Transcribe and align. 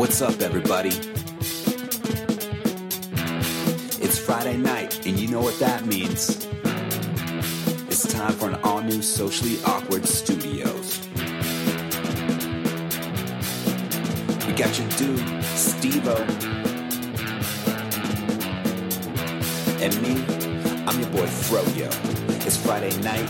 What's 0.00 0.22
up, 0.22 0.40
everybody? 0.40 0.88
It's 4.02 4.18
Friday 4.18 4.56
night, 4.56 5.06
and 5.06 5.18
you 5.18 5.28
know 5.28 5.42
what 5.42 5.58
that 5.58 5.84
means. 5.84 6.48
It's 7.86 8.10
time 8.10 8.32
for 8.32 8.48
an 8.48 8.54
all 8.64 8.80
new 8.80 9.02
Socially 9.02 9.62
Awkward 9.62 10.06
Studios. 10.06 11.06
We 14.46 14.54
got 14.54 14.78
your 14.78 14.88
dude, 14.96 15.44
Steve 15.44 16.08
O. 16.08 16.16
And 19.82 20.00
me, 20.00 20.24
I'm 20.86 20.98
your 20.98 21.10
boy 21.10 21.26
Froyo. 21.26 22.46
It's 22.46 22.56
Friday 22.56 22.96
night. 23.02 23.28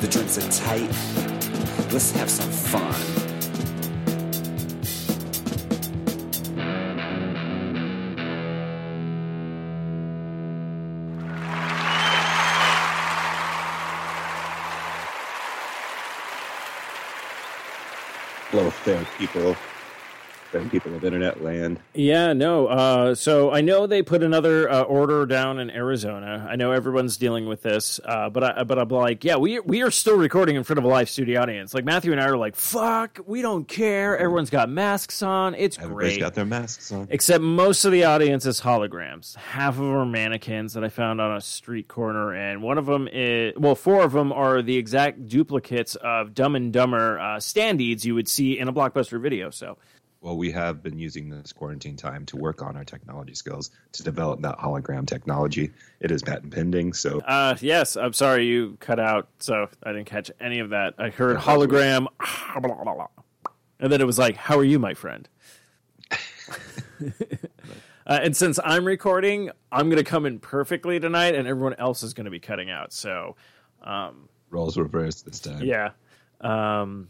The 0.00 0.06
drinks 0.06 0.38
are 0.38 0.48
tight. 0.64 0.88
Let's 1.92 2.12
have 2.12 2.30
some 2.30 2.50
fun. 2.52 3.19
People, 19.32 19.69
people 20.70 20.94
of 20.94 21.04
internet 21.04 21.42
land. 21.42 21.80
Yeah, 21.94 22.32
no. 22.32 22.66
Uh, 22.68 23.14
so 23.14 23.50
I 23.50 23.60
know 23.60 23.86
they 23.86 24.02
put 24.02 24.22
another 24.22 24.70
uh, 24.70 24.82
order 24.82 25.26
down 25.26 25.58
in 25.58 25.70
Arizona. 25.70 26.46
I 26.48 26.56
know 26.56 26.72
everyone's 26.72 27.16
dealing 27.16 27.46
with 27.46 27.62
this, 27.62 28.00
uh, 28.04 28.30
but 28.30 28.44
I, 28.44 28.62
but 28.64 28.78
I'm 28.78 28.88
like, 28.88 29.24
yeah, 29.24 29.36
we 29.36 29.60
we 29.60 29.82
are 29.82 29.90
still 29.90 30.16
recording 30.16 30.56
in 30.56 30.64
front 30.64 30.78
of 30.78 30.84
a 30.84 30.88
live 30.88 31.10
studio 31.10 31.40
audience. 31.42 31.74
Like 31.74 31.84
Matthew 31.84 32.12
and 32.12 32.20
I 32.20 32.24
are 32.26 32.36
like, 32.36 32.56
fuck, 32.56 33.18
we 33.26 33.42
don't 33.42 33.66
care. 33.66 34.16
Everyone's 34.16 34.50
got 34.50 34.68
masks 34.68 35.22
on. 35.22 35.54
It's 35.54 35.78
Everybody's 35.78 36.12
great. 36.12 36.20
got 36.20 36.34
their 36.34 36.44
masks 36.46 36.92
on. 36.92 37.08
Except 37.10 37.42
most 37.42 37.84
of 37.84 37.92
the 37.92 38.04
audience 38.04 38.46
is 38.46 38.60
holograms. 38.60 39.36
Half 39.36 39.74
of 39.74 39.80
them 39.80 39.94
are 39.96 40.06
mannequins 40.06 40.74
that 40.74 40.84
I 40.84 40.88
found 40.88 41.20
on 41.20 41.36
a 41.36 41.40
street 41.40 41.88
corner, 41.88 42.34
and 42.34 42.62
one 42.62 42.78
of 42.78 42.86
them 42.86 43.08
is 43.12 43.54
well, 43.56 43.74
four 43.74 44.02
of 44.02 44.12
them 44.12 44.32
are 44.32 44.62
the 44.62 44.76
exact 44.76 45.26
duplicates 45.28 45.96
of 45.96 46.34
Dumb 46.34 46.54
and 46.56 46.72
Dumber 46.72 47.18
uh, 47.18 47.22
standees 47.36 48.04
you 48.04 48.14
would 48.14 48.28
see 48.28 48.58
in 48.58 48.68
a 48.68 48.72
blockbuster 48.72 49.20
video. 49.20 49.50
So 49.50 49.78
Well, 50.20 50.36
we 50.36 50.50
have 50.50 50.82
been 50.82 50.98
using 50.98 51.30
this 51.30 51.50
quarantine 51.50 51.96
time 51.96 52.26
to 52.26 52.36
work 52.36 52.60
on 52.60 52.76
our 52.76 52.84
technology 52.84 53.34
skills 53.34 53.70
to 53.92 54.02
develop 54.02 54.42
that 54.42 54.58
hologram 54.58 55.06
technology. 55.06 55.72
It 55.98 56.10
is 56.10 56.22
patent 56.22 56.52
pending, 56.52 56.92
so 56.92 57.20
Uh, 57.20 57.56
yes, 57.60 57.96
I'm 57.96 58.12
sorry 58.12 58.44
you 58.44 58.76
cut 58.80 59.00
out, 59.00 59.28
so 59.38 59.68
I 59.82 59.92
didn't 59.92 60.06
catch 60.06 60.30
any 60.38 60.58
of 60.58 60.70
that. 60.70 60.94
I 60.98 61.08
heard 61.08 61.38
hologram, 61.38 62.06
and 63.80 63.90
then 63.90 64.02
it 64.02 64.06
was 64.06 64.18
like, 64.18 64.36
"How 64.36 64.58
are 64.58 64.64
you, 64.64 64.78
my 64.78 64.92
friend?" 64.92 65.26
uh, 66.10 67.08
and 68.06 68.36
since 68.36 68.58
I'm 68.62 68.84
recording, 68.84 69.50
I'm 69.72 69.88
going 69.88 70.04
to 70.04 70.04
come 70.04 70.26
in 70.26 70.38
perfectly 70.38 71.00
tonight, 71.00 71.34
and 71.34 71.48
everyone 71.48 71.74
else 71.78 72.02
is 72.02 72.12
going 72.12 72.26
to 72.26 72.30
be 72.30 72.40
cutting 72.40 72.68
out. 72.68 72.92
So, 72.92 73.36
um, 73.82 74.28
roles 74.50 74.76
reversed 74.76 75.24
this 75.24 75.40
time. 75.40 75.62
yeah, 75.62 75.92
um, 76.42 77.08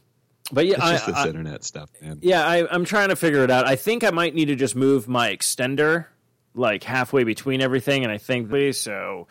but 0.52 0.66
yeah, 0.66 0.74
It's 0.74 1.04
I, 1.04 1.06
this 1.10 1.16
I, 1.16 1.26
internet 1.28 1.64
stuff, 1.64 1.90
man. 2.00 2.18
Yeah, 2.22 2.46
I, 2.46 2.66
I'm 2.72 2.84
trying 2.84 3.08
to 3.08 3.16
figure 3.16 3.44
it 3.44 3.50
out. 3.50 3.66
I 3.66 3.76
think 3.76 4.04
I 4.04 4.10
might 4.10 4.34
need 4.34 4.46
to 4.46 4.56
just 4.56 4.76
move 4.76 5.08
my 5.08 5.34
extender 5.34 6.06
like 6.54 6.82
halfway 6.84 7.24
between 7.24 7.60
everything, 7.60 8.02
and 8.02 8.12
I 8.12 8.18
think 8.18 8.50
so. 8.74 9.28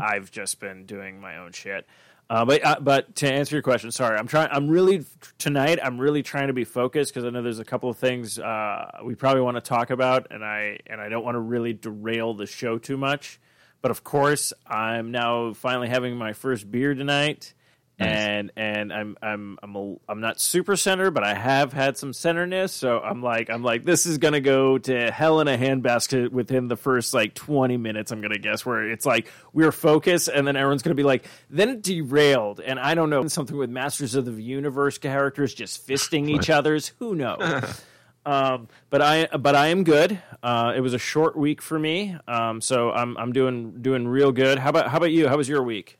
I've 0.00 0.30
just 0.30 0.58
been 0.60 0.84
doing 0.84 1.20
my 1.20 1.38
own 1.38 1.52
shit. 1.52 1.86
Uh, 2.28 2.44
but 2.44 2.64
uh, 2.64 2.76
but 2.80 3.14
to 3.16 3.32
answer 3.32 3.54
your 3.54 3.62
question, 3.62 3.92
sorry, 3.92 4.18
I'm 4.18 4.26
trying. 4.26 4.48
I'm 4.50 4.68
really 4.68 5.04
tonight. 5.38 5.78
I'm 5.80 5.98
really 5.98 6.24
trying 6.24 6.48
to 6.48 6.52
be 6.52 6.64
focused 6.64 7.14
because 7.14 7.24
I 7.24 7.30
know 7.30 7.40
there's 7.40 7.60
a 7.60 7.64
couple 7.64 7.88
of 7.88 7.98
things 7.98 8.38
uh, 8.38 8.98
we 9.04 9.14
probably 9.14 9.42
want 9.42 9.56
to 9.56 9.60
talk 9.60 9.90
about, 9.90 10.26
and 10.32 10.44
I 10.44 10.78
and 10.86 11.00
I 11.00 11.08
don't 11.08 11.24
want 11.24 11.36
to 11.36 11.40
really 11.40 11.72
derail 11.72 12.34
the 12.34 12.46
show 12.46 12.78
too 12.78 12.96
much. 12.96 13.38
But 13.80 13.92
of 13.92 14.02
course, 14.02 14.52
I'm 14.66 15.12
now 15.12 15.52
finally 15.52 15.88
having 15.88 16.16
my 16.16 16.32
first 16.32 16.68
beer 16.68 16.94
tonight 16.94 17.54
and 17.98 18.52
and 18.56 18.92
I'm 18.92 19.16
I'm 19.22 19.58
I'm 19.62 19.74
a, 19.76 19.94
I'm 20.08 20.20
not 20.20 20.38
super 20.40 20.76
center, 20.76 21.10
but 21.10 21.24
I 21.24 21.34
have 21.34 21.72
had 21.72 21.96
some 21.96 22.12
centerness. 22.12 22.70
So 22.70 23.00
I'm 23.00 23.22
like 23.22 23.48
I'm 23.48 23.62
like 23.62 23.84
this 23.84 24.04
is 24.06 24.18
gonna 24.18 24.40
go 24.40 24.76
to 24.78 25.10
hell 25.10 25.40
in 25.40 25.48
a 25.48 25.56
handbasket 25.56 26.30
within 26.30 26.68
the 26.68 26.76
first 26.76 27.14
like 27.14 27.34
20 27.34 27.76
minutes. 27.78 28.12
I'm 28.12 28.20
gonna 28.20 28.38
guess 28.38 28.66
where 28.66 28.90
it's 28.90 29.06
like 29.06 29.28
we're 29.52 29.72
focused, 29.72 30.28
and 30.28 30.46
then 30.46 30.56
everyone's 30.56 30.82
gonna 30.82 30.94
be 30.94 31.02
like 31.04 31.26
then 31.48 31.70
it 31.70 31.82
derailed, 31.82 32.60
and 32.60 32.78
I 32.78 32.94
don't 32.94 33.10
know 33.10 33.26
something 33.28 33.56
with 33.56 33.70
Masters 33.70 34.14
of 34.14 34.26
the 34.26 34.42
Universe 34.42 34.98
characters 34.98 35.54
just 35.54 35.86
fisting 35.86 36.28
each 36.28 36.50
other's. 36.58 36.88
Who 36.98 37.14
knows? 37.14 37.82
Um, 38.26 38.66
but 38.90 39.00
I 39.00 39.26
but 39.38 39.54
I 39.54 39.68
am 39.68 39.84
good. 39.84 40.20
Uh, 40.42 40.72
it 40.74 40.80
was 40.80 40.94
a 40.94 40.98
short 40.98 41.36
week 41.36 41.62
for 41.62 41.78
me, 41.78 42.16
um, 42.26 42.60
so 42.60 42.90
I'm 42.90 43.16
I'm 43.16 43.32
doing 43.32 43.80
doing 43.82 44.08
real 44.08 44.32
good. 44.32 44.58
How 44.58 44.70
about 44.70 44.88
how 44.88 44.96
about 44.96 45.12
you? 45.12 45.28
How 45.28 45.36
was 45.36 45.48
your 45.48 45.62
week? 45.62 45.96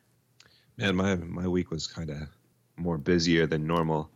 Man, 0.79 0.95
my 0.97 1.15
my 1.17 1.49
week 1.49 1.71
was 1.71 1.87
kind 1.87 2.11
of 2.11 2.19
more 2.77 2.99
busier 2.99 3.47
than 3.47 3.67
normal. 3.67 4.11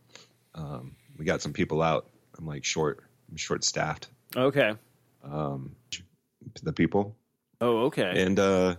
Um, 0.55 0.95
we 1.19 1.25
got 1.25 1.41
some 1.43 1.53
people 1.53 1.81
out. 1.83 2.09
I'm 2.39 2.47
like 2.47 2.65
short. 2.65 3.05
I'm 3.31 3.37
short 3.37 3.65
staffed. 3.65 4.09
Okay. 4.37 4.75
Um, 5.25 5.75
The 6.63 6.73
people, 6.73 7.15
Oh, 7.61 7.85
okay. 7.87 8.23
and 8.25 8.39
uh, 8.39 8.75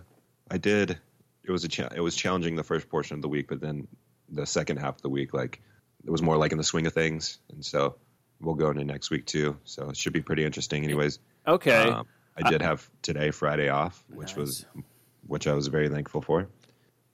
I 0.50 0.58
did. 0.58 0.98
It 1.44 1.50
was 1.50 1.64
a 1.64 1.68
cha- 1.68 1.92
it 1.94 2.00
was 2.00 2.14
challenging 2.16 2.56
the 2.56 2.62
first 2.62 2.88
portion 2.88 3.14
of 3.16 3.22
the 3.22 3.28
week, 3.28 3.48
but 3.48 3.60
then 3.60 3.86
the 4.28 4.46
second 4.46 4.78
half 4.78 4.96
of 4.96 5.02
the 5.02 5.08
week, 5.08 5.32
like 5.34 5.60
it 6.04 6.10
was 6.10 6.22
more 6.22 6.36
like 6.36 6.52
in 6.52 6.58
the 6.58 6.64
swing 6.64 6.86
of 6.86 6.92
things, 6.92 7.38
and 7.50 7.64
so 7.64 7.96
we'll 8.40 8.54
go 8.56 8.70
into 8.70 8.84
next 8.84 9.10
week 9.10 9.26
too. 9.26 9.56
So 9.64 9.88
it 9.90 9.96
should 9.96 10.12
be 10.12 10.22
pretty 10.22 10.44
interesting. 10.44 10.84
Anyways, 10.84 11.18
Okay. 11.46 11.88
um, 11.90 12.06
I 12.36 12.48
did 12.50 12.60
have 12.62 12.88
today 13.02 13.30
Friday 13.30 13.68
off, 13.68 14.04
which 14.08 14.36
was 14.36 14.64
which 15.26 15.46
I 15.46 15.52
was 15.54 15.68
very 15.68 15.88
thankful 15.88 16.20
for, 16.22 16.48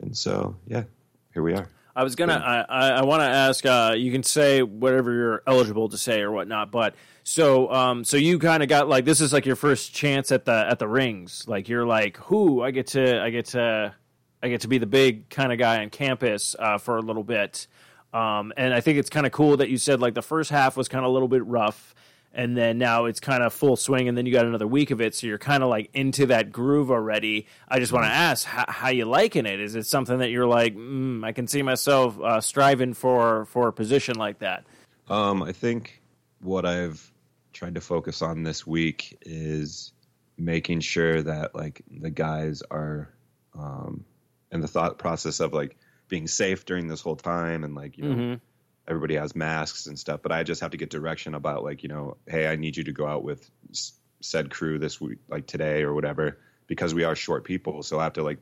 and 0.00 0.16
so 0.16 0.56
yeah, 0.66 0.84
here 1.32 1.42
we 1.42 1.54
are. 1.54 1.68
I 1.94 2.04
was 2.04 2.14
gonna. 2.14 2.34
I 2.34 2.60
I, 2.68 2.88
I 2.90 3.04
want 3.04 3.22
to 3.22 3.26
ask. 3.26 3.66
Uh, 3.66 3.94
you 3.96 4.12
can 4.12 4.22
say 4.22 4.62
whatever 4.62 5.12
you're 5.12 5.42
eligible 5.46 5.88
to 5.88 5.98
say 5.98 6.20
or 6.20 6.30
whatnot. 6.30 6.70
But 6.70 6.94
so 7.24 7.70
um 7.72 8.04
so 8.04 8.16
you 8.16 8.38
kind 8.38 8.62
of 8.62 8.68
got 8.68 8.88
like 8.88 9.04
this 9.04 9.20
is 9.20 9.32
like 9.32 9.44
your 9.44 9.56
first 9.56 9.92
chance 9.94 10.32
at 10.32 10.44
the 10.44 10.66
at 10.70 10.78
the 10.78 10.88
rings. 10.88 11.44
Like 11.48 11.68
you're 11.68 11.84
like, 11.86 12.16
who 12.16 12.62
I 12.62 12.70
get 12.70 12.86
to 12.88 13.20
I 13.20 13.30
get 13.30 13.46
to 13.46 13.94
I 14.42 14.48
get 14.48 14.60
to 14.62 14.68
be 14.68 14.78
the 14.78 14.86
big 14.86 15.28
kind 15.28 15.52
of 15.52 15.58
guy 15.58 15.82
on 15.82 15.90
campus 15.90 16.54
uh, 16.58 16.78
for 16.78 16.96
a 16.96 17.02
little 17.02 17.24
bit. 17.24 17.66
Um, 18.12 18.52
and 18.56 18.72
I 18.72 18.80
think 18.80 18.98
it's 18.98 19.10
kind 19.10 19.26
of 19.26 19.32
cool 19.32 19.56
that 19.58 19.68
you 19.68 19.76
said 19.76 20.00
like 20.00 20.14
the 20.14 20.22
first 20.22 20.50
half 20.50 20.76
was 20.76 20.88
kind 20.88 21.04
of 21.04 21.10
a 21.10 21.12
little 21.12 21.28
bit 21.28 21.44
rough. 21.44 21.94
And 22.38 22.56
then 22.56 22.78
now 22.78 23.06
it's 23.06 23.18
kind 23.18 23.42
of 23.42 23.52
full 23.52 23.74
swing, 23.74 24.06
and 24.06 24.16
then 24.16 24.24
you 24.24 24.32
got 24.32 24.46
another 24.46 24.68
week 24.68 24.92
of 24.92 25.00
it, 25.00 25.12
so 25.12 25.26
you're 25.26 25.38
kind 25.38 25.64
of 25.64 25.70
like 25.70 25.90
into 25.92 26.26
that 26.26 26.52
groove 26.52 26.88
already. 26.88 27.48
I 27.68 27.80
just 27.80 27.92
want 27.92 28.04
to 28.04 28.12
ask 28.12 28.46
how, 28.46 28.64
how 28.68 28.88
you 28.90 29.06
liking 29.06 29.44
it. 29.44 29.58
Is 29.58 29.74
it 29.74 29.86
something 29.86 30.18
that 30.18 30.30
you're 30.30 30.46
like, 30.46 30.76
mm, 30.76 31.24
I 31.24 31.32
can 31.32 31.48
see 31.48 31.62
myself 31.62 32.16
uh, 32.20 32.40
striving 32.40 32.94
for 32.94 33.44
for 33.46 33.66
a 33.66 33.72
position 33.72 34.14
like 34.14 34.38
that? 34.38 34.64
Um, 35.08 35.42
I 35.42 35.50
think 35.50 36.00
what 36.40 36.64
I've 36.64 37.12
tried 37.52 37.74
to 37.74 37.80
focus 37.80 38.22
on 38.22 38.44
this 38.44 38.64
week 38.64 39.18
is 39.22 39.92
making 40.36 40.78
sure 40.78 41.20
that 41.20 41.56
like 41.56 41.82
the 41.90 42.10
guys 42.10 42.62
are 42.70 43.12
um 43.58 44.04
in 44.52 44.60
the 44.60 44.68
thought 44.68 44.96
process 44.96 45.40
of 45.40 45.52
like 45.52 45.76
being 46.06 46.28
safe 46.28 46.64
during 46.64 46.86
this 46.86 47.00
whole 47.00 47.16
time 47.16 47.64
and 47.64 47.74
like 47.74 47.98
you 47.98 48.04
know 48.04 48.38
everybody 48.88 49.14
has 49.14 49.36
masks 49.36 49.86
and 49.86 49.98
stuff 49.98 50.20
but 50.22 50.32
I 50.32 50.42
just 50.42 50.60
have 50.60 50.72
to 50.72 50.76
get 50.76 50.90
direction 50.90 51.34
about 51.34 51.62
like 51.62 51.82
you 51.82 51.88
know 51.88 52.16
hey 52.26 52.48
I 52.48 52.56
need 52.56 52.76
you 52.76 52.84
to 52.84 52.92
go 52.92 53.06
out 53.06 53.22
with 53.22 53.48
said 54.20 54.50
crew 54.50 54.78
this 54.78 55.00
week 55.00 55.18
like 55.28 55.46
today 55.46 55.82
or 55.82 55.94
whatever 55.94 56.38
because 56.66 56.94
we 56.94 57.04
are 57.04 57.14
short 57.14 57.44
people 57.44 57.82
so 57.82 58.00
I 58.00 58.04
have 58.04 58.14
to 58.14 58.22
like 58.22 58.38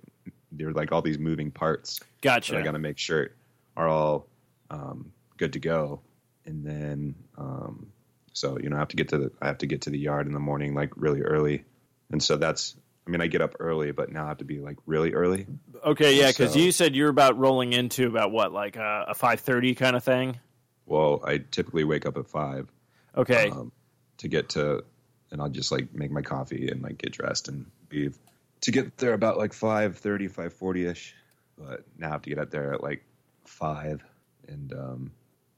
there 0.52 0.68
are 0.68 0.72
like 0.72 0.92
all 0.92 1.02
these 1.02 1.18
moving 1.18 1.50
parts 1.50 2.00
Gotcha. 2.22 2.52
that 2.52 2.60
I 2.60 2.62
got 2.62 2.72
to 2.72 2.78
make 2.78 2.98
sure 2.98 3.30
are 3.76 3.88
all 3.88 4.26
um, 4.70 5.12
good 5.36 5.52
to 5.52 5.58
go. 5.58 6.00
And 6.44 6.65
then, 6.65 7.15
um, 7.36 7.92
so 8.32 8.59
you 8.59 8.71
know, 8.71 8.76
I 8.76 8.78
have 8.78 8.88
to 8.88 8.97
get 8.97 9.09
to 9.10 9.18
the 9.18 9.32
I 9.41 9.47
have 9.47 9.59
to 9.59 9.66
get 9.66 9.82
to 9.82 9.91
the 9.91 9.98
yard 9.98 10.26
in 10.26 10.32
the 10.32 10.41
morning 10.41 10.74
like 10.74 10.92
really 10.97 11.22
early, 11.22 11.65
and 12.10 12.22
so 12.22 12.36
that's. 12.36 12.76
I 13.06 13.10
mean, 13.10 13.20
I 13.20 13.28
get 13.28 13.41
up 13.41 13.54
early, 13.60 13.92
but 13.92 14.10
now 14.10 14.24
I 14.24 14.28
have 14.28 14.38
to 14.38 14.44
be 14.44 14.58
like 14.58 14.78
really 14.84 15.12
early. 15.14 15.47
Okay, 15.84 16.18
yeah, 16.18 16.28
because 16.28 16.54
So- 16.54 16.58
you 16.58 16.72
said 16.72 16.97
you're 16.97 17.08
about 17.08 17.38
rolling 17.38 17.72
into 17.72 18.06
about 18.08 18.32
what, 18.32 18.53
like 18.53 18.76
uh, 18.76 19.04
a 19.08 19.14
five 19.14 19.41
thirty 19.41 19.74
kind 19.74 19.94
of 19.94 20.03
thing. 20.03 20.41
Well, 20.86 21.20
I 21.24 21.38
typically 21.38 21.84
wake 21.84 22.06
up 22.06 22.16
at 22.16 22.28
five 22.28 22.70
Okay, 23.16 23.50
um, 23.50 23.72
to 24.18 24.28
get 24.28 24.50
to, 24.50 24.84
and 25.30 25.41
I'll 25.41 25.48
just 25.48 25.72
like 25.72 25.94
make 25.94 26.10
my 26.10 26.22
coffee 26.22 26.68
and 26.68 26.82
like 26.82 26.98
get 26.98 27.12
dressed 27.12 27.48
and 27.48 27.66
leave 27.91 28.18
to 28.62 28.70
get 28.70 28.97
there 28.98 29.12
about 29.12 29.36
like 29.38 29.52
5.30, 29.52 30.30
5.40 30.30 30.91
ish. 30.91 31.14
But 31.59 31.84
now 31.98 32.09
I 32.09 32.10
have 32.10 32.22
to 32.22 32.30
get 32.30 32.38
up 32.38 32.50
there 32.50 32.72
at 32.74 32.82
like 32.82 33.04
five 33.44 34.02
and 34.48 34.72
um, 34.72 35.10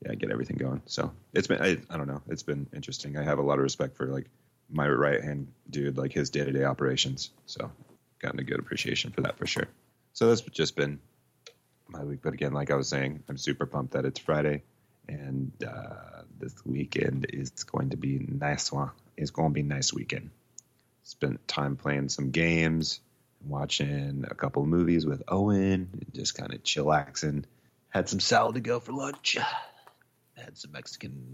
yeah, 0.04 0.14
get 0.14 0.30
everything 0.30 0.56
going. 0.56 0.82
So 0.86 1.12
it's 1.32 1.46
been 1.46 1.60
I, 1.60 1.78
I 1.90 1.96
don't 1.96 2.06
know, 2.06 2.22
it's 2.28 2.42
been 2.42 2.66
interesting. 2.74 3.16
I 3.16 3.22
have 3.22 3.38
a 3.38 3.42
lot 3.42 3.58
of 3.58 3.62
respect 3.62 3.96
for 3.96 4.06
like 4.06 4.26
my 4.70 4.88
right 4.88 5.22
hand 5.22 5.48
dude, 5.68 5.96
like 5.96 6.12
his 6.12 6.30
day 6.30 6.44
to 6.44 6.52
day 6.52 6.64
operations. 6.64 7.30
So 7.46 7.70
gotten 8.20 8.40
a 8.40 8.44
good 8.44 8.58
appreciation 8.58 9.10
for 9.12 9.22
that 9.22 9.38
for 9.38 9.46
sure. 9.46 9.68
So 10.12 10.28
that's 10.28 10.42
just 10.42 10.76
been 10.76 10.98
my 11.88 12.04
week. 12.04 12.20
But 12.22 12.34
again, 12.34 12.52
like 12.52 12.70
I 12.70 12.74
was 12.74 12.88
saying, 12.88 13.22
I'm 13.28 13.38
super 13.38 13.66
pumped 13.66 13.92
that 13.92 14.04
it's 14.04 14.18
Friday 14.18 14.62
and 15.08 15.52
uh, 15.66 16.22
this 16.38 16.54
weekend 16.64 17.26
is 17.30 17.50
going 17.64 17.90
to 17.90 17.96
be 17.96 18.18
nice 18.18 18.70
one. 18.70 18.90
It's 19.16 19.30
going 19.30 19.50
to 19.50 19.54
be 19.54 19.62
nice 19.62 19.92
weekend. 19.92 20.30
Spent 21.02 21.46
time 21.48 21.76
playing 21.76 22.10
some 22.10 22.30
games, 22.30 23.00
and 23.40 23.50
watching 23.50 24.24
a 24.30 24.34
couple 24.34 24.64
movies 24.66 25.06
with 25.06 25.22
Owen, 25.28 25.88
and 25.92 26.06
just 26.12 26.36
kind 26.36 26.52
of 26.52 26.62
chillaxing. 26.62 27.44
Had 27.88 28.08
some 28.08 28.20
salad 28.20 28.54
to 28.54 28.60
go 28.60 28.80
for 28.80 28.92
lunch. 28.92 29.38
Had 30.36 30.58
some 30.58 30.72
Mexican 30.72 31.24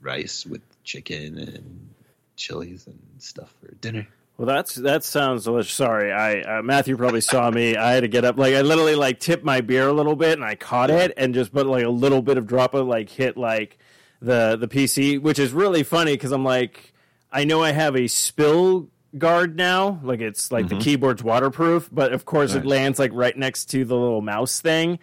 rice 0.00 0.44
with 0.44 0.62
chicken 0.84 1.38
and 1.38 1.88
chilies 2.36 2.86
and 2.86 2.98
stuff 3.18 3.54
for 3.60 3.74
dinner. 3.76 4.06
Well, 4.38 4.46
that's 4.46 4.74
that 4.74 5.02
sounds 5.02 5.44
delicious. 5.44 5.72
Sorry, 5.72 6.12
I 6.12 6.58
uh, 6.58 6.62
Matthew 6.62 6.96
probably 6.96 7.22
saw 7.22 7.50
me. 7.50 7.76
I 7.76 7.92
had 7.92 8.00
to 8.00 8.08
get 8.08 8.24
up, 8.24 8.36
like 8.36 8.54
I 8.54 8.60
literally 8.60 8.94
like 8.94 9.18
tipped 9.18 9.44
my 9.44 9.62
beer 9.62 9.88
a 9.88 9.92
little 9.92 10.14
bit, 10.16 10.32
and 10.34 10.44
I 10.44 10.56
caught 10.56 10.90
it, 10.90 11.14
and 11.16 11.32
just 11.32 11.54
put 11.54 11.66
like 11.66 11.84
a 11.84 11.90
little 11.90 12.20
bit 12.20 12.36
of 12.36 12.46
drop 12.46 12.74
of 12.74 12.86
like 12.86 13.08
hit 13.08 13.38
like 13.38 13.78
the 14.20 14.56
the 14.56 14.68
PC, 14.68 15.20
which 15.20 15.38
is 15.38 15.52
really 15.52 15.82
funny 15.82 16.12
because 16.12 16.32
I'm 16.32 16.44
like, 16.44 16.92
I 17.32 17.44
know 17.44 17.62
I 17.62 17.72
have 17.72 17.96
a 17.96 18.08
spill 18.08 18.88
guard 19.16 19.56
now, 19.56 20.00
like 20.02 20.20
it's 20.20 20.52
like 20.52 20.66
mm-hmm. 20.66 20.78
the 20.78 20.84
keyboard's 20.84 21.22
waterproof, 21.22 21.88
but 21.90 22.12
of 22.12 22.26
course 22.26 22.54
it 22.54 22.66
lands 22.66 22.98
like 22.98 23.12
right 23.14 23.36
next 23.36 23.66
to 23.70 23.86
the 23.86 23.96
little 23.96 24.20
mouse 24.20 24.60
thing. 24.60 24.98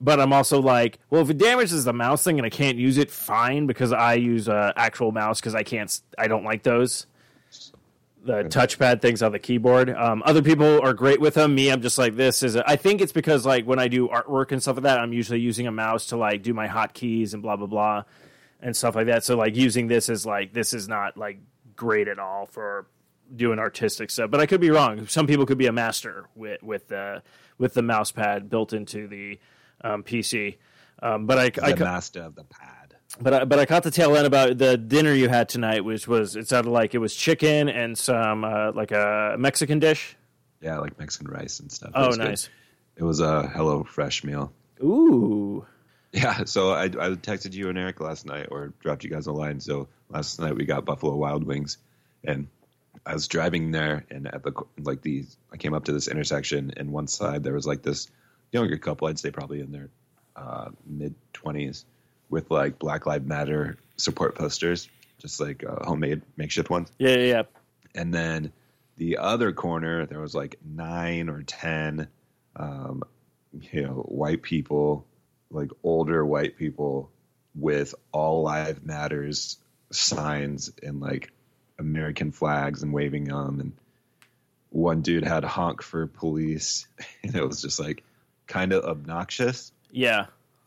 But 0.00 0.18
I'm 0.18 0.32
also 0.32 0.62
like, 0.62 0.98
well, 1.10 1.20
if 1.20 1.28
it 1.28 1.36
damages 1.36 1.84
the 1.84 1.92
mouse 1.92 2.24
thing 2.24 2.38
and 2.38 2.46
I 2.46 2.50
can't 2.50 2.78
use 2.78 2.96
it, 2.96 3.10
fine, 3.10 3.66
because 3.66 3.92
I 3.92 4.14
use 4.14 4.48
a 4.48 4.54
uh, 4.54 4.72
actual 4.74 5.12
mouse 5.12 5.40
because 5.40 5.54
I 5.54 5.62
can't, 5.62 6.00
I 6.16 6.26
don't 6.26 6.44
like 6.44 6.62
those 6.62 7.06
the 8.24 8.44
touchpad 8.44 9.00
things 9.00 9.22
on 9.22 9.32
the 9.32 9.38
keyboard. 9.38 9.90
Um, 9.90 10.22
other 10.24 10.42
people 10.42 10.80
are 10.82 10.92
great 10.92 11.20
with 11.20 11.34
them. 11.34 11.54
Me, 11.54 11.70
I'm 11.70 11.82
just 11.82 11.98
like 11.98 12.16
this 12.16 12.42
is. 12.42 12.56
A, 12.56 12.68
I 12.68 12.76
think 12.76 13.00
it's 13.00 13.12
because 13.12 13.46
like 13.46 13.64
when 13.64 13.78
I 13.78 13.88
do 13.88 14.08
artwork 14.08 14.52
and 14.52 14.62
stuff 14.62 14.76
like 14.76 14.84
that, 14.84 14.98
I'm 14.98 15.12
usually 15.12 15.40
using 15.40 15.66
a 15.66 15.72
mouse 15.72 16.06
to 16.06 16.16
like 16.16 16.42
do 16.42 16.54
my 16.54 16.68
hotkeys 16.68 17.32
and 17.32 17.42
blah 17.42 17.56
blah 17.56 17.66
blah 17.66 18.04
and 18.60 18.76
stuff 18.76 18.94
like 18.94 19.06
that. 19.06 19.24
So 19.24 19.36
like 19.36 19.56
using 19.56 19.88
this 19.88 20.08
is 20.08 20.26
like 20.26 20.52
this 20.52 20.74
is 20.74 20.88
not 20.88 21.16
like 21.16 21.38
great 21.76 22.08
at 22.08 22.18
all 22.18 22.46
for 22.46 22.86
doing 23.34 23.58
artistic 23.58 24.10
stuff. 24.10 24.30
But 24.30 24.40
I 24.40 24.46
could 24.46 24.60
be 24.60 24.70
wrong. 24.70 25.06
Some 25.06 25.26
people 25.26 25.46
could 25.46 25.58
be 25.58 25.66
a 25.66 25.72
master 25.72 26.26
with 26.34 26.62
with 26.62 26.88
the 26.88 27.22
with 27.58 27.74
the 27.74 27.82
mouse 27.82 28.12
pad 28.12 28.50
built 28.50 28.72
into 28.72 29.06
the 29.08 29.38
um, 29.82 30.02
PC. 30.02 30.56
Um, 31.02 31.26
but 31.26 31.38
I, 31.38 31.50
the 31.50 31.64
I, 31.64 31.74
master 31.74 32.22
of 32.22 32.34
the 32.34 32.44
pad 32.44 32.80
but 33.18 33.32
I, 33.32 33.44
but 33.44 33.58
I 33.58 33.66
caught 33.66 33.82
the 33.82 33.90
tail 33.90 34.16
end 34.16 34.26
about 34.26 34.58
the 34.58 34.76
dinner 34.76 35.12
you 35.12 35.28
had 35.28 35.48
tonight, 35.48 35.84
which 35.84 36.06
was 36.06 36.36
it 36.36 36.48
sounded 36.48 36.70
like 36.70 36.94
it 36.94 36.98
was 36.98 37.14
chicken 37.14 37.68
and 37.68 37.96
some 37.96 38.44
uh, 38.44 38.72
like 38.72 38.92
a 38.92 39.36
Mexican 39.38 39.78
dish. 39.78 40.16
Yeah, 40.60 40.78
like 40.78 40.98
Mexican 40.98 41.28
rice 41.28 41.60
and 41.60 41.72
stuff. 41.72 41.90
Oh, 41.94 42.10
nice. 42.10 42.46
Good. 42.46 43.02
It 43.02 43.04
was 43.04 43.20
a 43.20 43.48
Hello 43.48 43.82
Fresh 43.82 44.24
meal. 44.24 44.52
Ooh. 44.82 45.66
Yeah, 46.12 46.44
so 46.44 46.70
I, 46.70 46.84
I 46.84 47.10
texted 47.16 47.54
you 47.54 47.68
and 47.68 47.78
Eric 47.78 48.00
last 48.00 48.26
night, 48.26 48.48
or 48.50 48.72
dropped 48.80 49.04
you 49.04 49.10
guys 49.10 49.26
a 49.26 49.32
line. 49.32 49.60
So 49.60 49.88
last 50.08 50.38
night 50.38 50.54
we 50.54 50.64
got 50.64 50.84
Buffalo 50.84 51.16
Wild 51.16 51.44
Wings, 51.44 51.78
and 52.22 52.46
I 53.04 53.14
was 53.14 53.26
driving 53.26 53.72
there, 53.72 54.04
and 54.10 54.28
at 54.32 54.42
the 54.42 54.52
like 54.78 55.02
the 55.02 55.24
I 55.52 55.56
came 55.56 55.74
up 55.74 55.84
to 55.86 55.92
this 55.92 56.06
intersection, 56.06 56.72
and 56.76 56.92
one 56.92 57.08
side 57.08 57.42
there 57.42 57.54
was 57.54 57.66
like 57.66 57.82
this 57.82 58.08
younger 58.52 58.78
couple, 58.78 59.08
I'd 59.08 59.18
say 59.18 59.30
probably 59.30 59.60
in 59.60 59.72
their 59.72 59.88
uh, 60.36 60.70
mid 60.86 61.14
twenties, 61.32 61.84
with 62.28 62.50
like 62.50 62.78
Black 62.78 63.06
Lives 63.06 63.26
Matter 63.26 63.76
support 63.96 64.34
posters, 64.34 64.88
just 65.18 65.40
like 65.40 65.64
uh, 65.64 65.84
homemade 65.84 66.22
makeshift 66.36 66.70
ones. 66.70 66.90
Yeah, 66.98 67.10
yeah, 67.10 67.26
yeah. 67.26 67.42
And 67.94 68.14
then 68.14 68.52
the 68.96 69.18
other 69.18 69.52
corner, 69.52 70.06
there 70.06 70.20
was 70.20 70.34
like 70.34 70.56
nine 70.64 71.28
or 71.28 71.42
ten, 71.42 72.08
um, 72.56 73.02
you 73.72 73.82
know, 73.82 73.94
white 74.08 74.42
people, 74.42 75.06
like 75.50 75.70
older 75.82 76.24
white 76.24 76.56
people 76.56 77.10
with 77.54 77.94
all 78.12 78.42
life 78.42 78.82
matters 78.82 79.58
signs 79.90 80.70
and 80.82 81.00
like 81.00 81.32
American 81.78 82.30
flags 82.30 82.82
and 82.82 82.92
waving 82.92 83.24
them. 83.24 83.60
And 83.60 83.72
one 84.70 85.02
dude 85.02 85.24
had 85.24 85.44
honk 85.44 85.82
for 85.82 86.06
police, 86.06 86.86
and 87.22 87.34
it 87.34 87.46
was 87.46 87.60
just 87.62 87.80
like 87.80 88.04
kind 88.50 88.72
of 88.72 88.84
obnoxious. 88.84 89.72
Yeah, 89.90 90.26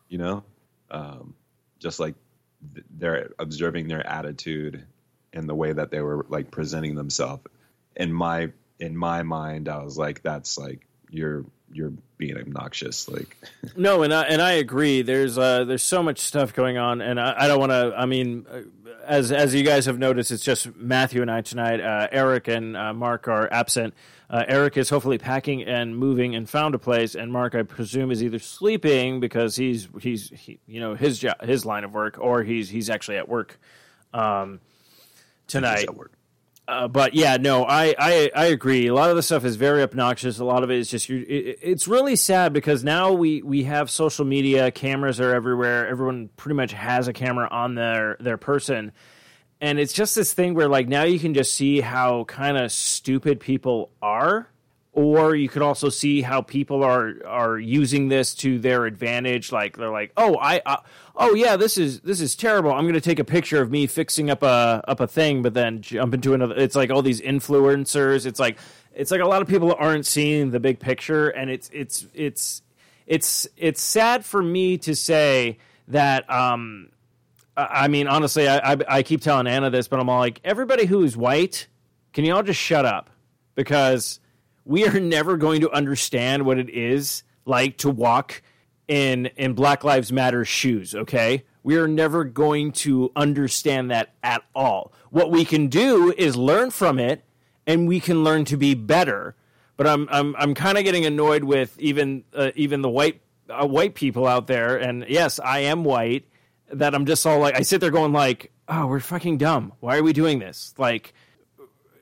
you 0.10 0.18
know. 0.18 0.44
Um, 0.90 1.36
just 1.80 2.00
like 2.00 2.16
they're 2.98 3.32
observing 3.38 3.88
their 3.88 4.06
attitude 4.08 4.86
and 5.34 5.50
the 5.50 5.56
way 5.56 5.74
that 5.74 5.92
they 5.92 6.02
were 6.02 6.26
like 6.30 6.50
presenting 6.50 6.96
themselves. 6.96 7.44
In 7.96 8.12
my 8.12 8.52
in 8.80 8.98
my 8.98 9.24
mind, 9.24 9.70
I 9.70 9.84
was 9.84 9.98
like, 9.98 10.24
that's 10.24 10.58
like 10.58 10.88
you're 11.10 11.46
you're 11.72 11.94
being 12.18 12.38
obnoxious. 12.38 13.08
Like 13.10 13.38
no, 13.76 14.04
and 14.04 14.14
I 14.14 14.24
and 14.24 14.42
I 14.42 14.54
agree. 14.54 15.02
There's 15.02 15.38
uh 15.38 15.66
there's 15.66 15.84
so 15.84 16.02
much 16.02 16.20
stuff 16.20 16.54
going 16.54 16.78
on, 16.78 17.02
and 17.02 17.20
I, 17.20 17.36
I 17.38 17.48
don't 17.48 17.60
want 17.60 17.72
to. 17.72 17.94
I 17.96 18.06
mean, 18.06 18.46
uh, 18.50 18.62
as 19.06 19.32
as 19.32 19.54
you 19.54 19.64
guys 19.64 19.86
have 19.86 20.00
noticed, 20.00 20.32
it's 20.32 20.44
just 20.44 20.76
Matthew 20.76 21.22
and 21.22 21.30
I 21.30 21.42
tonight. 21.42 21.82
Uh, 21.82 22.08
Eric 22.12 22.48
and 22.48 22.78
uh, 22.78 22.94
Mark 22.94 23.28
are 23.28 23.52
absent. 23.52 23.94
Uh, 24.34 24.44
Eric 24.48 24.78
is 24.78 24.90
hopefully 24.90 25.20
packing 25.20 25.62
and 25.62 25.96
moving 25.96 26.34
and 26.34 26.50
found 26.50 26.74
a 26.74 26.80
place, 26.80 27.14
and 27.14 27.32
Mark, 27.32 27.54
I 27.54 27.62
presume, 27.62 28.10
is 28.10 28.24
either 28.24 28.40
sleeping 28.40 29.20
because 29.20 29.56
he's 29.56 29.88
he's 30.02 30.32
he, 30.32 30.60
you 30.66 30.80
know 30.80 30.96
his 30.96 31.20
job, 31.20 31.40
his 31.44 31.68
line 31.68 31.84
of 31.84 31.94
work, 31.94 32.18
or 32.20 32.42
he's 32.42 32.68
he's 32.68 32.90
actually 32.90 33.18
at 33.18 33.30
work 33.30 33.60
um, 34.12 34.60
tonight. 35.46 35.84
At 35.84 35.96
work. 35.96 36.14
Uh, 36.68 36.88
but 36.88 37.14
yeah, 37.14 37.38
no, 37.38 37.64
I, 37.64 37.94
I 38.00 38.32
I 38.36 38.46
agree. 38.46 38.88
A 38.88 38.94
lot 38.96 39.12
of 39.12 39.16
the 39.16 39.22
stuff 39.22 39.46
is 39.46 39.56
very 39.56 39.84
obnoxious. 39.84 40.40
A 40.40 40.46
lot 40.46 40.64
of 40.64 40.72
it 40.72 40.80
is 40.80 40.90
just 40.90 41.12
it, 41.12 41.60
it's 41.62 41.88
really 41.88 42.16
sad 42.16 42.54
because 42.54 42.84
now 42.84 43.12
we 43.12 43.44
we 43.44 43.66
have 43.66 43.92
social 43.92 44.26
media, 44.26 44.72
cameras 44.72 45.20
are 45.20 45.32
everywhere. 45.32 45.88
Everyone 45.88 46.32
pretty 46.38 46.56
much 46.56 46.74
has 46.74 47.08
a 47.08 47.14
camera 47.14 47.48
on 47.52 47.76
their 47.76 48.18
their 48.20 48.38
person, 48.38 48.94
and 49.64 49.80
it's 49.80 49.94
just 49.94 50.14
this 50.14 50.34
thing 50.34 50.56
where 50.56 50.68
like 50.68 50.90
now 50.90 51.04
you 51.04 51.18
can 51.18 51.34
just 51.34 51.54
see 51.54 51.80
how 51.80 52.26
kind 52.26 52.58
of 52.58 52.70
stupid 52.70 53.40
people 53.40 53.90
are 54.02 54.50
or 54.92 55.36
you 55.36 55.48
can 55.48 55.62
also 55.62 55.88
see 55.88 56.22
how 56.22 56.42
people 56.42 56.84
are 56.84 57.14
are 57.26 57.58
using 57.58 58.10
this 58.10 58.36
to 58.36 58.60
their 58.60 58.86
advantage. 58.86 59.54
Like 59.54 59.78
they're 59.78 59.90
like 59.90 60.12
oh 60.18 60.38
i 60.38 60.62
uh, 60.66 60.78
oh 61.16 61.34
yeah 61.34 61.56
this 61.56 61.78
is 61.78 62.02
this 62.02 62.20
is 62.20 62.36
terrible. 62.36 62.74
I'm 62.74 62.84
going 62.84 62.94
to 62.94 63.02
take 63.02 63.20
a 63.20 63.24
picture 63.24 63.62
of 63.62 63.72
me 63.72 63.88
fixing 63.88 64.30
up 64.30 64.44
a 64.44 64.84
up 64.86 65.00
a 65.00 65.08
thing 65.08 65.42
but 65.42 65.54
then 65.54 65.82
jump 65.82 66.14
into 66.14 66.34
another 66.34 66.56
it's 66.58 66.76
like 66.76 66.92
all 66.92 67.02
these 67.02 67.22
influencers. 67.22 68.26
It's 68.26 68.42
like 68.42 68.58
it's 68.94 69.12
like 69.12 69.22
a 69.22 69.28
lot 69.28 69.42
of 69.42 69.48
people 69.48 69.74
aren't 69.80 70.06
seeing 70.06 70.52
the 70.52 70.60
big 70.60 70.82
picture 70.82 71.30
and 71.30 71.50
it's 71.50 71.70
it's 71.72 72.06
it's 72.14 72.62
it's 73.08 73.48
it's 73.56 73.82
sad 73.82 74.26
for 74.26 74.44
me 74.44 74.78
to 74.80 74.94
say 74.94 75.58
that 75.88 76.30
um 76.30 76.90
I 77.56 77.88
mean, 77.88 78.08
honestly, 78.08 78.48
I, 78.48 78.74
I, 78.74 78.78
I 78.88 79.04
keep 79.04 79.22
telling 79.22 79.48
Anna 79.48 79.70
this, 79.70 79.88
but 79.88 80.00
I'm 80.00 80.10
all 80.10 80.20
like, 80.20 80.40
everybody 80.44 80.86
who 80.86 81.04
is 81.04 81.16
white, 81.16 81.68
can 82.12 82.26
you 82.26 82.34
all 82.34 82.44
just 82.44 82.60
shut 82.60 82.86
up? 82.86 83.10
Because 83.56 84.20
we 84.66 84.88
are 84.88 85.00
never 85.00 85.38
going 85.38 85.62
to 85.62 85.72
understand 85.72 86.46
what 86.46 86.58
it 86.58 86.70
is 86.70 87.24
like 87.46 87.78
to 87.78 87.90
walk 87.90 88.42
in 88.88 89.28
in 89.38 89.54
Black 89.54 89.84
Lives 89.84 90.12
Matter 90.12 90.44
shoes. 90.46 90.96
Okay, 90.96 91.44
we 91.62 91.78
are 91.78 91.88
never 91.88 92.24
going 92.24 92.72
to 92.72 93.12
understand 93.16 93.92
that 93.92 94.14
at 94.24 94.44
all. 94.56 94.92
What 95.10 95.32
we 95.32 95.46
can 95.46 95.68
do 95.68 96.14
is 96.18 96.36
learn 96.36 96.72
from 96.72 97.00
it, 97.00 97.24
and 97.68 97.88
we 97.88 98.00
can 98.00 98.24
learn 98.24 98.46
to 98.46 98.58
be 98.58 98.74
better. 98.74 99.36
But 99.78 99.88
I'm 99.88 100.08
I'm 100.12 100.36
I'm 100.38 100.54
kind 100.54 100.78
of 100.78 100.84
getting 100.84 101.06
annoyed 101.06 101.44
with 101.44 101.80
even 101.80 102.24
uh, 102.34 102.52
even 102.56 102.82
the 102.82 102.90
white 102.90 103.22
uh, 103.50 103.66
white 103.66 103.96
people 103.96 104.28
out 104.28 104.48
there. 104.48 104.78
And 104.78 105.06
yes, 105.08 105.40
I 105.40 105.60
am 105.60 105.84
white 105.84 106.26
that 106.74 106.96
I'm 106.96 107.06
just 107.06 107.26
all 107.26 107.40
like 107.40 107.56
I 107.56 107.62
sit 107.62 107.82
there 107.82 107.92
going 107.92 108.14
like, 108.14 108.52
oh, 108.68 108.88
we're 108.88 109.00
fucking 109.00 109.38
dumb. 109.38 109.74
Why 109.80 109.98
are 109.98 110.04
we 110.04 110.14
doing 110.14 110.40
this? 110.40 110.74
Like, 110.78 111.14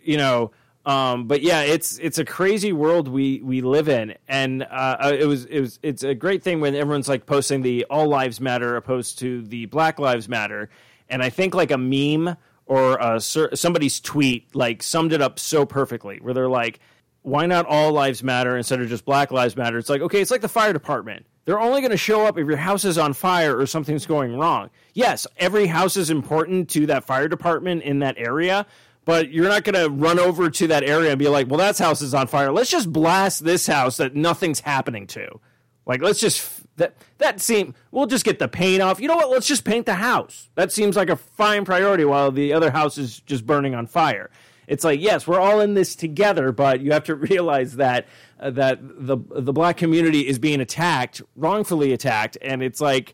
you 0.03 0.17
know. 0.17 0.51
Um, 0.83 1.27
but 1.27 1.43
yeah, 1.43 1.61
it's 1.61 1.99
it's 1.99 2.17
a 2.17 2.25
crazy 2.25 2.73
world 2.73 3.07
we 3.07 3.39
we 3.43 3.61
live 3.61 3.87
in, 3.87 4.15
and 4.27 4.63
uh, 4.63 4.97
uh, 4.99 5.15
it 5.15 5.25
was 5.25 5.45
it 5.45 5.61
was 5.61 5.79
it's 5.83 6.01
a 6.01 6.15
great 6.15 6.41
thing 6.41 6.59
when 6.59 6.73
everyone's 6.73 7.07
like 7.07 7.27
posting 7.27 7.61
the 7.61 7.85
all 7.87 8.07
lives 8.07 8.41
matter 8.41 8.75
opposed 8.75 9.19
to 9.19 9.43
the 9.43 9.67
Black 9.67 9.99
Lives 9.99 10.27
Matter, 10.27 10.71
and 11.07 11.21
I 11.21 11.29
think 11.29 11.53
like 11.53 11.69
a 11.69 11.77
meme 11.77 12.35
or 12.65 12.97
a, 12.97 13.19
somebody's 13.21 13.99
tweet 13.99 14.55
like 14.55 14.81
summed 14.81 15.13
it 15.13 15.21
up 15.21 15.37
so 15.37 15.67
perfectly, 15.67 16.17
where 16.19 16.33
they're 16.33 16.49
like, 16.49 16.79
why 17.21 17.45
not 17.45 17.67
all 17.67 17.91
lives 17.91 18.23
matter 18.23 18.57
instead 18.57 18.81
of 18.81 18.89
just 18.89 19.05
Black 19.05 19.29
Lives 19.29 19.55
Matter? 19.55 19.77
It's 19.77 19.89
like 19.89 20.01
okay, 20.01 20.19
it's 20.19 20.31
like 20.31 20.41
the 20.41 20.49
fire 20.49 20.73
department 20.73 21.27
they're 21.45 21.59
only 21.59 21.81
going 21.81 21.91
to 21.91 21.97
show 21.97 22.25
up 22.25 22.37
if 22.37 22.47
your 22.47 22.57
house 22.57 22.85
is 22.85 22.97
on 22.97 23.13
fire 23.13 23.57
or 23.57 23.65
something's 23.65 24.05
going 24.05 24.37
wrong. 24.37 24.69
Yes, 24.93 25.25
every 25.37 25.67
house 25.67 25.97
is 25.97 26.09
important 26.09 26.69
to 26.71 26.85
that 26.87 27.03
fire 27.03 27.27
department 27.27 27.83
in 27.83 27.99
that 27.99 28.15
area, 28.17 28.65
but 29.05 29.31
you're 29.31 29.47
not 29.47 29.63
going 29.63 29.81
to 29.81 29.89
run 29.89 30.19
over 30.19 30.49
to 30.49 30.67
that 30.67 30.83
area 30.83 31.09
and 31.09 31.19
be 31.19 31.27
like, 31.27 31.47
well, 31.47 31.57
that 31.57 31.77
house 31.77 32.01
is 32.01 32.13
on 32.13 32.27
fire. 32.27 32.51
Let's 32.51 32.69
just 32.69 32.91
blast 32.91 33.43
this 33.43 33.65
house 33.65 33.97
that 33.97 34.15
nothing's 34.15 34.59
happening 34.59 35.07
to. 35.07 35.39
Like, 35.85 36.01
let's 36.01 36.19
just, 36.19 36.61
that, 36.77 36.95
that 37.17 37.41
seem, 37.41 37.73
we'll 37.89 38.05
just 38.05 38.23
get 38.23 38.37
the 38.37 38.47
paint 38.47 38.83
off. 38.83 38.99
You 38.99 39.07
know 39.07 39.15
what? 39.15 39.31
Let's 39.31 39.47
just 39.47 39.65
paint 39.65 39.87
the 39.87 39.95
house. 39.95 40.49
That 40.55 40.71
seems 40.71 40.95
like 40.95 41.09
a 41.09 41.15
fine 41.15 41.65
priority 41.65 42.05
while 42.05 42.31
the 42.31 42.53
other 42.53 42.69
house 42.69 42.99
is 42.99 43.19
just 43.21 43.47
burning 43.47 43.73
on 43.73 43.87
fire. 43.87 44.29
It's 44.67 44.85
like, 44.85 45.01
yes, 45.01 45.27
we're 45.27 45.39
all 45.39 45.59
in 45.59 45.73
this 45.73 45.95
together, 45.95 46.51
but 46.51 46.81
you 46.81 46.91
have 46.91 47.03
to 47.05 47.15
realize 47.31 47.75
that 47.77 48.07
that 48.41 48.79
the 48.81 49.17
the 49.29 49.53
black 49.53 49.77
community 49.77 50.27
is 50.27 50.39
being 50.39 50.61
attacked, 50.61 51.21
wrongfully 51.35 51.93
attacked, 51.93 52.37
and 52.41 52.63
it's 52.63 52.81
like 52.81 53.13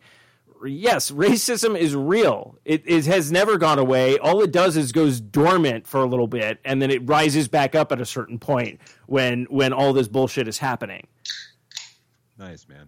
yes, 0.66 1.12
racism 1.12 1.78
is 1.78 1.96
real. 1.96 2.58
It, 2.66 2.84
it 2.86 3.06
has 3.06 3.32
never 3.32 3.58
gone 3.58 3.80
away. 3.80 4.18
All 4.18 4.42
it 4.42 4.52
does 4.52 4.78
is 4.78 4.92
goes 4.92 5.20
dormant 5.20 5.88
for 5.88 6.02
a 6.02 6.06
little 6.06 6.28
bit, 6.28 6.60
and 6.66 6.82
then 6.82 6.92
it 6.92 7.08
rises 7.08 7.48
back 7.48 7.76
up 7.76 7.92
at 7.92 8.02
a 8.02 8.06
certain 8.06 8.40
point 8.40 8.80
when 9.06 9.46
when 9.50 9.74
all 9.74 9.94
this 9.94 10.08
bullshit 10.08 10.48
is 10.48 10.58
happening. 10.58 11.08
Nice 12.38 12.68
man. 12.68 12.88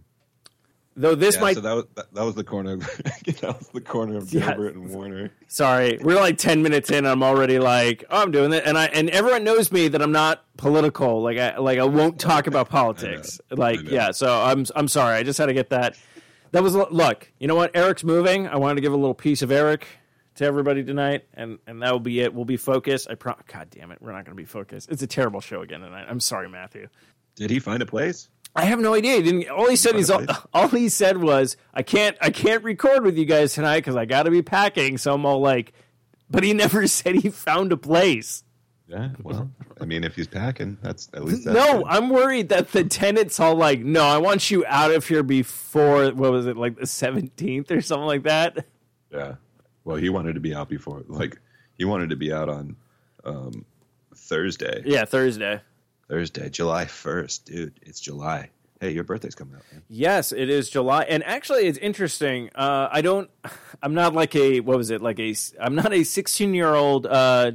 Though 0.96 1.16
this 1.16 1.36
Yeah, 1.36 1.42
might 1.42 1.54
so 1.56 1.62
that 1.62 1.74
was 1.74 1.86
that, 1.96 2.14
that 2.14 2.24
was 2.24 2.36
the 2.36 2.44
corner. 2.44 2.74
Of, 2.74 2.80
that 3.42 3.56
was 3.58 3.70
the 3.74 3.80
corner 3.82 4.18
of 4.18 4.34
Yeah. 4.34 4.48
Gilbert 4.48 4.76
and 4.76 4.90
Warner. 4.90 5.32
Sorry, 5.48 5.98
we're 6.02 6.16
like 6.16 6.38
ten 6.38 6.62
minutes 6.62 6.90
in. 6.90 6.98
And 7.00 7.08
I'm 7.08 7.24
already 7.24 7.58
like, 7.60 8.04
oh, 8.10 8.22
I'm 8.22 8.32
doing 8.32 8.52
it, 8.54 8.64
and 8.66 8.78
I 8.78 8.86
and 8.88 9.10
everyone 9.12 9.44
knows 9.44 9.72
me 9.72 9.88
that 9.88 10.02
I'm 10.02 10.12
not 10.12 10.44
political. 10.58 11.22
Like 11.22 11.38
I 11.38 11.58
like 11.58 11.80
I 11.80 11.86
won't 11.86 12.20
talk 12.20 12.48
about 12.48 12.70
politics. 12.70 13.40
Like 13.50 13.82
yeah, 13.90 14.12
so 14.12 14.42
I'm 14.42 14.66
I'm 14.76 14.88
sorry. 14.88 15.16
I 15.16 15.24
just 15.24 15.38
had 15.38 15.46
to 15.46 15.54
get 15.54 15.70
that. 15.70 15.96
That 16.52 16.64
was 16.64 16.76
look. 16.76 17.32
You 17.40 17.48
know 17.48 17.56
what? 17.56 17.76
Eric's 17.76 18.04
moving. 18.04 18.48
I 18.48 18.58
wanted 18.58 18.76
to 18.76 18.82
give 18.82 18.92
a 18.92 18.98
little 18.98 19.14
piece 19.14 19.42
of 19.42 19.52
Eric 19.52 19.88
to 20.36 20.46
everybody 20.46 20.84
tonight, 20.84 21.26
and 21.36 21.60
and 21.68 21.82
that 21.84 21.92
will 21.94 22.00
be 22.00 22.20
it. 22.20 22.34
We'll 22.34 22.44
be 22.46 22.58
focused. 22.58 23.10
I 23.10 23.16
pro. 23.16 23.36
God 23.48 23.70
damn 23.70 23.92
it, 23.92 24.00
we're 24.02 24.12
not 24.12 24.26
going 24.26 24.36
to 24.36 24.42
be 24.42 24.46
focused. 24.46 24.90
It's 24.92 25.04
a 25.04 25.08
terrible 25.08 25.40
show 25.42 25.62
again 25.62 25.82
tonight. 25.82 26.08
I'm 26.10 26.20
sorry, 26.20 26.50
Matthew. 26.50 26.88
Did 27.36 27.52
he 27.52 27.60
find 27.60 27.82
a 27.82 27.86
place? 27.86 28.28
I 28.56 28.66
have 28.66 28.80
no 28.80 28.94
idea. 28.94 29.16
He 29.16 29.24
didn't. 29.24 29.50
All 29.50 29.70
he 29.70 29.76
said 29.76 29.96
is 29.96 30.10
all, 30.10 30.26
all 30.54 30.68
he 30.68 30.90
said 30.90 31.18
was, 31.18 31.58
"I 31.74 31.84
can't, 31.84 32.18
I 32.22 32.30
can't 32.30 32.64
record 32.64 33.04
with 33.04 33.18
you 33.18 33.26
guys 33.26 33.54
tonight 33.54 33.80
because 33.80 33.96
I 33.96 34.06
got 34.06 34.24
to 34.24 34.32
be 34.32 34.42
packing." 34.42 34.98
So 34.98 35.14
I'm 35.14 35.26
all 35.26 35.40
like, 35.40 35.74
but 36.30 36.44
he 36.44 36.54
never 36.54 36.88
said 36.88 37.16
he 37.16 37.30
found 37.30 37.72
a 37.72 37.78
place. 37.78 38.44
Yeah. 38.88 39.10
Well, 39.22 39.52
I 39.80 39.86
mean, 39.86 40.04
if 40.04 40.16
he's 40.16 40.28
packing, 40.28 40.80
that's 40.82 41.10
at 41.14 41.24
least 41.24 41.46
that's 41.46 41.56
no, 41.56 41.80
good. 41.80 41.88
I'm 41.88 42.10
worried 42.10 42.50
that 42.50 42.72
the 42.72 42.84
tenants 42.84 43.40
all 43.40 43.56
like, 43.56 43.82
"No, 43.82 44.04
I 44.04 44.18
want 44.18 44.50
you 44.50 44.66
out 44.66 44.92
of 44.92 45.08
here 45.08 45.24
before 45.24 46.10
what 46.10 46.32
was 46.32 46.48
it 46.48 46.58
like 46.58 46.76
the 46.76 46.86
17th 46.86 47.72
or 47.72 47.82
something 47.82 48.08
like 48.08 48.24
that." 48.24 48.66
Yeah. 49.12 49.36
Well, 49.84 49.98
he 49.98 50.10
wanted 50.10 50.34
to 50.34 50.40
be 50.40 50.54
out 50.54 50.70
before, 50.70 51.04
like, 51.08 51.40
he 51.78 51.86
wanted 51.86 52.10
to 52.12 52.16
be 52.16 52.32
out 52.32 52.50
on 52.50 52.76
um, 53.24 53.66
Thursday. 54.16 54.84
Yeah, 54.86 55.06
Thursday. 55.06 55.62
Thursday, 56.10 56.50
July 56.50 56.86
1st. 56.86 57.46
Dude, 57.46 57.80
it's 57.84 58.00
July. 58.00 58.50
Hey, 58.82 58.92
your 58.92 59.04
birthday's 59.04 59.36
coming 59.36 59.56
up, 59.56 59.62
man. 59.72 59.84
Yes, 59.90 60.32
it 60.32 60.50
is 60.50 60.70
July, 60.70 61.04
and 61.04 61.24
actually, 61.26 61.68
it's 61.68 61.78
interesting. 61.78 62.50
Uh, 62.56 62.88
I 62.92 63.02
don't. 63.02 63.30
I'm 63.84 63.94
not 63.94 64.14
like 64.14 64.36
a 64.36 64.62
what 64.62 64.78
was 64.78 64.90
it 64.90 65.02
like 65.02 65.20
a. 65.20 65.36
I'm 65.60 65.76
not 65.76 65.94
a 65.94 66.04
16 66.04 66.54
year 66.54 66.74
old, 66.74 67.06
uh, 67.06 67.52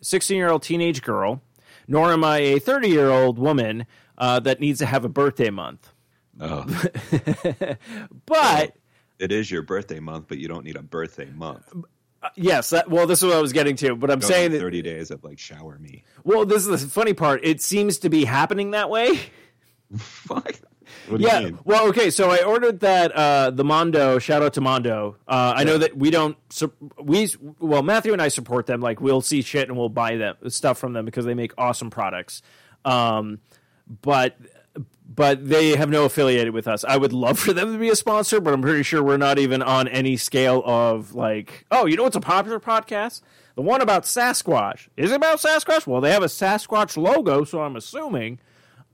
16 0.00 0.36
year 0.36 0.48
old 0.48 0.62
teenage 0.62 1.02
girl, 1.02 1.42
nor 1.88 2.12
am 2.12 2.24
I 2.24 2.38
a 2.38 2.58
30 2.58 2.88
year 2.88 3.10
old 3.10 3.38
woman 3.38 3.84
uh, 4.16 4.40
that 4.40 4.60
needs 4.60 4.78
to 4.78 4.86
have 4.86 5.04
a 5.04 5.08
birthday 5.08 5.50
month. 5.50 5.92
Oh, 6.40 6.64
But 8.26 8.76
it 9.18 9.32
is 9.32 9.50
your 9.50 9.62
birthday 9.62 10.00
month, 10.00 10.26
but 10.28 10.38
you 10.38 10.48
don't 10.48 10.64
need 10.64 10.76
a 10.76 10.82
birthday 10.82 11.28
month. 11.34 11.72
Yes, 12.36 12.70
that, 12.70 12.90
well, 12.90 13.06
this 13.06 13.22
is 13.22 13.28
what 13.28 13.36
I 13.36 13.40
was 13.40 13.52
getting 13.52 13.76
to. 13.76 13.96
But 13.96 14.10
I'm 14.10 14.20
Go 14.20 14.28
saying 14.28 14.52
that. 14.52 14.60
30 14.60 14.82
days 14.82 15.10
of, 15.10 15.24
like, 15.24 15.38
shower 15.38 15.78
me. 15.78 16.04
Well, 16.24 16.44
this 16.44 16.66
is 16.66 16.82
the 16.82 16.90
funny 16.90 17.14
part. 17.14 17.40
It 17.44 17.60
seems 17.60 17.98
to 17.98 18.08
be 18.08 18.24
happening 18.24 18.72
that 18.72 18.90
way. 18.90 19.20
Fuck. 19.96 20.56
What 21.08 21.18
do 21.18 21.24
you 21.24 21.30
Yeah. 21.30 21.50
Well, 21.64 21.88
okay. 21.88 22.10
So 22.10 22.30
I 22.30 22.42
ordered 22.42 22.80
that 22.80 23.12
uh, 23.12 23.50
the 23.50 23.64
Mondo. 23.64 24.18
Shout 24.18 24.42
out 24.42 24.54
to 24.54 24.60
Mondo. 24.60 25.16
Uh, 25.26 25.54
I 25.56 25.64
know 25.64 25.78
that 25.78 25.96
we 25.96 26.10
don't. 26.10 26.36
We 27.00 27.28
well, 27.58 27.82
Matthew 27.82 28.12
and 28.12 28.20
I 28.20 28.28
support 28.28 28.66
them. 28.66 28.80
Like 28.80 29.00
we'll 29.00 29.20
see 29.20 29.42
shit 29.42 29.68
and 29.68 29.76
we'll 29.76 29.88
buy 29.88 30.16
them 30.16 30.36
stuff 30.48 30.78
from 30.78 30.92
them 30.92 31.04
because 31.04 31.24
they 31.24 31.34
make 31.34 31.52
awesome 31.58 31.90
products. 31.90 32.42
Um, 32.84 33.38
but 34.02 34.36
but 35.12 35.48
they 35.48 35.76
have 35.76 35.90
no 35.90 36.04
affiliated 36.04 36.54
with 36.54 36.68
us. 36.68 36.84
I 36.84 36.96
would 36.96 37.12
love 37.12 37.38
for 37.38 37.52
them 37.52 37.72
to 37.72 37.78
be 37.78 37.88
a 37.88 37.96
sponsor, 37.96 38.40
but 38.40 38.54
I'm 38.54 38.62
pretty 38.62 38.82
sure 38.82 39.02
we're 39.02 39.16
not 39.16 39.38
even 39.38 39.62
on 39.62 39.88
any 39.88 40.16
scale 40.16 40.62
of 40.64 41.14
like, 41.14 41.66
oh, 41.70 41.86
you 41.86 41.96
know 41.96 42.04
what's 42.04 42.16
a 42.16 42.20
popular 42.20 42.60
podcast? 42.60 43.22
The 43.56 43.62
one 43.62 43.80
about 43.80 44.04
Sasquatch. 44.04 44.88
Is 44.96 45.10
it 45.10 45.16
about 45.16 45.38
Sasquatch? 45.38 45.86
Well, 45.86 46.00
they 46.00 46.12
have 46.12 46.22
a 46.22 46.26
Sasquatch 46.26 46.96
logo, 46.96 47.44
so 47.44 47.60
I'm 47.62 47.76
assuming. 47.76 48.38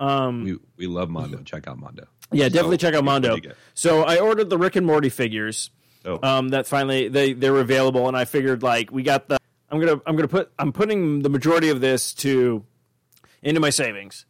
We, 0.01 0.59
we 0.77 0.87
love 0.87 1.09
Mondo. 1.11 1.43
Check 1.43 1.69
out 1.69 1.79
Mondo. 1.79 2.07
Yeah, 2.33 2.49
definitely 2.49 2.77
So, 2.79 2.81
check 2.89 2.95
out 2.95 3.05
Mondo. 3.05 3.35
did 3.37 3.45
you 3.45 3.51
get? 3.51 3.57
So 3.75 4.03
I 4.03 4.19
ordered 4.19 4.51
the 4.51 4.59
Rick 4.59 4.77
and 4.77 4.87
Morty 4.87 5.09
figures. 5.09 5.71
Oh. 6.05 6.19
Um, 6.23 6.49
that 6.51 6.67
finally 6.67 7.09
they 7.09 7.33
they 7.33 7.51
were 7.51 7.61
available, 7.61 8.07
and 8.09 8.17
I 8.17 8.25
figured 8.25 8.63
like 8.63 8.91
we 8.93 9.03
got 9.03 9.29
the. 9.29 9.39
I'm 9.71 9.81
gonna 9.81 10.01
I'm 10.07 10.15
gonna 10.17 10.29
put 10.29 10.53
I'm 10.59 10.73
putting 10.73 11.23
the 11.23 11.29
majority 11.29 11.69
of 11.69 11.81
this 11.81 12.15
to 12.15 12.65
into 13.43 13.61
my 13.61 13.71
savings, 13.71 14.25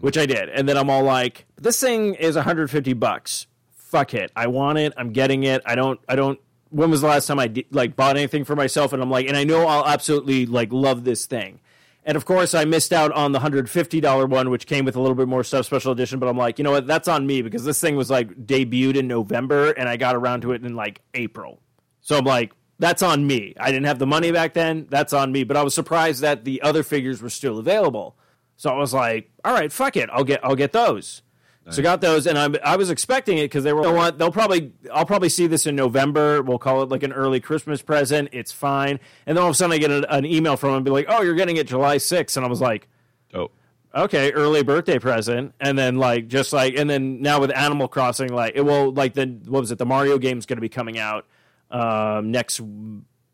which 0.00 0.18
I 0.18 0.26
did, 0.26 0.48
and 0.48 0.68
then 0.68 0.76
I'm 0.76 0.90
all 0.90 1.02
like, 1.02 1.46
this 1.56 1.80
thing 1.80 2.14
is 2.14 2.36
150 2.36 2.92
bucks. 2.94 3.46
Fuck 3.72 4.14
it, 4.14 4.32
I 4.34 4.46
want 4.46 4.78
it. 4.78 4.92
I'm 4.96 5.12
getting 5.12 5.44
it. 5.44 5.62
I 5.66 5.74
don't 5.74 6.00
I 6.08 6.16
don't. 6.16 6.40
When 6.70 6.90
was 6.90 7.02
the 7.02 7.06
last 7.06 7.26
time 7.26 7.38
I 7.38 7.52
like 7.70 7.96
bought 7.96 8.16
anything 8.16 8.44
for 8.44 8.56
myself? 8.56 8.94
And 8.94 9.02
I'm 9.02 9.10
like, 9.10 9.28
and 9.28 9.36
I 9.36 9.44
know 9.44 9.66
I'll 9.66 9.86
absolutely 9.86 10.46
like 10.46 10.72
love 10.72 11.04
this 11.04 11.26
thing. 11.26 11.60
And 12.04 12.16
of 12.16 12.24
course, 12.24 12.54
I 12.54 12.64
missed 12.64 12.92
out 12.92 13.12
on 13.12 13.32
the 13.32 13.40
hundred 13.40 13.70
fifty 13.70 14.00
dollar 14.00 14.26
one, 14.26 14.50
which 14.50 14.66
came 14.66 14.84
with 14.84 14.96
a 14.96 15.00
little 15.00 15.14
bit 15.14 15.28
more 15.28 15.44
stuff, 15.44 15.66
special 15.66 15.92
edition. 15.92 16.18
But 16.18 16.28
I'm 16.28 16.36
like, 16.36 16.58
you 16.58 16.64
know 16.64 16.72
what? 16.72 16.86
That's 16.86 17.06
on 17.06 17.26
me 17.26 17.42
because 17.42 17.64
this 17.64 17.80
thing 17.80 17.96
was 17.96 18.10
like 18.10 18.30
debuted 18.46 18.96
in 18.96 19.06
November, 19.06 19.70
and 19.72 19.88
I 19.88 19.96
got 19.96 20.16
around 20.16 20.40
to 20.42 20.52
it 20.52 20.64
in 20.64 20.74
like 20.74 21.00
April. 21.14 21.60
So 22.00 22.18
I'm 22.18 22.24
like, 22.24 22.52
that's 22.78 23.02
on 23.02 23.26
me. 23.26 23.54
I 23.60 23.70
didn't 23.70 23.86
have 23.86 24.00
the 24.00 24.06
money 24.06 24.32
back 24.32 24.54
then. 24.54 24.88
That's 24.90 25.12
on 25.12 25.30
me. 25.30 25.44
But 25.44 25.56
I 25.56 25.62
was 25.62 25.74
surprised 25.74 26.22
that 26.22 26.44
the 26.44 26.60
other 26.62 26.82
figures 26.82 27.22
were 27.22 27.30
still 27.30 27.58
available. 27.58 28.16
So 28.56 28.70
I 28.70 28.76
was 28.76 28.94
like, 28.94 29.30
all 29.44 29.52
right, 29.52 29.72
fuck 29.72 29.96
it. 29.96 30.08
I'll 30.12 30.24
get 30.24 30.44
I'll 30.44 30.56
get 30.56 30.72
those. 30.72 31.22
So 31.70 31.80
got 31.80 32.00
those, 32.00 32.26
and 32.26 32.36
I 32.36 32.72
I 32.72 32.76
was 32.76 32.90
expecting 32.90 33.38
it 33.38 33.44
because 33.44 33.62
they 33.62 33.72
were. 33.72 33.82
Know 33.82 33.92
what? 33.92 34.18
They'll 34.18 34.32
probably 34.32 34.72
I'll 34.92 35.06
probably 35.06 35.28
see 35.28 35.46
this 35.46 35.64
in 35.64 35.76
November. 35.76 36.42
We'll 36.42 36.58
call 36.58 36.82
it 36.82 36.88
like 36.88 37.04
an 37.04 37.12
early 37.12 37.38
Christmas 37.38 37.82
present. 37.82 38.30
It's 38.32 38.50
fine. 38.50 38.98
And 39.26 39.36
then 39.36 39.42
all 39.42 39.50
of 39.50 39.54
a 39.54 39.56
sudden 39.56 39.72
I 39.72 39.78
get 39.78 39.92
a, 39.92 40.12
an 40.12 40.26
email 40.26 40.56
from 40.56 40.70
them 40.70 40.76
and 40.78 40.84
be 40.84 40.90
like, 40.90 41.06
oh, 41.08 41.22
you're 41.22 41.36
getting 41.36 41.58
it 41.58 41.68
July 41.68 41.98
6th, 41.98 42.36
and 42.36 42.44
I 42.44 42.48
was 42.48 42.60
like, 42.60 42.88
"Oh, 43.32 43.52
okay, 43.94 44.32
early 44.32 44.64
birthday 44.64 44.98
present, 44.98 45.54
and 45.60 45.78
then 45.78 45.96
like 45.96 46.26
just 46.26 46.52
like, 46.52 46.74
and 46.76 46.90
then 46.90 47.22
now 47.22 47.40
with 47.40 47.54
Animal 47.56 47.86
Crossing, 47.86 48.32
like 48.32 48.54
it 48.56 48.62
will 48.62 48.92
like 48.92 49.14
the 49.14 49.26
what 49.46 49.60
was 49.60 49.70
it? 49.70 49.78
The 49.78 49.86
Mario 49.86 50.18
game's 50.18 50.46
going 50.46 50.56
to 50.56 50.62
be 50.62 50.68
coming 50.68 50.98
out 50.98 51.26
um, 51.70 52.32
next 52.32 52.60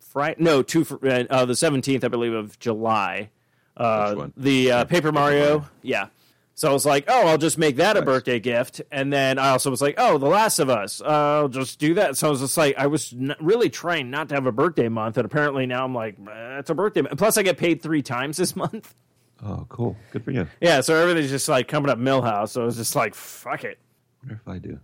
Friday. 0.01 0.37
No, 0.39 0.63
two 0.63 0.87
uh, 1.03 1.25
uh, 1.31 1.45
the 1.47 1.57
seventeenth, 1.57 2.05
I 2.05 2.09
believe, 2.09 2.35
of 2.35 2.59
July. 2.59 3.31
Uh, 3.79 4.29
the 4.37 4.73
uh, 4.73 4.85
Paper 4.85 5.13
Mario, 5.13 5.45
Mario. 5.59 5.69
yeah. 5.83 6.09
So 6.55 6.69
I 6.69 6.73
was 6.73 6.85
like, 6.85 7.05
oh, 7.07 7.29
I'll 7.29 7.39
just 7.39 7.57
make 7.57 7.77
that 7.77 7.97
a 7.97 8.03
birthday 8.03 8.41
gift, 8.41 8.81
and 8.91 9.13
then 9.13 9.39
I 9.39 9.51
also 9.51 9.71
was 9.71 9.81
like, 9.81 9.95
oh, 9.97 10.19
The 10.19 10.27
Last 10.27 10.59
of 10.59 10.69
Us, 10.69 11.01
uh, 11.01 11.05
I'll 11.07 11.49
just 11.49 11.79
do 11.79 11.95
that. 11.95 12.17
So 12.17 12.27
I 12.27 12.31
was 12.31 12.41
just 12.41 12.57
like, 12.57 12.75
I 12.77 12.89
was 12.89 13.13
n- 13.13 13.37
really 13.39 13.71
trying 13.71 14.11
not 14.11 14.29
to 14.31 14.35
have 14.35 14.45
a 14.47 14.51
birthday 14.51 14.89
month, 14.89 15.17
and 15.19 15.25
apparently 15.25 15.67
now 15.67 15.85
I'm 15.85 15.95
like, 15.95 16.17
eh, 16.19 16.59
it's 16.59 16.69
a 16.69 16.75
birthday. 16.75 17.03
month. 17.03 17.17
Plus, 17.17 17.39
I 17.39 17.43
get 17.45 17.59
paid 17.59 17.81
three 17.81 18.03
times 18.03 18.39
this 18.39 18.57
month. 18.57 18.93
Oh, 19.41 19.67
cool. 19.69 19.97
Good 20.11 20.25
for 20.25 20.33
you. 20.33 20.49
Yeah, 20.61 20.81
so 20.81 20.97
everything's 20.97 21.31
just 21.31 21.49
like 21.49 21.69
coming 21.69 21.91
up 21.91 21.99
Milhouse. 22.01 22.49
So 22.49 22.63
it 22.63 22.67
was 22.67 22.77
just 22.77 22.97
like, 22.97 23.15
fuck 23.15 23.63
it. 23.63 23.79
wonder 24.25 24.41
if 24.45 24.49
I 24.49 24.59
do. 24.59 24.81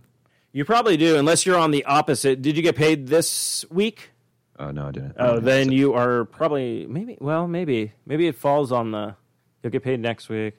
You 0.53 0.63
probably 0.63 0.95
do, 0.95 1.17
unless 1.17 1.45
you're 1.45 1.57
on 1.57 1.71
the 1.71 1.83
opposite. 1.83 2.41
Did 2.41 2.55
you 2.55 2.63
get 2.63 2.77
paid 2.77 3.07
this 3.07 3.65
week? 3.69 4.11
Oh, 4.57 4.71
no, 4.71 4.87
I 4.87 4.91
didn't. 4.91 5.15
Oh, 5.19 5.39
then 5.39 5.71
you 5.71 5.93
are 5.93 6.25
probably 6.25 6.85
maybe. 6.87 7.17
Well, 7.19 7.47
maybe 7.47 7.91
maybe 8.05 8.27
it 8.27 8.35
falls 8.35 8.71
on 8.71 8.91
the. 8.91 9.15
You'll 9.61 9.71
get 9.71 9.83
paid 9.83 9.99
next 9.99 10.29
week, 10.29 10.53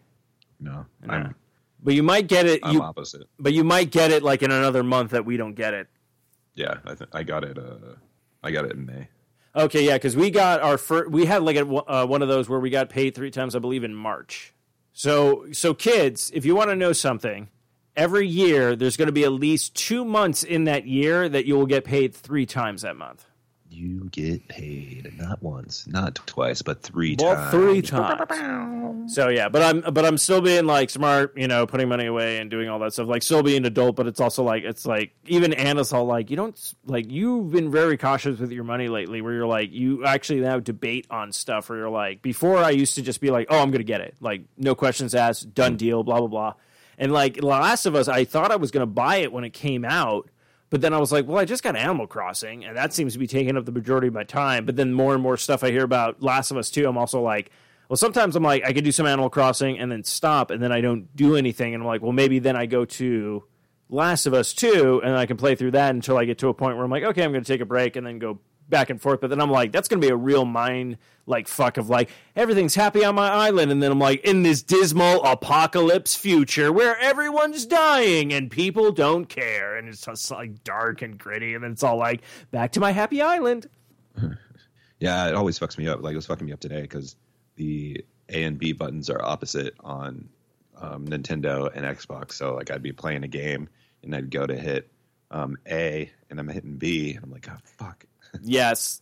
No. 0.60 0.84
Nah. 1.02 1.14
I'm, 1.14 1.34
but 1.82 1.94
you 1.94 2.02
might 2.02 2.26
get 2.26 2.46
it. 2.46 2.60
I'm 2.64 2.74
You, 2.74 2.82
opposite. 2.82 3.28
but 3.38 3.52
you 3.52 3.62
might 3.62 3.90
get 3.92 4.10
it 4.10 4.22
like 4.24 4.42
in 4.42 4.50
another 4.50 4.82
month 4.82 5.12
that 5.12 5.24
we 5.24 5.36
don't 5.36 5.54
get 5.54 5.74
it. 5.74 5.86
Yeah, 6.54 6.78
I, 6.84 6.94
th- 6.94 7.10
I 7.12 7.22
got 7.22 7.44
it. 7.44 7.56
Uh, 7.58 7.94
I 8.42 8.50
got 8.50 8.64
it 8.64 8.72
in 8.72 8.84
May. 8.86 9.08
Okay, 9.54 9.86
yeah, 9.86 9.94
because 9.94 10.16
we 10.16 10.30
got 10.30 10.60
our 10.60 10.76
first. 10.76 11.10
We 11.10 11.24
had 11.26 11.42
like 11.42 11.56
a, 11.56 11.66
uh, 11.66 12.04
one 12.06 12.20
of 12.22 12.28
those 12.28 12.48
where 12.48 12.58
we 12.60 12.68
got 12.70 12.88
paid 12.90 13.14
three 13.14 13.30
times, 13.30 13.54
I 13.54 13.58
believe, 13.60 13.84
in 13.84 13.94
March. 13.94 14.52
So, 14.92 15.46
so 15.52 15.72
kids, 15.74 16.30
if 16.34 16.44
you 16.44 16.56
want 16.56 16.70
to 16.70 16.76
know 16.76 16.92
something, 16.92 17.48
every 17.96 18.26
year 18.26 18.74
there's 18.74 18.96
going 18.96 19.06
to 19.06 19.12
be 19.12 19.24
at 19.24 19.32
least 19.32 19.74
two 19.74 20.04
months 20.04 20.42
in 20.42 20.64
that 20.64 20.86
year 20.86 21.28
that 21.28 21.44
you 21.46 21.54
will 21.56 21.66
get 21.66 21.84
paid 21.84 22.14
three 22.14 22.46
times 22.46 22.82
that 22.82 22.96
month. 22.96 23.26
You 23.70 24.08
get 24.10 24.48
paid 24.48 25.12
not 25.18 25.42
once, 25.42 25.86
not 25.86 26.14
twice, 26.26 26.62
but 26.62 26.82
three 26.82 27.16
Well, 27.18 27.34
times. 27.34 27.50
three 27.50 27.82
times. 27.82 29.14
So 29.14 29.28
yeah, 29.28 29.48
but 29.48 29.62
I'm 29.62 29.92
but 29.92 30.04
I'm 30.04 30.18
still 30.18 30.40
being 30.40 30.66
like 30.66 30.90
smart, 30.90 31.36
you 31.36 31.46
know, 31.46 31.66
putting 31.66 31.88
money 31.88 32.06
away 32.06 32.38
and 32.38 32.50
doing 32.50 32.68
all 32.68 32.78
that 32.78 32.92
stuff. 32.92 33.06
Like 33.06 33.22
still 33.22 33.42
being 33.42 33.58
an 33.58 33.66
adult, 33.66 33.96
but 33.96 34.06
it's 34.06 34.20
also 34.20 34.42
like 34.42 34.64
it's 34.64 34.86
like 34.86 35.12
even 35.26 35.52
Anna's 35.52 35.92
all 35.92 36.06
like 36.06 36.30
you 36.30 36.36
don't 36.36 36.58
like 36.86 37.10
you've 37.10 37.50
been 37.50 37.70
very 37.70 37.96
cautious 37.96 38.38
with 38.38 38.50
your 38.50 38.64
money 38.64 38.88
lately. 38.88 39.20
Where 39.20 39.34
you're 39.34 39.46
like 39.46 39.72
you 39.72 40.04
actually 40.04 40.40
now 40.40 40.58
debate 40.58 41.06
on 41.10 41.32
stuff. 41.32 41.68
Where 41.68 41.78
you're 41.78 41.90
like 41.90 42.22
before 42.22 42.58
I 42.58 42.70
used 42.70 42.94
to 42.96 43.02
just 43.02 43.20
be 43.20 43.30
like 43.30 43.48
oh 43.50 43.60
I'm 43.60 43.70
gonna 43.70 43.84
get 43.84 44.00
it 44.00 44.16
like 44.20 44.42
no 44.56 44.74
questions 44.74 45.14
asked, 45.14 45.54
done 45.54 45.74
mm. 45.74 45.78
deal, 45.78 46.02
blah 46.02 46.18
blah 46.18 46.28
blah. 46.28 46.54
And 46.98 47.12
like 47.12 47.42
Last 47.42 47.86
of 47.86 47.94
Us, 47.94 48.08
I 48.08 48.24
thought 48.24 48.50
I 48.50 48.56
was 48.56 48.70
gonna 48.70 48.86
buy 48.86 49.16
it 49.16 49.32
when 49.32 49.44
it 49.44 49.52
came 49.52 49.84
out. 49.84 50.30
But 50.76 50.82
then 50.82 50.92
I 50.92 50.98
was 50.98 51.10
like, 51.10 51.26
well, 51.26 51.38
I 51.38 51.46
just 51.46 51.62
got 51.62 51.74
Animal 51.74 52.06
Crossing, 52.06 52.62
and 52.66 52.76
that 52.76 52.92
seems 52.92 53.14
to 53.14 53.18
be 53.18 53.26
taking 53.26 53.56
up 53.56 53.64
the 53.64 53.72
majority 53.72 54.08
of 54.08 54.12
my 54.12 54.24
time. 54.24 54.66
But 54.66 54.76
then 54.76 54.92
more 54.92 55.14
and 55.14 55.22
more 55.22 55.38
stuff 55.38 55.64
I 55.64 55.70
hear 55.70 55.84
about 55.84 56.22
Last 56.22 56.50
of 56.50 56.58
Us 56.58 56.68
2, 56.68 56.86
I'm 56.86 56.98
also 56.98 57.22
like, 57.22 57.50
well, 57.88 57.96
sometimes 57.96 58.36
I'm 58.36 58.42
like, 58.42 58.62
I 58.62 58.74
could 58.74 58.84
do 58.84 58.92
some 58.92 59.06
Animal 59.06 59.30
Crossing 59.30 59.78
and 59.78 59.90
then 59.90 60.04
stop, 60.04 60.50
and 60.50 60.62
then 60.62 60.72
I 60.72 60.82
don't 60.82 61.16
do 61.16 61.34
anything. 61.34 61.72
And 61.72 61.82
I'm 61.82 61.86
like, 61.86 62.02
well, 62.02 62.12
maybe 62.12 62.40
then 62.40 62.56
I 62.56 62.66
go 62.66 62.84
to 62.84 63.42
Last 63.88 64.26
of 64.26 64.34
Us 64.34 64.52
2, 64.52 65.00
and 65.02 65.16
I 65.16 65.24
can 65.24 65.38
play 65.38 65.54
through 65.54 65.70
that 65.70 65.94
until 65.94 66.18
I 66.18 66.26
get 66.26 66.36
to 66.40 66.48
a 66.48 66.52
point 66.52 66.76
where 66.76 66.84
I'm 66.84 66.90
like, 66.90 67.04
okay, 67.04 67.24
I'm 67.24 67.32
going 67.32 67.42
to 67.42 67.50
take 67.50 67.62
a 67.62 67.64
break 67.64 67.96
and 67.96 68.06
then 68.06 68.18
go 68.18 68.38
back 68.68 68.90
and 68.90 69.00
forth. 69.00 69.20
But 69.20 69.30
then 69.30 69.40
I'm 69.40 69.50
like, 69.50 69.72
that's 69.72 69.88
going 69.88 70.00
to 70.00 70.06
be 70.06 70.12
a 70.12 70.16
real 70.16 70.44
mind 70.44 70.98
like 71.28 71.48
fuck 71.48 71.76
of 71.76 71.90
like 71.90 72.08
everything's 72.36 72.76
happy 72.76 73.04
on 73.04 73.14
my 73.16 73.28
island, 73.28 73.72
and 73.72 73.82
then 73.82 73.90
I'm 73.90 73.98
like, 73.98 74.24
in 74.24 74.44
this 74.44 74.62
dismal 74.62 75.24
apocalypse 75.24 76.14
future 76.14 76.72
where 76.72 76.96
everyone's 76.98 77.66
dying 77.66 78.32
and 78.32 78.50
people 78.50 78.92
don't 78.92 79.26
care, 79.28 79.76
and 79.76 79.88
it's 79.88 80.02
just 80.02 80.30
like 80.30 80.62
dark 80.62 81.02
and 81.02 81.18
gritty, 81.18 81.54
and 81.54 81.64
then 81.64 81.72
it's 81.72 81.82
all 81.82 81.96
like 81.96 82.22
back 82.52 82.72
to 82.72 82.80
my 82.80 82.92
happy 82.92 83.20
island. 83.20 83.68
Yeah, 84.98 85.28
it 85.28 85.34
always 85.34 85.58
fucks 85.58 85.76
me 85.76 85.88
up. 85.88 86.02
Like 86.02 86.12
it 86.12 86.16
was 86.16 86.26
fucking 86.26 86.46
me 86.46 86.52
up 86.52 86.60
today 86.60 86.80
because 86.82 87.16
the 87.56 88.04
A 88.30 88.44
and 88.44 88.58
B 88.58 88.72
buttons 88.72 89.10
are 89.10 89.22
opposite 89.22 89.74
on 89.80 90.28
um, 90.80 91.06
Nintendo 91.06 91.70
and 91.74 91.84
Xbox. 91.84 92.32
So 92.32 92.54
like 92.54 92.70
I'd 92.70 92.82
be 92.82 92.92
playing 92.92 93.24
a 93.24 93.28
game 93.28 93.68
and 94.02 94.14
I'd 94.14 94.30
go 94.30 94.46
to 94.46 94.56
hit 94.56 94.90
um, 95.30 95.58
A 95.68 96.10
and 96.30 96.40
I'm 96.40 96.48
hitting 96.48 96.76
B 96.76 97.14
and 97.14 97.24
I'm 97.24 97.30
like, 97.30 97.48
oh 97.50 97.58
fuck. 97.64 98.04
Yes, 98.42 99.00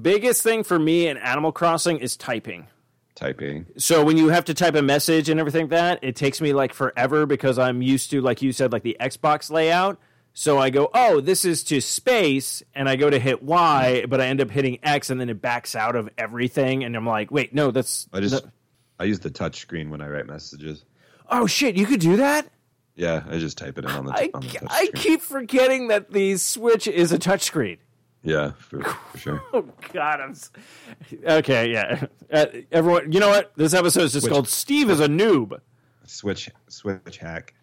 biggest 0.00 0.42
thing 0.42 0.64
for 0.64 0.78
me 0.78 1.08
in 1.08 1.16
Animal 1.16 1.52
Crossing 1.52 1.98
is 1.98 2.16
typing. 2.16 2.66
Typing. 3.14 3.66
So 3.76 4.04
when 4.04 4.16
you 4.16 4.28
have 4.28 4.44
to 4.44 4.54
type 4.54 4.74
a 4.76 4.82
message 4.82 5.28
and 5.28 5.40
everything 5.40 5.62
like 5.62 5.70
that, 5.70 5.98
it 6.02 6.14
takes 6.14 6.40
me 6.40 6.52
like 6.52 6.72
forever 6.72 7.26
because 7.26 7.58
I'm 7.58 7.82
used 7.82 8.10
to, 8.12 8.20
like 8.20 8.42
you 8.42 8.52
said, 8.52 8.72
like 8.72 8.84
the 8.84 8.96
Xbox 9.00 9.50
layout. 9.50 9.98
So 10.34 10.56
I 10.58 10.70
go, 10.70 10.88
oh, 10.94 11.20
this 11.20 11.44
is 11.44 11.64
to 11.64 11.80
space, 11.80 12.62
and 12.72 12.88
I 12.88 12.94
go 12.94 13.10
to 13.10 13.18
hit 13.18 13.42
Y, 13.42 14.04
but 14.08 14.20
I 14.20 14.26
end 14.26 14.40
up 14.40 14.50
hitting 14.50 14.78
X, 14.84 15.10
and 15.10 15.20
then 15.20 15.28
it 15.30 15.42
backs 15.42 15.74
out 15.74 15.96
of 15.96 16.08
everything, 16.16 16.84
and 16.84 16.94
I'm 16.94 17.04
like, 17.04 17.32
wait, 17.32 17.52
no, 17.52 17.72
that's. 17.72 18.08
I 18.12 18.20
just 18.20 18.44
no- 18.44 18.50
I 19.00 19.04
use 19.04 19.18
the 19.18 19.30
touch 19.30 19.58
screen 19.58 19.90
when 19.90 20.00
I 20.00 20.06
write 20.06 20.26
messages. 20.28 20.84
oh 21.28 21.48
shit, 21.48 21.76
you 21.76 21.86
could 21.86 21.98
do 21.98 22.18
that. 22.18 22.46
Yeah, 22.94 23.24
I 23.28 23.38
just 23.38 23.58
type 23.58 23.78
it 23.78 23.84
in 23.84 23.90
on 23.90 24.06
the, 24.06 24.12
I, 24.12 24.30
on 24.32 24.42
the 24.42 24.48
touch 24.48 24.68
I 24.70 24.90
keep 24.94 25.22
forgetting 25.22 25.88
that 25.88 26.12
the 26.12 26.36
Switch 26.36 26.86
is 26.86 27.10
a 27.10 27.18
touchscreen. 27.18 27.78
Yeah, 28.22 28.52
for, 28.52 28.82
for 28.82 29.18
sure. 29.18 29.42
Oh 29.52 29.64
God, 29.92 30.20
I'm 30.20 30.30
s- 30.30 30.50
okay. 31.24 31.70
Yeah, 31.72 32.06
uh, 32.32 32.46
everyone, 32.72 33.12
you 33.12 33.20
know 33.20 33.28
what? 33.28 33.52
This 33.56 33.74
episode 33.74 34.02
is 34.02 34.12
just 34.12 34.24
Which- 34.24 34.32
called 34.32 34.48
"Steve 34.48 34.90
is 34.90 35.00
a 35.00 35.06
noob." 35.08 35.58
Switch 36.06 36.50
switch 36.68 37.18
hack. 37.18 37.54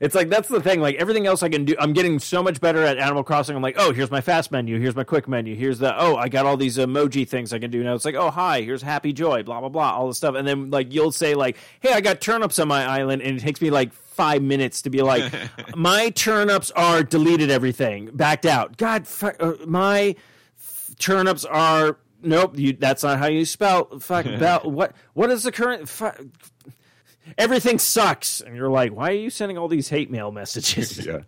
It's 0.00 0.14
like 0.14 0.28
that's 0.28 0.48
the 0.48 0.60
thing. 0.60 0.80
Like 0.80 0.94
everything 0.96 1.26
else 1.26 1.42
I 1.42 1.48
can 1.48 1.64
do, 1.64 1.74
I'm 1.78 1.92
getting 1.92 2.20
so 2.20 2.40
much 2.42 2.60
better 2.60 2.82
at 2.84 2.98
Animal 2.98 3.24
Crossing. 3.24 3.56
I'm 3.56 3.62
like, 3.62 3.74
oh, 3.78 3.92
here's 3.92 4.12
my 4.12 4.20
fast 4.20 4.52
menu, 4.52 4.78
here's 4.78 4.94
my 4.94 5.02
quick 5.02 5.26
menu, 5.26 5.56
here's 5.56 5.80
the 5.80 5.92
oh, 6.00 6.14
I 6.16 6.28
got 6.28 6.46
all 6.46 6.56
these 6.56 6.76
emoji 6.76 7.28
things 7.28 7.52
I 7.52 7.58
can 7.58 7.70
do 7.70 7.82
now. 7.82 7.94
It's 7.94 8.04
like, 8.04 8.14
oh, 8.14 8.30
hi, 8.30 8.60
here's 8.60 8.80
happy 8.80 9.12
joy, 9.12 9.42
blah 9.42 9.58
blah 9.58 9.68
blah, 9.68 9.90
all 9.90 10.06
this 10.06 10.16
stuff. 10.16 10.36
And 10.36 10.46
then 10.46 10.70
like 10.70 10.92
you'll 10.92 11.10
say 11.10 11.34
like, 11.34 11.56
hey, 11.80 11.92
I 11.92 12.00
got 12.00 12.20
turnips 12.20 12.60
on 12.60 12.68
my 12.68 12.84
island, 12.84 13.22
and 13.22 13.38
it 13.38 13.40
takes 13.40 13.60
me 13.60 13.70
like 13.70 13.92
five 13.92 14.40
minutes 14.40 14.82
to 14.82 14.90
be 14.90 15.02
like, 15.02 15.32
my 15.76 16.10
turnips 16.10 16.70
are 16.72 17.02
deleted 17.02 17.50
everything, 17.50 18.10
backed 18.12 18.46
out. 18.46 18.76
God, 18.76 19.06
fuck, 19.08 19.36
uh, 19.40 19.54
my 19.66 20.14
f- 20.58 20.94
turnips 20.98 21.44
are. 21.44 21.98
Nope, 22.20 22.58
you, 22.58 22.72
that's 22.72 23.04
not 23.04 23.18
how 23.18 23.26
you 23.26 23.44
spell. 23.44 23.98
Fuck, 23.98 24.24
bell. 24.38 24.60
What? 24.62 24.94
What 25.14 25.30
is 25.30 25.42
the 25.42 25.52
current? 25.52 25.88
Fuck, 25.88 26.20
everything 27.36 27.78
sucks 27.78 28.40
and 28.40 28.56
you're 28.56 28.68
like 28.70 28.92
why 28.92 29.10
are 29.10 29.14
you 29.14 29.30
sending 29.30 29.58
all 29.58 29.68
these 29.68 29.88
hate 29.88 30.10
mail 30.10 30.30
messages 30.32 31.04
Yeah. 31.06 31.20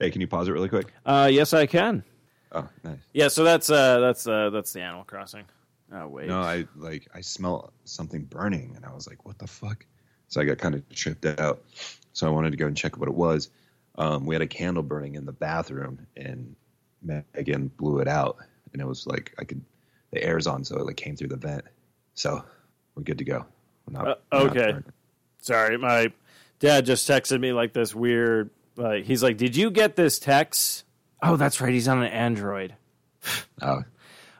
hey, 0.00 0.10
can 0.10 0.20
you 0.20 0.26
pause 0.26 0.48
it 0.48 0.52
really 0.52 0.68
quick? 0.68 0.92
uh 1.06 1.28
yes 1.30 1.52
i 1.52 1.66
can 1.66 2.02
Oh, 2.50 2.66
nice. 2.82 2.96
yeah 3.12 3.28
so 3.28 3.44
that's 3.44 3.70
uh 3.70 3.98
that's 4.00 4.26
uh 4.26 4.48
that's 4.50 4.72
the 4.72 4.80
animal 4.80 5.04
crossing 5.04 5.44
oh 5.92 6.08
wait 6.08 6.28
No, 6.28 6.40
I 6.40 6.66
like 6.76 7.06
I 7.14 7.20
smell 7.20 7.72
something 7.84 8.24
burning, 8.24 8.72
and 8.76 8.84
I 8.86 8.92
was 8.94 9.06
like, 9.06 9.24
"What 9.26 9.38
the 9.38 9.46
fuck?" 9.46 9.84
So 10.28 10.40
I 10.40 10.44
got 10.44 10.56
kind 10.58 10.74
of 10.74 10.86
tripped 10.90 11.24
out. 11.26 11.62
So 12.14 12.26
I 12.26 12.30
wanted 12.30 12.50
to 12.50 12.56
go 12.56 12.66
and 12.66 12.76
check 12.76 12.96
what 12.98 13.08
it 13.08 13.14
was. 13.14 13.48
Um, 13.96 14.24
we 14.26 14.34
had 14.34 14.42
a 14.42 14.46
candle 14.46 14.82
burning 14.82 15.14
in 15.14 15.24
the 15.26 15.32
bathroom, 15.32 16.06
and 16.16 16.54
Megan 17.02 17.68
blew 17.76 17.98
it 18.00 18.08
out, 18.08 18.36
and 18.72 18.80
it 18.82 18.86
was 18.86 19.06
like 19.06 19.34
I 19.38 19.44
could 19.44 19.62
the 20.10 20.22
air's 20.22 20.46
on, 20.46 20.64
so 20.64 20.76
it 20.78 20.84
like 20.86 20.96
came 20.96 21.16
through 21.16 21.28
the 21.28 21.36
vent. 21.36 21.64
So 22.14 22.42
we're 22.94 23.02
good 23.02 23.18
to 23.18 23.24
go. 23.24 23.44
We're 23.90 23.98
not, 23.98 24.08
Uh, 24.08 24.14
we're 24.32 24.38
not 24.44 24.56
okay. 24.56 24.78
sorry 25.40 25.78
my 25.78 26.12
dad 26.58 26.84
just 26.86 27.08
texted 27.08 27.40
me 27.40 27.52
like 27.52 27.72
this 27.72 27.94
weird 27.94 28.50
like 28.76 29.04
he's 29.04 29.22
like 29.22 29.36
did 29.36 29.56
you 29.56 29.70
get 29.70 29.96
this 29.96 30.18
text 30.18 30.84
oh 31.22 31.36
that's 31.36 31.60
right 31.60 31.72
he's 31.72 31.88
on 31.88 32.02
an 32.02 32.12
android 32.12 32.74
Oh, 33.62 33.82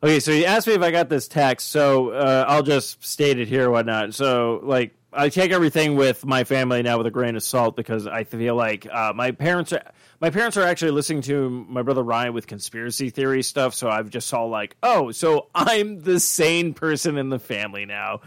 Okay, 0.01 0.21
so 0.21 0.31
he 0.31 0.47
asked 0.47 0.69
me 0.69 0.75
if 0.75 0.81
I 0.81 0.93
got 0.93 1.09
this 1.09 1.27
text, 1.27 1.73
so 1.73 2.11
uh, 2.11 2.45
I'll 2.47 2.63
just 2.63 3.05
state 3.05 3.41
it 3.41 3.49
here 3.49 3.69
whatnot. 3.69 4.15
So, 4.15 4.61
like, 4.63 4.95
I 5.13 5.29
take 5.29 5.51
everything 5.51 5.97
with 5.97 6.25
my 6.25 6.45
family 6.45 6.83
now 6.85 6.99
with 6.99 7.09
a 7.09 7.11
grain 7.11 7.35
of 7.35 7.43
salt 7.43 7.75
because 7.75 8.07
I 8.07 8.23
feel 8.23 8.55
like 8.55 8.87
uh, 8.89 9.13
my 9.17 9.33
parents 9.33 9.73
are 9.73 9.83
my 10.21 10.31
parents 10.31 10.57
are 10.57 10.63
actually 10.63 10.93
listening 10.93 11.23
to 11.23 11.51
my 11.51 11.83
brother 11.83 12.05
Ryan 12.05 12.33
with 12.33 12.47
conspiracy 12.47 13.11
theory 13.11 13.43
stuff. 13.43 13.75
So 13.75 13.91
I've 13.91 14.09
just 14.09 14.29
saw 14.29 14.45
like, 14.45 14.77
oh, 14.85 15.11
so 15.11 15.49
I'm 15.53 16.01
the 16.03 16.21
sane 16.21 16.75
person 16.75 17.19
in 17.19 17.29
the 17.29 17.41
family 17.41 17.85
now. 17.85 18.21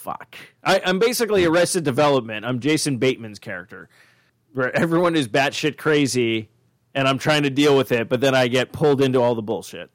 Fuck, 0.00 0.36
I, 0.64 0.80
I'm 0.82 0.98
basically 0.98 1.44
Arrested 1.44 1.84
Development. 1.84 2.46
I'm 2.46 2.58
Jason 2.58 2.96
Bateman's 2.96 3.38
character, 3.38 3.90
where 4.54 4.74
everyone 4.74 5.14
is 5.14 5.28
batshit 5.28 5.76
crazy, 5.76 6.48
and 6.94 7.06
I'm 7.06 7.18
trying 7.18 7.42
to 7.42 7.50
deal 7.50 7.76
with 7.76 7.92
it, 7.92 8.08
but 8.08 8.22
then 8.22 8.34
I 8.34 8.48
get 8.48 8.72
pulled 8.72 9.02
into 9.02 9.20
all 9.20 9.34
the 9.34 9.42
bullshit. 9.42 9.90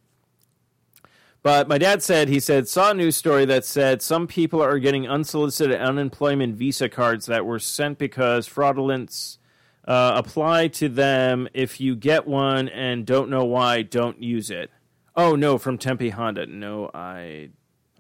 But 1.41 1.67
my 1.67 1.79
dad 1.79 2.03
said 2.03 2.29
he 2.29 2.39
said 2.39 2.67
saw 2.67 2.91
a 2.91 2.93
news 2.93 3.17
story 3.17 3.45
that 3.45 3.65
said 3.65 4.03
some 4.03 4.27
people 4.27 4.61
are 4.61 4.77
getting 4.77 5.07
unsolicited 5.07 5.81
unemployment 5.81 6.55
visa 6.55 6.87
cards 6.87 7.25
that 7.25 7.43
were 7.43 7.57
sent 7.57 7.97
because 7.97 8.45
fraudulence 8.45 9.39
uh, 9.87 10.13
apply 10.15 10.67
to 10.67 10.87
them. 10.87 11.47
If 11.51 11.81
you 11.81 11.95
get 11.95 12.27
one 12.27 12.69
and 12.69 13.07
don't 13.07 13.31
know 13.31 13.45
why, 13.45 13.81
don't 13.81 14.21
use 14.21 14.51
it. 14.51 14.69
Oh 15.15 15.35
no, 15.35 15.57
from 15.57 15.79
Tempe 15.79 16.09
Honda. 16.09 16.45
No, 16.45 16.91
I. 16.93 17.49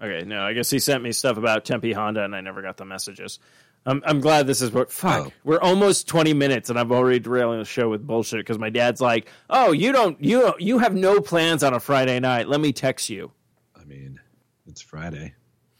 Okay, 0.01 0.25
no, 0.25 0.41
I 0.43 0.53
guess 0.53 0.69
he 0.69 0.79
sent 0.79 1.03
me 1.03 1.11
stuff 1.11 1.37
about 1.37 1.63
Tempe 1.65 1.93
Honda, 1.93 2.23
and 2.23 2.35
I 2.35 2.41
never 2.41 2.61
got 2.61 2.77
the 2.77 2.85
messages. 2.85 3.39
I'm 3.85 4.01
I'm 4.05 4.19
glad 4.19 4.47
this 4.47 4.61
is 4.61 4.71
what. 4.71 4.91
Fuck, 4.91 5.27
Oh. 5.27 5.31
we're 5.43 5.59
almost 5.61 6.07
20 6.07 6.33
minutes, 6.33 6.69
and 6.69 6.77
I'm 6.79 6.91
already 6.91 7.19
derailing 7.19 7.59
the 7.59 7.65
show 7.65 7.87
with 7.89 8.05
bullshit 8.05 8.39
because 8.39 8.57
my 8.59 8.69
dad's 8.71 8.99
like, 8.99 9.29
"Oh, 9.49 9.71
you 9.71 9.91
don't 9.91 10.21
you 10.23 10.53
you 10.59 10.79
have 10.79 10.95
no 10.95 11.21
plans 11.21 11.63
on 11.63 11.73
a 11.73 11.79
Friday 11.79 12.19
night. 12.19 12.47
Let 12.49 12.59
me 12.59 12.73
text 12.73 13.09
you." 13.09 13.31
I 13.79 13.85
mean, 13.85 14.19
it's 14.67 14.81
Friday. 14.81 15.33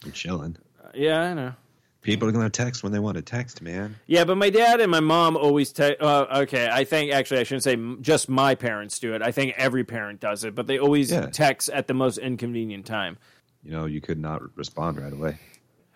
I'm 0.03 0.11
chilling. 0.11 0.55
Yeah, 0.93 1.21
I 1.21 1.33
know. 1.33 1.53
People 2.03 2.29
are 2.29 2.31
gonna 2.31 2.51
text 2.51 2.83
when 2.83 2.91
they 2.91 2.99
want 2.99 3.15
to 3.17 3.23
text, 3.23 3.63
man. 3.63 3.95
Yeah, 4.05 4.23
but 4.25 4.37
my 4.37 4.51
dad 4.51 4.79
and 4.79 4.91
my 4.91 4.99
mom 4.99 5.35
always 5.35 5.71
text. 5.73 5.99
Uh, 6.01 6.27
okay, 6.41 6.69
I 6.71 6.83
think 6.83 7.11
actually 7.11 7.39
I 7.39 7.43
shouldn't 7.43 7.63
say 7.63 7.73
m- 7.73 7.97
just 8.01 8.29
my 8.29 8.53
parents 8.53 8.99
do 8.99 9.15
it. 9.15 9.23
I 9.23 9.31
think 9.31 9.55
every 9.57 9.83
parent 9.83 10.19
does 10.19 10.43
it, 10.43 10.53
but 10.53 10.67
they 10.67 10.77
always 10.77 11.11
Yeah. 11.11 11.25
text 11.25 11.69
at 11.69 11.87
the 11.87 11.95
most 11.95 12.19
inconvenient 12.19 12.85
time. 12.85 13.17
You 13.65 13.71
know, 13.71 13.85
you 13.85 13.99
could 13.99 14.19
not 14.19 14.55
respond 14.55 15.01
right 15.01 15.11
away. 15.11 15.39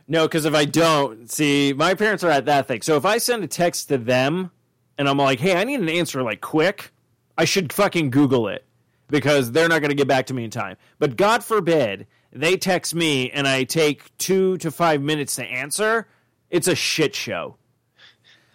No, 0.07 0.27
because 0.27 0.45
if 0.45 0.55
I 0.55 0.65
don't, 0.65 1.29
see, 1.29 1.71
my 1.71 1.93
parents 1.93 2.23
are 2.23 2.31
at 2.31 2.45
that 2.45 2.67
thing. 2.67 2.81
So 2.81 2.97
if 2.97 3.05
I 3.05 3.19
send 3.19 3.43
a 3.43 3.47
text 3.47 3.89
to 3.89 3.97
them 3.99 4.49
and 4.97 5.07
I'm 5.07 5.19
like, 5.19 5.39
hey, 5.39 5.55
I 5.55 5.63
need 5.63 5.79
an 5.79 5.87
answer 5.87 6.23
like 6.23 6.41
quick, 6.41 6.91
I 7.37 7.45
should 7.45 7.71
fucking 7.71 8.09
Google 8.09 8.47
it 8.47 8.65
because 9.07 9.51
they're 9.51 9.69
not 9.69 9.81
going 9.81 9.91
to 9.91 9.95
get 9.95 10.07
back 10.07 10.25
to 10.27 10.33
me 10.33 10.43
in 10.43 10.49
time. 10.49 10.77
But 10.97 11.15
God 11.15 11.43
forbid 11.43 12.07
they 12.31 12.57
text 12.57 12.95
me 12.95 13.29
and 13.29 13.47
I 13.47 13.65
take 13.65 14.17
two 14.17 14.57
to 14.57 14.71
five 14.71 15.03
minutes 15.03 15.35
to 15.35 15.45
answer, 15.45 16.07
it's 16.49 16.67
a 16.67 16.75
shit 16.75 17.13
show. 17.13 17.57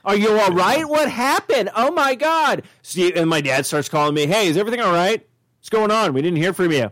Are 0.05 0.17
you 0.17 0.39
all 0.39 0.51
right? 0.51 0.87
What 0.87 1.09
happened? 1.09 1.71
Oh 1.77 1.93
my 1.93 2.17
God. 2.17 2.65
Steve, 2.83 3.17
and 3.17 3.31
my 3.31 3.41
dad 3.41 3.65
starts 3.65 3.89
calling 3.89 4.15
me, 4.15 4.27
hey, 4.27 4.49
is 4.49 4.57
everything 4.57 4.81
all 4.81 4.93
right? 4.93 5.25
What's 5.59 5.71
going 5.71 5.93
on? 5.93 6.13
We 6.13 6.21
didn't 6.21 6.39
hear 6.39 6.53
from 6.53 6.73
you. 6.73 6.91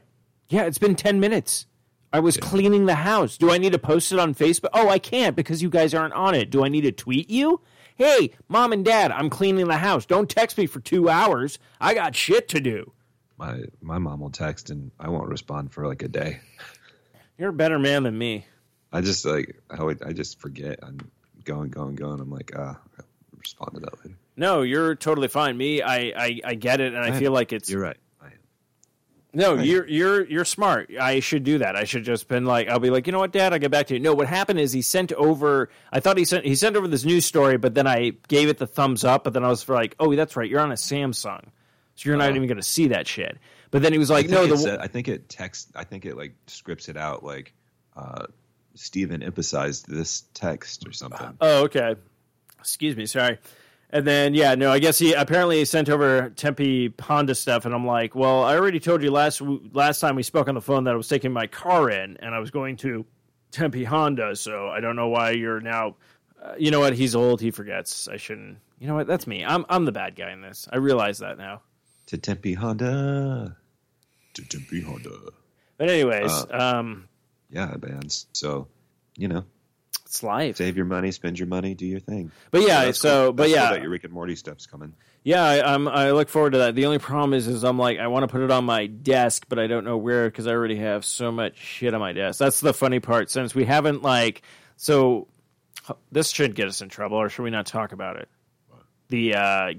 Yeah, 0.49 0.67
it's 0.67 0.79
been 0.79 0.95
10 0.95 1.19
minutes. 1.19 1.67
I 2.13 2.21
was 2.21 2.37
cleaning 2.37 2.87
the 2.87 2.95
house. 2.95 3.39
Do 3.39 3.51
I 3.51 3.59
need 3.59 3.73
to 3.73 3.79
post 3.79 4.13
it 4.13 4.19
on 4.19 4.35
Facebook? 4.35 4.69
Oh, 4.75 4.89
I 4.89 4.99
can't 4.99 5.35
because 5.35 5.63
you 5.63 5.71
guys 5.71 5.95
aren't 5.95 6.15
on 6.15 6.35
it. 6.35 6.51
Do 6.51 6.65
I 6.65 6.69
need 6.69 6.83
to 6.83 6.93
tweet 6.93 7.31
you? 7.31 7.61
Hey, 7.97 8.33
mom 8.49 8.73
and 8.73 8.85
dad, 8.85 9.13
I'm 9.13 9.31
cleaning 9.31 9.67
the 9.69 9.79
house. 9.79 10.05
Don't 10.07 10.29
text 10.29 10.59
me 10.59 10.67
for 10.67 10.81
two 10.81 11.09
hours. 11.09 11.59
I 11.81 11.95
got 11.95 12.15
shit 12.17 12.49
to 12.51 12.61
do. 12.61 12.93
My 13.39 13.63
my 13.81 13.99
mom 13.99 14.21
will 14.21 14.31
text 14.31 14.71
and 14.71 14.91
I 15.01 15.09
won't 15.09 15.29
respond 15.29 15.73
for 15.73 15.87
like 15.87 16.03
a 16.03 16.09
day. 16.09 16.41
You're 17.39 17.51
a 17.51 17.53
better 17.53 17.79
man 17.79 18.03
than 18.03 18.17
me. 18.17 18.47
I 18.93 19.01
just 19.01 19.25
like 19.25 19.59
I 19.71 19.83
would, 19.83 20.03
I 20.03 20.13
just 20.13 20.39
forget. 20.41 20.81
I'm 20.83 20.99
going, 21.45 21.71
going, 21.71 21.95
going. 21.97 22.21
I'm 22.21 22.31
like, 22.31 22.53
ah, 22.57 22.79
I'll 22.99 23.05
respond 23.39 23.75
to 23.75 23.81
that 23.81 23.99
later. 24.05 24.17
No, 24.37 24.63
you're 24.63 24.95
totally 24.95 25.29
fine. 25.29 25.57
Me, 25.57 25.83
I, 25.83 25.97
I, 26.17 26.41
I 26.45 26.55
get 26.55 26.81
it, 26.81 26.95
and 26.95 27.03
I, 27.05 27.15
I- 27.15 27.19
feel 27.19 27.33
like 27.33 27.53
it's 27.53 27.69
You're 27.71 27.83
right. 27.83 27.97
No, 29.35 29.55
you're 29.55 29.89
you're 29.89 30.25
you're 30.27 30.45
smart. 30.45 30.91
I 31.01 31.21
should 31.21 31.43
do 31.43 31.59
that. 31.59 31.75
I 31.75 31.85
should 31.85 32.05
just 32.05 32.29
been 32.29 32.45
like, 32.45 32.69
I'll 32.69 32.79
be 32.79 32.91
like, 32.91 33.07
you 33.07 33.13
know 33.15 33.19
what, 33.19 33.33
Dad, 33.33 33.55
I'll 33.55 33.59
get 33.59 33.71
back 33.71 33.87
to 33.87 33.95
you. 33.95 34.01
No, 34.01 34.13
what 34.13 34.29
happened 34.29 34.61
is 34.61 34.73
he 34.73 34.83
sent 34.83 35.11
over. 35.13 35.71
I 35.91 36.01
thought 36.01 36.19
he 36.19 36.27
sent 36.27 36.45
he 36.45 36.55
sent 36.55 36.77
over 36.77 36.87
this 36.87 37.05
news 37.05 37.25
story, 37.25 37.57
but 37.57 37.75
then 37.75 37.87
I 37.87 38.13
gave 38.29 38.49
it 38.51 38.59
the 38.59 38.67
thumbs 38.67 39.05
up. 39.05 39.25
But 39.25 39.33
then 39.33 39.43
I 39.43 39.49
was 39.49 39.67
like, 39.69 39.95
oh, 39.99 40.15
that's 40.15 40.37
right, 40.37 40.51
you're 40.51 40.61
on 40.61 40.71
a 40.71 40.75
Samsung, 40.75 41.45
so 41.95 42.09
you're 42.09 42.17
not 42.19 42.29
Oh. 42.33 42.35
even 42.35 42.47
going 42.47 42.57
to 42.59 42.63
see 42.63 42.89
that 42.89 43.07
shit. 43.09 43.39
But 43.71 43.81
then 43.81 43.93
he 43.95 43.99
was 43.99 44.11
like, 44.11 44.29
no, 44.29 44.47
the 44.47 44.79
I 44.79 44.87
think 44.87 45.09
it 45.09 45.31
text. 45.31 45.71
I 45.75 45.85
think 45.85 46.05
it 46.05 46.15
like 46.15 46.35
scripts 46.47 46.91
it 46.91 46.99
out 46.99 47.25
like 47.25 47.55
uh, 47.97 48.27
Stephen 48.75 49.23
emphasized 49.23 49.89
this 49.89 50.25
text 50.35 50.87
or 50.87 50.93
something. 50.93 51.39
Oh, 51.41 51.63
okay. 51.65 51.95
Excuse 52.61 52.97
me. 52.97 53.07
Sorry. 53.07 53.39
And 53.93 54.07
then 54.07 54.33
yeah, 54.33 54.55
no, 54.55 54.73
I 54.73 54.79
guess 54.79 54.99
he 54.99 55.13
apparently 55.13 55.59
he 55.59 55.65
sent 55.67 55.91
over 55.91 56.31
Tempe 56.31 56.95
Honda 57.01 57.35
stuff, 57.35 57.67
and 57.67 57.75
I'm 57.75 57.87
like, 57.87 58.15
well, 58.15 58.43
I 58.43 58.57
already 58.57 58.81
told 58.81 59.03
you 59.03 59.11
last 59.11 59.43
last 59.73 60.01
time 60.01 60.17
we 60.17 60.23
spoke 60.23 60.49
on 60.49 60.55
the 60.55 60.63
phone 60.63 60.85
that 60.85 60.95
I 60.95 60.97
was 60.97 61.09
taking 61.09 61.31
my 61.31 61.47
car 61.47 61.91
in, 61.91 62.17
and 62.19 62.35
I 62.35 62.39
was 62.39 62.51
going 62.51 62.79
to 62.79 63.05
Tempe 63.51 63.85
Honda, 63.85 64.35
so 64.35 64.69
I 64.69 64.81
don't 64.81 64.97
know 64.97 65.09
why 65.09 65.33
you're 65.33 65.61
now. 65.61 65.97
Uh, 66.43 66.55
you 66.59 66.71
know 66.71 66.81
what? 66.81 66.95
He's 66.95 67.15
old. 67.15 67.41
He 67.41 67.51
forgets. 67.51 68.09
I 68.09 68.17
shouldn't. 68.17 68.59
You 68.79 68.89
know 68.89 68.95
what? 68.95 69.07
That's 69.07 69.27
me. 69.27 69.45
I'm 69.45 69.67
I'm 69.69 69.85
the 69.85 69.93
bad 69.93 70.17
guy 70.17 70.33
in 70.33 70.41
this. 70.41 70.67
I 70.73 70.79
realize 70.79 71.19
that 71.19 71.37
now. 71.37 71.61
To 72.07 72.17
Tempe 72.17 72.55
Honda. 72.55 73.57
To 74.35 74.45
Tempe 74.49 74.81
Honda. 74.81 75.19
But 75.77 75.91
anyways, 75.91 76.33
uh, 76.33 76.47
um, 76.51 77.09
yeah, 77.51 77.77
bands. 77.77 78.27
So, 78.33 78.69
you 79.17 79.29
know, 79.29 79.45
it's 80.13 80.23
life. 80.23 80.59
Save 80.59 80.77
your 80.77 80.85
money, 80.85 81.11
spend 81.11 81.39
your 81.39 81.49
money, 81.49 81.75
do 81.75 81.87
your 81.87 81.99
thing. 81.99 82.31
But 82.51 82.69
yeah, 82.69 82.85
so, 82.89 82.93
so 82.93 83.33
but 83.33 83.49
yeah, 83.49 83.71
cool 83.71 83.79
your 83.79 83.91
Rick 83.91 84.05
and 84.05 84.13
Morty 84.13 84.37
stuff's 84.37 84.67
coming. 84.67 84.93
Yeah, 85.25 85.43
I, 85.43 85.73
am 85.73 85.89
I 85.89 86.11
look 86.11 86.29
forward 86.29 86.53
to 86.53 86.59
that. 86.59 86.75
The 86.75 86.85
only 86.85 86.99
problem 86.99 87.33
is, 87.33 87.47
is 87.47 87.65
I'm 87.65 87.79
like, 87.79 87.99
I 87.99 88.09
want 88.09 88.25
to 88.25 88.29
put 88.29 88.43
it 88.43 88.51
on 88.51 88.67
my 88.67 88.89
desk, 88.89 89.47
but 89.49 89.59
I 89.59 89.69
don't 89.69 89.87
know 89.87 89.97
where 89.97 90.29
because 90.29 90.47
I 90.47 90.51
already 90.51 90.77
have 90.77 91.07
so 91.07 91.33
much 91.33 91.57
shit 91.57 91.95
on 91.95 92.01
my 92.01 92.13
desk. 92.13 92.39
That's 92.39 92.61
the 92.61 92.75
funny 92.75 93.01
part. 93.01 93.31
Since 93.31 93.55
we 93.55 93.65
haven't 93.65 94.03
like, 94.03 94.43
so 94.77 95.29
this 96.11 96.29
should 96.29 96.55
get 96.55 96.69
us 96.69 96.83
in 96.83 96.91
trouble, 96.91 97.17
or 97.17 97.31
should 97.31 97.45
we 97.45 97.51
not 97.51 97.65
talk 97.65 97.93
about 97.93 98.17
it? 98.17 98.29
What? 98.69 98.83
The 99.09 99.35
uh, 99.35 99.73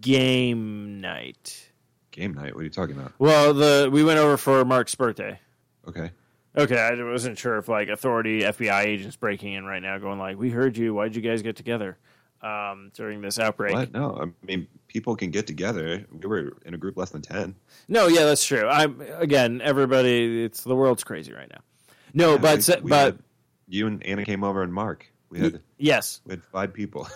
game 0.00 1.00
night. 1.00 1.70
Game 2.12 2.34
night. 2.34 2.54
What 2.54 2.60
are 2.60 2.64
you 2.64 2.70
talking 2.70 2.96
about? 2.96 3.14
Well, 3.18 3.52
the 3.52 3.88
we 3.90 4.04
went 4.04 4.20
over 4.20 4.36
for 4.36 4.64
Mark's 4.64 4.94
birthday. 4.94 5.40
Okay. 5.88 6.12
Okay, 6.56 6.78
I 6.78 7.02
wasn't 7.02 7.38
sure 7.38 7.56
if 7.58 7.68
like 7.68 7.88
authority 7.88 8.40
FBI 8.42 8.84
agents 8.84 9.16
breaking 9.16 9.54
in 9.54 9.64
right 9.64 9.82
now, 9.82 9.96
going 9.98 10.18
like, 10.18 10.36
"We 10.38 10.50
heard 10.50 10.76
you. 10.76 10.92
Why'd 10.94 11.16
you 11.16 11.22
guys 11.22 11.40
get 11.42 11.56
together 11.56 11.96
um, 12.42 12.90
during 12.94 13.22
this 13.22 13.38
outbreak?" 13.38 13.72
What? 13.74 13.92
No, 13.92 14.18
I 14.20 14.46
mean 14.46 14.66
people 14.86 15.16
can 15.16 15.30
get 15.30 15.46
together. 15.46 16.04
We 16.12 16.26
were 16.26 16.58
in 16.66 16.74
a 16.74 16.76
group 16.78 16.98
less 16.98 17.08
than 17.10 17.22
ten. 17.22 17.54
No, 17.88 18.06
yeah, 18.06 18.24
that's 18.24 18.44
true. 18.44 18.68
I'm 18.68 19.00
again, 19.16 19.62
everybody. 19.62 20.44
It's 20.44 20.62
the 20.62 20.76
world's 20.76 21.04
crazy 21.04 21.32
right 21.32 21.48
now. 21.50 21.60
No, 22.12 22.32
Yeah, 22.32 22.36
but 22.38 22.68
we- 22.68 22.82
we 22.82 22.90
but 22.90 23.04
had- 23.04 23.18
you 23.68 23.86
and 23.86 24.04
Anna 24.04 24.24
came 24.26 24.44
over 24.44 24.62
and 24.62 24.74
Mark. 24.74 25.06
We 25.30 25.38
had 25.40 25.60
yes, 25.78 26.20
we 26.26 26.32
had 26.32 26.44
five 26.44 26.74
people. 26.74 27.08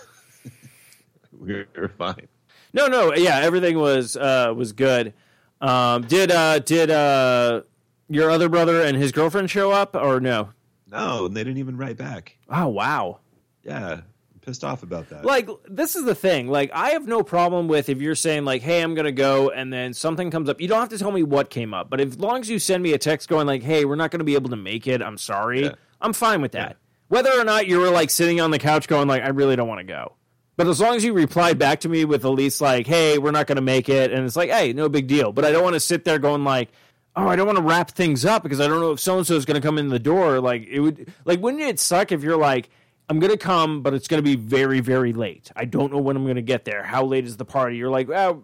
we 1.39 1.63
were 1.75 1.89
fine. 1.89 2.27
no, 2.73 2.87
no, 2.87 3.13
yeah, 3.13 3.37
everything 3.39 3.77
was 3.77 4.17
uh, 4.17 4.51
was 4.55 4.73
good. 4.73 5.13
Um, 5.61 6.03
did 6.07 6.31
uh, 6.31 6.57
did 6.57 6.89
uh, 6.89 7.61
your 8.09 8.29
other 8.29 8.49
brother 8.49 8.81
and 8.81 8.95
his 8.97 9.11
girlfriend 9.11 9.49
show 9.49 9.71
up 9.71 9.95
or 9.95 10.19
no? 10.19 10.49
No, 10.89 11.25
and 11.25 11.35
they 11.35 11.43
didn't 11.43 11.57
even 11.59 11.77
write 11.77 11.97
back. 11.97 12.37
Oh 12.49 12.67
wow. 12.67 13.19
Yeah, 13.63 13.93
I'm 13.93 14.03
pissed 14.41 14.63
off 14.63 14.83
about 14.83 15.09
that. 15.09 15.25
like 15.25 15.49
this 15.69 15.97
is 15.97 16.05
the 16.05 16.15
thing 16.15 16.47
like 16.47 16.71
i 16.73 16.91
have 16.91 17.05
no 17.05 17.21
problem 17.21 17.67
with 17.67 17.89
if 17.89 17.99
you're 18.01 18.15
saying 18.15 18.45
like 18.45 18.61
hey 18.61 18.81
i'm 18.81 18.95
gonna 18.95 19.11
go 19.11 19.49
and 19.49 19.73
then 19.73 19.93
something 19.93 20.31
comes 20.31 20.47
up 20.47 20.61
you 20.61 20.69
don't 20.69 20.79
have 20.79 20.87
to 20.87 20.97
tell 20.97 21.11
me 21.11 21.21
what 21.21 21.49
came 21.49 21.73
up 21.73 21.89
but 21.89 21.99
as 21.99 22.17
long 22.17 22.39
as 22.39 22.49
you 22.49 22.57
send 22.57 22.81
me 22.81 22.93
a 22.93 22.97
text 22.97 23.27
going 23.27 23.45
like 23.45 23.61
hey 23.61 23.83
we're 23.83 23.95
not 23.97 24.09
gonna 24.09 24.23
be 24.23 24.35
able 24.35 24.49
to 24.49 24.55
make 24.55 24.87
it 24.87 25.01
i'm 25.01 25.17
sorry 25.17 25.63
Yeah. 25.65 25.71
i'm 25.99 26.13
fine 26.13 26.41
with 26.41 26.53
that 26.53 26.77
whether 27.09 27.29
or 27.37 27.43
not 27.43 27.67
you 27.67 27.79
were 27.79 27.89
like 27.89 28.09
sitting 28.09 28.39
on 28.39 28.51
the 28.51 28.59
couch 28.59 28.87
going 28.87 29.09
like 29.09 29.21
i 29.21 29.27
really 29.27 29.57
don't 29.57 29.67
want 29.67 29.79
to 29.79 29.83
go 29.83 30.13
but 30.55 30.65
as 30.67 30.79
long 30.79 30.95
as 30.95 31.03
you 31.03 31.11
replied 31.11 31.59
back 31.59 31.81
to 31.81 31.89
me 31.89 32.05
with 32.05 32.23
at 32.23 32.29
least 32.29 32.61
like 32.61 32.87
hey 32.87 33.17
we're 33.17 33.31
not 33.31 33.47
gonna 33.47 33.59
make 33.59 33.89
it 33.89 34.13
and 34.13 34.25
it's 34.25 34.37
like 34.37 34.49
hey 34.49 34.71
no 34.71 34.87
big 34.87 35.07
deal 35.07 35.33
but 35.33 35.43
i 35.43 35.51
don't 35.51 35.63
want 35.63 35.73
to 35.73 35.79
sit 35.81 36.05
there 36.05 36.19
going 36.19 36.45
like 36.45 36.69
oh, 37.17 37.27
I 37.27 37.35
don't 37.35 37.47
want 37.47 37.57
to 37.57 37.63
wrap 37.63 37.91
things 37.91 38.23
up 38.23 38.43
because 38.43 38.61
I 38.61 38.67
don't 38.67 38.79
know 38.79 38.91
if 38.91 38.99
so 38.99 39.17
and 39.17 39.25
so 39.25 39.35
is 39.35 39.45
going 39.45 39.59
to 39.59 39.67
come 39.67 39.77
in 39.79 39.89
the 39.89 39.99
door. 39.99 40.39
Like 40.39 40.67
it 40.67 40.79
would, 40.79 41.11
like 41.25 41.41
wouldn't 41.41 41.63
it 41.63 41.79
suck 41.79 42.11
if 42.11 42.21
you're 42.21 42.37
like, 42.37 42.69
I'm 43.09 43.19
going 43.19 43.31
to 43.31 43.37
come, 43.37 43.81
but 43.81 43.93
it's 43.93 44.07
going 44.07 44.23
to 44.23 44.23
be 44.23 44.35
very, 44.35 44.79
very 44.81 45.13
late. 45.13 45.51
I 45.55 45.65
don't 45.65 45.91
know 45.91 45.99
when 45.99 46.15
I'm 46.15 46.23
going 46.23 46.35
to 46.35 46.41
get 46.41 46.63
there. 46.63 46.83
How 46.83 47.03
late 47.03 47.25
is 47.25 47.37
the 47.37 47.45
party? 47.45 47.77
You're 47.77 47.89
like, 47.89 48.09
oh, 48.09 48.43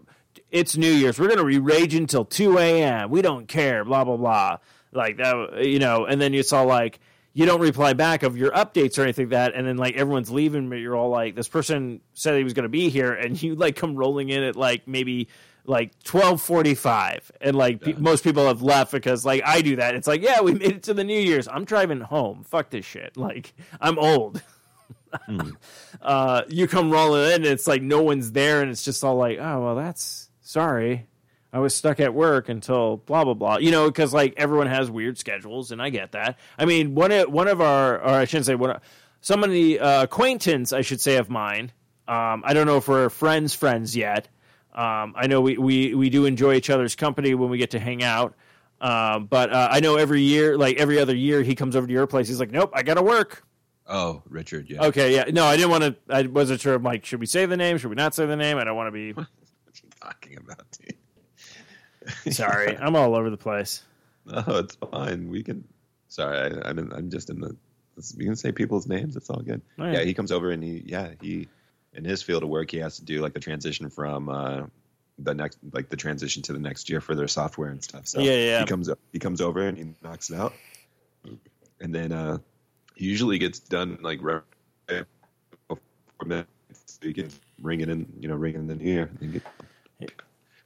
it's 0.49 0.75
New 0.75 0.91
Year's. 0.91 1.19
We're 1.19 1.27
going 1.27 1.45
to 1.45 1.61
raging 1.61 2.01
until 2.01 2.25
2 2.25 2.57
a.m. 2.57 3.09
We 3.11 3.21
don't 3.21 3.47
care. 3.47 3.85
Blah 3.85 4.05
blah 4.05 4.17
blah. 4.17 4.57
Like 4.91 5.17
that, 5.17 5.65
you 5.65 5.79
know. 5.79 6.05
And 6.05 6.19
then 6.19 6.33
you 6.33 6.43
saw 6.43 6.63
like. 6.63 6.99
You 7.35 7.47
don't 7.47 7.61
reply 7.61 7.93
back 7.93 8.21
of 8.21 8.37
your 8.37 8.51
updates 8.51 8.99
or 8.99 9.01
anything 9.01 9.25
like 9.25 9.31
that, 9.31 9.55
and 9.55 9.65
then 9.65 9.75
like 9.75 9.95
everyone's 9.95 10.29
leaving, 10.29 10.69
but 10.69 10.75
you're 10.75 10.95
all 10.95 11.09
like, 11.09 11.33
"This 11.33 11.47
person 11.47 11.99
said 12.13 12.37
he 12.37 12.43
was 12.43 12.53
going 12.53 12.61
to 12.61 12.69
be 12.69 12.89
here," 12.89 13.11
and 13.11 13.41
you 13.41 13.55
like 13.55 13.75
come 13.75 13.95
rolling 13.95 14.29
in 14.29 14.43
at 14.43 14.55
like 14.55 14.87
maybe 14.87 15.29
like 15.65 15.97
12:45 16.03 17.31
and 17.41 17.55
like 17.55 17.81
pe- 17.81 17.93
most 17.93 18.23
people 18.23 18.47
have 18.47 18.61
left 18.61 18.91
because 18.91 19.25
like 19.25 19.41
I 19.45 19.61
do 19.61 19.77
that. 19.77 19.95
It's 19.95 20.07
like, 20.07 20.21
"Yeah, 20.21 20.41
we 20.41 20.53
made 20.53 20.71
it 20.71 20.83
to 20.83 20.93
the 20.93 21.03
New 21.03 21.19
Year's. 21.19 21.47
I'm 21.47 21.65
driving 21.65 22.01
home. 22.01 22.43
Fuck 22.43 22.69
this 22.69 22.85
shit." 22.85 23.15
Like, 23.15 23.53
I'm 23.79 23.97
old. 23.97 24.41
uh, 26.01 26.41
you 26.49 26.67
come 26.67 26.91
rolling 26.91 27.27
in 27.27 27.35
and 27.35 27.45
it's 27.45 27.67
like 27.67 27.81
no 27.81 28.03
one's 28.03 28.31
there 28.31 28.61
and 28.61 28.71
it's 28.71 28.83
just 28.83 29.03
all 29.03 29.15
like, 29.15 29.37
"Oh, 29.39 29.63
well, 29.63 29.75
that's 29.75 30.29
sorry. 30.41 31.07
I 31.51 31.59
was 31.59 31.75
stuck 31.75 31.99
at 31.99 32.13
work 32.13 32.49
until 32.49 32.97
blah 32.97 33.23
blah 33.23 33.33
blah." 33.33 33.57
You 33.57 33.71
know, 33.71 33.89
cuz 33.91 34.13
like 34.13 34.33
everyone 34.37 34.67
has 34.67 34.91
weird 34.91 35.17
schedules 35.17 35.71
and 35.71 35.81
I 35.81 35.89
get 35.89 36.11
that. 36.11 36.37
I 36.57 36.65
mean, 36.65 36.95
one 36.95 37.11
of 37.11 37.31
one 37.31 37.47
of 37.47 37.61
our 37.61 37.99
or 38.01 38.09
I 38.09 38.25
shouldn't 38.25 38.47
say 38.47 38.55
one 38.55 38.71
of 38.71 39.49
the 39.51 39.79
uh, 39.79 40.03
acquaintance 40.03 40.73
I 40.73 40.81
should 40.81 40.99
say 40.99 41.17
of 41.17 41.29
mine. 41.29 41.71
Um, 42.05 42.43
I 42.45 42.53
don't 42.53 42.67
know 42.67 42.77
if 42.77 42.87
we're 42.89 43.09
friends 43.09 43.53
friends 43.55 43.95
yet. 43.95 44.27
Um, 44.75 45.13
I 45.15 45.27
know 45.27 45.41
we, 45.41 45.57
we, 45.57 45.93
we 45.93 46.09
do 46.09 46.25
enjoy 46.25 46.55
each 46.55 46.69
other's 46.69 46.95
company 46.95 47.35
when 47.35 47.49
we 47.49 47.57
get 47.57 47.71
to 47.71 47.79
hang 47.79 48.03
out. 48.03 48.33
Um, 48.81 49.27
but 49.27 49.51
uh, 49.53 49.69
I 49.71 49.79
know 49.79 49.95
every 49.95 50.21
year, 50.21 50.57
like 50.57 50.77
every 50.77 50.99
other 50.99 51.15
year, 51.15 51.41
he 51.41 51.55
comes 51.55 51.75
over 51.75 51.87
to 51.87 51.93
your 51.93 52.05
place. 52.05 52.27
He's 52.27 52.39
like, 52.39 52.51
"Nope, 52.51 52.71
I 52.73 52.83
got 52.83 52.95
to 52.95 53.01
work." 53.01 53.43
oh, 53.87 54.21
Richard, 54.29 54.69
yeah. 54.69 54.85
Okay, 54.85 55.13
yeah, 55.13 55.25
no, 55.31 55.45
I 55.45 55.55
didn't 55.55 55.71
want 55.71 55.83
to. 55.83 55.95
I 56.09 56.23
wasn't 56.23 56.61
sure. 56.61 56.75
I'm 56.75 56.83
like, 56.83 57.05
should 57.05 57.19
we 57.19 57.25
say 57.25 57.45
the 57.45 57.57
name? 57.57 57.77
Should 57.77 57.89
we 57.89 57.95
not 57.95 58.15
say 58.15 58.25
the 58.25 58.35
name? 58.35 58.57
I 58.57 58.63
don't 58.63 58.75
want 58.75 58.87
to 58.87 58.91
be. 58.91 59.13
What 59.65 59.79
are 59.79 59.85
you 59.85 59.89
talking 60.01 60.37
about, 60.37 60.65
dude? 62.25 62.33
Sorry, 62.35 62.77
I'm 62.77 62.95
all 62.95 63.15
over 63.15 63.29
the 63.29 63.37
place. 63.37 63.81
No, 64.25 64.43
it's 64.47 64.75
fine. 64.75 65.29
We 65.29 65.41
can. 65.41 65.63
Sorry, 66.09 66.37
I, 66.37 66.69
I'm, 66.69 66.77
in, 66.77 66.93
I'm 66.93 67.09
just 67.09 67.29
in 67.29 67.39
the. 67.39 67.55
We 68.17 68.25
can 68.25 68.35
say 68.35 68.51
people's 68.51 68.87
names. 68.87 69.15
It's 69.15 69.29
all 69.29 69.41
good. 69.41 69.61
Oh, 69.79 69.85
yeah. 69.85 69.93
yeah. 69.93 70.03
he 70.03 70.13
comes 70.13 70.31
over 70.31 70.51
and 70.51 70.63
he, 70.63 70.83
yeah, 70.85 71.11
he, 71.21 71.47
in 71.93 72.03
his 72.03 72.23
field 72.23 72.43
of 72.43 72.49
work, 72.49 72.71
he 72.71 72.77
has 72.77 72.97
to 72.97 73.05
do 73.05 73.21
like 73.21 73.33
the 73.33 73.39
transition 73.39 73.89
from 73.89 74.29
uh, 74.29 74.63
the 75.19 75.33
next, 75.33 75.57
like 75.71 75.89
the 75.89 75.95
transition 75.95 76.41
to 76.43 76.53
the 76.53 76.59
next 76.59 76.89
year 76.89 77.01
for 77.01 77.15
their 77.15 77.27
software 77.27 77.69
and 77.69 77.83
stuff. 77.83 78.07
So 78.07 78.19
Yeah, 78.19 78.33
yeah. 78.33 78.59
he 78.59 78.65
comes 78.65 78.89
up, 78.89 78.99
he 79.11 79.19
comes 79.19 79.41
over 79.41 79.61
and 79.67 79.77
he 79.77 79.85
knocks 80.03 80.29
it 80.29 80.37
out, 80.37 80.53
and 81.79 81.93
then 81.93 82.11
uh, 82.11 82.37
he 82.95 83.05
usually 83.05 83.37
gets 83.37 83.59
done 83.59 83.99
like 84.01 84.19
right 84.21 84.41
before 85.67 85.79
midnight, 86.25 86.47
so 86.85 86.99
he 87.01 87.13
can 87.13 87.29
ring 87.61 87.81
it 87.81 87.89
in, 87.89 88.11
you 88.19 88.27
know, 88.27 88.35
ring 88.35 88.55
it 88.55 88.57
in 88.57 88.67
the 88.67 88.75
new 88.75 88.85
year. 88.85 89.09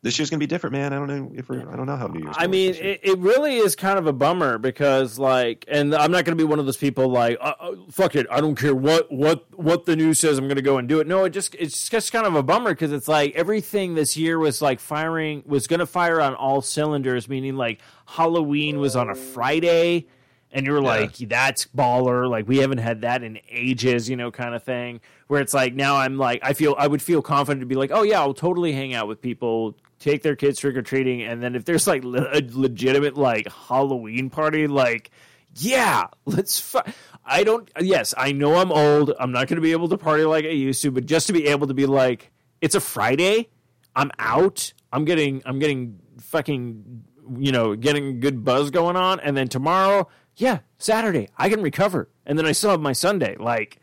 This 0.04 0.20
year's 0.20 0.30
gonna 0.30 0.40
be 0.40 0.48
different, 0.48 0.74
man. 0.74 0.94
I 0.94 0.98
don't 0.98 1.08
know 1.08 1.32
if 1.36 1.50
we're. 1.50 1.68
I 1.70 1.76
don't 1.76 1.88
know 1.88 1.96
how 1.96 2.08
New 2.08 2.24
Year's. 2.24 2.36
I 2.38 2.46
mean, 2.46 2.68
work 2.68 2.76
this 2.76 2.84
year. 2.84 2.94
it, 2.94 3.00
it 3.04 3.18
really 3.18 3.58
is 3.58 3.76
kind 3.76 3.98
of 3.98 4.06
a 4.06 4.14
bummer 4.14 4.58
because, 4.60 5.18
like, 5.18 5.66
and 5.68 5.94
I'm 5.96 6.12
not 6.12 6.24
going 6.24 6.38
to 6.38 6.42
be 6.42 6.48
one 6.48 6.60
of 6.60 6.66
those 6.68 6.78
people 6.78 7.10
like, 7.10 7.38
uh, 7.42 7.54
uh, 7.60 7.76
fuck 7.90 8.16
it, 8.16 8.28
I 8.30 8.40
don't 8.40 8.56
care 8.56 8.76
what 8.76 9.12
what 9.12 9.48
what 9.60 9.86
the 9.86 9.96
news 9.96 10.20
says, 10.20 10.38
I'm 10.38 10.46
going 10.46 10.58
to 10.58 10.62
go 10.62 10.78
and 10.78 10.88
do 10.88 11.00
it. 11.00 11.08
No, 11.08 11.26
it 11.26 11.32
just 11.32 11.56
it's 11.56 11.90
just 11.90 12.12
kind 12.12 12.28
of 12.28 12.36
a 12.36 12.44
bummer 12.44 12.72
because 12.72 12.92
it's 12.92 13.08
like 13.08 13.34
everything 13.36 13.96
this 13.96 14.16
year 14.16 14.38
was 14.38 14.62
like 14.62 14.80
firing 14.80 15.44
was 15.48 15.66
going 15.66 15.80
to 15.80 15.88
fire 15.88 16.22
on 16.22 16.36
all 16.36 16.62
cylinders, 16.62 17.28
meaning 17.28 17.56
like 17.56 17.82
Halloween 18.06 18.80
was 18.80 18.96
on 18.96 19.10
a 19.10 19.16
Friday. 19.16 20.08
And 20.50 20.66
you're 20.66 20.82
like, 20.82 21.18
that's 21.18 21.66
baller. 21.66 22.30
Like 22.30 22.48
we 22.48 22.60
haven't 22.60 22.78
had 22.78 23.02
that 23.02 23.22
in 23.22 23.38
ages, 23.50 24.10
you 24.10 24.16
know, 24.16 24.32
kind 24.32 24.56
of 24.56 24.64
thing. 24.64 25.02
Where 25.28 25.42
it's 25.42 25.54
like 25.54 25.76
now 25.76 25.98
I'm 25.98 26.18
like, 26.18 26.40
I 26.42 26.54
feel 26.54 26.74
I 26.78 26.88
would 26.88 27.02
feel 27.02 27.22
confident 27.22 27.60
to 27.60 27.66
be 27.66 27.76
like, 27.76 27.92
oh 27.92 28.04
yeah, 28.04 28.22
I'll 28.22 28.34
totally 28.34 28.72
hang 28.72 28.94
out 28.94 29.10
with 29.10 29.22
people, 29.22 29.76
take 30.08 30.24
their 30.24 30.36
kids 30.36 30.60
trick 30.60 30.76
or 30.76 30.82
treating, 30.82 31.22
and 31.22 31.42
then 31.42 31.56
if 31.56 31.66
there's 31.66 31.88
like 31.88 32.04
le- 32.04 32.30
a 32.32 32.42
legitimate 32.52 33.18
like 33.18 33.52
Halloween 33.52 34.30
party, 34.30 34.68
like 34.68 35.12
yeah, 35.56 36.08
let's. 36.26 36.60
Fu- 36.60 36.80
I 37.26 37.44
don't. 37.44 37.70
Yes, 37.80 38.14
I 38.18 38.32
know 38.32 38.56
I'm 38.56 38.72
old. 38.72 39.14
I'm 39.20 39.32
not 39.32 39.48
going 39.48 39.58
to 39.58 39.62
be 39.62 39.72
able 39.72 39.90
to 39.90 39.98
party 39.98 40.24
like 40.24 40.46
I 40.46 40.50
used 40.50 40.82
to, 40.84 40.92
but 40.92 41.06
just 41.06 41.28
to 41.28 41.34
be 41.34 41.48
able 41.48 41.68
to 41.68 41.74
be 41.74 41.86
like, 41.86 42.32
it's 42.62 42.76
a 42.76 42.80
Friday. 42.80 43.50
I'm 43.96 44.12
out. 44.20 44.74
I'm 44.94 45.06
getting. 45.06 45.42
I'm 45.46 45.60
getting 45.60 46.00
fucking. 46.20 47.04
You 47.38 47.52
know, 47.52 47.76
getting 47.76 48.08
a 48.08 48.14
good 48.14 48.46
buzz 48.46 48.72
going 48.72 48.96
on, 48.96 49.20
and 49.20 49.36
then 49.36 49.50
tomorrow, 49.50 50.08
yeah, 50.38 50.60
Saturday, 50.78 51.28
I 51.38 51.50
can 51.50 51.62
recover, 51.62 52.10
and 52.26 52.40
then 52.40 52.46
I 52.46 52.54
still 52.54 52.70
have 52.70 52.80
my 52.80 52.94
Sunday. 52.94 53.36
Like, 53.38 53.82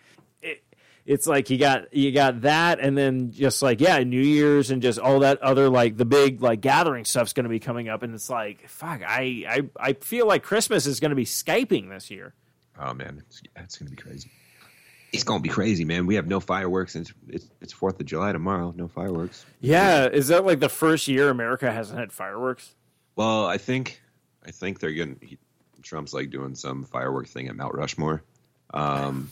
it's 1.06 1.26
like 1.26 1.50
you 1.50 1.58
got 1.58 1.92
you 1.94 2.12
got 2.12 2.42
that, 2.42 2.80
and 2.80 2.96
then 2.96 3.30
just 3.30 3.62
like 3.62 3.80
yeah, 3.80 3.98
New 3.98 4.20
Year's 4.22 4.70
and 4.70 4.80
just 4.80 4.98
all 4.98 5.20
that 5.20 5.42
other 5.42 5.68
like 5.68 5.96
the 5.96 6.04
big 6.04 6.40
like 6.40 6.60
gathering 6.60 7.04
stuff's 7.04 7.32
going 7.32 7.44
to 7.44 7.50
be 7.50 7.60
coming 7.60 7.88
up, 7.88 8.02
and 8.02 8.14
it's 8.14 8.30
like 8.30 8.68
fuck, 8.68 9.02
I 9.02 9.44
I 9.48 9.88
I 9.90 9.92
feel 9.94 10.26
like 10.26 10.42
Christmas 10.42 10.86
is 10.86 11.00
going 11.00 11.10
to 11.10 11.16
be 11.16 11.26
skyping 11.26 11.90
this 11.90 12.10
year. 12.10 12.34
Oh 12.78 12.94
man, 12.94 13.22
it's, 13.26 13.42
it's 13.56 13.78
gonna 13.78 13.90
be 13.90 13.96
crazy. 13.96 14.30
It's 15.12 15.22
gonna 15.22 15.40
be 15.40 15.48
crazy, 15.48 15.84
man. 15.84 16.06
We 16.06 16.16
have 16.16 16.26
no 16.26 16.40
fireworks. 16.40 16.96
And 16.96 17.10
it's 17.28 17.46
it's 17.60 17.72
Fourth 17.72 18.00
of 18.00 18.06
July 18.06 18.32
tomorrow. 18.32 18.74
No 18.76 18.88
fireworks. 18.88 19.44
Yeah, 19.60 20.06
is 20.06 20.28
that 20.28 20.44
like 20.44 20.60
the 20.60 20.68
first 20.68 21.06
year 21.06 21.30
America 21.30 21.70
hasn't 21.70 21.98
had 21.98 22.12
fireworks? 22.12 22.74
Well, 23.14 23.46
I 23.46 23.58
think 23.58 24.00
I 24.44 24.50
think 24.50 24.80
they're 24.80 24.92
gonna. 24.92 25.16
Trump's 25.82 26.14
like 26.14 26.30
doing 26.30 26.54
some 26.54 26.84
firework 26.84 27.28
thing 27.28 27.48
at 27.48 27.56
Mount 27.56 27.74
Rushmore. 27.74 28.22
Um, 28.72 29.30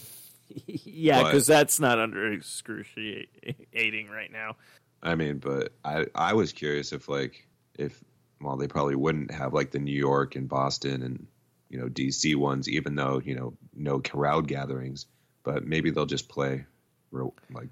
yeah, 0.67 1.23
because 1.23 1.47
that's 1.47 1.81
not 1.81 1.99
under 1.99 2.33
excruciating 2.33 4.09
right 4.11 4.31
now. 4.33 4.57
I 5.03 5.15
mean, 5.15 5.39
but 5.39 5.73
I 5.85 6.07
I 6.15 6.35
was 6.35 6.53
curious 6.53 6.93
if 6.93 7.09
like 7.09 7.47
if 7.79 8.03
well 8.41 8.57
they 8.57 8.69
probably 8.69 8.97
wouldn't 8.97 9.31
have 9.33 9.53
like 9.53 9.71
the 9.71 9.79
New 9.79 9.97
York 9.97 10.37
and 10.37 10.49
Boston 10.49 11.03
and 11.03 11.27
you 11.69 11.79
know 11.79 11.89
DC 11.89 12.37
ones, 12.37 12.69
even 12.69 12.95
though 12.95 13.21
you 13.25 13.35
know 13.35 13.55
no 13.75 14.01
crowd 14.01 14.47
gatherings, 14.47 15.07
but 15.43 15.65
maybe 15.67 15.91
they'll 15.91 16.07
just 16.07 16.29
play 16.29 16.65
like 17.13 17.69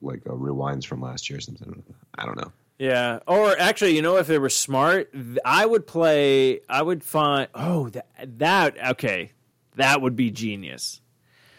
like 0.00 0.22
uh, 0.26 0.32
rewinds 0.32 0.86
from 0.86 1.00
last 1.00 1.30
year 1.30 1.38
or 1.38 1.42
something. 1.42 1.82
I 2.16 2.26
don't 2.26 2.36
know. 2.36 2.52
Yeah, 2.78 3.18
or 3.26 3.58
actually, 3.58 3.96
you 3.96 4.02
know, 4.02 4.16
if 4.18 4.28
they 4.28 4.38
were 4.38 4.48
smart, 4.48 5.12
I 5.44 5.66
would 5.66 5.86
play. 5.86 6.60
I 6.68 6.80
would 6.80 7.02
find. 7.02 7.48
Oh, 7.54 7.88
that 7.90 8.38
that 8.38 8.86
okay, 8.92 9.32
that 9.74 10.00
would 10.00 10.14
be 10.14 10.30
genius. 10.30 11.00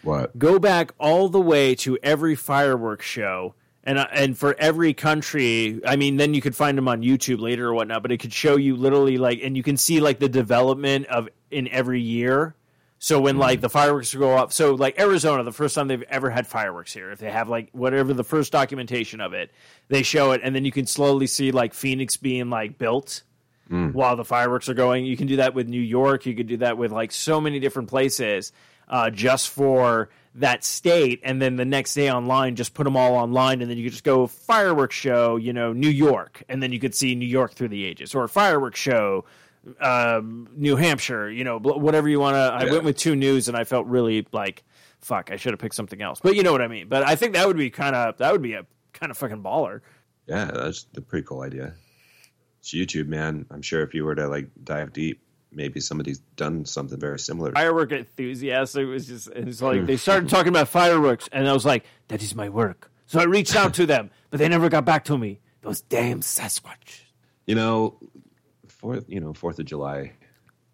What? 0.03 0.37
Go 0.37 0.59
back 0.59 0.91
all 0.99 1.29
the 1.29 1.41
way 1.41 1.75
to 1.75 1.97
every 2.01 2.35
fireworks 2.35 3.05
show, 3.05 3.55
and 3.83 3.97
uh, 3.97 4.07
and 4.13 4.37
for 4.37 4.55
every 4.59 4.93
country. 4.93 5.81
I 5.85 5.95
mean, 5.95 6.17
then 6.17 6.33
you 6.33 6.41
could 6.41 6.55
find 6.55 6.77
them 6.77 6.87
on 6.87 7.01
YouTube 7.01 7.39
later 7.39 7.67
or 7.67 7.73
whatnot. 7.73 8.01
But 8.01 8.11
it 8.11 8.17
could 8.17 8.33
show 8.33 8.55
you 8.55 8.75
literally 8.75 9.17
like, 9.17 9.39
and 9.43 9.57
you 9.57 9.63
can 9.63 9.77
see 9.77 9.99
like 9.99 10.19
the 10.19 10.29
development 10.29 11.07
of 11.07 11.29
in 11.51 11.67
every 11.67 12.01
year. 12.01 12.55
So 13.01 13.21
when 13.21 13.37
like 13.37 13.61
the 13.61 13.69
fireworks 13.69 14.13
go 14.13 14.35
up, 14.37 14.51
so 14.51 14.75
like 14.75 14.99
Arizona, 14.99 15.43
the 15.43 15.53
first 15.53 15.73
time 15.73 15.87
they've 15.87 16.03
ever 16.09 16.29
had 16.29 16.45
fireworks 16.45 16.93
here, 16.93 17.11
if 17.11 17.19
they 17.19 17.31
have 17.31 17.47
like 17.47 17.69
whatever 17.71 18.13
the 18.13 18.25
first 18.25 18.51
documentation 18.51 19.21
of 19.21 19.31
it, 19.33 19.51
they 19.87 20.03
show 20.03 20.31
it, 20.31 20.41
and 20.43 20.53
then 20.53 20.65
you 20.65 20.71
can 20.73 20.85
slowly 20.85 21.25
see 21.25 21.51
like 21.51 21.73
Phoenix 21.73 22.17
being 22.17 22.49
like 22.49 22.77
built 22.77 23.23
while 23.93 24.15
the 24.17 24.25
fireworks 24.25 24.67
are 24.67 24.73
going. 24.73 25.05
You 25.05 25.15
can 25.15 25.27
do 25.27 25.37
that 25.37 25.53
with 25.53 25.69
New 25.69 25.79
York. 25.79 26.25
You 26.25 26.35
could 26.35 26.47
do 26.47 26.57
that 26.57 26.77
with 26.77 26.91
like 26.91 27.13
so 27.13 27.39
many 27.39 27.59
different 27.59 27.87
places, 27.87 28.51
uh, 28.89 29.09
just 29.09 29.49
for 29.49 30.09
that 30.35 30.63
state. 30.63 31.19
And 31.23 31.41
then 31.41 31.55
the 31.55 31.65
next 31.65 31.93
day 31.93 32.11
online, 32.11 32.55
just 32.55 32.73
put 32.73 32.83
them 32.83 32.95
all 32.95 33.15
online, 33.15 33.61
and 33.61 33.69
then 33.69 33.77
you 33.77 33.85
could 33.85 33.93
just 33.93 34.03
go 34.03 34.27
fireworks 34.27 34.95
show, 34.95 35.35
you 35.35 35.53
know, 35.53 35.73
New 35.73 35.89
York, 35.89 36.43
and 36.49 36.61
then 36.61 36.71
you 36.71 36.79
could 36.79 36.95
see 36.95 37.15
New 37.15 37.27
York 37.27 37.53
through 37.53 37.69
the 37.69 37.83
ages, 37.83 38.15
or 38.15 38.27
fireworks 38.27 38.79
show 38.79 39.25
um, 39.81 40.49
New 40.55 40.75
Hampshire, 40.75 41.29
you 41.29 41.43
know, 41.43 41.59
whatever 41.59 42.07
you 42.07 42.19
want 42.19 42.35
to. 42.35 42.39
I 42.39 42.71
went 42.71 42.83
with 42.83 42.97
two 42.97 43.15
news, 43.15 43.47
and 43.47 43.57
I 43.57 43.63
felt 43.63 43.87
really 43.87 44.25
like, 44.31 44.63
fuck, 44.99 45.31
I 45.31 45.35
should 45.35 45.53
have 45.53 45.59
picked 45.59 45.75
something 45.75 46.01
else. 46.01 46.19
But 46.21 46.35
you 46.35 46.43
know 46.43 46.51
what 46.51 46.61
I 46.61 46.67
mean. 46.67 46.87
But 46.87 47.03
I 47.07 47.15
think 47.15 47.33
that 47.33 47.47
would 47.47 47.57
be 47.57 47.69
kind 47.69 47.95
of 47.95 48.17
that 48.17 48.31
would 48.31 48.41
be 48.41 48.53
a 48.53 48.65
kind 48.93 49.11
of 49.11 49.17
fucking 49.17 49.43
baller. 49.43 49.81
Yeah, 50.27 50.45
that's 50.45 50.85
a 50.95 51.01
pretty 51.01 51.25
cool 51.25 51.41
idea. 51.41 51.73
It's 52.59 52.73
YouTube, 52.73 53.07
man. 53.07 53.45
I'm 53.51 53.61
sure 53.61 53.81
if 53.83 53.93
you 53.93 54.05
were 54.05 54.15
to 54.15 54.27
like 54.27 54.49
dive 54.63 54.93
deep, 54.93 55.21
maybe 55.51 55.79
somebody's 55.79 56.19
done 56.35 56.65
something 56.65 56.99
very 56.99 57.19
similar. 57.19 57.51
Firework 57.51 57.91
enthusiast. 57.91 58.75
It 58.75 58.85
was 58.85 59.07
just 59.07 59.27
it's 59.29 59.61
like 59.61 59.85
they 59.87 59.97
started 59.97 60.29
talking 60.29 60.49
about 60.49 60.67
fireworks, 60.67 61.29
and 61.31 61.47
I 61.47 61.53
was 61.53 61.65
like, 61.65 61.85
that 62.07 62.21
is 62.21 62.35
my 62.35 62.49
work. 62.49 62.91
So 63.07 63.19
I 63.19 63.23
reached 63.23 63.55
out 63.55 63.73
to 63.75 63.85
them, 63.85 64.11
but 64.29 64.39
they 64.39 64.47
never 64.47 64.69
got 64.69 64.85
back 64.85 65.05
to 65.05 65.17
me. 65.17 65.39
Those 65.61 65.81
damn 65.81 66.21
Sasquatch. 66.21 67.01
you 67.47 67.55
know, 67.55 67.97
fourth, 68.67 69.05
you 69.07 69.19
know, 69.19 69.33
Fourth 69.33 69.59
of 69.59 69.65
July, 69.65 70.13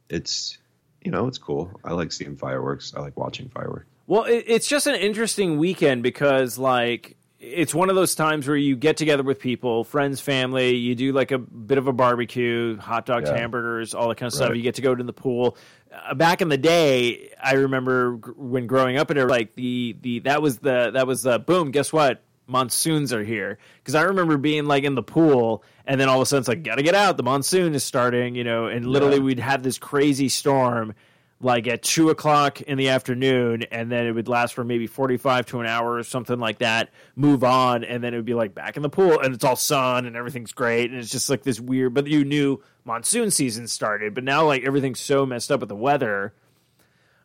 it's 0.09 0.57
you 1.03 1.11
know, 1.11 1.27
it's 1.27 1.37
cool. 1.37 1.71
I 1.83 1.93
like 1.93 2.11
seeing 2.11 2.35
fireworks. 2.35 2.93
I 2.95 2.99
like 2.99 3.15
watching 3.17 3.49
fireworks. 3.49 3.85
Well, 4.07 4.23
it, 4.23 4.43
it's 4.47 4.67
just 4.67 4.85
an 4.87 4.95
interesting 4.95 5.57
weekend 5.57 6.03
because, 6.03 6.57
like, 6.57 7.15
it's 7.45 7.73
one 7.75 7.89
of 7.89 7.95
those 7.95 8.15
times 8.15 8.47
where 8.47 8.57
you 8.57 8.75
get 8.75 8.97
together 8.97 9.23
with 9.23 9.39
people, 9.39 9.83
friends, 9.83 10.19
family. 10.19 10.75
You 10.75 10.95
do 10.95 11.13
like 11.13 11.31
a 11.31 11.37
bit 11.37 11.77
of 11.77 11.87
a 11.87 11.93
barbecue, 11.93 12.77
hot 12.77 13.05
dogs, 13.05 13.29
Yeah. 13.29 13.37
hamburgers, 13.37 13.93
all 13.93 14.09
that 14.09 14.17
kind 14.17 14.27
of 14.27 14.33
stuff. 14.33 14.55
You 14.55 14.61
get 14.63 14.75
to 14.75 14.81
go 14.81 14.95
to 14.95 15.03
the 15.03 15.13
pool. 15.13 15.57
Uh, 15.93 16.13
back 16.15 16.41
in 16.41 16.49
the 16.49 16.57
day, 16.57 17.29
I 17.41 17.53
remember 17.53 18.13
gr- 18.17 18.31
when 18.35 18.67
growing 18.67 18.97
up, 18.97 19.11
in 19.11 19.17
and 19.17 19.29
like 19.29 19.53
the 19.55 19.95
the 20.01 20.19
that 20.19 20.41
was 20.41 20.57
the 20.59 20.91
that 20.91 21.07
was 21.07 21.21
the 21.23 21.39
boom. 21.39 21.71
Guess 21.71 21.93
what? 21.93 22.21
Monsoons 22.47 23.11
are 23.11 23.23
here 23.23 23.57
because 23.79 23.95
I 23.95 24.03
remember 24.03 24.37
being 24.37 24.65
like 24.65 24.83
in 24.83 24.93
the 24.95 25.01
pool, 25.03 25.63
and 25.85 25.99
then 25.99 26.09
all 26.09 26.17
of 26.17 26.21
a 26.21 26.25
sudden 26.25 26.41
it's 26.41 26.47
like 26.47 26.63
gotta 26.63 26.83
get 26.83 26.93
out. 26.95 27.17
The 27.17 27.23
monsoon 27.23 27.73
is 27.75 27.83
starting, 27.83 28.35
you 28.35 28.43
know, 28.43 28.67
and 28.67 28.85
literally 28.85 29.17
Yeah. 29.17 29.23
we'd 29.23 29.39
have 29.39 29.63
this 29.63 29.77
crazy 29.79 30.29
storm 30.29 30.93
like 31.41 31.67
at 31.67 31.83
two 31.83 32.09
o'clock 32.09 32.61
in 32.61 32.77
the 32.77 32.89
afternoon, 32.89 33.63
and 33.63 33.91
then 33.91 34.07
it 34.07 34.11
would 34.13 34.27
last 34.27 34.53
for 34.53 34.63
maybe 34.63 34.87
forty-five 34.87 35.45
to 35.47 35.59
an 35.59 35.67
hour 35.67 35.95
or 35.95 36.03
something 36.03 36.39
like 36.39 36.59
that. 36.59 36.89
Move 37.15 37.43
on, 37.43 37.83
and 37.83 38.03
then 38.03 38.13
it 38.13 38.17
would 38.17 38.25
be 38.25 38.33
like 38.33 38.55
back 38.55 38.77
in 38.77 38.83
the 38.83 38.89
pool, 38.89 39.19
and 39.19 39.35
it's 39.35 39.43
all 39.43 39.55
sun 39.55 40.05
and 40.05 40.15
everything's 40.15 40.53
great, 40.53 40.91
and 40.91 40.99
it's 40.99 41.11
just 41.11 41.29
like 41.29 41.43
this 41.43 41.59
weird. 41.59 41.93
But 41.93 42.07
you 42.07 42.23
knew 42.23 42.63
monsoon 42.85 43.31
season 43.31 43.67
started, 43.67 44.13
but 44.13 44.23
now 44.23 44.45
like 44.45 44.63
everything's 44.63 44.99
so 44.99 45.25
messed 45.25 45.51
up 45.51 45.59
with 45.59 45.69
the 45.69 45.75
weather, 45.75 46.33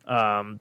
um, 0.05 0.59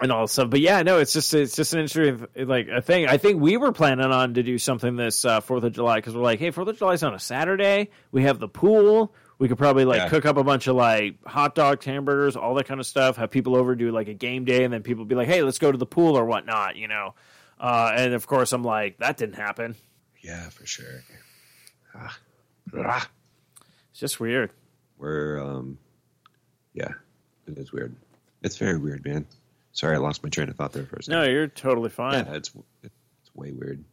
and 0.00 0.10
all 0.10 0.26
stuff. 0.26 0.48
But 0.48 0.60
yeah, 0.60 0.82
no, 0.82 0.98
it's 0.98 1.12
just 1.12 1.34
it's 1.34 1.54
just 1.54 1.74
an 1.74 1.80
interesting 1.80 2.26
like 2.48 2.68
a 2.68 2.80
thing. 2.80 3.06
I 3.08 3.18
think 3.18 3.42
we 3.42 3.58
were 3.58 3.72
planning 3.72 4.06
on 4.06 4.34
to 4.34 4.42
do 4.42 4.56
something 4.56 4.96
this 4.96 5.24
uh, 5.24 5.40
Fourth 5.40 5.64
of 5.64 5.72
July 5.72 5.96
because 5.96 6.14
we're 6.14 6.22
like, 6.22 6.38
hey, 6.38 6.50
Fourth 6.50 6.68
of 6.68 6.78
July's 6.78 7.02
on 7.02 7.12
a 7.12 7.18
Saturday. 7.20 7.90
We 8.10 8.22
have 8.22 8.38
the 8.38 8.48
pool. 8.48 9.14
We 9.38 9.48
could 9.48 9.58
probably 9.58 9.84
like 9.84 9.98
Yeah. 9.98 10.08
cook 10.08 10.24
up 10.24 10.36
a 10.38 10.44
bunch 10.44 10.66
of 10.66 10.76
like 10.76 11.22
hot 11.26 11.54
dogs, 11.54 11.84
hamburgers, 11.84 12.36
all 12.36 12.54
that 12.54 12.64
kind 12.64 12.80
of 12.80 12.86
stuff. 12.86 13.16
Have 13.16 13.30
people 13.30 13.54
over 13.54 13.74
do 13.74 13.90
like 13.92 14.08
a 14.08 14.14
game 14.14 14.44
day, 14.46 14.64
and 14.64 14.72
then 14.72 14.82
people 14.82 15.04
be 15.04 15.14
like, 15.14 15.28
"Hey, 15.28 15.42
let's 15.42 15.58
go 15.58 15.70
to 15.70 15.76
the 15.78 15.84
pool 15.86 16.16
or 16.16 16.24
whatnot," 16.24 16.76
you 16.76 16.88
know. 16.88 17.14
Uh, 17.60 17.92
and 17.94 18.14
of 18.14 18.26
course, 18.26 18.52
I'm 18.52 18.62
like, 18.64 18.98
that 18.98 19.16
didn't 19.16 19.36
happen. 19.36 19.74
Yeah, 20.22 20.48
for 20.50 20.66
sure. 20.66 21.02
Ah. 21.94 22.18
Ah. 22.76 23.08
It's 23.90 24.00
just 24.00 24.20
weird. 24.20 24.50
We're 24.98 25.38
um, 25.42 25.78
yeah, 26.74 26.92
it 27.46 27.58
is 27.58 27.72
weird. 27.72 27.94
It's 28.42 28.56
very 28.56 28.78
weird, 28.78 29.04
man. 29.04 29.26
Sorry, 29.72 29.94
I 29.94 29.98
lost 29.98 30.22
my 30.22 30.30
train 30.30 30.48
of 30.48 30.56
thought 30.56 30.72
there 30.72 30.84
for 30.86 30.96
a 30.96 31.02
second. 31.02 31.20
No, 31.20 31.26
you're 31.28 31.48
totally 31.48 31.90
fine. 31.90 32.24
yeah, 32.26 32.34
it's 32.34 32.50
it's 32.82 33.34
way 33.34 33.52
weird. 33.52 33.84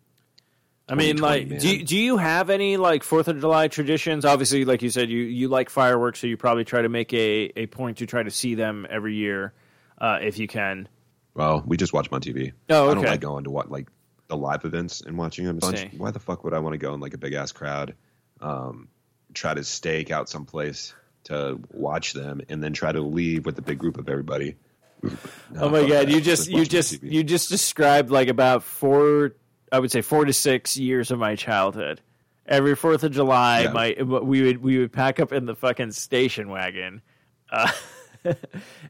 I 0.88 0.96
mean, 0.96 1.18
like, 1.18 1.48
do 1.48 1.68
you, 1.70 1.78
man. 1.78 1.86
do 1.86 1.98
you 1.98 2.18
have 2.18 2.50
any 2.50 2.76
like 2.78 3.04
Fourth 3.04 3.28
of 3.30 3.40
July 3.40 3.70
traditions? 3.70 4.26
Obviously, 4.26 4.66
like 4.66 4.82
you 4.82 4.90
said, 4.90 5.10
you 5.10 5.20
you 5.20 5.48
like 5.48 5.70
fireworks, 5.70 6.20
so 6.20 6.28
you 6.28 6.36
probably 6.36 6.66
try 6.66 6.82
to 6.82 6.90
make 6.90 7.14
a 7.14 7.52
a 7.56 7.68
point 7.68 8.00
to 8.00 8.06
try 8.06 8.22
to 8.22 8.32
see 8.32 8.56
them 8.56 8.86
every 8.90 9.16
year, 9.16 9.54
uh, 10.00 10.20
if 10.22 10.38
you 10.38 10.48
can. 10.48 10.90
Well, 11.36 11.64
we 11.66 11.78
just 11.78 11.94
watch 11.94 12.10
them 12.10 12.16
on 12.16 12.22
TV. 12.22 12.52
Oh, 12.70 12.92
I 12.92 12.94
don't 12.94 13.06
like 13.06 13.22
going 13.22 13.46
to 13.46 13.50
what 13.50 13.72
like 13.72 13.88
the 14.28 14.36
live 14.38 14.66
events 14.66 15.02
and 15.02 15.18
watching 15.18 15.46
them. 15.46 15.60
Why 15.98 16.12
the 16.12 16.20
fuck 16.20 16.44
would 16.44 16.54
I 16.54 16.60
want 16.60 16.74
to 16.74 16.78
go 16.78 16.94
in 16.94 17.00
like 17.00 17.14
a 17.14 17.18
big 17.18 17.34
ass 17.34 17.52
crowd? 17.52 17.96
Um, 18.42 18.90
try 19.34 19.54
to 19.54 19.64
stake 19.64 20.12
out 20.12 20.28
someplace 20.28 20.94
to 21.26 21.60
watch 21.72 22.12
them, 22.12 22.42
and 22.50 22.62
then 22.62 22.74
try 22.74 22.92
to 22.92 23.00
leave 23.02 23.46
with 23.46 23.58
a 23.58 23.62
big 23.62 23.80
group 23.80 23.98
of 23.98 24.10
everybody. 24.10 24.58
No, 25.02 25.12
Oh 25.58 25.70
my 25.70 25.88
god, 25.88 26.10
you 26.10 26.20
just 26.22 26.44
Let's 26.44 26.50
you 26.50 26.58
watch 26.60 26.70
just 26.70 26.94
TV. 27.02 27.12
you 27.12 27.24
just 27.24 27.50
described 27.50 28.10
like 28.12 28.28
about 28.28 28.64
four, 28.64 29.36
I 29.74 29.80
would 29.80 29.92
say 29.92 30.02
four 30.02 30.24
to 30.24 30.32
six 30.32 30.78
years 30.78 31.12
of 31.12 31.18
my 31.20 31.36
childhood. 31.36 32.00
Every 32.46 32.76
Fourth 32.76 33.04
of 33.04 33.12
July, 33.12 33.64
Yeah. 33.64 33.72
my 33.72 33.96
we 34.04 34.44
would 34.44 34.64
we 34.64 34.78
would 34.78 34.94
pack 34.94 35.20
up 35.20 35.34
in 35.34 35.46
the 35.46 35.56
fucking 35.56 35.92
station 35.92 36.50
wagon, 36.50 37.02
uh, 37.50 37.72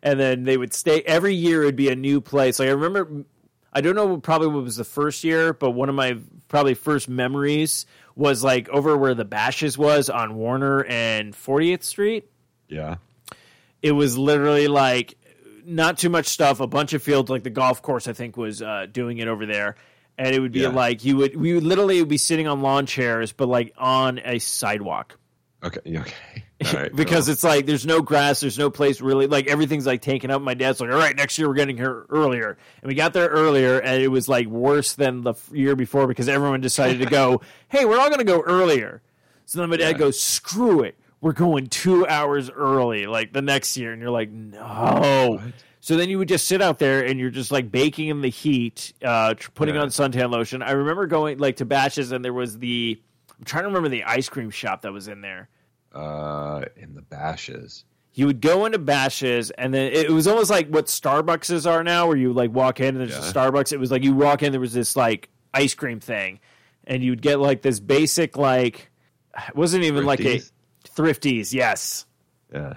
and 0.04 0.19
then 0.19 0.43
they 0.43 0.58
would 0.58 0.74
stay. 0.74 1.02
Every 1.04 1.34
year, 1.36 1.63
it'd 1.63 1.76
be 1.76 1.89
a 1.89 1.96
new 1.96 2.19
place. 2.19 2.60
Like 2.60 2.67
I 2.67 2.72
remember, 2.72 3.24
I 3.72 3.82
don't 3.82 3.96
know 3.96 4.17
probably 4.17 4.48
what 4.48 4.63
was 4.63 4.76
the 4.76 4.84
first 4.84 5.24
year, 5.24 5.54
but 5.54 5.72
one 5.72 5.88
of 5.88 5.96
my 5.96 6.17
probably 6.50 6.74
first 6.74 7.08
memories 7.08 7.86
was 8.15 8.43
like 8.43 8.67
over 8.69 8.98
where 8.98 9.13
the 9.15 9.26
Bashas' 9.26 9.78
was 9.78 10.10
on 10.10 10.36
Warner 10.36 10.84
and 10.84 11.34
40th 11.34 11.84
Street 11.84 12.30
yeah. 12.67 12.96
it 13.82 13.91
was 13.93 14.17
literally 14.17 14.67
like 14.67 15.15
not 15.65 15.98
too 15.98 16.10
much 16.10 16.28
stuff, 16.28 16.60
a 16.60 16.67
bunch 16.67 16.93
of 16.93 17.02
fields, 17.02 17.30
like 17.30 17.43
the 17.43 17.50
golf 17.50 17.82
course, 17.82 18.08
I 18.08 18.13
think 18.13 18.36
was 18.38 18.62
uh, 18.62 18.86
doing 18.91 19.17
it 19.19 19.28
over 19.28 19.46
there. 19.46 19.76
And 20.17 20.36
it 20.36 20.39
would 20.39 20.52
be 20.52 20.60
Yeah. 20.62 20.67
like 20.69 21.04
you 21.04 21.17
would 21.17 21.36
we 21.36 21.54
would 21.54 21.63
literally 21.63 22.04
be 22.06 22.17
sitting 22.17 22.47
on 22.47 22.62
lawn 22.62 22.86
chairs, 22.86 23.32
but 23.32 23.47
like 23.47 23.73
on 23.78 24.19
a 24.23 24.39
sidewalk 24.39 25.17
Okay. 25.63 25.80
Okay. 25.99 26.43
Right. 26.73 26.95
because 26.95 27.28
well, 27.28 27.34
it's 27.34 27.43
like 27.43 27.65
there's 27.65 27.86
no 27.86 28.02
grass, 28.02 28.39
there's 28.39 28.58
no 28.58 28.69
place 28.69 29.02
really 29.02 29.28
like 29.28 29.47
everything's 29.47 29.86
like 29.86 30.02
taken 30.02 30.32
up. 30.32 30.41
My 30.41 30.54
dad's 30.54 30.80
like, 30.80 30.89
all 30.89 30.97
right, 30.97 31.13
next 31.13 31.38
year 31.38 31.49
we're 31.49 31.56
getting 31.56 31.76
here 31.76 32.06
earlier, 32.10 32.58
and 32.82 32.88
we 32.88 32.95
got 32.95 33.12
there 33.12 33.28
earlier, 33.28 33.80
and 33.80 34.02
it 34.02 34.08
was 34.08 34.30
like 34.30 34.47
worse 34.47 34.93
than 34.93 35.23
the 35.23 35.32
f- 35.32 35.49
year 35.52 35.76
before 35.76 36.08
because 36.08 36.30
everyone 36.30 36.62
decided 36.62 36.99
to 36.99 37.06
go, 37.06 37.41
hey, 37.67 37.84
we're 37.84 37.99
all 37.99 38.10
gonna 38.10 38.23
go 38.23 38.39
earlier. 38.41 39.02
So 39.45 39.60
then 39.60 39.69
my 39.69 39.76
dad 39.76 39.89
Yeah. 39.95 39.97
goes, 39.97 40.17
screw 40.17 40.84
it, 40.84 40.95
we're 41.19 41.34
going 41.34 41.67
two 41.67 42.08
hours 42.08 42.49
early, 42.49 43.08
like 43.08 43.34
the 43.34 43.41
next 43.41 43.76
year, 43.76 43.91
and 43.91 44.02
you're 44.02 44.12
like, 44.12 44.30
no. 44.30 45.39
What? 45.43 45.54
So 45.86 45.98
then 45.98 46.10
you 46.10 46.17
would 46.17 46.30
just 46.30 46.48
sit 46.48 46.62
out 46.62 46.80
there 46.80 47.04
and 47.06 47.19
you're 47.19 47.30
just 47.30 47.52
like 47.52 47.69
baking 47.69 48.08
in 48.08 48.22
the 48.22 48.30
heat, 48.30 48.93
uh, 49.04 49.34
tr- 49.34 49.52
putting 49.52 49.76
Yeah. 49.76 49.82
on 49.82 49.89
suntan 49.89 50.32
lotion. 50.32 50.62
I 50.62 50.72
remember 50.72 51.08
going 51.08 51.39
like 51.39 51.58
to 51.58 51.65
Bashas' 51.65 52.13
and 52.13 52.24
there 52.24 52.32
was 52.32 52.58
the 52.58 53.02
I'm 53.38 53.43
trying 53.43 53.63
to 53.63 53.67
remember 53.67 53.89
the 53.89 54.06
ice 54.06 54.30
cream 54.30 54.50
shop 54.50 54.84
that 54.84 54.93
was 54.93 55.10
in 55.10 55.19
there. 55.19 55.50
uh, 55.93 56.63
in 56.78 56.96
the 56.96 57.02
Bashas'. 57.02 57.84
You 58.13 58.28
would 58.28 58.39
go 58.39 58.65
into 58.65 58.80
Bashas' 58.80 59.52
and 59.58 59.74
then 59.74 59.91
it 59.91 60.10
was 60.10 60.26
almost 60.26 60.50
like 60.50 60.69
what 60.69 60.86
Starbucks 60.86 61.69
are 61.69 61.84
now, 61.84 62.08
where 62.08 62.15
you 62.15 62.32
like 62.32 62.52
walk 62.52 62.80
in 62.80 62.96
and 62.96 63.00
there's 63.02 63.17
a 63.17 63.34
Starbucks. 63.34 63.74
It 63.74 63.78
was 63.78 63.91
like 63.91 64.04
you 64.04 64.13
walk 64.15 64.41
in, 64.41 64.52
there 64.54 64.62
was 64.62 64.72
this 64.72 64.96
like 64.96 65.28
ice 65.54 65.74
cream 65.76 66.00
thing, 66.00 66.39
and 66.86 67.04
you'd 67.04 67.22
get 67.22 67.39
like 67.41 67.62
this 67.62 67.82
basic 67.82 68.38
like 68.38 68.89
it 69.50 69.56
wasn't 69.56 69.84
even 69.84 70.06
like 70.06 70.22
a 70.22 70.39
Thrifties? 70.39 70.52
thrifties, 70.96 71.54
yes. 71.54 72.06
Yeah. 72.54 72.76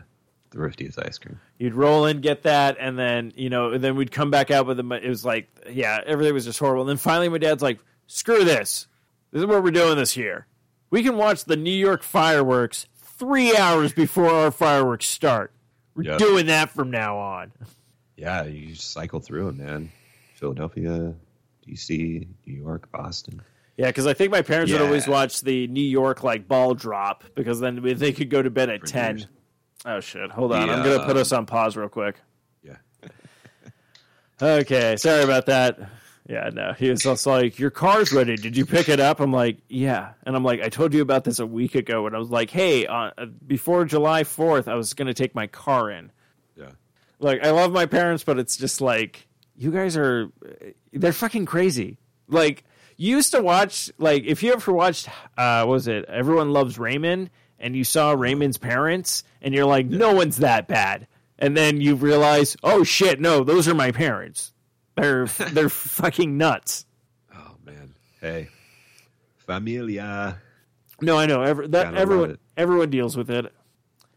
thriftiest 0.51 0.99
ice 1.07 1.19
cream. 1.19 1.39
You'd 1.59 1.75
roll 1.75 2.05
in, 2.07 2.21
get 2.21 2.43
that, 2.43 2.77
and 2.79 2.99
then 2.99 3.33
you 3.35 3.49
know, 3.49 3.73
and 3.73 3.83
then 3.83 3.97
we'd 3.97 4.11
come 4.13 4.31
back 4.31 4.51
out 4.51 4.67
with 4.67 4.77
them. 4.77 4.93
It 4.93 5.09
was 5.09 5.25
like, 5.25 5.49
yeah, 5.71 6.01
everything 6.05 6.35
was 6.35 6.45
just 6.45 6.59
horrible. 6.59 6.83
And 6.83 6.89
then 6.91 6.97
finally, 6.99 7.29
my 7.31 7.39
dad's 7.39 7.63
like, 7.63 7.79
"Screw 8.07 8.45
this! 8.45 8.87
This 9.33 9.41
is 9.41 9.47
what 9.47 9.63
we're 9.63 9.71
doing 9.71 9.97
this 9.97 10.17
year. 10.17 10.47
We 10.91 11.03
can 11.03 11.17
watch 11.17 11.45
the 11.47 11.57
New 11.57 11.71
York 11.71 12.03
fireworks 12.03 12.87
three 12.97 13.57
hours 13.57 13.93
before 13.93 14.29
our 14.29 14.51
fireworks 14.51 15.07
start. 15.07 15.53
We're 15.95 16.05
Yep. 16.05 16.19
doing 16.19 16.47
that 16.47 16.71
from 16.71 16.91
now 16.91 17.17
on." 17.19 17.53
Yeah, 18.17 18.45
you 18.45 18.75
cycle 18.75 19.21
through 19.21 19.47
them, 19.47 19.59
man. 19.59 19.93
Philadelphia, 20.35 21.15
D.C., 21.67 22.29
New 22.47 22.55
York, 22.55 22.91
Boston. 22.93 23.41
Yeah, 23.77 23.87
because 23.89 24.07
I 24.07 24.15
think 24.15 24.31
my 24.31 24.43
parents 24.43 24.73
would 24.73 24.81
always 24.81 25.07
watch 25.09 25.41
the 25.43 25.67
New 25.69 25.83
York 25.83 26.23
like 26.23 26.49
ball 26.49 26.75
drop 26.75 27.25
because 27.35 27.61
then 27.61 27.81
they 27.83 28.13
could 28.13 28.31
go 28.31 28.41
to 28.43 28.51
bed 28.51 28.71
at 28.71 28.81
For 28.81 28.87
ten. 28.87 29.19
years. 29.19 29.29
Oh 29.85 30.01
shit! 30.01 30.31
Hold 30.31 30.53
on, 30.53 30.71
I'm 30.71 30.83
gonna 30.83 31.05
put 31.05 31.17
um, 31.17 31.19
us 31.19 31.33
on 31.33 31.47
pause 31.47 31.77
real 31.77 31.89
quick. 31.89 32.17
Yeah. 32.63 32.77
Okay, 34.41 34.97
sorry 34.97 35.23
about 35.23 35.47
that. 35.47 35.79
Yeah, 36.29 36.51
no, 36.53 36.75
he 36.75 36.91
was 36.91 37.07
also 37.07 37.31
like, 37.31 37.59
"Your 37.59 37.71
car's 37.71 38.13
ready. 38.13 38.37
Did 38.37 38.55
you 38.55 38.67
pick 38.67 38.91
it 38.91 39.01
up?" 39.01 39.21
I'm 39.21 39.33
like, 39.33 39.59
"Yeah," 39.69 40.13
and 40.25 40.37
I'm 40.37 40.45
like, 40.45 40.61
"I 40.61 40.69
told 40.69 40.93
you 40.93 41.01
about 41.01 41.25
this 41.25 41.39
a 41.39 41.47
week 41.47 41.75
ago." 41.75 42.07
And 42.07 42.15
I 42.15 42.19
was 42.19 42.29
like, 42.29 42.51
"Hey, 42.51 42.87
uh, 42.87 43.13
before 43.47 43.87
July 43.87 44.25
4th, 44.25 44.69
I 44.69 44.75
was 44.75 44.93
gonna 44.93 45.15
take 45.15 45.35
my 45.35 45.47
car 45.47 45.91
in." 45.91 46.13
Yeah. 46.55 46.73
Like, 47.19 47.43
I 47.43 47.51
love 47.51 47.73
my 47.73 47.87
parents, 47.87 48.25
but 48.25 48.39
it's 48.39 48.59
just 48.59 48.83
like 48.83 49.27
you 49.57 49.71
guys 49.71 49.97
are 49.97 50.29
they're 50.93 51.13
fucking 51.13 51.47
crazy. 51.47 51.99
Like, 52.29 52.65
you 52.97 53.17
used 53.17 53.33
to 53.33 53.41
watch 53.41 53.91
like 53.99 54.25
if 54.25 54.43
you 54.43 54.53
ever 54.53 54.73
watched 54.73 55.09
uh 55.39 55.65
what 55.65 55.73
was 55.73 55.89
it? 55.89 56.05
Everyone 56.07 56.53
loves 56.53 56.79
Raymond 56.79 57.31
and 57.59 57.77
you 57.77 57.85
saw 57.85 58.13
Raymond's 58.13 58.59
parents 58.59 59.25
and 59.41 59.55
you're 59.55 59.67
like, 59.67 59.87
"No 59.87 60.15
one's 60.15 60.39
that 60.39 60.69
bad." 60.69 61.07
And 61.39 61.57
then 61.57 61.81
you 61.81 61.95
realize, 61.95 62.57
"Oh 62.63 62.85
shit, 62.85 63.21
no, 63.21 63.45
those 63.45 63.69
are 63.69 63.75
my 63.75 63.93
parents." 63.93 64.53
They're 64.97 65.27
they're 65.53 65.69
fucking 65.69 66.37
nuts. 66.37 66.87
Oh 67.35 67.57
man. 67.65 67.95
Hey, 68.21 68.49
familia. 69.39 70.39
No, 71.01 71.19
I 71.19 71.27
know. 71.27 71.43
Every, 71.43 71.69
that 71.69 71.95
everyone 71.95 72.39
everyone 72.57 72.91
deals 72.91 73.17
with 73.17 73.31
it. 73.31 73.53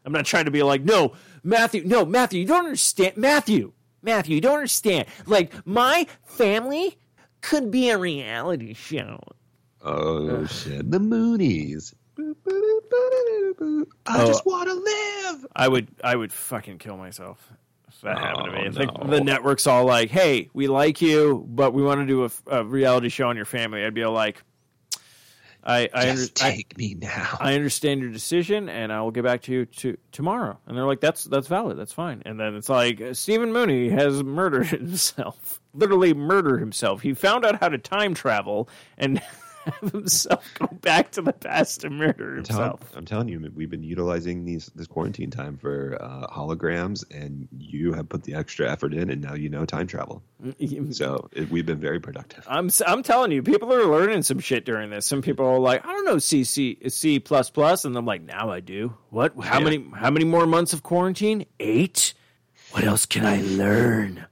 I'm 0.06 0.13
not 0.13 0.25
trying 0.25 0.45
to 0.45 0.52
be 0.52 0.63
like, 0.63 0.84
no, 0.84 1.13
Matthew, 1.43 1.84
no, 1.86 2.06
Matthew, 2.06 2.41
you 2.41 2.47
don't 2.47 2.65
understand. 2.65 3.17
Matthew, 3.17 3.73
Matthew, 4.02 4.36
you 4.36 4.41
don't 4.41 4.56
understand. 4.56 5.08
Like, 5.25 5.54
my 5.67 6.08
family 6.23 6.97
could 7.41 7.69
be 7.69 7.89
a 7.89 7.97
reality 7.97 8.73
show. 8.73 9.19
Oh 9.82 10.45
shit. 10.45 10.89
The 10.89 10.99
Moonies. 10.99 11.93
I 14.05 14.21
Oh. 14.23 14.25
just 14.27 14.45
want 14.45 14.67
to 14.69 14.73
live. 14.75 15.45
I 15.55 15.67
would, 15.67 15.89
I 16.03 16.15
would 16.15 16.34
fucking 16.34 16.77
kill 16.79 16.97
myself 16.97 17.51
if 17.88 18.01
that 18.01 18.17
happened 18.17 18.45
to 18.45 18.51
me. 18.51 18.62
Oh, 18.65 18.67
I 18.67 18.71
think 18.71 18.97
no. 19.03 19.08
the 19.10 19.21
network's 19.21 19.67
all 19.67 19.86
like, 19.86 20.10
hey, 20.10 20.49
we 20.53 20.67
like 20.67 21.01
you, 21.01 21.45
but 21.49 21.73
we 21.73 21.82
want 21.84 22.01
to 22.01 22.05
do 22.08 22.25
a, 22.25 22.60
a 22.60 22.63
reality 22.63 23.10
show 23.10 23.27
on 23.29 23.36
your 23.36 23.45
family. 23.45 23.84
I'd 23.86 23.93
be 23.93 24.05
like, 24.05 24.43
I, 25.62 25.89
I, 25.93 26.10
under, 26.10 26.21
Just 26.21 26.41
I, 26.43 26.51
take 26.51 26.77
me 26.77 26.95
now. 26.95 27.38
I 27.39 27.53
understand 27.53 27.99
your 28.01 28.12
decision, 28.12 28.69
and 28.69 28.93
I 28.93 29.01
will 29.01 29.12
get 29.12 29.25
back 29.25 29.41
to 29.43 29.51
you 29.51 29.65
to 29.65 29.97
tomorrow. 30.13 30.58
And 30.65 30.75
they're 30.77 30.86
like, 30.86 31.01
"That's 31.01 31.25
that's 31.25 31.47
valid. 31.47 31.77
That's 31.77 31.91
fine." 31.91 32.23
And 32.25 32.39
then 32.39 32.55
it's 32.55 32.69
like 32.69 33.01
Stephen 33.12 33.51
Mooney 33.51 33.89
has 33.89 34.23
murdered 34.23 34.67
himself, 34.67 35.60
literally 35.73 36.13
murdered 36.13 36.60
himself. 36.62 37.01
He 37.01 37.13
found 37.13 37.43
out 37.43 37.60
how 37.60 37.67
to 37.67 37.77
time 37.77 38.13
travel 38.13 38.69
and 38.97 39.21
have 39.65 39.91
himself 39.91 40.43
go 40.56 40.67
back 40.67 41.12
to 41.12 41.22
the 41.22 41.34
past 41.34 41.82
to 41.82 41.89
murder 41.89 42.38
I'm, 42.38 42.43
tell- 42.43 42.58
himself. 42.60 42.91
I'm 42.95 43.06
telling 43.06 43.28
you, 43.30 43.52
we've 43.56 43.69
been 43.69 43.84
utilizing 43.84 44.45
these 44.45 44.67
this 44.76 44.88
quarantine 44.88 45.30
time 45.32 45.58
for 45.58 45.98
uh, 46.02 46.28
holograms, 46.28 47.04
and 47.12 47.48
you 47.58 47.93
have 47.93 48.10
put 48.10 48.24
the 48.24 48.34
extra 48.36 48.72
effort 48.72 48.93
in, 48.93 49.10
and 49.10 49.22
now 49.22 49.34
you 49.34 49.50
know 49.50 49.65
time 49.65 49.88
travel. 49.88 50.22
So 50.91 51.30
it, 51.34 51.50
we've 51.50 51.65
been 51.65 51.80
very 51.80 52.00
productive. 52.00 52.45
I'm 52.50 52.69
I'm 52.88 53.04
telling 53.04 53.32
you, 53.32 53.43
people 53.43 53.74
are 53.74 53.86
learning 53.86 54.22
some 54.24 54.39
shit 54.39 54.65
during 54.65 54.89
this. 54.89 55.06
Some 55.06 55.22
people 55.22 55.45
are 55.45 55.60
like, 55.60 55.86
I 55.86 55.91
don't 55.91 56.06
know 56.06 56.17
C 56.19 56.43
C 56.43 56.78
C 56.88 57.19
plus 57.19 57.50
plus, 57.50 57.86
and 57.86 57.95
I'm 57.98 58.06
like, 58.06 58.22
now 58.22 58.50
I 58.50 58.60
do. 58.60 58.95
What? 59.10 59.34
How 59.41 59.60
Yeah. 59.60 59.63
many? 59.65 59.86
How 59.95 60.10
many 60.10 60.26
more 60.26 60.45
months 60.48 60.74
of 60.74 60.84
quarantine? 60.84 61.45
Eight. 61.60 62.13
What 62.72 62.84
else 62.84 63.06
can 63.06 63.26
I 63.26 63.41
learn? 63.41 64.26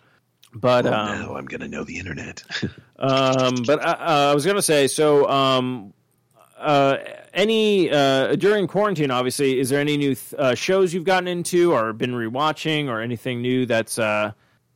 But 0.59 0.85
Well, 0.85 0.93
um, 0.93 1.19
now 1.21 1.35
I'm 1.35 1.45
gonna 1.45 1.67
know 1.67 1.83
the 1.83 1.97
internet. 1.99 2.43
Um, 2.99 3.57
but 3.67 3.79
uh, 3.79 3.95
I 4.31 4.33
was 4.33 4.43
gonna 4.43 4.59
say, 4.59 4.87
so 4.87 5.29
um, 5.29 5.93
uh, 6.57 6.97
any 7.31 7.91
uh, 7.91 8.35
during 8.35 8.65
quarantine, 8.65 9.11
obviously, 9.11 9.59
is 9.59 9.69
there 9.69 9.79
any 9.79 9.97
new 9.97 10.15
th- 10.15 10.33
uh, 10.35 10.55
shows 10.55 10.95
you've 10.95 11.03
gotten 11.03 11.27
into 11.27 11.73
or 11.73 11.93
been 11.93 12.13
rewatching 12.13 12.87
or 12.89 12.99
anything 12.99 13.39
new 13.43 13.67
that's 13.67 13.99
uh, 13.99 14.31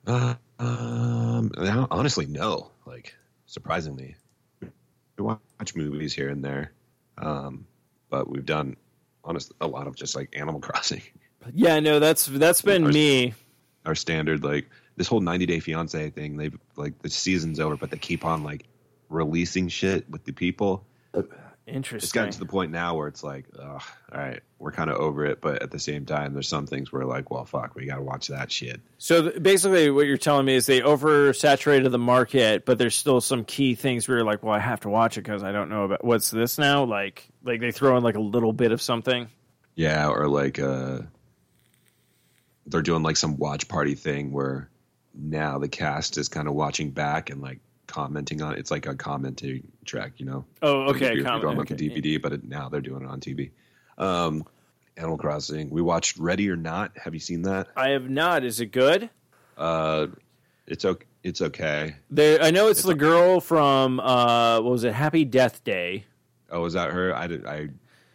Uh, 0.05 0.35
um, 0.59 1.51
honestly, 1.89 2.27
no. 2.27 2.69
Like, 2.85 3.15
surprisingly, 3.47 4.15
we 4.61 4.67
watch 5.17 5.75
movies 5.75 6.13
here 6.13 6.29
and 6.29 6.45
there, 6.45 6.73
um, 7.17 7.65
but 8.11 8.29
we've 8.29 8.45
done, 8.45 8.75
honest, 9.23 9.51
a 9.61 9.67
lot 9.67 9.87
of 9.87 9.95
just 9.95 10.15
like 10.15 10.29
Animal 10.37 10.61
Crossing. 10.67 11.01
yeah, 11.55 11.79
no, 11.79 11.99
that's 11.99 12.27
that's 12.27 12.61
been 12.61 12.83
Ours- 12.85 12.93
me. 12.93 13.33
Our 13.83 13.95
standard, 13.95 14.43
like 14.43 14.69
this 15.01 15.07
whole 15.07 15.19
90 15.19 15.47
Day 15.47 15.59
Fiance 15.59 16.11
thing. 16.11 16.37
They've 16.37 16.55
like 16.75 17.01
the 17.01 17.09
season's 17.09 17.59
over, 17.59 17.75
but 17.75 17.89
they 17.89 17.97
keep 17.97 18.23
on 18.23 18.43
like 18.43 18.67
releasing 19.09 19.67
shit 19.67 20.07
with 20.07 20.23
the 20.25 20.31
people. 20.31 20.85
Interesting. 21.65 22.05
It's 22.05 22.11
gotten 22.11 22.31
to 22.31 22.39
the 22.39 22.45
point 22.45 22.71
now 22.71 22.95
where 22.95 23.07
it's 23.07 23.23
like, 23.23 23.45
ugh, 23.57 23.81
all 24.11 24.19
right, 24.19 24.41
we're 24.59 24.71
kind 24.71 24.91
of 24.91 24.97
over 24.97 25.25
it, 25.25 25.41
but 25.41 25.63
at 25.63 25.71
the 25.71 25.79
same 25.79 26.05
time, 26.05 26.33
there's 26.33 26.47
some 26.47 26.67
things 26.67 26.91
where 26.91 27.03
like, 27.03 27.31
well, 27.31 27.45
fuck, 27.45 27.73
we 27.73 27.87
got 27.87 27.95
to 27.95 28.03
watch 28.03 28.27
that 28.27 28.51
shit. 28.51 28.79
So 28.99 29.29
th- 29.29 29.41
basically, 29.41 29.89
what 29.89 30.05
you're 30.05 30.17
telling 30.17 30.45
me 30.45 30.53
is 30.53 30.67
they 30.67 30.81
oversaturated 30.81 31.89
the 31.89 31.97
market, 31.97 32.63
but 32.63 32.77
there's 32.77 32.95
still 32.95 33.21
some 33.21 33.43
key 33.43 33.73
things 33.73 34.07
where 34.07 34.17
you're 34.17 34.25
like, 34.25 34.43
well, 34.43 34.53
I 34.53 34.59
have 34.59 34.81
to 34.81 34.89
watch 34.89 35.17
it 35.17 35.21
because 35.21 35.43
I 35.43 35.51
don't 35.51 35.69
know 35.69 35.85
about 35.85 36.03
what's 36.03 36.29
this 36.29 36.59
now. 36.59 36.83
Like, 36.83 37.27
like 37.43 37.59
they 37.59 37.71
throw 37.71 37.97
in 37.97 38.03
like 38.03 38.17
a 38.17 38.21
little 38.21 38.53
bit 38.53 38.71
of 38.71 38.83
something. 38.83 39.29
Yeah, 39.73 40.09
or 40.09 40.27
like 40.27 40.59
uh 40.59 40.99
they're 42.65 42.81
doing 42.81 43.03
like 43.03 43.17
some 43.17 43.37
watch 43.37 43.67
party 43.67 43.95
thing 43.95 44.31
where 44.31 44.70
now 45.13 45.57
the 45.57 45.67
cast 45.67 46.17
is 46.17 46.29
kind 46.29 46.47
of 46.47 46.53
watching 46.53 46.91
back 46.91 47.29
and 47.29 47.41
like 47.41 47.59
commenting 47.87 48.41
on 48.41 48.53
it. 48.53 48.59
It's 48.59 48.71
like 48.71 48.85
a 48.85 48.95
commenting 48.95 49.67
track, 49.85 50.13
you 50.17 50.25
know. 50.25 50.45
Oh, 50.61 50.89
okay. 50.89 51.07
If 51.07 51.15
you're, 51.15 51.25
com- 51.25 51.37
if 51.37 51.43
you're 51.43 51.61
okay. 51.61 51.75
the 51.75 51.89
DVD, 51.89 52.21
but 52.21 52.33
it, 52.33 52.43
now 52.43 52.69
they're 52.69 52.81
doing 52.81 53.03
it 53.03 53.07
on 53.07 53.19
TV. 53.19 53.51
Um, 53.97 54.45
Animal 54.97 55.17
Crossing. 55.17 55.69
We 55.69 55.81
watched 55.81 56.17
Ready 56.17 56.49
or 56.49 56.55
Not. 56.55 56.97
Have 56.97 57.13
you 57.13 57.19
seen 57.19 57.43
that? 57.43 57.67
I 57.75 57.89
have 57.89 58.09
not. 58.09 58.43
Is 58.43 58.59
it 58.59 58.67
good? 58.67 59.09
Uh, 59.57 60.07
it's 60.67 60.85
okay. 60.85 61.05
It's 61.23 61.41
okay. 61.41 61.95
There, 62.09 62.41
I 62.41 62.49
know 62.49 62.69
it's 62.69 62.81
the 62.81 62.95
girl 62.95 63.39
from 63.41 63.99
uh, 63.99 64.59
what 64.59 64.71
was 64.71 64.83
it? 64.83 64.93
Happy 64.93 65.23
Death 65.23 65.63
Day. 65.63 66.05
Oh, 66.49 66.61
was 66.61 66.73
that 66.73 66.89
her? 66.91 67.15
I 67.15 67.27
did. 67.27 67.45
I 67.45 67.69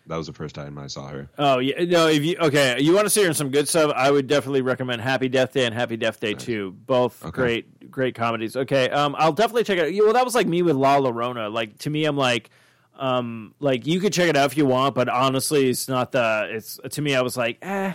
that 0.06 0.16
was 0.16 0.26
the 0.26 0.32
first 0.32 0.54
time 0.54 0.78
I 0.78 0.86
saw 0.86 1.08
her. 1.08 1.28
Oh 1.38 1.58
yeah, 1.58 1.84
no. 1.84 2.06
If 2.08 2.24
you 2.24 2.36
okay, 2.38 2.80
you 2.80 2.94
want 2.94 3.06
to 3.06 3.10
see 3.10 3.22
her 3.22 3.28
in 3.28 3.34
some 3.34 3.50
good 3.50 3.68
stuff, 3.68 3.92
I 3.94 4.10
would 4.10 4.26
definitely 4.26 4.62
recommend 4.62 5.02
Happy 5.02 5.28
Death 5.28 5.52
Day 5.52 5.64
and 5.64 5.74
Happy 5.74 5.96
Death 5.96 6.20
Day 6.20 6.34
Two. 6.34 6.72
Both 6.72 7.24
Okay. 7.24 7.30
great, 7.32 7.90
great 7.90 8.14
comedies. 8.14 8.56
Okay, 8.56 8.88
um, 8.90 9.14
I'll 9.18 9.32
definitely 9.32 9.64
check 9.64 9.78
it. 9.78 9.88
out. 9.98 10.04
Well, 10.04 10.12
that 10.14 10.24
was 10.24 10.34
like 10.34 10.46
me 10.46 10.62
with 10.62 10.76
La 10.76 10.98
Llorona. 10.98 11.52
Like 11.52 11.78
to 11.78 11.90
me, 11.90 12.04
I'm 12.04 12.16
like, 12.16 12.50
um, 12.96 13.54
like 13.60 13.86
you 13.86 14.00
could 14.00 14.12
check 14.12 14.28
it 14.28 14.36
out 14.36 14.50
if 14.50 14.56
you 14.56 14.66
want, 14.66 14.94
but 14.94 15.08
honestly, 15.08 15.68
it's 15.68 15.88
not 15.88 16.12
the. 16.12 16.48
It's 16.50 16.78
to 16.90 17.02
me, 17.02 17.14
I 17.14 17.22
was 17.22 17.36
like, 17.36 17.58
eh. 17.62 17.88
I 17.88 17.94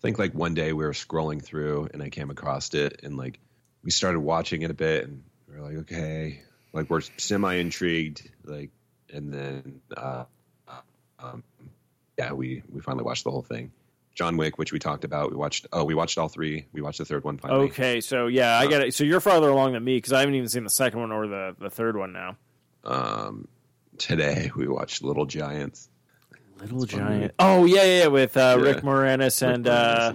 think 0.00 0.18
like 0.18 0.32
one 0.32 0.54
day 0.54 0.72
we 0.72 0.84
were 0.84 0.92
scrolling 0.92 1.44
through 1.44 1.90
and 1.92 2.02
I 2.02 2.08
came 2.08 2.30
across 2.30 2.72
it 2.72 3.00
and 3.02 3.18
like 3.18 3.38
we 3.84 3.90
started 3.90 4.20
watching 4.20 4.62
it 4.62 4.70
a 4.70 4.74
bit 4.74 5.04
and 5.04 5.22
we 5.46 5.56
are 5.56 5.60
like, 5.60 5.76
okay, 5.76 6.40
like 6.72 6.88
we're 6.88 7.02
semi 7.18 7.54
intrigued, 7.56 8.30
like, 8.44 8.70
and 9.12 9.32
then, 9.32 9.80
uh, 9.96 10.24
um, 11.18 11.42
yeah, 12.20 12.32
we 12.34 12.62
we 12.70 12.80
finally 12.82 13.04
watched 13.04 13.24
the 13.24 13.30
whole 13.30 13.40
thing. 13.42 13.72
John 14.14 14.36
Wick, 14.36 14.58
which 14.58 14.72
we 14.72 14.78
talked 14.78 15.04
about, 15.04 15.30
we 15.30 15.36
watched. 15.36 15.66
Oh, 15.72 15.84
we 15.84 15.94
watched 15.94 16.18
all 16.18 16.28
three. 16.28 16.66
We 16.72 16.82
watched 16.82 16.98
the 16.98 17.06
third 17.06 17.24
one 17.24 17.38
finally. 17.38 17.66
Okay, 17.68 18.02
so 18.02 18.26
yeah, 18.26 18.58
I 18.58 18.66
get 18.66 18.82
it. 18.82 18.92
So 18.92 19.04
you're 19.04 19.20
farther 19.20 19.48
along 19.48 19.72
than 19.72 19.82
me 19.82 19.96
because 19.96 20.12
I 20.12 20.20
haven't 20.20 20.34
even 20.34 20.48
seen 20.48 20.64
the 20.64 20.70
second 20.70 21.00
one 21.00 21.12
or 21.12 21.26
the 21.26 21.56
the 21.58 21.70
third 21.70 21.96
one 21.96 22.12
now. 22.12 22.36
Um, 22.84 23.48
today 23.96 24.50
we 24.54 24.68
watched 24.68 25.02
Little 25.02 25.24
Giants. 25.24 25.88
Little 26.60 26.82
It's 26.82 26.92
a 26.92 26.96
fun 26.96 27.04
movie. 27.06 27.18
Giant. 27.20 27.34
Oh 27.38 27.64
yeah, 27.64 27.84
yeah, 27.84 28.06
with 28.08 28.36
uh, 28.36 28.56
Yeah. 28.58 28.64
Rick 28.64 28.82
Moranis 28.82 29.40
and 29.42 29.64
Rick 29.64 29.74
uh, 29.74 30.12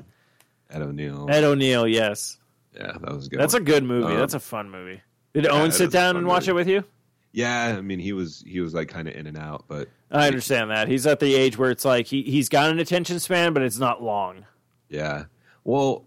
Ed 0.70 0.82
O'Neill. 0.84 1.28
Ed 1.32 1.44
O'Neill. 1.44 1.88
Yes, 1.88 2.38
yeah, 2.76 2.92
that 3.02 3.12
was 3.12 3.26
a 3.26 3.30
good. 3.32 3.40
that's 3.40 3.54
one. 3.54 3.62
a 3.64 3.66
good 3.66 3.84
movie. 3.84 4.14
Um, 4.14 4.20
That's 4.20 4.36
a 4.36 4.40
fun 4.40 4.70
movie. 4.70 5.02
Did 5.34 5.46
yeah, 5.46 5.52
Owen 5.52 5.72
sit 5.72 5.90
down 5.92 6.18
and 6.18 6.28
watch 6.28 6.44
movie. 6.48 6.52
it 6.52 6.54
with 6.56 6.68
you? 6.68 6.84
Yeah, 7.32 7.76
I 7.78 7.82
mean 7.82 8.00
he 8.00 8.14
was 8.14 8.44
he 8.46 8.60
was 8.62 8.74
like 8.76 8.90
kind 8.90 9.08
of 9.08 9.16
in 9.16 9.26
and 9.26 9.38
out, 9.38 9.66
but 9.68 9.90
I 10.16 10.28
understand 10.28 10.72
that 10.72 10.88
he's 10.88 11.06
at 11.08 11.20
the 11.20 11.34
age 11.36 11.58
where 11.58 11.72
it's 11.72 11.86
like 11.86 12.08
he 12.08 12.24
he's 12.24 12.50
got 12.50 12.70
an 12.72 12.80
attention 12.80 13.20
span, 13.20 13.54
but 13.54 13.62
it's 13.64 13.78
not 13.80 14.02
long. 14.04 14.46
Yeah. 14.90 15.26
Well, 15.64 16.06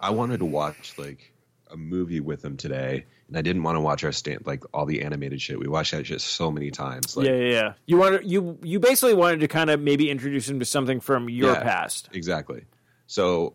I 0.00 0.10
wanted 0.10 0.38
to 0.38 0.44
watch 0.44 0.94
like 0.98 1.32
a 1.70 1.76
movie 1.76 2.20
with 2.20 2.44
him 2.44 2.56
today, 2.56 3.04
and 3.28 3.36
I 3.36 3.42
didn't 3.42 3.62
want 3.62 3.76
to 3.76 3.80
watch 3.80 4.04
our 4.04 4.12
stand 4.12 4.46
like 4.46 4.64
all 4.72 4.86
the 4.86 5.02
animated 5.02 5.40
shit. 5.40 5.58
We 5.58 5.66
watched 5.68 5.92
that 5.92 6.06
shit 6.06 6.20
so 6.20 6.50
many 6.50 6.70
times. 6.70 7.16
Like, 7.16 7.26
yeah, 7.26 7.34
yeah, 7.34 7.50
yeah. 7.50 7.72
You 7.86 7.96
wanted 7.98 8.30
you 8.30 8.58
you 8.62 8.80
basically 8.80 9.14
wanted 9.14 9.40
to 9.40 9.48
kind 9.48 9.70
of 9.70 9.80
maybe 9.80 10.10
introduce 10.10 10.48
him 10.48 10.58
to 10.60 10.64
something 10.64 11.00
from 11.00 11.28
your 11.28 11.52
Yeah. 11.54 11.62
past. 11.62 12.08
exactly. 12.12 12.64
So 13.06 13.54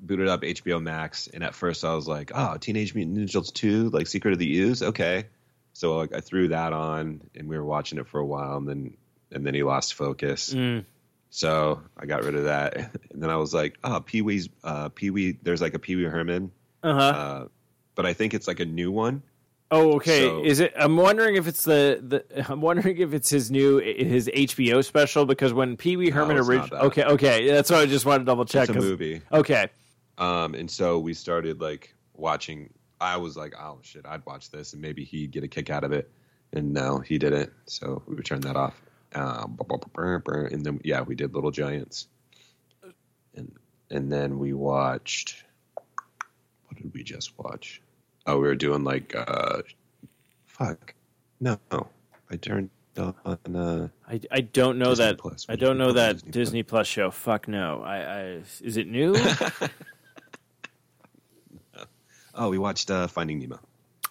booted 0.00 0.26
up 0.28 0.42
HBO 0.42 0.80
Max, 0.82 1.28
and 1.28 1.44
at 1.44 1.54
first 1.54 1.84
I 1.84 1.94
was 1.94 2.08
like, 2.08 2.32
"Oh, 2.34 2.56
Teenage 2.56 2.94
Mutant 2.94 3.18
Ninja 3.18 3.26
Turtles 3.32 3.52
two, 3.52 3.90
like 3.90 4.06
Secret 4.08 4.32
of 4.32 4.38
the 4.38 4.58
Ooze, 4.60 4.82
okay." 4.82 5.26
So 5.74 5.96
like, 5.96 6.12
I 6.14 6.20
threw 6.20 6.48
that 6.48 6.72
on, 6.72 7.20
and 7.36 7.48
we 7.48 7.56
were 7.56 7.64
watching 7.64 7.98
it 7.98 8.06
for 8.08 8.18
a 8.20 8.26
while, 8.26 8.56
and 8.58 8.68
then 8.68 8.96
and 9.32 9.46
then 9.46 9.54
he 9.54 9.62
lost 9.62 9.94
focus. 9.94 10.52
Mm. 10.54 10.84
So 11.30 11.82
I 11.96 12.06
got 12.06 12.24
rid 12.24 12.34
of 12.34 12.44
that, 12.44 12.76
and 13.10 13.22
then 13.22 13.30
I 13.30 13.36
was 13.36 13.54
like, 13.54 13.78
"Oh, 13.82 14.00
Pee 14.00 14.22
Wee's 14.22 14.48
uh, 14.64 14.88
Pee 14.90 15.10
Wee." 15.10 15.38
There's 15.42 15.60
like 15.62 15.74
a 15.74 15.78
Pee 15.78 15.96
Wee 15.96 16.04
Herman, 16.04 16.52
Uh-huh. 16.82 17.00
uh, 17.00 17.48
but 17.94 18.06
I 18.06 18.12
think 18.12 18.34
it's 18.34 18.46
like 18.46 18.60
a 18.60 18.66
new 18.66 18.90
one. 18.92 19.22
oh, 19.70 19.94
okay. 19.94 20.20
so- 20.20 20.44
Is 20.44 20.60
it? 20.60 20.74
I'm 20.76 20.96
wondering 20.98 21.36
if 21.36 21.46
it's 21.48 21.64
the, 21.64 21.98
the. 22.06 22.44
I'm 22.52 22.60
wondering 22.60 22.98
if 22.98 23.14
it's 23.14 23.30
his 23.30 23.50
new 23.50 23.78
his 23.78 24.28
HBO 24.28 24.84
special 24.84 25.24
because 25.24 25.54
when 25.54 25.76
Pee 25.78 25.96
Wee 25.96 26.10
Herman 26.10 26.36
not 26.36 26.46
originally. 26.46 26.82
Okay, 26.88 27.04
okay. 27.04 27.50
That's 27.50 27.70
why 27.70 27.78
I 27.78 27.86
just 27.86 28.04
wanted 28.04 28.20
to 28.20 28.24
double 28.26 28.44
check. 28.44 28.68
It's 28.68 28.76
a 28.76 28.80
movie. 28.80 29.22
Okay. 29.32 29.68
Um, 30.18 30.54
and 30.54 30.70
so 30.70 30.98
we 30.98 31.14
started 31.14 31.60
like 31.62 31.94
watching. 32.12 32.74
I 33.00 33.16
was 33.16 33.36
like, 33.38 33.54
"Oh 33.58 33.78
shit, 33.80 34.04
I'd 34.06 34.24
watch 34.26 34.50
this, 34.50 34.74
and 34.74 34.82
maybe 34.82 35.02
he'd 35.04 35.30
get 35.30 35.42
a 35.44 35.48
kick 35.48 35.70
out 35.70 35.82
of 35.84 35.92
it." 35.92 36.10
And 36.52 36.74
no, 36.74 36.98
he 36.98 37.16
didn't. 37.16 37.50
So 37.64 38.02
we 38.06 38.16
turned 38.22 38.42
that 38.42 38.56
off. 38.56 38.80
Um, 39.14 39.58
and 39.98 40.64
then 40.64 40.80
yeah, 40.84 41.02
we 41.02 41.14
did 41.14 41.34
Little 41.34 41.50
Giants, 41.50 42.08
and 43.34 43.52
and 43.90 44.10
then 44.10 44.38
we 44.38 44.52
watched. 44.52 45.44
What 46.66 46.76
did 46.76 46.92
we 46.94 47.02
just 47.02 47.38
watch? 47.38 47.82
Oh, 48.26 48.36
we 48.36 48.48
were 48.48 48.54
doing 48.54 48.84
like, 48.84 49.14
uh, 49.14 49.62
fuck, 50.46 50.94
no, 51.40 51.58
I 52.30 52.36
turned 52.36 52.70
on. 52.96 53.14
Uh, 53.26 53.88
I, 54.08 54.20
I 54.30 54.40
don't 54.40 54.78
know 54.78 54.90
Disney 54.90 55.04
that. 55.06 55.18
Plus. 55.18 55.46
I 55.48 55.56
don't 55.56 55.78
know 55.78 55.92
that 55.92 56.16
Disney 56.16 56.30
Disney, 56.30 56.62
Plus 56.62 56.86
show. 56.86 57.10
Fuck 57.10 57.48
no. 57.48 57.82
I, 57.82 57.96
I 57.96 58.20
is 58.62 58.76
it 58.76 58.86
new? 58.86 59.14
oh, 62.34 62.48
we 62.48 62.58
watched 62.58 62.90
uh, 62.90 63.06
Finding 63.06 63.38
Nemo. 63.38 63.58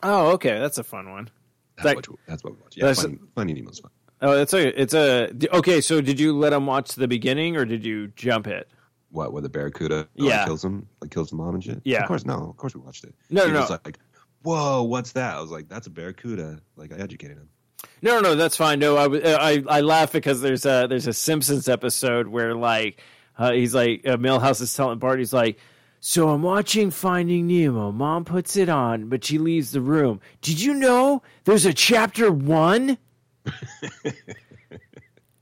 oh, 0.04 0.32
okay. 0.32 0.60
That's 0.60 0.78
a 0.78 0.84
fun 0.84 1.12
one. 1.12 1.30
That's, 1.78 1.86
Like- 1.86 1.96
what, 2.10 2.20
that's 2.28 2.44
what 2.44 2.54
we 2.56 2.62
watched. 2.62 2.78
Yeah, 2.78 2.94
Finding, 2.94 3.28
Finding 3.36 3.56
Nemo's 3.56 3.80
fun. 3.80 3.92
Oh, 4.22 4.40
it's 4.40 4.54
a 4.54 4.82
it's 4.82 4.94
a 4.94 5.32
okay. 5.54 5.82
So 5.82 6.00
did 6.02 6.20
you 6.20 6.38
let 6.38 6.54
him 6.54 6.66
watch 6.68 6.94
the 6.96 7.08
beginning 7.08 7.58
or 7.58 7.66
did 7.66 7.86
you 7.86 8.08
jump 8.16 8.48
it? 8.48 8.70
what 9.14 9.34
where 9.34 9.42
the 9.42 9.50
barracuda 9.50 10.08
Yeah. 10.16 10.46
kills 10.46 10.64
him 10.64 10.88
like 11.02 11.12
kills 11.12 11.32
the 11.32 11.36
mom 11.36 11.54
and 11.56 11.62
shit 11.62 11.82
Yeah. 11.84 12.02
of 12.04 12.08
course 12.08 12.24
no 12.26 12.48
of 12.50 12.56
course 12.56 12.74
we 12.74 12.80
watched 12.80 13.04
it 13.04 13.14
No, 13.30 13.46
he 13.46 13.52
no, 13.52 13.60
was 13.60 13.70
no. 13.70 13.78
like 13.84 14.00
whoa 14.42 14.84
what's 14.84 15.12
that 15.12 15.36
i 15.36 15.42
was 15.42 15.52
like 15.52 15.68
that's 15.68 15.86
a 15.86 15.90
barracuda 15.90 16.62
like 16.78 16.94
i 16.94 16.96
educated 16.96 17.36
him 17.36 17.50
No, 18.02 18.22
no, 18.22 18.30
no, 18.30 18.36
that's 18.36 18.56
fine. 18.56 18.80
No, 18.80 18.96
I 18.96 19.08
I 19.52 19.64
I 19.68 19.82
laugh 19.82 20.14
because 20.14 20.40
there's 20.40 20.66
a 20.66 20.88
there's 20.90 21.08
a 21.08 21.14
Simpsons 21.14 21.68
episode 21.68 22.28
where 22.30 22.56
like 22.56 23.02
uh, 23.38 23.52
he's 23.52 23.76
like 23.76 24.08
uh, 24.08 24.16
Milhouse 24.16 24.62
is 24.62 24.74
telling 24.74 24.98
Bart 24.98 25.20
he's 25.20 25.34
like, 25.34 25.58
so 26.00 26.30
I'm 26.30 26.42
watching 26.42 26.90
Finding 26.90 27.48
Nemo. 27.48 27.92
Mom 27.92 28.24
puts 28.24 28.56
it 28.56 28.70
on, 28.70 29.10
but 29.10 29.24
she 29.26 29.40
leaves 29.40 29.72
the 29.72 29.82
room. 29.82 30.22
Did 30.42 30.62
you 30.62 30.74
know 30.74 31.22
there's 31.44 31.66
a 31.66 31.74
chapter 31.74 32.32
one? 32.32 32.98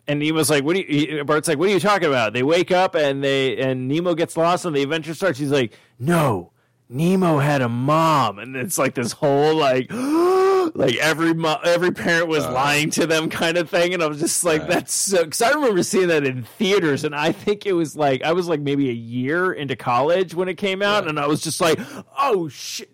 and 0.09 0.19
Nemo's 0.19 0.49
like, 0.49 0.63
"What 0.63 0.75
do 0.75 0.79
you?" 0.79 1.17
he- 1.17 1.21
Bart's 1.21 1.47
like, 1.47 1.57
"What 1.59 1.69
are 1.69 1.73
you 1.73 1.79
talking 1.79 2.07
about?" 2.07 2.33
They 2.33 2.43
wake 2.43 2.71
up 2.71 2.95
and 2.95 3.23
they 3.23 3.57
and 3.57 3.87
Nemo 3.87 4.15
gets 4.15 4.35
lost 4.35 4.65
and 4.65 4.75
the 4.75 4.81
adventure 4.81 5.13
starts. 5.13 5.37
He's 5.39 5.51
like, 5.51 5.73
"No, 5.99 6.51
Nemo 6.89 7.37
had 7.37 7.61
a 7.61 7.69
mom," 7.69 8.39
and 8.39 8.55
it's 8.55 8.77
like 8.77 8.95
this 8.95 9.11
whole 9.11 9.55
like, 9.55 9.91
like 10.73 10.95
every 10.97 11.35
mo- 11.35 11.59
every 11.63 11.91
parent 11.91 12.27
was 12.27 12.43
uh-huh. 12.43 12.53
lying 12.53 12.89
to 12.91 13.05
them 13.05 13.29
kind 13.29 13.55
of 13.55 13.69
thing. 13.69 13.93
And 13.93 14.01
I 14.01 14.07
was 14.07 14.19
just 14.19 14.43
like, 14.43 14.61
Right. 14.61 14.69
"That's 14.71 14.93
so." 14.93 15.23
Because 15.25 15.43
I 15.43 15.51
remember 15.51 15.83
seeing 15.83 16.07
that 16.07 16.25
in 16.25 16.43
theaters, 16.43 17.03
and 17.03 17.13
I 17.13 17.31
think 17.31 17.67
it 17.67 17.73
was 17.73 17.95
like 17.95 18.23
I 18.23 18.31
was 18.33 18.47
like 18.47 18.61
maybe 18.61 18.89
a 18.89 18.93
year 18.93 19.51
into 19.51 19.75
college 19.75 20.33
when 20.33 20.49
it 20.49 20.55
came 20.55 20.81
out, 20.81 21.07
and 21.07 21.19
I 21.19 21.27
was 21.27 21.41
just 21.41 21.61
like, 21.61 21.79
"Oh 22.17 22.47
shit, 22.47 22.89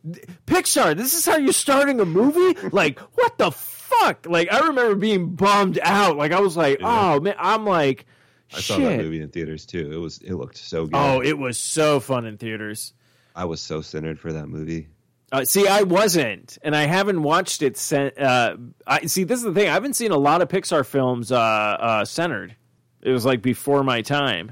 Pixar! 0.47 0.97
This 0.97 1.17
is 1.17 1.25
how 1.25 1.37
you're 1.37 1.53
starting 1.53 2.01
a 2.01 2.05
movie? 2.05 2.59
Like 2.71 2.99
what 2.99 3.37
the." 3.37 3.55
Fuck! 4.01 4.25
Like 4.27 4.51
I 4.51 4.67
remember 4.67 4.95
being 4.95 5.29
bummed 5.35 5.79
out. 5.81 6.17
Like 6.17 6.31
I 6.31 6.39
was 6.39 6.55
like, 6.57 6.79
Yeah. 6.79 7.13
"Oh 7.15 7.19
man!" 7.19 7.35
I'm 7.37 7.65
like, 7.65 8.05
i 8.53 8.57
"Shit!" 8.59 8.63
saw 8.63 8.77
that 8.77 8.97
movie 8.97 9.21
in 9.21 9.29
theaters 9.29 9.65
too 9.65 9.91
it 9.91 9.97
was 9.97 10.19
it 10.19 10.33
looked 10.33 10.57
so 10.57 10.85
good 10.85 10.95
Oh, 10.95 11.21
it 11.21 11.37
was 11.37 11.57
so 11.57 11.99
fun 11.99 12.25
in 12.25 12.37
theaters. 12.37 12.93
i 13.35 13.43
was 13.45 13.59
so 13.61 13.81
centered 13.81 14.19
for 14.19 14.31
that 14.33 14.47
movie 14.47 14.87
Uh, 15.31 15.43
see, 15.43 15.67
I 15.67 15.81
wasn't, 15.81 16.57
and 16.61 16.75
I 16.75 16.83
haven't 16.85 17.21
watched 17.23 17.61
it. 17.63 17.75
Sen- 17.77 18.11
uh, 18.17 18.55
I 18.85 19.07
see. 19.07 19.23
This 19.23 19.39
is 19.39 19.45
the 19.45 19.53
thing. 19.53 19.67
I 19.67 19.73
haven't 19.73 19.95
seen 19.95 20.11
a 20.11 20.17
lot 20.17 20.41
of 20.41 20.47
Pixar 20.47 20.85
films 20.85 21.31
uh, 21.31 21.37
uh, 21.37 22.05
centered. 22.05 22.55
It 23.01 23.11
was 23.11 23.25
like 23.25 23.41
before 23.41 23.83
my 23.83 24.01
time. 24.01 24.51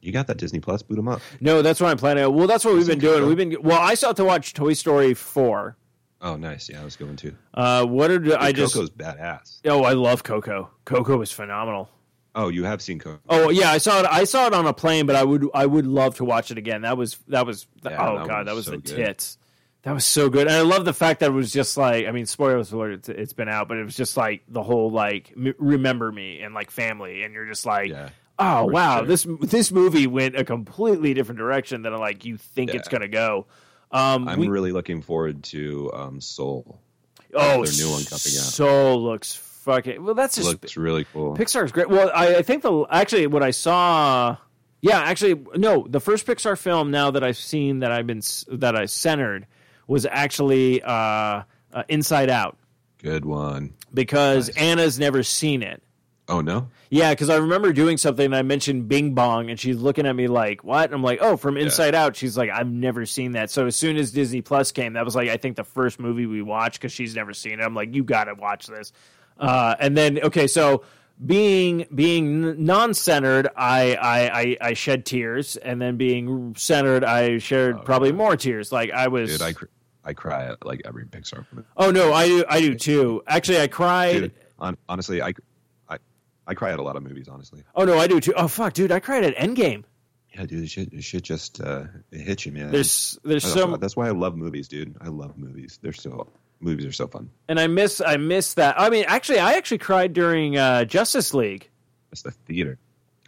you 0.00 0.12
got 0.12 0.26
that 0.28 0.38
disney 0.38 0.60
plus 0.60 0.82
Boot 0.82 0.96
them 0.96 1.08
up 1.08 1.20
No, 1.40 1.62
that's 1.62 1.80
what 1.80 1.90
I'm 1.90 1.98
planning. 1.98 2.34
Well, 2.34 2.46
that's 2.46 2.64
what 2.64 2.74
we've 2.74 2.86
been 2.86 2.98
doing. 2.98 3.26
We've 3.26 3.36
been 3.36 3.56
well. 3.62 3.80
I 3.80 3.94
still 3.94 4.08
have 4.10 4.16
to 4.16 4.24
watch 4.24 4.54
Toy 4.54 4.72
Story 4.72 5.12
four. 5.14 5.76
Oh 6.24 6.34
nice 6.36 6.68
yeah 6.68 6.80
i 6.80 6.84
was 6.84 6.96
going 6.96 7.14
to 7.16 7.32
Uh, 7.54 7.84
what 7.86 8.08
did 8.08 8.32
I 8.32 8.50
just? 8.50 8.74
coco's 8.74 8.90
badass 8.90 9.60
Oh, 9.64 9.84
I 9.84 9.92
love 9.92 10.22
Coco. 10.24 10.70
Coco 10.84 11.20
is 11.22 11.30
phenomenal. 11.30 11.88
oh 12.34 12.48
you 12.48 12.64
have 12.64 12.82
seen 12.82 12.98
coco 12.98 13.20
Oh 13.28 13.50
yeah, 13.50 13.70
I 13.70 13.78
saw 13.78 14.00
it. 14.00 14.06
I 14.10 14.24
saw 14.24 14.46
it 14.48 14.54
on 14.54 14.66
a 14.66 14.72
plane, 14.72 15.06
but 15.06 15.14
I 15.16 15.22
would 15.22 15.46
I 15.54 15.66
would 15.66 15.86
love 15.86 16.16
to 16.16 16.24
watch 16.24 16.50
it 16.50 16.58
again. 16.58 16.82
That 16.82 16.96
was 16.96 17.18
that 17.28 17.46
was 17.46 17.66
Yeah, 17.84 17.90
oh 18.04 18.18
that 18.18 18.26
god, 18.26 18.36
one 18.38 18.46
that 18.46 18.54
was 18.54 18.56
was 18.56 18.64
so 18.66 18.70
the 18.72 18.76
good. 18.78 18.96
tits. 18.96 19.38
That 19.82 19.92
was 19.92 20.04
so 20.06 20.30
good, 20.30 20.46
and 20.46 20.56
I 20.56 20.62
love 20.62 20.86
the 20.86 20.94
fact 20.94 21.20
that 21.20 21.26
it 21.26 21.34
was 21.34 21.52
just 21.52 21.76
like 21.76 22.06
I 22.06 22.10
mean, 22.10 22.24
spoilers 22.26 22.72
alert, 22.72 22.92
it's, 22.92 23.08
it's 23.10 23.32
been 23.34 23.48
out, 23.50 23.68
but 23.68 23.76
it 23.76 23.84
was 23.84 23.94
just 23.94 24.16
like 24.16 24.42
the 24.48 24.62
whole 24.62 24.90
like 24.90 25.30
m- 25.36 25.54
remember 25.58 26.10
me 26.10 26.40
and 26.40 26.54
like 26.54 26.70
family, 26.70 27.22
and 27.22 27.34
you're 27.34 27.46
just 27.46 27.66
like, 27.66 27.90
yeah 27.90 28.08
oh 28.38 28.64
for 28.66 28.72
wow, 28.72 28.98
sure. 28.98 29.06
this 29.06 29.26
this 29.42 29.70
movie 29.70 30.06
went 30.06 30.36
a 30.36 30.44
completely 30.44 31.12
different 31.12 31.38
direction 31.38 31.82
than 31.82 31.92
like 31.98 32.24
you 32.24 32.36
think 32.38 32.74
it's 32.74 32.88
Yeah. 32.88 32.92
gonna 32.98 33.08
go. 33.08 33.46
Um, 33.94 34.28
i'm 34.28 34.38
we- 34.40 34.48
really 34.48 34.72
looking 34.72 35.00
forward 35.02 35.42
to 35.44 35.90
um 35.94 36.20
soul 36.20 36.80
oh, 37.34 37.64
their 37.64 37.86
new 37.86 37.90
one 37.90 38.04
coming 38.04 38.12
out. 38.12 38.20
Soul 38.20 39.02
looks 39.02 39.34
fucking 39.34 40.04
well. 40.04 40.14
That's 40.14 40.36
just 40.36 40.48
looks 40.48 40.76
really 40.76 41.04
cool 41.12 41.36
Pixar's 41.36 41.72
great. 41.72 41.88
Well, 41.88 42.10
I, 42.14 42.36
I 42.36 42.42
think 42.42 42.62
the 42.62 42.84
actually 42.90 43.26
what 43.26 43.42
I 43.42 43.50
saw, 43.50 44.36
yeah, 44.80 45.00
actually 45.00 45.42
no, 45.56 45.86
the 45.88 46.00
first 46.00 46.26
Pixar 46.26 46.58
film 46.58 46.90
now 46.90 47.10
that 47.12 47.24
I've 47.24 47.36
seen 47.36 47.80
that 47.80 47.90
I've 47.90 48.06
been 48.06 48.20
that 48.48 48.76
I 48.76 48.86
centered 48.86 49.46
was 49.86 50.06
actually 50.06 50.82
uh, 50.82 51.42
uh, 51.72 51.82
Inside 51.88 52.30
Out 52.30 52.58
good 52.98 53.24
one. 53.24 53.74
because 53.92 54.48
Nice. 54.48 54.56
Anna's 54.56 54.98
never 54.98 55.22
seen 55.22 55.62
it. 55.62 55.82
Oh 56.28 56.40
no 56.40 56.68
Yeah, 56.90 57.10
because 57.10 57.28
I 57.28 57.36
remember 57.36 57.72
doing 57.72 57.96
something 57.98 58.24
and 58.24 58.34
I 58.36 58.42
mentioned 58.42 58.88
Bing 58.88 59.14
Bong 59.14 59.50
and 59.50 59.60
she's 59.60 59.76
looking 59.76 60.06
at 60.06 60.16
me 60.16 60.26
like, 60.26 60.64
"What?" 60.64 60.86
And 60.86 60.94
I'm 60.94 61.02
like, 61.02 61.18
"Oh, 61.20 61.36
from 61.36 61.56
Inside 61.56 61.94
Out." 61.94 62.16
She's 62.16 62.36
like, 62.36 62.50
"I've 62.50 62.70
never 62.70 63.04
seen 63.04 63.32
that." 63.32 63.50
So 63.50 63.66
as 63.66 63.76
soon 63.76 63.96
as 63.96 64.10
Disney 64.10 64.40
Plus 64.40 64.72
came, 64.72 64.94
that 64.94 65.04
was 65.04 65.14
like 65.14 65.28
I 65.28 65.36
think 65.36 65.56
the 65.56 65.64
first 65.64 66.00
movie 66.00 66.26
we 66.26 66.40
watched 66.40 66.80
because 66.80 66.92
she's 66.92 67.14
never 67.14 67.34
seen 67.34 67.60
it. 67.60 67.62
I'm 67.62 67.74
like, 67.74 67.94
"You 67.94 68.04
got 68.04 68.24
to 68.24 68.34
watch 68.34 68.66
this." 68.66 68.92
Uh, 69.38 69.74
and 69.78 69.96
then 69.96 70.20
okay, 70.22 70.46
so 70.46 70.84
being 71.24 71.86
being 71.94 72.64
non-centered, 72.64 73.48
I, 73.56 73.94
I 73.94 74.40
I 74.40 74.56
I 74.60 74.74
shed 74.74 75.06
tears, 75.06 75.56
and 75.56 75.80
then 75.80 75.96
being 75.96 76.54
centered, 76.56 77.04
I 77.04 77.38
shared 77.38 77.84
probably 77.84 78.12
more 78.12 78.36
tears. 78.36 78.72
Like 78.72 78.90
I 78.90 79.08
was, 79.08 79.30
dude 79.30 79.42
i 79.42 79.52
cr- 79.52 79.66
i 80.04 80.12
cry 80.12 80.46
at 80.46 80.64
like 80.66 80.82
every 80.84 81.04
pixar 81.06 81.46
movie 81.52 81.66
oh 81.76 81.90
no, 81.90 82.12
I 82.12 82.26
do 82.26 82.44
I 82.48 82.60
do 82.60 82.74
too. 82.74 83.22
Actually, 83.26 83.60
I 83.60 83.68
cried. 83.68 84.12
dude 84.12 84.32
on, 84.58 84.76
honestly 84.88 85.20
I, 85.22 85.34
I 86.46 86.52
i 86.52 86.54
cry 86.54 86.72
at 86.72 86.78
a 86.78 86.82
lot 86.82 86.96
of 86.96 87.02
movies 87.02 87.28
honestly 87.28 87.62
Oh 87.74 87.84
no, 87.84 87.98
I 87.98 88.06
do 88.06 88.20
too. 88.20 88.34
Oh 88.36 88.48
fuck, 88.48 88.72
dude, 88.72 88.92
I 88.92 89.00
cried 89.00 89.24
at 89.24 89.36
Endgame. 89.36 89.84
Yeah, 90.34 90.46
dude, 90.46 90.64
it 90.64 90.70
should, 90.70 90.92
it 90.92 91.04
should 91.04 91.22
just 91.22 91.60
uh, 91.60 91.84
it 92.10 92.20
hits 92.20 92.44
you, 92.44 92.52
man. 92.52 92.72
There's 92.72 93.18
there's 93.24 93.44
so 93.44 93.76
that's 93.76 93.96
why 93.96 94.08
I 94.08 94.10
love 94.10 94.36
movies, 94.36 94.66
dude. 94.66 94.96
I 95.00 95.08
love 95.08 95.38
movies. 95.38 95.78
They're 95.80 95.92
so 95.92 96.28
movies 96.60 96.86
are 96.86 96.92
so 96.92 97.06
fun. 97.06 97.30
and 97.48 97.60
I 97.60 97.68
miss 97.68 98.00
I 98.00 98.16
miss 98.16 98.54
that. 98.54 98.74
I 98.78 98.90
mean, 98.90 99.04
actually, 99.06 99.38
I 99.38 99.54
actually 99.54 99.78
cried 99.78 100.12
during 100.12 100.56
uh, 100.56 100.84
Justice 100.86 101.34
League. 101.34 101.68
It's 102.10 102.22
the 102.22 102.32
theater. 102.32 102.78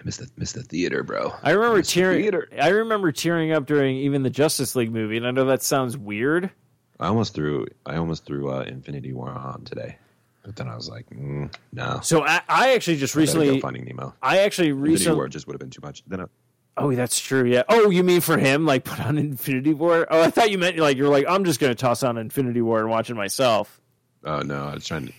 I 0.01 0.03
miss 0.05 0.17
the 0.17 0.29
miss 0.37 0.53
the 0.53 0.63
theater, 0.63 1.03
bro. 1.05 1.33
I 1.43 1.53
remember 1.53 1.79
miss 1.79 1.93
tearing. 1.93 2.23
theater. 2.23 2.49
I 2.61 2.69
remember 2.69 3.13
tearing 3.13 3.53
up 3.53 3.67
during 3.67 3.97
even 3.99 4.23
the 4.23 4.31
Justice 4.31 4.75
League 4.75 4.93
movie, 4.93 5.17
and 5.17 5.27
I 5.27 5.31
know 5.31 5.45
that 5.47 5.63
sounds 5.63 5.97
weird. 5.97 6.51
I 6.99 7.07
almost 7.09 7.35
threw 7.35 7.67
I 7.85 7.97
almost 7.97 8.25
threw 8.25 8.51
uh, 8.51 8.63
Infinity 8.63 9.13
War 9.13 9.31
on 9.31 9.65
today, 9.65 9.99
but 10.47 10.55
then 10.57 10.69
I 10.69 10.77
was 10.77 10.89
like, 10.89 11.11
mm, 11.11 11.53
no. 11.73 11.99
So 12.03 12.25
I, 12.25 12.41
I 12.49 12.75
actually 12.75 12.97
just 12.99 13.15
go 13.15 13.21
recently, 13.21 13.61
Finding 13.61 13.85
Nemo. 13.85 14.15
I 14.23 14.39
actually 14.39 14.69
Infinity 14.69 14.93
recently. 14.93 15.17
War 15.17 15.29
just 15.29 15.47
would 15.49 15.55
have 15.55 15.61
been 15.61 15.71
too 15.71 15.83
much. 15.83 16.03
Then 16.07 16.21
I, 16.21 16.25
Oh, 16.79 16.93
that's 16.95 17.19
true. 17.19 17.45
Yeah. 17.45 17.63
Oh, 17.71 17.89
you 17.91 18.03
mean 18.05 18.21
for 18.21 18.37
him, 18.39 18.65
like 18.67 18.85
put 18.85 19.01
on 19.01 19.17
Infinity 19.19 19.73
War? 19.75 20.07
Oh, 20.11 20.23
I 20.23 20.31
thought 20.31 20.51
you 20.51 20.59
meant 20.59 20.79
like 20.79 20.97
you're 20.97 21.09
like 21.09 21.25
I'm 21.29 21.45
just 21.45 21.59
going 21.59 21.71
to 21.73 21.75
toss 21.75 22.03
on 22.03 22.17
Infinity 22.19 22.63
War 22.63 22.81
and 22.81 22.89
watch 22.89 23.11
it 23.11 23.15
myself. 23.15 23.81
oh 24.25 24.41
no, 24.41 24.67
I 24.67 24.75
was 24.75 24.87
trying 24.87 25.07
to 25.09 25.13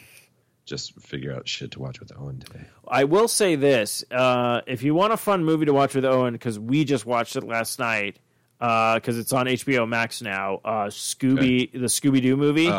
just 0.65 0.93
figure 0.99 1.33
out 1.33 1.47
shit 1.47 1.71
to 1.71 1.79
watch 1.79 1.99
with 1.99 2.11
Owen 2.17 2.39
today. 2.39 2.65
I 2.87 3.03
will 3.05 3.27
say 3.27 3.55
this: 3.55 4.03
uh, 4.11 4.61
if 4.67 4.83
you 4.83 4.93
want 4.95 5.13
a 5.13 5.17
fun 5.17 5.43
movie 5.45 5.65
to 5.65 5.73
watch 5.73 5.95
with 5.95 6.05
Owen, 6.05 6.33
because 6.33 6.59
we 6.59 6.85
just 6.85 7.05
watched 7.05 7.35
it 7.35 7.43
last 7.43 7.79
night, 7.79 8.19
because 8.59 9.17
it's 9.17 9.33
on 9.33 9.47
HBO 9.47 9.87
Max 9.89 10.21
now. 10.21 10.61
Uh, 10.63 10.85
Scooby, 10.87 11.71
the 11.71 11.87
Scooby 11.87 12.21
Doo 12.21 12.37
movie. 12.37 12.69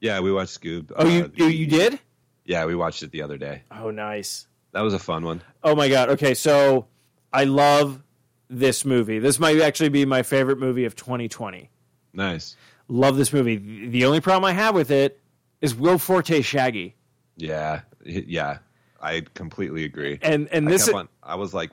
Yeah, 0.00 0.20
we 0.20 0.32
watched 0.32 0.60
Scoob. 0.60 0.92
oh, 0.96 1.06
you 1.08 1.24
uh, 1.24 1.28
you, 1.34 1.46
you 1.46 1.66
did? 1.66 1.98
Yeah, 2.44 2.64
we 2.66 2.74
watched 2.74 3.02
it 3.02 3.10
the 3.10 3.22
other 3.22 3.38
day. 3.38 3.62
Oh, 3.70 3.90
nice. 3.90 4.46
That 4.72 4.82
was 4.82 4.94
a 4.94 4.98
fun 4.98 5.24
one. 5.24 5.42
Oh 5.64 5.74
my 5.74 5.88
god. 5.88 6.10
Okay, 6.10 6.34
so 6.34 6.86
I 7.32 7.44
love 7.44 8.02
this 8.48 8.84
movie. 8.84 9.18
This 9.18 9.38
might 9.40 9.60
actually 9.60 9.88
be 9.88 10.04
my 10.04 10.22
favorite 10.22 10.58
movie 10.58 10.84
of 10.84 10.94
2020. 10.94 11.70
Nice. 12.12 12.56
Love 12.88 13.16
this 13.16 13.32
movie. 13.32 13.88
The 13.88 14.04
only 14.04 14.20
problem 14.20 14.44
I 14.44 14.52
have 14.52 14.74
with 14.74 14.90
it 14.90 15.18
is 15.60 15.74
Will 15.74 15.98
Forte 15.98 16.40
Shaggy. 16.42 16.94
Yeah, 17.36 17.80
yeah, 18.04 18.58
I 19.00 19.22
completely 19.34 19.84
agree. 19.84 20.18
And 20.22 20.48
and 20.52 20.68
I 20.68 20.70
this 20.70 20.84
kept 20.86 20.96
on- 20.96 21.08
I 21.22 21.34
was 21.34 21.52
like, 21.52 21.70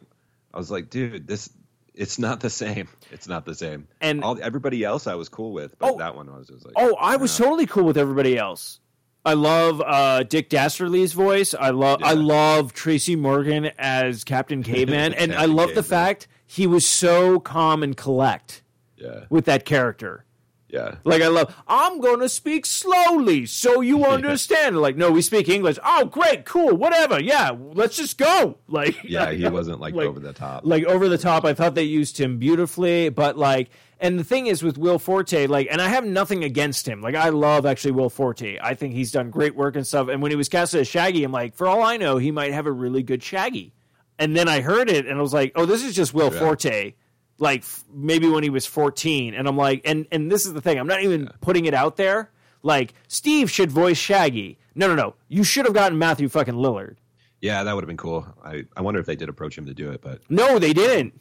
I 0.54 0.58
was 0.58 0.72
like, 0.72 0.90
dude, 0.90 1.28
this 1.28 1.50
it's 1.96 2.18
not 2.20 2.40
the 2.40 2.50
same. 2.50 2.88
It's 3.12 3.28
not 3.28 3.46
the 3.46 3.56
same. 3.56 3.88
And- 4.02 4.24
all 4.24 4.38
everybody 4.42 4.84
else 4.84 5.08
I 5.08 5.16
was 5.16 5.30
cool 5.30 5.54
with, 5.54 5.78
but 5.80 5.92
Oh. 5.94 5.98
that 5.98 6.16
one 6.16 6.30
I 6.30 6.38
was 6.38 6.48
just 6.48 6.66
like, 6.66 6.74
Oh, 6.78 6.96
I 7.00 7.16
was 7.18 7.36
totally 7.38 7.66
cool 7.66 7.84
with 7.86 7.98
everybody 7.98 8.38
else. 8.38 8.80
I 9.26 9.34
love 9.36 9.82
uh, 9.86 10.24
Dick 10.24 10.50
Dastardly's 10.50 11.14
voice. 11.14 11.54
I 11.54 11.70
love 11.70 12.02
I 12.04 12.14
love 12.14 12.74
Tracy 12.74 13.16
Morgan 13.16 13.72
as 13.78 14.24
Captain 14.26 14.64
Caveman, 14.72 15.14
and 15.14 15.32
I 15.32 15.36
Captain 15.38 15.56
love 15.56 15.76
the 15.76 15.84
fact 15.84 16.28
he 16.46 16.68
was 16.68 16.86
so 16.86 17.40
calm 17.40 17.84
and 17.84 17.96
collect 17.96 18.64
yeah, 18.98 19.26
with 19.30 19.46
that 19.46 19.64
character. 19.64 20.26
Yeah, 20.74 20.96
Like 21.04 21.22
I 21.22 21.28
love, 21.28 21.56
I'm 21.68 22.02
going 22.02 22.20
to 22.22 22.28
speak 22.30 22.66
slowly 22.66 23.46
so 23.46 23.82
you 23.82 24.04
understand. 24.18 24.82
Like, 24.82 24.98
no, 24.98 25.12
we 25.12 25.22
speak 25.22 25.48
English. 25.48 25.78
Oh, 25.84 26.06
great, 26.06 26.46
cool, 26.46 26.76
whatever. 26.76 27.22
Yeah, 27.22 27.52
let's 27.74 27.96
just 27.96 28.18
go. 28.18 28.58
Like, 28.68 29.04
yeah. 29.04 29.32
He 29.32 29.48
wasn't 29.48 29.80
like, 29.80 29.94
Like- 29.94 30.08
over 30.08 30.20
the 30.20 30.34
top. 30.34 30.62
like 30.66 30.84
over 30.86 31.08
the 31.08 31.18
top. 31.20 31.46
I 31.46 31.54
thought 31.54 31.76
they 31.76 31.84
used 31.84 32.18
him 32.20 32.40
beautifully, 32.40 33.10
but 33.10 33.38
like, 33.38 33.70
and 34.00 34.18
the 34.20 34.24
thing 34.24 34.48
is 34.48 34.64
with 34.64 34.78
Will 34.80 34.98
Forte, 35.00 35.46
like, 35.48 35.68
and 35.72 35.80
I 35.82 35.88
have 35.90 36.04
nothing 36.06 36.44
against 36.44 36.88
him. 36.88 37.02
Like, 37.02 37.16
I 37.16 37.30
love 37.30 37.66
actually 37.68 37.92
Will 37.92 38.10
Forte. 38.10 38.58
I 38.62 38.74
think 38.74 38.96
he's 38.96 39.12
done 39.12 39.30
great 39.30 39.56
work 39.56 39.76
and 39.76 39.86
stuff. 39.88 40.08
And 40.10 40.22
when 40.22 40.32
he 40.32 40.36
was 40.36 40.50
cast 40.50 40.74
as 40.74 40.88
Shaggy, 40.88 41.24
I'm 41.24 41.32
like, 41.32 41.54
for 41.56 41.68
all 41.68 41.84
I 41.84 41.96
know, 41.98 42.18
he 42.18 42.32
might 42.32 42.52
have 42.52 42.66
a 42.66 42.72
really 42.72 43.04
good 43.04 43.22
Shaggy. 43.24 43.74
And 44.20 44.36
then 44.36 44.48
I 44.50 44.62
heard 44.62 44.90
it, 44.90 45.06
and 45.06 45.18
I 45.18 45.22
was 45.22 45.34
like, 45.34 45.52
oh, 45.56 45.66
this 45.66 45.84
is 45.84 45.96
just 45.96 46.14
Will 46.14 46.34
Yeah. 46.34 46.40
Forte. 46.40 46.94
Like 47.40 47.62
f- 47.62 47.84
maybe 47.94 48.30
when 48.30 48.44
he 48.44 48.50
was 48.50 48.66
14, 48.66 49.34
and 49.34 49.48
I'm 49.48 49.58
like, 49.58 49.82
and 49.86 50.06
and 50.12 50.32
this 50.32 50.46
is 50.46 50.54
the 50.54 50.62
thing, 50.62 50.78
I'm 50.80 50.88
not 50.88 51.02
even 51.02 51.30
putting 51.42 51.66
it 51.66 51.74
out 51.74 51.98
there. 51.98 52.30
Like 52.62 52.94
Steve 53.08 53.50
should 53.52 53.72
voice 53.72 53.98
Shaggy. 53.98 54.58
No, 54.76 54.88
no, 54.88 54.96
no. 54.96 55.16
You 55.28 55.44
should 55.44 55.66
have 55.66 55.74
gotten 55.74 55.98
Matthew 55.98 56.30
fucking 56.30 56.54
Lillard. 56.56 56.96
yeah, 57.42 57.64
that 57.64 57.74
would 57.76 57.84
have 57.84 57.88
been 57.88 57.98
cool. 57.98 58.26
I 58.44 58.66
I 58.78 58.82
wonder 58.82 59.00
if 59.00 59.06
they 59.06 59.16
did 59.16 59.30
approach 59.30 59.58
him 59.58 59.66
to 59.66 59.74
do 59.74 59.92
it, 59.92 60.02
but 60.02 60.22
No, 60.30 60.60
they 60.60 60.74
didn't. 60.74 61.20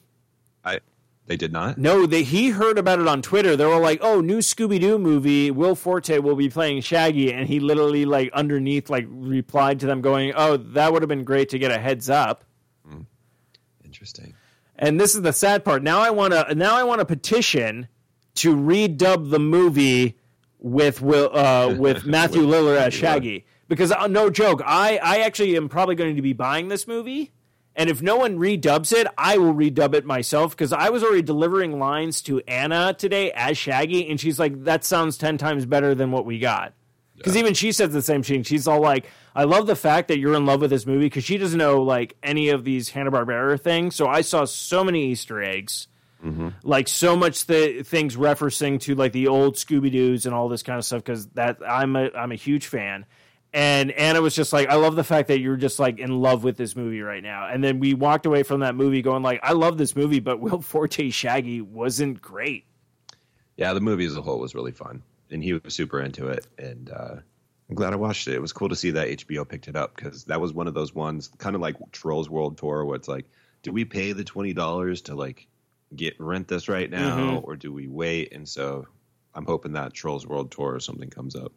I 0.64 0.80
they 1.26 1.36
did 1.36 1.52
not. 1.52 1.78
No, 1.78 2.04
they 2.06 2.22
he 2.24 2.50
heard 2.50 2.78
about 2.78 2.98
it 3.00 3.08
on 3.08 3.22
Twitter. 3.22 3.56
They 3.56 3.64
were 3.64 3.78
like, 3.78 4.00
"Oh, 4.02 4.20
new 4.20 4.38
Scooby 4.38 4.80
Doo 4.80 4.98
movie. 4.98 5.50
Will 5.50 5.74
Forte 5.74 6.18
will 6.18 6.36
be 6.36 6.48
playing 6.50 6.82
Shaggy," 6.82 7.32
and 7.32 7.48
he 7.48 7.58
literally 7.58 8.04
like 8.04 8.30
underneath 8.32 8.90
like 8.90 9.06
replied 9.08 9.80
to 9.80 9.86
them, 9.86 10.00
going, 10.02 10.32
"Oh, 10.36 10.56
that 10.58 10.92
would 10.92 11.02
have 11.02 11.08
been 11.08 11.24
great 11.24 11.48
to 11.50 11.58
get 11.58 11.70
a 11.72 11.78
heads 11.78 12.08
up." 12.10 12.44
Hmm. 12.86 13.02
Interesting. 13.84 14.34
And 14.76 15.00
this 15.00 15.14
is 15.14 15.22
the 15.22 15.32
sad 15.32 15.64
part. 15.64 15.82
Now 15.82 16.00
I 16.00 16.10
want 16.10 16.32
to 16.32 16.54
now 16.54 16.74
I 16.74 16.84
want 16.84 17.00
to 17.00 17.04
petition 17.04 17.88
to 18.36 18.56
redub 18.56 19.30
the 19.30 19.38
movie 19.38 20.18
with 20.58 21.00
Will 21.00 21.30
uh, 21.36 21.74
with 21.74 22.04
Matthew 22.06 22.42
Lillard 22.42 22.78
as 22.78 22.94
Shaggy 22.94 23.44
because 23.68 23.92
uh, 23.92 24.06
no 24.06 24.30
joke, 24.30 24.62
I 24.64 24.98
I 25.02 25.18
actually 25.18 25.56
am 25.56 25.68
probably 25.68 25.94
going 25.94 26.16
to 26.16 26.22
be 26.22 26.32
buying 26.32 26.68
this 26.68 26.86
movie. 26.86 27.32
And 27.74 27.88
if 27.88 28.02
no 28.02 28.16
one 28.16 28.38
redubs 28.38 28.92
it, 28.92 29.06
I 29.16 29.38
will 29.38 29.54
redub 29.54 29.94
it 29.94 30.04
myself 30.04 30.54
because 30.54 30.74
I 30.74 30.90
was 30.90 31.02
already 31.02 31.22
delivering 31.22 31.78
lines 31.78 32.20
to 32.22 32.42
Anna 32.46 32.92
today 32.92 33.32
as 33.32 33.56
Shaggy, 33.56 34.10
and 34.10 34.20
she's 34.20 34.38
like, 34.38 34.64
"That 34.64 34.84
sounds 34.84 35.16
ten 35.16 35.38
times 35.38 35.64
better 35.64 35.94
than 35.94 36.10
what 36.12 36.26
we 36.26 36.38
got." 36.38 36.74
Because 37.16 37.36
even 37.36 37.54
she 37.54 37.72
says 37.72 37.92
the 37.92 38.02
same 38.02 38.22
thing. 38.22 38.42
She's 38.42 38.66
all 38.66 38.80
like, 38.80 39.06
"I 39.34 39.44
love 39.44 39.66
the 39.66 39.76
fact 39.76 40.08
that 40.08 40.18
you're 40.18 40.34
in 40.34 40.46
love 40.46 40.60
with 40.60 40.70
this 40.70 40.86
movie," 40.86 41.06
because 41.06 41.24
she 41.24 41.38
doesn't 41.38 41.58
know 41.58 41.82
like 41.82 42.16
any 42.22 42.48
of 42.48 42.64
these 42.64 42.88
Hanna 42.90 43.10
Barbera 43.10 43.60
things. 43.60 43.94
So 43.94 44.06
I 44.06 44.22
saw 44.22 44.44
so 44.44 44.82
many 44.82 45.06
Easter 45.12 45.42
eggs, 45.42 45.88
mm-hmm. 46.24 46.48
like 46.62 46.88
so 46.88 47.14
much 47.16 47.46
th- 47.46 47.86
things 47.86 48.16
referencing 48.16 48.80
to 48.80 48.94
like 48.94 49.12
the 49.12 49.28
old 49.28 49.56
Scooby 49.56 49.92
Doo's 49.92 50.26
and 50.26 50.34
all 50.34 50.48
this 50.48 50.62
kind 50.62 50.78
of 50.78 50.84
stuff. 50.84 51.04
Because 51.04 51.26
that 51.28 51.58
I'm 51.66 51.94
a 51.96 52.10
I'm 52.14 52.32
a 52.32 52.36
huge 52.36 52.66
fan. 52.66 53.06
And 53.54 53.90
Anna 53.92 54.22
was 54.22 54.34
just 54.34 54.52
like, 54.52 54.68
I 54.68 54.76
love 54.76 54.96
the 54.96 55.04
fact 55.04 55.28
that 55.28 55.40
you're 55.40 55.56
just 55.56 55.78
like 55.78 55.98
in 55.98 56.22
love 56.22 56.42
with 56.42 56.56
this 56.56 56.74
movie 56.74 57.02
right 57.02 57.22
now. 57.22 57.48
And 57.48 57.62
then 57.62 57.80
we 57.80 57.92
walked 57.92 58.24
away 58.24 58.44
from 58.44 58.60
that 58.60 58.74
movie 58.74 59.02
going 59.02 59.22
like, 59.22 59.40
I 59.42 59.52
love 59.52 59.76
this 59.76 59.94
movie, 59.94 60.20
but 60.20 60.40
Will 60.40 60.62
Forte 60.62 61.10
Shaggy 61.10 61.60
wasn't 61.60 62.22
great. 62.22 62.64
Yeah, 63.56 63.74
the 63.74 63.80
movie 63.80 64.06
as 64.06 64.16
a 64.16 64.22
whole 64.22 64.38
was 64.38 64.54
really 64.54 64.72
fun, 64.72 65.02
and 65.32 65.42
he 65.42 65.54
was 65.54 65.74
super 65.74 66.00
into 66.00 66.28
it. 66.28 66.46
And 66.58 66.90
uh, 66.90 67.16
I'm 67.68 67.74
glad 67.74 67.92
I 67.92 67.96
watched 67.96 68.28
it. 68.28 68.34
It 68.34 68.40
was 68.42 68.52
cool 68.52 68.68
to 68.68 68.76
see 68.76 68.90
that 68.92 69.08
HBO 69.08 69.48
picked 69.48 69.66
it 69.68 69.76
up 69.76 69.96
because 69.96 70.24
that 70.24 70.40
was 70.40 70.52
one 70.52 70.68
of 70.68 70.74
those 70.74 70.94
ones, 70.94 71.30
kind 71.38 71.56
of 71.56 71.62
like 71.62 71.76
Trolls 71.92 72.28
World 72.30 72.58
Tour, 72.58 72.84
where 72.84 72.96
it's 72.96 73.08
like, 73.08 73.26
do 73.62 73.72
we 73.72 73.84
pay 73.84 74.12
the 74.12 74.24
twenty 74.24 74.52
dollars 74.52 75.02
to 75.02 75.14
like 75.14 75.46
get 75.94 76.14
rent 76.18 76.48
this 76.48 76.68
right 76.68 76.90
now, 76.90 77.16
Mhm. 77.18 77.44
or 77.44 77.56
do 77.56 77.72
we 77.72 77.86
wait? 77.88 78.32
And 78.32 78.48
so 78.48 78.86
I'm 79.34 79.44
hoping 79.46 79.72
that 79.72 79.92
Trolls 79.94 80.26
World 80.26 80.50
Tour 80.50 80.74
or 80.74 80.80
something 80.80 81.10
comes 81.10 81.34
up. 81.36 81.52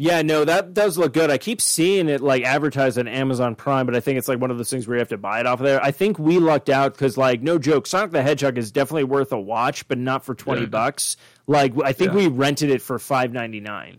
Yeah, 0.00 0.22
no, 0.22 0.44
that 0.44 0.74
does 0.74 0.96
look 0.96 1.12
good. 1.12 1.28
I 1.28 1.38
keep 1.38 1.60
seeing 1.60 2.08
it 2.08 2.20
like 2.20 2.44
advertised 2.44 2.98
on 3.00 3.08
Amazon 3.08 3.56
Prime, 3.56 3.84
but 3.84 3.96
I 3.96 4.00
think 4.00 4.16
it's 4.16 4.28
like 4.28 4.38
one 4.38 4.52
of 4.52 4.56
those 4.56 4.70
things 4.70 4.86
where 4.86 4.96
you 4.96 5.00
have 5.00 5.08
to 5.08 5.18
buy 5.18 5.40
it 5.40 5.46
off 5.46 5.58
of 5.58 5.64
there. 5.66 5.82
I 5.82 5.90
think 5.90 6.20
we 6.20 6.38
lucked 6.38 6.68
out 6.70 6.92
because, 6.92 7.16
like, 7.16 7.42
no 7.42 7.58
joke, 7.58 7.84
Sonic 7.88 8.12
the 8.12 8.22
Hedgehog 8.22 8.58
is 8.58 8.70
definitely 8.70 9.02
worth 9.02 9.32
a 9.32 9.40
watch, 9.40 9.88
but 9.88 9.98
not 9.98 10.24
for 10.24 10.36
twenty 10.36 10.60
Yeah. 10.62 10.66
bucks. 10.68 11.16
Like, 11.48 11.72
I 11.82 11.92
think 11.92 12.12
Yeah. 12.12 12.16
we 12.18 12.26
rented 12.28 12.70
it 12.70 12.80
for 12.80 13.00
five 13.00 13.32
ninety 13.32 13.58
nine. 13.58 13.98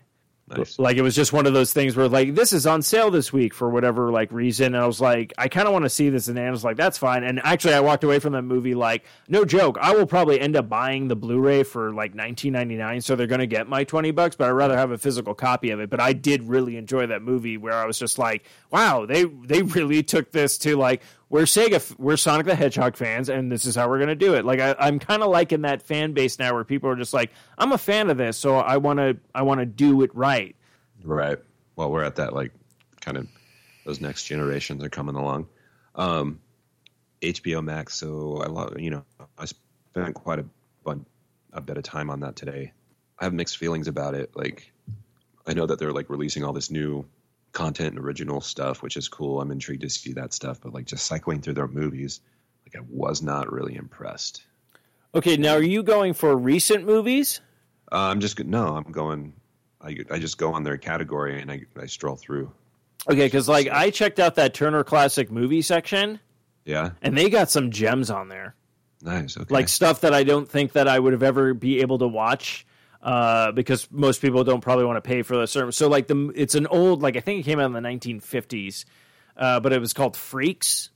Nice. 0.49 0.79
Like, 0.79 0.97
it 0.97 1.01
was 1.01 1.15
just 1.15 1.31
one 1.31 1.45
of 1.45 1.53
those 1.53 1.73
things 1.73 1.95
where, 1.95 2.07
like, 2.07 2.35
this 2.35 2.53
is 2.53 2.65
on 2.65 2.81
sale 2.81 3.11
this 3.11 3.31
week 3.31 3.53
for 3.53 3.69
whatever 3.69 4.11
like 4.11 4.31
reason, 4.31 4.73
and 4.73 4.77
I 4.77 4.87
was 4.87 4.99
like, 4.99 5.33
I 5.37 5.47
kind 5.47 5.67
of 5.67 5.73
want 5.73 5.85
to 5.85 5.89
see 5.89 6.09
this, 6.09 6.27
and 6.27 6.39
Anna 6.39 6.51
was 6.51 6.63
like, 6.63 6.77
that's 6.77 6.97
fine. 6.97 7.23
And 7.23 7.39
actually, 7.43 7.75
I 7.75 7.81
walked 7.81 8.03
away 8.03 8.19
from 8.19 8.33
that 8.33 8.41
movie 8.41 8.75
like, 8.75 9.05
no 9.27 9.45
joke, 9.45 9.77
I 9.79 9.95
will 9.95 10.07
probably 10.07 10.39
end 10.39 10.55
up 10.55 10.67
buying 10.67 11.07
the 11.07 11.15
Blu-ray 11.15 11.63
for 11.63 11.93
like 11.93 12.15
nineteen 12.15 12.53
ninety 12.53 12.75
nine, 12.75 13.01
so 13.01 13.15
they're 13.15 13.27
gonna 13.27 13.45
get 13.45 13.67
my 13.67 13.83
twenty 13.83 14.11
bucks, 14.11 14.35
but 14.35 14.47
I'd 14.47 14.51
rather 14.51 14.75
have 14.75 14.91
a 14.91 14.97
physical 14.97 15.33
copy 15.33 15.69
of 15.69 15.79
it. 15.79 15.89
But 15.89 15.99
I 15.99 16.13
did 16.13 16.43
really 16.43 16.77
enjoy 16.77 17.05
that 17.07 17.21
movie, 17.21 17.57
where 17.57 17.73
I 17.73 17.85
was 17.85 17.99
just 17.99 18.17
like, 18.17 18.45
wow, 18.71 19.05
they 19.05 19.25
they 19.25 19.61
really 19.61 20.03
took 20.03 20.31
this 20.31 20.57
to 20.59 20.75
like. 20.75 21.01
We're 21.30 21.43
Sega, 21.43 21.97
we're 21.99 22.17
Sonic 22.17 22.47
the 22.47 22.55
Hedgehog 22.55 22.97
fans, 22.97 23.30
and 23.30 23.51
this 23.51 23.65
is 23.65 23.75
how 23.75 23.88
we're 23.88 23.99
gonna 23.99 24.15
do 24.15 24.34
it. 24.34 24.45
Like 24.45 24.59
I, 24.59 24.75
I'm 24.80 24.97
kind 24.97 25.21
of 25.21 25.30
liking 25.30 25.61
that 25.61 25.84
fan 25.84 26.13
base 26.13 26.39
now, 26.39 26.53
where 26.55 26.63
people 26.63 26.89
are 26.89 26.95
just 26.95 27.13
like, 27.13 27.32
I'm 27.57 27.71
a 27.71 27.77
fan 27.77 28.09
of 28.09 28.17
this, 28.17 28.36
so 28.36 28.55
I 28.57 28.77
want 28.77 28.97
to, 28.97 29.17
I 29.36 29.43
want 29.43 29.59
to 29.59 29.65
do 29.67 30.01
it 30.01 30.13
right. 30.15 30.55
Right. 31.03 31.38
Well, 31.75 31.91
we're 31.91 32.03
at 32.03 32.15
that 32.15 32.34
like 32.34 32.51
kind 32.99 33.17
of 33.17 33.27
those 33.86 34.01
next 34.01 34.23
generations 34.25 34.84
are 34.84 34.89
coming 34.89 35.15
along. 35.15 35.47
Um, 35.95 36.39
HBO 37.21 37.63
Max. 37.63 37.95
So 37.95 38.41
I 38.43 38.47
love 38.47 38.80
you 38.80 38.89
know 38.89 39.05
I 39.38 39.45
spent 39.45 40.15
quite 40.15 40.39
a 40.39 40.45
bun- 40.84 41.05
a 41.53 41.61
bit 41.61 41.77
of 41.77 41.84
time 41.84 42.09
on 42.09 42.21
that 42.21 42.36
today. 42.36 42.73
I 43.19 43.25
have 43.25 43.34
mixed 43.34 43.57
feelings 43.57 43.88
about 43.88 44.15
it. 44.15 44.36
Like 44.36 44.71
I 45.45 45.53
know 45.53 45.65
that 45.65 45.77
they're 45.80 45.93
like 45.93 46.09
releasing 46.09 46.43
all 46.43 46.53
this 46.53 46.71
new 46.71 47.05
content 47.51 47.95
and 47.95 47.99
original 48.05 48.41
stuff, 48.41 48.81
which 48.83 48.97
is 48.97 49.07
cool. 49.07 49.41
I'm 49.41 49.51
intrigued 49.51 49.81
to 49.81 49.89
see 49.89 50.13
that 50.13 50.33
stuff. 50.33 50.59
But 50.61 50.73
like 50.73 50.85
just 50.85 51.05
cycling 51.05 51.41
through 51.41 51.53
their 51.55 51.67
movies, 51.67 52.21
like 52.65 52.81
I 52.81 52.85
was 52.89 53.21
not 53.21 53.51
really 53.51 53.75
impressed. 53.75 54.43
Okay, 55.15 55.37
now 55.37 55.53
are 55.53 55.63
you 55.63 55.81
going 55.83 56.13
for 56.13 56.35
recent 56.35 56.85
movies? 56.85 57.41
Uh, 57.91 57.97
I'm 57.97 58.19
just 58.19 58.37
no. 58.43 58.75
I'm 58.75 58.91
going. 58.91 59.33
I 59.81 59.97
I 60.11 60.19
just 60.19 60.37
go 60.37 60.53
on 60.53 60.63
their 60.63 60.77
category 60.77 61.41
and 61.41 61.51
I 61.51 61.61
I 61.81 61.87
stroll 61.87 62.15
through. 62.15 62.51
Okay, 63.09 63.25
because 63.25 63.47
like 63.49 63.67
I 63.69 63.89
checked 63.89 64.19
out 64.19 64.35
that 64.35 64.53
Turner 64.53 64.83
Classic 64.83 65.31
movie 65.31 65.61
section, 65.61 66.19
Yeah. 66.65 66.91
and 67.01 67.17
they 67.17 67.29
got 67.29 67.49
some 67.49 67.71
gems 67.71 68.09
on 68.11 68.27
there, 68.27 68.55
Nice. 69.01 69.37
Okay. 69.37 69.51
like 69.53 69.69
stuff 69.69 70.01
that 70.01 70.13
I 70.13 70.23
don't 70.23 70.47
think 70.47 70.73
that 70.73 70.87
I 70.89 70.99
would 70.99 71.13
have 71.13 71.23
ever 71.23 71.53
be 71.53 71.79
able 71.79 71.97
to 71.99 72.07
watch. 72.07 72.65
Uh, 73.01 73.53
because 73.53 73.87
most 73.91 74.21
people 74.21 74.43
don't 74.43 74.59
probably 74.59 74.83
want 74.83 74.97
to 74.97 75.07
pay 75.07 75.21
for 75.21 75.37
the 75.37 75.47
service. 75.47 75.77
So 75.77 75.87
like 75.87 76.07
the 76.07 76.33
it's 76.35 76.55
an 76.55 76.67
old 76.67 77.01
like 77.01 77.15
I 77.15 77.21
think 77.21 77.39
it 77.39 77.43
came 77.43 77.57
out 77.57 77.67
in 77.67 77.71
the 77.71 77.79
1950s, 77.79 78.83
uh, 79.37 79.61
but 79.61 79.71
it 79.71 79.79
was 79.79 79.93
called 79.93 80.17
Freaks 80.17 80.89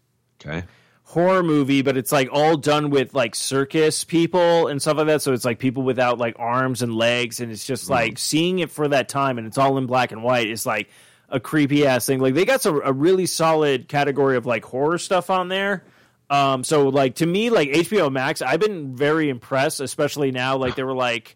okay. 0.45 0.65
horror 1.03 1.43
movie, 1.43 1.81
but 1.81 1.97
it's 1.97 2.11
like 2.11 2.29
all 2.31 2.57
done 2.57 2.89
with 2.89 3.13
like 3.13 3.35
circus 3.35 4.03
people 4.03 4.67
and 4.67 4.81
stuff 4.81 4.97
like 4.97 5.07
that. 5.07 5.21
So 5.21 5.33
it's 5.33 5.45
like 5.45 5.59
people 5.59 5.83
without 5.83 6.17
like 6.17 6.35
arms 6.39 6.81
and 6.81 6.93
legs, 6.93 7.39
and 7.39 7.51
it's 7.51 7.65
just 7.65 7.89
like 7.89 8.17
seeing 8.17 8.59
it 8.59 8.71
for 8.71 8.87
that 8.89 9.09
time, 9.09 9.37
and 9.37 9.47
it's 9.47 9.57
all 9.57 9.77
in 9.77 9.85
black 9.85 10.11
and 10.11 10.23
white. 10.23 10.49
is 10.49 10.65
like 10.65 10.89
a 11.29 11.39
creepy 11.39 11.85
ass 11.85 12.05
thing. 12.05 12.19
Like 12.19 12.33
they 12.33 12.45
got 12.45 12.61
some 12.61 12.81
a 12.83 12.93
really 12.93 13.25
solid 13.25 13.87
category 13.87 14.37
of 14.37 14.45
like 14.45 14.65
horror 14.65 14.97
stuff 14.97 15.29
on 15.29 15.47
there. 15.47 15.83
Um, 16.29 16.63
so 16.63 16.89
like 16.89 17.15
to 17.15 17.25
me, 17.25 17.49
like 17.49 17.69
HBO 17.69 18.11
Max, 18.11 18.41
I've 18.41 18.59
been 18.59 18.95
very 18.95 19.29
impressed, 19.29 19.79
especially 19.79 20.31
now. 20.31 20.57
Like 20.57 20.75
they 20.75 20.83
were 20.83 20.95
like 20.95 21.35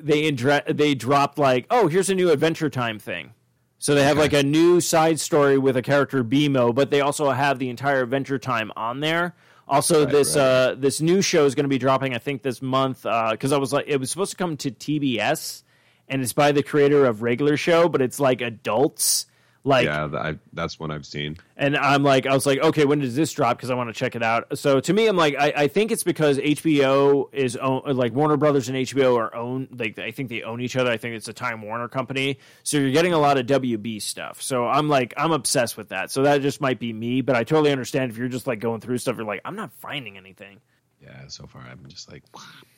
they 0.00 0.24
indra- 0.24 0.64
they 0.68 0.94
dropped 0.94 1.38
like 1.38 1.66
oh 1.70 1.88
here's 1.88 2.10
a 2.10 2.14
new 2.14 2.30
Adventure 2.30 2.70
Time 2.70 2.98
thing. 2.98 3.32
So 3.80 3.94
they 3.94 4.02
have 4.02 4.18
Okay. 4.18 4.22
like 4.22 4.32
a 4.32 4.42
new 4.42 4.80
side 4.80 5.20
story 5.20 5.56
with 5.56 5.76
a 5.76 5.82
character 5.82 6.24
BMO, 6.24 6.74
but 6.74 6.90
they 6.90 7.00
also 7.00 7.30
have 7.30 7.58
the 7.60 7.68
entire 7.70 8.02
Adventure 8.02 8.38
Time 8.38 8.72
on 8.76 8.98
there. 9.00 9.34
Also, 9.68 10.04
Right, 10.04 10.10
this 10.12 10.34
right. 10.34 10.42
uh, 10.42 10.74
this 10.76 11.00
new 11.00 11.20
show 11.22 11.44
is 11.44 11.54
going 11.54 11.64
to 11.64 11.68
be 11.68 11.78
dropping, 11.78 12.14
I 12.14 12.18
think, 12.18 12.42
this 12.42 12.60
month 12.62 13.02
because 13.02 13.52
I 13.52 13.58
was 13.58 13.72
like, 13.72 13.84
it 13.86 13.98
was 13.98 14.10
supposed 14.10 14.30
to 14.32 14.36
come 14.36 14.56
to 14.56 14.70
TBS, 14.70 15.62
and 16.08 16.22
it's 16.22 16.32
by 16.32 16.50
the 16.52 16.62
creator 16.62 17.04
of 17.04 17.22
Regular 17.22 17.56
Show, 17.56 17.88
but 17.88 18.00
it's 18.02 18.18
like 18.18 18.40
adults, 18.40 19.26
Like, 19.64 19.84
yeah, 19.86 20.06
I, 20.14 20.38
that's 20.52 20.78
one 20.78 20.90
I've 20.90 21.04
seen. 21.04 21.36
and 21.56 21.76
I'm 21.76 22.02
like, 22.02 22.26
I 22.26 22.32
was 22.32 22.46
like, 22.46 22.58
okay, 22.60 22.84
when 22.84 23.00
does 23.00 23.14
this 23.14 23.32
drop? 23.32 23.56
Because 23.56 23.70
I 23.70 23.74
want 23.74 23.88
to 23.90 23.92
check 23.92 24.16
it 24.16 24.22
out. 24.22 24.56
So 24.56 24.80
to 24.80 24.92
me, 24.92 25.06
I'm 25.06 25.16
like, 25.16 25.34
I, 25.38 25.52
I 25.54 25.68
think 25.68 25.90
it's 25.90 26.04
because 26.04 26.38
HBO 26.38 27.28
is 27.32 27.56
own, 27.56 27.82
like 27.84 28.12
Warner 28.12 28.36
Brothers 28.36 28.68
and 28.68 28.78
HBO 28.78 29.18
are 29.18 29.34
own. 29.34 29.68
Like, 29.76 29.98
I 29.98 30.10
think 30.10 30.30
they 30.30 30.42
own 30.42 30.60
each 30.60 30.76
other. 30.76 30.90
I 30.90 30.96
think 30.96 31.16
it's 31.16 31.28
a 31.28 31.32
Time 31.32 31.60
Warner 31.60 31.88
company. 31.88 32.38
So 32.62 32.78
you're 32.78 32.92
getting 32.92 33.12
a 33.12 33.18
lot 33.18 33.36
of 33.36 33.46
WB 33.46 34.00
stuff. 34.00 34.40
So 34.40 34.66
I'm 34.66 34.88
like, 34.88 35.12
I'm 35.16 35.32
obsessed 35.32 35.76
with 35.76 35.90
that. 35.90 36.10
So 36.10 36.22
that 36.22 36.40
just 36.40 36.60
might 36.60 36.78
be 36.78 36.92
me, 36.92 37.20
but 37.20 37.36
I 37.36 37.44
totally 37.44 37.72
understand 37.72 38.10
if 38.10 38.16
you're 38.16 38.28
just 38.28 38.46
like 38.46 38.60
going 38.60 38.80
through 38.80 38.98
stuff. 38.98 39.16
You're 39.16 39.26
like, 39.26 39.42
I'm 39.44 39.56
not 39.56 39.72
finding 39.72 40.16
anything. 40.16 40.60
Yeah, 41.02 41.26
so 41.28 41.46
far 41.46 41.62
I'm 41.62 41.84
just 41.88 42.10
like. 42.10 42.22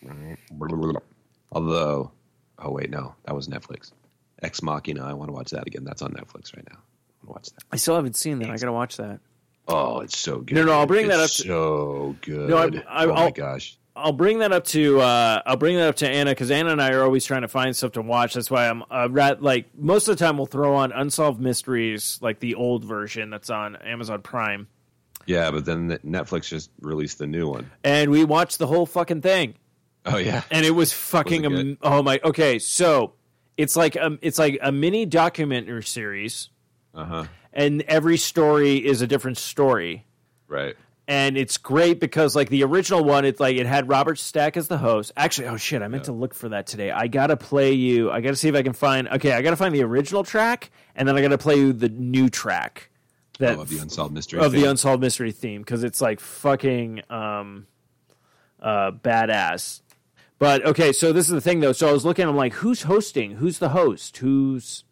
Although, 1.53 2.13
oh 2.59 2.71
wait, 2.71 2.91
no, 2.91 3.15
that 3.25 3.35
was 3.35 3.49
Netflix. 3.49 3.93
Ex 4.43 4.63
Machina. 4.63 5.05
I 5.05 5.13
want 5.13 5.29
to 5.29 5.33
watch 5.33 5.51
that 5.51 5.67
again. 5.67 5.85
That's 5.85 6.03
on 6.03 6.13
Netflix 6.13 6.55
right 6.57 6.67
now. 6.71 6.79
I 6.79 7.27
want 7.27 7.29
to 7.29 7.33
watch 7.33 7.47
that. 7.51 7.65
I 7.73 7.77
still 7.77 7.97
haven't 7.97 8.17
seen 8.17 8.39
that. 8.41 8.51
I 8.51 8.57
gotta 8.57 8.73
watch 8.73 8.97
that. 8.97 9.21
Oh, 9.69 10.01
it's 10.01 10.19
so 10.19 10.39
good. 10.39 10.55
No, 10.55 10.65
no, 10.65 10.73
I'll 10.73 10.87
bring 10.87 11.09
that 11.09 11.21
up 11.21 11.31
to- 11.31 11.43
so 11.47 12.17
good. 12.23 12.51
No, 12.51 12.57
I- 12.57 12.63
I- 12.89 13.05
oh 13.05 13.15
my 13.15 13.21
I'll- 13.23 13.31
gosh. 13.31 13.77
I'll 13.97 14.13
bring 14.13 14.39
that 14.39 14.51
up 14.53 14.65
to 14.67 15.01
uh, 15.01 15.43
I'll 15.45 15.57
bring 15.57 15.77
that 15.77 15.89
up 15.89 15.97
to 15.97 16.09
Anna 16.09 16.31
because 16.31 16.51
Anna 16.51 16.71
and 16.71 16.81
I 16.81 16.93
are 16.93 17.03
always 17.03 17.25
trying 17.27 17.43
to 17.43 17.49
find 17.49 17.77
stuff 17.77 17.93
to 17.93 18.03
watch. 18.03 18.35
That's 18.35 18.51
why 18.51 18.69
I'm 18.69 18.83
uh, 18.91 19.09
rat, 19.11 19.43
like 19.43 19.67
most 19.77 20.09
of 20.09 20.17
the 20.17 20.25
time 20.25 20.37
we'll 20.39 20.47
throw 20.47 20.75
on 20.77 20.91
Unsolved 20.93 21.41
Mysteries, 21.41 22.19
like 22.23 22.39
the 22.41 22.55
old 22.55 22.85
version 22.85 23.29
that's 23.31 23.51
on 23.51 23.77
Amazon 23.77 24.23
Prime, 24.23 24.69
Yeah, 25.27 25.51
but 25.51 25.67
then 25.67 25.89
the- 25.89 25.99
Netflix 25.99 26.49
just 26.49 26.71
released 26.81 27.19
the 27.19 27.27
new 27.27 27.49
one. 27.49 27.71
and 27.85 28.11
we 28.11 28.25
watched 28.25 28.59
the 28.59 28.67
whole 28.69 28.87
fucking 28.87 29.21
thing, 29.23 29.55
Oh 30.07 30.17
yeah. 30.17 30.43
and 30.51 30.65
it 30.65 30.71
was 30.71 30.93
fucking 30.95 31.43
Was 31.43 31.53
it 31.53 31.59
am- 31.59 31.79
oh 31.83 32.03
my 32.03 32.21
okay. 32.25 32.59
So 32.59 33.13
it's 33.61 33.77
like 33.77 33.97
um, 33.97 34.19
it's 34.23 34.39
like 34.39 34.59
a 34.63 34.73
mini 34.73 35.07
documentary 35.07 35.83
series, 35.85 36.49
Uh 36.95 37.05
huh. 37.05 37.25
and 37.53 37.83
every 37.83 38.17
story 38.17 38.77
is 38.85 39.03
a 39.03 39.07
different 39.07 39.39
story. 39.39 40.07
Right. 40.49 40.75
and 41.07 41.37
it's 41.39 41.57
great 41.59 42.01
because 42.01 42.35
like 42.35 42.49
the 42.49 42.65
original 42.65 43.05
one 43.05 43.25
it's 43.25 43.39
like 43.41 43.57
it 43.57 43.67
had 43.67 43.89
robert 43.89 44.19
stack 44.19 44.57
as 44.57 44.67
the 44.69 44.79
host 44.79 45.13
actually 45.17 45.47
oh 45.47 45.57
shit 45.57 45.81
i 45.81 45.87
meant 45.89 46.05
to 46.05 46.13
look 46.13 46.35
for 46.35 46.49
that 46.49 46.67
today 46.67 46.91
i 46.91 47.07
gotta 47.07 47.37
play 47.37 47.73
you 47.73 48.11
i 48.11 48.21
gotta 48.21 48.35
see 48.35 48.49
if 48.49 48.55
i 48.57 48.63
can 48.63 48.73
find 48.73 49.07
okay 49.09 49.33
i 49.33 49.43
gotta 49.43 49.57
find 49.57 49.73
the 49.75 49.83
original 49.85 50.25
track 50.25 50.71
and 50.97 51.07
then 51.07 51.17
i 51.17 51.23
gotta 51.23 51.39
play 51.39 51.55
you 51.57 51.73
the 51.73 51.89
new 51.89 52.29
track 52.29 52.91
that 53.39 53.59
oh, 53.59 53.63
of 53.63 53.69
the 53.69 53.79
unsolved 53.79 54.13
mystery. 54.13 54.41
of 54.41 54.51
the 54.51 54.65
unsolved 54.65 55.01
mystery 55.01 55.31
theme 55.33 55.63
because 55.63 55.85
it's 55.85 56.01
like 56.01 56.19
fucking 56.19 57.01
um 57.11 57.67
uh 58.61 58.91
badass 58.91 59.81
but 60.41 60.67
okay 60.67 60.93
so 60.93 61.13
this 61.13 61.27
is 61.27 61.31
the 61.33 61.41
thing 61.41 61.61
though 61.61 61.71
so 61.73 61.89
i 61.89 61.93
was 61.93 62.05
looking 62.05 62.27
i'm 62.27 62.35
like 62.35 62.55
who's 62.55 62.83
hosting 62.83 63.37
who's 63.37 63.59
the 63.61 63.69
host 63.69 64.17
who's 64.17 64.83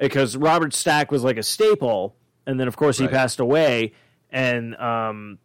because 0.00 0.36
robert 0.38 0.72
stack 0.72 1.10
was 1.12 1.22
like 1.22 1.36
a 1.36 1.42
staple 1.42 2.16
and 2.46 2.58
then 2.58 2.66
of 2.68 2.76
course 2.76 2.96
he 2.96 3.04
Right. 3.04 3.12
passed 3.12 3.38
away 3.40 3.92
and 4.30 4.74
um 4.76 5.38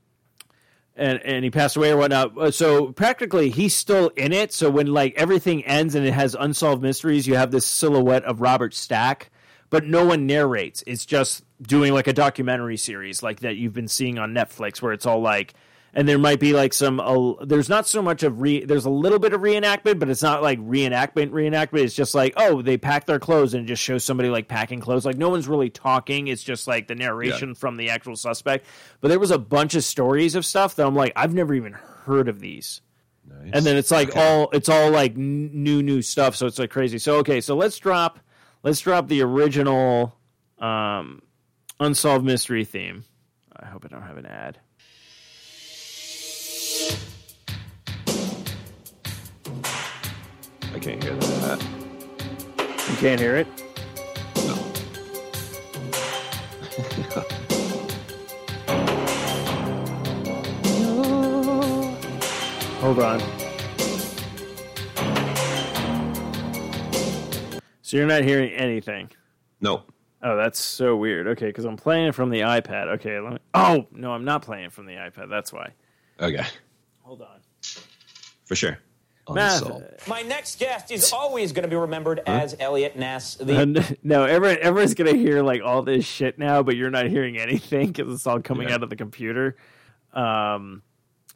and 0.95 1.21
and 1.23 1.43
he 1.43 1.51
passed 1.51 1.75
away 1.75 1.91
or 1.91 1.97
whatnot. 1.97 2.35
Uh, 2.35 2.49
So 2.49 2.91
practically, 2.91 3.51
he's 3.51 3.75
still 3.77 4.07
in 4.15 4.33
it. 4.33 4.51
So 4.51 4.67
when 4.71 4.87
like 4.87 5.13
everything 5.15 5.63
ends 5.63 5.93
and 5.93 6.03
it 6.03 6.11
has 6.13 6.33
unsolved 6.33 6.81
mysteries, 6.81 7.27
you 7.27 7.35
have 7.35 7.51
this 7.51 7.67
silhouette 7.67 8.23
of 8.23 8.41
Robert 8.41 8.73
Stack, 8.73 9.29
but 9.69 9.85
no 9.85 10.03
one 10.05 10.25
narrates. 10.25 10.83
It's 10.87 11.05
just 11.05 11.43
doing 11.61 11.93
like 11.93 12.07
a 12.07 12.13
documentary 12.13 12.77
series 12.77 13.21
like 13.21 13.41
that 13.41 13.57
you've 13.57 13.73
been 13.73 13.87
seeing 13.87 14.17
on 14.17 14.33
Netflix, 14.33 14.81
where 14.81 14.91
it's 14.91 15.05
all 15.05 15.21
like, 15.21 15.53
and 15.97 16.07
there 16.07 16.19
might 16.19 16.39
be 16.39 16.53
like 16.53 16.73
some. 16.73 16.99
Uh, 16.99 17.43
there's 17.43 17.69
not 17.69 17.87
so 17.87 18.03
much 18.03 18.21
of 18.21 18.39
re. 18.39 18.63
There's 18.63 18.85
a 18.85 18.89
little 18.91 19.17
bit 19.17 19.33
of 19.33 19.41
reenactment, 19.41 19.97
but 19.97 20.09
it's 20.09 20.21
not 20.21 20.43
like 20.43 20.59
reenactment. 20.59 21.31
Reenactment. 21.31 21.79
It's 21.81 21.95
just 21.95 22.13
like 22.13 22.33
oh, 22.37 22.61
they 22.61 22.77
pack 22.77 23.07
their 23.07 23.17
clothes 23.17 23.55
and 23.55 23.67
just 23.67 23.81
shows 23.81 24.03
somebody 24.05 24.29
like 24.29 24.47
packing 24.47 24.79
clothes. 24.79 25.05
Like 25.07 25.17
no 25.17 25.29
one's 25.29 25.47
really 25.47 25.71
talking. 25.71 26.27
It's 26.27 26.43
just 26.43 26.67
like 26.67 26.87
the 26.87 26.93
narration 26.93 27.55
from 27.55 27.77
the 27.77 27.89
actual 27.89 28.15
suspect. 28.15 28.67
But 29.01 29.07
there 29.07 29.19
was 29.19 29.31
a 29.31 29.39
bunch 29.39 29.73
of 29.73 29.83
stories 29.83 30.35
of 30.35 30.45
stuff 30.45 30.75
that 30.75 30.85
I'm 30.85 30.95
like, 30.95 31.13
I've 31.15 31.33
never 31.33 31.55
even 31.55 31.73
heard 31.73 32.29
of 32.29 32.39
these. 32.39 32.81
Nice. 33.27 33.49
And 33.53 33.65
then 33.65 33.75
it's 33.75 33.89
like 33.89 34.09
Okay. 34.11 34.23
all 34.23 34.49
it's 34.53 34.69
all 34.69 34.91
like 34.91 35.13
n- 35.17 35.49
new 35.51 35.81
new 35.81 36.03
stuff. 36.03 36.35
So 36.35 36.45
it's 36.45 36.59
like 36.59 36.69
crazy. 36.69 36.99
So 36.99 37.15
okay, 37.17 37.41
so 37.41 37.55
let's 37.55 37.77
drop 37.79 38.19
let's 38.61 38.79
drop 38.81 39.07
the 39.07 39.23
original 39.23 40.15
um, 40.59 41.23
unsolved 41.79 42.23
mystery 42.23 42.65
theme. 42.65 43.03
I 43.59 43.65
hope 43.65 43.83
I 43.83 43.87
don't 43.87 44.03
have 44.03 44.17
an 44.17 44.27
ad. 44.27 44.59
I 50.73 50.79
can't 50.79 51.03
hear 51.03 51.15
that. 51.15 51.61
You 52.89 52.95
can't 52.97 53.19
hear 53.19 53.35
it. 53.37 53.47
No. 54.45 54.55
Hold 62.81 62.99
on. 62.99 63.19
So 67.81 67.97
you're 67.97 68.05
not 68.05 68.23
hearing 68.23 68.51
anything. 68.51 69.09
No. 69.61 69.83
Oh, 70.21 70.35
that's 70.35 70.59
so 70.59 70.95
weird. 70.95 71.27
Okay, 71.27 71.47
because 71.47 71.65
I'm 71.65 71.77
playing 71.77 72.07
it 72.07 72.15
from 72.15 72.29
the 72.29 72.41
iPad. 72.41 72.87
Okay, 72.95 73.19
let 73.19 73.33
me. 73.33 73.39
Oh 73.53 73.87
no, 73.91 74.11
I'm 74.11 74.25
not 74.25 74.41
playing 74.41 74.65
it 74.65 74.73
from 74.73 74.85
the 74.85 74.93
iPad. 74.93 75.29
That's 75.29 75.53
why. 75.53 75.71
Okay. 76.19 76.45
Hold 77.07 77.21
on. 77.21 77.39
For 78.45 78.55
sure. 78.55 78.79
Math. 79.29 79.61
Unsolved. 79.61 79.85
My 80.09 80.23
next 80.23 80.59
guest 80.59 80.91
is 80.91 81.13
always 81.13 81.53
going 81.53 81.63
to 81.63 81.69
be 81.69 81.77
remembered 81.77 82.19
as 82.27 82.53
Eliot 82.59 82.97
Ness. 82.97 83.35
The 83.35 83.57
And, 83.61 83.97
no, 84.03 84.25
everyone, 84.25 84.57
everyone's 84.61 84.93
gonna 84.93 85.13
hear 85.13 85.41
like 85.41 85.61
all 85.63 85.83
this 85.83 86.03
shit 86.05 86.37
now, 86.37 86.63
but 86.63 86.75
you're 86.75 86.89
not 86.89 87.07
hearing 87.07 87.37
anything 87.37 87.87
because 87.93 88.13
it's 88.13 88.27
all 88.27 88.41
coming 88.41 88.67
Yeah. 88.67 88.75
out 88.75 88.83
of 88.83 88.89
the 88.89 88.97
computer. 88.97 89.55
Um, 90.11 90.81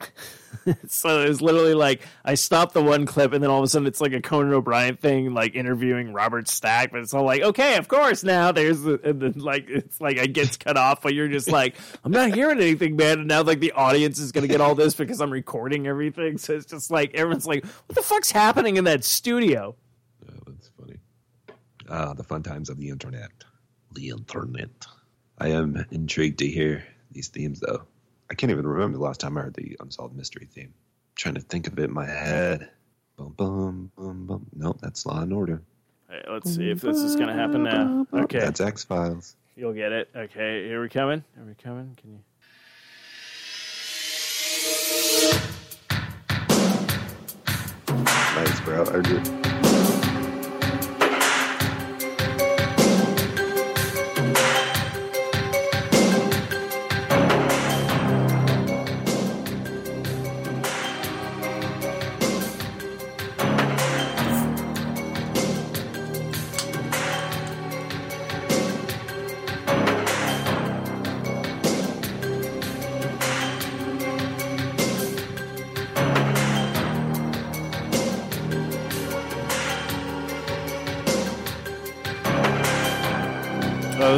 so 0.88 1.22
it 1.22 1.30
was 1.30 1.42
literally 1.42 1.74
like 1.74 2.02
I 2.24 2.36
stopped 2.36 2.74
the 2.74 2.82
one 2.82 3.06
clip, 3.06 3.34
and 3.34 3.44
then 3.44 3.50
all 3.50 3.60
of 3.60 3.64
a 3.64 3.68
sudden 3.68 3.88
it's 3.88 4.02
like 4.02 4.14
a 4.14 4.22
Conan 4.22 4.54
O'Brien 4.54 4.98
thing, 4.98 5.34
like 5.34 5.56
interviewing 5.56 6.14
Robert 6.14 6.48
Stack. 6.48 6.92
But 6.92 7.02
it's 7.02 7.14
all 7.14 7.24
like, 7.24 7.42
okay, 7.42 7.78
of 7.78 7.88
course 7.88 8.24
now 8.24 8.52
there's, 8.52 8.82
the, 8.82 9.00
and 9.04 9.22
then 9.22 9.34
like 9.34 9.70
it's 9.70 10.00
like 10.00 10.18
it 10.18 10.34
gets 10.34 10.58
cut 10.58 10.78
off, 10.78 11.02
but 11.02 11.14
you're 11.14 11.28
just 11.28 11.50
like, 11.50 11.76
I'm 12.04 12.12
not 12.12 12.34
hearing 12.34 12.60
anything, 12.60 12.96
man. 12.96 13.20
And 13.20 13.28
now 13.28 13.44
like 13.44 13.60
the 13.60 13.72
audience 13.72 14.20
is 14.20 14.32
gonna 14.32 14.48
get 14.48 14.62
all 14.62 14.76
this 14.76 14.94
because 14.94 15.22
I'm 15.22 15.32
recording 15.32 15.88
everything. 15.88 16.38
So 16.38 16.54
it's 16.54 16.66
just 16.66 16.92
like 16.92 17.14
everyone's 17.16 17.48
like, 17.48 17.66
what 17.66 17.96
the 17.96 18.04
fuck's 18.04 18.32
happening 18.32 18.78
in 18.78 18.84
that 18.86 19.04
studio? 19.04 19.76
Oh, 20.28 20.34
that's 20.48 20.70
funny. 20.80 20.98
Ah, 21.90 22.14
the 22.14 22.24
fun 22.24 22.44
times 22.44 22.70
of 22.70 22.78
the 22.78 22.90
internet. 22.90 23.32
The 23.94 24.10
internet. 24.10 24.70
I 25.38 25.50
am 25.50 25.86
intrigued 25.92 26.40
to 26.40 26.48
hear 26.48 26.84
these 27.12 27.30
themes, 27.30 27.60
though. 27.60 27.84
I 28.32 28.34
can't 28.34 28.50
even 28.50 28.66
remember 28.66 28.98
the 28.98 29.04
last 29.04 29.20
time 29.20 29.38
I 29.38 29.42
heard 29.42 29.56
the 29.56 29.76
Unsolved 29.82 30.16
Mystery 30.16 30.48
theme. 30.50 30.74
I'm 30.74 31.16
trying 31.16 31.36
to 31.36 31.42
think 31.42 31.68
of 31.68 31.78
it 31.78 31.84
in 31.84 31.94
my 31.94 32.06
head. 32.06 32.70
Bum, 33.18 33.34
bum, 33.36 33.92
bum, 33.98 34.26
bum. 34.26 34.46
Nope, 34.56 34.78
that's 34.82 35.06
Law 35.06 35.20
and 35.22 35.34
Order. 35.34 35.62
Hey, 36.10 36.22
let's 36.30 36.56
see 36.56 36.72
if 36.72 36.80
this 36.80 36.96
is 36.96 37.18
going 37.18 37.28
to 37.28 37.34
happen 37.34 37.64
now. 37.64 38.08
Okay, 38.14 38.40
That's 38.40 38.62
X 38.62 38.86
Files. 38.86 39.36
you'll 39.58 39.74
get 39.74 39.92
it. 39.92 40.10
Okay, 40.16 40.66
here 40.66 40.82
we 40.82 40.88
coming. 40.88 41.26
Are 41.38 41.44
we 41.44 41.56
coming? 41.56 41.98
Can 42.00 42.14
you? 42.14 42.20
Nice, 47.90 48.62
bro. 48.62 48.86
I 48.86 49.02
do. 49.02 49.41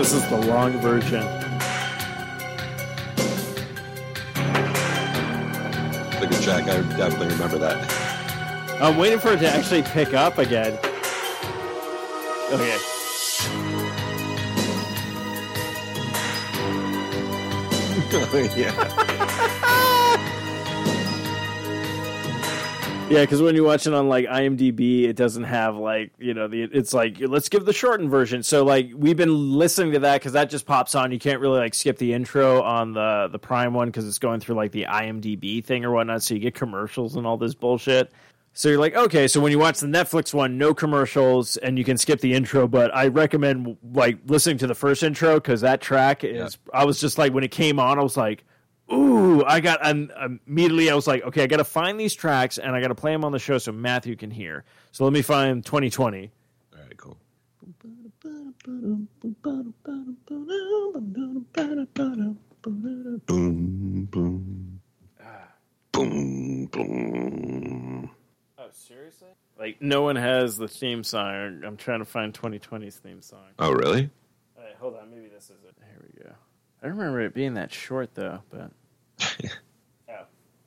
This 0.04 0.12
is 0.12 0.28
the 0.28 0.36
long 0.36 0.74
version. 0.80 1.24
Like 6.20 6.30
a 6.30 6.42
track, 6.42 6.64
I 6.64 6.82
definitely 6.98 7.30
remember 7.30 7.58
that. 7.60 8.82
I'm 8.82 8.98
waiting 8.98 9.20
for 9.20 9.32
it 9.32 9.40
to 9.40 9.48
actually 9.48 9.84
pick 9.84 10.14
up 10.14 10.40
again. 10.40 10.78
Okay. 12.52 12.78
yeah. 18.62 19.03
Yeah, 23.10 23.22
because 23.22 23.42
when 23.42 23.54
you 23.54 23.64
watch 23.64 23.86
it 23.86 23.94
on 23.94 24.10
like 24.10 24.26
IMDb, 24.26 25.04
it 25.04 25.16
doesn't 25.16 25.44
have 25.44 25.76
like 25.76 26.12
you 26.18 26.34
know 26.34 26.48
the 26.48 26.64
it's 26.64 26.94
like 26.94 27.18
let's 27.20 27.48
give 27.48 27.66
the 27.66 27.74
shortened 27.74 28.10
version. 28.10 28.42
So 28.42 28.64
like 28.64 28.92
we've 28.96 29.18
been 29.18 29.58
listening 29.58 29.94
to 29.94 30.00
that 30.00 30.20
because 30.20 30.34
that 30.34 30.50
just 30.50 30.66
pops 30.66 30.96
on. 30.96 31.12
You 31.12 31.20
can't 31.20 31.40
really 31.40 31.60
like 31.60 31.76
skip 31.76 31.98
the 31.98 32.14
intro 32.14 32.64
on 32.64 32.94
the 32.94 33.30
the 33.32 33.38
Prime 33.38 33.74
one 33.74 33.90
because 33.90 34.08
it's 34.08 34.18
going 34.18 34.40
through 34.40 34.56
like 34.56 34.72
the 34.72 34.88
IMDb 34.90 35.64
thing 35.64 35.86
or 35.86 35.92
whatnot. 35.92 36.24
So 36.24 36.34
you 36.34 36.40
get 36.40 36.56
commercials 36.56 37.16
and 37.16 37.28
all 37.28 37.38
this 37.38 37.54
bullshit. 37.54 38.12
So 38.54 38.70
you're 38.70 38.80
like, 38.80 38.96
okay, 38.96 39.28
so 39.28 39.42
when 39.42 39.52
you 39.52 39.60
watch 39.60 39.80
the 39.80 39.88
Netflix 39.88 40.34
one, 40.34 40.58
no 40.58 40.74
commercials 40.74 41.58
and 41.58 41.78
you 41.78 41.84
can 41.84 41.98
skip 41.98 42.22
the 42.22 42.34
intro, 42.34 42.68
but 42.68 42.96
I 42.96 43.08
recommend 43.08 43.78
like 43.94 44.20
listening 44.28 44.60
to 44.60 44.68
the 44.68 44.76
first 44.76 45.04
intro 45.04 45.36
because 45.36 45.62
that 45.62 45.82
track 45.82 46.24
is. 46.24 46.58
I 46.74 46.86
was 46.86 47.02
just 47.02 47.18
like 47.18 47.34
when 47.34 47.44
it 47.44 47.52
came 47.52 47.80
on, 47.80 48.00
I 48.00 48.04
was 48.04 48.16
like, 48.16 48.44
ooh, 48.94 49.44
I 49.44 49.60
got 49.60 49.86
and 49.86 50.12
immediately 50.48 50.90
I 50.90 50.96
was 50.96 51.08
like, 51.08 51.24
okay, 51.24 51.44
I 51.44 51.48
got 51.48 51.58
to 51.58 51.64
find 51.64 52.00
these 52.00 52.14
tracks 52.14 52.58
and 52.58 52.76
I 52.76 52.82
got 52.82 52.90
to 52.90 52.96
play 52.96 53.12
them 53.12 53.26
on 53.26 53.32
the 53.32 53.40
show 53.40 53.58
so 53.58 53.72
Matthew 53.72 54.16
can 54.16 54.32
hear. 54.32 54.64
So 54.92 55.04
let 55.04 55.14
me 55.14 55.22
find 55.22 55.66
2020. 55.66 56.32
All 56.74 56.80
right, 56.80 56.98
cool. 56.98 57.18
Boom, 57.62 58.12
boom. 64.12 64.80
Boom, 65.92 66.66
boom. 66.66 68.10
Oh, 68.58 68.66
seriously? 68.72 69.28
Like 69.60 69.82
no 69.82 70.02
one 70.02 70.16
has 70.16 70.58
the 70.58 70.68
theme 70.68 71.04
song. 71.04 71.62
I'm 71.66 71.78
trying 71.78 72.00
to 72.00 72.06
find 72.06 72.34
2020's 72.34 72.96
theme 72.96 73.22
song. 73.22 73.46
Oh, 73.60 73.72
really? 73.72 74.10
All 74.58 74.64
right, 74.64 74.76
hold 74.80 74.96
on, 74.96 75.12
maybe 75.12 75.28
this 75.28 75.46
is 75.46 75.64
it. 75.68 75.76
Here 75.80 76.02
we 76.02 76.24
go. 76.24 76.32
I 76.82 76.88
remember 76.88 77.22
it 77.22 77.34
being 77.34 77.54
that 77.54 77.72
short 77.72 78.16
though, 78.16 78.42
but 78.50 78.72
oh, 79.22 80.26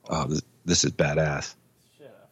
Oh, 0.09 0.27
this, 0.29 0.43
this 0.65 0.85
is 0.85 0.93
badass. 0.93 1.55
shut 1.99 2.15
up. 2.15 2.31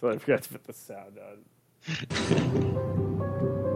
So 0.00 0.10
I 0.10 0.18
forgot 0.18 0.42
to 0.42 0.48
put 0.50 0.64
the 0.64 0.72
sound 0.72 1.18
on. 1.18 1.44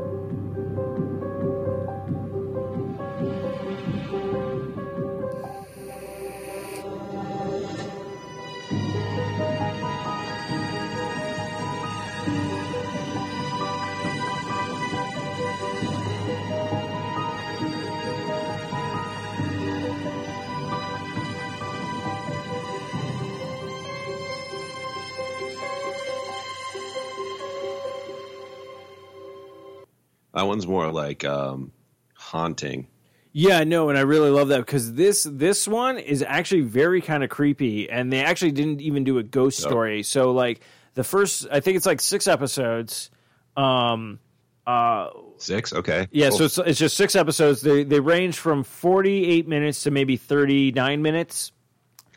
That 30.36 30.46
one's 30.46 30.66
more 30.66 30.92
like 30.92 31.24
um, 31.24 31.72
haunting. 32.14 32.88
Yeah, 33.32 33.64
no, 33.64 33.88
and 33.88 33.96
I 33.98 34.02
really 34.02 34.28
love 34.28 34.48
that 34.48 34.58
because 34.58 34.92
this 34.92 35.26
this 35.30 35.66
one 35.66 35.96
is 35.98 36.22
actually 36.22 36.60
very 36.60 37.00
kind 37.00 37.24
of 37.24 37.30
creepy, 37.30 37.88
and 37.88 38.12
they 38.12 38.22
actually 38.22 38.52
didn't 38.52 38.82
even 38.82 39.02
do 39.02 39.16
a 39.16 39.22
ghost 39.22 39.58
story. 39.58 40.02
So 40.02 40.32
like 40.32 40.60
the 40.92 41.04
first, 41.04 41.46
I 41.50 41.60
think 41.60 41.78
it's 41.78 41.86
like 41.86 42.02
six 42.02 42.26
episodes. 42.28 43.10
Um, 43.56 44.18
uh, 44.66 45.08
Six? 45.38 45.72
Okay. 45.72 46.06
yeah, 46.10 46.28
Cool. 46.28 46.38
so 46.38 46.44
it's, 46.44 46.58
it's 46.58 46.78
just 46.78 46.96
six 46.98 47.16
episodes. 47.16 47.62
They 47.62 47.84
they 47.84 48.00
range 48.00 48.38
from 48.38 48.62
forty 48.62 49.24
eight 49.24 49.48
minutes 49.48 49.84
to 49.84 49.90
maybe 49.90 50.18
thirty 50.18 50.70
nine 50.70 51.00
minutes. 51.00 51.50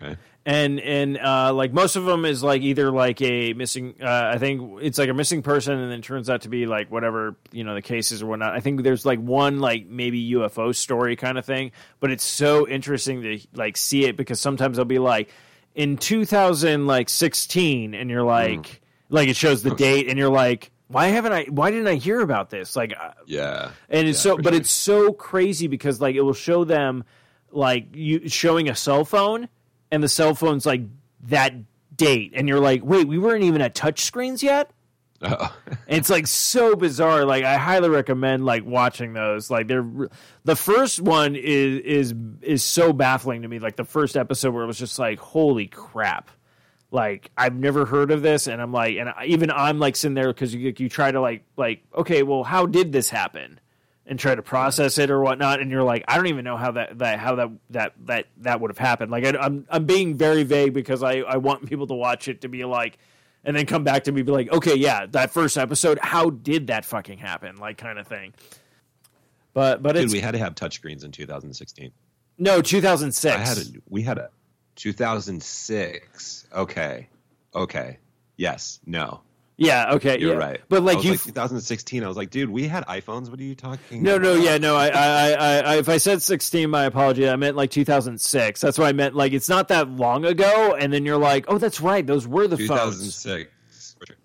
okay. 0.01 0.17
And 0.49 0.79
and 0.79 1.17
uh, 1.19 1.53
like 1.53 1.73
most 1.73 1.95
of 1.95 2.05
them 2.05 2.25
is 2.25 2.41
like 2.41 2.61
either 2.63 2.91
like 2.91 3.21
a 3.21 3.53
missing 3.53 3.93
uh, 4.01 4.31
i 4.33 4.37
think 4.39 4.79
it's 4.81 4.97
like 4.97 5.09
a 5.09 5.13
missing 5.13 5.41
person 5.43 5.77
and 5.77 5.91
then 5.91 6.01
turns 6.01 6.27
out 6.29 6.41
to 6.41 6.49
be 6.49 6.65
like 6.65 6.89
whatever 6.89 7.35
you 7.51 7.63
know 7.63 7.75
the 7.75 7.81
case 7.81 8.11
is 8.11 8.23
or 8.23 8.25
whatnot 8.27 8.53
i 8.55 8.59
think 8.59 8.81
there's 8.81 9.05
like 9.05 9.19
one 9.19 9.59
like 9.59 9.85
maybe 9.85 10.31
ufo 10.31 10.73
story 10.73 11.15
kind 11.15 11.37
of 11.37 11.45
thing 11.45 11.71
but 11.99 12.09
it's 12.09 12.23
so 12.23 12.67
interesting 12.67 13.21
to 13.21 13.39
like 13.53 13.77
see 13.77 14.05
it 14.05 14.17
because 14.17 14.39
sometimes 14.39 14.77
they'll 14.77 14.85
be 14.85 14.97
like 14.97 15.29
in 15.75 15.97
2016 15.97 17.93
and 17.93 18.09
you're 18.09 18.23
like 18.23 18.81
like 19.09 19.27
it 19.29 19.35
shows 19.35 19.61
the 19.63 19.75
date 19.75 20.07
and 20.09 20.17
you're 20.17 20.29
like 20.31 20.71
why 20.87 21.07
haven't 21.07 21.31
i 21.33 21.43
why 21.49 21.69
didn't 21.71 21.87
i 21.87 21.95
hear 21.95 22.21
about 22.21 22.49
this 22.49 22.75
like 22.75 22.93
uh, 22.99 23.11
Yeah. 23.27 23.71
and 23.89 24.07
it's 24.07 24.17
Yeah, 24.25 24.31
so 24.31 24.37
but 24.37 24.53
sure. 24.53 24.61
it's 24.61 24.71
so 24.71 25.13
crazy 25.13 25.67
because 25.67 26.01
like 26.01 26.15
it 26.15 26.21
will 26.21 26.33
show 26.33 26.63
them 26.63 27.03
like 27.51 27.95
you 27.95 28.27
showing 28.29 28.69
a 28.69 28.75
cell 28.75 29.05
phone 29.05 29.47
and 29.91 30.03
the 30.03 30.09
cell 30.09 30.35
phone's 30.35 30.65
like 30.65 30.81
that 31.23 31.53
date 31.95 32.31
and 32.35 32.47
you're 32.47 32.59
like 32.59 32.83
wait 32.83 33.07
we 33.07 33.17
weren't 33.17 33.43
even 33.43 33.61
at 33.61 33.75
touch 33.75 34.01
screens 34.01 34.41
yet? 34.43 34.71
It's 35.87 36.09
like 36.09 36.27
so 36.27 36.75
bizarre. 36.75 37.25
Like 37.25 37.43
i 37.43 37.57
highly 37.57 37.89
recommend 37.89 38.45
like 38.45 38.63
watching 38.63 39.13
those. 39.13 39.49
Like 39.49 39.67
they're 39.67 39.85
the 40.43 40.55
first 40.55 41.01
one 41.01 41.35
is 41.35 41.79
is 41.79 42.15
is 42.41 42.63
so 42.63 42.93
baffling 42.93 43.41
to 43.41 43.47
me. 43.47 43.57
Like 43.59 43.75
the 43.75 43.83
first 43.83 44.15
episode 44.15 44.53
where 44.53 44.63
it 44.63 44.67
was 44.67 44.77
just 44.77 44.99
like 44.99 45.19
holy 45.19 45.67
crap. 45.67 46.29
Like 46.91 47.31
I've 47.35 47.55
never 47.55 47.85
heard 47.85 48.11
of 48.11 48.21
this, 48.21 48.47
and 48.47 48.61
I'm 48.61 48.71
like, 48.71 48.97
and 48.97 49.09
I, 49.09 49.25
even 49.25 49.51
I'm 49.51 49.79
like 49.79 49.95
sitting 49.95 50.15
there 50.15 50.27
because 50.27 50.53
you 50.53 50.73
you 50.77 50.89
try 50.89 51.11
to 51.11 51.19
like 51.21 51.43
like 51.57 51.83
okay, 51.95 52.23
well, 52.23 52.43
how 52.43 52.65
did 52.65 52.91
this 52.91 53.09
happen, 53.09 53.59
and 54.09 54.19
try 54.19 54.33
to 54.33 54.41
process 54.41 54.97
it 54.97 55.11
or 55.11 55.21
whatnot, 55.21 55.61
and 55.61 55.71
you're 55.71 55.83
like, 55.83 56.03
I 56.07 56.17
don't 56.17 56.27
even 56.27 56.43
know 56.43 56.57
how 56.57 56.71
that 56.71 56.97
that 56.97 57.19
how 57.19 57.35
that 57.35 57.49
that 57.69 57.93
that 58.07 58.25
that 58.37 58.59
would 58.59 58.71
have 58.71 58.77
happened. 58.79 59.11
Like 59.11 59.23
I, 59.23 59.37
I'm 59.37 59.65
I'm 59.69 59.85
being 59.85 60.17
very 60.17 60.43
vague 60.43 60.73
because 60.73 61.03
I 61.03 61.19
I 61.19 61.37
want 61.37 61.65
people 61.67 61.87
to 61.87 61.93
watch 61.93 62.27
it 62.27 62.41
to 62.41 62.49
be 62.49 62.65
like, 62.65 62.97
and 63.43 63.55
then 63.55 63.65
come 63.67 63.83
back 63.83 64.05
to 64.05 64.11
me 64.11 64.23
be 64.23 64.31
like, 64.31 64.51
okay, 64.51 64.75
yeah, 64.75 65.05
that 65.11 65.31
first 65.31 65.57
episode, 65.57 65.99
how 66.01 66.31
did 66.31 66.67
that 66.67 66.83
fucking 66.85 67.19
happen, 67.19 67.57
like 67.57 67.77
kind 67.77 67.99
of 67.99 68.07
thing. 68.07 68.33
But 69.53 69.81
but 69.83 69.93
Dude, 69.93 70.05
it's 70.05 70.13
we 70.13 70.19
had 70.19 70.31
to 70.31 70.39
have 70.39 70.55
touchscreens 70.55 71.05
in 71.05 71.11
2016. 71.11 71.91
no 72.39 72.61
2006. 72.61 73.35
I 73.35 73.39
had 73.39 73.57
a, 73.57 73.61
we 73.87 74.01
had 74.01 74.17
a 74.17 74.29
2006. 74.75 76.47
Okay. 76.53 77.07
Okay. 77.53 77.97
Yes. 78.37 78.79
No. 78.85 79.21
Yeah, 79.59 79.91
okay, 79.95 80.19
You're 80.19 80.33
yeah. 80.33 80.39
right. 80.39 80.61
But 80.69 80.83
like 80.83 81.03
you, 81.03 81.17
2016. 81.17 82.03
I 82.03 82.07
was 82.07 82.15
like, 82.15 82.29
dude, 82.29 82.49
we 82.49 82.67
had 82.67 82.85
iPhones. 82.87 83.29
What 83.29 83.39
are 83.39 83.43
you 83.43 83.55
talking? 83.55 84.01
No, 84.01 84.17
no, 84.17 84.33
about? 84.33 84.43
yeah, 84.43 84.57
no. 84.57 84.75
I, 84.75 84.87
I, 84.87 85.31
I, 85.31 85.57
I, 85.57 85.77
if 85.77 85.89
I 85.89 85.97
said 85.97 86.21
sixteen, 86.21 86.69
my 86.69 86.85
apology. 86.85 87.27
I 87.29 87.35
meant 87.35 87.57
like 87.57 87.69
two 87.69 87.83
thousand 87.83 88.19
six. 88.21 88.61
That's 88.61 88.77
what 88.77 88.87
I 88.87 88.93
meant. 88.93 89.15
Like 89.15 89.33
it's 89.33 89.49
not 89.49 89.67
that 89.67 89.89
long 89.89 90.23
ago, 90.25 90.75
and 90.79 90.93
then 90.93 91.05
you're 91.05 91.17
like, 91.17 91.45
oh, 91.49 91.57
that's 91.57 91.81
right. 91.81 92.05
Those 92.07 92.25
were 92.27 92.47
the 92.47 92.55
phones. 92.57 92.95
2006. 93.23 93.95
For 93.99 94.05
sure. 94.07 94.15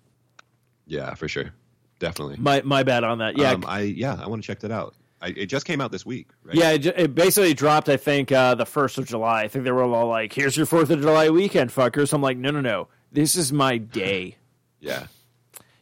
Yeah, 0.87 1.13
for 1.15 1.27
sure. 1.27 1.51
Definitely. 1.99 2.37
My, 2.39 2.61
my 2.63 2.83
bad 2.83 3.03
on 3.03 3.17
that. 3.19 3.37
Yeah, 3.37 3.51
Um, 3.51 3.65
I 3.67 3.81
yeah, 3.81 4.17
I 4.21 4.27
want 4.27 4.41
to 4.41 4.47
check 4.47 4.59
that 4.61 4.71
out. 4.71 4.95
I, 5.21 5.29
it 5.29 5.45
just 5.47 5.65
came 5.65 5.81
out 5.81 5.91
this 5.91 6.05
week, 6.05 6.27
right? 6.43 6.55
yeah. 6.55 6.71
It, 6.71 6.85
it 6.85 7.15
basically 7.15 7.53
dropped. 7.53 7.89
I 7.89 7.97
think 7.97 8.31
uh, 8.31 8.55
the 8.55 8.65
first 8.65 8.97
of 8.97 9.07
July. 9.07 9.43
I 9.43 9.47
think 9.47 9.63
they 9.65 9.71
were 9.71 9.83
all 9.83 10.07
like, 10.07 10.31
"Here's 10.33 10.55
your 10.55 10.65
Fourth 10.65 10.89
of 10.91 11.01
July 11.01 11.29
weekend, 11.29 11.71
fuckers." 11.71 12.13
I'm 12.13 12.21
like, 12.21 12.37
no, 12.37 12.51
no, 12.51 12.61
no. 12.61 12.87
This 13.11 13.35
is 13.35 13.51
my 13.51 13.77
day. 13.77 14.37
Yeah. 14.81 15.07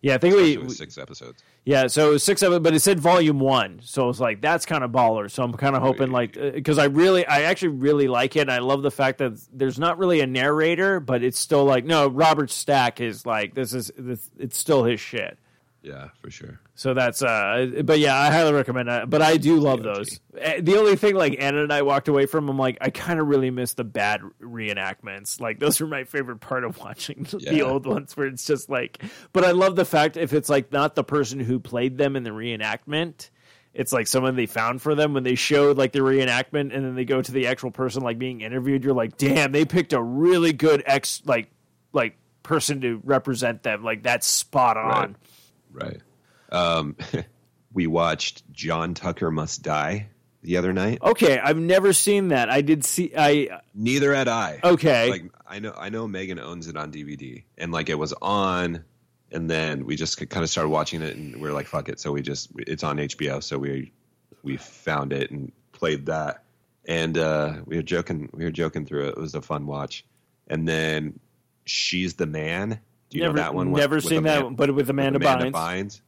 Yeah, 0.04 0.16
I 0.16 0.18
think 0.18 0.36
Especially 0.36 0.58
we, 0.58 0.70
six 0.74 0.98
episodes. 0.98 1.42
Yeah, 1.64 1.88
so 1.88 2.10
it 2.10 2.12
was 2.12 2.24
six 2.24 2.42
of 2.42 2.52
it, 2.52 2.62
but 2.62 2.74
it 2.74 2.82
said 2.82 3.00
volume 3.00 3.40
one, 3.40 3.80
so 3.82 4.04
it 4.04 4.08
was 4.08 4.20
like 4.20 4.42
that's 4.42 4.66
kind 4.66 4.84
of 4.84 4.92
baller. 4.92 5.32
So 5.32 5.44
I'm 5.44 5.54
kind 5.54 5.78
of 5.78 5.82
hoping 5.82 6.12
like 6.12 6.36
uh, 6.36 6.52
because 6.52 6.78
I 6.78 6.86
really, 6.86 7.26
I 7.26 7.44
actually 7.44 7.70
really 7.70 8.10
like 8.10 8.36
it. 8.36 8.42
And 8.42 8.52
I 8.52 8.60
love 8.60 8.82
the 8.82 8.92
fact 8.92 9.20
that 9.20 9.40
there's 9.54 9.80
not 9.80 9.98
really 9.98 10.20
a 10.20 10.28
narrator, 10.28 11.00
but 11.00 11.24
it's 11.24 11.40
still 11.40 11.64
like 11.64 11.86
no, 11.86 12.10
Robert 12.10 12.52
Stack 12.52 13.00
is 13.00 13.26
like 13.26 13.56
this 13.56 13.74
is 13.74 13.94
this, 13.98 14.30
it's 14.38 14.58
still 14.58 14.84
his 14.84 15.00
shit. 15.00 15.40
Yeah, 15.82 16.10
for 16.20 16.30
sure. 16.30 16.60
So 16.76 16.96
that's 16.96 17.22
uh, 17.22 17.82
but 17.86 18.00
yeah, 18.00 18.18
I 18.20 18.32
highly 18.32 18.52
recommend 18.52 18.90
that. 18.90 19.08
But 19.10 19.22
I 19.22 19.38
do 19.38 19.60
love 19.60 19.84
those. 19.84 20.20
Eh, 20.36 20.60
The 20.62 20.76
only 20.78 20.96
thing 20.96 21.14
like 21.16 21.36
Anna 21.40 21.62
and 21.62 21.72
I 21.72 21.84
walked 21.84 22.08
away 22.08 22.26
from, 22.26 22.50
I'm 22.50 22.58
like, 22.58 22.80
I 22.82 22.90
kind 22.90 23.20
of 23.20 23.28
really 23.28 23.52
miss 23.52 23.76
the 23.76 23.84
bad 23.84 24.22
reenactments. 24.42 25.40
Like 25.40 25.60
those 25.60 25.80
were 25.80 25.86
my 25.88 26.04
favorite 26.04 26.40
part 26.40 26.64
of 26.64 26.78
watching 26.80 27.28
the 27.30 27.40
Yeah. 27.58 27.64
old 27.64 27.86
ones, 27.86 28.18
where 28.18 28.26
it's 28.28 28.46
just 28.46 28.70
like. 28.70 29.04
But 29.34 29.44
I 29.46 29.52
love 29.52 29.76
the 29.76 29.86
fact 29.86 30.18
if 30.18 30.34
it's 30.34 30.50
like 30.50 30.72
not 30.72 30.96
the 30.96 31.04
person 31.04 31.40
who 31.40 31.60
played 31.60 31.98
them 31.98 32.16
in 32.16 32.24
the 32.24 32.32
reenactment. 32.32 33.30
It's 33.76 33.92
like 33.94 34.06
someone 34.08 34.36
they 34.36 34.46
found 34.46 34.82
for 34.84 34.94
them 34.94 35.14
when 35.14 35.24
they 35.24 35.34
showed 35.36 35.78
like 35.78 35.92
the 35.94 36.00
reenactment, 36.00 36.76
and 36.76 36.86
then 36.86 36.96
they 36.96 37.06
go 37.06 37.22
to 37.22 37.32
the 37.32 37.48
actual 37.48 37.72
person 37.72 38.04
like 38.04 38.20
being 38.20 38.42
interviewed. 38.42 38.84
You're 38.84 38.94
like, 38.94 39.18
damn, 39.18 39.52
they 39.52 39.66
picked 39.66 39.94
a 39.94 40.02
really 40.02 40.54
good 40.54 40.84
ex 40.86 41.22
like 41.26 41.50
like 41.92 42.18
person 42.44 42.82
to 42.82 43.00
represent 43.04 43.64
them. 43.64 43.84
Like 43.84 44.04
that's 44.04 44.26
spot 44.28 44.78
on. 44.78 45.16
Right. 45.72 46.02
Um, 46.54 46.96
we 47.74 47.88
watched 47.88 48.50
John 48.52 48.94
Tucker 48.94 49.32
Must 49.32 49.62
Die 49.62 50.08
the 50.44 50.58
other 50.58 50.72
night. 50.74 51.00
Okay, 51.02 51.40
I've 51.40 51.58
never 51.58 51.92
seen 51.94 52.30
that. 52.30 52.50
I 52.50 52.62
did 52.62 52.86
see. 52.86 53.12
I 53.18 53.62
Neither 53.74 54.14
had 54.14 54.28
I. 54.28 54.60
okay. 54.64 55.10
Like 55.10 55.24
I 55.48 55.60
know, 55.60 55.74
I 55.78 55.90
know 55.90 56.08
Megan 56.08 56.40
owns 56.40 56.68
it 56.68 56.78
on 56.78 56.92
DVD, 56.92 57.44
and 57.58 57.72
like 57.72 57.90
it 57.90 57.98
was 57.98 58.14
on, 58.22 58.84
and 59.32 59.50
then 59.50 59.86
we 59.86 59.96
just 59.96 60.18
kind 60.30 60.44
of 60.44 60.50
started 60.50 60.70
watching 60.70 61.02
it, 61.02 61.16
and 61.16 61.42
we 61.42 61.50
are 61.50 61.54
like, 61.54 61.68
"Fuck 61.68 61.90
it!" 61.90 62.00
So 62.00 62.12
we 62.12 62.22
just 62.22 62.50
it's 62.58 62.84
on 62.84 62.98
HBO, 62.98 63.42
so 63.44 63.58
we 63.58 63.92
we 64.44 64.58
found 64.58 65.14
it 65.14 65.32
and 65.32 65.52
played 65.72 66.06
that, 66.08 66.44
and 66.86 67.18
uh, 67.18 67.56
we 67.66 67.76
were 67.78 67.82
joking, 67.84 68.30
we 68.34 68.44
were 68.44 68.52
joking 68.52 68.86
through 68.86 69.08
it. 69.08 69.10
It 69.10 69.18
was 69.18 69.36
a 69.36 69.42
fun 69.42 69.66
watch, 69.66 70.06
and 70.48 70.68
then 70.68 71.20
She's 71.66 72.16
the 72.16 72.26
Man. 72.26 72.80
Do 73.10 73.18
you 73.18 73.24
never, 73.24 73.36
know 73.38 73.42
that 73.44 73.56
one? 73.56 73.72
Never 73.72 73.96
With- 73.96 74.04
with 74.06 74.12
seen 74.12 74.24
that, 74.24 74.30
Amanda- 74.40 74.46
one, 74.48 74.56
but 74.56 74.76
with 74.76 74.90
Amanda, 74.90 75.18
Amanda 75.20 75.52
Bynes. 75.52 75.52
Bynes. 75.54 76.02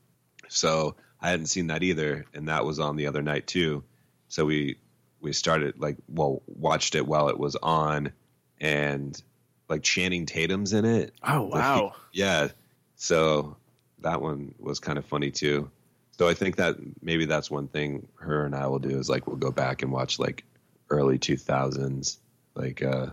So 0.47 0.95
I 1.21 1.29
hadn't 1.29 1.47
seen 1.47 1.67
that 1.67 1.83
either, 1.83 2.25
and 2.33 2.47
that 2.49 2.65
was 2.65 2.79
on 2.79 2.95
the 2.95 3.07
other 3.07 3.21
night 3.21 3.47
too. 3.47 3.83
So 4.27 4.45
we 4.45 4.77
we 5.21 5.33
started 5.33 5.79
like 5.79 5.97
well 6.07 6.41
watched 6.47 6.95
it 6.95 7.07
while 7.07 7.29
it 7.29 7.39
was 7.39 7.55
on, 7.55 8.11
and 8.59 9.21
like 9.69 9.83
Channing 9.83 10.25
Tatum's 10.25 10.73
in 10.73 10.85
it. 10.85 11.13
Oh 11.23 11.43
wow! 11.43 11.93
yeah. 12.11 12.49
So 12.95 13.57
that 13.99 14.21
one 14.21 14.53
was 14.59 14.79
kind 14.79 14.97
of 14.97 15.05
funny 15.05 15.31
too. 15.31 15.69
So 16.17 16.29
I 16.29 16.33
think 16.33 16.55
that 16.57 16.77
maybe 17.01 17.25
that's 17.25 17.51
one 17.51 17.67
thing 17.67 18.07
her 18.15 18.45
and 18.45 18.55
I 18.55 18.67
will 18.67 18.79
do 18.79 18.97
is 18.99 19.09
like 19.09 19.27
we'll 19.27 19.35
go 19.35 19.51
back 19.51 19.81
and 19.81 19.91
watch 19.91 20.17
like 20.17 20.45
early 20.89 21.17
two 21.17 21.35
thousands 21.35 22.19
like 22.53 22.81
uh 22.81 23.07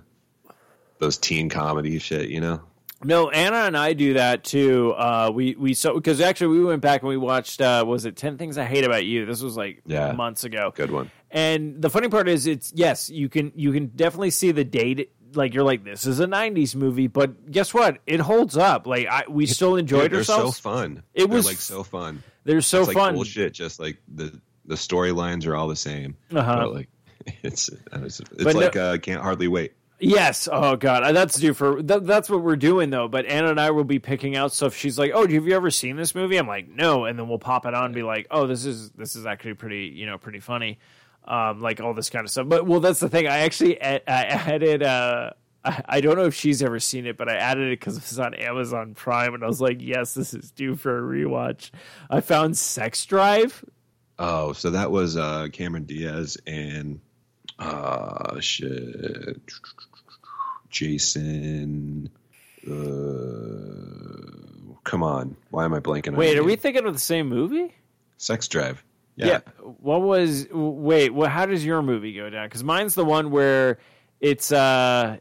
those 0.99 1.19
teen 1.19 1.49
comedy 1.49 1.99
shit, 1.99 2.29
you 2.29 2.41
know? 2.41 2.63
No, 3.05 3.31
Anna 3.31 3.57
and 3.67 3.77
I 3.77 3.93
do 3.93 4.15
that 4.15 4.45
too. 4.45 4.93
Uh, 4.93 5.31
we 5.35 5.55
we 5.57 5.75
so 5.75 5.95
because 5.95 6.21
actually 6.21 6.59
we 6.59 6.65
went 6.65 6.83
back 6.83 7.03
and 7.03 7.09
we 7.09 7.17
watched. 7.17 7.61
Uh, 7.61 7.85
was 7.87 8.05
it 8.05 8.17
Ten 8.17 8.39
Things 8.39 8.59
I 8.59 8.65
Hate 8.65 8.85
About 8.85 9.05
You? 9.05 9.27
This 9.27 9.43
was 9.43 9.57
like 9.57 9.83
Yeah. 9.87 10.13
months 10.13 10.45
ago. 10.45 10.73
Good 10.75 10.91
one. 10.91 11.11
And 11.31 11.81
the 11.81 11.91
funny 11.91 12.09
part 12.09 12.29
is, 12.29 12.47
it's 12.47 12.73
yes, 12.77 13.11
you 13.11 13.29
can 13.29 13.53
you 13.57 13.73
can 13.73 13.87
definitely 13.89 14.31
see 14.31 14.53
the 14.53 14.65
date. 14.65 15.11
Like 15.35 15.55
you're 15.55 15.65
like, 15.65 15.83
this 15.83 16.05
is 16.07 16.21
a 16.21 16.27
'90s 16.27 16.75
movie, 16.75 17.07
but 17.07 17.51
guess 17.51 17.73
what? 17.73 17.99
It 18.07 18.21
holds 18.21 18.57
up. 18.57 18.87
Like 18.87 19.07
I, 19.09 19.25
we 19.29 19.47
still 19.47 19.77
enjoyed 19.77 20.03
Dude, 20.03 20.11
they're 20.13 20.19
ourselves. 20.19 20.57
so 20.59 20.63
fun. 20.71 21.03
It 21.15 21.27
They're 21.29 21.37
was 21.37 21.47
like 21.47 21.57
so 21.57 21.83
fun. 21.83 22.23
They're 22.45 22.61
so 22.61 22.81
it's 22.81 22.89
like 22.89 22.97
fun. 22.99 23.15
bullshit. 23.15 23.55
Just 23.55 23.81
like 23.81 23.97
the 24.15 24.39
the 24.67 24.75
storylines 24.75 25.47
are 25.47 25.57
all 25.57 25.69
the 25.69 25.77
same. 25.77 26.17
Uh-huh. 26.35 26.69
Like 26.69 26.89
it's 27.43 27.71
it's, 27.93 28.21
it's 28.21 28.45
But 28.45 28.55
no- 28.55 28.61
like 28.61 28.77
uh, 28.77 28.99
can't 28.99 29.23
hardly 29.23 29.49
wait. 29.49 29.73
Yes. 30.03 30.49
Oh 30.51 30.75
God, 30.75 31.15
that's 31.15 31.39
due 31.39 31.55
for 31.55 31.81
that, 31.81 32.05
that's 32.05 32.29
what 32.29 32.43
we're 32.43 32.57
doing 32.57 32.91
though. 32.91 33.07
But 33.07 33.25
Anna 33.27 33.51
and 33.51 33.61
I 33.61 33.71
will 33.71 33.85
be 33.85 34.01
picking 34.01 34.35
out 34.35 34.53
stuff. 34.53 34.75
She's 34.75 34.99
like, 34.99 35.13
"Oh, 35.15 35.21
have 35.21 35.31
you 35.31 35.55
ever 35.55 35.71
seen 35.71 35.95
this 35.95 36.13
movie?" 36.13 36.39
I'm 36.39 36.49
like, 36.49 36.69
"No," 36.69 37.05
and 37.05 37.17
then 37.17 37.29
we'll 37.29 37.39
pop 37.39 37.67
it 37.67 37.75
on 37.75 37.87
and 37.87 37.95
be 37.95 38.03
like, 38.03 38.27
"Oh, 38.29 38.49
this 38.49 38.65
is 38.65 38.91
this 38.91 39.15
is 39.15 39.27
actually 39.27 39.55
pretty 39.55 39.85
you 39.95 40.07
know 40.07 40.19
pretty 40.19 40.41
funny." 40.41 40.81
Um, 41.25 41.61
like 41.61 41.81
all 41.81 41.95
this 41.95 42.11
kind 42.11 42.25
of 42.25 42.33
stuff. 42.33 42.49
But 42.49 42.67
well, 42.67 42.81
that's 42.81 42.99
the 42.99 43.09
thing. 43.09 43.29
I 43.29 43.39
actually 43.39 43.81
I 43.81 44.01
added. 44.09 44.83
Uh, 44.83 45.31
I, 45.65 46.01
don't 46.01 46.17
know 46.17 46.25
if 46.25 46.35
she's 46.35 46.61
ever 46.61 46.81
seen 46.81 47.07
it, 47.07 47.17
but 47.17 47.29
I 47.29 47.37
added 47.37 47.69
it 47.69 47.79
because 47.79 47.97
it 47.97 48.03
was 48.03 48.19
on 48.19 48.35
Amazon 48.35 48.95
Prime, 48.95 49.35
and 49.35 49.45
I 49.45 49.47
was 49.47 49.61
like, 49.61 49.81
"Yes, 49.81 50.15
this 50.15 50.35
is 50.35 50.51
due 50.51 50.75
for 50.75 50.99
a 50.99 51.01
rewatch." 51.01 51.71
I 52.11 52.21
found 52.23 52.57
Sex 52.57 53.07
Drive. 53.07 53.65
Oh, 54.19 54.53
so 54.53 54.71
that 54.71 54.91
was 54.91 55.17
uh 55.17 55.47
Cameron 55.53 55.85
Diaz 55.85 56.39
and 56.45 57.01
uh 57.63 58.41
shit 58.41 59.41
Jason 60.71 62.11
uh 62.67 64.03
come 64.85 65.03
on. 65.03 65.37
Why 65.51 65.65
am 65.65 65.75
I 65.75 65.81
blanking 65.81 66.17
Wait, 66.17 66.39
are 66.39 66.45
we 66.45 66.57
thinking 66.57 66.87
of 66.87 66.93
the 66.93 67.01
same 67.01 67.29
movie? 67.29 67.75
Sex 68.19 68.49
Drive? 68.49 68.85
Yeah. 69.17 69.41
What 69.61 70.03
was 70.03 70.47
wait? 70.51 71.11
Well, 71.11 71.29
how 71.29 71.47
does 71.47 71.65
your 71.65 71.83
movie 71.83 72.15
go 72.15 72.31
down? 72.31 72.47
Because 72.47 72.65
mine's 72.65 72.95
the 72.95 73.05
one 73.05 73.31
where 73.31 73.79
it's 74.21 74.53
uh, 74.53 75.19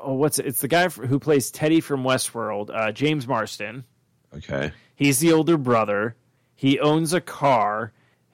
oh, 0.00 0.14
what's 0.14 0.38
it? 0.38 0.46
It's 0.46 0.60
the 0.60 0.68
guy 0.68 0.88
who 0.88 1.18
plays 1.18 1.50
Teddy 1.50 1.80
from 1.80 2.02
Westworld, 2.02 2.70
uh, 2.74 2.92
James 2.92 3.26
Marsden. 3.26 3.84
Okay. 4.34 4.72
He's 4.94 5.20
the 5.20 5.32
older 5.32 5.56
brother. 5.56 6.16
He 6.54 6.78
owns 6.80 7.12
a 7.12 7.20
car. 7.20 7.92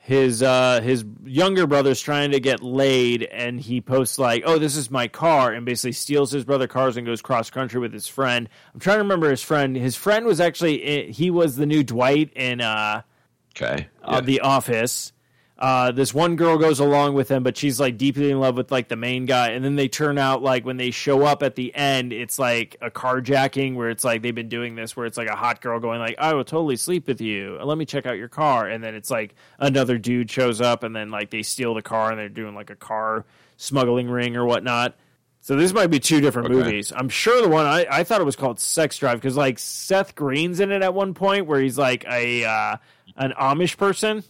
His 0.08 0.42
uh, 0.42 0.80
his 0.80 1.04
younger 1.26 1.66
brother's 1.66 2.00
trying 2.00 2.30
to 2.30 2.40
get 2.40 2.62
laid, 2.62 3.24
and 3.24 3.60
he 3.60 3.82
posts 3.82 4.18
like, 4.18 4.42
"Oh, 4.46 4.58
this 4.58 4.74
is 4.74 4.90
my 4.90 5.06
car," 5.06 5.52
and 5.52 5.66
basically 5.66 5.92
steals 5.92 6.30
his 6.30 6.46
brother 6.46 6.66
cars 6.66 6.96
and 6.96 7.04
goes 7.06 7.20
cross 7.20 7.50
country 7.50 7.78
with 7.78 7.92
his 7.92 8.06
friend. 8.08 8.48
I'm 8.72 8.80
trying 8.80 8.96
to 8.96 9.02
remember 9.02 9.28
his 9.28 9.42
friend. 9.42 9.76
His 9.76 9.96
friend 9.96 10.24
was 10.24 10.40
actually 10.40 11.12
he 11.12 11.30
was 11.30 11.56
the 11.56 11.66
new 11.66 11.84
Dwight 11.84 12.32
in 12.34 12.62
uh, 12.62 13.02
Okay. 13.54 13.88
uh, 14.02 14.22
The 14.22 14.40
Office. 14.40 15.12
Uh, 15.58 15.90
this 15.90 16.14
one 16.14 16.36
girl 16.36 16.56
goes 16.56 16.78
along 16.78 17.14
with 17.14 17.28
him, 17.28 17.42
but 17.42 17.56
she's 17.56 17.80
like 17.80 17.96
deeply 17.98 18.30
in 18.30 18.38
love 18.38 18.56
with 18.56 18.70
like 18.70 18.86
the 18.86 18.94
main 18.94 19.24
guy. 19.26 19.48
And 19.48 19.64
then 19.64 19.74
they 19.74 19.88
turn 19.88 20.16
out 20.16 20.40
like 20.40 20.64
when 20.64 20.76
they 20.76 20.92
show 20.92 21.24
up 21.24 21.42
at 21.42 21.56
the 21.56 21.74
end, 21.74 22.12
it's 22.12 22.38
like 22.38 22.76
a 22.80 22.92
carjacking 22.92 23.74
where 23.74 23.90
it's 23.90 24.04
like 24.04 24.22
they've 24.22 24.34
been 24.34 24.48
doing 24.48 24.76
this 24.76 24.96
where 24.96 25.04
it's 25.04 25.18
like 25.18 25.28
a 25.28 25.34
hot 25.34 25.60
girl 25.60 25.80
going 25.80 25.98
like, 25.98 26.14
"I 26.18 26.32
will 26.34 26.44
totally 26.44 26.76
sleep 26.76 27.08
with 27.08 27.20
you. 27.20 27.58
Let 27.60 27.76
me 27.76 27.84
check 27.86 28.06
out 28.06 28.16
your 28.18 28.28
car." 28.28 28.68
And 28.68 28.84
then 28.84 28.94
it's 28.94 29.10
like 29.10 29.34
another 29.58 29.98
dude 29.98 30.30
shows 30.30 30.60
up, 30.60 30.84
and 30.84 30.94
then 30.94 31.10
like 31.10 31.30
they 31.30 31.42
steal 31.42 31.74
the 31.74 31.82
car 31.82 32.10
and 32.10 32.20
they're 32.20 32.28
doing 32.28 32.54
like 32.54 32.70
a 32.70 32.76
car 32.76 33.24
smuggling 33.56 34.08
ring 34.08 34.36
or 34.36 34.44
whatnot. 34.44 34.94
So 35.40 35.56
this 35.56 35.72
might 35.72 35.88
be 35.88 35.98
two 35.98 36.20
different 36.20 36.50
Okay. 36.50 36.56
movies. 36.56 36.92
I'm 36.94 37.08
sure 37.08 37.42
the 37.42 37.48
one 37.48 37.66
I, 37.66 37.84
I 37.90 38.04
thought 38.04 38.20
it 38.20 38.24
was 38.24 38.36
called 38.36 38.60
Sex 38.60 38.98
Drive 38.98 39.16
because 39.20 39.36
like 39.36 39.58
Seth 39.58 40.14
Green's 40.14 40.60
in 40.60 40.70
it 40.70 40.82
at 40.82 40.94
one 40.94 41.14
point 41.14 41.46
where 41.46 41.60
he's 41.60 41.78
like 41.78 42.04
a 42.06 42.44
uh, 42.44 42.76
an 43.16 43.32
Amish 43.40 43.76
person. 43.76 44.22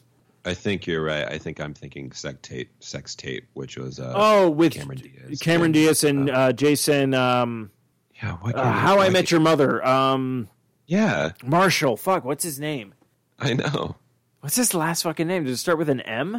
I 0.49 0.55
think 0.55 0.87
you're 0.87 1.03
right. 1.03 1.27
I 1.27 1.39
think 1.39 1.61
I'm 1.61 1.75
thinking 1.75 2.11
sex 2.13 2.39
tape, 2.43 2.71
sex 2.81 3.15
tape, 3.15 3.47
which 3.55 3.77
was 3.77 4.01
uh, 4.01 4.13
Oh, 4.17 4.51
with 4.51 4.73
Cameron 4.73 4.99
Diaz. 4.99 5.39
Cameron 5.41 5.65
and, 5.67 5.75
Diaz 5.75 6.05
and 6.05 6.31
uh, 6.31 6.53
Jason. 6.53 7.15
Um, 7.15 7.71
yeah. 8.23 8.33
What, 8.41 8.57
uh, 8.57 8.71
How 8.73 8.99
I 9.01 9.11
Met 9.11 9.31
Your 9.31 9.41
Mother. 9.41 9.85
Um, 9.87 10.49
Yeah, 10.87 11.33
Marshall. 11.45 11.97
Fuck. 11.97 12.25
What's 12.25 12.43
his 12.45 12.59
name? 12.59 12.95
I 13.39 13.53
know. 13.53 13.97
What's 14.41 14.57
his 14.57 14.73
last 14.75 15.03
fucking 15.03 15.27
name? 15.27 15.45
Does 15.45 15.55
it 15.55 15.59
start 15.59 15.79
with 15.79 15.89
an 15.89 16.01
M? 16.01 16.33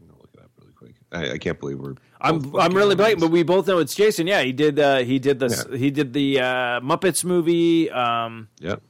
Look 0.00 0.30
it 0.34 0.40
up 0.40 0.50
really 0.60 0.72
quick. 0.72 0.94
I, 1.12 1.32
I 1.32 1.38
can't 1.38 1.58
believe 1.60 1.78
we're. 1.78 1.94
I'm 2.20 2.54
I'm 2.56 2.72
really 2.74 2.94
blank, 2.94 3.20
but 3.20 3.30
we 3.30 3.42
both 3.42 3.66
know 3.66 3.78
it's 3.78 3.94
Jason. 3.94 4.26
Yeah, 4.26 4.42
he 4.42 4.52
did. 4.52 4.78
Uh, 4.78 4.98
he 4.98 5.18
did 5.18 5.38
the 5.38 5.66
Yeah. 5.70 5.76
he 5.76 5.90
did 5.90 6.12
the 6.14 6.40
uh, 6.40 6.80
Muppets 6.80 7.24
movie. 7.24 7.90
Um, 7.90 8.48
Yep. 8.60 8.82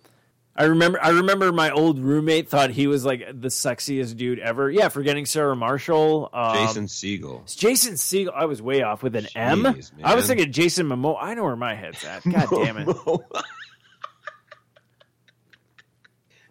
I 0.58 0.64
remember. 0.64 0.98
I 1.02 1.10
remember 1.10 1.52
my 1.52 1.70
old 1.70 1.98
roommate 1.98 2.48
thought 2.48 2.70
he 2.70 2.86
was 2.86 3.04
like 3.04 3.26
the 3.26 3.48
sexiest 3.48 4.16
dude 4.16 4.38
ever. 4.38 4.70
Yeah, 4.70 4.88
forgetting 4.88 5.26
Sarah 5.26 5.54
Marshall. 5.54 6.30
Um, 6.32 6.56
Jason 6.56 6.86
Segel. 6.86 7.56
Jason 7.56 7.94
Segel. 7.94 8.32
I 8.34 8.46
was 8.46 8.62
way 8.62 8.82
off 8.82 9.02
with 9.02 9.16
an 9.16 9.26
M. 9.34 9.64
Jeez, 9.64 9.90
I 10.02 10.14
was 10.14 10.26
thinking 10.26 10.50
Jason 10.52 10.86
Momoa. 10.86 11.18
I 11.20 11.34
know 11.34 11.44
where 11.44 11.56
my 11.56 11.74
head's 11.74 12.02
at. 12.04 12.24
God 12.24 12.48
damn 12.64 12.78
it. 12.78 12.96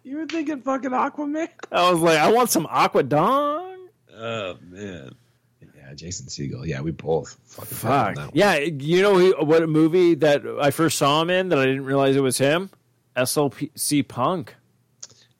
you 0.04 0.16
were 0.18 0.26
thinking 0.26 0.60
fucking 0.62 0.90
Aquaman? 0.90 1.48
I 1.72 1.90
was 1.90 2.00
like, 2.00 2.18
I 2.18 2.30
want 2.32 2.50
some 2.50 2.66
aqua 2.70 3.02
dong. 3.02 3.88
Oh 4.16 4.56
man. 4.62 5.14
Yeah, 5.60 5.94
Jason 5.94 6.26
Segel. 6.26 6.66
Yeah, 6.66 6.80
we 6.80 6.90
both 6.90 7.36
fucking 7.44 7.76
Fuck. 7.76 7.90
found 7.90 8.16
that 8.16 8.22
one. 8.26 8.30
Yeah, 8.34 8.56
you 8.58 9.02
know 9.02 9.32
what 9.44 9.62
a 9.62 9.66
movie 9.66 10.14
that 10.16 10.42
I 10.60 10.70
first 10.70 10.98
saw 10.98 11.22
him 11.22 11.30
in 11.30 11.48
that 11.50 11.58
I 11.58 11.64
didn't 11.66 11.84
realize 11.84 12.16
it 12.16 12.20
was 12.22 12.38
him? 12.38 12.70
SLC 13.16 14.06
Punk, 14.06 14.54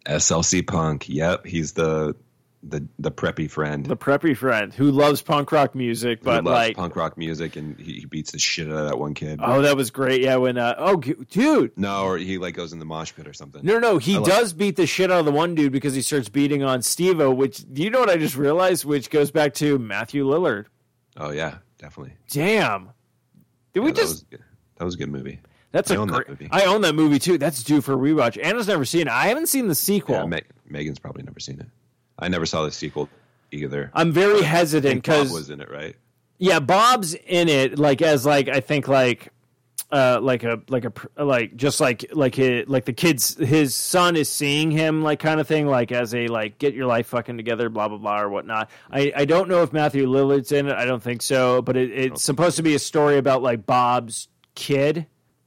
SLC 0.06 0.66
Punk. 0.66 1.08
Yep, 1.08 1.46
he's 1.46 1.72
the 1.72 2.16
the 2.62 2.86
the 2.98 3.10
preppy 3.10 3.50
friend. 3.50 3.86
the 3.86 3.96
preppy 3.96 4.36
friend 4.36 4.72
who 4.74 4.90
loves 4.90 5.22
punk 5.22 5.52
rock 5.52 5.74
music, 5.74 6.22
but 6.22 6.44
loves 6.44 6.54
like, 6.54 6.76
punk 6.76 6.96
rock 6.96 7.16
music, 7.16 7.56
and 7.56 7.78
he, 7.78 8.00
he 8.00 8.06
beats 8.06 8.32
the 8.32 8.38
shit 8.38 8.66
out 8.68 8.78
of 8.78 8.88
that 8.88 8.98
one 8.98 9.14
kid. 9.14 9.40
oh, 9.42 9.62
that 9.62 9.76
was 9.76 9.90
great. 9.90 10.22
Yeah, 10.22 10.36
when 10.36 10.58
uh, 10.58 10.74
oh, 10.78 10.96
dude, 10.96 11.76
no, 11.76 12.04
or 12.04 12.18
he 12.18 12.38
like 12.38 12.54
goes 12.54 12.72
in 12.72 12.78
the 12.78 12.84
mosh 12.84 13.12
pit 13.14 13.28
or 13.28 13.32
something. 13.32 13.64
No, 13.64 13.78
no, 13.78 13.98
he 13.98 14.16
I 14.16 14.22
does 14.22 14.52
beat 14.52 14.76
the 14.76 14.86
shit 14.86 15.10
out 15.10 15.20
of 15.20 15.26
the 15.26 15.32
one 15.32 15.54
dude 15.54 15.72
because 15.72 15.94
he 15.94 16.02
starts 16.02 16.28
beating 16.28 16.62
on 16.62 16.82
Steve-O, 16.82 17.30
which 17.32 17.64
do 17.72 17.82
you 17.82 17.90
know 17.90 18.00
what 18.00 18.10
I 18.10 18.16
just 18.16 18.36
realized? 18.36 18.84
Which 18.84 19.10
goes 19.10 19.30
back 19.30 19.54
to 19.54 19.78
Matthew 19.78 20.24
Lillard. 20.24 20.66
Oh 21.16 21.30
yeah, 21.30 21.58
definitely. 21.78 22.14
Damn. 22.30 22.90
Did 23.72 23.80
we 23.80 23.86
Yeah, 23.86 23.92
that 23.92 24.00
just 24.00 24.26
was 24.30 24.40
that 24.76 24.84
was 24.84 24.94
a 24.94 24.98
good 24.98 25.10
movie. 25.10 25.40
That's 25.76 25.90
I 25.90 25.94
a 25.94 25.98
own 25.98 26.08
that 26.08 26.14
great 26.14 26.28
movie. 26.28 26.48
I 26.50 26.64
own 26.64 26.80
that 26.80 26.94
movie 26.94 27.18
too. 27.18 27.38
That's 27.38 27.62
due 27.62 27.80
for 27.80 27.92
a 27.92 27.96
rewatch. 27.96 28.42
Anna's 28.42 28.66
never 28.66 28.84
seen 28.84 29.02
it. 29.02 29.08
I 29.08 29.26
haven't 29.28 29.48
seen 29.48 29.68
the 29.68 29.74
sequel. 29.74 30.16
Yeah, 30.16 30.26
Me- 30.26 30.42
Megan's 30.68 30.98
probably 30.98 31.22
never 31.22 31.38
seen 31.40 31.60
it. 31.60 31.66
I 32.18 32.28
never 32.28 32.46
saw 32.46 32.64
the 32.64 32.72
sequel 32.72 33.08
either. 33.52 33.90
I'm 33.94 34.10
very 34.10 34.42
hesitant 34.42 35.02
because 35.02 35.30
was 35.30 35.50
in 35.50 35.60
it, 35.60 35.70
right? 35.70 35.94
yeah, 36.38 36.60
Bob's 36.60 37.14
in 37.14 37.48
it 37.48 37.78
like 37.78 38.02
as 38.02 38.24
like 38.26 38.48
I 38.48 38.60
think 38.60 38.88
like 38.88 39.28
uh 39.92 40.18
like 40.20 40.42
a 40.42 40.60
like 40.68 40.84
a 40.84 40.92
like 41.22 41.54
just 41.56 41.80
like 41.80 42.06
like 42.12 42.34
his, 42.34 42.66
like 42.68 42.86
the 42.86 42.92
kids 42.92 43.36
his 43.36 43.74
son 43.74 44.16
is 44.16 44.28
seeing 44.28 44.70
him 44.70 45.02
like 45.02 45.20
kind 45.20 45.38
of 45.40 45.46
thing 45.46 45.66
like 45.66 45.92
as 45.92 46.12
a 46.14 46.26
like 46.26 46.58
get 46.58 46.74
your 46.74 46.86
life 46.86 47.06
fucking 47.06 47.36
together 47.36 47.68
blah 47.68 47.86
blah 47.88 47.98
blah 47.98 48.20
or 48.20 48.28
whatnot. 48.28 48.68
I 48.90 49.12
I 49.14 49.24
don't 49.26 49.48
know 49.48 49.62
if 49.62 49.72
Matthew 49.72 50.06
Lillard's 50.08 50.50
in 50.52 50.66
it. 50.68 50.74
I 50.74 50.86
don't 50.86 51.02
think 51.02 51.22
so, 51.22 51.62
but 51.62 51.76
it, 51.76 51.90
it's 51.90 52.22
supposed 52.24 52.56
to 52.56 52.62
be 52.62 52.74
a 52.74 52.78
story 52.80 53.18
about 53.18 53.42
like 53.42 53.64
Bob's 53.66 54.28
kid 54.54 55.06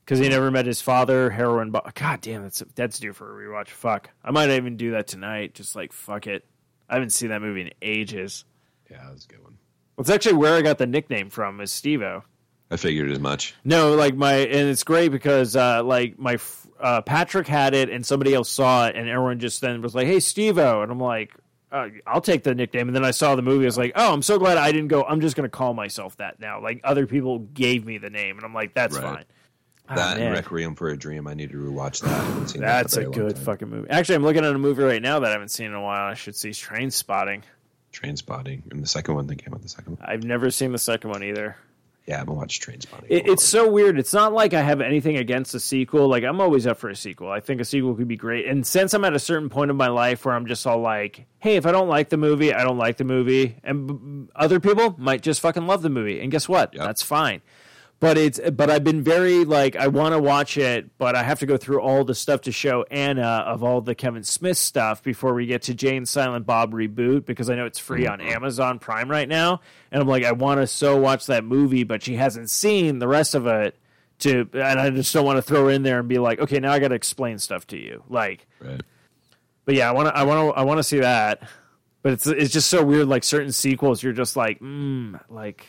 because 0.10 0.20
he 0.24 0.30
never 0.30 0.50
met 0.50 0.66
his 0.66 0.82
father. 0.82 1.30
Heroin. 1.30 1.70
Bob. 1.70 1.94
God 1.94 2.22
damn, 2.22 2.42
that's 2.42 2.64
that's 2.74 2.98
due 3.00 3.14
for 3.14 3.30
a 3.30 3.48
rewatch. 3.48 3.68
Fuck, 3.68 4.10
I 4.24 4.32
might 4.32 4.50
even 4.50 4.76
do 4.76 4.92
that 4.92 5.06
tonight. 5.08 5.54
Just 5.54 5.76
like 5.76 5.94
fuck 5.94 6.26
it. 6.26 6.46
I 6.90 6.96
haven't 6.96 7.12
seen 7.12 7.30
that 7.30 7.42
movie 7.42 7.62
in 7.62 7.72
ages. 7.84 8.46
Yeah, 8.90 9.04
that 9.04 9.12
was 9.14 9.26
a 9.26 9.28
good 9.28 9.44
one. 9.44 9.58
Well, 9.96 10.02
It's 10.02 10.10
actually 10.10 10.34
where 10.34 10.56
I 10.56 10.64
got 10.64 10.80
the 10.80 10.88
nickname 10.88 11.30
from 11.30 11.62
is 11.62 11.70
Stevo. 11.72 12.24
I 12.72 12.78
figured 12.78 13.12
as 13.12 13.20
much. 13.20 13.54
No, 13.64 13.94
like 13.96 14.16
my, 14.16 14.34
and 14.34 14.70
it's 14.70 14.84
great 14.84 15.10
because 15.12 15.56
uh, 15.56 15.84
like 15.84 16.18
my 16.18 16.40
uh, 16.80 17.02
Patrick 17.02 17.48
had 17.48 17.74
it 17.76 17.90
and 17.92 18.04
somebody 18.06 18.34
else 18.34 18.50
saw 18.50 18.88
it, 18.88 18.96
and 18.96 19.08
everyone 19.08 19.40
just 19.40 19.62
then 19.62 19.82
was 19.84 19.94
like, 19.94 20.08
"Hey, 20.08 20.20
Steve-O," 20.20 20.82
and 20.82 20.92
I'm 20.92 21.00
like, 21.00 21.34
uh, 21.72 21.90
"I'll 22.08 22.22
take 22.22 22.44
the 22.44 22.56
nickname." 22.56 22.88
And 22.90 22.96
then 22.96 23.06
I 23.06 23.12
saw 23.12 23.36
the 23.36 23.42
movie, 23.44 23.66
I 23.66 23.68
was 23.68 23.78
like, 23.78 23.92
"Oh, 23.96 24.12
I'm 24.14 24.22
so 24.24 24.40
glad 24.40 24.58
I 24.58 24.72
didn't 24.72 24.88
go. 24.88 25.04
I'm 25.04 25.22
just 25.22 25.36
going 25.36 25.46
to 25.46 25.56
call 25.56 25.74
myself 25.76 26.18
that 26.18 26.40
now." 26.40 26.62
Like 26.62 26.82
other 26.84 27.06
people 27.08 27.40
gave 27.40 27.86
me 27.86 27.98
the 28.00 28.10
name, 28.10 28.38
and 28.38 28.46
I'm 28.46 28.54
like, 28.54 28.74
"That's 28.74 28.96
Right. 28.96 29.04
fine." 29.04 29.26
Oh, 29.92 29.96
that 29.96 30.18
man. 30.18 30.28
and 30.28 30.36
Requiem 30.36 30.76
for 30.76 30.90
a 30.90 30.98
Dream. 30.98 31.28
I 31.28 31.34
need 31.34 31.52
to 31.52 31.58
rewatch 31.58 32.02
that. 32.02 32.50
Seen 32.50 32.62
that 32.62 32.68
in 32.80 32.84
That's 32.84 32.98
a 32.98 33.06
good 33.06 33.38
fucking 33.38 33.70
movie. 33.70 33.90
Actually, 33.90 34.16
I'm 34.16 34.24
looking 34.24 34.46
at 34.46 34.54
a 34.54 34.58
movie 34.60 34.84
right 34.84 35.02
now 35.02 35.20
that 35.20 35.30
I 35.30 35.32
haven't 35.32 35.50
seen 35.50 35.68
in 35.68 35.74
a 35.74 35.82
while. 35.82 36.06
I 36.10 36.14
should 36.14 36.36
see 36.36 36.50
Trainspotting. 36.50 37.42
Train 37.92 38.16
Spotting. 38.16 38.64
And 38.72 38.84
the 38.84 38.88
second 38.88 39.16
one 39.16 39.28
that 39.28 39.44
came 39.44 39.54
out, 39.54 39.62
the 39.62 39.70
second 39.70 39.98
one. 39.98 40.08
I've 40.08 40.24
never 40.24 40.52
seen 40.52 40.72
the 40.72 40.78
second 40.78 41.10
one 41.10 41.24
either. 41.24 41.56
Yeah, 42.06 42.16
I 42.16 42.18
haven't 42.20 42.36
watched 42.38 42.64
Trainspotting. 42.68 43.06
It, 43.10 43.28
it's 43.28 43.44
so 43.44 43.70
weird. 43.70 44.00
It's 44.00 44.14
not 44.14 44.34
like 44.34 44.54
I 44.56 44.62
have 44.62 44.82
anything 44.82 45.18
against 45.18 45.54
a 45.54 45.60
sequel. 45.60 46.08
Like 46.08 46.24
I'm 46.24 46.42
always 46.42 46.66
up 46.66 46.78
for 46.78 46.90
a 46.90 46.96
sequel. 46.96 47.32
I 47.32 47.40
think 47.40 47.62
a 47.62 47.66
sequel 47.66 47.94
could 47.96 48.08
be 48.08 48.16
great. 48.16 48.48
And 48.48 48.66
since 48.66 48.94
I'm 48.94 49.06
at 49.06 49.14
a 49.14 49.20
certain 49.20 49.50
point 49.50 49.70
of 49.70 49.78
my 49.78 49.90
life 49.90 50.26
where 50.26 50.34
I'm 50.34 50.48
just 50.48 50.66
all 50.66 50.80
like, 50.80 51.26
"Hey, 51.40 51.56
if 51.56 51.66
I 51.68 51.72
don't 51.72 51.88
like 51.88 52.10
the 52.10 52.18
movie, 52.18 52.52
I 52.54 52.64
don't 52.64 52.78
like 52.80 52.98
the 52.98 53.04
movie," 53.04 53.58
and 53.64 53.88
b- 54.28 54.32
other 54.36 54.60
people 54.60 54.96
might 54.98 55.22
just 55.22 55.40
fucking 55.42 55.68
love 55.68 55.82
the 55.84 55.90
movie. 55.90 56.20
And 56.20 56.32
guess 56.32 56.50
what? 56.50 56.74
Yep. 56.74 56.84
That's 56.84 57.04
fine. 57.04 57.42
But 58.00 58.18
it's 58.18 58.40
but 58.52 58.70
I've 58.70 58.86
been 58.86 59.04
very 59.04 59.44
like 59.44 59.76
I 59.76 59.88
want 59.88 60.14
to 60.14 60.20
watch 60.20 60.58
it, 60.58 60.98
but 60.98 61.16
I 61.16 61.24
have 61.24 61.40
to 61.40 61.46
go 61.46 61.58
through 61.58 61.82
all 61.82 62.06
the 62.06 62.16
stuff 62.16 62.42
to 62.42 62.52
show 62.52 62.86
Anna 62.90 63.44
of 63.46 63.62
all 63.62 63.82
the 63.82 63.94
Kevin 63.94 64.24
Smith 64.24 64.58
stuff 64.58 65.04
before 65.04 65.34
we 65.34 65.46
get 65.46 65.64
to 65.64 65.74
Jay 65.74 65.98
and 65.98 66.08
Silent 66.08 66.46
Bob 66.46 66.72
reboot 66.72 67.26
because 67.26 67.50
I 67.50 67.56
know 67.56 67.66
it's 67.66 67.80
free 67.80 68.08
on 68.08 68.22
Amazon 68.22 68.80
Prime 68.80 69.12
right 69.12 69.28
now, 69.28 69.60
and 69.92 70.02
I'm 70.02 70.08
like 70.08 70.24
I 70.24 70.32
want 70.32 70.62
to 70.62 70.68
so 70.68 70.96
watch 70.96 71.26
that 71.26 71.44
movie, 71.44 71.84
but 71.84 72.02
she 72.02 72.16
hasn't 72.16 72.50
seen 72.50 73.00
the 73.00 73.08
rest 73.08 73.36
of 73.36 73.48
it 73.48 73.76
to, 74.20 74.50
and 74.54 74.80
I 74.80 74.90
just 74.92 75.14
don't 75.14 75.26
want 75.26 75.38
to 75.38 75.42
throw 75.42 75.66
her 75.66 75.72
in 75.72 75.84
there 75.84 76.00
and 76.00 76.08
be 76.08 76.20
like, 76.20 76.40
okay, 76.40 76.60
now 76.60 76.72
I 76.72 76.80
got 76.80 76.90
to 76.90 76.96
explain 76.96 77.38
stuff 77.40 77.68
to 77.68 77.78
you, 77.78 78.04
like. 78.10 78.48
Right. 78.62 78.82
But 79.66 79.76
yeah, 79.76 79.90
I 79.90 79.92
want 79.92 80.08
to, 80.08 80.18
I 80.18 80.24
want 80.24 80.56
to, 80.56 80.60
I 80.60 80.64
want 80.64 80.78
to 80.80 80.84
see 80.84 81.00
that. 81.00 81.44
But 82.02 82.14
it's 82.14 82.28
it's 82.28 82.54
just 82.54 82.70
so 82.70 82.84
weird. 82.84 83.08
Like 83.08 83.24
certain 83.24 83.52
sequels, 83.52 84.02
you're 84.02 84.14
just 84.14 84.36
like, 84.36 84.60
mm, 84.62 85.20
like, 85.30 85.66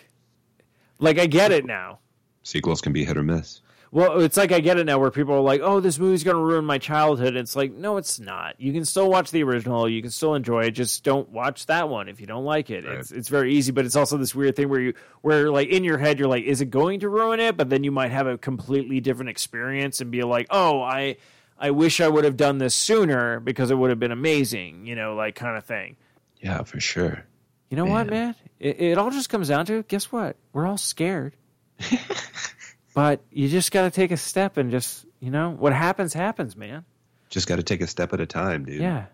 like 0.99 1.19
I 1.19 1.27
get 1.27 1.51
it 1.51 1.67
now. 1.67 1.99
Sequels 2.43 2.81
can 2.81 2.93
be 2.93 3.05
hit 3.05 3.17
or 3.17 3.23
miss. 3.23 3.61
Well, 3.93 4.21
it's 4.21 4.37
like 4.37 4.53
I 4.53 4.61
get 4.61 4.79
it 4.79 4.85
now, 4.85 5.01
where 5.01 5.11
people 5.11 5.35
are 5.35 5.41
like, 5.41 5.61
"Oh, 5.65 5.81
this 5.81 5.99
movie's 5.99 6.23
going 6.23 6.37
to 6.37 6.43
ruin 6.43 6.65
my 6.65 6.79
childhood." 6.79 7.35
It's 7.35 7.57
like, 7.57 7.73
no, 7.73 7.97
it's 7.97 8.21
not. 8.21 8.55
You 8.61 8.73
can 8.73 8.85
still 8.85 9.11
watch 9.11 9.33
the 9.33 9.43
original. 9.43 9.89
You 9.89 10.01
can 10.01 10.13
still 10.13 10.37
enjoy 10.37 10.63
it. 10.67 10.71
Just 10.73 11.03
don't 11.03 11.29
watch 11.31 11.67
that 11.67 11.89
one 11.89 12.09
if 12.09 12.21
you 12.21 12.27
don't 12.29 12.45
like 12.45 12.71
it. 12.71 12.85
Right. 12.85 12.99
It's 12.99 13.11
it's 13.11 13.29
very 13.29 13.53
easy, 13.55 13.73
but 13.73 13.85
it's 13.85 13.97
also 13.97 14.17
this 14.17 14.33
weird 14.33 14.55
thing 14.55 14.69
where 14.69 14.81
you 14.81 14.95
where 15.23 15.51
like 15.51 15.69
in 15.71 15.83
your 15.83 15.99
head 15.99 16.21
you're 16.21 16.29
like, 16.29 16.45
"Is 16.45 16.61
it 16.61 16.67
going 16.71 17.01
to 17.01 17.09
ruin 17.09 17.41
it?" 17.41 17.57
But 17.57 17.69
then 17.69 17.83
you 17.83 17.91
might 17.91 18.13
have 18.13 18.29
a 18.29 18.39
completely 18.39 19.01
different 19.01 19.31
experience 19.31 20.01
and 20.01 20.13
be 20.13 20.23
like, 20.23 20.47
"Oh, 20.51 20.81
I 20.81 21.17
I 21.59 21.73
wish 21.73 22.01
I 22.01 22.07
would 22.07 22.23
have 22.23 22.37
done 22.37 22.59
this 22.59 22.77
sooner 22.77 23.41
because 23.41 23.73
it 23.73 23.75
would 23.75 23.91
have 23.91 23.99
been 23.99 24.13
amazing," 24.13 24.87
you 24.87 24.95
know, 24.95 25.17
like 25.17 25.35
kind 25.35 25.57
of 25.57 25.65
thing. 25.65 25.97
Yeah, 26.41 26.63
for 26.63 26.79
sure. 26.79 27.25
You 27.71 27.77
know 27.77 27.87
what, 27.87 28.07
Man. 28.07 28.27
man? 28.27 28.35
It, 28.61 28.81
it 28.81 28.99
all 28.99 29.11
just 29.11 29.29
comes 29.29 29.49
down 29.49 29.67
to 29.67 29.83
guess 29.83 30.13
what? 30.13 30.37
We're 30.53 30.67
all 30.67 30.79
scared. 30.79 31.35
but 32.95 33.23
you 33.31 33.49
just 33.49 33.73
got 33.73 33.85
to 33.85 33.91
take 33.91 34.11
a 34.11 34.17
step 34.17 34.57
and 34.57 34.71
just, 34.71 35.07
you 35.21 35.31
know, 35.31 35.51
what 35.51 35.73
happens, 35.73 36.13
happens, 36.13 36.57
man. 36.57 36.85
Just 37.29 37.47
got 37.47 37.57
to 37.57 37.63
take 37.63 37.81
a 37.81 37.87
step 37.87 38.13
at 38.13 38.21
a 38.21 38.27
time, 38.27 38.65
dude. 38.65 38.81
Yeah. 38.81 39.07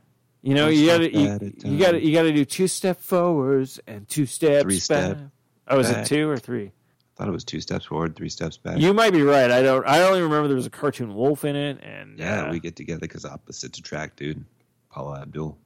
You 0.42 0.54
know, 0.54 0.66
One 0.66 0.74
you 0.74 0.86
got 0.86 0.98
to 0.98 1.12
you, 1.12 1.20
you 1.64 1.78
got 1.78 1.92
to 1.92 2.04
you 2.04 2.12
got 2.12 2.22
to 2.22 2.32
do 2.32 2.44
two 2.44 2.68
step 2.68 3.00
forwards 3.00 3.80
and 3.86 4.08
two 4.08 4.26
steps 4.26 4.62
Three 4.62 4.78
step 4.78 5.18
back. 5.18 5.26
Oh, 5.68 5.80
is 5.80 5.90
it 5.90 6.06
two 6.06 6.28
or 6.28 6.38
three? 6.38 6.66
I 6.66 6.70
thought 7.16 7.28
it 7.28 7.32
was 7.32 7.44
two 7.44 7.60
steps 7.60 7.86
forward, 7.86 8.14
three 8.14 8.28
steps 8.28 8.56
back. 8.58 8.78
You 8.78 8.92
might 8.92 9.12
be 9.12 9.22
right. 9.22 9.50
I 9.50 9.62
don't. 9.62 9.86
I 9.86 10.02
only 10.02 10.20
remember 10.20 10.48
there 10.48 10.56
was 10.56 10.66
a 10.66 10.70
cartoon 10.70 11.14
wolf 11.14 11.44
in 11.44 11.56
it, 11.56 11.80
and 11.82 12.18
yeah, 12.18 12.42
uh, 12.42 12.52
we 12.52 12.60
get 12.60 12.76
together 12.76 13.00
because 13.00 13.24
opposites 13.24 13.78
attract, 13.78 14.18
dude. 14.18 14.44
Paula 14.90 15.22
Abdul. 15.22 15.58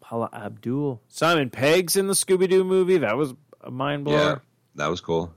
Paula 0.00 0.30
Abdul, 0.32 1.02
Simon 1.08 1.50
Pegg's 1.50 1.96
in 1.96 2.06
the 2.06 2.14
Scooby 2.14 2.48
Doo 2.48 2.62
movie. 2.62 2.98
That 2.98 3.16
was 3.16 3.34
a 3.60 3.70
mind 3.70 4.04
blower. 4.04 4.16
Yeah, 4.16 4.38
that 4.76 4.86
was 4.86 5.00
cool. 5.00 5.34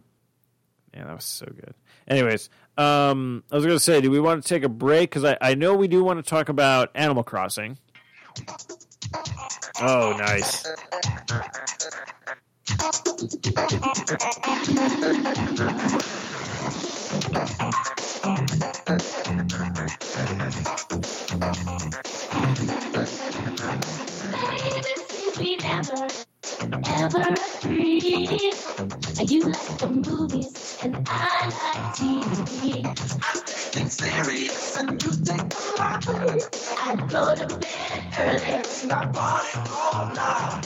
Yeah, 0.97 1.05
that 1.05 1.15
was 1.15 1.25
so 1.25 1.45
good. 1.45 1.75
Anyways, 2.07 2.49
um, 2.75 3.43
I 3.51 3.55
was 3.55 3.65
going 3.65 3.75
to 3.75 3.79
say, 3.79 4.01
do 4.01 4.09
we 4.09 4.19
want 4.19 4.41
to 4.41 4.49
take 4.49 4.63
a 4.63 4.69
break? 4.69 5.11
Because 5.11 5.23
I, 5.25 5.37
I 5.39 5.53
know 5.53 5.75
we 5.75 5.87
do 5.87 6.03
want 6.03 6.17
to 6.17 6.27
talk 6.27 6.49
about 6.49 6.89
Animal 6.95 7.23
Crossing. 7.23 7.77
Oh, 9.79 10.15
nice. 10.17 10.65
We 26.67 26.81
never, 26.81 27.19
ever 27.19 27.35
agree. 27.63 28.39
You 29.27 29.41
like 29.41 29.79
the 29.79 29.89
movies 29.89 30.77
and 30.83 30.95
I 31.09 31.45
like 31.45 31.95
TV. 31.95 32.85
I'm 32.85 33.43
taking 33.45 33.89
serious 33.89 34.77
and 34.77 35.03
you 35.03 35.11
the 35.11 35.75
lottery. 35.79 36.41
I 36.77 36.95
go 37.07 37.35
to 37.35 37.59
bed 37.59 38.15
early. 38.19 38.89
Not 38.89 39.13
buying 39.13 39.67
all 39.69 40.07
night. 40.07 40.61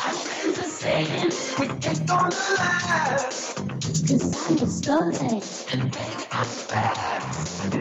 I 0.00 0.12
feel 0.12 0.52
the 0.52 0.64
same. 0.64 1.30
We 1.58 1.66
ain't 1.88 2.08
gonna 2.08 2.36
last. 2.58 3.56
Cause 4.08 4.48
I'm 4.48 4.58
a 4.58 4.66
story. 4.66 5.42
And 5.72 5.92
baby, 5.92 6.24
I'm 6.32 6.46
fast. 6.46 7.74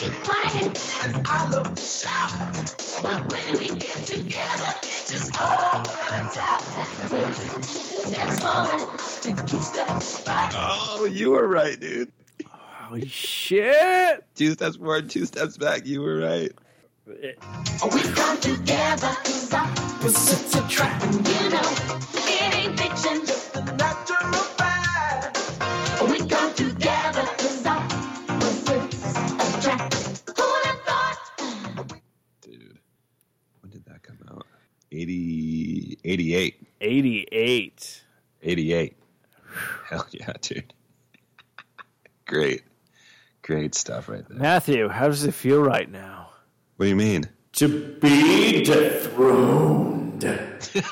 I 0.00 0.06
like 0.06 0.12
it 0.12 0.24
quiet. 0.24 1.04
And 1.04 1.26
I 1.26 1.50
love 1.50 1.74
to 1.74 1.82
shout. 1.82 2.32
But 3.02 3.32
when 3.32 3.58
we 3.58 3.68
get 3.68 4.06
together, 4.06 4.74
it 4.82 5.06
just 5.08 5.40
all 5.40 5.82
runs 6.10 6.36
out. 6.38 6.62
That's 8.10 8.44
all. 8.44 8.96
Then 9.22 9.46
two 9.46 9.60
steps 9.60 10.20
back. 10.24 10.52
Oh, 10.56 11.04
you 11.04 11.32
were 11.32 11.46
right, 11.46 11.78
dude. 11.78 12.12
Holy 12.46 13.06
shit. 13.08 14.24
Two 14.34 14.52
steps 14.52 14.76
forward, 14.76 15.10
two 15.10 15.26
steps 15.26 15.58
back. 15.58 15.86
You 15.86 16.00
were 16.02 16.18
right. 16.18 16.52
We 17.06 17.34
come 18.14 18.38
together 18.40 19.16
cause 19.24 19.52
opposites 19.52 20.54
attract. 20.54 21.04
You 21.04 21.50
know, 21.50 21.76
it 22.14 22.54
ain't 22.54 22.80
fiction, 22.80 23.26
just 23.26 23.56
a 23.56 23.64
natural 23.76 24.49
80, 34.92 35.98
88. 36.04 36.66
88. 36.80 38.02
88. 38.42 38.96
Hell 39.88 40.06
yeah, 40.10 40.32
dude. 40.40 40.72
Great. 42.26 42.62
Great 43.42 43.74
stuff 43.74 44.08
right 44.08 44.26
there. 44.28 44.38
Matthew, 44.38 44.88
how 44.88 45.06
does 45.06 45.24
it 45.24 45.34
feel 45.34 45.62
right 45.62 45.90
now? 45.90 46.30
What 46.76 46.86
do 46.86 46.90
you 46.90 46.96
mean? 46.96 47.28
To 47.54 47.68
be 47.68 48.62
dethroned. 48.64 50.22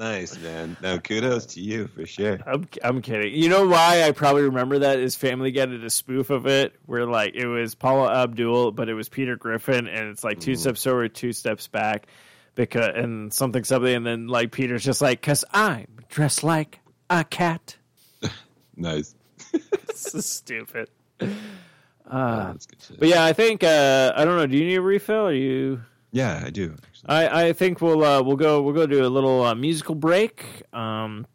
Nice, 0.00 0.38
man. 0.38 0.78
No, 0.80 0.98
kudos 0.98 1.44
to 1.44 1.60
you 1.60 1.86
for 1.88 2.06
sure. 2.06 2.38
I'm, 2.46 2.66
I'm 2.82 3.02
kidding. 3.02 3.34
You 3.34 3.50
know 3.50 3.66
why 3.66 4.04
I 4.04 4.12
probably 4.12 4.44
remember 4.44 4.78
that 4.78 4.98
is 4.98 5.14
Family 5.14 5.50
Guy 5.50 5.66
did 5.66 5.84
a 5.84 5.90
spoof 5.90 6.30
of 6.30 6.46
it 6.46 6.74
where 6.86 7.04
like 7.04 7.34
it 7.34 7.46
was 7.46 7.74
Paula 7.74 8.22
Abdul, 8.22 8.72
but 8.72 8.88
it 8.88 8.94
was 8.94 9.10
Peter 9.10 9.36
Griffin, 9.36 9.86
and 9.88 10.08
it's 10.08 10.24
like 10.24 10.40
two 10.40 10.56
steps 10.56 10.82
forward, 10.84 11.14
two 11.14 11.34
steps 11.34 11.66
back, 11.68 12.06
because 12.54 12.92
and 12.94 13.30
something 13.30 13.62
something, 13.62 13.94
and 13.94 14.06
then 14.06 14.26
like 14.26 14.52
Peter's 14.52 14.82
just 14.82 15.02
like, 15.02 15.20
"Cause 15.20 15.44
I'm 15.52 15.86
dressed 16.08 16.42
like 16.42 16.80
a 17.10 17.22
cat." 17.22 17.76
Nice. 18.76 19.14
This 19.86 20.14
is 20.14 20.24
stupid. 20.24 20.88
That's 21.18 22.66
good 22.66 22.80
shit. 22.80 22.98
But 22.98 23.08
yeah, 23.08 23.22
I 23.22 23.34
think 23.34 23.62
uh, 23.62 24.14
I 24.16 24.24
don't 24.24 24.38
know. 24.38 24.46
Do 24.46 24.56
you 24.56 24.64
need 24.64 24.76
a 24.76 24.80
refill? 24.80 25.26
Or 25.26 25.32
you? 25.34 25.82
Yeah, 26.10 26.42
I 26.42 26.48
do. 26.48 26.74
I, 27.06 27.46
I 27.48 27.52
think 27.52 27.80
we'll 27.80 28.04
uh, 28.04 28.22
we'll 28.22 28.36
go 28.36 28.62
we'll 28.62 28.74
go 28.74 28.86
do 28.86 29.04
a 29.04 29.08
little 29.08 29.42
uh, 29.44 29.54
musical 29.54 29.94
break. 29.94 30.44
Um, 30.72 31.26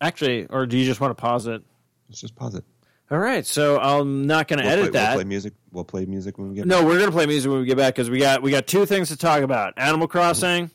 actually, 0.00 0.46
or 0.46 0.66
do 0.66 0.76
you 0.78 0.84
just 0.84 1.00
want 1.00 1.16
to 1.16 1.20
pause 1.20 1.46
it? 1.46 1.62
Let's 2.08 2.20
just 2.20 2.34
pause 2.34 2.54
it. 2.54 2.64
All 3.10 3.18
right, 3.18 3.44
so 3.44 3.78
I'm 3.80 4.26
not 4.26 4.46
going 4.46 4.58
to 4.60 4.64
We'll 4.64 4.72
edit 4.72 4.84
play, 4.86 5.00
that. 5.00 5.08
We'll 5.10 5.16
play 5.18 5.24
music. 5.28 5.52
We'll 5.72 5.84
play 5.84 6.06
music 6.06 6.38
when 6.38 6.50
we 6.50 6.54
get. 6.56 6.66
No, 6.66 6.84
we're 6.84 6.98
gonna 6.98 7.10
play 7.10 7.26
music 7.26 7.50
when 7.50 7.60
we 7.60 7.66
get 7.66 7.76
back 7.76 7.94
because 7.94 8.08
we 8.10 8.18
got 8.20 8.40
we 8.42 8.50
got 8.52 8.66
two 8.68 8.86
things 8.86 9.08
to 9.08 9.16
talk 9.16 9.42
about: 9.42 9.74
Animal 9.76 10.06
Crossing 10.08 10.70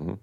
Mhm. 0.00 0.18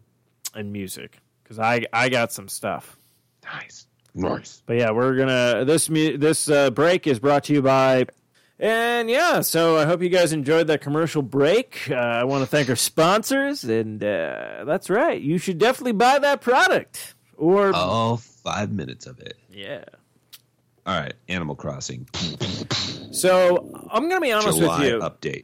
and 0.55 0.71
music. 0.71 1.17
Because 1.43 1.59
I 1.59 1.85
I 1.93 2.09
got 2.09 2.31
some 2.33 2.47
stuff. 2.47 2.97
Nice. 3.43 3.87
Nice. 4.13 4.63
But 4.65 4.77
yeah, 4.77 4.91
we're 4.91 5.15
gonna 5.15 5.63
this 5.65 5.87
this 5.87 6.49
uh, 6.49 6.69
break 6.71 7.05
is 7.07 7.19
brought 7.19 7.43
to 7.45 7.53
you 7.53 7.61
by. 7.61 8.05
And 8.59 9.09
yeah, 9.09 9.41
so 9.41 9.77
I 9.77 9.85
hope 9.85 10.01
you 10.01 10.09
guys 10.09 10.33
enjoyed 10.33 10.67
that 10.67 10.81
commercial 10.81 11.21
break. 11.21 11.87
Uh, 11.91 11.95
I 11.95 12.23
want 12.23 12.41
to 12.41 12.47
thank 12.47 12.69
our 12.69 12.75
sponsors, 12.75 13.63
and 13.63 14.03
uh, 14.03 14.63
that's 14.65 14.89
right, 14.89 15.21
you 15.21 15.37
should 15.37 15.59
definitely 15.59 15.91
buy 15.91 16.17
that 16.19 16.41
product. 16.41 17.13
Or 17.35 17.71
All 17.75 18.17
five 18.17 18.71
minutes 18.71 19.05
of 19.05 19.19
it. 19.19 19.37
yeah. 19.51 19.83
All 20.87 20.97
right. 20.99 21.13
Animal 21.27 21.55
Crossing. 21.55 22.07
So 23.11 23.87
I'm 23.91 24.07
gonna 24.07 24.21
be 24.21 24.31
honest 24.31 24.57
July 24.57 24.79
with 24.79 24.87
you. 24.89 24.99
update. 24.99 25.43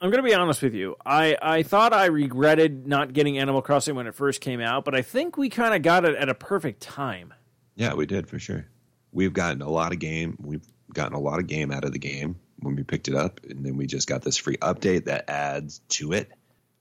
I'm 0.00 0.10
going 0.10 0.22
to 0.22 0.28
be 0.28 0.34
honest 0.34 0.60
with 0.62 0.74
you. 0.74 0.96
I, 1.06 1.36
I 1.40 1.62
thought 1.62 1.92
I 1.92 2.06
regretted 2.06 2.88
not 2.88 3.12
getting 3.12 3.38
Animal 3.38 3.62
Crossing 3.62 3.94
when 3.94 4.08
it 4.08 4.16
first 4.16 4.40
came 4.40 4.60
out, 4.60 4.84
but 4.84 4.96
I 4.96 5.02
think 5.02 5.36
we 5.36 5.48
kind 5.48 5.74
of 5.74 5.82
got 5.82 6.04
it 6.04 6.16
at 6.16 6.28
a 6.28 6.34
perfect 6.34 6.82
time. 6.82 7.32
Yeah, 7.76 7.94
we 7.94 8.04
did 8.06 8.26
for 8.28 8.40
sure. 8.40 8.66
we've 9.12 9.32
gotten 9.32 9.62
a 9.62 9.70
lot 9.70 9.92
of 9.92 10.00
game. 10.00 10.36
We've 10.40 10.66
gotten 10.92 11.14
a 11.14 11.20
lot 11.20 11.38
of 11.38 11.46
game 11.46 11.70
out 11.70 11.84
of 11.84 11.92
the 11.92 12.00
game 12.00 12.34
when 12.62 12.76
we 12.76 12.82
picked 12.82 13.08
it 13.08 13.14
up, 13.14 13.40
and 13.48 13.64
then 13.64 13.76
we 13.76 13.86
just 13.86 14.08
got 14.08 14.22
this 14.22 14.36
free 14.36 14.56
update 14.58 15.04
that 15.06 15.28
adds 15.28 15.80
to 15.90 16.12
it. 16.12 16.30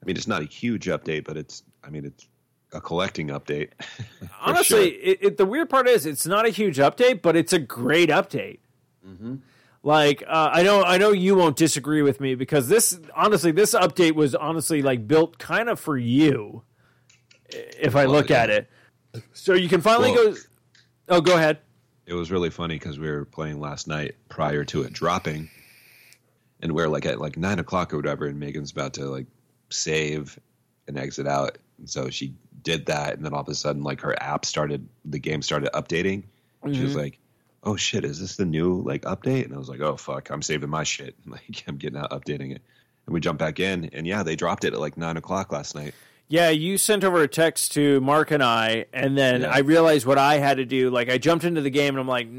I 0.01 0.05
mean, 0.05 0.15
it's 0.15 0.27
not 0.27 0.41
a 0.41 0.45
huge 0.45 0.85
update, 0.87 1.25
but 1.25 1.37
it's. 1.37 1.63
I 1.83 1.89
mean, 1.89 2.05
it's 2.05 2.27
a 2.73 2.79
collecting 2.81 3.27
update. 3.27 3.69
Honestly, 4.41 4.91
sure. 4.91 4.99
it, 5.03 5.17
it, 5.21 5.37
the 5.37 5.45
weird 5.45 5.69
part 5.69 5.87
is 5.87 6.05
it's 6.05 6.25
not 6.25 6.45
a 6.45 6.49
huge 6.49 6.77
update, 6.77 7.21
but 7.21 7.35
it's 7.35 7.53
a 7.53 7.59
great 7.59 8.09
update. 8.09 8.59
Mm-hmm. 9.05 9.35
Like 9.83 10.23
uh, 10.27 10.49
I 10.53 10.61
know, 10.63 10.83
I 10.83 10.97
know 10.97 11.11
you 11.11 11.35
won't 11.35 11.55
disagree 11.57 12.03
with 12.03 12.19
me 12.21 12.35
because 12.35 12.67
this, 12.69 12.99
honestly, 13.15 13.51
this 13.51 13.73
update 13.73 14.13
was 14.13 14.35
honestly 14.35 14.81
like 14.83 15.07
built 15.07 15.39
kind 15.39 15.69
of 15.69 15.79
for 15.79 15.97
you. 15.97 16.61
If 17.49 17.95
I 17.95 18.05
Well, 18.05 18.13
look 18.15 18.29
yeah. 18.29 18.43
at 18.43 18.49
it, 18.51 18.69
so 19.33 19.53
you 19.53 19.67
can 19.67 19.81
finally 19.81 20.11
Well- 20.11 20.33
go. 20.33 20.37
Oh, 21.09 21.19
go 21.21 21.35
ahead. 21.35 21.57
it 22.05 22.13
was 22.13 22.31
really 22.31 22.49
funny 22.51 22.75
because 22.75 22.97
we 22.99 23.09
were 23.09 23.25
playing 23.25 23.59
last 23.59 23.87
night 23.87 24.15
prior 24.29 24.63
to 24.65 24.83
it 24.83 24.93
dropping, 24.93 25.49
and 26.61 26.73
we're 26.73 26.87
like 26.87 27.05
at 27.05 27.19
like 27.19 27.37
nine 27.37 27.59
o'clock 27.59 27.93
or 27.93 27.97
whatever, 27.97 28.25
and 28.25 28.39
Megan's 28.39 28.71
about 28.71 28.93
to 28.95 29.05
like 29.05 29.27
save 29.69 30.39
and 30.87 30.97
exit 30.97 31.27
out, 31.27 31.57
and 31.77 31.89
so 31.89 32.09
she 32.09 32.33
did 32.63 32.85
that, 32.87 33.15
and 33.15 33.25
then 33.25 33.33
all 33.33 33.41
of 33.41 33.47
a 33.47 33.55
sudden, 33.55 33.83
like 33.83 34.01
her 34.01 34.21
app 34.21 34.45
started, 34.45 34.87
the 35.05 35.19
game 35.19 35.41
started 35.41 35.69
updating. 35.73 36.23
She 36.71 36.81
was 36.81 36.91
mm-hmm. 36.91 36.99
like, 36.99 37.19
"Oh 37.63 37.75
shit, 37.75 38.05
is 38.05 38.19
this 38.19 38.35
the 38.35 38.45
new 38.45 38.81
like 38.81 39.01
update?" 39.03 39.45
And 39.45 39.53
I 39.53 39.57
was 39.57 39.69
like, 39.69 39.81
"Oh 39.81 39.97
fuck, 39.97 40.29
I'm 40.29 40.41
saving 40.41 40.69
my 40.69 40.83
shit. 40.83 41.15
Like 41.25 41.63
I'm 41.67 41.77
getting 41.77 41.99
out, 41.99 42.11
updating 42.11 42.51
it." 42.51 42.61
And 43.05 43.13
we 43.13 43.19
jump 43.19 43.39
back 43.39 43.59
in, 43.59 43.89
and 43.93 44.05
yeah, 44.05 44.23
they 44.23 44.35
dropped 44.35 44.63
it 44.63 44.73
at 44.73 44.79
like 44.79 44.97
nine 44.97 45.17
o'clock 45.17 45.51
last 45.51 45.73
night. 45.75 45.93
Yeah, 46.31 46.49
you 46.49 46.77
sent 46.77 47.03
over 47.03 47.21
a 47.21 47.27
text 47.27 47.73
to 47.73 47.99
Mark 47.99 48.31
and 48.31 48.41
I, 48.41 48.85
and 48.93 49.17
then 49.17 49.41
Yeah. 49.41 49.51
I 49.51 49.59
realized 49.59 50.05
what 50.05 50.17
I 50.17 50.37
had 50.37 50.57
to 50.57 50.65
do. 50.65 50.89
Like, 50.89 51.09
I 51.09 51.17
jumped 51.17 51.43
into 51.43 51.59
the 51.59 51.69
game, 51.69 51.95
and 51.95 51.99
I'm 51.99 52.07
like, 52.07 52.29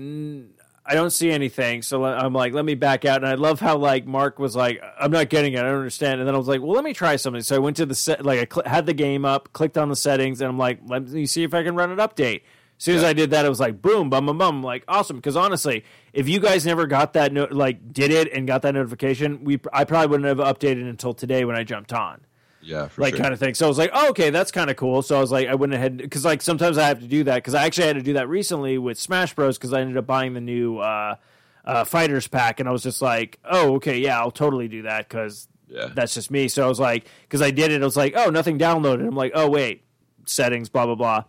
I 0.84 0.94
don't 0.94 1.10
see 1.10 1.30
anything. 1.30 1.82
So 1.82 2.04
I'm 2.04 2.32
like, 2.32 2.52
let 2.52 2.64
me 2.64 2.74
back 2.74 3.04
out. 3.04 3.18
And 3.18 3.26
I 3.28 3.34
love 3.34 3.60
how 3.60 3.76
like 3.76 4.04
Mark 4.06 4.38
was 4.40 4.56
like, 4.56 4.82
I'm 4.98 5.12
not 5.12 5.28
getting 5.28 5.52
it. 5.52 5.60
I 5.60 5.62
don't 5.62 5.76
understand. 5.76 6.20
And 6.20 6.26
then 6.28 6.34
I 6.34 6.38
was 6.38 6.48
like, 6.48 6.60
well, 6.60 6.72
let 6.72 6.82
me 6.84 6.92
try 6.92 7.14
something. 7.16 7.42
So 7.42 7.54
I 7.54 7.60
went 7.60 7.76
to 7.76 7.86
the 7.86 7.94
set, 7.94 8.24
like 8.24 8.40
I 8.40 8.52
cl- 8.52 8.66
had 8.68 8.86
the 8.86 8.92
game 8.94 9.24
up, 9.24 9.52
clicked 9.52 9.78
on 9.78 9.88
the 9.88 9.96
settings, 9.96 10.40
and 10.40 10.48
I'm 10.48 10.58
like, 10.58 10.80
let 10.86 11.06
me 11.08 11.26
see 11.26 11.44
if 11.44 11.54
I 11.54 11.62
can 11.62 11.76
run 11.76 11.90
an 11.92 11.98
update. 11.98 12.42
As 12.78 12.84
soon 12.84 12.96
as 12.96 13.02
Yeah. 13.02 13.08
I 13.10 13.12
did 13.12 13.30
that, 13.30 13.44
it 13.44 13.48
was 13.48 13.60
like 13.60 13.80
boom, 13.80 14.10
bum, 14.10 14.26
bum, 14.26 14.38
bum. 14.38 14.62
Like 14.64 14.82
awesome. 14.88 15.16
Because 15.18 15.36
honestly, 15.36 15.84
if 16.12 16.28
you 16.28 16.40
guys 16.40 16.66
never 16.66 16.86
got 16.88 17.12
that, 17.12 17.32
no- 17.32 17.46
like 17.48 17.92
did 17.92 18.10
it 18.10 18.32
and 18.32 18.46
got 18.48 18.62
that 18.62 18.74
notification, 18.74 19.44
we 19.44 19.60
I 19.72 19.84
probably 19.84 20.08
wouldn't 20.08 20.26
have 20.26 20.38
updated 20.56 20.88
until 20.90 21.14
today 21.14 21.44
when 21.44 21.54
I 21.54 21.62
jumped 21.62 21.92
on 21.92 22.22
Yeah, 22.62 22.88
for 22.88 23.02
like 23.02 23.14
sure. 23.14 23.22
kind 23.22 23.32
of 23.34 23.40
thing. 23.40 23.54
So 23.54 23.66
I 23.66 23.68
was 23.68 23.78
like, 23.78 23.90
oh, 23.92 24.10
okay, 24.10 24.30
that's 24.30 24.50
kind 24.52 24.70
of 24.70 24.76
cool. 24.76 25.02
So 25.02 25.16
I 25.16 25.20
was 25.20 25.32
like, 25.32 25.48
I 25.48 25.54
went 25.56 25.74
ahead 25.74 25.96
because 25.98 26.24
like 26.24 26.42
sometimes 26.42 26.78
I 26.78 26.86
have 26.88 27.00
to 27.00 27.06
do 27.06 27.24
that 27.24 27.36
because 27.36 27.54
I 27.54 27.64
actually 27.64 27.88
had 27.88 27.96
to 27.96 28.02
do 28.02 28.12
that 28.14 28.28
recently 28.28 28.78
with 28.78 28.98
Smash 28.98 29.34
Bros. 29.34 29.58
Because 29.58 29.72
I 29.72 29.80
ended 29.80 29.96
up 29.96 30.06
buying 30.06 30.34
the 30.34 30.40
new 30.40 30.78
uh, 30.78 31.16
uh, 31.64 31.84
Fighters 31.84 32.28
pack, 32.28 32.60
and 32.60 32.68
I 32.68 32.72
was 32.72 32.82
just 32.82 33.02
like, 33.02 33.38
oh, 33.44 33.74
okay, 33.76 33.98
yeah, 33.98 34.18
I'll 34.18 34.30
totally 34.30 34.68
do 34.68 34.82
that 34.82 35.08
because 35.08 35.48
Yeah. 35.68 35.88
that's 35.94 36.14
just 36.14 36.30
me. 36.30 36.48
So 36.48 36.64
I 36.64 36.68
was 36.68 36.78
like, 36.80 37.06
because 37.22 37.42
I 37.42 37.50
did 37.50 37.72
it, 37.72 37.82
I 37.82 37.84
was 37.84 37.96
like, 37.96 38.14
oh, 38.16 38.30
nothing 38.30 38.58
downloaded. 38.58 39.06
I'm 39.06 39.16
like, 39.16 39.32
oh 39.34 39.48
wait, 39.50 39.84
settings, 40.26 40.68
blah 40.68 40.86
blah 40.86 40.94
blah. 40.94 41.24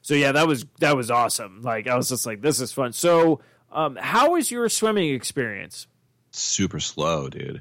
So 0.00 0.14
yeah, 0.14 0.32
that 0.32 0.46
was 0.46 0.64
that 0.80 0.96
was 0.96 1.10
awesome. 1.10 1.62
Like 1.62 1.86
I 1.86 1.96
was 1.96 2.08
just 2.08 2.26
like, 2.26 2.40
this 2.40 2.60
is 2.60 2.72
fun. 2.72 2.92
So 2.92 3.40
um, 3.70 3.96
how 3.96 4.32
was 4.32 4.50
your 4.50 4.68
swimming 4.68 5.12
experience? 5.14 5.86
super 6.34 6.80
slow, 6.80 7.28
dude. 7.28 7.60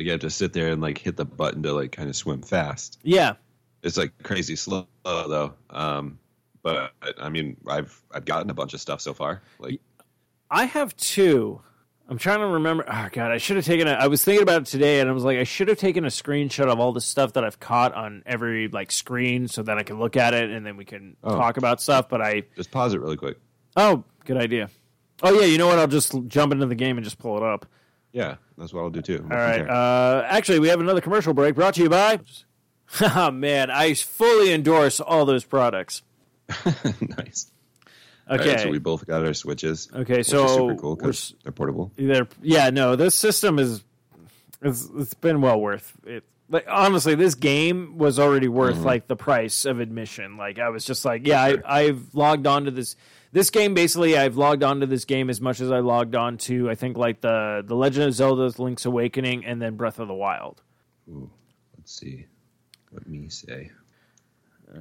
Like 0.00 0.06
you 0.06 0.12
have 0.12 0.20
to 0.22 0.30
sit 0.30 0.54
there 0.54 0.68
and 0.68 0.80
like 0.80 0.96
hit 0.96 1.18
the 1.18 1.26
button 1.26 1.62
to 1.64 1.74
like 1.74 1.92
kind 1.92 2.08
of 2.08 2.16
swim 2.16 2.40
fast. 2.40 2.98
Yeah, 3.02 3.34
It's 3.82 3.98
like 3.98 4.12
crazy 4.22 4.56
slow 4.56 4.86
though. 5.04 5.52
Um, 5.68 6.18
but 6.62 6.92
I 7.18 7.28
mean, 7.28 7.58
I've 7.68 8.00
I've 8.10 8.24
gotten 8.24 8.48
a 8.48 8.54
bunch 8.54 8.72
of 8.72 8.80
stuff 8.80 9.02
so 9.02 9.12
far. 9.12 9.42
Like 9.58 9.78
I 10.50 10.64
have 10.64 10.96
two. 10.96 11.60
I'm 12.08 12.16
trying 12.16 12.38
to 12.38 12.46
remember. 12.46 12.86
Oh 12.90 13.08
God, 13.12 13.30
I 13.30 13.36
should 13.36 13.56
have 13.56 13.66
taken. 13.66 13.88
A, 13.88 13.90
I 13.92 14.06
was 14.06 14.24
thinking 14.24 14.42
about 14.42 14.62
it 14.62 14.68
today, 14.68 15.00
and 15.00 15.10
I 15.10 15.12
was 15.12 15.22
like, 15.22 15.36
I 15.36 15.44
should 15.44 15.68
have 15.68 15.76
taken 15.76 16.06
a 16.06 16.08
screenshot 16.08 16.72
of 16.72 16.80
all 16.80 16.92
the 16.92 17.02
stuff 17.02 17.34
that 17.34 17.44
I've 17.44 17.60
caught 17.60 17.92
on 17.94 18.22
every 18.24 18.68
like 18.68 18.90
screen, 18.92 19.48
so 19.48 19.62
that 19.64 19.76
I 19.76 19.82
can 19.82 19.98
look 19.98 20.16
at 20.16 20.32
it 20.32 20.48
and 20.48 20.64
then 20.64 20.78
we 20.78 20.86
can 20.86 21.18
Oh. 21.22 21.36
talk 21.36 21.58
about 21.58 21.82
stuff. 21.82 22.08
But 22.08 22.22
I, 22.22 22.44
just 22.56 22.70
pause 22.70 22.94
it 22.94 23.00
really 23.02 23.18
quick. 23.18 23.36
oh, 23.76 24.02
good 24.24 24.38
idea. 24.38 24.70
Oh 25.22 25.38
yeah, 25.38 25.44
you 25.44 25.58
know 25.58 25.66
what? 25.66 25.78
I'll 25.78 25.86
just 25.86 26.14
jump 26.28 26.52
into 26.54 26.64
the 26.64 26.74
game 26.74 26.96
and 26.96 27.04
just 27.04 27.18
pull 27.18 27.36
it 27.36 27.42
up. 27.42 27.66
Yeah, 28.12 28.36
that's 28.58 28.72
what 28.72 28.80
I'll 28.82 28.90
do 28.90 29.02
too. 29.02 29.26
All 29.30 29.36
right. 29.36 29.60
Uh, 29.68 30.24
actually, 30.28 30.58
we 30.58 30.68
have 30.68 30.80
another 30.80 31.00
commercial 31.00 31.32
break 31.34 31.54
brought 31.54 31.74
to 31.74 31.82
you 31.82 31.88
by. 31.88 32.20
Oh 33.00 33.30
man, 33.30 33.70
I 33.70 33.94
fully 33.94 34.52
endorse 34.52 34.98
all 34.98 35.24
those 35.24 35.44
products. 35.44 36.02
nice. 36.66 37.52
Okay. 38.28 38.48
right, 38.50 38.60
so 38.60 38.68
we 38.68 38.78
both 38.80 39.06
got 39.06 39.24
our 39.24 39.32
switches. 39.32 39.88
Okay, 39.94 40.18
which 40.18 40.26
so 40.26 40.46
super 40.48 40.74
cool 40.74 40.90
we're 40.96 41.02
'cause 41.02 41.32
s- 41.32 41.34
they're 41.44 41.52
portable. 41.52 41.92
They're, 41.96 42.26
yeah, 42.42 42.70
no, 42.70 42.96
this 42.96 43.14
system 43.14 43.60
is 43.60 43.84
it's, 44.60 44.88
it's 44.96 45.14
been 45.14 45.40
well 45.40 45.60
worth 45.60 45.92
it. 46.04 46.24
Like 46.50 46.66
honestly, 46.68 47.14
this 47.14 47.36
game 47.36 47.96
was 47.96 48.18
already 48.18 48.48
worth 48.48 48.76
mm-hmm. 48.76 48.84
like 48.84 49.06
the 49.06 49.16
price 49.16 49.64
of 49.64 49.78
admission. 49.78 50.36
Like 50.36 50.58
I 50.58 50.68
was 50.68 50.84
just 50.84 51.04
like, 51.04 51.26
yeah, 51.26 51.50
sure. 51.50 51.62
I, 51.64 51.80
I've 51.82 52.14
logged 52.14 52.46
on 52.46 52.64
to 52.64 52.70
this. 52.70 52.96
This 53.32 53.50
game 53.50 53.74
basically, 53.74 54.18
I've 54.18 54.36
logged 54.36 54.64
on 54.64 54.80
to 54.80 54.86
this 54.86 55.04
game 55.04 55.30
as 55.30 55.40
much 55.40 55.60
as 55.60 55.70
I 55.70 55.78
logged 55.78 56.16
on 56.16 56.36
to 56.38 56.68
I 56.68 56.74
think 56.74 56.96
like 56.96 57.20
the 57.20 57.62
the 57.64 57.76
Legend 57.76 58.08
of 58.08 58.14
Zelda's 58.14 58.58
Link's 58.58 58.84
Awakening 58.84 59.44
and 59.44 59.62
then 59.62 59.76
Breath 59.76 60.00
of 60.00 60.08
the 60.08 60.14
Wild. 60.14 60.60
Ooh, 61.08 61.30
let's 61.78 61.92
see. 61.92 62.26
Let 62.92 63.06
me 63.06 63.28
say? 63.28 63.70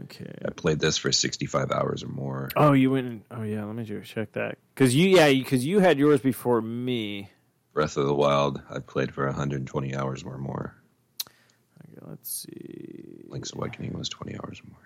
Okay. 0.03 0.31
I 0.45 0.51
played 0.51 0.79
this 0.79 0.97
for 0.97 1.11
65 1.11 1.71
hours 1.71 2.03
or 2.03 2.09
more. 2.09 2.49
Oh, 2.55 2.73
you 2.73 2.91
went. 2.91 3.07
in- 3.07 3.23
Oh 3.31 3.43
yeah, 3.43 3.63
let 3.65 3.75
me 3.75 3.83
do 3.83 4.01
check 4.01 4.31
that 4.33 4.57
because 4.73 4.95
you 4.95 5.09
yeah 5.09 5.29
because 5.29 5.65
you 5.65 5.79
had 5.79 5.99
yours 5.99 6.21
before 6.21 6.61
me. 6.61 7.29
Breath 7.73 7.97
of 7.97 8.07
the 8.07 8.13
Wild, 8.13 8.61
I've 8.69 8.87
played 8.87 9.13
for 9.13 9.25
120 9.25 9.95
hours 9.95 10.23
or 10.23 10.37
more. 10.37 10.75
Let's 12.09 12.43
see. 12.43 13.23
Link's 13.27 13.53
Awakening 13.53 13.97
was 13.97 14.09
20 14.09 14.35
hours 14.39 14.61
or 14.61 14.69
more. 14.69 14.79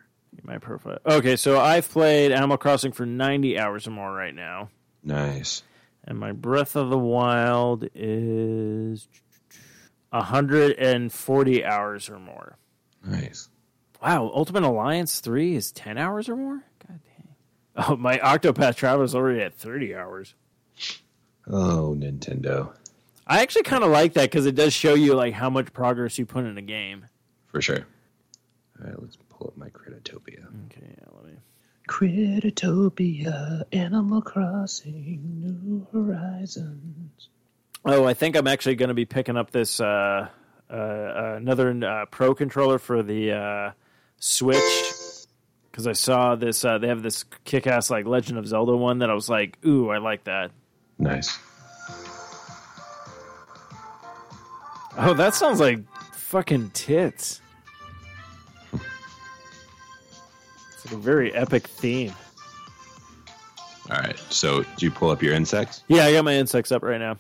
My 0.44 0.58
profile. 0.58 0.98
Okay, 1.06 1.36
so 1.36 1.60
I've 1.60 1.90
played 1.90 2.32
Animal 2.32 2.58
Crossing 2.58 2.92
for 2.92 3.06
90 3.06 3.58
hours 3.58 3.88
or 3.88 3.92
more 3.92 4.12
right 4.12 4.36
now. 4.36 4.70
Nice. 5.04 5.64
And 6.04 6.20
my 6.20 6.34
Breath 6.34 6.76
of 6.76 6.90
the 6.90 6.98
Wild 6.98 7.88
is 7.96 9.08
140 10.10 11.66
hours 11.66 12.10
or 12.10 12.20
more. 12.20 12.58
Nice. 13.06 13.48
Wow, 14.02 14.32
Ultimate 14.34 14.64
Alliance 14.64 15.22
3 15.22 15.56
is 15.56 15.72
10 15.72 15.98
hours 15.98 16.28
or 16.28 16.36
more? 16.36 16.64
God 16.86 17.00
dang. 17.04 17.28
Oh, 17.78 17.96
my 17.96 18.18
Octopath 18.18 18.76
Traveler 18.76 19.06
is 19.06 19.16
already 19.16 19.42
at 19.42 19.54
30 19.54 19.96
hours. 19.96 20.36
Oh, 21.48 21.96
Nintendo. 21.98 22.74
I 23.26 23.42
actually 23.42 23.64
kind 23.64 23.84
of 23.84 23.92
like 23.92 24.14
that 24.14 24.30
because 24.30 24.46
it 24.46 24.56
does 24.56 24.74
show 24.74 24.94
you 24.94 25.14
like 25.16 25.34
how 25.34 25.50
much 25.50 25.72
progress 25.72 26.18
you 26.18 26.26
put 26.26 26.44
in 26.44 26.58
a 26.58 26.62
game. 26.62 27.06
For 27.54 27.62
sure. 27.62 27.86
All 28.82 28.88
right, 28.88 29.00
let's 29.00 29.16
pull 29.30 29.48
up 29.48 29.56
my 29.56 29.70
Critterpedia. 29.70 30.48
Okay, 30.66 30.96
yeah, 30.98 31.06
let 31.16 31.26
me. 31.26 31.38
Critterpedia, 31.88 33.62
Animal 33.72 34.24
Crossing, 34.24 35.22
New 35.40 35.88
Horizons. 35.94 37.30
Oh, 37.86 38.06
I 38.06 38.16
think 38.16 38.36
I'm 38.36 38.48
actually 38.48 38.74
going 38.76 38.88
to 38.88 38.96
be 38.96 39.06
picking 39.06 39.38
up 39.38 39.52
this 39.52 39.80
uh, 39.80 40.30
uh, 40.68 41.36
another 41.38 41.70
uh, 41.86 42.06
Pro 42.08 42.34
controller 42.34 42.80
for 42.80 43.04
the 43.04 43.34
uh, 43.34 43.72
Switch 44.18 44.60
because 45.70 45.86
I 45.86 45.94
saw 45.94 46.34
this. 46.34 46.66
Uh, 46.66 46.80
they 46.80 46.88
have 46.88 47.04
this 47.04 47.24
kick-ass 47.44 47.92
like 47.92 48.08
Legend 48.08 48.40
of 48.40 48.48
Zelda 48.48 48.76
one 48.76 48.98
that 49.00 49.12
I 49.12 49.14
was 49.14 49.30
like, 49.30 49.60
"Ooh, 49.64 49.92
I 49.92 50.00
like 50.00 50.24
that." 50.24 50.50
Nice. 50.98 51.38
Oh, 54.98 55.14
that 55.14 55.36
sounds 55.36 55.60
like 55.60 55.82
fucking 56.16 56.72
tits. 56.72 57.42
A 60.94 60.98
very 60.98 61.34
epic 61.34 61.68
theme. 61.68 62.14
All 63.90 63.98
right, 63.98 64.18
so 64.30 64.64
do 64.64 64.86
you 64.86 64.92
pull 64.92 65.10
up 65.10 65.22
your 65.22 65.34
insects? 65.34 65.84
Yeah, 65.90 66.06
I 66.06 66.14
got 66.14 66.24
my 66.24 66.36
insects 66.36 66.72
up 66.72 66.84
right 66.84 67.00
now. 67.00 67.18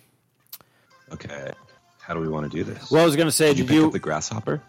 Okay. 1.11 1.51
How 1.99 2.13
do 2.13 2.19
we 2.21 2.29
want 2.29 2.49
to 2.49 2.57
do 2.57 2.63
this? 2.63 2.89
Well, 2.89 3.01
I 3.01 3.05
was 3.05 3.15
going 3.15 3.27
to 3.27 3.31
say, 3.33 3.47
did 3.49 3.57
you 3.59 3.63
did 3.65 3.69
pick 3.69 3.75
you? 3.75 3.85
up 3.87 3.91
the 3.93 3.99
grasshopper? 3.99 4.61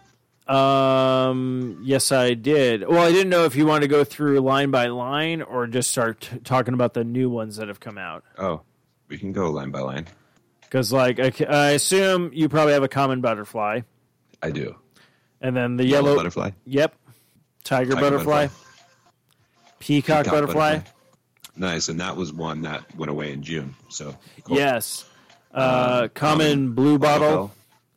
Um, 0.47 1.79
yes, 1.83 2.11
I 2.11 2.33
did. 2.33 2.87
Well, 2.87 2.99
I 3.01 3.11
didn't 3.11 3.29
know 3.29 3.45
if 3.45 3.55
you 3.55 3.65
want 3.65 3.81
to 3.81 3.87
go 3.87 4.03
through 4.03 4.39
line 4.41 4.71
by 4.71 4.87
line 4.87 5.41
or 5.41 5.67
just 5.67 5.89
start 5.89 6.21
t- 6.21 6.37
talking 6.39 6.73
about 6.73 6.93
the 6.93 7.03
new 7.03 7.29
ones 7.29 7.55
that 7.57 7.67
have 7.67 7.79
come 7.79 7.97
out. 7.97 8.23
Oh, 8.37 8.61
we 9.07 9.17
can 9.17 9.31
go 9.31 9.49
line 9.49 9.71
by 9.71 9.79
line. 9.79 10.05
Because, 10.61 10.91
like, 10.93 11.19
I, 11.19 11.31
I 11.49 11.69
assume 11.71 12.31
you 12.33 12.47
probably 12.49 12.73
have 12.73 12.83
a 12.83 12.87
common 12.89 13.21
butterfly, 13.21 13.81
I 14.41 14.51
do. 14.51 14.75
and 15.41 15.55
then 15.55 15.77
the 15.77 15.85
Yellow, 15.85 16.07
yellow, 16.09 16.15
butterfly. 16.17 16.51
Yep, 16.65 16.95
tiger, 17.63 17.93
Tiger 17.93 18.01
butterfly, 18.01 18.47
butterfly. 18.47 18.64
Peacock, 19.79 20.25
Peacock 20.25 20.33
butterfly. 20.33 20.79
Nice, 21.57 21.87
and 21.89 21.99
that 22.01 22.17
was 22.17 22.33
one 22.33 22.63
that 22.63 22.95
went 22.95 23.09
away 23.09 23.31
in 23.31 23.41
June. 23.43 23.75
So 23.89 24.15
cool. 24.43 24.57
Yes, 24.57 25.05
uh, 25.53 26.09
common, 26.13 26.73
blue 26.73 26.97
bottle. 26.99 27.29
Bell, 27.29 27.51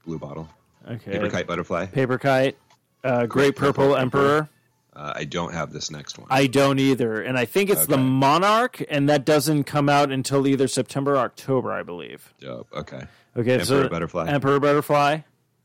blue 0.07 0.19
bottle, 0.19 0.49
Okay, 0.89 1.13
paper 1.13 1.29
kite 1.31 1.47
butterfly, 1.47 1.87
paper 1.87 2.19
kite, 2.19 2.57
uh, 3.03 3.27
great 3.27 3.57
purple, 3.57 3.85
purple 3.89 3.97
emperor. 3.97 4.49
Uh, 4.95 5.13
I 5.17 5.25
don't 5.25 5.53
have 5.55 5.73
this 5.73 5.91
next 5.93 6.19
one. 6.19 6.27
I 6.31 6.49
don't 6.49 6.81
either, 6.81 7.21
and 7.23 7.39
I 7.39 7.45
think 7.45 7.71
it's 7.71 7.87
the 7.87 7.97
Monarch, 7.99 8.83
and 8.91 9.09
that 9.09 9.25
doesn't 9.25 9.65
come 9.65 9.89
out 9.89 10.11
until 10.11 10.45
either 10.47 10.67
September 10.67 11.15
or 11.15 11.19
October, 11.19 11.73
I 11.73 11.85
believe. 11.85 12.35
Dope. 12.41 12.69
Okay. 12.73 13.03
Okay, 13.37 13.53
Emperor 13.53 13.65
so 13.65 13.89
Butterfly. 13.89 14.29
Emperor 14.29 14.59
Butterfly, 14.59 15.21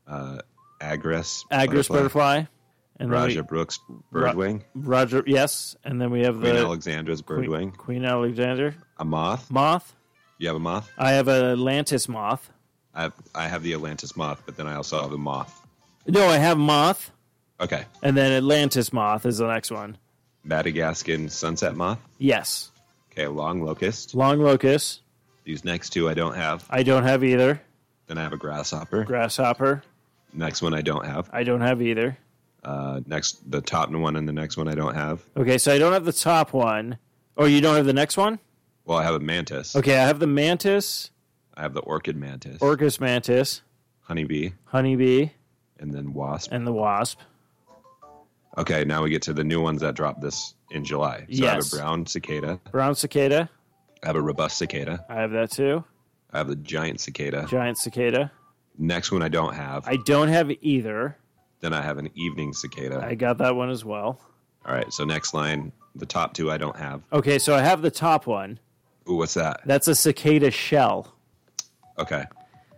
Uh, 0.06 0.38
Agrias. 0.80 1.42
Agrias 1.50 1.88
Butterfly, 1.88 2.44
and 3.00 3.10
Raja 3.10 3.40
we, 3.40 3.46
Brooke's 3.46 3.78
Ra- 4.10 4.32
Birdwing. 4.32 4.62
Roger, 4.74 5.22
yes, 5.26 5.76
and 5.84 6.00
then 6.00 6.10
we 6.10 6.22
have 6.22 6.40
Queen 6.40 6.54
the 6.54 6.60
Alexandra's 6.64 7.20
Queen, 7.22 7.40
Birdwing. 7.48 7.76
Queen 7.76 8.04
Alexander 8.04 8.74
A 8.98 9.04
moth. 9.04 9.50
moth. 9.50 9.94
You 10.38 10.48
have 10.48 10.56
a 10.56 10.60
moth? 10.60 10.90
I 10.98 11.12
have 11.12 11.28
a 11.28 11.52
Atlantis 11.52 12.08
moth. 12.08 12.50
I 12.94 13.02
have, 13.02 13.12
I 13.34 13.48
have 13.48 13.62
the 13.62 13.72
Atlantis 13.74 14.16
moth, 14.16 14.42
but 14.46 14.56
then 14.56 14.66
I 14.66 14.74
also 14.76 15.00
have 15.02 15.12
a 15.12 15.18
moth. 15.18 15.66
No, 16.06 16.26
I 16.26 16.36
have 16.36 16.58
moth, 16.58 17.10
Okay. 17.60 17.84
and 18.02 18.16
then 18.16 18.32
Atlantis 18.32 18.92
moth 18.92 19.26
is 19.26 19.38
the 19.38 19.46
next 19.48 19.70
one. 19.70 19.96
Madagascan 20.44 21.28
sunset 21.30 21.74
moth. 21.74 21.98
Yes, 22.18 22.70
Okay, 23.12 23.26
long 23.28 23.62
locust. 23.62 24.14
long 24.14 24.40
locust. 24.40 25.00
These 25.44 25.64
next 25.64 25.90
two 25.90 26.08
I 26.08 26.14
don't 26.14 26.34
have. 26.36 26.64
I 26.70 26.82
don't 26.82 27.04
have 27.04 27.22
either. 27.24 27.60
Then 28.06 28.18
I 28.18 28.22
have 28.22 28.32
a 28.32 28.36
grasshopper. 28.36 29.04
Grasshopper. 29.04 29.82
Next 30.32 30.62
one 30.62 30.74
I 30.74 30.82
don't 30.82 31.06
have. 31.06 31.28
I 31.32 31.44
don't 31.44 31.60
have 31.62 31.80
either. 31.80 32.18
Uh, 32.64 33.00
next, 33.06 33.50
the 33.50 33.60
top 33.60 33.90
one 33.90 34.16
and 34.16 34.26
the 34.26 34.32
next 34.32 34.56
one 34.56 34.68
I 34.68 34.74
don't 34.74 34.94
have. 34.94 35.22
Okay, 35.36 35.58
so 35.58 35.72
I 35.72 35.78
don't 35.78 35.92
have 35.92 36.04
the 36.04 36.12
top 36.12 36.52
one. 36.52 36.98
Oh, 37.36 37.44
you 37.44 37.60
don't 37.60 37.76
have 37.76 37.86
the 37.86 37.92
next 37.92 38.16
one? 38.16 38.38
Well, 38.84 38.98
I 38.98 39.04
have 39.04 39.14
a 39.14 39.20
mantis. 39.20 39.74
Okay, 39.76 39.98
I 39.98 40.06
have 40.06 40.18
the 40.18 40.26
mantis, 40.26 41.10
I 41.54 41.62
have 41.62 41.74
the 41.74 41.80
orchid 41.80 42.16
mantis, 42.16 42.60
orcus 42.60 43.00
mantis, 43.00 43.62
honeybee, 44.02 44.50
honeybee, 44.66 45.30
and 45.78 45.92
then 45.92 46.12
wasp. 46.12 46.50
and 46.52 46.66
the 46.66 46.72
wasp. 46.72 47.18
Okay, 48.56 48.84
now 48.84 49.02
we 49.02 49.10
get 49.10 49.22
to 49.22 49.32
the 49.32 49.42
new 49.44 49.60
ones 49.60 49.80
that 49.80 49.94
dropped 49.94 50.20
this 50.20 50.54
in 50.70 50.84
July. 50.84 51.26
So 51.30 51.44
I 51.46 51.54
have 51.54 51.66
a 51.66 51.76
brown 51.76 52.06
cicada. 52.06 52.60
Brown 52.70 52.94
cicada. 52.94 53.50
I 54.02 54.06
have 54.06 54.16
a 54.16 54.22
robust 54.22 54.58
cicada. 54.58 55.04
I 55.08 55.14
have 55.16 55.32
that 55.32 55.50
too. 55.50 55.82
I 56.32 56.38
have 56.38 56.48
the 56.48 56.56
giant 56.56 57.00
cicada. 57.00 57.46
Giant 57.48 57.78
cicada. 57.78 58.30
Next 58.78 59.10
one 59.10 59.22
I 59.22 59.28
don't 59.28 59.54
have. 59.54 59.86
I 59.88 59.96
don't 59.96 60.28
have 60.28 60.50
either. 60.60 61.16
Then 61.64 61.72
I 61.72 61.80
have 61.80 61.96
an 61.96 62.10
evening 62.14 62.52
cicada. 62.52 63.02
I 63.02 63.14
got 63.14 63.38
that 63.38 63.56
one 63.56 63.70
as 63.70 63.84
well. 63.84 64.20
All 64.66 64.74
right, 64.74 64.92
so 64.92 65.04
next 65.04 65.32
line, 65.32 65.72
the 65.94 66.04
top 66.04 66.34
two 66.34 66.50
I 66.50 66.58
don't 66.58 66.76
have. 66.76 67.02
Okay, 67.10 67.38
so 67.38 67.54
I 67.54 67.62
have 67.62 67.80
the 67.80 67.90
top 67.90 68.26
one. 68.26 68.58
Ooh, 69.08 69.14
what's 69.14 69.34
that? 69.34 69.60
That's 69.64 69.88
a 69.88 69.94
cicada 69.94 70.50
shell. 70.50 71.14
Okay. 71.98 72.24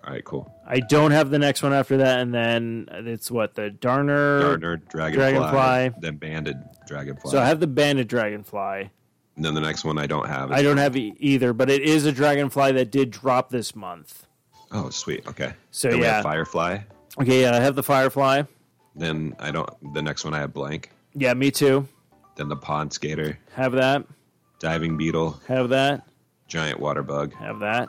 All 0.04 0.12
right, 0.12 0.24
cool. 0.24 0.52
I 0.64 0.78
don't 0.78 1.10
have 1.10 1.30
the 1.30 1.38
next 1.38 1.64
one 1.64 1.72
after 1.72 1.96
that, 1.96 2.20
and 2.20 2.32
then 2.32 2.88
it's 2.92 3.28
what 3.28 3.54
the 3.54 3.70
Darner. 3.70 4.40
Gardener, 4.40 4.76
dragonfly, 4.76 5.32
Dragonfly. 5.32 6.00
then 6.00 6.16
banded 6.16 6.56
dragonfly. 6.86 7.30
So 7.32 7.40
I 7.40 7.46
have 7.46 7.58
the 7.58 7.66
banded 7.66 8.06
dragonfly. 8.06 8.90
and 9.34 9.44
then 9.44 9.54
the 9.54 9.60
next 9.60 9.84
one 9.84 9.98
I 9.98 10.06
don't 10.06 10.28
have. 10.28 10.52
I 10.52 10.62
don't 10.62 10.76
have 10.76 10.96
e- 10.96 11.14
either, 11.18 11.52
but 11.52 11.70
it 11.70 11.82
is 11.82 12.06
a 12.06 12.12
dragonfly 12.12 12.70
that 12.72 12.92
did 12.92 13.10
drop 13.10 13.50
this 13.50 13.74
month. 13.74 14.26
Oh, 14.70 14.90
sweet. 14.90 15.26
Okay. 15.26 15.54
So, 15.72 15.90
we 15.90 16.02
yeah. 16.02 16.14
have 16.16 16.22
firefly. 16.22 16.78
Okay, 17.20 17.42
yeah, 17.42 17.56
I 17.56 17.60
have 17.60 17.74
the 17.74 17.82
firefly. 17.82 18.42
Then 18.96 19.34
I 19.38 19.50
don't. 19.50 19.68
The 19.94 20.02
next 20.02 20.24
one 20.24 20.34
I 20.34 20.38
have 20.38 20.52
blank. 20.52 20.90
Yeah, 21.14 21.34
me 21.34 21.50
too. 21.50 21.86
Then 22.36 22.48
the 22.48 22.56
pond 22.56 22.92
skater, 22.92 23.38
Have 23.54 23.72
that. 23.72 24.04
diving 24.60 24.96
beetle, 24.96 25.40
Have 25.48 25.68
that. 25.70 26.06
giant 26.48 26.80
water 26.80 27.02
bug. 27.02 27.32
Have 27.34 27.60
that. 27.60 27.88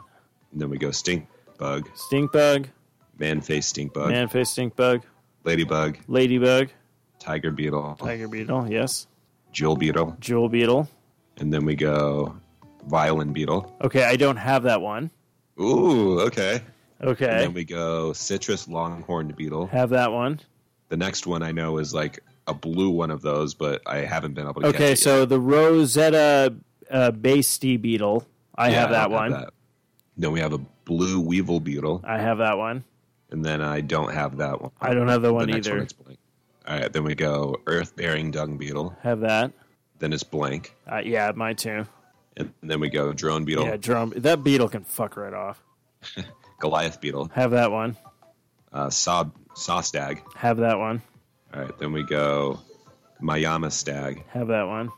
And 0.51 0.61
then 0.61 0.69
we 0.69 0.77
go 0.77 0.91
stink 0.91 1.27
bug, 1.57 1.89
Stink 1.95 2.31
bug. 2.31 2.69
man 3.19 3.41
face 3.41 3.67
stink 3.67 3.93
bug, 3.93 4.09
Man 4.09 4.27
face 4.29 4.49
stink 4.51 4.75
bug. 4.77 5.01
ladybug, 5.43 5.97
Ladybug. 6.07 6.69
tiger 7.19 7.51
beetle, 7.51 7.95
Tiger 7.99 8.27
beetle. 8.29 8.71
Yes. 8.71 9.07
jewel 9.51 9.75
beetle, 9.75 10.15
Jewel 10.21 10.47
beetle. 10.47 10.87
and 11.37 11.53
then 11.53 11.65
we 11.65 11.75
go 11.75 12.33
violin 12.85 13.33
beetle. 13.33 13.75
Okay, 13.81 14.03
I 14.05 14.15
don't 14.15 14.37
have 14.37 14.63
that 14.63 14.79
one. 14.79 15.11
Ooh, 15.59 16.21
okay. 16.21 16.61
And 16.99 17.09
Okay. 17.09 17.25
then 17.27 17.53
we 17.53 17.65
go 17.65 18.13
citrus 18.13 18.67
longhorned 18.69 19.35
beetle. 19.35 19.67
Have 19.67 19.89
that 19.89 20.11
one. 20.13 20.39
The 20.89 20.97
next 20.97 21.27
one 21.27 21.43
I 21.43 21.51
know 21.51 21.77
is 21.79 21.93
like 21.93 22.19
a 22.47 22.53
blue 22.53 22.89
one 22.89 23.11
of 23.11 23.21
those, 23.21 23.53
but 23.53 23.81
I 23.85 23.97
haven't 23.99 24.33
been 24.33 24.47
able 24.47 24.61
to. 24.61 24.67
Okay, 24.67 24.95
so 24.95 25.19
yet. 25.21 25.29
the 25.29 25.39
Rosetta 25.39 26.55
uh, 26.89 27.11
Basty 27.11 27.79
beetle. 27.81 28.25
I 28.55 28.69
Yeah, 28.69 28.79
have 28.81 28.89
that 28.91 29.03
don't 29.03 29.11
one. 29.11 29.31
that. 29.31 29.49
Then 30.17 30.31
we 30.31 30.39
have 30.39 30.53
a 30.53 30.59
blue 30.85 31.19
weevil 31.19 31.59
beetle, 31.59 32.01
I 32.05 32.17
have 32.17 32.37
that 32.39 32.57
one. 32.57 32.83
and 33.29 33.43
then 33.43 33.61
I 33.61 33.81
don't 33.81 34.11
have 34.13 34.37
that 34.37 34.61
one. 34.61 34.71
I 34.81 34.93
don't 34.93 35.09
have 35.09 35.21
the 35.21 35.33
one 35.33 35.47
next 35.47 35.67
either. 35.67 35.85
One. 36.05 36.17
All 36.67 36.79
right, 36.79 36.91
then 36.91 37.03
we 37.03 37.13
go 37.15 37.57
earth-boring 37.67 38.31
dung 38.31 38.57
beetle. 38.57 38.95
Have 39.03 39.19
that. 39.21 39.51
Then 39.99 40.13
it's 40.13 40.23
blank, 40.23 40.73
Uh, 40.91 41.01
yeah, 41.03 41.31
mine 41.35 41.55
too. 41.57 41.85
and 42.37 42.51
then 42.63 42.79
we 42.79 42.89
go 42.89 43.11
drone 43.13 43.43
beetle, 43.45 43.65
Yeah, 43.65 43.77
drum. 43.77 44.13
That 44.15 44.43
beetle 44.43 44.69
can 44.69 44.83
fuck 44.85 45.17
right 45.17 45.33
off. 45.33 45.61
Goliath 46.59 46.99
beetle, 47.01 47.29
Have 47.35 47.51
that 47.51 47.71
one. 47.71 47.95
uh, 48.73 48.89
saw 48.89 49.25
saw 49.57 49.81
stag. 49.81 50.21
Have 50.35 50.57
that 50.57 50.77
one. 50.77 51.01
All 51.53 51.61
right, 51.61 51.77
then 51.79 51.91
we 51.91 52.03
go 52.03 52.59
Miyama 53.21 53.71
stag. 53.71 54.23
Have 54.29 54.47
that 54.47 54.67
one. 54.67 54.91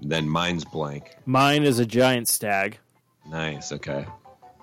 Then 0.00 0.28
mine's 0.28 0.64
blank. 0.64 1.16
Mine 1.26 1.62
is 1.62 1.78
a 1.78 1.86
giant 1.86 2.28
stag. 2.28 2.78
Nice, 3.28 3.72
okay. 3.72 4.04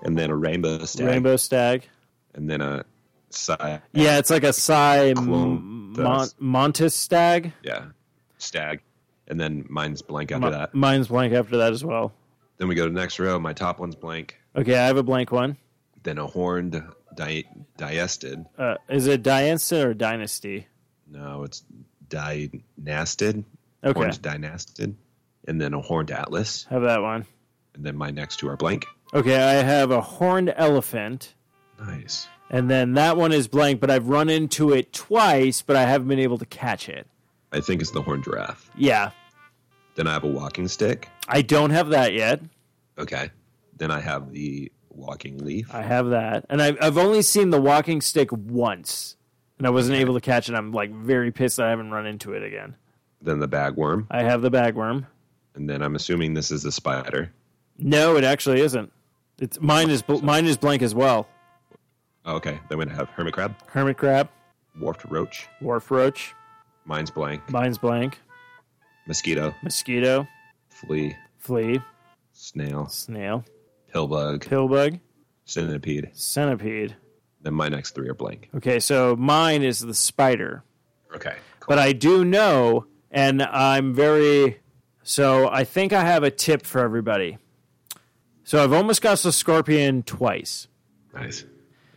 And 0.02 0.16
then 0.16 0.30
a 0.30 0.36
rainbow 0.36 0.84
stag. 0.84 1.06
Rainbow 1.06 1.36
stag. 1.36 1.88
And 2.34 2.48
then 2.48 2.60
a 2.60 2.84
side. 3.30 3.82
Yeah, 3.92 4.18
it's 4.18 4.30
like 4.30 4.44
a 4.44 4.52
Psy 4.52 5.14
Mon- 5.16 6.28
Montes 6.38 6.94
stag. 6.94 7.52
Yeah, 7.62 7.86
stag. 8.38 8.80
And 9.28 9.40
then 9.40 9.64
mine's 9.68 10.02
blank 10.02 10.32
after 10.32 10.50
that. 10.50 10.74
Mine's 10.74 11.08
blank 11.08 11.32
after 11.32 11.56
that 11.58 11.72
as 11.72 11.84
well. 11.84 12.12
Then 12.58 12.68
we 12.68 12.74
go 12.74 12.86
to 12.86 12.92
the 12.92 13.00
next 13.00 13.18
row. 13.18 13.38
My 13.38 13.52
top 13.52 13.78
one's 13.78 13.94
blank. 13.94 14.36
Okay, 14.54 14.76
I 14.76 14.86
have 14.86 14.96
a 14.96 15.02
blank 15.02 15.32
one. 15.32 15.56
Then 16.02 16.18
a 16.18 16.26
horned 16.26 16.82
di- 17.14 17.46
diastid. 17.78 18.46
Uh, 18.58 18.76
is 18.88 19.06
it 19.06 19.22
Dynasty 19.22 19.76
or 19.80 19.94
Dynasty? 19.94 20.66
No, 21.10 21.42
it's 21.44 21.64
dynastid. 22.08 23.44
Okay, 23.82 23.98
Horned 23.98 24.20
dynastid. 24.22 24.94
And 25.48 25.60
then 25.60 25.74
a 25.74 25.80
horned 25.80 26.10
atlas. 26.10 26.66
have 26.70 26.82
that 26.82 27.00
one. 27.02 27.24
And 27.74 27.84
then 27.84 27.96
my 27.96 28.10
next 28.10 28.36
two 28.38 28.48
are 28.48 28.56
blank. 28.56 28.86
Okay, 29.14 29.36
I 29.36 29.54
have 29.62 29.90
a 29.90 30.00
horned 30.00 30.52
elephant, 30.56 31.34
Nice. 31.80 32.28
and 32.50 32.70
then 32.70 32.92
that 32.94 33.16
one 33.16 33.32
is 33.32 33.48
blank, 33.48 33.80
but 33.80 33.90
I've 33.90 34.06
run 34.08 34.28
into 34.28 34.72
it 34.72 34.92
twice, 34.92 35.62
but 35.62 35.74
I 35.76 35.82
haven't 35.82 36.06
been 36.08 36.18
able 36.20 36.38
to 36.38 36.46
catch 36.46 36.88
it. 36.88 37.06
I 37.52 37.60
think 37.60 37.80
it's 37.80 37.90
the 37.90 38.02
horned 38.02 38.22
giraffe. 38.24 38.70
Yeah, 38.76 39.10
Then 39.96 40.06
I 40.06 40.12
have 40.12 40.22
a 40.24 40.28
walking 40.28 40.68
stick. 40.68 41.08
I 41.26 41.42
don't 41.42 41.70
have 41.70 41.88
that 41.88 42.12
yet. 42.12 42.40
Okay. 42.98 43.30
Then 43.76 43.90
I 43.90 43.98
have 44.00 44.30
the 44.30 44.70
walking 45.00 45.38
leaf. 45.44 45.74
I 45.74 45.82
have 45.82 46.10
that, 46.10 46.44
and 46.48 46.60
I've 46.62 46.76
I've 46.80 46.98
only 46.98 47.22
seen 47.22 47.50
the 47.50 47.60
walking 47.60 48.00
stick 48.00 48.30
once, 48.32 49.16
and 49.58 49.66
I 49.66 49.70
wasn't 49.70 49.98
able 49.98 50.14
to 50.14 50.20
catch 50.20 50.48
it. 50.48 50.54
I'm 50.54 50.72
like 50.72 50.92
very 50.92 51.32
pissed 51.32 51.56
that 51.56 51.66
I 51.66 51.70
haven't 51.70 51.90
run 51.90 52.06
into 52.06 52.32
it 52.34 52.42
again. 52.42 52.76
Then 53.22 53.38
the 53.38 53.48
bagworm. 53.48 54.06
I 54.10 54.22
have 54.22 54.42
the 54.42 54.50
bagworm. 54.50 55.06
And 55.54 55.68
then 55.68 55.82
I'm 55.82 55.96
assuming 55.96 56.34
this 56.34 56.50
is 56.50 56.62
the 56.62 56.72
spider. 56.72 57.32
No, 57.78 58.16
it 58.16 58.24
actually 58.24 58.60
isn't. 58.60 58.92
It's 59.38 59.60
mine 59.60 59.90
is 59.90 60.02
bl- 60.02 60.18
mine 60.20 60.46
is 60.46 60.56
blank 60.56 60.82
as 60.82 60.94
well. 60.94 61.28
Oh, 62.24 62.36
okay. 62.36 62.60
Then 62.68 62.78
we 62.78 62.86
have 62.88 63.08
hermit 63.10 63.32
crab, 63.34 63.54
Hermit 63.66 63.96
crab, 63.96 64.28
dwarfed 64.78 65.04
roach. 65.10 65.48
wharf 65.60 65.90
roach, 65.90 66.34
Mine's 66.84 67.10
blank. 67.10 67.48
mine's 67.50 67.78
blank. 67.78 68.18
Mosquito, 69.06 69.54
Mosquito, 69.62 70.28
flea, 70.68 71.16
flea, 71.38 71.80
snail, 72.32 72.86
snail, 72.88 73.44
pillbug, 73.94 74.44
pillbug, 74.44 75.00
centipede. 75.44 76.10
centipede. 76.12 76.96
Then 77.42 77.54
my 77.54 77.68
next 77.68 77.94
three 77.94 78.08
are 78.08 78.14
blank. 78.14 78.50
Okay, 78.54 78.80
so 78.80 79.16
mine 79.16 79.62
is 79.62 79.80
the 79.80 79.94
spider. 79.94 80.62
Okay. 81.14 81.36
But 81.66 81.78
I 81.78 81.92
do 81.92 82.24
know, 82.24 82.86
and 83.10 83.42
I'm 83.42 83.94
very. 83.94 84.60
So 85.02 85.48
I 85.48 85.64
think 85.64 85.92
I 85.92 86.02
have 86.02 86.22
a 86.22 86.30
tip 86.30 86.66
for 86.66 86.80
everybody. 86.80 87.38
So 88.44 88.62
I've 88.62 88.72
almost 88.72 89.02
got 89.02 89.18
the 89.18 89.32
scorpion 89.32 90.02
twice. 90.02 90.68
Nice. 91.14 91.44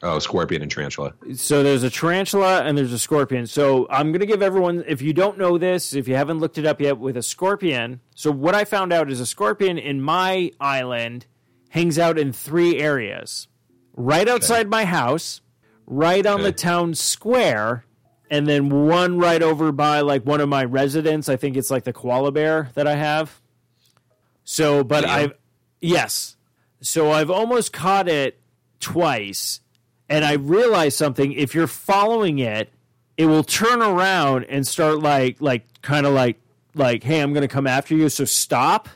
Oh, 0.03 0.19
scorpion 0.19 0.61
and 0.61 0.69
tarantula. 0.69 1.13
So 1.35 1.63
there's 1.63 1.83
a 1.83 1.89
tarantula 1.89 2.63
and 2.63 2.77
there's 2.77 2.91
a 2.91 2.99
scorpion. 2.99 3.47
So 3.47 3.87
I'm 3.89 4.11
going 4.11 4.19
to 4.19 4.25
give 4.25 4.41
everyone, 4.41 4.83
if 4.85 5.01
you 5.01 5.13
don't 5.13 5.37
know 5.37 5.57
this, 5.57 5.93
if 5.93 6.09
you 6.09 6.15
haven't 6.15 6.39
looked 6.39 6.57
it 6.57 6.65
up 6.65 6.81
yet, 6.81 6.99
with 6.99 7.15
a 7.15 7.23
scorpion. 7.23 8.01
So 8.13 8.29
what 8.29 8.53
I 8.53 8.65
found 8.65 8.91
out 8.91 9.09
is 9.09 9.21
a 9.21 9.25
scorpion 9.25 9.77
in 9.77 10.01
my 10.01 10.51
island 10.59 11.25
hangs 11.73 11.97
out 11.97 12.19
in 12.19 12.31
three 12.31 12.79
areas 12.79 13.47
right 13.95 14.27
outside 14.27 14.69
my 14.69 14.85
house, 14.85 15.41
right 15.87 16.23
on 16.25 16.35
Okay. 16.35 16.43
the 16.43 16.51
town 16.51 16.93
square, 16.93 17.83
and 18.29 18.47
then 18.47 18.69
one 18.87 19.17
right 19.17 19.41
over 19.41 19.71
by 19.71 20.01
like 20.01 20.23
one 20.23 20.39
of 20.39 20.47
my 20.49 20.63
residents. 20.63 21.29
I 21.29 21.35
think 21.35 21.57
it's 21.57 21.71
like 21.71 21.83
the 21.83 21.93
koala 21.93 22.31
bear 22.31 22.69
that 22.75 22.85
I 22.87 22.95
have. 22.95 23.41
So, 24.43 24.83
but 24.83 25.03
Liam? 25.03 25.09
I've, 25.09 25.33
yes. 25.81 26.35
So 26.81 27.11
I've 27.11 27.31
almost 27.31 27.73
caught 27.73 28.07
it 28.07 28.39
twice 28.79 29.61
and 30.09 30.23
I 30.25 30.33
realized 30.33 30.97
something. 30.97 31.31
If 31.31 31.55
you're 31.55 31.65
following 31.67 32.37
it, 32.39 32.71
it 33.17 33.25
will 33.25 33.43
turn 33.43 33.81
around 33.81 34.45
and 34.45 34.67
start 34.67 34.99
like 34.99 35.39
like 35.41 35.65
kind 35.81 36.05
of 36.05 36.13
like 36.13 36.39
like, 36.75 37.03
"Hey, 37.03 37.19
I'm 37.19 37.33
going 37.33 37.41
to 37.43 37.47
come 37.47 37.65
after 37.67 37.95
you, 37.95 38.09
so 38.09 38.25
stop." 38.25 38.89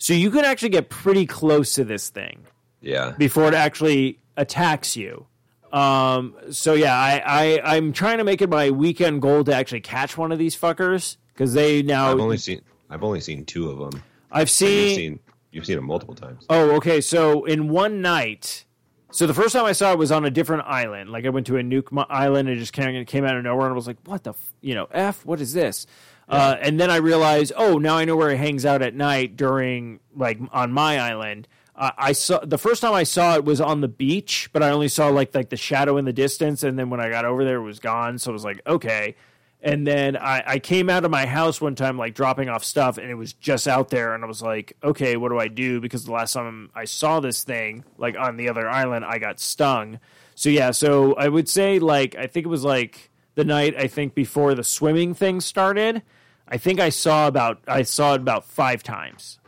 So 0.00 0.12
you 0.14 0.30
can 0.30 0.44
actually 0.44 0.70
get 0.70 0.88
pretty 0.88 1.26
close 1.26 1.74
to 1.74 1.84
this 1.84 2.08
thing 2.08 2.40
Yeah. 2.80 3.12
before 3.18 3.46
it 3.48 3.54
actually 3.54 4.18
attacks 4.36 4.96
you. 4.96 5.26
Um, 5.72 6.34
so 6.50 6.74
yeah, 6.74 6.94
I, 6.96 7.22
I 7.24 7.76
I'm 7.76 7.92
trying 7.92 8.18
to 8.18 8.24
make 8.24 8.42
it 8.42 8.50
my 8.50 8.70
weekend 8.70 9.22
goal 9.22 9.44
to 9.44 9.54
actually 9.54 9.82
catch 9.82 10.16
one 10.18 10.32
of 10.32 10.38
these 10.38 10.56
fuckers 10.56 11.16
because 11.32 11.52
they 11.54 11.82
now 11.82 12.10
I've 12.10 12.18
only 12.18 12.38
seen 12.38 12.60
I've 12.88 13.04
only 13.04 13.20
seen 13.20 13.44
two 13.44 13.70
of 13.70 13.78
them. 13.78 14.02
I've 14.32 14.42
You've 14.42 14.50
seen 14.50 14.96
seen 14.96 15.18
you've 15.52 15.66
seen 15.66 15.76
them 15.76 15.84
multiple 15.84 16.14
times. 16.16 16.44
Oh, 16.50 16.72
okay. 16.76 17.00
So 17.00 17.44
in 17.44 17.68
one 17.68 18.00
night, 18.00 18.64
so 19.12 19.26
the 19.28 19.34
first 19.34 19.52
time 19.52 19.64
I 19.64 19.72
saw 19.72 19.92
it 19.92 19.98
was 19.98 20.10
on 20.10 20.24
a 20.24 20.30
different 20.30 20.64
island. 20.66 21.10
Like 21.10 21.24
I 21.24 21.28
went 21.28 21.46
to 21.48 21.56
a 21.56 21.62
Nook 21.62 21.90
island 22.08 22.48
and 22.48 22.56
it 22.56 22.60
just 22.60 22.72
came, 22.72 23.04
came 23.04 23.24
out 23.24 23.36
of 23.36 23.44
nowhere, 23.44 23.66
and 23.66 23.72
I 23.72 23.76
was 23.76 23.86
like, 23.86 23.98
"What 24.06 24.24
the, 24.24 24.30
f-? 24.30 24.52
you 24.62 24.74
know, 24.74 24.88
f? 24.90 25.24
What 25.24 25.40
is 25.40 25.52
this?" 25.52 25.86
Uh, 26.30 26.56
and 26.60 26.78
then 26.78 26.90
I 26.90 26.96
realized, 26.96 27.52
oh, 27.56 27.78
now 27.78 27.96
I 27.96 28.04
know 28.04 28.14
where 28.14 28.30
it 28.30 28.38
hangs 28.38 28.64
out 28.64 28.82
at 28.82 28.94
night 28.94 29.36
during 29.36 29.98
like 30.14 30.38
on 30.52 30.72
my 30.72 31.00
island. 31.00 31.48
Uh, 31.74 31.90
I 31.98 32.12
saw 32.12 32.38
the 32.38 32.58
first 32.58 32.82
time 32.82 32.94
I 32.94 33.02
saw 33.02 33.34
it 33.34 33.44
was 33.44 33.60
on 33.60 33.80
the 33.80 33.88
beach, 33.88 34.48
but 34.52 34.62
I 34.62 34.70
only 34.70 34.88
saw 34.88 35.08
like 35.08 35.34
like 35.34 35.48
the 35.48 35.56
shadow 35.56 35.96
in 35.96 36.04
the 36.04 36.12
distance, 36.12 36.62
and 36.62 36.78
then 36.78 36.88
when 36.88 37.00
I 37.00 37.10
got 37.10 37.24
over 37.24 37.44
there, 37.44 37.56
it 37.56 37.62
was 37.62 37.80
gone. 37.80 38.18
So 38.18 38.30
I 38.30 38.32
was 38.32 38.44
like, 38.44 38.60
okay. 38.66 39.16
And 39.62 39.86
then 39.86 40.16
I, 40.16 40.42
I 40.46 40.58
came 40.58 40.88
out 40.88 41.04
of 41.04 41.10
my 41.10 41.26
house 41.26 41.60
one 41.60 41.74
time, 41.74 41.98
like 41.98 42.14
dropping 42.14 42.48
off 42.48 42.64
stuff, 42.64 42.96
and 42.96 43.10
it 43.10 43.14
was 43.14 43.32
just 43.34 43.66
out 43.66 43.90
there. 43.90 44.14
And 44.14 44.24
I 44.24 44.26
was 44.26 44.40
like, 44.40 44.74
okay, 44.82 45.16
what 45.16 45.30
do 45.30 45.38
I 45.38 45.48
do? 45.48 45.80
Because 45.80 46.04
the 46.04 46.12
last 46.12 46.32
time 46.32 46.70
I 46.74 46.84
saw 46.84 47.20
this 47.20 47.44
thing, 47.44 47.84
like 47.98 48.16
on 48.16 48.36
the 48.36 48.48
other 48.48 48.68
island, 48.68 49.04
I 49.04 49.18
got 49.18 49.40
stung. 49.40 49.98
So 50.34 50.48
yeah, 50.48 50.70
so 50.70 51.14
I 51.14 51.28
would 51.28 51.48
say, 51.48 51.78
like, 51.78 52.14
I 52.14 52.26
think 52.26 52.46
it 52.46 52.48
was 52.48 52.64
like 52.64 53.10
the 53.34 53.44
night 53.44 53.74
I 53.76 53.86
think 53.86 54.14
before 54.14 54.54
the 54.54 54.64
swimming 54.64 55.12
thing 55.12 55.40
started. 55.40 56.02
I 56.50 56.56
think 56.56 56.80
I 56.80 56.88
saw 56.88 57.28
about 57.28 57.60
I 57.68 57.82
saw 57.82 58.14
it 58.14 58.20
about 58.20 58.44
five 58.44 58.82
times. 58.82 59.38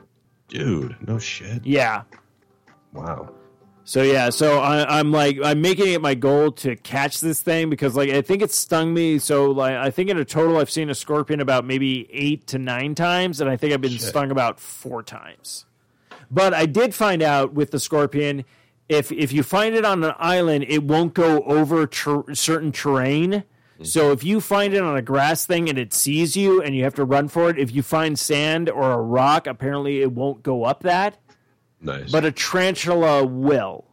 Dude, 0.48 0.96
no 1.06 1.18
shit. 1.18 1.64
Yeah. 1.66 2.02
Wow. 2.92 3.30
So 3.84 4.02
yeah, 4.02 4.30
so 4.30 4.60
I, 4.60 4.98
I'm 4.98 5.10
like 5.10 5.38
I'm 5.42 5.60
making 5.60 5.92
it 5.92 6.00
my 6.00 6.14
goal 6.14 6.52
to 6.52 6.76
catch 6.76 7.20
this 7.20 7.40
thing 7.40 7.68
because 7.68 7.96
like 7.96 8.10
I 8.10 8.22
think 8.22 8.42
it 8.42 8.52
stung 8.52 8.94
me. 8.94 9.18
So 9.18 9.50
like 9.50 9.74
I 9.74 9.90
think 9.90 10.08
in 10.08 10.18
a 10.18 10.24
total 10.24 10.58
I've 10.58 10.70
seen 10.70 10.88
a 10.88 10.94
scorpion 10.94 11.40
about 11.40 11.64
maybe 11.64 12.08
eight 12.12 12.46
to 12.48 12.58
nine 12.58 12.94
times, 12.94 13.40
and 13.40 13.50
I 13.50 13.56
think 13.56 13.72
I've 13.72 13.80
been 13.80 13.98
stung 13.98 14.30
about 14.30 14.60
four 14.60 15.02
times. 15.02 15.66
But 16.30 16.54
I 16.54 16.66
did 16.66 16.94
find 16.94 17.22
out 17.22 17.54
with 17.54 17.72
the 17.72 17.80
scorpion, 17.80 18.44
if 18.88 19.10
if 19.10 19.32
you 19.32 19.42
find 19.42 19.74
it 19.74 19.84
on 19.84 20.04
an 20.04 20.14
island, 20.18 20.66
it 20.68 20.84
won't 20.84 21.14
go 21.14 21.42
over 21.42 21.86
ter- 21.86 22.34
certain 22.34 22.70
terrain. 22.70 23.42
So 23.84 24.12
if 24.12 24.22
you 24.24 24.40
find 24.40 24.74
it 24.74 24.82
on 24.82 24.96
a 24.96 25.02
grass 25.02 25.44
thing 25.46 25.68
and 25.68 25.78
it 25.78 25.92
sees 25.92 26.36
you 26.36 26.62
and 26.62 26.74
you 26.74 26.84
have 26.84 26.94
to 26.94 27.04
run 27.04 27.28
for 27.28 27.50
it, 27.50 27.58
if 27.58 27.74
you 27.74 27.82
find 27.82 28.18
sand 28.18 28.68
or 28.70 28.92
a 28.92 28.96
rock, 29.00 29.46
apparently 29.46 30.02
it 30.02 30.12
won't 30.12 30.42
go 30.42 30.64
up 30.64 30.82
that 30.82 31.18
Nice. 31.80 32.10
but 32.12 32.24
a 32.24 32.32
tarantula 32.32 33.24
will. 33.24 33.84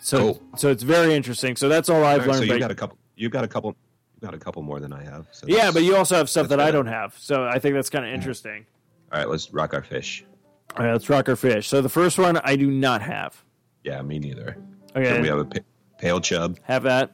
So, 0.00 0.18
Cool. 0.18 0.42
so 0.56 0.68
it's 0.70 0.82
very 0.82 1.14
interesting. 1.14 1.56
So 1.56 1.68
that's 1.68 1.88
all 1.88 2.04
I've 2.04 2.22
All 2.22 2.26
right, 2.28 2.34
so 2.34 2.40
learned. 2.40 2.52
you 2.52 2.58
got 2.58 2.70
a 2.70 2.74
couple. 2.74 2.98
You've 3.16 3.32
got 3.32 3.44
a 3.44 3.48
couple 3.48 3.76
you've 4.14 4.22
got 4.22 4.34
a 4.34 4.38
couple 4.38 4.62
more 4.62 4.80
than 4.80 4.92
I 4.92 5.02
have. 5.04 5.26
So 5.30 5.46
yeah, 5.48 5.70
but 5.70 5.82
you 5.82 5.94
also 5.96 6.16
have 6.16 6.30
stuff 6.30 6.48
that 6.48 6.60
I 6.60 6.70
don't 6.70 6.86
have. 6.86 7.14
So 7.18 7.44
I 7.44 7.58
think 7.58 7.74
that's 7.74 7.90
kind 7.90 8.06
of 8.06 8.12
interesting. 8.12 8.64
All 9.12 9.18
right, 9.18 9.28
let's 9.28 9.52
rock 9.52 9.74
our 9.74 9.82
fish. 9.82 10.24
All 10.76 10.84
right, 10.86 10.92
let's 10.92 11.08
rock 11.10 11.28
our 11.28 11.36
fish. 11.36 11.68
So 11.68 11.82
the 11.82 11.88
first 11.88 12.18
one 12.18 12.38
I 12.44 12.56
do 12.56 12.70
not 12.70 13.02
have. 13.02 13.42
Yeah, 13.84 14.00
me 14.02 14.18
neither. 14.18 14.56
Okay, 14.96 15.20
we 15.20 15.28
have 15.28 15.38
a 15.38 15.44
pale 16.00 16.20
chub, 16.20 16.58
have 16.62 16.82
that. 16.84 17.12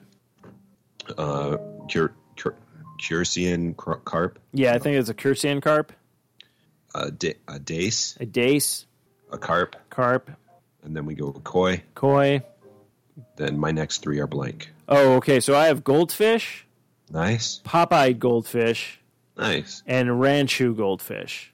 uh 1.19 1.57
cur, 1.91 2.13
cur, 2.37 2.55
Crucian 2.99 3.75
car- 3.75 4.01
carp, 4.05 4.39
Yeah, 4.53 4.75
I 4.75 4.79
think 4.79 4.97
it's 4.97 5.09
a 5.09 5.15
Crucian 5.15 5.61
carp, 5.61 5.93
a, 6.95 7.11
da- 7.11 7.37
a 7.49 7.59
dace, 7.59 8.17
a 8.21 8.27
dace 8.27 8.87
a 9.31 9.39
carp, 9.39 9.77
carp, 9.91 10.31
and 10.83 10.97
then 10.97 11.05
we 11.05 11.15
go 11.15 11.31
with 11.31 11.45
koi. 11.45 11.83
koi. 11.95 12.43
Then 13.37 13.59
my 13.59 13.71
next 13.71 13.99
three 14.03 14.19
are 14.21 14.27
blank. 14.27 14.71
Oh, 14.89 15.15
okay. 15.17 15.41
So 15.41 15.57
I 15.57 15.67
have 15.67 15.83
goldfish, 15.85 16.67
Nice, 17.11 17.61
pop-eyed 17.65 18.19
goldfish, 18.21 19.01
nice. 19.37 19.83
and 19.87 20.09
ranchu 20.09 20.77
goldfish, 20.77 21.53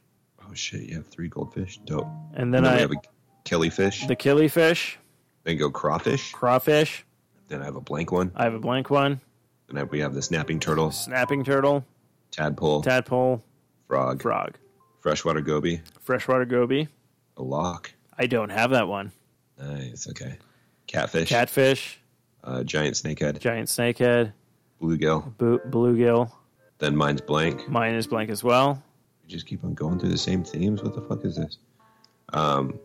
Oh 0.49 0.55
shit, 0.55 0.83
you 0.83 0.97
have 0.97 1.07
three 1.07 1.29
goldfish. 1.29 1.79
Dope. 1.85 2.07
and 2.35 2.53
then, 2.53 2.65
And 2.65 2.67
then 2.67 2.75
I 2.75 2.81
have 2.81 2.93
a 2.93 2.97
killifish. 3.45 4.07
the 4.07 4.17
killifish, 4.17 4.97
then 5.45 5.57
go 5.59 5.71
crawfish. 5.71 6.31
crawfish. 6.33 7.05
Then 7.53 7.61
I 7.61 7.67
have 7.67 7.77
a 7.77 7.83
blank 7.83 8.11
one. 8.11 8.33
I 8.35 8.45
have 8.45 8.55
a 8.55 8.59
blank 8.59 8.89
one, 8.89 9.21
And 9.69 9.77
then 9.77 9.87
we 9.91 10.01
have 10.01 10.15
the 10.15 10.23
snapping 10.23 10.59
turtle, 10.59 10.91
snapping 10.91 11.45
turtle, 11.45 11.85
tadpole, 12.31 12.81
tadpole, 12.81 13.45
frog, 13.89 14.23
frog, 14.23 14.57
freshwater 15.01 15.43
goby, 15.43 15.83
freshwater 16.01 16.47
goby. 16.47 16.89
a 17.37 17.43
loach. 17.43 17.93
I 18.17 18.25
don't 18.25 18.49
have 18.49 18.71
that 18.71 18.89
one. 18.89 19.13
Nice. 19.61 20.09
Okay. 20.09 20.39
Catfish. 20.87 21.29
Catfish, 21.29 22.01
uh, 22.43 22.65
giant 22.65 22.95
snakehead. 22.95 23.39
giant 23.39 23.69
snakehead, 23.69 24.33
Bluegill. 24.81 25.37
bluegill. 25.37 26.33
Then 26.79 26.97
mine's 26.97 27.21
blank. 27.21 27.69
Mine 27.69 27.95
is 27.97 28.07
blank 28.07 28.31
as 28.31 28.43
well. 28.43 28.83
We 29.25 29.29
just 29.29 29.47
keep 29.47 29.63
on 29.63 29.75
going 29.75 29.99
through 29.99 30.09
the 30.09 30.17
same 30.17 30.43
themes. 30.43 30.83
What 30.83 30.95
the 30.95 31.03
fuck 31.03 31.23
is 31.27 31.37
this? 31.37 31.59
Um, 32.33 32.81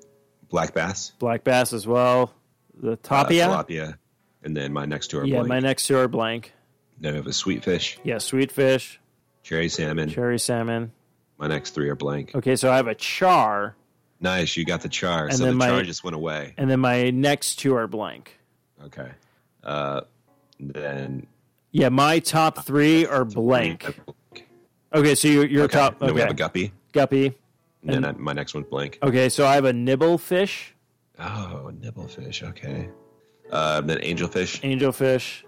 black 0.49 0.73
bass. 0.73 1.14
Black 1.19 1.45
bass 1.45 1.72
as 1.72 1.88
well. 1.88 2.34
The 2.81 2.91
uh, 2.91 2.95
tapia. 3.02 3.48
tilapia. 3.48 3.98
And 4.43 4.55
then 4.55 4.72
my 4.73 4.85
next 4.85 5.07
two 5.09 5.19
are 5.19 5.26
yeah, 5.26 5.38
blank. 5.38 5.47
my 5.49 5.59
next 5.59 5.88
two 5.88 5.97
are 5.97 6.07
blank. 6.07 6.53
then 6.99 7.14
we 7.14 7.18
have 7.18 7.27
a 7.27 7.34
sweet 7.34 7.64
fish, 7.64 7.99
Yeah, 8.03 8.18
sweet 8.19 8.51
fish, 8.51 8.99
cherry 9.43 9.69
salmon. 9.69 10.09
cherry 10.09 10.39
salmon. 10.39 10.91
My 11.38 11.47
next 11.47 11.72
three 11.72 11.89
are 11.89 11.95
blank. 11.95 12.34
Okay, 12.35 12.55
so 12.55 12.72
I 12.72 12.77
have 12.77 12.88
a 12.88 12.95
char, 12.95 13.76
Nice. 14.19 14.57
You 14.57 14.65
got 14.65 14.81
the 14.81 14.89
char. 14.89 15.26
And 15.27 15.35
so 15.38 15.43
then 15.43 15.53
the 15.53 15.57
my- 15.59 15.68
char 15.68 15.84
just 15.84 16.03
went 16.03 16.15
away. 16.15 16.53
and 16.57 16.69
then 16.72 16.80
my 16.80 17.11
next 17.11 17.55
two 17.59 17.76
are 17.76 17.85
blank. 17.88 18.39
Okay. 18.85 19.09
Uh, 19.64 20.01
then 20.59 21.27
Yeah, 21.72 21.89
my 21.89 22.18
top 22.19 22.65
three 22.65 23.05
are 23.05 23.23
blank. 23.26 23.85
Okay, 24.93 25.14
so 25.14 25.27
you're, 25.27 25.45
you're 25.45 25.64
Okay. 25.65 25.77
top. 25.77 25.99
Then 25.99 26.14
we 26.15 26.22
have 26.22 26.31
a 26.31 26.34
guppy. 26.34 26.72
guppy. 26.93 27.38
And 27.84 27.91
then 27.93 28.05
I, 28.05 28.11
my 28.14 28.34
next 28.34 28.55
one's 28.55 28.65
blank. 28.68 28.97
Okay, 29.03 29.30
so 29.30 29.45
I 29.45 29.53
have 29.55 29.65
a 29.65 29.73
nibble 29.73 30.18
fish, 30.18 30.73
Oh, 31.19 31.72
nibblefish. 31.80 32.41
Okay. 32.49 32.89
Uh, 33.51 33.81
then 33.81 33.99
angelfish. 33.99 34.59
angelfish, 34.61 35.43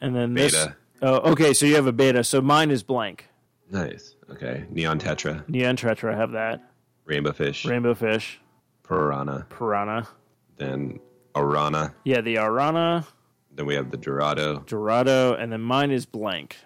and 0.00 0.14
then 0.14 0.34
this. 0.34 0.52
Betta. 0.52 0.76
Oh, 1.02 1.32
okay, 1.32 1.52
so 1.52 1.66
you 1.66 1.74
have 1.76 1.86
a 1.86 1.92
betta. 1.92 2.24
So 2.24 2.40
mine 2.40 2.70
is 2.70 2.82
blank. 2.82 3.28
Nice. 3.70 4.16
Okay. 4.30 4.64
Neon 4.70 4.98
tetra. 4.98 5.46
Neon 5.48 5.76
tetra, 5.76 6.14
I 6.14 6.16
have 6.16 6.32
that. 6.32 6.62
Rainbow 7.04 7.32
fish. 7.32 7.64
Rainbow 7.64 7.94
fish, 7.94 8.40
piranha. 8.82 9.46
piranha. 9.50 10.08
Then 10.56 11.00
arana. 11.36 11.94
Yeah, 12.04 12.20
the 12.22 12.38
arana, 12.38 13.06
Then 13.54 13.66
we 13.66 13.74
have 13.74 13.90
the 13.90 13.96
dorado. 13.96 14.60
dorado, 14.66 15.34
and 15.34 15.52
then 15.52 15.60
mine 15.60 15.90
is 15.90 16.06
blank. 16.06 16.56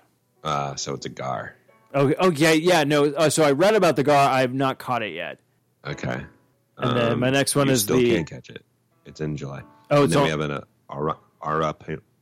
Uh, 0.44 0.76
so 0.76 0.94
it's 0.94 1.06
a 1.06 1.08
gar. 1.08 1.54
Okay. 1.94 2.14
Oh 2.20 2.30
yeah, 2.30 2.52
yeah. 2.52 2.84
No. 2.84 3.06
Uh, 3.06 3.30
so 3.30 3.42
I 3.44 3.52
read 3.52 3.74
about 3.74 3.96
the 3.96 4.04
gar. 4.04 4.28
I 4.30 4.40
have 4.42 4.54
not 4.54 4.78
caught 4.78 5.02
it 5.02 5.12
yet. 5.14 5.38
Okay. 5.86 6.22
And 6.76 6.96
then 6.96 7.18
my 7.18 7.30
next 7.30 7.56
one 7.56 7.66
you 7.66 7.72
is 7.72 7.82
still 7.82 7.96
the- 7.96 8.14
can't 8.14 8.28
catch 8.28 8.50
it. 8.50 8.64
It's 9.04 9.20
in 9.20 9.36
July. 9.36 9.62
Oh, 9.90 9.96
and 9.96 10.04
it's 10.04 10.12
then 10.12 10.18
all- 10.20 10.24
we 10.26 10.30
have 10.30 10.40
an 10.40 10.50
uh, 10.52 10.60
ara, 10.90 11.16
ara, 11.42 11.74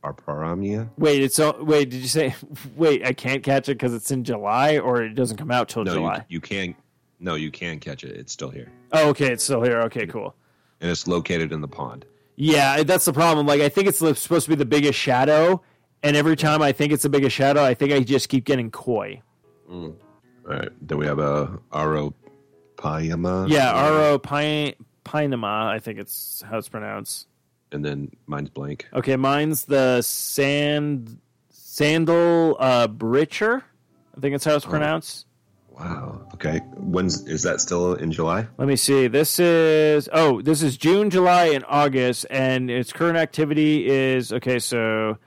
arparamia. 0.05 0.89
Wait. 0.99 1.23
It's 1.23 1.35
so. 1.37 1.63
Wait. 1.63 1.91
Did 1.91 2.01
you 2.03 2.09
say? 2.09 2.35
Wait. 2.77 3.05
I 3.05 3.13
can't 3.13 3.43
catch 3.43 3.69
it 3.69 3.75
because 3.75 3.95
it's 3.95 4.11
in 4.11 4.25
July, 4.25 4.79
or 4.79 5.03
it 5.03 5.15
doesn't 5.15 5.37
come 5.37 5.51
out 5.51 5.69
till 5.69 5.85
No, 5.85 5.95
July. 5.95 6.25
you 6.29 6.41
can. 6.41 6.75
No, 7.19 7.35
you 7.35 7.51
can 7.51 7.79
catch 7.81 8.05
it. 8.05 8.15
It's 8.17 8.33
still 8.33 8.51
here, 8.51 8.71
Oh, 8.93 9.09
okay. 9.09 9.33
It's 9.33 9.43
still 9.45 9.63
here. 9.63 9.81
Okay. 9.83 10.07
Cool. 10.07 10.35
and 10.83 10.91
it's 10.91 11.07
located 11.07 11.51
in 11.53 11.61
the 11.63 11.69
pond. 11.69 12.05
Yeah, 12.37 12.83
that's 12.83 13.07
the 13.07 13.13
problem. 13.15 13.47
Like, 13.47 13.63
I 13.63 13.71
think 13.71 13.89
it's 13.89 13.97
supposed 13.99 14.45
to 14.45 14.49
be 14.51 14.55
the 14.55 14.67
biggest 14.67 14.99
shadow, 14.99 15.63
and 16.03 16.15
every 16.15 16.37
time 16.37 16.61
I 16.61 16.73
think 16.73 16.93
it's 16.93 17.03
the 17.05 17.09
biggest 17.09 17.35
shadow, 17.35 17.65
I 17.65 17.73
think 17.73 17.93
I 17.93 18.01
just 18.01 18.29
keep 18.29 18.45
getting 18.45 18.71
koi. 18.71 19.23
Mm. 19.71 19.95
All 20.47 20.55
right. 20.55 20.69
Then 20.87 20.99
we 20.99 21.07
have 21.07 21.19
a 21.19 21.59
aropayama. 21.73 23.49
Yeah, 23.49 23.73
Aro 23.73 24.19
Pinema, 25.05 25.67
I 25.69 25.79
think 25.79 25.99
it's 25.99 26.43
how 26.49 26.59
it's 26.59 26.69
pronounced. 26.69 27.29
And 27.73 27.85
then 27.85 28.11
mine's 28.27 28.51
blank. 28.51 28.89
Okay, 28.95 29.17
mine's 29.17 29.65
the 29.65 30.03
sand 30.03 31.19
sandal 31.51 32.57
uh 32.59 32.87
britcher. 32.87 33.65
I 34.17 34.21
think 34.21 34.35
it's 34.35 34.45
how 34.45 34.57
it's 34.57 34.65
pronounced. 34.65 35.27
Wow. 35.79 36.27
Okay. 36.35 36.59
When's 36.77 37.27
is 37.27 37.43
that 37.43 37.61
still 37.61 37.95
in 37.95 38.11
July? 38.11 38.47
Let 38.57 38.67
me 38.67 38.77
see. 38.77 39.09
This 39.09 39.39
is 39.39 40.09
oh, 40.13 40.41
this 40.41 40.63
is 40.63 40.77
June, 40.79 41.11
July, 41.11 41.47
and 41.47 41.65
August, 41.69 42.25
and 42.31 42.71
its 42.71 42.93
current 42.93 43.19
activity 43.19 43.87
is 43.87 44.33
okay. 44.33 44.59
So 44.59 45.19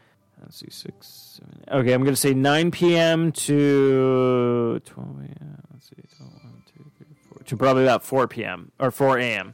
let's 0.41 0.57
see, 0.57 0.69
six, 0.71 1.39
seven. 1.39 1.63
Okay, 1.71 1.93
I'm 1.93 2.01
going 2.01 2.13
to 2.13 2.19
say 2.19 2.33
9 2.33 2.71
p.m. 2.71 3.31
to 3.31 4.81
12 4.83 5.09
a.m. 5.19 5.63
Let's 5.71 5.89
see, 5.89 5.95
12, 6.17 6.33
1, 6.33 6.63
2, 6.77 6.91
3, 6.97 7.07
4, 7.29 7.43
to 7.43 7.57
probably 7.57 7.83
about 7.83 8.03
4 8.03 8.27
p.m. 8.27 8.71
or 8.79 8.89
4 8.89 9.19
a.m. 9.19 9.53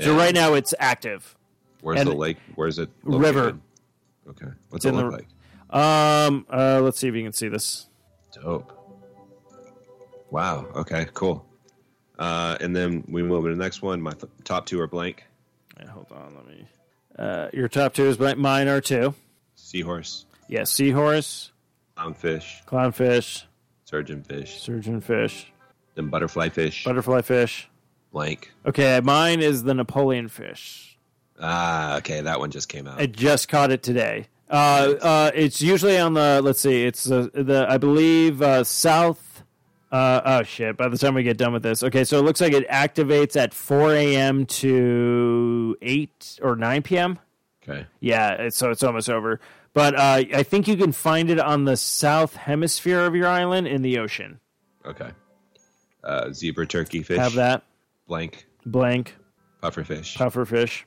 So 0.00 0.14
right 0.14 0.34
now 0.34 0.54
it's 0.54 0.74
active. 0.78 1.36
Where's 1.84 2.00
and- 2.00 2.08
the 2.08 2.14
lake? 2.14 2.38
Where's 2.54 2.78
it? 2.78 2.88
River. 3.02 3.58
Okay. 4.26 4.46
What's 4.70 4.84
It's 4.84 4.86
it 4.86 4.94
look 4.94 5.10
the- 5.10 5.16
like? 5.18 5.28
Um, 5.70 6.46
uh, 6.50 6.80
let's 6.80 6.98
see 6.98 7.08
if 7.08 7.14
you 7.14 7.22
can 7.22 7.32
see 7.34 7.48
this. 7.48 7.88
Dope. 8.32 8.72
Wow. 10.30 10.66
Okay. 10.76 11.06
Cool. 11.12 11.44
Uh, 12.18 12.56
and 12.60 12.74
then 12.74 13.04
we 13.08 13.22
move 13.22 13.44
to 13.44 13.50
the 13.50 13.56
next 13.56 13.82
one. 13.82 14.00
My 14.00 14.12
th- 14.12 14.32
top 14.44 14.66
two 14.66 14.80
are 14.80 14.86
blank. 14.86 15.24
Yeah, 15.78 15.88
hold 15.90 16.06
on, 16.12 16.34
let 16.36 16.46
me. 16.46 16.66
Uh, 17.18 17.48
your 17.52 17.68
top 17.68 17.92
two 17.92 18.04
is 18.06 18.16
blank. 18.16 18.38
Mine 18.38 18.68
are 18.68 18.80
two. 18.80 19.14
Seahorse, 19.56 20.26
Yeah, 20.48 20.64
seahorse, 20.64 21.50
clownfish, 21.96 22.64
clownfish, 22.66 23.44
surgeonfish, 23.90 24.46
surgeonfish, 24.60 25.46
then 25.96 26.08
butterfly 26.08 26.48
fish, 26.50 26.84
butterfly 26.84 27.22
fish. 27.22 27.68
blank. 28.12 28.52
Okay, 28.66 29.00
mine 29.02 29.40
is 29.40 29.64
the 29.64 29.74
Napoleon 29.74 30.28
fish. 30.28 30.93
Ah, 31.40 31.96
okay. 31.98 32.20
That 32.20 32.38
one 32.38 32.50
just 32.50 32.68
came 32.68 32.86
out. 32.86 33.00
I 33.00 33.06
just 33.06 33.48
caught 33.48 33.70
it 33.70 33.82
today. 33.82 34.28
Uh, 34.48 34.94
uh, 35.00 35.30
it's 35.34 35.60
usually 35.62 35.98
on 35.98 36.14
the 36.14 36.40
let's 36.42 36.60
see, 36.60 36.84
it's 36.84 37.04
the 37.04 37.30
the 37.34 37.66
I 37.68 37.78
believe 37.78 38.40
uh, 38.42 38.62
south. 38.64 39.42
Uh, 39.90 40.20
oh 40.24 40.42
shit! 40.42 40.76
By 40.76 40.88
the 40.88 40.98
time 40.98 41.14
we 41.14 41.22
get 41.22 41.36
done 41.38 41.52
with 41.52 41.62
this, 41.62 41.82
okay, 41.82 42.04
so 42.04 42.18
it 42.18 42.22
looks 42.24 42.40
like 42.40 42.52
it 42.52 42.68
activates 42.68 43.36
at 43.36 43.54
four 43.54 43.92
a.m. 43.94 44.44
to 44.46 45.76
eight 45.82 46.38
or 46.42 46.56
nine 46.56 46.82
p.m. 46.82 47.18
okay. 47.62 47.86
Yeah, 48.00 48.32
it's, 48.32 48.56
so 48.56 48.70
it's 48.70 48.82
almost 48.82 49.08
over. 49.08 49.40
But 49.72 49.94
uh, 49.96 50.22
I 50.34 50.42
think 50.44 50.68
you 50.68 50.76
can 50.76 50.92
find 50.92 51.30
it 51.30 51.40
on 51.40 51.64
the 51.64 51.76
south 51.76 52.36
hemisphere 52.36 53.00
of 53.06 53.14
your 53.16 53.26
island 53.28 53.66
in 53.66 53.82
the 53.82 53.98
ocean. 53.98 54.38
Okay. 54.86 55.10
Uh, 56.04 56.30
zebra 56.32 56.66
turkey 56.66 57.02
fish. 57.02 57.18
Have 57.18 57.34
that 57.34 57.62
Blank. 58.06 58.46
blank 58.66 59.16
Pufferfish. 59.62 60.16
pufferfish, 60.16 60.84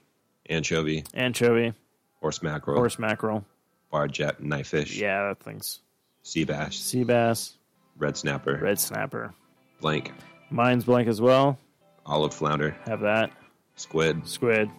anchovy. 0.49 1.03
anchovy, 1.13 1.73
Horse 2.21 2.41
mackerel. 2.41 2.77
horse 2.77 2.99
mackerel. 2.99 3.45
Barjet 3.93 4.39
knife 4.39 4.67
fish. 4.67 4.97
Yeah, 4.97 5.27
that 5.29 5.39
thing's 5.43 5.79
Sea 6.23 6.43
bass. 6.43 6.75
sea 6.75 7.03
bass, 7.03 7.57
Red 7.97 8.17
snapper. 8.17 8.57
red 8.61 8.79
snapper. 8.79 9.33
Blank. 9.81 10.11
Mine's 10.49 10.83
blank 10.85 11.07
as 11.07 11.21
well. 11.21 11.57
Olive 12.05 12.33
flounder. 12.33 12.75
Have 12.85 13.01
that 13.01 13.31
Squid. 13.75 14.27
squid 14.27 14.69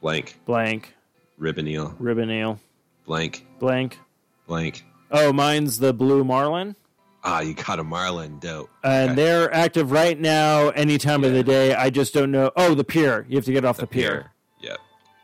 Blank. 0.00 0.38
blank 0.44 0.94
Ribbon 1.38 1.66
eel. 1.68 1.94
ribbon 1.98 2.30
eel 2.30 2.58
Blank. 3.06 3.46
blank. 3.58 3.98
Blank. 4.46 4.84
Oh, 5.10 5.32
mine's 5.32 5.78
the 5.78 5.92
blue 5.92 6.24
marlin. 6.24 6.74
Ah, 7.22 7.40
you 7.40 7.54
caught 7.54 7.78
a 7.78 7.84
marlin. 7.84 8.38
Dope. 8.38 8.70
And 8.82 9.10
Okay. 9.12 9.22
they're 9.22 9.52
active 9.54 9.90
right 9.92 10.18
now, 10.18 10.70
any 10.70 10.96
time 10.98 11.22
of 11.24 11.32
the 11.32 11.42
day. 11.42 11.74
I 11.74 11.90
just 11.90 12.14
don't 12.14 12.30
know. 12.30 12.50
Oh, 12.56 12.74
the 12.74 12.84
pier. 12.84 13.26
You 13.28 13.36
have 13.36 13.44
to 13.44 13.52
get 13.52 13.64
off 13.64 13.76
the, 13.76 13.86
pier. 13.86 14.14
Yep. 14.14 14.29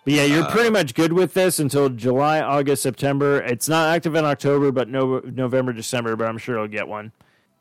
But 0.06 0.14
yeah, 0.14 0.22
you're 0.22 0.44
Uh, 0.44 0.50
pretty 0.52 0.70
much 0.70 0.94
good 0.94 1.12
with 1.12 1.34
this 1.34 1.58
until 1.58 1.88
July, 1.88 2.40
August, 2.40 2.80
September. 2.84 3.42
It's 3.42 3.68
not 3.68 3.92
active 3.92 4.14
in 4.14 4.24
October, 4.24 4.70
but 4.70 4.88
no 4.88 5.18
November, 5.18 5.72
December. 5.72 6.14
But 6.14 6.28
I'm 6.28 6.38
sure 6.38 6.56
you'll 6.58 6.68
get 6.68 6.86
one. 6.86 7.10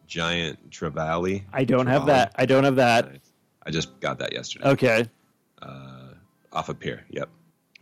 Giant 0.05 0.69
trevally. 0.69 1.41
I 1.51 1.63
don't 1.63 1.87
have 1.87 2.05
that. 2.05 2.33
I 2.35 2.45
don't 2.45 2.63
have 2.63 2.75
that. 2.75 3.11
Nice. 3.13 3.19
I 3.65 3.71
just 3.71 3.99
got 3.99 4.19
that 4.19 4.31
yesterday. 4.31 4.67
Okay. 4.69 5.09
Uh, 5.59 6.09
Off 6.53 6.69
a 6.69 6.75
pier. 6.75 7.03
Yep. 7.09 7.29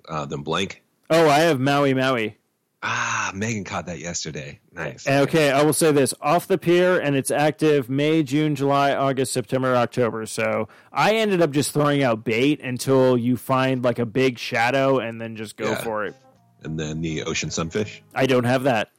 Uh, 0.07 0.26
then 0.27 0.44
blank. 0.44 0.81
Oh, 1.10 1.27
I 1.27 1.40
have 1.40 1.60
mahi-mahi. 1.60 2.38
Ah, 2.85 3.31
Megan 3.34 3.64
caught 3.64 3.85
that 3.85 3.99
yesterday. 3.99 4.60
Nice. 4.73 5.07
Okay, 5.07 5.51
I 5.51 5.64
will 5.64 5.72
say 5.73 5.93
this: 5.93 6.14
off 6.22 6.47
the 6.47 6.57
pier, 6.57 6.99
and 6.99 7.15
it's 7.15 7.31
active 7.31 7.89
May, 7.89 8.23
June, 8.23 8.55
July, 8.55 8.93
August, 8.93 9.31
September, 9.31 9.73
October. 9.76 10.26
So 10.26 10.68
I 10.91 11.15
ended 11.15 11.41
up 11.41 11.51
just 11.51 11.72
throwing 11.72 12.03
out 12.03 12.26
bait 12.26 12.60
until 12.60 13.18
you 13.18 13.38
find 13.38 13.84
like 13.85 13.99
a 13.99 14.05
big 14.05 14.38
shadow, 14.38 14.99
and 14.99 15.22
then 15.22 15.38
just 15.38 15.55
go 15.55 15.69
Yeah. 15.72 15.81
for 15.84 16.05
it. 16.05 16.15
And 16.64 16.77
then 16.77 16.99
the 17.01 17.23
ocean 17.23 17.49
sunfish. 17.51 18.01
I 18.14 18.26
don't 18.26 18.43
have 18.43 18.64
that. 18.64 18.89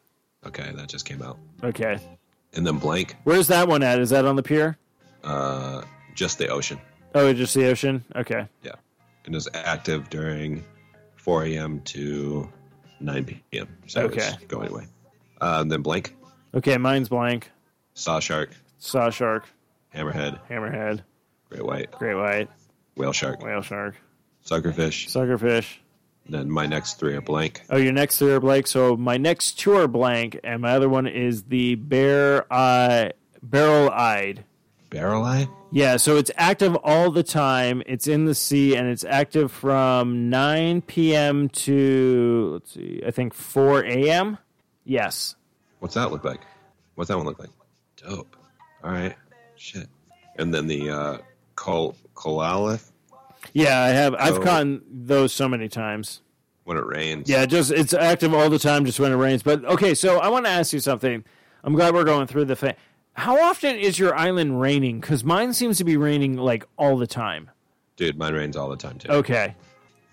Okay, 0.47 0.73
that 0.75 0.89
just 0.89 1.05
came 1.05 1.21
out. 1.23 1.39
Okay, 1.63 1.99
And 2.55 2.67
then 2.67 2.79
blank. 2.79 3.17
where's 3.25 3.49
that 3.49 3.69
one 3.69 3.83
at? 3.83 3.99
Is 3.99 4.11
that 4.11 4.25
on 4.25 4.37
the 4.37 4.43
pier? 4.43 4.79
Uh, 5.23 5.83
just 6.15 6.39
the 6.39 6.49
ocean. 6.49 6.79
Oh, 7.15 7.33
just 7.33 7.55
the 7.55 7.67
ocean. 7.67 8.05
Okay. 8.17 8.47
Yeah. 8.63 8.73
And 9.25 9.35
it's 9.35 9.49
active 9.55 10.11
during 10.11 10.63
4 11.17 11.45
a.m. 11.45 11.81
to 11.87 12.51
9 13.01 13.25
p.m. 13.25 13.69
So 13.87 14.03
Okay. 14.03 14.31
going 14.49 14.71
away. 14.71 14.87
Uh, 15.41 15.59
and 15.61 15.71
then 15.71 15.83
blank. 15.83 16.15
Okay, 16.55 16.79
mine's 16.79 17.09
blank. 17.09 17.51
Saw 17.95 18.21
shark. 18.21 18.51
Saw 18.79 19.11
shark, 19.11 19.47
Hammerhead. 19.95 20.39
hammerhead, 20.51 21.01
Great 21.49 21.65
white. 21.65 21.91
great 21.93 22.15
white, 22.15 22.51
Whale 22.97 23.13
shark. 23.13 23.43
whale 23.43 23.63
shark, 23.63 23.95
Suckerfish. 24.45 25.09
suckerfish. 25.09 25.77
Then 26.29 26.51
my 26.51 26.67
next 26.67 26.95
three 26.99 27.15
are 27.15 27.21
blank. 27.21 27.63
Oh, 27.71 27.77
your 27.77 27.93
next 27.93 28.19
three 28.19 28.33
are 28.33 28.41
blank. 28.41 28.67
So 28.67 28.97
my 28.97 29.17
next 29.19 29.59
two 29.59 29.75
are 29.77 29.87
blank, 29.89 30.39
and 30.43 30.63
my 30.63 30.73
other 30.73 30.89
one 30.89 31.07
is 31.07 31.45
the 31.45 31.75
bear 31.75 32.51
eye, 32.53 33.13
barrel 33.43 33.91
eyed. 33.91 34.45
Barrel 34.95 35.25
eye? 35.25 35.49
Yeah, 35.73 35.97
so 35.97 36.17
it's 36.17 36.31
active 36.37 36.77
all 36.85 37.11
the 37.11 37.25
time. 37.25 37.83
It's 37.85 38.07
in 38.07 38.27
the 38.27 38.35
sea, 38.35 38.77
and 38.77 38.87
it's 38.89 39.03
active 39.05 39.51
from 39.51 40.31
9 40.31 40.83
p.m. 40.83 41.49
to 41.49 42.51
let's 42.55 42.73
see, 42.75 43.03
I 43.05 43.11
think 43.11 43.35
4 43.35 43.85
a.m. 43.85 44.39
Yes. 44.85 45.35
What's 45.81 45.95
that 45.95 46.13
look 46.13 46.23
like? 46.25 46.41
What's 46.95 47.09
that 47.09 47.17
one 47.17 47.27
look 47.27 47.41
like? 47.41 47.51
Dope. 47.97 48.37
All 48.85 48.93
right. 48.93 49.17
Shit. 49.57 49.89
And 50.39 50.55
then 50.55 50.69
the 50.69 50.91
uh, 50.91 51.19
colalith 51.57 52.91
Yeah, 53.53 53.81
I 53.81 53.89
have. 53.89 54.15
I've 54.15 54.39
Oh. 54.39 54.43
caught 54.43 54.67
those 54.89 55.33
so 55.33 55.49
many 55.49 55.69
times. 55.69 56.21
when 56.65 56.77
it 56.79 56.87
rains. 56.87 57.29
Yeah, 57.29 57.45
just 57.47 57.71
it's 57.73 57.93
active 57.93 58.33
all 58.33 58.49
the 58.49 58.59
time, 58.59 58.87
just 58.87 58.99
when 59.01 59.13
it 59.13 59.17
rains. 59.17 59.43
But 59.43 59.65
okay, 59.67 59.93
so 59.95 60.19
I 60.19 60.29
want 60.29 60.47
to 60.47 60.51
ask 60.51 60.73
you 60.73 60.81
something. 60.81 61.23
I'm 61.63 61.75
glad 61.75 61.93
we're 61.95 62.05
going 62.05 62.27
through 62.27 62.47
the 62.47 62.57
thing. 62.57 62.75
How 63.15 63.41
often 63.41 63.77
is 63.77 63.99
your 63.99 64.15
island 64.15 64.61
raining? 64.61 65.01
Because 65.01 65.25
mine 65.25 65.53
seems 65.53 65.79
to 65.79 65.85
be 65.85 65.97
raining 65.97 66.37
like 66.37 66.67
all 66.77 66.97
the 66.97 67.07
time. 67.07 67.51
Dude, 67.97 68.19
mine 68.19 68.35
rains 68.35 68.57
all 68.57 68.69
the 68.69 68.77
time 68.77 68.99
too. 68.99 69.09
Okay. 69.09 69.55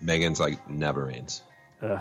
Megan's 0.00 0.40
like 0.40 0.68
never 0.70 1.06
rains. 1.06 1.42
Ugh. 1.82 2.00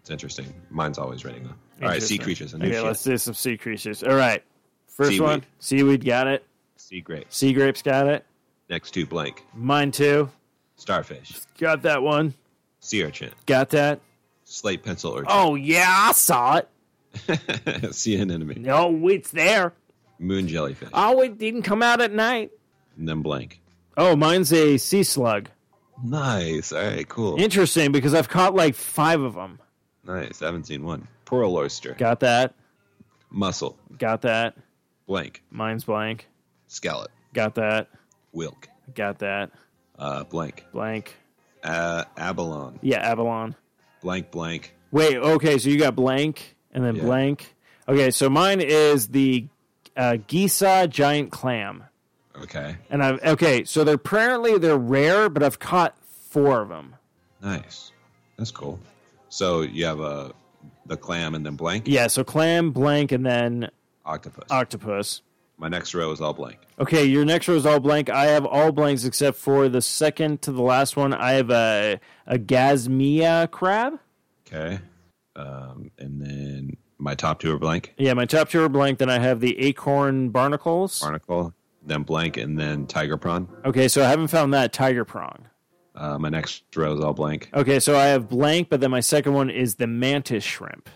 It's 0.00 0.10
interesting. 0.10 0.52
Mine's 0.70 0.98
always 0.98 1.24
raining 1.24 1.44
though. 1.44 1.54
All 1.82 1.88
right, 1.88 2.02
sea 2.02 2.18
creatures. 2.18 2.54
Okay, 2.54 2.72
shit. 2.72 2.84
let's 2.84 3.02
do 3.02 3.16
some 3.16 3.34
sea 3.34 3.56
creatures. 3.56 4.02
All 4.02 4.14
right. 4.14 4.42
First 4.86 5.10
Seaweed. 5.10 5.22
one, 5.22 5.44
seaweed. 5.60 6.04
Got 6.04 6.26
it. 6.26 6.44
Sea 6.76 7.00
grapes. 7.00 7.36
Sea 7.36 7.52
grapes. 7.52 7.80
Got 7.80 8.08
it. 8.08 8.26
Next 8.68 8.90
two 8.90 9.06
blank. 9.06 9.44
Mine 9.54 9.90
too. 9.90 10.30
Starfish. 10.76 11.38
Got 11.58 11.82
that 11.82 12.02
one. 12.02 12.34
Sea 12.80 13.04
urchin. 13.04 13.30
Got 13.46 13.70
that. 13.70 14.00
Slate 14.44 14.82
pencil 14.82 15.14
urchin. 15.14 15.26
Oh 15.28 15.54
yeah, 15.54 15.86
I 15.88 16.12
saw 16.12 16.56
it. 16.58 17.94
sea 17.94 18.16
anemone. 18.20 18.62
No, 18.62 19.08
it's 19.08 19.30
there. 19.30 19.74
Moon 20.20 20.46
jellyfish. 20.46 20.90
Oh, 20.92 21.20
it 21.22 21.38
didn't 21.38 21.62
come 21.62 21.82
out 21.82 22.00
at 22.00 22.12
night. 22.12 22.50
And 22.96 23.08
then 23.08 23.22
blank. 23.22 23.60
Oh, 23.96 24.14
mine's 24.14 24.52
a 24.52 24.76
sea 24.76 25.02
slug. 25.02 25.48
Nice. 26.04 26.72
All 26.72 26.82
right, 26.82 27.08
cool. 27.08 27.40
Interesting 27.40 27.90
because 27.90 28.14
I've 28.14 28.28
caught 28.28 28.54
like 28.54 28.74
five 28.74 29.20
of 29.20 29.34
them. 29.34 29.58
nice. 30.04 30.42
I 30.42 30.46
haven't 30.46 30.66
seen 30.66 30.84
one. 30.84 31.08
Pearl 31.24 31.54
oyster. 31.56 31.94
Got 31.98 32.20
that. 32.20 32.54
Mussel. 33.30 33.76
Got 33.98 34.22
that. 34.22 34.56
Blank. 35.06 35.42
Mine's 35.50 35.84
blank. 35.84 36.28
Scallop. 36.68 37.10
Got 37.32 37.54
that. 37.56 37.88
Whelk. 38.34 38.66
Got 38.94 39.18
that. 39.20 39.50
Uh, 39.98 40.24
blank. 40.24 40.64
Blank. 40.72 41.16
Uh, 41.62 42.04
abalone. 42.16 42.78
Yeah, 42.82 43.00
abalone. 43.10 43.54
Blank, 44.02 44.30
blank. 44.30 44.74
Wait, 44.90 45.16
okay, 45.16 45.58
so 45.58 45.68
you 45.68 45.78
got 45.78 45.94
blank 45.94 46.56
and 46.72 46.84
then 46.84 46.96
Yeah. 46.96 47.02
blank. 47.02 47.54
Okay, 47.88 48.10
so 48.10 48.30
mine 48.30 48.60
is 48.60 49.08
the 49.08 49.46
uh, 49.96 50.16
Gisa 50.28 50.88
giant 50.88 51.30
clam. 51.30 51.84
Okay. 52.36 52.76
And 52.88 53.02
I've 53.02 53.22
okay, 53.22 53.64
so 53.64 53.84
they're 53.84 53.94
apparently 53.96 54.56
they're 54.58 54.76
rare, 54.78 55.28
but 55.28 55.42
I've 55.42 55.58
caught 55.58 55.94
four 56.04 56.62
of 56.62 56.68
them. 56.68 56.96
Nice. 57.42 57.92
That's 58.36 58.50
cool. 58.50 58.80
So 59.28 59.60
you 59.62 59.84
have 59.86 60.00
a 60.00 60.32
the 60.86 60.96
clam 60.96 61.34
and 61.34 61.44
then 61.44 61.54
blank 61.56 61.84
Yeah, 61.86 62.06
so 62.08 62.24
clam, 62.24 62.70
blank, 62.72 63.12
and 63.12 63.24
then 63.24 63.70
octopus. 64.04 64.50
octopus. 64.50 65.22
My 65.58 65.68
next 65.68 65.94
row 65.94 66.10
is 66.10 66.20
all 66.22 66.32
blank. 66.32 66.58
Okay, 66.78 67.04
your 67.04 67.26
next 67.26 67.46
row 67.46 67.54
is 67.54 67.66
all 67.66 67.80
blank. 67.80 68.08
I 68.08 68.26
have 68.26 68.46
all 68.46 68.72
blanks 68.72 69.04
except 69.04 69.36
for 69.36 69.68
the 69.68 69.82
second 69.82 70.40
to 70.42 70.52
the 70.52 70.62
last 70.62 70.96
one. 70.96 71.12
I 71.12 71.32
have 71.32 71.50
a 71.50 72.00
a 72.26 72.38
Gasmia 72.38 73.50
crab. 73.50 73.98
Okay. 74.46 74.78
Um, 75.36 75.90
and 75.98 76.20
then 76.20 76.76
my 77.00 77.14
top 77.14 77.40
two 77.40 77.52
are 77.54 77.58
blank. 77.58 77.94
Yeah, 77.96 78.14
my 78.14 78.26
top 78.26 78.48
two 78.50 78.62
are 78.62 78.68
blank. 78.68 78.98
Then 78.98 79.10
I 79.10 79.18
have 79.18 79.40
the 79.40 79.58
acorn 79.58 80.30
barnacles. 80.30 81.00
Barnacle, 81.00 81.54
then 81.84 82.02
blank, 82.02 82.36
and 82.36 82.58
then 82.58 82.86
tiger 82.86 83.16
prawn. 83.16 83.48
Okay, 83.64 83.88
so 83.88 84.04
I 84.04 84.08
haven't 84.08 84.28
found 84.28 84.52
that 84.54 84.72
tiger 84.72 85.04
prawn. 85.04 85.48
Uh, 85.94 86.18
my 86.18 86.28
next 86.28 86.62
row 86.76 86.94
is 86.94 87.00
all 87.00 87.12
blank. 87.12 87.50
Okay, 87.52 87.80
so 87.80 87.98
I 87.98 88.04
have 88.06 88.28
blank, 88.28 88.68
but 88.70 88.80
then 88.80 88.90
my 88.90 89.00
second 89.00 89.32
one 89.34 89.50
is 89.50 89.74
the 89.74 89.86
mantis 89.86 90.44
shrimp, 90.44 90.88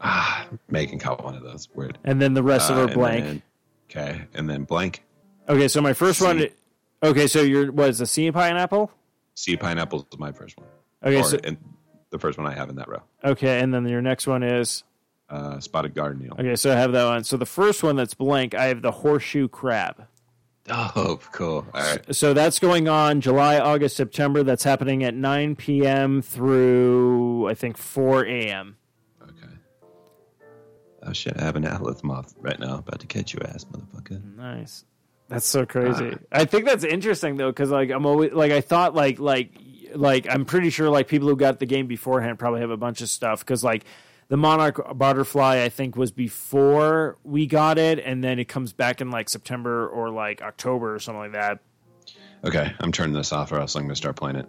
Ah, 0.00 0.46
Megan 0.70 0.98
caught 0.98 1.22
one 1.24 1.34
of 1.34 1.42
those. 1.42 1.68
Weird. 1.74 1.98
and 2.04 2.22
then 2.22 2.34
the 2.34 2.42
rest 2.42 2.70
Uh, 2.70 2.74
of 2.74 2.90
are 2.90 2.94
blank. 2.94 3.24
then- 3.24 3.42
okay, 3.90 4.22
and 4.34 4.48
then 4.48 4.64
blank. 4.64 5.02
okay, 5.48 5.68
so 5.68 5.80
my 5.80 5.92
first 5.92 6.20
one. 6.22 6.46
Okay, 7.02 7.26
so 7.26 7.42
your 7.42 7.70
what 7.72 7.88
is 7.90 7.98
the 7.98 8.06
sea 8.06 8.30
pineapple? 8.32 8.90
Sea 9.34 9.56
pineapple 9.56 10.06
is 10.10 10.18
my 10.18 10.32
first 10.32 10.56
one. 10.58 10.66
Okay, 11.04 11.20
Or 11.20 11.24
so 11.24 11.36
the 12.10 12.18
first 12.18 12.38
one 12.38 12.46
I 12.46 12.54
have 12.54 12.70
in 12.70 12.76
that 12.76 12.88
row. 12.88 13.02
okay, 13.24 13.60
and 13.60 13.72
then 13.74 13.86
your 13.88 14.00
next 14.02 14.26
one 14.26 14.42
is 14.42 14.82
Uh, 15.30 15.60
spotted 15.60 15.94
garden 15.94 16.24
eel. 16.24 16.32
okay. 16.38 16.56
So 16.56 16.72
I 16.72 16.76
have 16.76 16.92
that 16.92 17.04
one. 17.04 17.22
So 17.24 17.36
the 17.36 17.44
first 17.46 17.82
one 17.82 17.96
that's 17.96 18.14
blank, 18.14 18.54
I 18.54 18.66
have 18.66 18.80
the 18.80 18.90
horseshoe 18.90 19.46
crab. 19.48 20.06
Oh, 20.70 21.18
cool. 21.32 21.66
All 21.74 21.80
right. 21.82 22.14
So 22.14 22.34
that's 22.34 22.58
going 22.58 22.88
on 22.88 23.20
July, 23.20 23.58
August, 23.58 23.96
September. 23.96 24.42
That's 24.42 24.64
happening 24.64 25.04
at 25.04 25.14
9 25.14 25.56
p.m. 25.56 26.22
through 26.22 27.48
I 27.48 27.54
think 27.54 27.76
4 27.76 28.24
a.m. 28.26 28.76
Okay. 29.22 29.52
Oh 31.02 31.12
shit! 31.12 31.34
I 31.38 31.44
have 31.44 31.56
an 31.56 31.64
atlas 31.64 32.02
moth 32.02 32.34
right 32.38 32.58
now, 32.58 32.78
about 32.78 33.00
to 33.00 33.06
catch 33.06 33.32
your 33.32 33.46
ass, 33.46 33.64
motherfucker. 33.64 34.22
Nice. 34.36 34.84
That's 35.28 35.46
so 35.46 35.66
crazy. 35.66 36.16
I 36.32 36.46
think 36.46 36.64
that's 36.64 36.84
interesting 36.84 37.36
though, 37.36 37.50
because 37.50 37.70
like 37.70 37.90
I'm 37.90 38.06
always 38.06 38.32
like 38.32 38.52
I 38.52 38.60
thought 38.62 38.94
like 38.94 39.18
like 39.18 39.52
like 39.94 40.26
I'm 40.28 40.44
pretty 40.44 40.70
sure 40.70 40.88
like 40.90 41.06
people 41.08 41.28
who 41.28 41.36
got 41.36 41.58
the 41.58 41.66
game 41.66 41.86
beforehand 41.86 42.38
probably 42.38 42.60
have 42.60 42.70
a 42.70 42.76
bunch 42.78 43.00
of 43.02 43.08
stuff 43.08 43.40
because 43.40 43.62
like 43.62 43.84
the 44.28 44.36
Monarch 44.36 44.96
Butterfly 44.98 45.62
I 45.62 45.68
think 45.68 45.96
was 45.96 46.10
before 46.10 47.18
we 47.24 47.46
got 47.46 47.78
it, 47.78 47.98
and 47.98 48.22
then 48.22 48.38
it 48.38 48.46
comes 48.46 48.72
back 48.72 49.00
in 49.00 49.10
like 49.10 49.28
September 49.28 49.88
or 49.88 50.10
like 50.10 50.42
October 50.42 50.94
or 50.94 50.98
something 50.98 51.20
like 51.20 51.32
that. 51.32 51.60
Okay, 52.44 52.72
I'm 52.80 52.92
turning 52.92 53.14
this 53.14 53.32
off, 53.32 53.50
or 53.52 53.58
else 53.58 53.74
I'm 53.74 53.82
gonna 53.82 53.96
start 53.96 54.16
playing 54.16 54.36
it. 54.36 54.46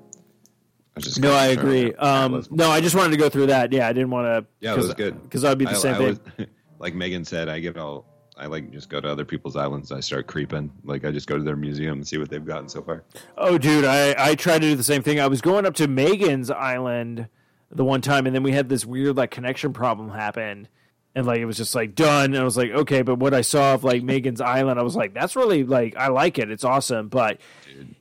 I 0.96 1.00
just 1.00 1.20
No, 1.20 1.32
I 1.34 1.48
agree. 1.48 1.94
Um, 1.96 2.34
Atlas 2.34 2.52
no, 2.52 2.70
I 2.70 2.82
just 2.82 2.96
wanted 2.96 3.12
to 3.12 3.18
go 3.18 3.30
through 3.30 3.48
that. 3.48 3.72
Yeah, 3.72 3.88
I 3.88 3.94
didn't 3.94 4.10
want 4.12 4.26
to. 4.28 4.46
Yeah, 4.60 4.74
it 4.74 4.78
was 4.78 4.94
good. 4.94 5.22
because 5.24 5.44
I'd 5.46 5.58
be 5.58 5.66
the 5.66 5.72
I- 5.72 5.76
same 5.76 5.96
I 5.96 5.98
thing. 5.98 6.20
was- 6.38 6.48
like 6.80 6.94
Megan 6.96 7.24
said, 7.26 7.50
I 7.50 7.60
give 7.60 7.78
all. 7.78 8.06
I 8.38 8.46
like 8.46 8.72
just 8.72 8.88
go 8.90 9.02
to 9.02 9.08
other 9.10 9.26
people's 9.26 9.58
islands. 9.58 9.92
I 9.92 10.00
start 10.00 10.28
creeping. 10.28 10.72
Like 10.86 11.04
I 11.04 11.12
just 11.12 11.28
go 11.28 11.38
to 11.38 11.44
their 11.44 11.58
museum 11.58 11.96
and 11.96 12.08
see 12.08 12.18
what 12.18 12.30
they've 12.30 12.46
gotten 12.46 12.70
so 12.70 12.82
far. 12.82 13.04
Oh, 13.38 13.58
dude, 13.58 13.84
I 13.86 14.16
I 14.18 14.36
tried 14.36 14.60
to 14.62 14.70
do 14.70 14.76
the 14.76 14.84
same 14.84 15.04
thing. 15.04 15.20
I 15.20 15.28
was 15.28 15.42
going 15.42 15.66
up 15.66 15.74
to 15.76 15.88
Megan's 15.90 16.50
island 16.50 17.28
the 17.72 17.84
one 17.86 18.02
time, 18.02 18.26
and 18.26 18.36
then 18.36 18.44
we 18.44 18.52
had 18.52 18.70
this 18.70 18.86
weird 18.86 19.16
like 19.18 19.32
connection 19.32 19.74
problem 19.74 20.10
happen, 20.10 20.68
and 21.16 21.26
like 21.28 21.40
it 21.40 21.46
was 21.46 21.58
just 21.58 21.76
like 21.76 21.96
done. 21.96 22.26
And 22.34 22.38
I 22.38 22.44
was 22.44 22.58
like, 22.58 22.72
okay, 22.72 23.02
but 23.02 23.16
what 23.16 23.34
I 23.34 23.42
saw 23.42 23.74
of 23.76 23.84
like 23.84 24.04
Megan's 24.04 24.42
island, 24.42 24.80
I 24.80 24.84
was 24.84 24.96
like, 24.96 25.14
that's 25.14 25.36
really 25.36 25.64
like 25.64 25.96
I 25.96 26.08
like 26.08 26.40
it. 26.40 26.50
It's 26.52 26.64
awesome, 26.64 27.08
but 27.10 27.40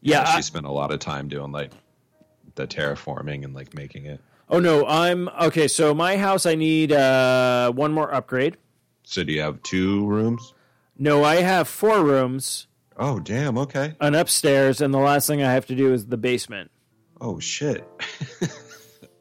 yeah, 0.00 0.24
she 0.24 0.38
I- 0.38 0.40
spent 0.40 0.66
a 0.66 0.70
lot 0.72 0.92
of 0.92 1.00
time 1.00 1.28
doing 1.28 1.52
like 1.52 1.70
the 2.54 2.66
terraforming 2.66 3.44
and 3.44 3.54
like 3.54 3.74
making 3.74 4.06
it. 4.06 4.20
oh 4.48 4.58
no, 4.60 4.86
I'm 4.86 5.28
okay. 5.40 5.68
So 5.68 5.94
my 5.94 6.16
house, 6.16 6.46
I 6.46 6.54
need 6.54 6.92
uh 6.92 7.70
one 7.72 7.92
more 7.92 8.12
upgrade. 8.12 8.56
So 9.04 9.22
do 9.24 9.32
you 9.32 9.40
have 9.42 9.62
two 9.62 10.06
rooms? 10.06 10.54
No, 10.98 11.22
I 11.24 11.36
have 11.36 11.68
four 11.68 12.02
rooms, 12.04 12.66
Oh 12.96 13.20
damn! 13.20 13.56
Okay. 13.58 13.94
an 14.00 14.14
upstairs, 14.16 14.80
and 14.80 14.92
the 14.92 14.98
last 14.98 15.26
thing 15.28 15.42
I 15.42 15.52
have 15.52 15.66
to 15.66 15.74
do 15.76 15.92
is 15.92 16.06
the 16.06 16.16
basement. 16.16 16.70
Oh 17.20 17.38
shit! 17.38 17.86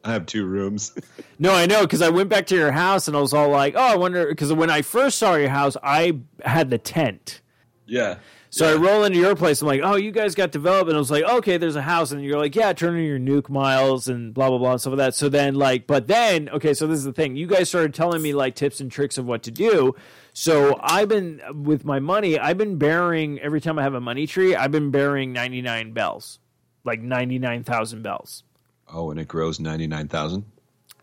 I 0.07 0.13
have 0.13 0.25
two 0.25 0.45
rooms. 0.45 0.93
No, 1.39 1.53
I 1.53 1.67
know 1.67 1.81
because 1.81 2.01
I 2.01 2.09
went 2.09 2.29
back 2.29 2.47
to 2.47 2.55
your 2.55 2.71
house 2.71 3.07
and 3.07 3.15
I 3.15 3.19
was 3.21 3.31
all 3.31 3.49
like, 3.49 3.75
"Oh, 3.75 3.79
I 3.93 3.95
wonder." 3.95 4.25
Because 4.25 4.51
when 4.51 4.71
I 4.71 4.81
first 4.81 5.19
saw 5.19 5.35
your 5.35 5.49
house, 5.49 5.77
I 5.84 6.17
had 6.43 6.71
the 6.71 6.79
tent. 6.79 7.41
yeah. 7.85 8.17
So 8.49 8.65
I 8.67 8.75
roll 8.75 9.03
into 9.03 9.19
your 9.19 9.35
place. 9.35 9.61
I'm 9.61 9.67
like, 9.67 9.81
"Oh, 9.84 9.97
you 9.97 10.11
guys 10.11 10.34
got 10.34 10.51
developed," 10.51 10.88
and 10.89 10.95
I 10.95 10.99
was 10.99 11.11
like, 11.11 11.23
"Okay, 11.25 11.57
there's 11.57 11.75
a 11.75 11.81
house," 11.84 12.11
and 12.11 12.23
you're 12.23 12.39
like, 12.39 12.55
"Yeah, 12.55 12.73
turn 12.73 12.97
in 12.97 13.03
your 13.05 13.19
Nook 13.19 13.51
miles 13.51 14.07
and 14.07 14.34
blah 14.34 14.49
blah 14.49 14.57
blah 14.57 14.71
and 14.71 14.81
stuff 14.81 14.91
like 14.91 14.97
that." 14.97 15.13
So 15.13 15.29
then, 15.29 15.53
like, 15.53 15.85
but 15.85 16.07
then, 16.07 16.49
okay, 16.49 16.73
so 16.73 16.88
this 16.88 16.97
is 16.97 17.03
the 17.03 17.13
thing. 17.13 17.35
You 17.35 17.45
guys 17.45 17.69
started 17.69 17.93
telling 17.93 18.21
me 18.23 18.34
like 18.34 18.55
tips 18.55 18.79
and 18.79 18.89
tricks 18.91 19.19
of 19.19 19.27
what 19.27 19.43
to 19.43 19.51
do. 19.51 19.93
So 20.34 20.79
I've 20.81 21.09
been 21.09 21.39
with 21.53 21.85
my 21.85 21.99
money. 21.99 22.39
I've 22.39 22.57
been 22.57 22.77
bearing 22.77 23.39
every 23.41 23.61
time 23.61 23.77
I 23.77 23.84
have 23.84 23.93
a 23.93 24.01
money 24.01 24.25
tree. 24.25 24.55
I've 24.55 24.71
been 24.71 24.89
bearing 24.89 25.34
99 25.34 25.91
bells, 25.93 26.39
like 26.84 27.01
99,000 27.01 28.01
bells. 28.01 28.43
Oh, 28.91 29.11
and 29.11 29.19
it 29.19 29.27
grows 29.27 29.59
ninety 29.59 29.88
nine 29.88 30.07
thousand. 30.07 30.45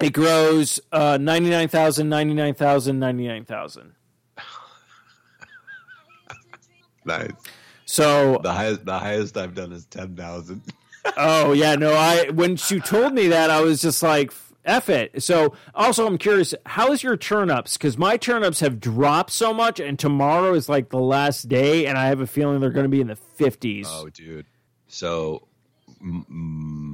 It 0.01 0.13
grows 0.13 0.81
uh, 0.91 1.19
99,000, 1.21 2.09
99,000, 2.09 2.99
99,000. 2.99 3.93
Nice. 7.07 7.31
So, 7.85 8.41
The 8.43 8.53
highest, 8.53 8.85
the 8.87 8.99
highest 8.99 9.37
I've 9.37 9.55
done 9.55 9.73
is 9.73 9.85
ten 9.87 10.17
thousand. 10.17 10.63
oh 11.19 11.53
yeah, 11.53 11.75
no, 11.75 11.93
I 11.93 12.31
when 12.31 12.57
you 12.71 12.81
told 12.81 13.13
me 13.13 13.29
that, 13.29 13.51
I 13.51 13.61
was 13.61 13.83
just 13.83 14.03
like, 14.03 14.33
"F 14.65 14.89
it." 14.89 15.23
So, 15.23 15.55
also, 15.75 16.07
I'm 16.07 16.17
curious, 16.17 16.55
how's 16.65 17.03
your 17.03 17.19
turnips? 17.19 17.77
Because 17.77 17.99
my 17.99 18.17
turnips 18.17 18.61
have 18.61 18.81
dropped 18.81 19.31
so 19.33 19.53
much, 19.53 19.81
and 19.81 19.99
tomorrow 19.99 20.55
is 20.55 20.67
like 20.67 20.89
the 20.89 20.99
last 20.99 21.47
day, 21.49 21.85
and 21.85 21.99
I 21.99 22.07
have 22.07 22.21
a 22.21 22.27
feeling 22.27 22.59
they're 22.61 22.71
going 22.71 22.85
to 22.85 22.89
be 22.89 23.03
in 23.03 23.09
the 23.09 23.19
50s. 23.39 23.85
Oh, 23.87 24.09
dude. 24.09 24.47
So, 24.89 25.47
mm, 26.03 26.94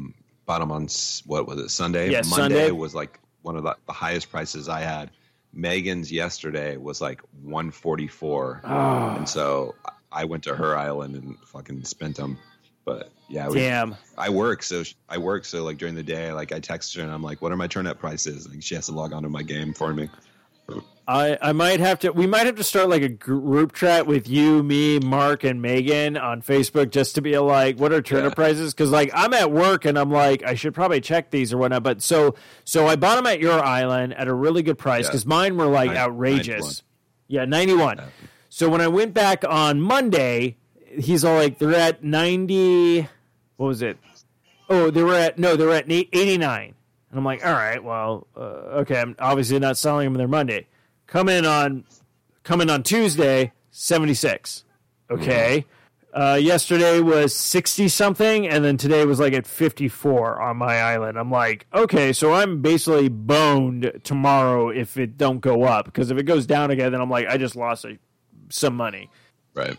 mm, 0.51 0.69
bottom 0.69 0.73
on 0.73 0.89
what 1.27 1.47
was 1.47 1.59
it? 1.61 1.71
Sunday. 1.71 2.11
Yeah, 2.11 2.23
Monday 2.29 2.57
Sunday. 2.57 2.71
was 2.71 2.95
like 2.95 3.19
one 3.43 3.57
of 3.57 3.63
the, 3.63 3.77
the 3.87 3.93
highest 3.93 4.31
prices 4.31 4.69
I 4.69 4.81
had. 4.81 5.11
Megan's 5.53 6.13
yesterday 6.13 6.77
was 6.77 7.01
like 7.01 7.23
one 7.43 7.71
forty 7.71 8.07
four, 8.07 8.61
Ah. 8.65 9.17
and 9.17 9.29
so 9.29 9.75
I 10.13 10.25
went 10.25 10.45
to 10.45 10.55
her 10.55 10.77
island 10.77 11.15
and 11.17 11.37
fucking 11.47 11.85
spent 11.85 12.17
them. 12.17 12.39
But 12.85 13.11
yeah, 13.29 13.49
we, 13.49 13.57
Damn. 13.57 13.97
I 14.17 14.31
work, 14.31 14.63
so 14.63 14.85
I 15.09 15.19
work, 15.19 15.45
so 15.45 15.63
like 15.65 15.77
during 15.79 15.95
the 15.95 16.03
day, 16.03 16.33
like 16.33 16.53
I 16.53 16.61
text 16.61 16.95
her 16.97 17.03
and 17.03 17.11
I'm 17.13 17.23
like, 17.23 17.43
"What 17.43 17.53
are 17.53 17.57
my 17.57 17.67
turnip 17.67 17.99
prices?" 17.99 18.49
Like 18.49 18.63
she 18.63 18.75
has 18.77 18.87
to 18.87 18.93
log 18.93 19.13
on 19.13 19.23
to 19.25 19.29
my 19.29 19.43
game 19.43 19.75
for 19.75 19.93
me. 19.93 20.09
I, 21.09 21.37
I 21.43 21.53
might 21.53 21.81
have 21.81 21.99
to. 22.01 22.13
We 22.13 22.27
might 22.29 22.47
have 22.47 22.55
to 22.57 22.63
start 22.65 22.89
like 22.89 23.03
a 23.03 23.09
group 23.09 23.73
chat 23.75 24.07
with 24.07 24.29
you, 24.29 24.63
me, 24.63 25.01
Mark, 25.01 25.43
and 25.43 25.61
Megan 25.61 26.17
on 26.17 26.41
Facebook 26.41 26.91
just 26.91 27.17
to 27.17 27.23
be 27.23 27.37
like, 27.39 27.79
what 27.81 27.93
are 27.93 28.01
turnip 28.01 28.31
Yeah. 28.33 28.35
prices? 28.37 28.73
Because 28.73 28.91
like 28.91 29.11
I'm 29.13 29.35
at 29.35 29.51
work 29.51 29.85
and 29.85 29.99
I'm 29.99 30.11
like, 30.11 30.45
I 30.45 30.55
should 30.55 30.73
probably 30.73 31.01
check 31.01 31.31
these 31.31 31.53
or 31.53 31.59
whatnot. 31.59 31.83
But 31.83 32.01
so 32.03 32.37
so 32.65 32.87
I 32.87 32.95
bought 32.97 33.17
them 33.17 33.27
at 33.27 33.41
your 33.41 33.59
island 33.61 34.15
at 34.15 34.29
a 34.29 34.35
really 34.35 34.63
good 34.63 34.79
price 34.79 35.05
Yeah. 35.07 35.11
because 35.11 35.27
mine 35.27 35.57
were 35.57 35.67
like 35.67 35.89
Nine- 35.89 35.97
outrageous. 35.97 36.83
91. 36.83 36.85
Yeah, 37.29 37.45
ninety 37.45 37.75
one. 37.75 38.01
So 38.49 38.69
when 38.69 38.81
I 38.81 38.89
went 38.89 39.15
back 39.15 39.45
on 39.49 39.81
Monday, 39.81 40.57
he's 40.87 41.25
all 41.25 41.37
like, 41.37 41.59
they're 41.59 41.75
at 41.75 42.03
ninety. 42.05 43.09
What 43.57 43.67
was 43.67 43.83
it? 43.83 43.99
Oh, 44.69 44.91
they 44.91 45.03
were 45.03 45.15
at 45.15 45.39
no, 45.39 45.57
they 45.57 45.65
were 45.65 45.75
at 45.75 45.91
eighty 45.91 46.39
nine. 46.39 46.75
And 47.11 47.19
I'm 47.19 47.25
like, 47.25 47.45
all 47.45 47.53
right, 47.53 47.83
well, 47.83 48.29
uh, 48.37 48.41
okay, 48.83 49.01
I'm 49.01 49.17
obviously 49.19 49.59
not 49.59 49.77
selling 49.77 50.05
them 50.07 50.15
there 50.15 50.29
Monday. 50.29 50.67
Come 51.11 51.29
in 51.29 51.45
on, 51.45 51.85
come 52.45 52.61
in 52.61 52.71
on 52.71 52.85
Tuesday, 52.85 53.53
seventy 53.73 54.15
six. 54.15 54.63
Okay. 55.11 55.67
Uh, 56.15 56.39
yesterday 56.41 57.01
was 57.01 57.35
sixty 57.35 57.89
something, 57.89 58.47
and 58.47 58.65
then 58.65 58.77
today 58.77 59.05
was 59.05 59.19
like 59.19 59.33
at 59.33 59.45
fifty 59.45 59.89
four 59.89 60.41
on 60.41 60.57
my 60.57 60.81
island. 60.81 61.19
I'm 61.19 61.31
like, 61.31 61.67
okay, 61.75 62.13
so 62.13 62.33
I'm 62.33 62.63
basically 62.63 63.09
boned 63.09 63.91
tomorrow 64.05 64.69
if 64.69 64.97
it 64.97 65.19
don't 65.19 65.41
go 65.41 65.65
up 65.65 65.87
because 65.87 66.13
if 66.13 66.19
it 66.19 66.25
goes 66.25 66.47
down 66.47 66.71
again, 66.71 66.93
then 66.93 67.01
I'm 67.01 67.11
like, 67.11 67.27
I 67.27 67.39
just 67.39 67.57
lost 67.57 67.85
a, 67.85 67.99
some 68.49 68.77
money. 68.77 69.11
Right. 69.53 69.77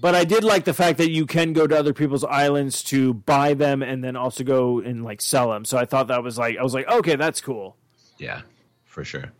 But 0.00 0.14
I 0.14 0.22
did 0.22 0.44
like 0.44 0.64
the 0.64 0.74
fact 0.74 0.98
that 0.98 1.10
you 1.10 1.26
can 1.26 1.52
go 1.52 1.66
to 1.66 1.76
other 1.76 1.92
people's 1.92 2.22
islands 2.22 2.84
to 2.84 3.14
buy 3.14 3.54
them 3.54 3.82
and 3.82 4.04
then 4.04 4.14
also 4.14 4.44
go 4.44 4.78
and 4.78 5.04
like 5.04 5.20
sell 5.20 5.50
them. 5.50 5.64
So 5.64 5.76
I 5.76 5.86
thought 5.86 6.06
that 6.06 6.22
was 6.22 6.38
like 6.38 6.56
I 6.56 6.62
was 6.62 6.74
like, 6.74 6.88
okay, 6.88 7.16
that's 7.16 7.40
cool. 7.40 7.76
Yeah, 8.16 8.42
for 8.84 9.02
sure. 9.02 9.32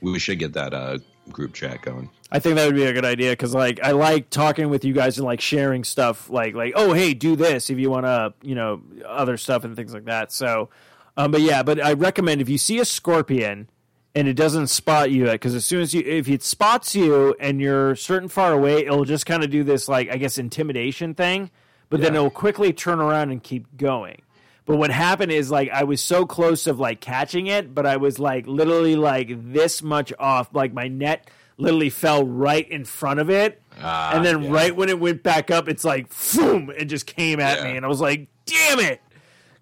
We 0.00 0.18
should 0.18 0.38
get 0.38 0.52
that 0.54 0.74
uh, 0.74 0.98
group 1.30 1.54
chat 1.54 1.82
going. 1.82 2.10
I 2.30 2.38
think 2.38 2.56
that 2.56 2.66
would 2.66 2.74
be 2.74 2.84
a 2.84 2.92
good 2.92 3.04
idea 3.04 3.32
because 3.32 3.54
like 3.54 3.80
I 3.82 3.92
like 3.92 4.30
talking 4.30 4.68
with 4.68 4.84
you 4.84 4.92
guys 4.92 5.18
and 5.18 5.26
like 5.26 5.40
sharing 5.40 5.84
stuff 5.84 6.28
like 6.28 6.54
like 6.54 6.72
oh 6.74 6.92
hey 6.92 7.14
do 7.14 7.36
this 7.36 7.70
if 7.70 7.78
you 7.78 7.90
want 7.90 8.04
to 8.06 8.34
you 8.42 8.54
know 8.54 8.82
other 9.06 9.36
stuff 9.36 9.64
and 9.64 9.76
things 9.76 9.94
like 9.94 10.06
that. 10.06 10.32
So, 10.32 10.70
um, 11.16 11.30
but 11.30 11.40
yeah, 11.40 11.62
but 11.62 11.82
I 11.82 11.92
recommend 11.92 12.40
if 12.40 12.48
you 12.48 12.58
see 12.58 12.78
a 12.78 12.84
scorpion 12.84 13.68
and 14.14 14.26
it 14.26 14.34
doesn't 14.34 14.68
spot 14.68 15.10
you 15.10 15.26
because 15.26 15.54
as 15.54 15.64
soon 15.64 15.82
as 15.82 15.94
you 15.94 16.02
if 16.04 16.28
it 16.28 16.42
spots 16.42 16.94
you 16.96 17.36
and 17.38 17.60
you're 17.60 17.94
certain 17.94 18.28
far 18.28 18.52
away, 18.52 18.86
it'll 18.86 19.04
just 19.04 19.26
kind 19.26 19.44
of 19.44 19.50
do 19.50 19.62
this 19.62 19.88
like 19.88 20.10
I 20.10 20.16
guess 20.16 20.36
intimidation 20.36 21.14
thing, 21.14 21.50
but 21.90 22.00
then 22.00 22.14
it'll 22.16 22.30
quickly 22.30 22.72
turn 22.72 23.00
around 23.00 23.30
and 23.30 23.42
keep 23.42 23.76
going. 23.76 24.22
But 24.66 24.76
what 24.76 24.90
happened 24.90 25.30
is 25.32 25.50
like 25.50 25.70
I 25.70 25.84
was 25.84 26.02
so 26.02 26.26
close 26.26 26.66
of 26.66 26.78
like 26.80 27.00
catching 27.00 27.46
it, 27.46 27.72
but 27.74 27.86
I 27.86 27.96
was 27.96 28.18
like 28.18 28.46
literally 28.46 28.96
like 28.96 29.52
this 29.52 29.80
much 29.82 30.12
off. 30.18 30.48
Like 30.52 30.72
my 30.72 30.88
net 30.88 31.30
literally 31.56 31.88
fell 31.88 32.26
right 32.26 32.68
in 32.68 32.84
front 32.84 33.20
of 33.20 33.30
it. 33.30 33.62
Ah, 33.80 34.12
and 34.14 34.24
then 34.24 34.42
yeah. 34.42 34.50
right 34.50 34.74
when 34.76 34.88
it 34.88 34.98
went 34.98 35.22
back 35.22 35.50
up, 35.50 35.68
it's 35.68 35.84
like 35.84 36.08
boom, 36.34 36.70
it 36.76 36.86
just 36.86 37.06
came 37.06 37.38
at 37.40 37.58
Yeah. 37.58 37.64
me. 37.70 37.76
And 37.76 37.86
I 37.86 37.88
was 37.88 38.00
like, 38.00 38.28
damn 38.44 38.80
it. 38.80 39.00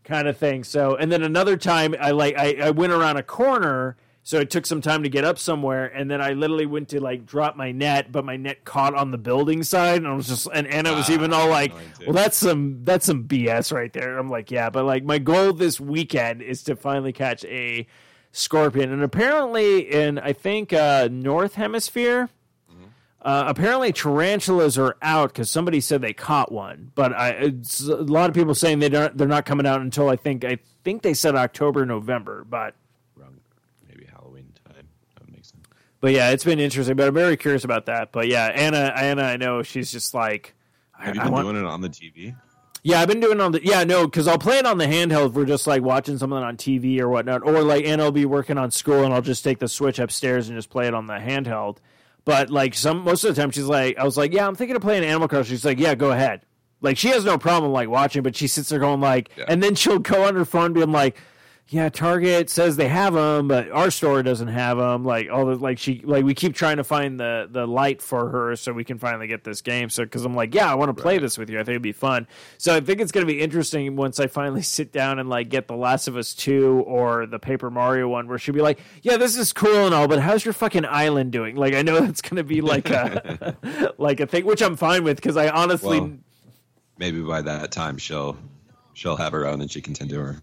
Kind 0.04 0.26
of 0.26 0.36
thing. 0.38 0.64
So 0.64 0.96
and 0.96 1.12
then 1.12 1.22
another 1.22 1.56
time 1.58 1.94
I 2.00 2.10
like 2.12 2.36
I, 2.36 2.54
I 2.62 2.70
went 2.70 2.92
around 2.92 3.16
a 3.18 3.22
corner 3.22 3.96
so 4.24 4.40
it 4.40 4.50
took 4.50 4.64
some 4.66 4.80
time 4.80 5.02
to 5.04 5.08
get 5.08 5.22
up 5.24 5.38
somewhere, 5.38 5.86
and 5.86 6.10
then 6.10 6.20
I 6.20 6.32
literally 6.32 6.66
went 6.66 6.88
to 6.88 7.00
like 7.00 7.24
drop 7.26 7.56
my 7.56 7.70
net, 7.72 8.10
but 8.10 8.24
my 8.24 8.36
net 8.36 8.64
caught 8.64 8.94
on 8.94 9.10
the 9.10 9.18
building 9.18 9.62
side, 9.62 9.98
and 9.98 10.08
I 10.08 10.14
was 10.14 10.26
just 10.26 10.48
and 10.52 10.66
Anna 10.66 10.94
was 10.94 11.08
Ah, 11.10 11.12
even 11.12 11.32
all 11.32 11.48
like, 11.48 11.72
"Well, 12.04 12.14
that's 12.14 12.36
some 12.36 12.82
that's 12.84 13.06
some 13.06 13.24
BS 13.24 13.70
right 13.72 13.92
there." 13.92 14.18
I'm 14.18 14.30
like, 14.30 14.50
"Yeah," 14.50 14.70
but 14.70 14.84
like 14.84 15.04
my 15.04 15.18
goal 15.18 15.52
this 15.52 15.78
weekend 15.78 16.42
is 16.42 16.62
to 16.64 16.74
finally 16.74 17.12
catch 17.12 17.44
a 17.44 17.86
scorpion, 18.32 18.90
and 18.92 19.02
apparently 19.02 19.80
in 19.92 20.18
I 20.18 20.32
think 20.32 20.72
uh, 20.72 21.08
North 21.12 21.54
Hemisphere. 21.54 22.30
Uh, 23.22 23.44
apparently, 23.46 23.90
tarantulas 23.90 24.76
are 24.76 24.98
out 25.00 25.30
because 25.32 25.50
somebody 25.50 25.80
said 25.80 26.02
they 26.02 26.12
caught 26.12 26.52
one, 26.52 26.92
but 26.94 27.10
I, 27.14 27.30
it's 27.30 27.80
a 27.80 27.96
lot 27.96 28.28
of 28.28 28.34
people 28.34 28.54
saying 28.54 28.80
they 28.80 28.90
don't. 28.90 29.16
They're 29.16 29.26
not 29.26 29.46
coming 29.46 29.64
out 29.66 29.80
until 29.80 30.10
I 30.10 30.16
think 30.16 30.44
I 30.44 30.58
think 30.84 31.00
they 31.00 31.14
said 31.14 31.34
October, 31.34 31.86
November. 31.86 32.44
But 32.46 32.74
Wrong. 33.16 33.38
Maybe 33.88 34.04
Halloween 34.04 34.52
time. 34.66 34.74
That 35.14 35.22
would 35.24 35.32
make 35.32 35.46
sense. 35.46 35.64
But 36.04 36.12
yeah, 36.12 36.32
it's 36.32 36.44
been 36.44 36.60
interesting. 36.60 36.96
But 36.96 37.08
I'm 37.08 37.14
very 37.14 37.38
curious 37.38 37.64
about 37.64 37.86
that. 37.86 38.12
But 38.12 38.28
yeah, 38.28 38.44
Anna, 38.48 38.92
Anna, 38.94 39.22
I 39.22 39.38
know 39.38 39.62
she's 39.62 39.90
just 39.90 40.12
like, 40.12 40.54
I, 40.98 41.06
Have 41.06 41.14
you 41.14 41.22
been 41.22 41.32
want- 41.32 41.46
doing 41.46 41.56
it 41.56 41.64
on 41.64 41.80
the 41.80 41.88
TV? 41.88 42.36
Yeah, 42.82 43.00
I've 43.00 43.08
been 43.08 43.20
doing 43.20 43.38
it 43.38 43.40
on 43.40 43.52
the 43.52 43.64
yeah 43.64 43.84
no 43.84 44.04
because 44.06 44.28
I'll 44.28 44.36
play 44.38 44.58
it 44.58 44.66
on 44.66 44.76
the 44.76 44.84
handheld. 44.84 45.28
If 45.30 45.32
we're 45.32 45.46
just 45.46 45.66
like 45.66 45.80
watching 45.80 46.18
something 46.18 46.36
on 46.36 46.58
TV 46.58 47.00
or 47.00 47.08
whatnot, 47.08 47.40
or 47.42 47.62
like 47.62 47.86
Anna 47.86 48.04
will 48.04 48.12
be 48.12 48.26
working 48.26 48.58
on 48.58 48.70
school 48.70 49.04
and 49.04 49.14
I'll 49.14 49.22
just 49.22 49.42
take 49.42 49.58
the 49.58 49.68
Switch 49.68 49.98
upstairs 49.98 50.50
and 50.50 50.58
just 50.58 50.68
play 50.68 50.86
it 50.86 50.92
on 50.92 51.06
the 51.06 51.14
handheld. 51.14 51.78
But 52.26 52.50
like 52.50 52.74
some 52.74 52.98
most 53.02 53.24
of 53.24 53.34
the 53.34 53.40
time 53.40 53.52
she's 53.52 53.64
like, 53.64 53.96
I 53.96 54.04
was 54.04 54.18
like, 54.18 54.34
yeah, 54.34 54.46
I'm 54.46 54.54
thinking 54.54 54.76
of 54.76 54.82
playing 54.82 55.02
Animal 55.02 55.28
Crossing. 55.28 55.52
She's 55.52 55.64
like, 55.64 55.78
yeah, 55.80 55.94
go 55.94 56.10
ahead. 56.10 56.42
Like 56.82 56.98
she 56.98 57.08
has 57.08 57.24
no 57.24 57.38
problem 57.38 57.72
like 57.72 57.88
watching, 57.88 58.22
but 58.22 58.36
she 58.36 58.48
sits 58.48 58.68
there 58.68 58.78
going 58.80 59.00
like, 59.00 59.30
Yeah. 59.38 59.46
and 59.48 59.62
then 59.62 59.74
she'll 59.76 59.98
go 59.98 60.24
on 60.24 60.34
her 60.34 60.44
phone 60.44 60.74
being 60.74 60.92
like. 60.92 61.16
Yeah, 61.68 61.88
Target 61.88 62.50
says 62.50 62.76
they 62.76 62.88
have 62.88 63.14
them, 63.14 63.48
but 63.48 63.70
our 63.70 63.90
store 63.90 64.22
doesn't 64.22 64.48
have 64.48 64.76
them. 64.76 65.02
Like 65.02 65.30
all 65.30 65.46
the 65.46 65.56
like 65.56 65.78
she 65.78 66.02
like 66.04 66.22
we 66.22 66.34
keep 66.34 66.54
trying 66.54 66.76
to 66.76 66.84
find 66.84 67.18
the 67.18 67.48
the 67.50 67.66
light 67.66 68.02
for 68.02 68.28
her 68.28 68.54
so 68.54 68.72
we 68.74 68.84
can 68.84 68.98
finally 68.98 69.26
get 69.26 69.44
this 69.44 69.62
game. 69.62 69.88
So 69.88 70.04
because 70.04 70.26
I'm 70.26 70.36
like, 70.36 70.54
yeah, 70.54 70.70
I 70.70 70.74
want 70.74 70.94
to 70.94 71.02
play 71.02 71.16
this 71.16 71.38
with 71.38 71.48
you. 71.48 71.56
I 71.56 71.60
think 71.60 71.70
it'd 71.70 71.82
be 71.82 71.92
fun. 71.92 72.26
So 72.58 72.76
I 72.76 72.80
think 72.80 73.00
it's 73.00 73.12
going 73.12 73.26
to 73.26 73.32
be 73.32 73.40
interesting 73.40 73.96
once 73.96 74.20
I 74.20 74.26
finally 74.26 74.60
sit 74.76 74.92
down 74.92 75.18
and 75.18 75.30
like 75.30 75.48
get 75.48 75.66
the 75.66 75.74
Last 75.74 76.06
of 76.06 76.18
Us 76.18 76.34
two 76.34 76.84
or 76.86 77.24
the 77.24 77.38
Paper 77.38 77.70
Mario 77.70 78.08
one, 78.08 78.28
where 78.28 78.38
she'll 78.38 78.54
be 78.54 78.60
like, 78.60 78.78
yeah, 79.00 79.16
this 79.16 79.34
is 79.34 79.54
cool 79.54 79.86
and 79.86 79.94
all, 79.94 80.06
but 80.06 80.20
how's 80.20 80.44
your 80.44 80.54
fucking 80.54 80.84
island 80.84 81.32
doing? 81.32 81.56
Like 81.56 81.72
I 81.72 81.80
know 81.80 81.98
that's 82.06 82.20
going 82.20 82.36
to 82.36 82.44
be 82.44 82.60
like 82.60 82.90
a 82.90 83.56
like 83.98 84.20
a 84.20 84.26
thing, 84.26 84.44
which 84.44 84.60
I'm 84.60 84.76
fine 84.76 85.02
with 85.02 85.16
because 85.16 85.38
I 85.38 85.48
honestly. 85.48 85.98
Well, 85.98 86.18
maybe 86.98 87.22
by 87.22 87.40
that 87.40 87.72
time 87.72 87.96
she'll 87.96 88.36
she'll 88.92 89.16
have 89.16 89.32
her 89.32 89.46
own 89.46 89.62
and 89.62 89.70
she 89.70 89.80
can 89.80 89.94
tend 89.94 90.10
to 90.10 90.20
her. 90.20 90.40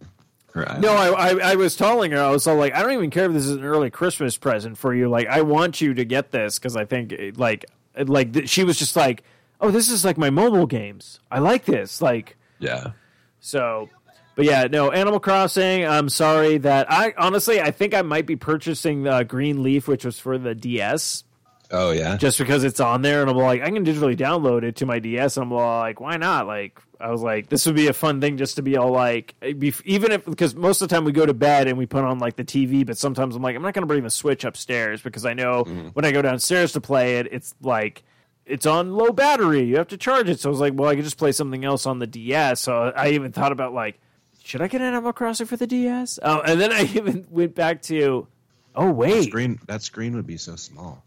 No, 0.80 0.94
I, 0.94 1.30
I 1.30 1.52
I 1.52 1.56
was 1.56 1.76
telling 1.76 2.12
her 2.12 2.22
I 2.22 2.30
was 2.30 2.46
all 2.48 2.56
like, 2.56 2.74
I 2.76 2.82
don't 2.82 2.92
even 2.94 3.10
care 3.10 3.26
if 3.26 3.34
this 3.34 3.46
is 3.46 3.52
an 3.56 3.64
early 3.64 3.90
Christmas 3.90 4.38
present 4.38 4.78
for 4.78 4.94
you. 4.94 5.10
Like, 5.10 5.28
I 5.28 5.42
want 5.42 5.82
you 5.82 5.94
to 5.94 6.04
get 6.06 6.32
this 6.32 6.60
because 6.60 6.76
I 6.76 6.86
think 6.86 7.14
eh, 7.14 7.32
like 7.36 7.66
eh, 7.96 8.04
like 8.08 8.34
th- 8.34 8.50
she 8.50 8.64
was 8.64 8.78
just 8.78 8.96
like, 8.96 9.24
oh, 9.62 9.72
this 9.72 9.90
is 9.90 10.04
like 10.04 10.18
my 10.18 10.30
mobile 10.30 10.68
games. 10.68 11.20
I 11.32 11.40
like 11.40 11.66
this. 11.66 12.02
Like 12.02 12.38
Yeah. 12.60 12.92
so. 13.40 13.90
But 14.34 14.46
yeah, 14.46 14.68
no, 14.72 14.92
Animal 14.92 15.20
Crossing. 15.20 15.86
I'm 15.86 16.08
sorry 16.08 16.58
that 16.60 16.90
I 16.90 17.14
honestly 17.18 17.60
I 17.62 17.72
think 17.72 17.94
I 17.94 18.02
might 18.02 18.26
be 18.26 18.38
purchasing 18.38 19.04
the 19.04 19.24
Green 19.24 19.62
Leaf, 19.62 19.88
which 19.90 20.06
was 20.06 20.20
for 20.20 20.38
the 20.38 20.56
DS, 20.56 21.26
Oh 21.72 21.92
yeah. 21.92 22.18
just 22.18 22.38
because 22.38 22.64
it's 22.64 22.80
on 22.80 23.02
there, 23.02 23.22
and 23.22 23.30
I'm 23.30 23.38
like, 23.38 23.62
I 23.62 23.70
can 23.70 23.86
digitally 23.86 24.18
download 24.18 24.64
it 24.64 24.78
to 24.78 24.86
my 24.86 25.00
DS, 25.00 25.38
and 25.38 25.46
I'm 25.46 25.52
like, 25.52 26.00
why 26.00 26.18
not? 26.18 26.48
Like, 26.48 26.80
I 27.00 27.10
was 27.10 27.22
like, 27.22 27.50
this 27.50 27.66
would 27.66 27.76
be 27.76 27.88
a 27.88 27.94
fun 27.94 28.20
thing 28.20 28.38
just 28.38 28.58
to 28.58 28.62
be 28.62 28.78
all 28.78 28.92
like, 28.92 29.36
be, 29.40 29.74
even 29.86 30.12
if 30.12 30.26
because 30.26 30.56
most 30.56 30.82
of 30.82 30.90
the 30.90 30.96
time 30.96 31.06
we 31.06 31.12
go 31.12 31.26
to 31.26 31.34
bed 31.34 31.68
and 31.68 31.78
we 31.78 31.86
put 31.86 32.04
on 32.04 32.20
like 32.20 32.36
the 32.36 32.44
TV, 32.44 32.86
but 32.86 32.98
sometimes 32.98 33.36
I'm 33.36 33.42
like, 33.42 33.56
I'm 33.56 33.62
not 33.62 33.74
going 33.74 33.84
to 33.84 33.88
bring 33.88 34.04
the 34.04 34.10
Switch 34.10 34.44
upstairs 34.44 35.02
because 35.02 35.26
I 35.26 35.34
know 35.34 35.64
mm-hmm. 35.64 35.88
when 35.90 36.06
I 36.06 36.12
go 36.12 36.22
downstairs 36.22 36.74
to 36.74 36.82
play 36.82 37.18
it, 37.18 37.28
it's 37.32 37.56
like. 37.62 38.04
It's 38.44 38.66
on 38.66 38.96
low 38.96 39.12
battery. 39.12 39.64
You 39.64 39.78
have 39.78 39.90
to 39.90 39.98
charge 39.98 40.28
it. 40.28 40.40
So 40.40 40.50
I 40.50 40.52
was 40.52 40.60
like, 40.60 40.74
well, 40.76 40.90
I 40.90 40.96
could 40.96 41.06
just 41.06 41.20
play 41.20 41.32
something 41.32 41.64
else 41.64 41.86
on 41.86 42.00
the 42.00 42.08
DS. 42.08 42.60
So 42.60 42.92
I 42.94 43.10
even 43.10 43.32
thought 43.32 43.52
about 43.52 43.72
like, 43.72 44.00
should 44.44 44.62
I 44.62 44.68
get 44.68 44.82
an 44.82 44.88
Animal 44.88 45.14
Crossing 45.14 45.46
for 45.46 45.56
the 45.56 45.68
DS? 45.68 46.20
Oh, 46.22 46.42
and 46.42 46.60
then 46.60 46.72
I 46.74 46.82
even 46.96 47.26
went 47.30 47.56
back 47.56 47.84
to, 47.84 48.28
oh 48.76 48.88
that 48.88 48.94
wait, 48.94 49.24
screen 49.30 49.60
that 49.68 49.84
screen 49.84 50.16
would 50.16 50.28
be 50.28 50.38
so 50.38 50.56
small. 50.56 51.04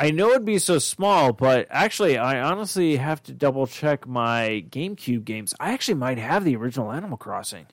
I 0.00 0.12
know 0.12 0.30
it'd 0.30 0.46
be 0.46 0.58
so 0.58 0.78
small, 0.78 1.34
but 1.34 1.66
actually, 1.68 2.16
I 2.16 2.40
honestly 2.40 2.96
have 2.96 3.22
to 3.24 3.34
double 3.34 3.66
check 3.66 4.06
my 4.08 4.64
GameCube 4.70 5.26
games. 5.26 5.52
I 5.60 5.72
actually 5.72 5.96
might 5.96 6.16
have 6.16 6.42
the 6.42 6.56
original 6.56 6.90
Animal 6.90 7.18
Crossing. 7.18 7.66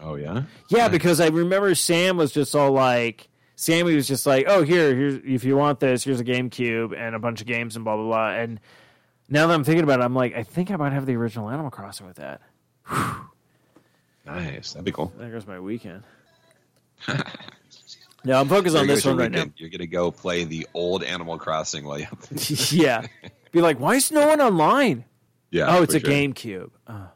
Oh 0.00 0.14
yeah. 0.14 0.44
Yeah, 0.68 0.86
because 0.86 1.20
I 1.20 1.26
remember 1.26 1.74
Sam 1.74 2.16
was 2.16 2.30
just 2.30 2.54
all 2.54 2.70
like, 2.70 3.28
Sammy 3.56 3.96
was 3.96 4.06
just 4.06 4.26
like, 4.26 4.44
"Oh, 4.46 4.62
here, 4.62 4.94
here's 4.94 5.20
if 5.24 5.42
you 5.42 5.56
want 5.56 5.80
this, 5.80 6.04
here's 6.04 6.20
a 6.20 6.24
GameCube 6.24 6.96
and 6.96 7.16
a 7.16 7.18
bunch 7.18 7.40
of 7.40 7.48
games 7.48 7.74
and 7.74 7.84
blah 7.84 7.96
blah 7.96 8.06
blah." 8.06 8.30
And 8.30 8.60
now 9.28 9.48
that 9.48 9.54
I'm 9.54 9.64
thinking 9.64 9.82
about 9.82 9.98
it, 9.98 10.04
I'm 10.04 10.14
like, 10.14 10.36
I 10.36 10.44
think 10.44 10.70
I 10.70 10.76
might 10.76 10.92
have 10.92 11.04
the 11.04 11.16
original 11.16 11.50
Animal 11.50 11.72
Crossing 11.72 12.06
with 12.06 12.16
that. 12.16 12.42
Nice. 14.24 14.72
That'd 14.72 14.84
be 14.84 14.92
cool. 14.92 15.12
There 15.18 15.30
goes 15.30 15.48
my 15.48 15.58
weekend. 15.58 16.04
no, 18.24 18.40
I'm 18.40 18.48
focused 18.48 18.76
on 18.76 18.86
this 18.86 19.04
one 19.04 19.16
right 19.16 19.30
now. 19.30 19.46
You're 19.56 19.70
gonna 19.70 19.86
go 19.86 20.10
play 20.10 20.44
the 20.44 20.66
old 20.74 21.02
Animal 21.02 21.38
Crossing 21.38 21.84
while 21.84 21.98
you. 21.98 22.06
yeah, 22.70 23.06
be 23.50 23.60
like, 23.60 23.78
why 23.80 23.96
is 23.96 24.10
no 24.10 24.26
one 24.28 24.40
online? 24.40 25.04
yeah. 25.50 25.76
Oh, 25.76 25.82
it's 25.82 25.94
a 25.94 26.00
sure. 26.00 26.10
GameCube. 26.10 26.70
Oh. 26.86 27.08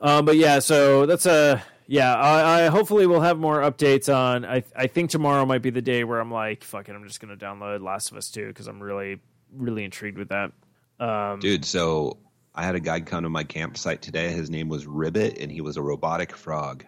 Um, 0.00 0.24
but 0.24 0.36
yeah, 0.36 0.58
so 0.58 1.06
that's 1.06 1.26
a 1.26 1.62
yeah. 1.86 2.14
I, 2.14 2.64
I 2.64 2.66
hopefully 2.68 3.06
we'll 3.06 3.20
have 3.20 3.38
more 3.38 3.60
updates 3.60 4.14
on. 4.14 4.44
I 4.44 4.64
I 4.74 4.86
think 4.86 5.10
tomorrow 5.10 5.44
might 5.46 5.62
be 5.62 5.70
the 5.70 5.82
day 5.82 6.04
where 6.04 6.20
I'm 6.20 6.32
like, 6.32 6.64
fuck 6.64 6.88
it, 6.88 6.94
I'm 6.94 7.06
just 7.06 7.20
gonna 7.20 7.36
download 7.36 7.82
Last 7.82 8.10
of 8.10 8.16
Us 8.16 8.30
Two 8.30 8.48
because 8.48 8.66
I'm 8.66 8.82
really 8.82 9.20
really 9.52 9.84
intrigued 9.84 10.18
with 10.18 10.30
that. 10.30 10.52
Um, 10.98 11.40
Dude, 11.40 11.64
so 11.64 12.18
I 12.54 12.64
had 12.64 12.74
a 12.74 12.80
guy 12.80 13.00
come 13.00 13.24
to 13.24 13.30
my 13.30 13.44
campsite 13.44 14.02
today. 14.02 14.30
His 14.30 14.50
name 14.50 14.68
was 14.68 14.86
Ribbit, 14.86 15.38
and 15.38 15.50
he 15.52 15.60
was 15.60 15.76
a 15.76 15.82
robotic 15.82 16.34
frog. 16.34 16.84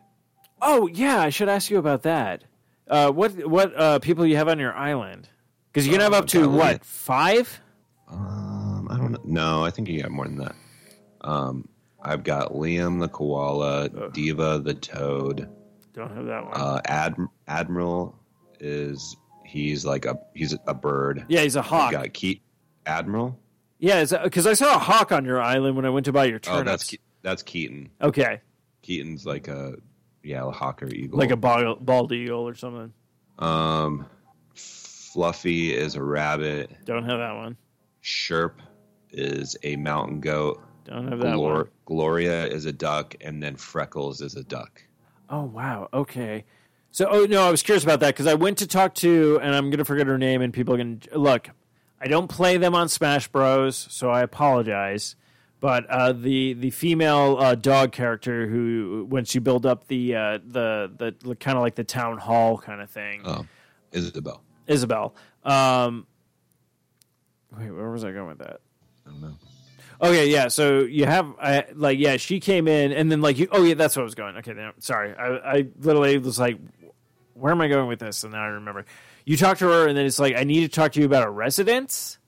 oh 0.60 0.86
yeah, 0.86 1.20
I 1.20 1.30
should 1.30 1.48
ask 1.48 1.70
you 1.70 1.78
about 1.78 2.02
that. 2.04 2.44
Uh, 2.92 3.10
what 3.10 3.32
what 3.48 3.72
uh, 3.74 3.98
people 4.00 4.26
you 4.26 4.36
have 4.36 4.48
on 4.48 4.58
your 4.58 4.74
island? 4.74 5.28
Because 5.72 5.86
you 5.86 5.92
can 5.92 6.02
have 6.02 6.12
up 6.12 6.26
to 6.28 6.42
got 6.42 6.50
what 6.50 6.84
five? 6.84 7.60
Um, 8.08 8.86
I 8.90 8.96
don't 8.98 9.12
know. 9.12 9.20
No, 9.24 9.64
I 9.64 9.70
think 9.70 9.88
you 9.88 10.02
got 10.02 10.10
more 10.10 10.26
than 10.26 10.36
that. 10.38 10.54
Um, 11.22 11.68
I've 12.02 12.22
got 12.24 12.52
Liam 12.52 13.00
the 13.00 13.08
koala, 13.08 13.88
Diva 14.12 14.58
the 14.58 14.74
toad, 14.74 15.48
Don't 15.94 16.14
have 16.14 16.26
that 16.26 16.44
one. 16.44 16.52
uh, 16.54 16.80
Ad- 16.84 17.16
Admiral 17.48 18.14
is 18.60 19.16
he's 19.46 19.84
like 19.86 20.04
a 20.04 20.18
he's 20.34 20.54
a 20.66 20.74
bird. 20.74 21.24
yeah, 21.28 21.40
he's 21.40 21.56
a 21.56 21.60
I've 21.60 21.66
hawk. 21.66 21.92
got 21.92 22.12
Keat 22.12 22.42
Admiral. 22.86 23.38
Yeah, 23.78 24.04
because 24.22 24.46
I 24.46 24.52
saw 24.52 24.74
a 24.76 24.78
hawk 24.78 25.10
on 25.12 25.24
your 25.24 25.40
island 25.40 25.74
when 25.76 25.84
I 25.86 25.90
went 25.90 26.04
to 26.06 26.12
buy 26.12 26.26
your 26.26 26.36
Oh, 26.46 26.58
turnips. 26.58 26.66
that's 26.66 26.90
Ke- 26.96 27.00
that's 27.22 27.42
Keaton. 27.42 27.90
okay, 28.02 28.40
Keaton's 28.82 29.24
like 29.24 29.48
a 29.48 29.76
yeah, 30.22 30.46
a 30.46 30.50
hawk 30.50 30.82
or 30.82 30.88
eagle. 30.88 31.18
like 31.18 31.30
a 31.30 31.36
bald, 31.36 31.84
bald 31.84 32.12
eagle 32.12 32.46
or 32.48 32.54
something. 32.54 32.92
um, 33.38 34.06
Fluffy 34.54 35.74
is 35.74 35.94
a 35.94 36.02
rabbit. 36.02 36.70
Don't 36.84 37.04
have 37.04 37.18
that 37.18 37.34
one. 37.34 37.56
Sherb 38.02 38.52
is 39.10 39.56
a 39.62 39.76
mountain 39.76 40.20
goat. 40.20 40.60
Don't 40.84 41.08
have 41.08 41.18
that 41.20 41.34
Glor- 41.36 41.54
one. 41.54 41.68
Gloria 41.84 42.46
is 42.46 42.64
a 42.64 42.72
duck, 42.72 43.14
and 43.20 43.42
then 43.42 43.56
Freckles 43.56 44.20
is 44.20 44.36
a 44.36 44.42
duck. 44.44 44.82
Oh 45.28 45.44
wow. 45.44 45.88
Okay. 45.92 46.44
So 46.90 47.06
oh 47.10 47.24
no, 47.26 47.46
I 47.46 47.50
was 47.50 47.62
curious 47.62 47.84
about 47.84 48.00
that 48.00 48.08
because 48.08 48.26
I 48.26 48.34
went 48.34 48.58
to 48.58 48.66
talk 48.66 48.94
to, 48.96 49.38
and 49.42 49.54
I'm 49.54 49.70
gonna 49.70 49.84
forget 49.84 50.06
her 50.06 50.18
name, 50.18 50.42
and 50.42 50.52
people 50.52 50.76
can 50.76 51.02
look. 51.14 51.50
I 52.00 52.06
don't 52.08 52.28
play 52.28 52.56
them 52.56 52.74
on 52.74 52.88
Smash 52.88 53.28
Bros, 53.28 53.76
so 53.90 54.10
I 54.10 54.22
apologize. 54.22 55.14
But 55.62 55.88
uh, 55.88 56.12
the 56.12 56.54
the 56.54 56.70
female 56.70 57.36
uh, 57.38 57.54
dog 57.54 57.92
character 57.92 58.48
who, 58.48 59.06
once 59.08 59.32
you 59.32 59.40
build 59.40 59.64
up 59.64 59.86
the 59.86 60.16
uh, 60.16 60.38
the 60.44 61.14
the 61.20 61.36
kind 61.36 61.56
of 61.56 61.62
like 61.62 61.76
the 61.76 61.84
town 61.84 62.18
hall 62.18 62.58
kind 62.58 62.80
of 62.82 62.90
thing, 62.90 63.22
Oh, 63.24 63.46
Isabelle. 63.92 64.42
Isabelle. 64.66 65.14
Um, 65.44 66.08
wait, 67.56 67.70
where 67.70 67.90
was 67.90 68.04
I 68.04 68.10
going 68.10 68.26
with 68.26 68.38
that? 68.38 68.60
I 69.06 69.10
don't 69.10 69.20
know. 69.22 69.34
Okay, 70.00 70.30
yeah. 70.30 70.48
So 70.48 70.80
you 70.80 71.06
have 71.06 71.32
I, 71.40 71.66
like 71.76 72.00
yeah, 72.00 72.16
she 72.16 72.40
came 72.40 72.66
in 72.66 72.90
and 72.90 73.12
then 73.12 73.20
like 73.20 73.38
you. 73.38 73.46
Oh 73.52 73.62
yeah, 73.62 73.74
that's 73.74 73.94
what 73.94 74.02
I 74.02 74.04
was 74.04 74.16
going. 74.16 74.36
Okay, 74.38 74.54
now, 74.54 74.72
sorry. 74.80 75.14
I 75.14 75.28
I 75.58 75.66
literally 75.78 76.18
was 76.18 76.40
like, 76.40 76.58
where 77.34 77.52
am 77.52 77.60
I 77.60 77.68
going 77.68 77.86
with 77.86 78.00
this? 78.00 78.24
And 78.24 78.32
now 78.32 78.42
I 78.42 78.46
remember. 78.48 78.84
You 79.24 79.36
talk 79.36 79.58
to 79.58 79.66
her 79.68 79.86
and 79.86 79.96
then 79.96 80.06
it's 80.06 80.18
like 80.18 80.34
I 80.34 80.42
need 80.42 80.62
to 80.62 80.68
talk 80.68 80.90
to 80.94 80.98
you 81.00 81.06
about 81.06 81.24
a 81.24 81.30
residence. 81.30 82.18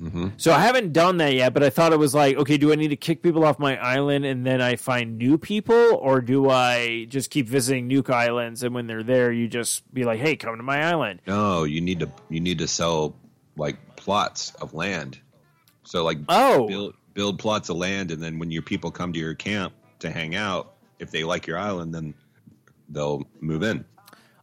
Mm-hmm. 0.00 0.28
So 0.36 0.52
I 0.52 0.60
haven't 0.60 0.92
done 0.92 1.16
that 1.16 1.34
yet, 1.34 1.52
but 1.52 1.64
I 1.64 1.70
thought 1.70 1.92
it 1.92 1.98
was 1.98 2.14
like, 2.14 2.36
okay, 2.36 2.56
do 2.56 2.70
I 2.72 2.76
need 2.76 2.88
to 2.88 2.96
kick 2.96 3.22
people 3.22 3.44
off 3.44 3.58
my 3.58 3.76
island 3.78 4.24
and 4.24 4.46
then 4.46 4.60
I 4.60 4.76
find 4.76 5.18
new 5.18 5.38
people, 5.38 5.74
or 5.74 6.20
do 6.20 6.48
I 6.50 7.06
just 7.08 7.30
keep 7.30 7.48
visiting 7.48 7.88
Nook 7.88 8.08
islands 8.08 8.62
and 8.62 8.74
when 8.74 8.86
they're 8.86 9.02
there, 9.02 9.32
you 9.32 9.48
just 9.48 9.92
be 9.92 10.04
like, 10.04 10.20
hey, 10.20 10.36
come 10.36 10.56
to 10.56 10.62
my 10.62 10.84
island? 10.84 11.20
No, 11.26 11.64
you 11.64 11.80
need 11.80 12.00
to 12.00 12.10
you 12.30 12.40
need 12.40 12.58
to 12.58 12.68
sell 12.68 13.16
like 13.56 13.96
plots 13.96 14.54
of 14.60 14.72
land. 14.72 15.18
So 15.82 16.04
like 16.04 16.18
Oh, 16.28 16.68
build 16.68 16.94
build 17.14 17.38
plots 17.40 17.68
of 17.68 17.76
land, 17.76 18.12
and 18.12 18.22
then 18.22 18.38
when 18.38 18.52
your 18.52 18.62
people 18.62 18.92
come 18.92 19.12
to 19.12 19.18
your 19.18 19.34
camp 19.34 19.72
to 19.98 20.10
hang 20.10 20.36
out, 20.36 20.74
if 21.00 21.10
they 21.10 21.24
like 21.24 21.48
your 21.48 21.58
island, 21.58 21.92
then 21.92 22.14
they'll 22.88 23.26
move 23.40 23.64
in. 23.64 23.84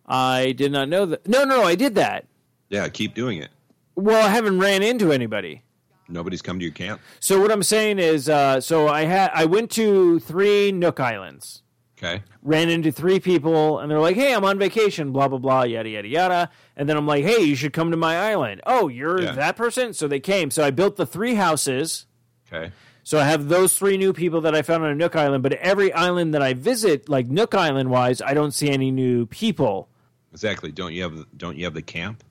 I 0.05 0.51
did 0.51 0.71
not 0.73 0.89
know 0.89 1.05
that. 1.05 1.27
No, 1.27 1.45
no, 1.45 1.63
I 1.63 1.75
did 1.75 1.95
that. 1.95 2.25
Yeah, 2.69 2.87
keep 2.89 3.13
doing 3.15 3.37
it. 3.37 3.49
Well, 3.95 4.25
I 4.25 4.29
haven't 4.29 4.59
ran 4.59 4.83
into 4.83 5.11
anybody. 5.11 5.61
Nobody's 6.07 6.41
come 6.41 6.59
to 6.59 6.63
your 6.65 6.73
camp. 6.73 7.01
So 7.19 7.41
what 7.41 7.51
I'm 7.51 7.63
saying 7.63 7.97
is, 7.99 8.29
uh, 8.29 8.61
so 8.61 8.87
I 8.87 9.03
had 9.05 9.31
I 9.33 9.45
went 9.45 9.71
to 9.71 10.19
three 10.19 10.71
Nook 10.71 10.99
Islands, 10.99 11.63
Okay. 11.97 12.21
ran 12.43 12.69
into 12.69 12.91
three 12.91 13.19
people, 13.19 13.79
and 13.79 13.89
they're 13.89 13.99
like, 13.99 14.15
"Hey, 14.15 14.33
I'm 14.35 14.45
on 14.45 14.59
vacation," 14.59 15.11
blah 15.11 15.27
blah 15.29 15.39
blah, 15.39 15.63
yada 15.63 15.89
yada 15.89 16.07
yada. 16.07 16.49
And 16.75 16.87
then 16.87 16.95
I'm 16.97 17.07
like, 17.07 17.23
"Hey, 17.23 17.41
you 17.41 17.55
should 17.55 17.73
come 17.73 17.89
to 17.89 17.97
my 17.97 18.17
island." 18.31 18.61
Oh, 18.67 18.87
you're 18.87 19.21
Yeah. 19.21 19.31
that 19.31 19.55
person. 19.55 19.93
So 19.93 20.07
they 20.07 20.19
came. 20.19 20.51
So 20.51 20.63
I 20.63 20.69
built 20.69 20.97
the 20.97 21.05
three 21.07 21.33
houses. 21.35 22.05
Okay. 22.53 22.71
So 23.01 23.17
I 23.19 23.23
have 23.23 23.47
those 23.49 23.73
three 23.77 23.97
new 23.97 24.13
people 24.13 24.41
that 24.41 24.53
I 24.53 24.61
found 24.61 24.83
on 24.83 24.89
a 24.91 24.95
Nook 24.95 25.15
Island. 25.15 25.41
But 25.41 25.53
every 25.53 25.91
island 25.93 26.33
that 26.35 26.41
I 26.43 26.53
visit, 26.53 27.07
like 27.07 27.27
Nook 27.27 27.55
Island 27.55 27.89
wise, 27.89 28.21
I 28.21 28.33
don't 28.35 28.51
see 28.51 28.69
any 28.69 28.91
new 28.91 29.25
people. 29.25 29.89
Exactly. 30.33 30.71
Don't 30.71 30.91
you 30.93 31.01
have 31.03 31.25
don't 31.35 31.57
you 31.57 31.63
have 31.63 31.73
the 31.73 31.81
camp? 31.81 32.23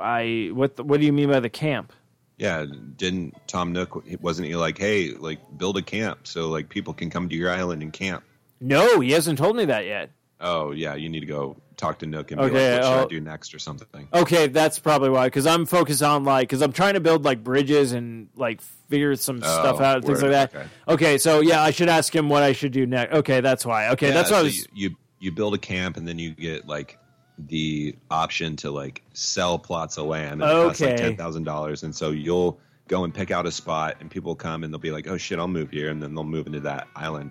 I 0.00 0.50
what 0.52 0.78
what 0.84 1.00
do 1.00 1.06
you 1.06 1.12
mean 1.12 1.28
by 1.30 1.40
the 1.40 1.50
camp? 1.50 1.92
Yeah, 2.38 2.66
didn't 2.96 3.34
Tom 3.46 3.72
Nook 3.72 4.04
wasn't 4.20 4.48
he 4.48 4.56
like, 4.56 4.78
hey, 4.78 5.12
like 5.12 5.40
build 5.56 5.76
a 5.78 5.82
camp 5.82 6.26
so 6.26 6.48
like 6.48 6.68
people 6.68 6.92
can 6.94 7.10
come 7.10 7.28
to 7.28 7.36
your 7.36 7.50
island 7.50 7.82
and 7.82 7.92
camp? 7.92 8.24
No, 8.60 9.00
he 9.00 9.12
hasn't 9.12 9.38
told 9.38 9.56
me 9.56 9.64
that 9.66 9.86
yet. 9.86 10.10
Oh 10.40 10.72
yeah, 10.72 10.94
you 10.94 11.08
need 11.08 11.20
to 11.20 11.26
go 11.26 11.56
talk 11.76 11.98
to 11.98 12.06
Nook 12.06 12.30
and 12.30 12.38
be 12.38 12.44
like, 12.44 12.52
what 12.52 12.58
should 12.60 12.82
I 12.82 12.98
I'll- 13.00 13.08
do 13.08 13.20
next 13.20 13.54
or 13.54 13.58
something. 13.58 14.08
Okay, 14.12 14.48
that's 14.48 14.78
probably 14.78 15.10
why. 15.10 15.26
Because 15.26 15.46
I'm 15.46 15.66
focused 15.66 16.02
on 16.02 16.24
like, 16.24 16.48
because 16.48 16.62
I'm 16.62 16.72
trying 16.72 16.94
to 16.94 17.00
build 17.00 17.24
like 17.24 17.42
bridges 17.44 17.92
and 17.92 18.28
like 18.36 18.60
figure 18.88 19.14
some 19.16 19.40
oh, 19.42 19.46
stuff 19.46 19.80
out, 19.80 20.04
things 20.04 20.22
word, 20.22 20.32
like 20.32 20.52
that. 20.52 20.60
okay. 20.60 20.68
Okay. 20.88 21.18
so 21.18 21.40
yeah, 21.40 21.62
I 21.62 21.70
should 21.70 21.88
ask 21.88 22.14
him 22.14 22.28
what 22.28 22.42
I 22.42 22.52
should 22.52 22.72
do 22.72 22.86
next. 22.86 23.14
Okay, 23.14 23.40
that's 23.40 23.64
why. 23.64 23.90
Okay, 23.90 24.08
Yeah, 24.08 24.14
that's 24.14 24.30
I 24.30 24.38
so 24.38 24.44
was. 24.44 24.56
you, 24.56 24.64
you 24.74 24.96
you 25.18 25.32
build 25.32 25.54
a 25.54 25.58
camp 25.58 25.96
and 25.96 26.06
then 26.06 26.18
you 26.18 26.32
get 26.32 26.66
like 26.66 26.98
the 27.38 27.94
option 28.10 28.56
to 28.56 28.70
like 28.70 29.02
sell 29.12 29.58
plots 29.58 29.98
of 29.98 30.06
land. 30.06 30.42
And 30.42 30.50
It 30.50 30.54
costs 30.66 30.80
like 30.80 30.92
Okay. 30.94 31.02
ten 31.02 31.16
thousand 31.16 31.44
dollars, 31.44 31.82
and 31.82 31.94
so 31.94 32.10
you'll 32.10 32.58
go 32.88 33.04
and 33.04 33.12
pick 33.12 33.30
out 33.30 33.46
a 33.46 33.52
spot, 33.52 33.96
and 34.00 34.10
people 34.10 34.34
come 34.34 34.64
and 34.64 34.72
they'll 34.72 34.78
be 34.78 34.90
like, 34.90 35.06
"Oh 35.08 35.16
shit, 35.16 35.38
I'll 35.38 35.48
move 35.48 35.70
here," 35.70 35.90
and 35.90 36.02
then 36.02 36.14
they'll 36.14 36.24
move 36.24 36.46
into 36.46 36.60
that 36.60 36.88
island. 36.96 37.30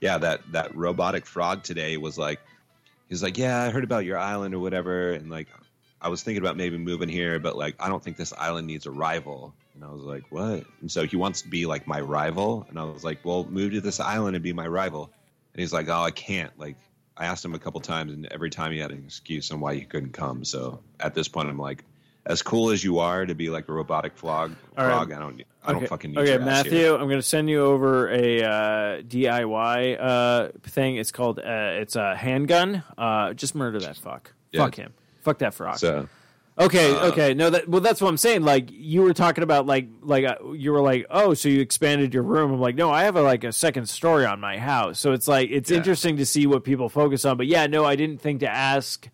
Yeah, 0.00 0.18
that 0.18 0.40
that 0.52 0.74
robotic 0.76 1.26
frog 1.26 1.62
today 1.62 1.96
was 1.96 2.16
like, 2.18 2.40
he's 3.08 3.22
like, 3.22 3.36
"Yeah, 3.38 3.62
I 3.62 3.70
heard 3.70 3.84
about 3.84 4.04
your 4.04 4.18
island 4.18 4.54
or 4.54 4.58
whatever," 4.60 5.12
and 5.12 5.30
like. 5.30 5.48
I 6.02 6.08
was 6.08 6.22
thinking 6.22 6.42
about 6.42 6.56
maybe 6.56 6.78
moving 6.78 7.10
here, 7.10 7.38
but 7.38 7.58
like 7.58 7.74
I 7.78 7.90
don't 7.90 8.02
think 8.02 8.16
this 8.16 8.32
island 8.32 8.66
needs 8.66 8.86
a 8.86 8.90
rival. 8.90 9.52
And 9.74 9.84
I 9.84 9.88
was 9.88 10.00
like, 10.00 10.22
what? 10.30 10.64
And 10.80 10.90
so 10.90 11.04
he 11.06 11.16
wants 11.16 11.42
to 11.42 11.48
be 11.48 11.66
like 11.66 11.86
my 11.86 12.00
rival. 12.00 12.64
And 12.70 12.78
I 12.78 12.84
was 12.84 13.04
like, 13.04 13.18
well, 13.22 13.44
move 13.44 13.72
to 13.72 13.82
this 13.82 14.00
island 14.00 14.34
and 14.34 14.42
be 14.42 14.54
my 14.54 14.66
rival. 14.66 15.12
And 15.52 15.60
he's 15.60 15.74
like, 15.74 15.90
oh, 15.90 16.00
I 16.00 16.10
can't. 16.10 16.58
Like, 16.58 16.76
I 17.20 17.26
asked 17.26 17.44
him 17.44 17.54
a 17.54 17.58
couple 17.58 17.80
times, 17.82 18.14
and 18.14 18.26
every 18.32 18.48
time 18.48 18.72
he 18.72 18.78
had 18.78 18.90
an 18.90 19.04
excuse 19.04 19.50
on 19.50 19.60
why 19.60 19.74
he 19.74 19.82
couldn't 19.82 20.14
come. 20.14 20.42
So 20.42 20.80
at 20.98 21.14
this 21.14 21.28
point, 21.28 21.50
I'm 21.50 21.58
like, 21.58 21.84
as 22.24 22.40
cool 22.40 22.70
as 22.70 22.82
you 22.82 22.98
are 22.98 23.26
to 23.26 23.34
be 23.34 23.50
like 23.50 23.68
a 23.68 23.72
robotic 23.72 24.16
frog, 24.16 24.56
All 24.76 24.86
right. 24.86 24.92
frog 24.94 25.12
I 25.12 25.18
don't, 25.18 25.42
I 25.62 25.72
don't 25.72 25.86
fucking 25.86 26.12
need 26.12 26.16
you. 26.16 26.34
okay 26.34 26.44
Matthew, 26.44 26.72
here. 26.72 26.94
I'm 26.94 27.08
going 27.08 27.18
to 27.18 27.22
send 27.22 27.50
you 27.50 27.62
over 27.62 28.08
a 28.10 28.42
uh, 28.42 29.02
DIY 29.02 29.98
uh, 30.00 30.48
thing. 30.62 30.96
It's 30.96 31.12
called 31.12 31.38
uh, 31.38 31.42
it's 31.80 31.94
a 31.94 32.16
handgun. 32.16 32.82
Uh, 32.96 33.34
just 33.34 33.54
murder 33.54 33.80
that 33.80 33.98
fuck. 33.98 34.32
Yeah. 34.52 34.64
Fuck 34.64 34.76
him. 34.76 34.94
Fuck 35.20 35.38
that 35.38 35.52
frog. 35.52 35.76
So 35.76 36.08
Okay, 36.60 36.94
Uh, 36.94 37.08
okay. 37.08 37.32
No, 37.34 37.48
that 37.50 37.66
well, 37.68 37.80
that's 37.80 38.00
what 38.02 38.08
I'm 38.08 38.16
saying. 38.18 38.42
Like 38.42 38.68
you 38.70 39.02
were 39.02 39.14
talking 39.14 39.42
about, 39.42 39.64
like 39.66 39.88
like 40.02 40.24
uh, 40.26 40.36
you 40.52 40.72
were 40.72 40.82
like, 40.82 41.06
oh, 41.10 41.32
so 41.34 41.48
you 41.48 41.60
expanded 41.60 42.12
your 42.12 42.22
room. 42.22 42.52
I'm 42.52 42.60
like, 42.60 42.74
no, 42.76 42.90
I 42.90 43.04
have 43.04 43.16
a, 43.16 43.22
like 43.22 43.44
a 43.44 43.52
second 43.52 43.88
story 43.88 44.26
on 44.26 44.40
my 44.40 44.58
house. 44.58 44.98
So 45.00 45.12
it's 45.12 45.26
like 45.26 45.48
it's 45.50 45.70
Yeah. 45.70 45.78
interesting 45.78 46.18
to 46.18 46.26
see 46.26 46.46
what 46.46 46.62
people 46.62 46.88
focus 46.90 47.24
on. 47.24 47.36
But 47.38 47.46
yeah, 47.46 47.66
no, 47.66 47.84
I 47.86 47.96
didn't 47.96 48.20
think 48.20 48.40
to 48.40 48.48
ask. 48.50 49.08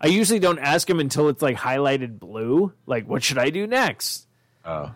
I 0.00 0.06
usually 0.06 0.38
don't 0.38 0.58
ask 0.60 0.86
them 0.88 1.00
until 1.00 1.28
it's 1.28 1.42
like 1.42 1.56
highlighted 1.56 2.18
blue. 2.18 2.72
Like, 2.86 3.08
what 3.08 3.22
should 3.22 3.38
I 3.38 3.50
do 3.50 3.66
next? 3.66 4.26
oh, 4.64 4.92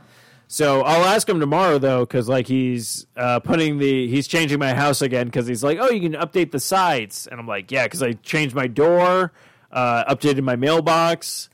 So 0.49 0.83
I'll 0.83 1.05
ask 1.07 1.29
him 1.29 1.41
tomorrow 1.41 1.79
though, 1.79 2.01
because 2.01 2.29
like 2.29 2.47
he's 2.47 3.07
uh, 3.17 3.41
putting 3.41 3.79
the 3.79 4.07
he's 4.09 4.29
changing 4.29 4.61
my 4.61 4.75
house 4.75 5.03
again 5.03 5.27
because 5.27 5.49
he's 5.49 5.65
like, 5.65 5.79
oh, 5.81 5.91
you 5.91 6.09
can 6.09 6.21
update 6.21 6.53
the 6.53 6.61
sides, 6.61 7.27
and 7.29 7.41
I'm 7.41 7.49
like, 7.49 7.73
yeah, 7.73 7.85
because 7.85 8.01
I 8.03 8.13
changed 8.13 8.55
my 8.55 8.69
door, 8.69 9.33
uh, 9.73 10.05
updated 10.15 10.43
my 10.43 10.55
mailbox. 10.55 11.49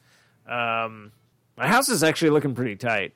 Um, 0.47 1.13
my 1.57 1.67
house 1.69 1.89
is 1.89 2.03
actually 2.03 2.31
looking 2.31 2.55
pretty 2.55 2.77
tight. 2.77 3.13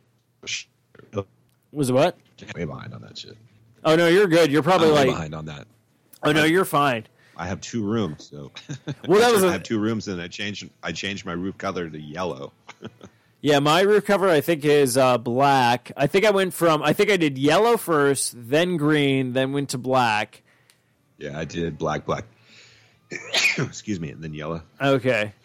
Was 1.72 1.90
it 1.90 1.92
what? 1.92 2.16
way 2.54 2.64
behind 2.64 2.94
on 2.94 3.02
that 3.02 3.18
shit. 3.18 3.36
Oh 3.84 3.96
no, 3.96 4.08
you're 4.08 4.26
good. 4.26 4.50
You're 4.50 4.62
probably 4.62 4.88
I'm 4.88 4.94
way 4.94 5.00
like, 5.00 5.08
behind 5.08 5.34
on 5.34 5.44
that. 5.46 5.66
oh 6.22 6.32
no, 6.32 6.44
you're 6.44 6.64
fine. 6.64 7.06
I 7.36 7.46
have 7.46 7.60
two 7.60 7.84
rooms, 7.84 8.28
so 8.30 8.50
Well, 9.08 9.20
that 9.20 9.32
was 9.32 9.44
I 9.44 9.48
a- 9.48 9.52
have 9.52 9.62
two 9.62 9.78
rooms, 9.78 10.08
and 10.08 10.20
I 10.20 10.28
changed 10.28 10.68
I 10.82 10.92
changed 10.92 11.26
my 11.26 11.32
roof 11.32 11.58
color 11.58 11.88
to 11.88 12.00
yellow. 12.00 12.52
Yeah, 13.42 13.60
my 13.60 13.82
roof 13.82 14.06
cover 14.06 14.28
I 14.28 14.40
think 14.40 14.64
is 14.64 14.96
uh, 14.96 15.18
black. 15.18 15.92
I 15.96 16.08
think 16.08 16.24
I 16.24 16.30
went 16.30 16.52
from 16.52 16.82
I 16.82 16.92
think 16.94 17.10
I 17.10 17.16
did 17.16 17.38
yellow 17.38 17.76
first, 17.76 18.34
then 18.36 18.76
green, 18.76 19.34
then 19.34 19.52
went 19.52 19.68
to 19.68 19.78
black. 19.78 20.42
Yeah, 21.18 21.38
I 21.38 21.44
did 21.44 21.78
black, 21.78 22.06
black. 22.06 22.24
Excuse 23.58 24.00
me, 24.00 24.10
and 24.10 24.24
then 24.24 24.34
yellow. 24.34 24.62
Okay. 24.80 25.32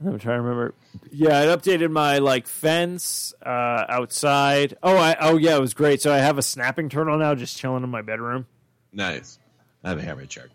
I'm 0.00 0.18
trying 0.18 0.38
to 0.38 0.42
remember. 0.42 0.74
Yeah, 1.10 1.40
I 1.40 1.46
updated 1.46 1.90
my 1.90 2.18
like 2.18 2.46
fence 2.46 3.34
uh, 3.44 3.84
outside. 3.88 4.76
Oh, 4.82 4.96
I 4.96 5.16
oh 5.20 5.36
yeah, 5.36 5.56
it 5.56 5.60
was 5.60 5.74
great. 5.74 6.00
So 6.00 6.12
I 6.12 6.18
have 6.18 6.38
a 6.38 6.42
snapping 6.42 6.88
turtle 6.88 7.18
now, 7.18 7.34
just 7.34 7.58
chilling 7.58 7.82
in 7.82 7.90
my 7.90 8.02
bedroom. 8.02 8.46
Nice. 8.92 9.38
I 9.82 9.90
have 9.90 9.98
a 9.98 10.02
hammerhead 10.02 10.30
shark. 10.30 10.50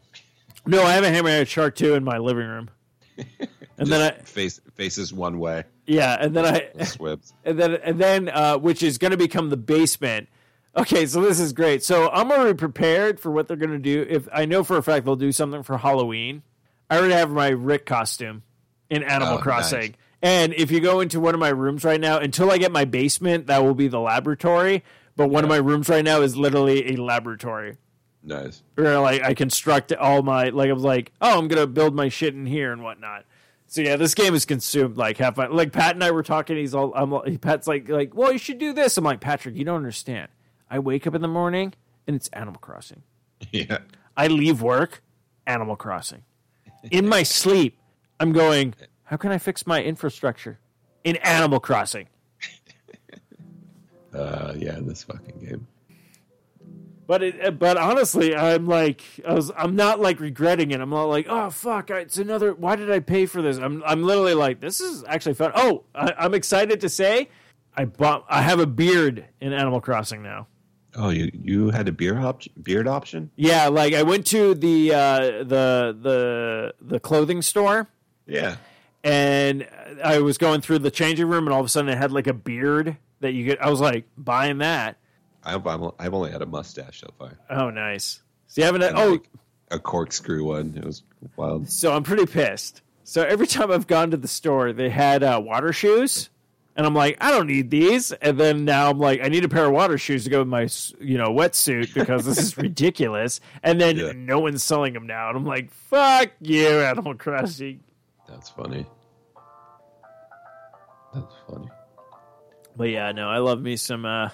No, 0.65 0.83
I 0.83 0.93
have 0.93 1.03
a 1.03 1.09
hammerhead 1.09 1.47
shark 1.47 1.75
too 1.75 1.93
in 1.93 2.03
my 2.03 2.17
living 2.19 2.47
room. 2.47 2.69
And 3.77 3.87
then 3.87 4.01
I 4.01 4.11
face 4.21 4.61
faces 4.75 5.13
one 5.13 5.39
way, 5.39 5.63
yeah, 5.85 6.15
and 6.19 6.35
then 6.35 6.45
I 6.45 6.83
swims. 6.83 7.33
and 7.45 7.59
then 7.59 7.75
and 7.75 7.99
then 7.99 8.29
uh, 8.29 8.57
which 8.57 8.83
is 8.83 8.97
going 8.97 9.11
to 9.11 9.17
become 9.17 9.49
the 9.49 9.57
basement. 9.57 10.29
Okay, 10.75 11.05
so 11.05 11.21
this 11.21 11.39
is 11.39 11.53
great. 11.53 11.83
So 11.83 12.09
I'm 12.09 12.31
already 12.31 12.55
prepared 12.55 13.19
for 13.19 13.31
what 13.31 13.47
they're 13.47 13.57
going 13.57 13.71
to 13.71 13.79
do. 13.79 14.05
If 14.09 14.27
I 14.31 14.45
know 14.45 14.63
for 14.63 14.77
a 14.77 14.83
fact 14.83 15.05
they'll 15.05 15.15
do 15.15 15.31
something 15.31 15.63
for 15.63 15.77
Halloween, 15.77 16.43
I 16.89 16.97
already 16.97 17.13
have 17.13 17.31
my 17.31 17.49
Rick 17.49 17.85
costume 17.85 18.43
in 18.93 19.03
Animal 19.03 19.35
Oh, 19.35 19.41
Crossing. 19.41 19.79
nice. 19.79 19.91
And 20.21 20.53
if 20.53 20.71
you 20.71 20.79
go 20.79 21.01
into 21.01 21.19
one 21.19 21.33
of 21.33 21.39
my 21.39 21.49
rooms 21.49 21.83
right 21.83 21.99
now, 21.99 22.17
until 22.17 22.49
I 22.51 22.57
get 22.57 22.71
my 22.71 22.85
basement, 22.85 23.47
that 23.47 23.63
will 23.63 23.73
be 23.73 23.87
the 23.89 23.99
laboratory. 23.99 24.83
But 25.15 25.27
one 25.29 25.43
of 25.43 25.49
my 25.49 25.57
rooms 25.57 25.89
right 25.89 26.03
now 26.03 26.21
is 26.21 26.35
literally 26.37 26.93
a 26.93 26.95
laboratory 26.95 27.77
Nice. 28.23 28.63
where 28.75 28.99
like 28.99 29.21
I 29.21 29.33
construct 29.33 29.91
all 29.93 30.21
my 30.23 30.49
like 30.49 30.69
I 30.69 30.73
was 30.73 30.83
like, 30.83 31.11
oh, 31.21 31.37
I'm 31.37 31.47
gonna 31.49 31.67
build 31.67 31.93
my 31.93 32.07
shit 32.09 32.33
in 32.33 32.45
here 32.45 32.71
and 32.71 32.81
whatnot. 32.83 33.25
So 33.67 33.81
yeah, 33.81 33.95
this 33.97 34.15
game 34.15 34.33
is 34.33 34.45
consumed 34.45 34.97
like 34.97 35.17
half 35.17 35.35
my 35.37 35.47
like 35.47 35.71
Pat 35.73 35.95
and 35.95 36.03
I 36.03 36.11
were 36.11 36.23
talking. 36.23 36.55
He's 36.57 36.73
all 36.73 36.93
I'm 36.95 37.11
like- 37.11 37.41
Pat's 37.41 37.67
like 37.67 37.89
like, 37.89 38.15
well, 38.15 38.31
you 38.31 38.37
should 38.37 38.59
do 38.59 38.71
this. 38.73 38.97
I'm 38.97 39.03
like 39.03 39.19
Patrick, 39.19 39.55
you 39.55 39.65
don't 39.65 39.75
understand. 39.75 40.29
I 40.69 40.79
wake 40.79 41.05
up 41.05 41.13
in 41.15 41.21
the 41.21 41.27
morning 41.27 41.73
and 42.07 42.15
it's 42.15 42.29
Animal 42.29 42.59
Crossing. 42.59 43.03
Yeah. 43.51 43.79
I 44.15 44.27
leave 44.27 44.61
work, 44.61 45.03
Animal 45.45 45.75
Crossing. 45.75 46.23
In 46.91 47.07
my 47.09 47.23
sleep, 47.41 47.77
I'm 48.19 48.31
going. 48.31 48.73
How 49.03 49.17
can 49.17 49.31
I 49.31 49.37
fix 49.37 49.67
my 49.67 49.83
infrastructure 49.83 50.59
in 51.03 51.17
Animal 51.17 51.59
Crossing? 51.59 52.07
Uh, 54.13 54.53
yeah, 54.55 54.77
this 54.79 55.03
fucking 55.03 55.39
game. 55.39 55.65
But 57.07 57.23
it, 57.23 57.59
but 57.59 57.77
honestly, 57.77 58.35
I'm 58.35 58.67
like, 58.67 59.01
I 59.27 59.33
was, 59.33 59.51
I'm 59.57 59.75
not 59.75 59.99
like 59.99 60.19
regretting 60.19 60.71
it. 60.71 60.79
I'm 60.79 60.89
not 60.91 61.05
like, 61.05 61.25
oh 61.27 61.49
fuck, 61.49 61.89
it's 61.89 62.17
another. 62.17 62.53
Why 62.53 62.75
did 62.75 62.91
I 62.91 62.99
pay 62.99 63.25
for 63.25 63.41
this? 63.41 63.57
I'm, 63.57 63.83
I'm 63.85 64.03
literally 64.03 64.35
like, 64.35 64.61
this 64.61 64.79
is 64.79 65.03
actually 65.07 65.33
fun. 65.33 65.51
Oh, 65.55 65.83
I, 65.95 66.13
I'm 66.17 66.33
excited 66.33 66.79
to 66.81 66.89
say, 66.89 67.29
I 67.75 67.85
bought, 67.85 68.25
I 68.29 68.41
have 68.41 68.59
a 68.59 68.67
beard 68.67 69.25
in 69.41 69.51
Animal 69.51 69.81
Crossing 69.81 70.21
now. 70.21 70.47
Oh, 70.95 71.09
you 71.09 71.31
you 71.33 71.71
had 71.71 71.87
a 71.87 71.91
beer 71.91 72.19
op- 72.19 72.43
beard 72.61 72.87
option? 72.87 73.31
Yeah, 73.35 73.67
like 73.67 73.95
I 73.95 74.03
went 74.03 74.27
to 74.27 74.53
the 74.53 74.93
uh, 74.93 75.19
the 75.43 75.97
the 75.99 76.73
the 76.79 76.99
clothing 76.99 77.41
store 77.41 77.87
Yeah. 78.25 78.55
and 79.03 79.67
I 80.03 80.19
was 80.19 80.37
going 80.37 80.61
through 80.61 80.79
the 80.79 80.91
changing 80.91 81.27
room, 81.27 81.45
and 81.47 81.53
all 81.53 81.59
of 81.59 81.65
a 81.65 81.69
sudden 81.69 81.89
it 81.89 81.97
had 81.97 82.11
like 82.11 82.27
a 82.27 82.33
beard 82.33 82.97
that 83.19 83.33
you 83.33 83.45
could. 83.45 83.59
I 83.59 83.69
was 83.69 83.79
like, 83.81 84.05
buying 84.17 84.59
that. 84.59 84.97
I've 85.43 85.65
I'm, 85.67 85.89
I've 85.99 86.13
only 86.13 86.31
had 86.31 86.41
a 86.41 86.45
mustache 86.45 87.01
so 87.01 87.07
far. 87.19 87.37
Oh, 87.49 87.69
nice. 87.69 88.21
So 88.47 88.61
you 88.61 88.65
haven't. 88.65 88.83
And, 88.83 88.97
Oh, 88.97 89.11
like, 89.11 89.29
a 89.71 89.79
corkscrew 89.79 90.45
one. 90.45 90.73
It 90.77 90.85
was 90.85 91.03
wild. 91.35 91.69
So 91.69 91.93
I'm 91.93 92.03
pretty 92.03 92.25
pissed. 92.25 92.81
So 93.03 93.23
every 93.23 93.47
time 93.47 93.69
I've 93.71 93.87
gone 93.87 94.11
to 94.11 94.17
the 94.17 94.27
store, 94.29 94.71
they 94.71 94.89
had 94.89 95.21
uh, 95.23 95.41
water 95.43 95.73
shoes, 95.73 96.29
and 96.77 96.85
I'm 96.85 96.93
like, 96.95 97.17
I 97.19 97.31
don't 97.31 97.47
need 97.47 97.69
these. 97.71 98.13
And 98.13 98.39
then 98.39 98.63
now 98.63 98.89
I'm 98.89 98.99
like, 98.99 99.19
I 99.21 99.27
need 99.27 99.43
a 99.43 99.49
pair 99.49 99.65
of 99.65 99.73
water 99.73 99.97
shoes 99.97 100.23
to 100.23 100.29
go 100.29 100.39
with 100.39 100.47
my 100.47 100.69
you 101.05 101.17
know 101.17 101.27
wetsuit 101.29 101.93
because 101.93 102.25
this 102.25 102.37
is 102.37 102.57
ridiculous. 102.57 103.41
And 103.63 103.81
then 103.81 103.97
Yeah. 103.97 104.11
no 104.15 104.39
one's 104.39 104.63
selling 104.63 104.93
them 104.93 105.07
now, 105.07 105.27
and 105.27 105.37
I'm 105.37 105.45
like, 105.45 105.71
fuck 105.71 106.29
you, 106.39 106.67
Animal 106.79 107.15
Crossing. 107.15 107.81
That's 108.27 108.49
funny. 108.49 108.85
That's 111.13 111.33
funny. 111.47 111.69
But 112.75 112.89
yeah, 112.89 113.11
no, 113.11 113.29
I 113.29 113.37
love 113.37 113.61
me 113.61 113.77
some. 113.77 114.05
Uh, 114.05 114.29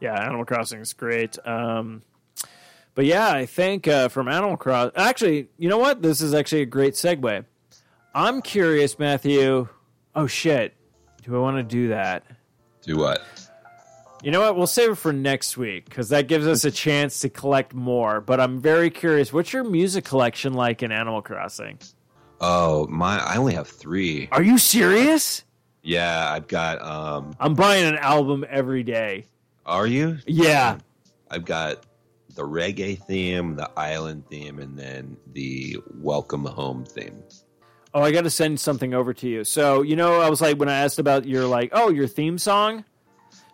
yeah, 0.00 0.14
Animal 0.24 0.44
Crossing 0.44 0.80
is 0.80 0.92
great. 0.92 1.38
Um, 1.46 2.02
but 2.94 3.04
yeah, 3.04 3.32
I 3.32 3.46
think 3.46 3.88
uh, 3.88 4.08
from 4.08 4.28
Animal 4.28 4.56
Crossing, 4.56 4.92
actually, 4.96 5.48
you 5.58 5.68
know 5.68 5.78
what? 5.78 6.02
This 6.02 6.20
is 6.20 6.34
actually 6.34 6.62
a 6.62 6.66
great 6.66 6.94
segue. 6.94 7.44
I'm 8.14 8.42
curious, 8.42 8.98
Matthew. 8.98 9.68
Oh 10.14 10.26
shit, 10.26 10.74
do 11.22 11.36
I 11.36 11.38
want 11.40 11.56
to 11.56 11.62
do 11.62 11.88
that? 11.88 12.24
Do 12.82 12.96
what? 12.96 13.22
You 14.22 14.30
know 14.30 14.40
what? 14.40 14.56
We'll 14.56 14.66
save 14.66 14.90
it 14.90 14.94
for 14.96 15.12
next 15.12 15.56
week 15.56 15.86
because 15.86 16.10
that 16.10 16.28
gives 16.28 16.46
us 16.46 16.64
a 16.64 16.70
chance 16.70 17.20
to 17.20 17.30
collect 17.30 17.72
more. 17.72 18.20
But 18.20 18.38
I'm 18.40 18.60
very 18.60 18.90
curious. 18.90 19.32
What's 19.32 19.52
your 19.52 19.64
music 19.64 20.04
collection 20.04 20.52
like 20.52 20.82
in 20.82 20.92
Animal 20.92 21.22
Crossing? 21.22 21.78
Oh, 22.40 22.86
my! 22.88 23.18
I 23.18 23.36
only 23.36 23.54
have 23.54 23.68
three. 23.68 24.28
Are 24.32 24.42
you 24.42 24.56
serious? 24.58 25.44
Yeah, 25.82 26.30
I've 26.30 26.48
got. 26.48 26.80
Um, 26.82 27.34
I'm 27.38 27.54
buying 27.54 27.84
an 27.84 27.96
album 27.96 28.44
every 28.48 28.82
day. 28.82 29.26
are 29.66 29.86
you? 29.86 30.18
Yeah. 30.26 30.78
I've 31.30 31.44
got 31.44 31.86
the 32.34 32.42
reggae 32.42 32.98
theme, 33.06 33.56
the 33.56 33.70
island 33.78 34.26
theme, 34.28 34.58
and 34.58 34.78
then 34.78 35.16
the 35.32 35.78
welcome 35.94 36.44
home 36.44 36.84
theme. 36.84 37.22
Oh, 37.92 38.02
I 38.02 38.12
got 38.12 38.22
to 38.22 38.30
send 38.30 38.58
something 38.60 38.94
over 38.94 39.12
to 39.14 39.28
you. 39.28 39.44
So 39.44 39.82
you 39.82 39.96
know, 39.96 40.20
I 40.20 40.30
was 40.30 40.40
like 40.40 40.58
when 40.58 40.68
I 40.68 40.78
asked 40.78 40.98
about 40.98 41.26
your 41.26 41.44
like, 41.44 41.70
oh, 41.72 41.90
your 41.90 42.06
theme 42.06 42.38
song. 42.38 42.84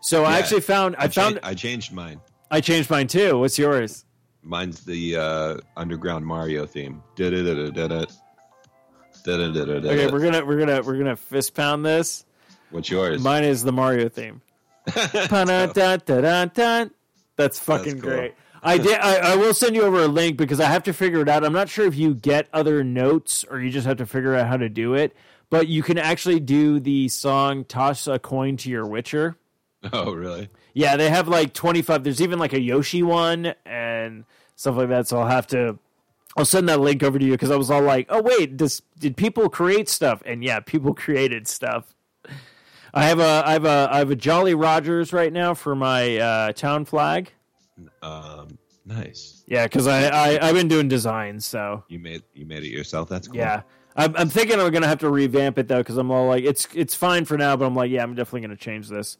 So 0.00 0.24
I 0.24 0.38
actually 0.38 0.60
found 0.60 0.94
I, 0.96 1.04
I 1.04 1.08
found 1.08 1.34
changed, 1.34 1.40
I 1.42 1.54
changed 1.54 1.92
mine. 1.92 2.20
I 2.50 2.60
changed 2.60 2.90
mine 2.90 3.08
too. 3.08 3.38
What's 3.38 3.58
yours? 3.58 4.04
Mine's 4.42 4.84
the 4.84 5.16
uh, 5.16 5.56
underground 5.76 6.24
Mario 6.24 6.66
theme. 6.66 7.02
Da-da-da-da-da-da. 7.16 7.88
Da-da-da-da-da. 7.88 8.12
Okay, 9.84 10.10
we're 10.10 10.20
gonna 10.20 10.44
we're 10.44 10.58
gonna 10.58 10.82
we're 10.82 10.98
gonna 10.98 11.16
fist 11.16 11.54
pound 11.54 11.84
this. 11.84 12.24
What's 12.70 12.90
yours? 12.90 13.22
Mine 13.22 13.44
is 13.44 13.62
the 13.62 13.72
Mario 13.72 14.08
theme. 14.08 14.42
That's 17.36 17.58
fucking 17.58 18.00
cool. 18.00 18.10
great. 18.10 18.34
I 18.62 18.78
did. 18.78 18.98
I, 18.98 19.32
I 19.32 19.36
will 19.36 19.54
send 19.54 19.76
you 19.76 19.82
over 19.82 20.02
a 20.02 20.08
link 20.08 20.36
because 20.36 20.58
I 20.60 20.66
have 20.66 20.82
to 20.84 20.92
figure 20.92 21.20
it 21.20 21.28
out. 21.28 21.44
I'm 21.44 21.52
not 21.52 21.68
sure 21.68 21.86
if 21.86 21.94
you 21.94 22.14
get 22.14 22.48
other 22.52 22.82
notes 22.82 23.44
or 23.44 23.60
you 23.60 23.70
just 23.70 23.86
have 23.86 23.98
to 23.98 24.06
figure 24.06 24.34
out 24.34 24.48
how 24.48 24.56
to 24.56 24.68
do 24.68 24.94
it. 24.94 25.14
But 25.50 25.68
you 25.68 25.82
can 25.82 25.98
actually 25.98 26.40
do 26.40 26.80
the 26.80 27.08
song 27.08 27.64
"Toss 27.64 28.06
a 28.08 28.18
Coin 28.18 28.56
to 28.58 28.70
Your 28.70 28.86
Witcher." 28.86 29.36
Oh, 29.92 30.12
really? 30.12 30.48
Yeah, 30.74 30.96
they 30.96 31.08
have 31.08 31.28
like 31.28 31.52
25. 31.52 32.02
There's 32.02 32.20
even 32.20 32.38
like 32.38 32.52
a 32.52 32.60
Yoshi 32.60 33.02
one 33.04 33.54
and 33.64 34.24
stuff 34.56 34.76
like 34.76 34.88
that. 34.88 35.06
So 35.06 35.18
I'll 35.18 35.28
have 35.28 35.46
to. 35.48 35.78
I'll 36.36 36.44
send 36.44 36.68
that 36.68 36.80
link 36.80 37.02
over 37.02 37.18
to 37.18 37.24
you 37.24 37.32
because 37.32 37.50
I 37.50 37.56
was 37.56 37.70
all 37.70 37.82
like, 37.82 38.06
"Oh 38.10 38.20
wait, 38.22 38.56
does 38.56 38.82
did 38.98 39.16
people 39.16 39.48
create 39.48 39.88
stuff?" 39.88 40.22
And 40.26 40.44
yeah, 40.44 40.60
people 40.60 40.94
created 41.04 41.48
stuff. 41.48 41.94
I 42.94 43.04
have 43.04 43.18
a 43.20 43.42
I 43.46 43.52
have 43.52 43.64
a 43.64 43.88
I 43.90 43.98
have 43.98 44.10
a 44.10 44.16
Jolly 44.16 44.54
Rogers 44.54 45.12
right 45.12 45.32
now 45.32 45.54
for 45.54 45.74
my 45.74 46.16
uh, 46.18 46.52
town 46.52 46.84
flag. 46.84 47.32
Um, 48.02 48.58
nice. 48.84 49.42
Yeah, 49.46 49.64
because 49.64 49.86
I, 49.86 50.08
I 50.08 50.48
I've 50.48 50.54
been 50.54 50.68
doing 50.68 50.88
designs, 50.88 51.46
so 51.46 51.84
You 51.88 51.98
made 51.98 52.22
you 52.34 52.46
made 52.46 52.62
it 52.64 52.70
yourself. 52.70 53.08
That's 53.08 53.28
cool. 53.28 53.36
yeah. 53.36 53.62
I'm, 53.98 54.14
I'm 54.16 54.28
thinking 54.28 54.60
I'm 54.60 54.70
gonna 54.72 54.86
have 54.86 54.98
to 55.00 55.10
revamp 55.10 55.58
it 55.58 55.68
though 55.68 55.78
because 55.78 55.96
I'm 55.96 56.10
all 56.10 56.26
like, 56.28 56.44
it's 56.44 56.68
it's 56.74 56.94
fine 56.94 57.24
for 57.24 57.38
now, 57.38 57.56
but 57.56 57.64
I'm 57.64 57.74
like, 57.74 57.90
yeah, 57.90 58.02
I'm 58.02 58.14
definitely 58.14 58.42
gonna 58.42 58.56
change 58.56 58.88
this. 58.88 59.16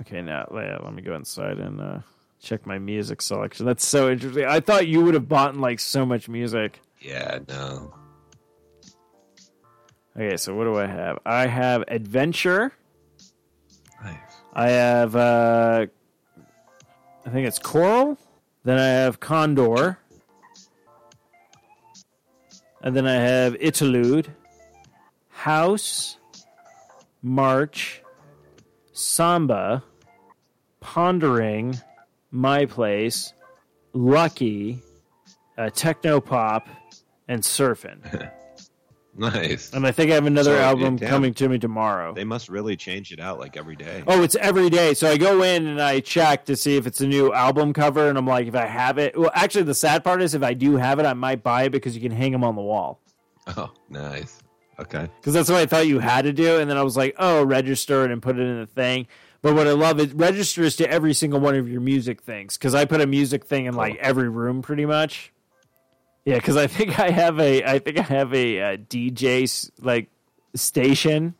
Okay, 0.00 0.20
now 0.20 0.46
yeah, 0.52 0.78
let 0.82 0.92
me 0.92 1.00
go 1.02 1.14
inside 1.14 1.58
and 1.58 1.80
uh, 1.80 1.98
check 2.40 2.66
my 2.66 2.78
music 2.78 3.22
selection. 3.22 3.66
That's 3.66 3.86
so 3.86 4.10
interesting. 4.10 4.44
I 4.44 4.60
thought 4.60 4.86
you 4.86 5.00
would 5.02 5.14
have 5.14 5.28
bought 5.28 5.56
like 5.56 5.80
so 5.80 6.06
much 6.06 6.28
music. 6.28 6.80
Yeah. 7.00 7.38
No. 7.48 7.94
Okay, 10.16 10.36
so 10.36 10.54
what 10.54 10.64
do 10.64 10.76
I 10.76 10.86
have? 10.86 11.18
I 11.24 11.46
have 11.46 11.84
adventure. 11.88 12.72
Nice. 14.02 14.16
I 14.52 14.70
have 14.70 15.14
uh 15.16 15.86
I 17.26 17.30
think 17.30 17.46
it's 17.46 17.58
coral. 17.58 18.18
Then 18.64 18.78
I 18.78 18.86
have 18.86 19.20
condor. 19.20 19.98
And 22.80 22.94
then 22.94 23.06
I 23.06 23.14
have 23.14 23.56
interlude, 23.56 24.28
house, 25.30 26.16
march, 27.22 28.02
samba, 28.92 29.82
pondering, 30.80 31.76
my 32.30 32.66
place, 32.66 33.32
lucky, 33.92 34.80
uh, 35.56 35.70
techno 35.70 36.20
pop, 36.20 36.68
and 37.28 37.42
surfing. 37.42 38.30
Nice. 39.16 39.72
And 39.72 39.84
I 39.84 39.90
think 39.90 40.12
I 40.12 40.14
have 40.14 40.26
another 40.26 40.56
So, 40.56 40.60
album 40.62 40.94
damn. 40.94 41.08
coming 41.08 41.34
to 41.34 41.48
me 41.48 41.58
tomorrow. 41.58 42.14
They 42.14 42.22
must 42.22 42.48
really 42.48 42.76
change 42.76 43.10
it 43.10 43.18
out 43.18 43.40
like 43.40 43.56
every 43.56 43.74
day. 43.74 44.04
Oh, 44.06 44.22
it's 44.22 44.36
every 44.36 44.70
day. 44.70 44.94
So 44.94 45.10
I 45.10 45.16
go 45.16 45.42
in 45.42 45.66
and 45.66 45.82
I 45.82 45.98
check 45.98 46.44
to 46.44 46.54
see 46.54 46.76
if 46.76 46.86
it's 46.86 47.00
a 47.00 47.06
new 47.06 47.32
album 47.32 47.72
cover, 47.72 48.08
and 48.08 48.16
I'm 48.16 48.28
like, 48.28 48.46
if 48.46 48.54
I 48.54 48.66
have 48.66 48.96
it. 48.98 49.18
Well, 49.18 49.32
actually, 49.34 49.64
the 49.64 49.74
sad 49.74 50.04
part 50.04 50.22
is 50.22 50.34
if 50.36 50.44
I 50.44 50.54
do 50.54 50.76
have 50.76 51.00
it, 51.00 51.06
I 51.06 51.14
might 51.14 51.42
buy 51.42 51.64
it 51.64 51.70
because 51.70 51.96
you 51.96 52.00
can 52.00 52.12
hang 52.12 52.30
them 52.30 52.44
on 52.44 52.54
the 52.54 52.62
wall. 52.62 53.00
Oh, 53.56 53.72
nice. 53.88 54.38
Okay. 54.78 55.08
Because 55.16 55.34
that's 55.34 55.48
what 55.50 55.58
I 55.58 55.66
thought 55.66 55.88
you 55.88 55.98
had 55.98 56.22
to 56.22 56.32
do, 56.32 56.60
and 56.60 56.70
then 56.70 56.76
I 56.76 56.82
was 56.82 56.96
like, 56.96 57.16
oh, 57.18 57.42
register 57.42 58.04
it 58.04 58.12
and 58.12 58.22
put 58.22 58.38
it 58.38 58.42
in 58.42 58.60
the 58.60 58.66
thing. 58.66 59.08
But 59.40 59.54
what 59.54 59.68
I 59.68 59.72
love 59.72 60.00
it 60.00 60.12
registers 60.14 60.76
to 60.76 60.90
every 60.90 61.14
single 61.14 61.38
one 61.38 61.54
of 61.54 61.68
your 61.68 61.80
music 61.80 62.22
things 62.22 62.58
because 62.58 62.74
I 62.74 62.84
put 62.84 63.00
a 63.00 63.06
music 63.06 63.44
thing 63.44 63.66
in 63.66 63.74
like 63.74 63.96
every 63.96 64.28
room 64.28 64.62
pretty 64.62 64.84
much. 64.84 65.32
Yeah, 66.24 66.36
because 66.36 66.56
I 66.56 66.66
think 66.66 66.98
I 66.98 67.10
have 67.10 67.38
a 67.38 67.62
I 67.64 67.78
think 67.78 67.98
I 67.98 68.02
have 68.02 68.34
a, 68.34 68.60
uh 68.60 68.76
DJ 68.76 69.70
like 69.80 70.08
station 70.54 71.34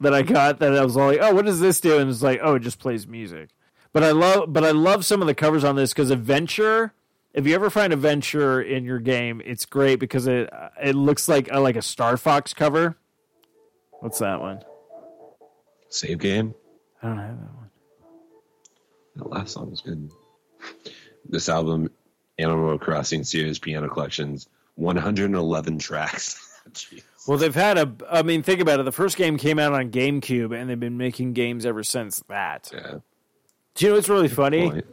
that 0.00 0.14
I 0.14 0.22
got 0.22 0.60
that 0.60 0.74
I 0.74 0.84
was 0.84 0.96
all 0.96 1.08
like, 1.08 1.18
oh, 1.20 1.34
what 1.34 1.44
does 1.44 1.60
this 1.60 1.80
do? 1.80 1.98
And 1.98 2.08
it's 2.08 2.22
like, 2.22 2.40
oh, 2.42 2.54
it 2.54 2.60
just 2.60 2.78
plays 2.78 3.06
music. 3.06 3.50
But 3.92 4.04
I 4.04 4.12
love 4.12 4.52
but 4.52 4.64
I 4.64 4.70
love 4.70 5.04
some 5.04 5.20
of 5.20 5.26
the 5.26 5.34
covers 5.34 5.64
on 5.64 5.76
this 5.76 5.92
because 5.92 6.10
Adventure. 6.10 6.92
If 7.34 7.46
you 7.46 7.54
ever 7.54 7.68
find 7.68 7.92
Adventure 7.92 8.60
in 8.62 8.84
your 8.84 8.98
game, 8.98 9.42
it's 9.44 9.66
great 9.66 9.96
because 9.96 10.26
it 10.26 10.48
it 10.82 10.94
looks 10.94 11.28
like 11.28 11.48
a, 11.50 11.60
like 11.60 11.76
a 11.76 11.82
Star 11.82 12.16
Fox 12.16 12.54
cover. 12.54 12.96
What's 14.00 14.20
that 14.20 14.40
one? 14.40 14.62
Save 15.88 16.18
game. 16.18 16.54
I 17.02 17.08
don't 17.08 17.18
have 17.18 17.38
that 17.40 17.54
one. 17.54 17.70
That 19.16 19.30
last 19.30 19.52
song 19.52 19.70
was 19.70 19.80
good. 19.80 20.10
This 21.28 21.48
album, 21.48 21.90
Animal 22.38 22.78
Crossing 22.78 23.24
Series 23.24 23.58
Piano 23.58 23.88
Collections, 23.88 24.48
111 24.76 25.78
tracks. 25.78 26.44
Well, 27.26 27.36
they've 27.36 27.54
had 27.54 27.76
a. 27.76 27.92
I 28.10 28.22
mean, 28.22 28.42
think 28.42 28.60
about 28.60 28.80
it. 28.80 28.84
The 28.84 28.92
first 28.92 29.16
game 29.18 29.36
came 29.36 29.58
out 29.58 29.74
on 29.74 29.90
GameCube, 29.90 30.58
and 30.58 30.68
they've 30.68 30.80
been 30.80 30.96
making 30.96 31.34
games 31.34 31.66
ever 31.66 31.82
since 31.82 32.22
that. 32.28 32.70
Yeah. 32.72 32.98
Do 33.74 33.84
you 33.84 33.90
know 33.90 33.96
what's 33.96 34.08
really 34.08 34.28
funny? 34.28 34.70
Point. 34.70 34.86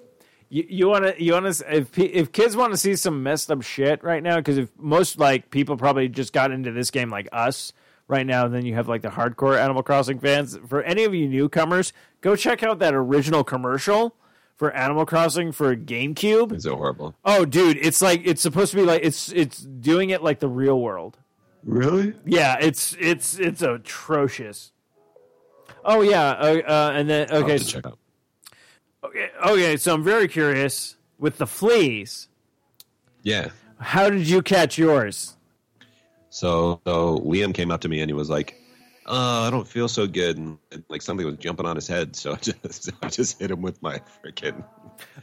You, 0.49 0.65
you 0.69 0.87
want 0.89 1.05
to 1.05 1.23
you 1.23 1.33
want 1.33 1.53
to 1.53 1.75
if 1.75 1.97
if 1.97 2.31
kids 2.31 2.55
want 2.55 2.73
to 2.73 2.77
see 2.77 2.95
some 2.95 3.23
messed 3.23 3.49
up 3.51 3.61
shit 3.61 4.03
right 4.03 4.21
now 4.21 4.35
because 4.35 4.57
if 4.57 4.69
most 4.77 5.17
like 5.17 5.49
people 5.49 5.75
probably 5.77 6.07
just 6.07 6.33
got 6.33 6.51
into 6.51 6.71
this 6.71 6.91
game 6.91 7.09
like 7.09 7.27
us 7.31 7.73
right 8.07 8.25
now 8.25 8.45
And 8.45 8.53
then 8.53 8.65
you 8.65 8.75
have 8.75 8.87
like 8.87 9.01
the 9.01 9.09
hardcore 9.09 9.57
Animal 9.59 9.83
Crossing 9.83 10.19
fans 10.19 10.57
for 10.67 10.81
any 10.83 11.03
of 11.03 11.13
you 11.15 11.27
newcomers 11.27 11.93
go 12.21 12.35
check 12.35 12.63
out 12.63 12.79
that 12.79 12.93
original 12.93 13.43
commercial 13.43 14.15
for 14.55 14.71
Animal 14.71 15.05
Crossing 15.05 15.51
for 15.51 15.75
GameCube 15.75 16.53
Is 16.53 16.65
it 16.65 16.73
horrible? 16.73 17.15
oh 17.25 17.45
dude 17.45 17.77
it's 17.77 18.01
like 18.01 18.21
it's 18.25 18.41
supposed 18.41 18.71
to 18.71 18.77
be 18.77 18.83
like 18.83 19.01
it's 19.03 19.31
it's 19.31 19.59
doing 19.59 20.09
it 20.11 20.23
like 20.23 20.39
the 20.39 20.47
real 20.49 20.79
world 20.79 21.17
Really? 21.63 22.13
yeah 22.25 22.57
it's 22.61 22.95
it's 22.99 23.39
it's 23.39 23.61
atrocious 23.61 24.71
oh 25.83 26.01
yeah 26.01 26.29
uh, 26.29 26.61
uh, 26.67 26.91
and 26.95 27.09
then 27.09 27.27
I'll 27.31 27.37
okay 27.43 27.53
have 27.53 27.61
to 27.61 27.65
so- 27.67 27.71
check 27.71 27.85
out. 27.87 27.97
Okay, 29.03 29.29
okay, 29.45 29.77
so 29.77 29.93
I'm 29.93 30.03
very 30.03 30.27
curious 30.27 30.97
with 31.19 31.37
the 31.37 31.45
fleas. 31.45 32.27
Yeah. 33.21 33.49
How 33.79 34.09
did 34.09 34.27
you 34.27 34.41
catch 34.41 34.79
yours? 34.79 35.35
So, 36.35 36.81
so 36.85 37.19
Liam 37.19 37.53
came 37.53 37.71
up 37.71 37.79
to 37.81 37.87
me 37.87 38.01
and 38.01 38.09
he 38.09 38.13
was 38.13 38.29
like, 38.29 38.59
"Oh, 39.05 39.47
I 39.47 39.49
don't 39.49 39.65
feel 39.65 39.87
so 39.87 40.05
good," 40.05 40.37
and, 40.37 40.57
and, 40.69 40.83
like 40.89 41.01
something 41.01 41.25
was 41.25 41.37
jumping 41.37 41.65
on 41.65 41.77
his 41.77 41.87
head. 41.87 42.13
So 42.13 42.33
I 42.33 42.35
just, 42.41 42.91
I 43.01 43.07
just 43.07 43.39
hit 43.39 43.51
him 43.51 43.61
with 43.61 43.81
my 43.81 44.01
freaking. 44.23 44.63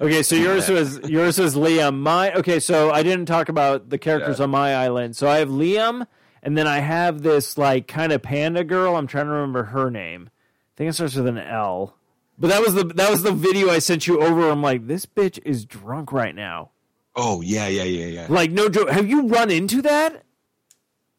Okay, 0.02 0.22
so 0.22 0.36
yours 0.36 0.68
was 0.70 0.98
yours 1.08 1.38
was 1.38 1.54
Liam. 1.54 1.98
My 1.98 2.32
okay, 2.34 2.60
so 2.60 2.90
I 2.90 3.02
didn't 3.02 3.24
talk 3.26 3.48
about 3.50 3.88
the 3.90 3.96
characters 3.98 4.38
Yeah. 4.38 4.44
on 4.44 4.50
my 4.50 4.74
island. 4.74 5.16
So 5.16 5.28
I 5.28 5.38
have 5.38 5.48
Liam, 5.48 6.06
and 6.42 6.56
then 6.58 6.66
I 6.66 6.78
have 6.78 7.22
this 7.22 7.56
like 7.58 7.88
kind 7.88 8.12
of 8.12 8.22
panda 8.22 8.64
girl. 8.64 8.96
I'm 8.96 9.06
trying 9.06 9.26
to 9.26 9.32
remember 9.32 9.64
her 9.64 9.90
name. 9.90 10.28
I 10.28 10.72
think 10.76 10.90
it 10.90 10.92
starts 10.94 11.14
with 11.14 11.26
an 11.26 11.38
L. 11.38 11.94
But 12.38 12.48
that 12.48 12.60
was 12.62 12.74
the 12.74 12.84
that 12.84 13.10
was 13.10 13.22
the 13.22 13.32
video 13.32 13.68
I 13.70 13.78
sent 13.80 14.06
you 14.06 14.20
over. 14.22 14.50
I'm 14.50 14.62
like, 14.62 14.86
this 14.86 15.06
bitch 15.06 15.38
is 15.44 15.64
drunk 15.64 16.10
right 16.12 16.34
now. 16.34 16.70
Oh 17.16 17.40
yeah, 17.42 17.68
yeah, 17.68 17.84
yeah, 17.84 18.06
yeah. 18.06 18.26
Like, 18.28 18.50
no 18.50 18.68
joke. 18.70 18.90
Have 18.90 19.08
you 19.08 19.26
run 19.28 19.50
into 19.50 19.80
that? 19.82 20.22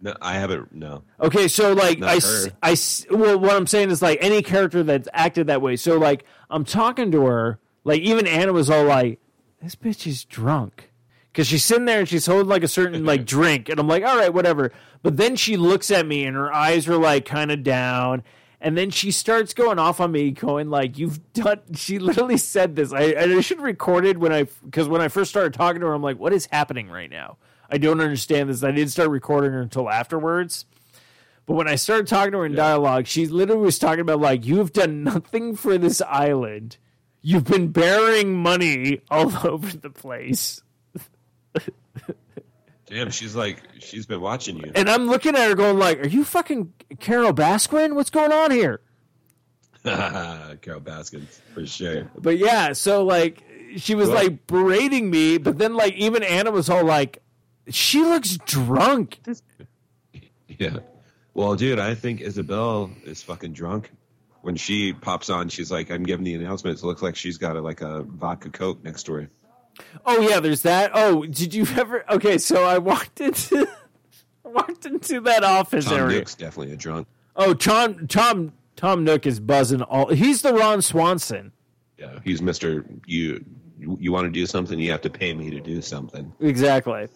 No, 0.04 0.14
I 0.22 0.34
haven't. 0.34 0.76
No. 0.76 1.04
Okay, 1.22 1.48
so 1.48 1.72
like 1.72 2.00
Not 2.00 2.10
I, 2.10 2.20
her. 2.20 2.48
I 2.62 2.76
well, 3.10 3.40
what 3.40 3.56
I'm 3.56 3.66
saying 3.66 3.90
is 3.90 4.02
like 4.02 4.18
any 4.22 4.42
character 4.42 4.84
that's 4.84 5.08
acted 5.14 5.48
that 5.48 5.62
way. 5.62 5.78
So 5.78 5.98
like 5.98 6.26
I'm 6.50 6.66
talking 6.66 7.10
to 7.14 7.26
her, 7.26 7.60
like 7.86 8.02
even 8.02 8.28
Anna 8.28 8.52
was 8.52 8.70
all 8.70 8.84
like, 8.84 9.22
"This 9.62 9.76
bitch 9.76 10.06
is 10.06 10.26
drunk," 10.26 10.92
because 11.32 11.48
she's 11.48 11.64
sitting 11.64 11.86
there 11.86 12.00
and 12.00 12.10
she's 12.10 12.26
holding 12.26 12.50
like 12.50 12.64
a 12.64 12.68
certain 12.68 13.06
like 13.12 13.26
drink, 13.26 13.70
and 13.70 13.80
I'm 13.80 13.88
like, 13.88 14.04
"All 14.04 14.18
right, 14.18 14.34
whatever." 14.34 14.74
But 15.04 15.16
then 15.16 15.38
she 15.38 15.56
looks 15.56 15.90
at 15.90 16.06
me 16.06 16.26
and 16.26 16.36
her 16.36 16.52
eyes 16.54 16.86
are 16.90 16.98
like 16.98 17.24
kind 17.24 17.50
of 17.50 17.64
down, 17.64 18.24
and 18.60 18.78
then 18.78 18.90
she 18.90 19.10
starts 19.10 19.54
going 19.54 19.80
off 19.80 20.02
on 20.02 20.12
me, 20.12 20.32
going 20.32 20.70
like, 20.70 20.98
"You've 20.98 21.32
done." 21.32 21.62
She 21.76 21.98
literally 21.98 22.38
said 22.38 22.76
this. 22.76 22.92
I 22.92 23.16
I 23.18 23.40
should 23.40 23.60
have 23.60 23.66
recorded 23.66 24.18
when 24.18 24.34
I 24.34 24.48
because 24.66 24.90
when 24.90 25.00
I 25.00 25.08
first 25.08 25.30
started 25.30 25.54
talking 25.54 25.80
to 25.80 25.88
her, 25.88 25.94
I'm 25.94 26.04
like, 26.04 26.20
"What 26.20 26.34
is 26.34 26.50
happening 26.52 26.90
right 26.90 27.10
now?" 27.10 27.38
I 27.74 27.78
don't 27.80 28.00
understand 28.00 28.52
this. 28.52 28.64
I 28.64 28.70
didn't 28.70 28.92
start 28.92 29.10
recording 29.10 29.52
her 29.52 29.62
until 29.62 29.90
afterwards. 29.90 30.66
But 31.48 31.56
when 31.56 31.68
I 31.68 31.74
started 31.76 32.06
talking 32.08 32.32
to 32.34 32.38
her 32.40 32.46
in 32.46 32.54
dialogue, 32.54 33.08
she 33.08 33.26
literally 33.26 33.64
was 33.64 33.80
talking 33.80 34.02
about 34.02 34.20
like, 34.20 34.46
"You've 34.46 34.74
done 34.74 35.04
nothing 35.04 35.56
for 35.56 35.80
this 35.80 36.00
island. 36.04 36.78
You've 37.24 37.46
been 37.46 37.70
burying 37.70 38.36
money 38.36 39.02
all 39.10 39.36
over 39.48 39.76
the 39.76 39.90
place." 39.90 40.62
Damn, 42.86 43.10
she's 43.10 43.36
like 43.36 43.58
she's 43.80 44.06
been 44.06 44.22
watching 44.22 44.58
you. 44.58 44.72
And 44.76 44.88
I'm 44.90 45.08
looking 45.08 45.36
at 45.36 45.50
her, 45.50 45.56
going 45.56 45.80
like, 45.80 46.00
"Are 46.00 46.08
you 46.08 46.24
fucking 46.24 46.74
Carole 47.00 47.34
Baskin? 47.34 47.96
What's 47.96 48.12
going 48.12 48.32
on 48.32 48.52
here?" 48.52 48.82
Carole 49.84 50.80
Baskin 50.82 51.26
for 51.56 51.66
sure. 51.66 52.12
But 52.18 52.38
yeah, 52.38 52.74
so 52.74 53.04
like 53.04 53.44
she 53.78 53.96
was 53.96 54.10
Well- 54.10 54.24
like 54.24 54.46
berating 54.46 55.10
me, 55.10 55.40
but 55.40 55.58
then 55.58 55.74
like 55.74 55.96
even 55.96 56.22
Anna 56.24 56.52
was 56.52 56.70
all 56.70 56.84
like, 56.86 57.23
"She 57.70 58.02
looks 58.02 58.38
drunk." 58.46 59.20
Yeah. 60.48 60.78
Well, 61.34 61.56
dude, 61.56 61.80
I 61.80 61.96
think 61.96 62.22
Isabelle 62.22 62.92
is 63.06 63.24
fucking 63.24 63.54
drunk. 63.54 63.92
When 64.42 64.56
she 64.56 64.94
pops 64.94 65.30
on, 65.30 65.50
she's 65.50 65.72
like, 65.72 65.90
"I'm 65.90 66.04
giving 66.04 66.26
the 66.26 66.36
announcements." 66.36 66.84
It 66.84 66.86
looks 66.86 67.02
like 67.02 67.16
she's 67.16 67.38
got 67.38 67.56
a, 67.56 67.62
like 67.62 67.82
a 67.82 68.04
vodka 68.04 68.50
coke 68.50 68.84
next 68.84 69.04
to 69.04 69.14
her. 69.14 69.30
Oh 70.06 70.22
yeah, 70.22 70.40
there's 70.40 70.62
that. 70.64 70.92
Oh, 70.94 71.26
did 71.26 71.54
you 71.54 71.66
ever? 71.76 72.06
Okay, 72.10 72.38
so 72.38 72.64
I 72.64 72.78
walked 72.78 73.22
into 73.22 73.68
walked 74.44 74.86
into 74.86 75.22
that 75.22 75.44
office 75.44 75.86
Tom 75.86 76.00
area. 76.00 76.20
Nook's 76.20 76.36
definitely 76.36 76.74
a 76.74 76.78
drunk. 76.78 77.08
Oh, 77.36 77.54
Tom 77.54 78.08
Tom 78.08 78.54
Tom 78.76 79.04
Nook 79.04 79.26
is 79.26 79.40
buzzing 79.40 79.82
all. 79.82 80.10
He's 80.10 80.42
the 80.42 80.54
Ron 80.54 80.82
Swanson. 80.82 81.52
Yeah, 81.98 82.20
he's 82.24 82.42
Mister. 82.42 82.86
You 83.06 83.44
you 83.80 84.12
want 84.12 84.26
to 84.26 84.32
do 84.32 84.46
something, 84.46 84.80
you 84.80 84.92
have 84.92 85.02
to 85.02 85.10
pay 85.10 85.34
me 85.34 85.50
to 85.50 85.60
do 85.60 85.82
something. 85.82 86.32
Exactly. 86.40 87.08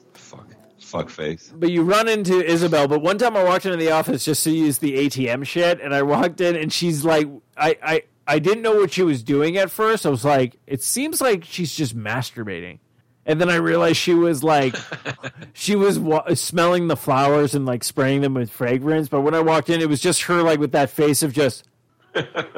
Fuck, 0.80 1.10
face. 1.10 1.52
But 1.56 1.72
you 1.72 1.84
run 1.84 2.08
into 2.08 2.44
Isabelle. 2.44 2.88
But 2.88 3.02
one 3.02 3.18
time 3.18 3.36
I 3.36 3.44
walked 3.44 3.66
into 3.66 3.78
the 3.78 3.92
office 3.92 4.26
just 4.26 4.44
to 4.44 4.52
use 4.52 4.78
the 4.78 4.98
ATM 5.08 5.46
shit, 5.46 5.82
and 5.82 5.94
I 5.94 6.02
walked 6.04 6.40
in, 6.42 6.56
and 6.56 6.72
she's 6.72 7.04
like, 7.04 7.28
I, 7.58 7.78
I, 7.84 8.04
I 8.28 8.40
didn't 8.40 8.62
know 8.62 8.76
what 8.76 8.94
she 8.94 9.04
was 9.04 9.24
doing 9.24 9.58
at 9.58 9.72
first. 9.72 10.06
I 10.06 10.10
was 10.10 10.26
like, 10.26 10.58
it 10.68 10.84
seems 10.84 11.22
like 11.22 11.44
she's 11.44 11.74
just 11.74 11.98
masturbating. 11.98 12.80
And 13.26 13.42
then 13.42 13.50
I 13.50 13.56
realized 13.56 13.98
she 13.98 14.14
was 14.14 14.44
like, 14.44 14.76
she 15.54 15.76
was 15.76 16.00
wa- 16.00 16.34
smelling 16.34 16.88
the 16.88 16.96
flowers 16.96 17.56
and 17.56 17.66
like 17.66 17.84
spraying 17.84 18.22
them 18.22 18.34
with 18.34 18.50
fragrance. 18.50 19.10
But 19.10 19.22
when 19.22 19.34
I 19.34 19.42
walked 19.42 19.70
in, 19.70 19.82
it 19.82 19.90
was 19.90 20.00
just 20.00 20.24
her 20.24 20.42
like 20.44 20.60
with 20.60 20.72
that 20.72 20.90
face 20.90 21.24
of 21.24 21.34
just 21.34 21.66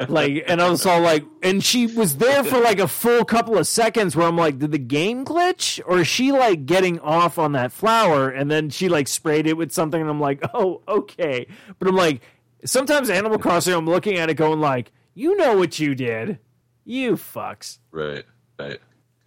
like, 0.08 0.44
and 0.46 0.60
I 0.60 0.68
was 0.68 0.84
all 0.86 1.00
like, 1.00 1.24
and 1.42 1.62
she 1.62 1.86
was 1.86 2.16
there 2.16 2.44
for 2.44 2.60
like 2.60 2.78
a 2.78 2.88
full 2.88 3.24
couple 3.24 3.58
of 3.58 3.66
seconds 3.66 4.16
where 4.16 4.26
I'm 4.26 4.36
like, 4.36 4.58
did 4.58 4.72
the 4.72 4.78
game 4.78 5.24
glitch 5.24 5.80
or 5.86 6.00
is 6.00 6.08
she 6.08 6.32
like 6.32 6.66
getting 6.66 6.98
off 7.00 7.38
on 7.38 7.52
that 7.52 7.72
flower? 7.72 8.28
And 8.28 8.50
then 8.50 8.70
she 8.70 8.88
like 8.88 9.08
sprayed 9.08 9.46
it 9.46 9.56
with 9.56 9.72
something, 9.72 10.00
and 10.00 10.10
I'm 10.10 10.20
like, 10.20 10.42
oh, 10.54 10.82
okay. 10.88 11.46
But 11.78 11.88
I'm 11.88 11.96
like, 11.96 12.22
sometimes 12.64 13.10
Animal 13.10 13.38
Crossing, 13.38 13.74
I'm 13.74 13.86
looking 13.86 14.18
at 14.18 14.30
it 14.30 14.34
going 14.34 14.60
like, 14.60 14.92
you 15.14 15.36
know 15.36 15.56
what 15.56 15.78
you 15.78 15.94
did, 15.94 16.38
you 16.84 17.12
fucks. 17.12 17.78
Right, 17.90 18.24
right. 18.58 18.80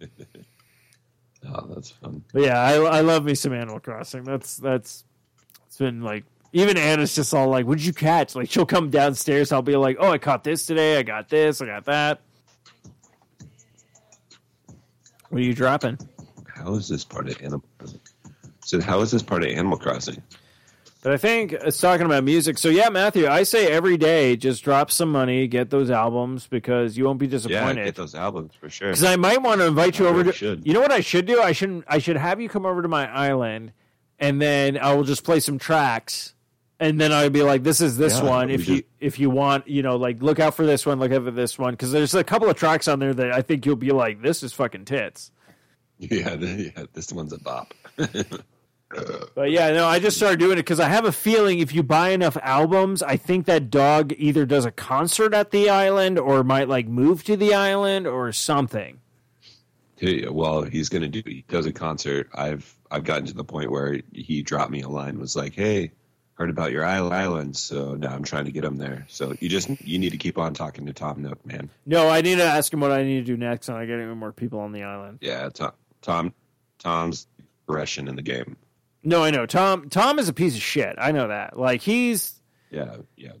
oh, 1.48 1.66
that's 1.74 1.90
fun. 1.90 2.24
But 2.32 2.42
yeah, 2.42 2.60
I, 2.60 2.74
I 2.74 3.00
love 3.00 3.24
me 3.24 3.34
some 3.34 3.52
Animal 3.52 3.80
Crossing. 3.80 4.24
That's 4.24 4.56
that's 4.56 5.04
it's 5.66 5.78
been 5.78 6.02
like 6.02 6.24
even 6.54 6.78
Anna's 6.78 7.14
just 7.14 7.34
all 7.34 7.48
like, 7.48 7.66
"What 7.66 7.78
did 7.78 7.86
you 7.86 7.92
catch?" 7.92 8.34
Like 8.34 8.50
she'll 8.50 8.64
come 8.64 8.88
downstairs, 8.88 9.52
I'll 9.52 9.60
be 9.60 9.76
like, 9.76 9.96
"Oh, 10.00 10.10
I 10.10 10.18
caught 10.18 10.44
this 10.44 10.64
today. 10.64 10.96
I 10.96 11.02
got 11.02 11.28
this. 11.28 11.60
I 11.60 11.66
got 11.66 11.84
that." 11.84 12.20
What 15.28 15.40
are 15.40 15.44
you 15.44 15.54
dropping? 15.54 15.98
How 16.46 16.74
is 16.74 16.88
this 16.88 17.04
part 17.04 17.28
of 17.28 17.40
Animal 17.42 17.64
Crossing? 17.78 18.00
So 18.64 18.80
how 18.80 19.00
is 19.00 19.10
this 19.10 19.22
part 19.22 19.42
of 19.42 19.50
Animal 19.50 19.76
Crossing? 19.76 20.22
But 21.02 21.12
I 21.12 21.16
think 21.18 21.52
it's 21.52 21.78
talking 21.80 22.06
about 22.06 22.24
music. 22.24 22.56
So 22.56 22.68
yeah, 22.70 22.88
Matthew, 22.88 23.26
I 23.26 23.42
say 23.42 23.66
every 23.66 23.98
day 23.98 24.36
just 24.36 24.64
drop 24.64 24.90
some 24.90 25.10
money, 25.12 25.46
get 25.48 25.68
those 25.68 25.90
albums 25.90 26.46
because 26.46 26.96
you 26.96 27.04
won't 27.04 27.18
be 27.18 27.26
disappointed. 27.26 27.76
Yeah, 27.78 27.84
get 27.84 27.96
those 27.96 28.14
albums 28.14 28.52
for 28.58 28.70
sure. 28.70 28.88
Because 28.88 29.04
I 29.04 29.16
might 29.16 29.42
want 29.42 29.60
to 29.60 29.66
invite 29.66 29.98
you 29.98 30.06
I 30.06 30.10
over 30.10 30.18
really 30.20 30.32
to. 30.32 30.38
should. 30.38 30.66
You 30.66 30.72
know 30.72 30.80
what 30.80 30.92
I 30.92 31.00
should 31.00 31.26
do? 31.26 31.42
I 31.42 31.52
should 31.52 31.84
I 31.88 31.98
should 31.98 32.16
have 32.16 32.40
you 32.40 32.48
come 32.48 32.64
over 32.64 32.80
to 32.80 32.88
my 32.88 33.10
island, 33.12 33.72
and 34.18 34.40
then 34.40 34.78
I 34.78 34.94
will 34.94 35.04
just 35.04 35.24
play 35.24 35.40
some 35.40 35.58
tracks, 35.58 36.33
and 36.84 37.00
then 37.00 37.12
I'd 37.12 37.32
be 37.32 37.42
like, 37.42 37.62
"This 37.62 37.80
is 37.80 37.96
this 37.96 38.18
Yeah, 38.18 38.28
one. 38.28 38.50
If 38.50 38.68
you 38.68 38.76
just- 38.76 38.88
if 39.00 39.18
you 39.18 39.30
want, 39.30 39.66
you 39.68 39.82
know, 39.82 39.96
like 39.96 40.22
look 40.22 40.38
out 40.40 40.54
for 40.54 40.64
this 40.66 40.84
one, 40.86 40.98
look 40.98 41.12
out 41.12 41.24
for 41.24 41.30
this 41.30 41.58
one, 41.58 41.72
because 41.74 41.92
there's 41.92 42.14
a 42.14 42.22
couple 42.24 42.48
of 42.48 42.56
tracks 42.56 42.86
on 42.88 42.98
there 42.98 43.14
that 43.14 43.32
I 43.32 43.42
think 43.42 43.66
you'll 43.66 43.76
be 43.76 43.90
like, 43.90 44.22
"This 44.22 44.42
is 44.42 44.52
fucking 44.52 44.84
tits." 44.84 45.30
Yeah, 45.98 46.34
yeah, 46.40 46.84
this 46.92 47.12
one's 47.12 47.32
a 47.32 47.38
bop. 47.38 47.74
But 49.34 49.50
yeah, 49.50 49.72
no, 49.72 49.86
I 49.88 49.98
just 49.98 50.16
started 50.16 50.38
doing 50.38 50.52
it 50.52 50.56
because 50.62 50.78
I 50.78 50.88
have 50.88 51.04
a 51.04 51.10
feeling 51.10 51.58
if 51.58 51.74
you 51.74 51.82
buy 51.82 52.10
enough 52.10 52.36
albums, 52.42 53.02
I 53.02 53.16
think 53.16 53.46
that 53.46 53.68
dog 53.68 54.12
either 54.18 54.46
does 54.46 54.64
a 54.64 54.70
concert 54.70 55.34
at 55.34 55.50
the 55.50 55.68
island 55.68 56.16
or 56.16 56.44
might 56.44 56.68
like 56.68 56.86
move 56.86 57.24
to 57.24 57.36
the 57.36 57.54
island 57.54 58.06
or 58.06 58.30
something. 58.30 59.00
Hey, 59.96 60.28
well, 60.28 60.62
he's 60.62 60.88
gonna 60.90 61.08
do. 61.08 61.22
He 61.26 61.44
does 61.48 61.66
a 61.66 61.72
concert. 61.72 62.28
I've 62.34 62.72
I've 62.88 63.02
gotten 63.02 63.26
to 63.26 63.34
the 63.34 63.42
point 63.42 63.72
where 63.72 64.00
he 64.12 64.42
dropped 64.42 64.70
me 64.70 64.82
a 64.82 64.88
line. 64.88 65.18
Was 65.18 65.34
like, 65.34 65.54
"Hey, 65.54 65.90
heard 66.34 66.50
about 66.50 66.72
your 66.72 66.84
island, 66.84 67.56
so 67.56 67.94
now 67.94 68.12
I'm 68.12 68.22
trying 68.24 68.44
to 68.46 68.52
get 68.52 68.64
him 68.64 68.76
there." 68.76 69.06
So 69.08 69.34
you 69.40 69.48
just 69.48 69.68
you 69.80 69.98
need 69.98 70.10
to 70.10 70.18
keep 70.18 70.38
on 70.38 70.54
talking 70.54 70.86
to 70.86 70.92
Tom 70.92 71.22
Nook, 71.22 71.44
man. 71.46 71.70
No, 71.86 72.08
I 72.08 72.20
need 72.20 72.36
to 72.36 72.44
ask 72.44 72.72
him 72.72 72.80
what 72.80 72.92
I 72.92 73.02
need 73.02 73.20
to 73.20 73.24
do 73.24 73.36
next, 73.36 73.68
and 73.68 73.78
I 73.78 73.86
get 73.86 73.94
even 74.00 74.18
more 74.18 74.32
people 74.32 74.60
on 74.60 74.72
the 74.72 74.82
island. 74.82 75.18
Yeah, 75.20 75.48
Tom, 75.50 75.72
Tom 76.02 76.34
Tom's 76.78 77.26
progression 77.66 78.08
in 78.08 78.16
the 78.16 78.22
game. 78.22 78.56
No, 79.02 79.22
I 79.22 79.30
know 79.30 79.46
Tom. 79.46 79.88
Tom 79.90 80.18
is 80.18 80.28
a 80.28 80.32
piece 80.32 80.54
of 80.54 80.62
shit. 80.62 80.96
I 80.98 81.12
know 81.12 81.28
that. 81.28 81.58
Like 81.58 81.82
he's 81.82 82.40
Yeah, 82.70 82.96
yeah. 83.16 83.32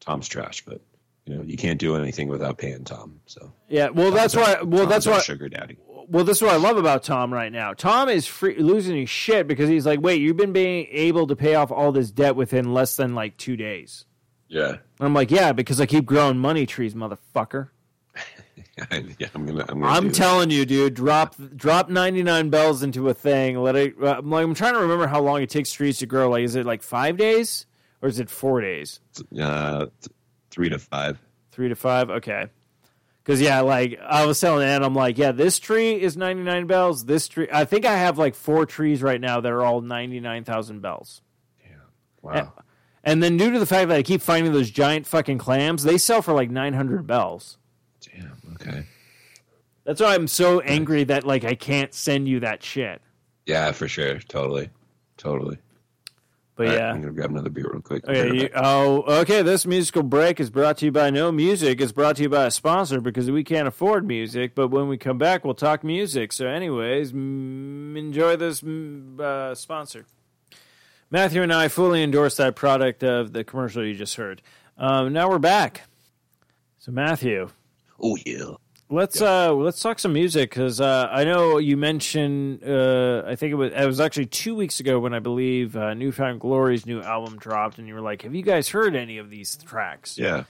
Tom's 0.00 0.28
trash, 0.28 0.64
but 0.64 0.80
you 1.26 1.36
know 1.36 1.42
you 1.42 1.56
can't 1.56 1.78
do 1.78 1.94
anything 1.96 2.28
without 2.28 2.56
paying 2.58 2.84
Tom. 2.84 3.20
So 3.26 3.52
yeah. 3.68 3.90
Well, 3.90 4.10
that's 4.10 4.34
why. 4.34 4.62
Well, 4.62 4.80
Tom's 4.84 4.88
that's 4.90 5.06
why. 5.06 5.20
sugar 5.20 5.48
daddy. 5.48 5.76
Well, 6.08 6.24
this 6.24 6.38
is 6.38 6.42
what 6.42 6.52
I 6.52 6.56
love 6.56 6.76
about 6.76 7.02
Tom 7.02 7.32
right 7.32 7.52
now. 7.52 7.72
Tom 7.74 8.08
is 8.08 8.26
free, 8.26 8.56
losing 8.56 8.96
his 8.96 9.10
shit 9.10 9.46
because 9.46 9.68
he's 9.68 9.86
like, 9.86 10.00
wait, 10.00 10.20
you've 10.20 10.36
been 10.36 10.52
being 10.52 10.86
able 10.90 11.26
to 11.26 11.36
pay 11.36 11.54
off 11.54 11.70
all 11.70 11.92
this 11.92 12.10
debt 12.10 12.36
within 12.36 12.72
less 12.72 12.96
than 12.96 13.14
like 13.14 13.36
two 13.36 13.56
days. 13.56 14.04
Yeah, 14.48 14.78
I'm 14.98 15.14
like, 15.14 15.30
yeah, 15.30 15.52
because 15.52 15.80
I 15.80 15.86
keep 15.86 16.04
growing 16.06 16.38
money 16.38 16.66
trees, 16.66 16.94
motherfucker. 16.94 17.68
yeah. 19.18 19.28
I'm 19.34 19.46
gonna. 19.46 19.64
I'm, 19.68 19.80
gonna 19.80 19.86
I'm 19.86 20.08
that. 20.08 20.14
telling 20.14 20.50
you, 20.50 20.64
dude, 20.66 20.94
drop 20.94 21.36
drop 21.54 21.88
99 21.88 22.50
bells 22.50 22.82
into 22.82 23.08
a 23.08 23.14
thing. 23.14 23.58
Let 23.58 23.76
it. 23.76 23.94
Uh, 24.02 24.16
I'm, 24.18 24.30
like, 24.30 24.44
I'm 24.44 24.54
trying 24.54 24.74
to 24.74 24.80
remember 24.80 25.06
how 25.06 25.20
long 25.20 25.42
it 25.42 25.50
takes 25.50 25.72
trees 25.72 25.98
to 25.98 26.06
grow. 26.06 26.30
Like, 26.30 26.42
is 26.42 26.56
it 26.56 26.66
like 26.66 26.82
five 26.82 27.16
days 27.16 27.66
or 28.02 28.08
is 28.08 28.18
it 28.18 28.28
four 28.30 28.60
days? 28.60 29.00
uh, 29.40 29.86
th- 29.86 29.90
three 30.50 30.68
to 30.68 30.78
five. 30.78 31.18
Three 31.52 31.68
to 31.68 31.76
five. 31.76 32.10
Okay. 32.10 32.46
Because 33.22 33.40
yeah, 33.40 33.60
like 33.60 33.98
I 34.00 34.26
was 34.26 34.40
telling 34.40 34.66
Ann, 34.66 34.82
I'm 34.82 34.94
like, 34.94 35.18
yeah, 35.18 35.32
this 35.32 35.58
tree 35.58 36.00
is 36.00 36.16
99 36.16 36.66
bells. 36.66 37.04
This 37.04 37.28
tree, 37.28 37.48
I 37.52 37.64
think 37.64 37.84
I 37.84 37.96
have 37.96 38.18
like 38.18 38.34
four 38.34 38.66
trees 38.66 39.02
right 39.02 39.20
now 39.20 39.40
that 39.40 39.52
are 39.52 39.62
all 39.62 39.80
99,000 39.80 40.80
bells. 40.80 41.22
Yeah. 41.62 41.76
Wow. 42.22 42.52
And 43.04 43.22
then 43.22 43.36
due 43.36 43.50
to 43.52 43.58
the 43.58 43.66
fact 43.66 43.88
that 43.88 43.96
I 43.96 44.02
keep 44.02 44.20
finding 44.20 44.52
those 44.52 44.70
giant 44.70 45.06
fucking 45.06 45.38
clams, 45.38 45.82
they 45.82 45.98
sell 45.98 46.22
for 46.22 46.32
like 46.32 46.50
900 46.50 47.06
bells. 47.06 47.58
Damn. 48.00 48.38
Okay. 48.54 48.86
That's 49.84 50.00
why 50.00 50.14
I'm 50.14 50.28
so 50.28 50.60
angry 50.60 51.04
that 51.04 51.24
like 51.24 51.44
I 51.44 51.54
can't 51.54 51.92
send 51.94 52.28
you 52.28 52.40
that 52.40 52.62
shit. 52.62 53.00
Yeah, 53.46 53.72
for 53.72 53.88
sure. 53.88 54.18
Totally. 54.20 54.70
Totally. 55.16 55.58
But 56.60 56.66
right, 56.66 56.76
yeah. 56.76 56.90
I'm 56.90 57.00
gonna 57.00 57.14
grab 57.14 57.30
another 57.30 57.48
beer 57.48 57.70
real 57.72 57.80
quick. 57.80 58.06
Okay, 58.06 58.36
you, 58.36 58.50
oh, 58.54 59.20
okay. 59.20 59.40
This 59.40 59.64
musical 59.64 60.02
break 60.02 60.40
is 60.40 60.50
brought 60.50 60.76
to 60.76 60.84
you 60.84 60.92
by 60.92 61.08
No 61.08 61.32
Music. 61.32 61.80
It's 61.80 61.90
brought 61.90 62.16
to 62.16 62.22
you 62.22 62.28
by 62.28 62.44
a 62.44 62.50
sponsor 62.50 63.00
because 63.00 63.30
we 63.30 63.42
can't 63.44 63.66
afford 63.66 64.06
music. 64.06 64.54
But 64.54 64.68
when 64.68 64.86
we 64.86 64.98
come 64.98 65.16
back, 65.16 65.42
we'll 65.42 65.54
talk 65.54 65.82
music. 65.82 66.34
So, 66.34 66.46
anyways, 66.46 67.14
mm, 67.14 67.96
enjoy 67.96 68.36
this 68.36 68.60
mm, 68.60 69.18
uh, 69.18 69.54
sponsor. 69.54 70.04
Matthew 71.10 71.40
and 71.40 71.50
I 71.50 71.68
fully 71.68 72.02
endorse 72.02 72.36
that 72.36 72.56
product 72.56 73.02
of 73.02 73.32
the 73.32 73.42
commercial 73.42 73.82
you 73.82 73.94
just 73.94 74.16
heard. 74.16 74.42
Um, 74.76 75.14
now 75.14 75.30
we're 75.30 75.38
back. 75.38 75.84
So, 76.78 76.92
Matthew, 76.92 77.48
oh 77.98 78.18
yeah. 78.26 78.56
Let's 78.92 79.22
uh, 79.22 79.52
let's 79.52 79.80
talk 79.80 80.00
some 80.00 80.12
music 80.12 80.50
because 80.50 80.80
uh, 80.80 81.08
I 81.12 81.22
know 81.22 81.58
you 81.58 81.76
mentioned. 81.76 82.64
Uh, 82.64 83.22
I 83.24 83.36
think 83.36 83.52
it 83.52 83.54
was 83.54 83.72
it 83.72 83.86
was 83.86 84.00
actually 84.00 84.26
two 84.26 84.56
weeks 84.56 84.80
ago 84.80 84.98
when 84.98 85.14
I 85.14 85.20
believe 85.20 85.76
uh, 85.76 85.94
New 85.94 86.10
Found 86.10 86.40
Glory's 86.40 86.86
new 86.86 87.00
album 87.00 87.38
dropped, 87.38 87.78
and 87.78 87.86
you 87.86 87.94
were 87.94 88.00
like, 88.00 88.22
"Have 88.22 88.34
you 88.34 88.42
guys 88.42 88.68
heard 88.68 88.96
any 88.96 89.18
of 89.18 89.30
these 89.30 89.56
tracks?" 89.56 90.18
Yeah. 90.18 90.42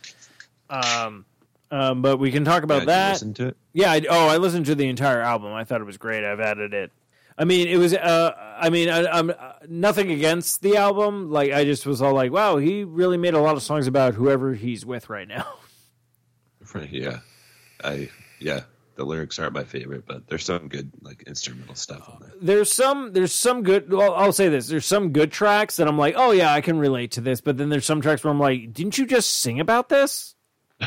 Um, 0.70 1.26
um, 1.70 2.00
but 2.00 2.16
we 2.16 2.32
can 2.32 2.46
talk 2.46 2.62
about 2.62 2.86
Yeah, 2.86 2.86
did 2.86 2.86
you 2.86 2.94
that. 2.94 3.12
Listen 3.12 3.34
to 3.34 3.46
it. 3.48 3.56
Yeah. 3.74 3.92
I, 3.92 4.02
oh, 4.08 4.28
I 4.28 4.38
listened 4.38 4.66
to 4.66 4.74
the 4.74 4.88
entire 4.88 5.20
album. 5.20 5.52
I 5.52 5.64
thought 5.64 5.82
it 5.82 5.84
was 5.84 5.98
great. 5.98 6.24
I've 6.24 6.40
added 6.40 6.72
it. 6.72 6.92
I 7.36 7.44
mean, 7.44 7.68
it 7.68 7.76
was. 7.76 7.92
Uh, 7.92 8.32
I 8.58 8.70
mean, 8.70 8.88
I, 8.88 9.04
I'm 9.06 9.30
uh, 9.30 9.34
nothing 9.68 10.10
against 10.10 10.62
the 10.62 10.78
album. 10.78 11.30
Like, 11.30 11.52
I 11.52 11.64
just 11.64 11.84
was 11.84 12.00
all 12.00 12.14
like, 12.14 12.32
"Wow, 12.32 12.56
he 12.56 12.84
really 12.84 13.18
made 13.18 13.34
a 13.34 13.40
lot 13.40 13.56
of 13.56 13.62
songs 13.62 13.86
about 13.86 14.14
whoever 14.14 14.54
he's 14.54 14.86
with 14.86 15.10
right 15.10 15.28
now." 15.28 15.46
Right, 16.74 16.90
Yeah. 16.90 17.18
I 17.82 18.10
yeah. 18.40 18.62
The 18.96 19.04
lyrics 19.06 19.38
aren't 19.38 19.54
my 19.54 19.64
favorite, 19.64 20.04
but 20.06 20.26
there's 20.28 20.44
some 20.44 20.68
good 20.68 20.90
like 21.00 21.22
instrumental 21.22 21.74
stuff 21.74 22.06
on 22.08 22.30
there's 22.42 22.70
some 22.70 23.12
there's 23.14 23.32
some 23.34 23.62
good 23.62 23.90
well, 23.90 24.14
I'll 24.14 24.32
say 24.32 24.48
this 24.48 24.66
there's 24.68 24.84
some 24.84 25.12
good 25.12 25.32
tracks 25.32 25.76
that 25.76 25.88
I'm 25.88 25.96
like 25.96 26.14
oh 26.18 26.32
yeah 26.32 26.52
I 26.52 26.60
can 26.60 26.78
relate 26.78 27.12
to 27.12 27.22
this 27.22 27.40
but 27.40 27.56
then 27.56 27.70
there's 27.70 27.86
some 27.86 28.02
tracks 28.02 28.22
where 28.24 28.30
I'm 28.30 28.40
like 28.40 28.74
didn't 28.74 28.98
you 28.98 29.06
just 29.06 29.30
sing 29.38 29.58
about 29.58 29.88
this 29.88 30.34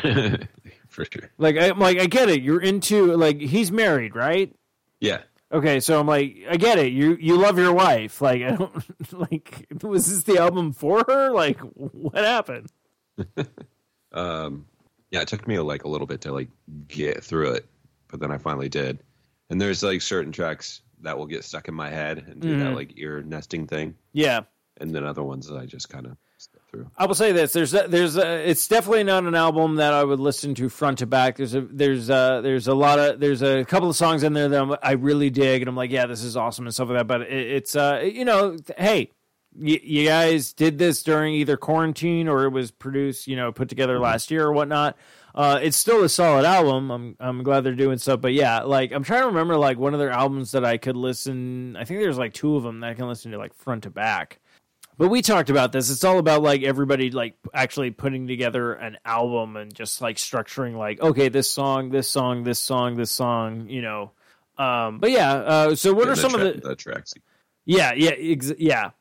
there. 0.04 0.48
for 0.90 1.06
sure. 1.06 1.32
like 1.40 1.58
I'm 1.58 1.80
like 1.80 1.98
I 2.00 2.06
get 2.06 2.30
it 2.30 2.44
you're 2.44 2.62
into 2.62 3.16
like 3.18 3.40
he's 3.40 3.72
married 3.72 4.16
right 4.16 4.54
Yeah. 5.00 5.22
okay 5.52 5.80
so 5.80 6.00
I'm 6.00 6.06
like 6.06 6.38
I 6.48 6.58
get 6.58 6.78
it 6.78 6.94
you 6.94 7.18
you 7.20 7.38
love 7.38 7.58
your 7.58 7.74
wife 7.74 8.22
like 8.22 8.44
I 8.44 8.52
don't 8.56 9.12
like 9.32 9.66
was 9.82 10.08
this 10.08 10.24
the 10.24 10.38
album 10.40 10.74
for 10.74 11.04
her 11.08 11.32
like 11.32 11.60
what 11.62 12.16
happened 12.24 12.72
Um 14.12 14.68
yeah, 15.14 15.22
it 15.22 15.28
took 15.30 15.48
me 15.48 15.58
like 15.60 15.86
a 15.86 15.88
little 15.88 16.08
bit 16.08 16.20
to 16.22 16.34
like 16.34 16.50
get 16.90 17.24
through 17.24 17.52
it, 17.52 17.66
but 18.10 18.20
then 18.20 18.32
I 18.32 18.38
finally 18.38 18.68
did. 18.68 19.00
And 19.50 19.62
there's 19.62 19.84
like 19.84 20.02
certain 20.02 20.32
tracks 20.34 20.82
that 21.02 21.18
will 21.18 21.28
get 21.28 21.44
stuck 21.44 21.68
in 21.68 21.74
my 21.76 21.90
head 21.90 22.18
and 22.28 22.42
do 22.42 22.56
Mhm. 22.56 22.60
that 22.60 22.74
like 22.74 22.94
ear 22.98 23.22
nesting 23.22 23.68
thing, 23.68 23.96
yeah 24.12 24.42
and 24.78 24.94
then 24.94 25.06
other 25.06 25.22
ones 25.24 25.48
that 25.48 25.56
I 25.56 25.66
just 25.68 25.88
kind 25.90 26.08
of 26.08 26.18
through. 26.72 26.90
I 26.98 27.06
will 27.06 27.14
say 27.14 27.32
this: 27.32 27.54
there's 27.54 27.74
a, 27.76 27.86
there's 27.88 28.18
a, 28.18 28.50
it's 28.50 28.68
definitely 28.68 29.04
not 29.04 29.24
an 29.26 29.36
album 29.36 29.76
that 29.76 29.94
I 29.94 30.04
would 30.04 30.20
listen 30.20 30.56
to 30.56 30.68
front 30.68 30.98
to 30.98 31.06
back. 31.06 31.38
There's 31.38 31.54
a 31.54 31.62
there's 31.62 32.10
a, 32.10 32.40
there's 32.42 32.68
a 32.68 32.74
lot 32.74 32.98
of 32.98 33.20
there's 33.20 33.44
a 33.44 33.64
couple 33.66 33.90
of 33.90 33.96
songs 33.96 34.24
in 34.24 34.34
there 34.34 34.50
that 34.50 34.60
I'm, 34.62 34.76
I 34.82 34.94
really 34.94 35.30
dig, 35.30 35.62
and 35.62 35.70
I'm 35.70 35.76
like, 35.76 35.92
yeah, 35.92 36.08
this 36.08 36.24
is 36.24 36.36
awesome 36.36 36.66
and 36.66 36.74
stuff 36.74 36.90
like 36.90 36.98
that. 36.98 37.08
But 37.08 37.22
it, 37.22 37.52
it's 37.52 37.76
uh, 37.76 38.02
you 38.04 38.26
know, 38.26 38.58
hey, 38.78 39.12
you 39.58 40.08
guys 40.08 40.54
did 40.54 40.78
this 40.78 41.04
during 41.04 41.34
either 41.36 41.58
quarantine 41.58 42.28
or 42.28 42.46
it 42.46 42.50
was 42.50 42.72
produced, 42.72 43.28
you 43.28 43.36
know, 43.36 43.52
put 43.52 43.70
together 43.70 44.00
last 44.00 44.32
year 44.32 44.46
or 44.46 44.54
whatnot. 44.54 44.98
Uh, 45.36 45.60
it's 45.62 45.78
still 45.78 46.04
a 46.04 46.10
solid 46.10 46.46
album. 46.46 46.92
I'm 46.92 47.18
I'm 47.20 47.44
glad 47.44 47.62
they're 47.62 47.74
doing 47.74 47.98
stuff, 47.98 48.22
but 48.22 48.34
yeah, 48.34 48.62
like 48.62 48.92
I'm 48.92 49.04
trying 49.04 49.22
to 49.22 49.28
remember 49.28 49.58
like 49.58 49.78
one 49.78 49.94
of 49.94 50.00
their 50.00 50.12
albums 50.12 50.52
that 50.52 50.64
I 50.64 50.78
could 50.78 50.96
listen. 50.96 51.76
I 51.76 51.86
think 51.86 52.02
there's 52.02 52.18
like 52.18 52.34
two 52.34 52.56
of 52.56 52.64
them 52.64 52.82
that 52.82 52.92
I 52.92 52.94
can 52.94 53.08
listen 53.08 53.32
to 53.32 53.38
like 53.38 53.54
front 53.56 53.84
to 53.84 53.90
back. 53.90 54.40
But 54.96 55.08
we 55.08 55.24
talked 55.24 55.50
about 55.50 55.72
this. 55.72 55.90
It's 55.90 56.04
all 56.04 56.20
about 56.20 56.44
like 56.44 56.62
everybody 56.62 57.10
like 57.10 57.36
actually 57.52 57.90
putting 57.90 58.28
together 58.28 58.74
an 58.74 58.98
album 59.04 59.58
and 59.58 59.74
just 59.74 60.02
like 60.02 60.18
structuring 60.18 60.78
like 60.78 61.02
okay, 61.02 61.30
this 61.30 61.50
song, 61.50 61.90
this 61.90 62.10
song, 62.10 62.44
this 62.44 62.60
song, 62.60 62.96
this 62.96 63.12
song, 63.12 63.70
you 63.70 63.82
know. 63.82 64.12
Um, 64.58 65.00
but 65.00 65.10
yeah, 65.10 65.34
uh, 65.34 65.76
so 65.76 65.94
what 65.94 66.08
are 66.08 66.16
some 66.16 66.32
tra- 66.34 66.46
of 66.46 66.62
the 66.62 66.70
the 66.70 66.76
tracks? 66.76 67.16
yeah, 67.66 67.94
yeah, 67.94 68.12
ex- 68.12 68.54
yeah. 68.60 68.92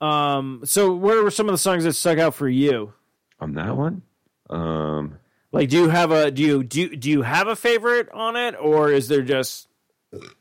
Um, 0.00 0.62
so 0.64 0.94
what 0.94 1.22
were 1.22 1.30
some 1.30 1.48
of 1.48 1.52
the 1.52 1.58
songs 1.58 1.84
that 1.84 1.92
stuck 1.94 2.18
out 2.18 2.34
for 2.34 2.48
you? 2.48 2.92
on 3.40 3.54
that 3.54 3.76
one? 3.76 4.02
Um, 4.50 5.18
Like, 5.52 5.68
do 5.68 5.76
you 5.82 5.88
have 5.88 6.10
a 6.10 6.30
do 6.30 6.42
you 6.42 6.62
do 6.64 6.94
do 6.96 7.08
you 7.10 7.22
have 7.22 7.48
a 7.48 7.56
favorite 7.56 8.08
on 8.12 8.36
it, 8.36 8.54
or 8.60 8.90
is 8.90 9.08
there 9.08 9.22
just 9.22 9.68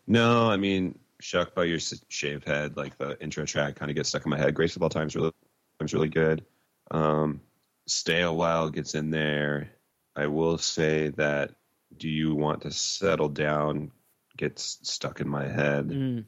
no, 0.07 0.49
I 0.49 0.57
mean, 0.57 0.97
"Shook" 1.19 1.53
by 1.55 1.65
your 1.65 1.79
shaved 1.79 2.45
head, 2.47 2.75
like 2.77 2.97
the 2.97 3.19
intro 3.21 3.45
track, 3.45 3.75
kind 3.75 3.91
of 3.91 3.95
gets 3.95 4.09
stuck 4.09 4.25
in 4.25 4.29
my 4.31 4.37
head. 4.37 4.53
"Grace 4.55 4.75
of 4.75 4.81
All 4.83 4.89
Time's 4.89 5.15
really, 5.15 5.31
time's 5.79 5.93
really 5.93 6.09
good. 6.09 6.43
Um, 6.91 7.41
"Stay 7.85 8.21
a 8.21 8.31
While" 8.31 8.69
gets 8.69 8.95
in 8.95 9.11
there. 9.11 9.69
I 10.15 10.27
will 10.27 10.57
say 10.57 11.09
that 11.17 11.51
"Do 11.97 12.09
You 12.09 12.33
Want 12.35 12.61
to 12.63 12.71
Settle 12.71 13.29
Down" 13.29 13.91
gets 14.37 14.79
stuck 14.83 15.19
in 15.21 15.27
my 15.27 15.47
head. 15.47 15.89
mm, 15.89 16.25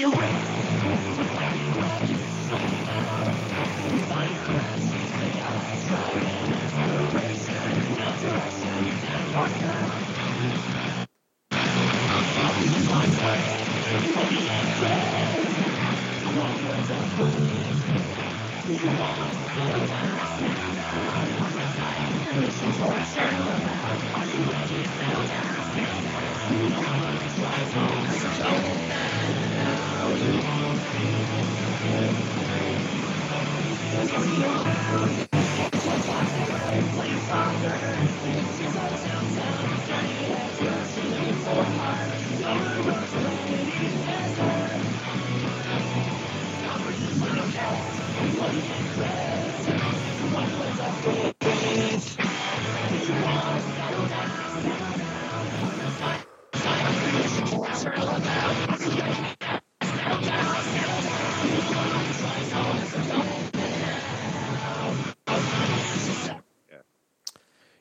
you 0.00 0.14
This 22.32 22.62
is 22.62 22.78
what 22.78 22.90
I 22.90 23.02
said. 23.02 23.34
Are 24.14 24.26
you 24.26 24.44
ready 24.44 24.82
to 24.82 24.88
fail? 24.88 25.30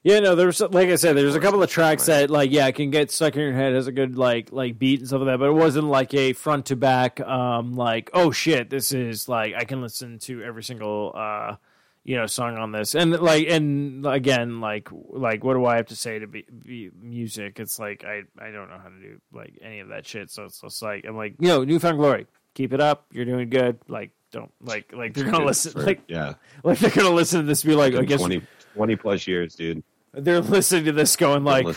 Yeah, 0.09 0.21
no, 0.21 0.33
there's 0.33 0.59
like 0.59 0.89
I 0.89 0.95
said, 0.95 1.15
there's 1.15 1.35
a 1.35 1.39
couple 1.39 1.61
of 1.61 1.69
tracks 1.69 2.07
that 2.07 2.31
like 2.31 2.49
yeah 2.51 2.71
can 2.71 2.89
get 2.89 3.11
stuck 3.11 3.35
in 3.35 3.41
your 3.41 3.53
head 3.53 3.75
as 3.75 3.85
a 3.85 3.91
good 3.91 4.17
like 4.17 4.51
like 4.51 4.79
beat 4.79 5.01
and 5.01 5.07
stuff 5.07 5.19
like 5.19 5.27
that, 5.27 5.37
but 5.37 5.49
it 5.49 5.53
wasn't 5.53 5.85
like 5.85 6.15
a 6.15 6.33
front 6.33 6.65
to 6.67 6.75
back 6.75 7.19
um 7.21 7.73
like 7.73 8.09
oh 8.15 8.31
shit 8.31 8.71
this 8.71 8.91
is 8.91 9.29
like 9.29 9.53
I 9.55 9.65
can 9.65 9.83
listen 9.83 10.17
to 10.19 10.41
every 10.41 10.63
single 10.63 11.11
uh 11.15 11.57
you 12.03 12.17
know 12.17 12.25
song 12.25 12.57
on 12.57 12.71
this 12.71 12.95
and 12.95 13.11
like 13.11 13.49
and 13.49 14.03
again 14.03 14.61
like 14.61 14.89
like 14.91 15.43
what 15.43 15.53
do 15.53 15.63
I 15.67 15.75
have 15.75 15.85
to 15.89 15.95
say 15.95 16.17
to 16.17 16.25
be, 16.25 16.43
be 16.65 16.89
music? 16.99 17.59
It's 17.59 17.77
like 17.77 18.03
I 18.03 18.23
I 18.39 18.49
don't 18.49 18.67
know 18.71 18.79
how 18.81 18.89
to 18.89 18.99
do 18.99 19.21
like 19.31 19.59
any 19.61 19.79
of 19.79 19.89
that 19.89 20.07
shit, 20.07 20.31
so 20.31 20.45
it's 20.45 20.59
just 20.59 20.81
like 20.81 21.05
I'm 21.07 21.17
like 21.17 21.35
you 21.39 21.49
know 21.49 21.63
New 21.63 21.77
Found 21.77 21.99
Glory, 21.99 22.25
keep 22.55 22.73
it 22.73 22.81
up, 22.81 23.05
you're 23.11 23.25
doing 23.25 23.49
good, 23.51 23.77
like. 23.87 24.09
Don't 24.31 24.51
like 24.61 24.93
like 24.93 25.15
they're 25.15 25.23
gonna 25.23 25.43
listen 25.43 25.71
for- 25.71 25.81
like 25.81 26.01
yeah, 26.07 26.35
like 26.63 26.77
they're 26.77 26.91
gonna 26.91 27.09
listen 27.09 27.39
to 27.41 27.47
this 27.47 27.63
be 27.63 27.73
like 27.73 27.95
I 27.95 28.03
guess 28.03 28.19
20, 28.19 28.43
20 28.75 28.95
plus 28.95 29.25
years, 29.25 29.55
dude. 29.55 29.83
They're 30.13 30.41
listening 30.41 30.85
to 30.85 30.91
this 30.91 31.15
going 31.15 31.43
like 31.43 31.67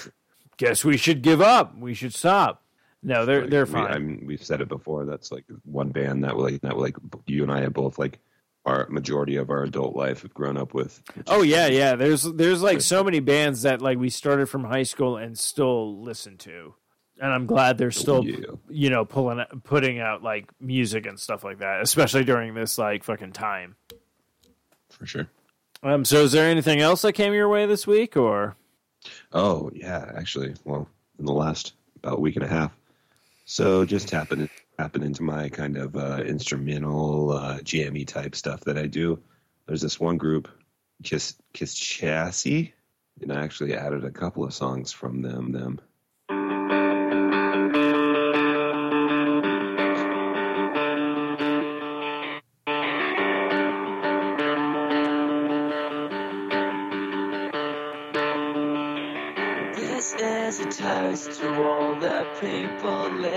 guess 0.56 0.84
we 0.84 0.96
should 0.96 1.22
give 1.22 1.40
up. 1.40 1.76
We 1.76 1.94
should 1.94 2.14
stop. 2.14 2.62
No, 3.02 3.26
they're 3.26 3.42
like, 3.42 3.50
they're 3.50 3.64
we- 3.64 3.72
fine. 3.72 3.92
I 3.92 3.98
mean, 3.98 4.24
we've 4.26 4.42
said 4.42 4.60
it 4.60 4.68
before. 4.68 5.04
That's 5.04 5.32
like 5.32 5.44
one 5.64 5.88
band 5.90 6.24
that 6.24 6.36
like 6.36 6.60
that 6.62 6.78
like 6.78 6.96
you 7.26 7.42
and 7.42 7.50
I 7.52 7.62
have 7.62 7.72
both 7.72 7.98
like 7.98 8.18
our 8.64 8.86
majority 8.90 9.36
of 9.36 9.50
our 9.50 9.64
adult 9.64 9.96
life 9.96 10.22
have 10.22 10.32
grown 10.34 10.56
up 10.56 10.72
with. 10.72 11.02
oh 11.26 11.42
yeah, 11.42 11.66
yeah. 11.66 11.96
There's 11.96 12.22
there's 12.22 12.62
like 12.62 12.80
so 12.80 13.02
many 13.02 13.18
bands 13.18 13.62
that 13.62 13.82
like 13.82 13.98
we 13.98 14.08
started 14.08 14.46
from 14.48 14.62
high 14.62 14.84
school 14.84 15.16
and 15.16 15.36
still 15.36 16.00
listen 16.00 16.38
to, 16.38 16.74
and 17.20 17.32
I'm 17.32 17.46
glad 17.46 17.76
they're 17.76 17.88
oh, 17.88 17.90
still 17.90 18.24
Yeah. 18.24 18.36
you 18.68 18.88
know 18.88 19.04
pulling 19.04 19.44
putting 19.64 19.98
out 19.98 20.22
like 20.22 20.48
music 20.60 21.06
and 21.06 21.18
stuff 21.18 21.42
like 21.42 21.58
that, 21.58 21.82
especially 21.82 22.22
during 22.22 22.54
this 22.54 22.78
like 22.78 23.02
fucking 23.02 23.32
time. 23.32 23.74
for 24.90 25.06
sure. 25.06 25.26
Um. 25.82 26.04
So 26.04 26.22
is 26.22 26.32
there 26.32 26.48
anything 26.48 26.80
else 26.80 27.02
that 27.02 27.12
came 27.14 27.32
your 27.32 27.48
way 27.48 27.66
this 27.66 27.86
week 27.86 28.16
or? 28.16 28.56
Oh 29.32 29.70
yeah, 29.74 30.10
actually, 30.16 30.54
well, 30.64 30.88
in 31.18 31.24
the 31.24 31.32
last 31.32 31.74
about 31.96 32.20
week 32.20 32.36
and 32.36 32.44
a 32.44 32.48
half. 32.48 32.76
So 33.44 33.84
just 33.84 34.10
happened 34.10 34.48
tapping 34.78 35.02
into 35.02 35.22
my 35.22 35.48
kind 35.48 35.76
of 35.76 35.96
uh, 35.96 36.22
instrumental 36.24 37.32
uh, 37.32 37.60
jammy 37.62 38.04
type 38.04 38.34
stuff 38.34 38.60
that 38.60 38.78
I 38.78 38.86
do. 38.86 39.20
There's 39.66 39.80
this 39.80 40.00
one 40.00 40.16
group, 40.16 40.48
Kiss 41.02 41.36
Kiss 41.52 41.74
Chassis, 41.74 42.72
and 43.20 43.32
I 43.32 43.42
actually 43.42 43.74
added 43.74 44.04
a 44.04 44.10
couple 44.10 44.44
of 44.44 44.54
songs 44.54 44.92
from 44.92 45.22
them. 45.22 45.52
Them. 45.52 45.80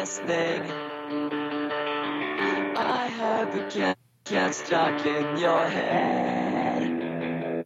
Listening. 0.05 0.61
I 2.77 3.07
hope 3.07 3.55
it 3.55 3.73
get, 3.73 3.97
gets 4.25 4.63
stuck 4.63 5.03
in 5.03 5.37
your 5.37 5.67
head. 5.67 7.65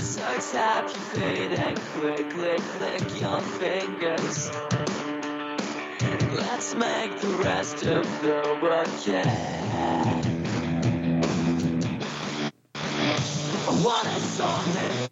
So 0.00 0.22
tap 0.52 0.84
your 0.84 1.04
feet 1.12 1.58
and 1.58 1.78
quickly 1.78 2.24
click 2.30 2.60
click 2.78 3.20
your 3.20 3.40
fingers. 3.60 4.50
Let's 6.40 6.74
make 6.74 7.20
the 7.20 7.34
rest 7.44 7.82
of 7.82 8.06
the 8.22 8.58
work 8.62 8.88
yeah. 9.06 9.28
What 13.84 14.06
a 14.06 14.20
song 14.20 15.11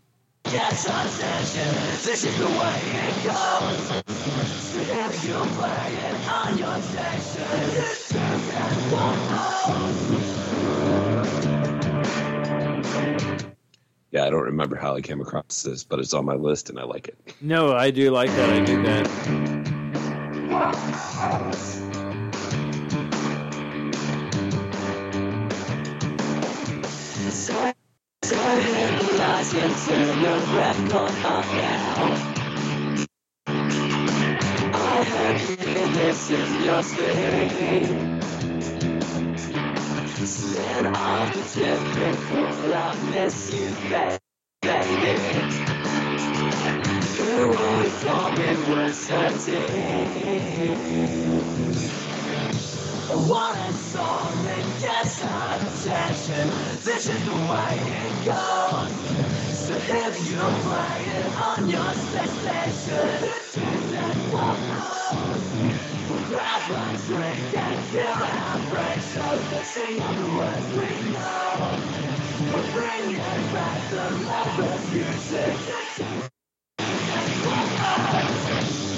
that 0.52 0.70
gets 0.70 0.86
attention. 0.86 1.74
This 2.02 2.24
is 2.24 2.36
the 2.38 2.46
way 2.46 2.80
it 2.84 3.24
goes. 3.24 3.90
If 4.92 5.24
you 5.24 5.34
play 5.34 5.92
it 5.94 6.28
on 6.28 6.58
your 6.58 6.80
station, 6.82 7.46
you. 8.90 9.00
Yeah, 14.12 14.24
I 14.24 14.30
don't 14.30 14.42
remember 14.42 14.74
how 14.74 14.96
I 14.96 15.00
came 15.00 15.20
across 15.20 15.62
this, 15.62 15.84
but 15.84 16.00
it's 16.00 16.14
on 16.14 16.24
my 16.24 16.34
list 16.34 16.68
and 16.68 16.80
I 16.80 16.82
like 16.82 17.06
it. 17.06 17.16
No, 17.40 17.72
I 17.72 17.92
do 17.92 18.10
like 18.10 18.30
that. 18.30 18.50
I 18.50 18.64
do 18.64 18.82
that. 18.82 19.06
eyes 28.32 29.52
can 29.52 29.70
turn 29.86 30.22
the 30.22 30.34
record 30.56 31.24
up 31.24 31.44
now. 31.56 32.32
I 34.72 35.04
heard 35.04 35.40
you, 35.40 35.56
this 35.94 36.30
is 36.30 36.64
your 36.64 36.82
thing. 36.82 38.20
I 40.94 41.30
miss 43.10 43.54
you, 43.54 43.70
baby. 43.90 44.18
You 47.18 47.56
always 47.58 48.04
hurting. 49.08 50.06
What 53.14 53.56
a 53.58 53.72
song 53.74 54.44
that 54.44 54.80
gets 54.80 55.24
our 55.24 55.56
attention. 55.56 56.48
This 56.84 57.08
is 57.08 57.24
the 57.26 57.32
way 57.32 57.78
it 58.06 58.26
goes. 58.26 59.58
So 59.68 59.74
if 59.76 60.30
you 60.30 60.38
play 60.38 61.04
it 61.06 61.26
on 61.36 61.70
your 61.70 61.94
station, 61.94 63.30
turn 63.52 63.90
that 63.92 64.16
one 64.32 64.70
Grab 66.28 66.70
a 66.70 66.98
drink 67.06 67.54
and 67.56 67.84
feel 67.86 68.06
our 68.06 68.60
break. 68.70 69.00
So 69.02 69.62
sing 69.64 69.96
the 69.98 70.36
words 70.36 70.70
we 70.72 71.10
know. 71.12 71.78
We're 72.54 72.72
bringing 72.72 73.16
back 73.52 73.90
the 73.90 74.10
love 74.26 74.60
of 74.60 74.94
music. 74.94 75.56
What 77.44 78.89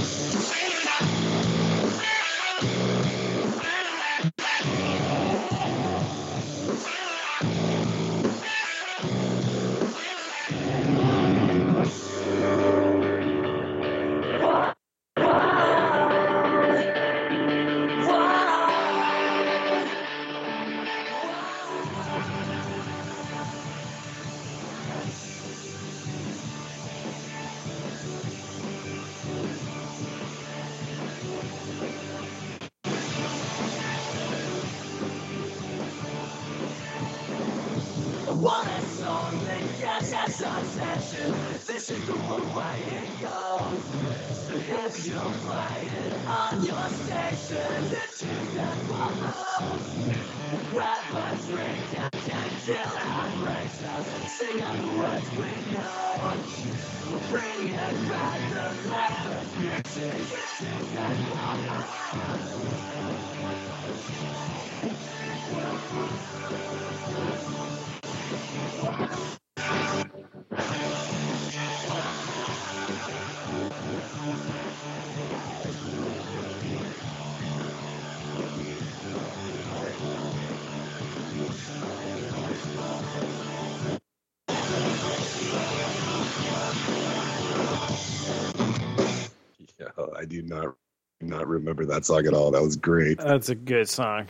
remember 91.52 91.84
that 91.86 92.04
song 92.04 92.26
at 92.26 92.34
all. 92.34 92.50
That 92.50 92.62
was 92.62 92.76
great. 92.76 93.18
That's 93.18 93.48
a 93.48 93.54
good 93.54 93.88
song. 93.88 94.28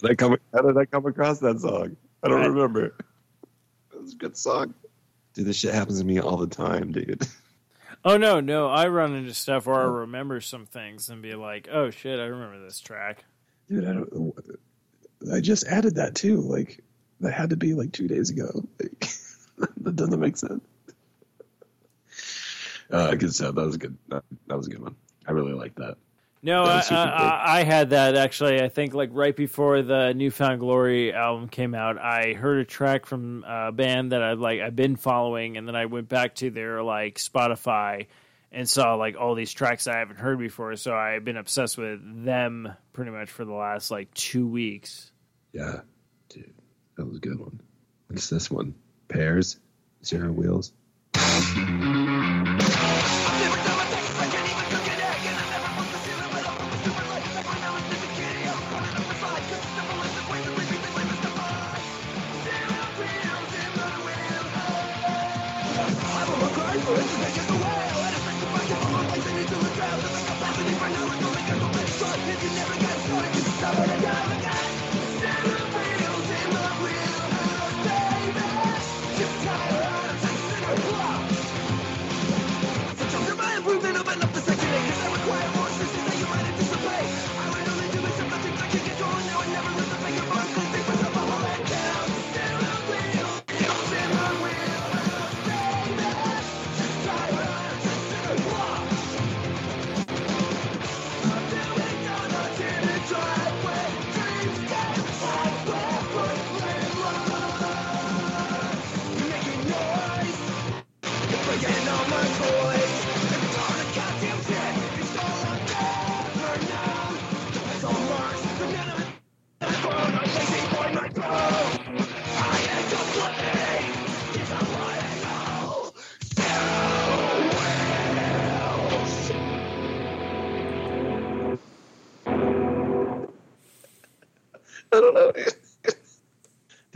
Did 0.00 0.10
I 0.10 0.14
come? 0.14 0.36
How 0.52 0.62
did 0.62 0.76
I 0.76 0.84
come 0.84 1.06
across 1.06 1.40
that 1.40 1.60
song? 1.60 1.96
I 2.22 2.28
don't 2.28 2.54
remember. 2.54 2.94
That 3.92 4.02
was 4.02 4.14
a 4.14 4.16
good 4.16 4.36
song. 4.36 4.74
Dude, 5.34 5.46
this 5.46 5.56
shit 5.56 5.74
happens 5.74 5.98
to 6.00 6.06
me 6.06 6.18
all 6.18 6.36
the 6.36 6.46
time, 6.46 6.92
dude. 6.92 7.26
Oh 8.04 8.16
no, 8.16 8.38
no, 8.38 8.68
I 8.68 8.86
run 8.86 9.14
into 9.14 9.34
stuff 9.34 9.66
where 9.66 9.80
I 9.80 9.84
remember 9.84 10.40
some 10.40 10.64
things 10.64 11.08
and 11.08 11.22
be 11.22 11.34
like, 11.34 11.68
"Oh 11.72 11.90
shit, 11.90 12.20
I 12.20 12.26
remember 12.26 12.64
this 12.64 12.78
track." 12.78 13.24
Dude, 13.68 13.84
I 13.84 13.94
don't. 13.94 14.34
I 15.32 15.40
just 15.40 15.66
added 15.66 15.96
that 15.96 16.14
too. 16.14 16.36
Like 16.40 16.84
that 17.20 17.32
had 17.32 17.50
to 17.50 17.56
be 17.56 17.74
like 17.74 17.90
two 17.90 18.06
days 18.06 18.30
ago. 18.30 18.64
Like, 18.80 19.08
that 19.78 19.96
doesn't 19.96 20.20
make 20.20 20.36
sense. 20.36 20.62
Uh, 22.90 23.14
good 23.16 23.34
stuff. 23.34 23.56
That 23.56 23.66
was 23.66 23.74
a 23.74 23.78
good. 23.78 23.98
That, 24.08 24.22
that 24.46 24.56
was 24.56 24.68
a 24.68 24.70
good 24.70 24.82
one. 24.82 24.94
I 25.26 25.32
really 25.32 25.54
like 25.54 25.74
that. 25.74 25.96
No, 26.46 26.62
I, 26.62 26.76
was 26.76 26.92
I. 26.92 27.08
I 27.08 27.58
I 27.58 27.64
had 27.64 27.90
that 27.90 28.14
actually. 28.14 28.62
I 28.62 28.68
think 28.68 28.94
like 28.94 29.10
right 29.12 29.34
before 29.34 29.82
the 29.82 30.12
New 30.14 30.30
Found 30.30 30.60
Glory 30.60 31.12
album 31.12 31.48
came 31.48 31.74
out, 31.74 31.98
I 31.98 32.34
heard 32.34 32.58
a 32.60 32.64
track 32.64 33.04
from 33.06 33.44
a 33.44 33.72
band 33.72 34.12
that 34.12 34.22
I 34.22 34.34
like. 34.34 34.60
I've 34.60 34.76
been 34.76 34.94
following, 34.94 35.56
and 35.56 35.66
then 35.66 35.74
I 35.74 35.86
went 35.86 36.08
back 36.08 36.36
to 36.36 36.50
their 36.50 36.84
like 36.84 37.16
Spotify 37.16 38.06
and 38.52 38.68
saw 38.68 38.94
like 38.94 39.16
all 39.16 39.34
these 39.34 39.52
tracks 39.52 39.88
I 39.88 39.98
haven't 39.98 40.20
heard 40.20 40.38
before. 40.38 40.76
So 40.76 40.94
I've 40.94 41.24
been 41.24 41.36
obsessed 41.36 41.76
with 41.78 41.98
them 42.24 42.72
pretty 42.92 43.10
much 43.10 43.28
for 43.28 43.44
the 43.44 43.52
last 43.52 43.90
like 43.90 44.14
two 44.14 44.46
weeks. 44.46 45.10
Yeah, 45.52 45.80
dude, 46.28 46.54
that 46.96 47.06
was 47.06 47.16
a 47.16 47.20
good 47.20 47.40
one. 47.40 47.60
What's 48.06 48.30
this 48.30 48.48
one? 48.52 48.76
Pairs, 49.08 49.58
zero 50.04 50.30
wheels. 50.30 50.72
I 72.48 74.42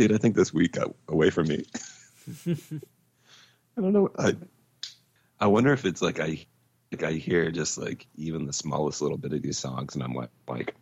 dude, 0.01 0.13
I 0.13 0.19
think 0.19 0.35
this 0.35 0.53
week 0.53 0.73
got 0.73 0.95
away 1.09 1.29
from 1.29 1.49
me. 1.49 1.65
I 2.47 3.81
don't 3.81 3.93
know. 3.93 4.11
I 4.19 4.35
I 5.39 5.47
wonder 5.47 5.73
if 5.73 5.85
it's 5.85 6.01
like 6.01 6.19
I 6.19 6.47
like 6.91 7.03
I 7.03 7.13
hear 7.13 7.51
just 7.51 7.77
like 7.77 8.07
even 8.17 8.47
the 8.47 8.53
smallest 8.53 9.03
little 9.03 9.19
bit 9.19 9.35
of 9.35 9.43
these 9.43 9.59
songs, 9.59 9.95
and 9.95 10.03
I'm 10.03 10.15
like, 10.15 10.31
like 10.49 10.75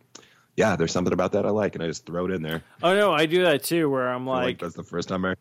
yeah, 0.55 0.77
there's 0.77 0.93
something 0.93 1.13
about 1.13 1.33
that 1.33 1.45
I 1.45 1.49
like, 1.49 1.75
and 1.75 1.83
I 1.83 1.87
just 1.87 2.05
throw 2.05 2.25
it 2.27 2.31
in 2.31 2.41
there. 2.41 2.63
Oh 2.81 2.95
no, 2.95 3.13
I 3.13 3.25
do 3.25 3.43
that 3.43 3.63
too, 3.63 3.89
where 3.89 4.07
I'm 4.07 4.25
like, 4.25 4.45
like, 4.45 4.59
that's 4.59 4.75
the 4.75 4.83
first 4.83 5.09
time 5.09 5.25
I. 5.25 5.35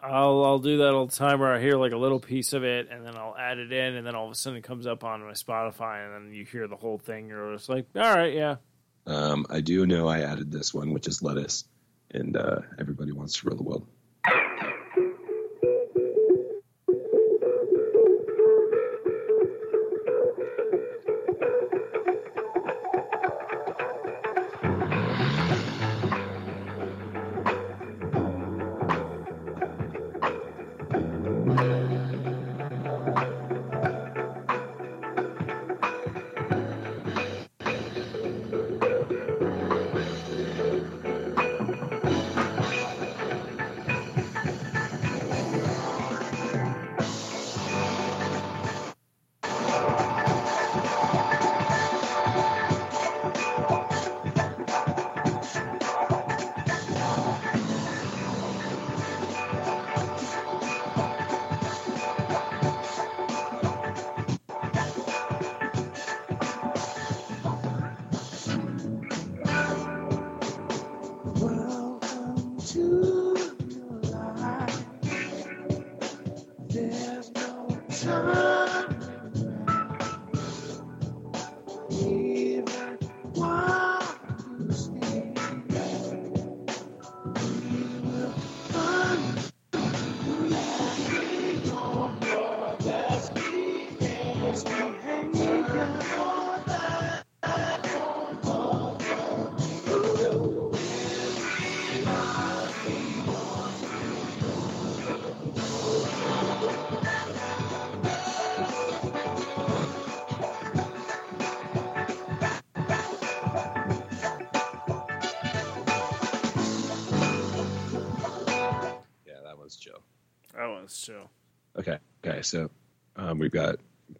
I'll 0.00 0.44
I'll 0.44 0.58
do 0.60 0.78
that 0.78 0.94
all 0.94 1.06
the 1.06 1.16
time 1.16 1.40
where 1.40 1.52
I 1.52 1.60
hear 1.60 1.76
like 1.76 1.90
a 1.90 1.96
little 1.96 2.20
piece 2.20 2.52
of 2.52 2.62
it 2.62 2.88
and 2.92 3.04
then 3.04 3.16
I'll 3.16 3.34
add 3.36 3.58
it 3.58 3.72
in 3.72 3.94
and 3.96 4.06
then 4.06 4.14
all 4.14 4.26
of 4.26 4.30
a 4.30 4.36
sudden 4.36 4.58
it 4.58 4.62
comes 4.62 4.86
up 4.86 5.02
on 5.02 5.20
my 5.24 5.32
Spotify 5.32 6.04
and 6.04 6.14
then 6.14 6.32
you 6.32 6.44
hear 6.44 6.68
the 6.68 6.76
whole 6.76 6.98
thing. 6.98 7.28
You're 7.28 7.54
just 7.54 7.68
like, 7.68 7.86
all 7.96 8.14
right, 8.14 8.32
yeah. 8.32 8.56
Um, 9.04 9.46
I 9.50 9.62
do 9.62 9.84
know 9.84 10.06
I 10.06 10.20
added 10.20 10.52
this 10.52 10.72
one, 10.72 10.92
which 10.92 11.08
is 11.08 11.22
lettuce 11.22 11.64
and 12.12 12.36
uh, 12.36 12.60
everybody 12.78 13.12
wants 13.12 13.34
to 13.40 13.48
rule 13.48 13.56
the 13.56 13.62
world. 13.62 13.86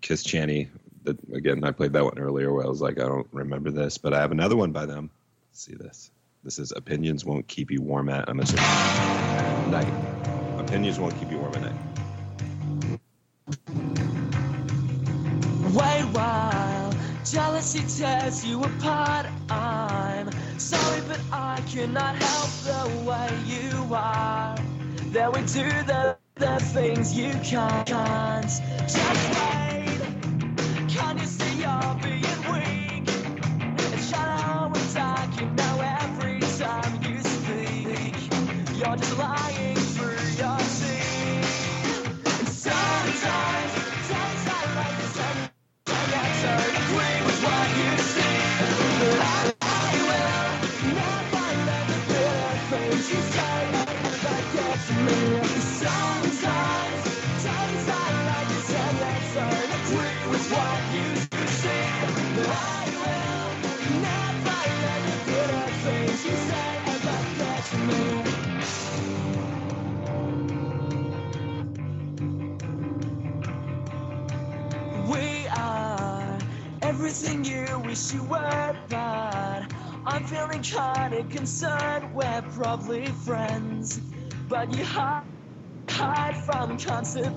Kisschasy. 0.06 0.68
That, 1.02 1.18
again, 1.32 1.64
I 1.64 1.72
played 1.72 1.92
that 1.94 2.04
one 2.04 2.18
earlier 2.18 2.52
where 2.52 2.64
I 2.64 2.68
was 2.68 2.80
like, 2.80 3.00
I 3.00 3.04
don't 3.04 3.26
remember 3.32 3.70
this, 3.70 3.98
but 3.98 4.14
I 4.14 4.20
have 4.20 4.32
another 4.32 4.56
one 4.56 4.72
by 4.72 4.86
them. 4.86 5.10
Let's 5.50 5.64
see 5.64 5.74
this. 5.74 6.10
This 6.44 6.58
is 6.60 6.72
Opinions 6.72 7.24
Won't 7.24 7.48
Keep 7.48 7.70
You 7.72 7.82
Warm 7.82 8.08
at 8.08 8.28
I'm 8.28 8.38
assuming. 8.40 8.62
Night. 9.70 9.92
Opinions 10.58 10.98
Won't 10.98 11.18
Keep 11.18 11.30
You 11.32 11.38
Warm 11.38 11.54
at 11.54 11.62
Night. 11.62 11.74
Wait 15.72 16.04
while 16.12 16.94
jealousy 17.24 17.80
tears 17.80 18.44
you 18.44 18.62
apart. 18.62 19.26
I'm 19.50 20.30
sorry, 20.58 21.02
but 21.08 21.20
I 21.32 21.60
cannot 21.68 22.16
help 22.16 22.50
the 22.62 23.08
way 23.08 23.30
you 23.44 23.94
are. 23.94 24.56
That 25.12 25.32
we 25.32 25.40
do 25.40 25.68
the, 25.84 26.16
the 26.36 26.60
things 26.60 27.16
you 27.18 27.32
can't. 27.42 27.86
Just 28.88 29.55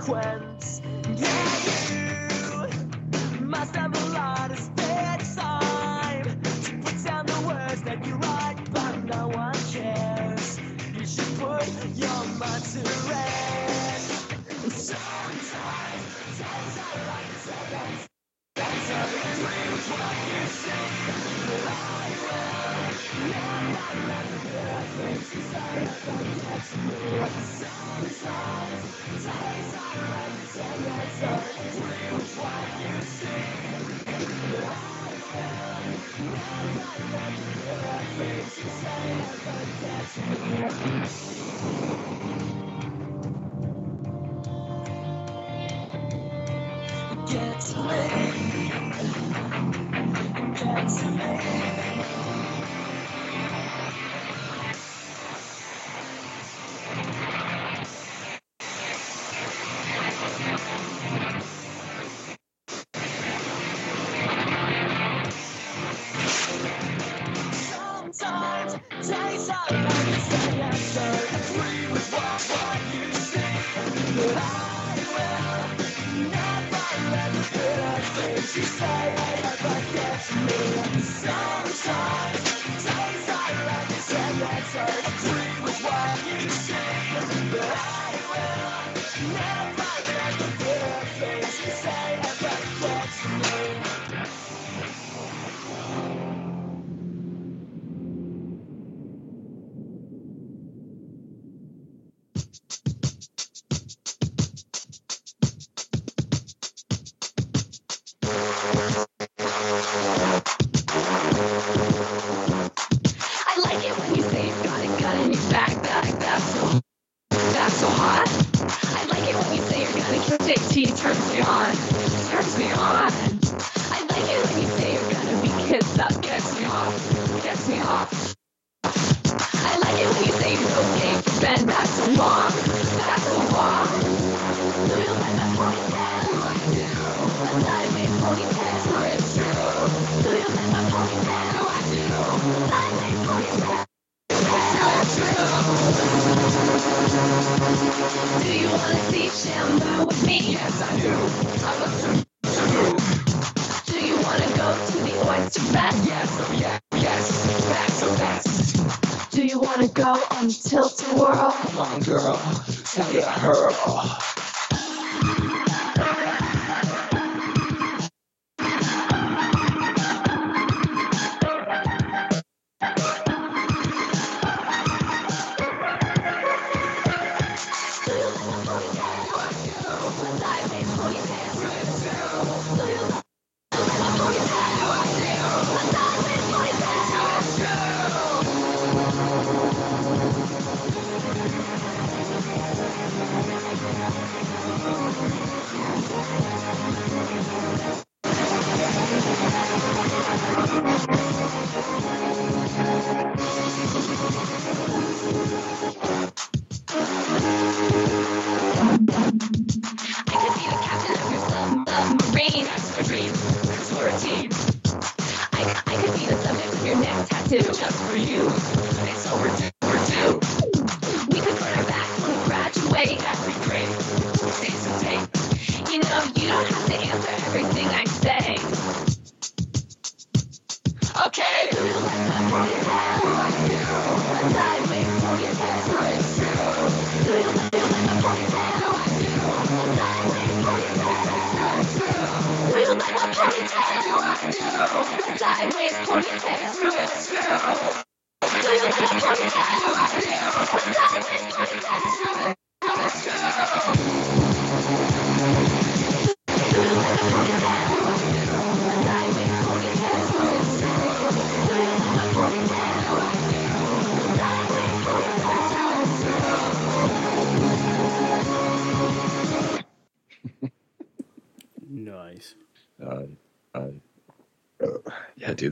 consequence. 0.09 0.81
Yeah, 1.17 2.67
you 3.39 3.45
must 3.45 3.75
have 3.75 3.95
a 3.95 4.09
lot 4.09 4.51
of 4.51 4.59
spare 4.59 5.17
time 5.35 6.23
to 6.23 6.77
put 6.83 7.03
down 7.03 7.25
the 7.25 7.43
words 7.47 7.81
that 7.83 8.05
you 8.05 8.15
write, 8.15 8.57
but 8.71 9.03
no 9.05 9.27
one 9.27 9.53
cares. 9.71 10.59
You 10.97 11.05
should 11.05 11.39
put 11.39 11.67
your 11.95 12.25
mind 12.39 12.63
to 12.63 13.09
rest. 13.09 13.28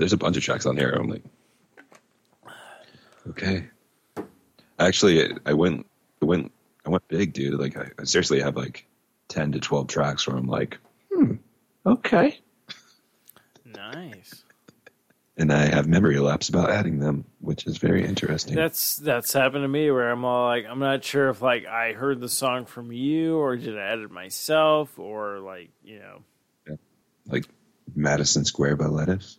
There's 0.07 0.13
a 0.13 0.17
bunch 0.17 0.37
of 0.37 0.43
tracks 0.43 0.65
on 0.65 0.77
here. 0.77 0.91
I'm 0.91 1.09
like, 1.09 1.23
okay. 3.27 3.67
Actually, 4.79 5.33
I 5.45 5.51
went, 5.51 5.85
I 6.21 6.25
went, 6.25 6.53
I 6.85 6.89
went 6.89 7.05
big, 7.09 7.33
dude. 7.33 7.59
Like, 7.59 7.75
I, 7.75 7.89
I 7.99 8.05
seriously 8.05 8.39
have 8.39 8.55
like 8.55 8.87
ten 9.27 9.51
to 9.51 9.59
twelve 9.59 9.87
tracks 9.87 10.25
where 10.25 10.37
I'm 10.37 10.47
like, 10.47 10.77
hmm, 11.11 11.33
okay. 11.85 12.39
Nice. 13.65 14.45
And 15.35 15.51
I 15.51 15.65
have 15.65 15.89
memory 15.89 16.17
lapse 16.19 16.47
about 16.47 16.69
adding 16.69 16.99
them, 16.99 17.25
which 17.41 17.67
is 17.67 17.77
very 17.77 18.05
interesting. 18.05 18.55
That's 18.55 18.95
that's 18.95 19.33
happened 19.33 19.65
to 19.65 19.67
me 19.67 19.91
where 19.91 20.09
I'm 20.09 20.23
all 20.23 20.47
like, 20.47 20.65
I'm 20.65 20.79
not 20.79 21.03
sure 21.03 21.27
if 21.27 21.41
like 21.41 21.65
I 21.65 21.91
heard 21.91 22.21
the 22.21 22.29
song 22.29 22.65
from 22.65 22.93
you 22.93 23.35
or 23.35 23.57
did 23.57 23.77
I 23.77 23.81
add 23.81 23.99
it 23.99 24.09
myself 24.09 24.97
or 24.97 25.39
like 25.39 25.71
you 25.83 25.99
know. 25.99 26.77
like 27.25 27.45
Madison 27.93 28.45
Square 28.45 28.77
by 28.77 28.85
Lettuce. 28.85 29.37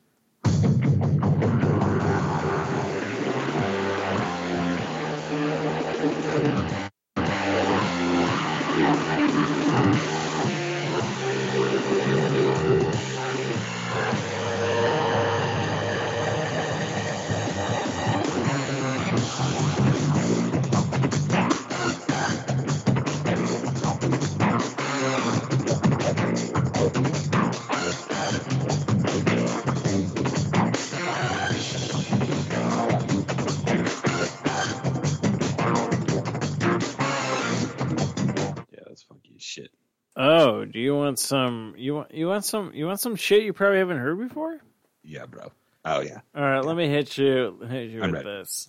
Oh, 40.21 40.65
do 40.65 40.81
you 40.81 40.97
want 40.97 41.19
some? 41.21 41.75
You 41.77 41.95
want 41.95 42.13
you 42.13 42.27
want 42.27 42.45
some? 42.45 42.73
You 42.75 42.87
want 42.87 42.99
some 43.01 43.15
shit 43.15 43.45
you 43.45 43.53
probably 43.53 43.79
haven't 43.79 43.99
heard 43.99 44.19
before? 44.19 44.59
Yeah, 45.05 45.27
bro. 45.27 45.53
Oh 45.85 46.01
yeah. 46.01 46.21
All 46.35 46.43
right, 46.43 46.65
let 46.65 46.77
me 46.77 46.89
hit 46.89 47.17
you. 47.17 47.57
Hit 47.71 47.91
you 47.91 48.03
I'm 48.03 48.11
with 48.11 48.25
ready. 48.25 48.39
this. 48.41 48.69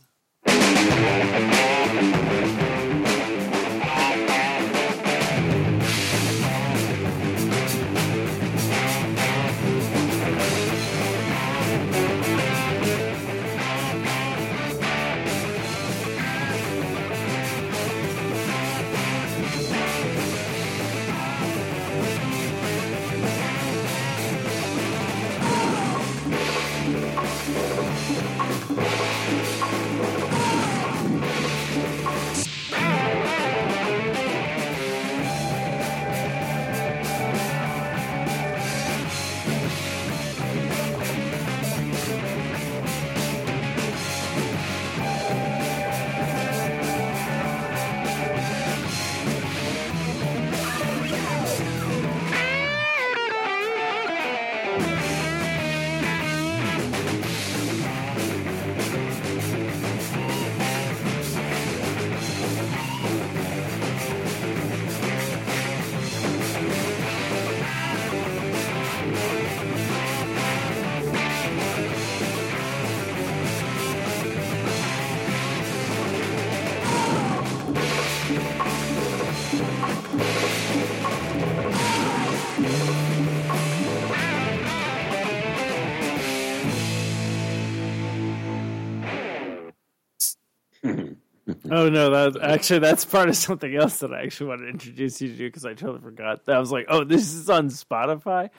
Oh 91.80 91.88
no, 91.88 92.10
that 92.10 92.41
actually 92.43 92.80
that's 92.80 93.06
part 93.06 93.30
of 93.30 93.38
something 93.38 93.73
else 93.73 93.99
that 93.99 94.14
I 94.14 94.23
actually 94.23 94.47
want 94.47 94.61
to 94.61 94.68
introduce 94.68 95.22
you 95.22 95.30
to 95.30 95.38
because 95.38 95.65
I 95.65 95.73
totally 95.73 96.01
forgot. 96.01 96.45
That 96.45 96.57
I 96.57 96.60
was 96.60 96.73
like, 96.73 96.88
oh, 96.89 97.06
this 97.06 97.34
is 97.34 97.49
on 97.49 97.69
Spotify, 97.69 98.49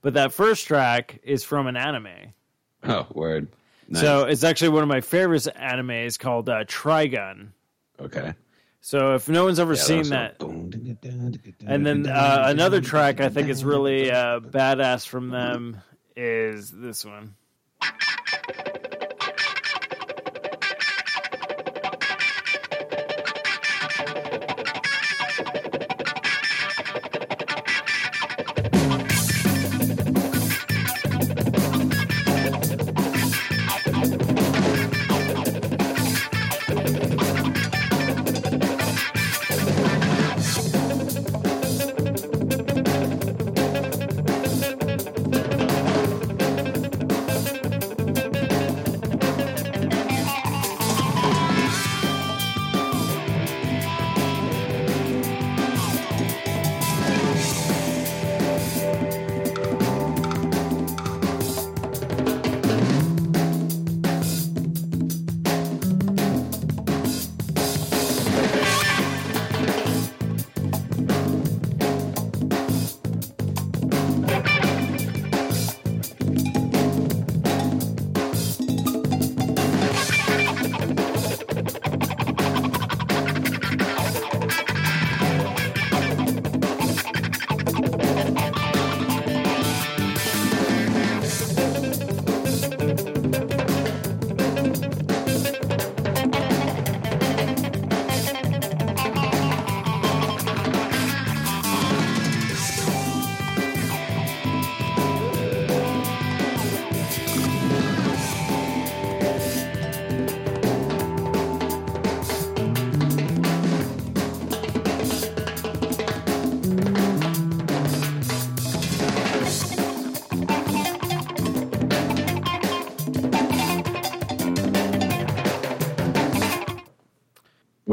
but 0.00 0.14
that 0.14 0.32
first 0.32 0.66
track 0.66 1.20
is 1.22 1.44
from 1.44 1.66
an 1.66 1.76
anime. 1.76 2.32
Oh, 2.82 3.06
word. 3.12 3.48
Nice. 3.86 4.00
So 4.00 4.24
it's 4.24 4.44
actually 4.44 4.70
one 4.70 4.82
of 4.82 4.88
my 4.88 5.02
favorite 5.02 5.42
animes 5.42 6.18
called 6.18 6.48
uh, 6.48 6.64
Trigun. 6.64 7.48
okay. 8.00 8.34
So 8.80 9.14
if 9.14 9.28
no 9.28 9.44
one's 9.44 9.60
ever 9.60 9.76
seen 9.76 10.08
that, 10.08 10.40
and 10.40 11.84
then 11.84 12.06
uh, 12.06 12.44
another 12.46 12.80
track 12.80 13.20
I 13.20 13.28
think 13.28 13.50
is 13.50 13.62
really 13.62 14.10
uh, 14.10 14.40
badass 14.40 15.06
from 15.06 15.28
them 15.28 15.76
is 16.16 16.70
this 16.70 17.04
one. 17.04 17.34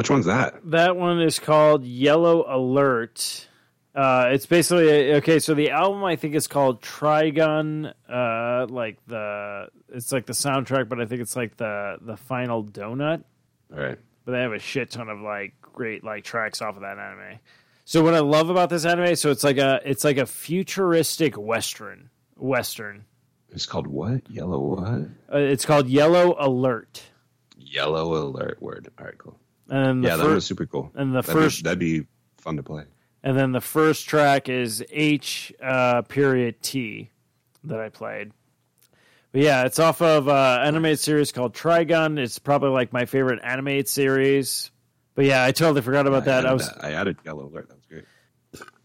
Which 0.08 0.12
one's 0.14 0.26
that? 0.28 0.62
That 0.72 0.96
one 0.96 1.20
is 1.20 1.38
called 1.38 1.84
Yellow 1.84 2.46
Alert. 2.48 3.46
Uh, 3.94 4.30
it's 4.30 4.46
basically 4.46 5.16
okay. 5.16 5.40
So 5.40 5.54
the 5.54 5.72
album 5.72 6.02
I 6.06 6.16
think 6.16 6.34
is 6.34 6.48
called 6.48 6.82
Trigun. 6.82 7.94
Uh, 8.08 8.68
like 8.70 9.00
the 9.08 9.68
it's 9.90 10.14
like 10.14 10.26
the 10.26 10.32
soundtrack, 10.32 10.88
but 10.88 11.02
I 11.02 11.06
think 11.08 11.20
it's 11.20 11.36
like 11.36 11.58
the 11.58 11.98
the 12.00 12.16
final 12.16 12.64
donut. 12.64 13.26
All 13.74 13.80
right. 13.82 13.98
But 14.24 14.32
they 14.32 14.40
have 14.40 14.54
a 14.54 14.60
shit 14.60 14.92
ton 14.92 15.10
of 15.10 15.20
like 15.20 15.56
great 15.62 16.06
like 16.06 16.24
tracks 16.24 16.62
off 16.62 16.78
of 16.78 16.84
that 16.84 16.98
anime. 16.98 17.40
So 17.84 18.02
what 18.02 18.14
I 18.14 18.20
love 18.20 18.50
about 18.50 18.70
this 18.70 18.86
anime, 18.86 19.18
so 19.18 19.30
it's 19.30 19.44
like 19.44 19.58
a 19.58 19.82
it's 19.84 20.06
like 20.06 20.18
a 20.18 20.26
futuristic 20.26 21.38
western 21.38 22.10
western. 22.38 23.04
It's 23.50 23.66
called 23.66 23.88
what? 23.88 24.22
Yellow 24.32 24.60
what? 24.60 25.10
Uh, 25.34 25.38
it's 25.38 25.66
called 25.66 25.90
Yellow 25.90 26.38
Alert. 26.40 27.04
Yellow 27.58 28.16
alert 28.16 28.62
word. 28.62 28.90
All 28.98 29.04
right, 29.04 29.18
cool. 29.18 29.38
And 29.70 30.04
Yeah, 30.04 30.16
that 30.16 30.24
fir- 30.26 30.34
was 30.36 30.46
super 30.46 30.66
cool. 30.66 30.92
and 30.96 31.14
the 31.14 31.22
that'd 31.22 31.34
first- 31.34 31.58
be, 31.58 31.64
that'd 31.64 31.80
be 31.80 32.06
fun 32.38 32.58
to 32.58 32.64
play. 32.64 32.84
And 33.24 33.38
then 33.38 33.52
the 33.52 33.62
first 33.62 34.08
track 34.08 34.48
is 34.48 34.84
H 34.90 35.52
uh, 35.62 36.04
period 36.04 36.62
T 36.62 37.10
that 37.66 37.80
I 37.80 37.90
played. 37.90 38.32
But 39.34 39.42
yeah, 39.42 39.66
it's 39.66 39.80
off 39.80 40.02
of 40.02 40.30
uh, 40.30 40.60
an 40.62 40.68
animated 40.70 41.00
series 41.00 41.32
called 41.34 41.54
Trigun. 41.54 42.18
It's 42.18 42.40
probably 42.40 42.70
like 42.70 42.94
my 42.94 43.06
favorite 43.06 43.40
animated 43.44 43.90
series. 43.90 44.72
But 45.16 45.26
yeah, 45.26 45.44
I 45.44 45.52
totally 45.52 45.82
forgot 45.82 46.08
about 46.08 46.26
that. 46.26 46.46
I 46.46 46.52
I 46.52 46.54
was 46.54 46.68
that. 46.70 46.84
I 46.86 46.94
added 46.94 47.18
yellow 47.26 47.48
alert. 47.48 47.68
That 47.68 47.76
was 47.76 47.86
great. 47.88 48.06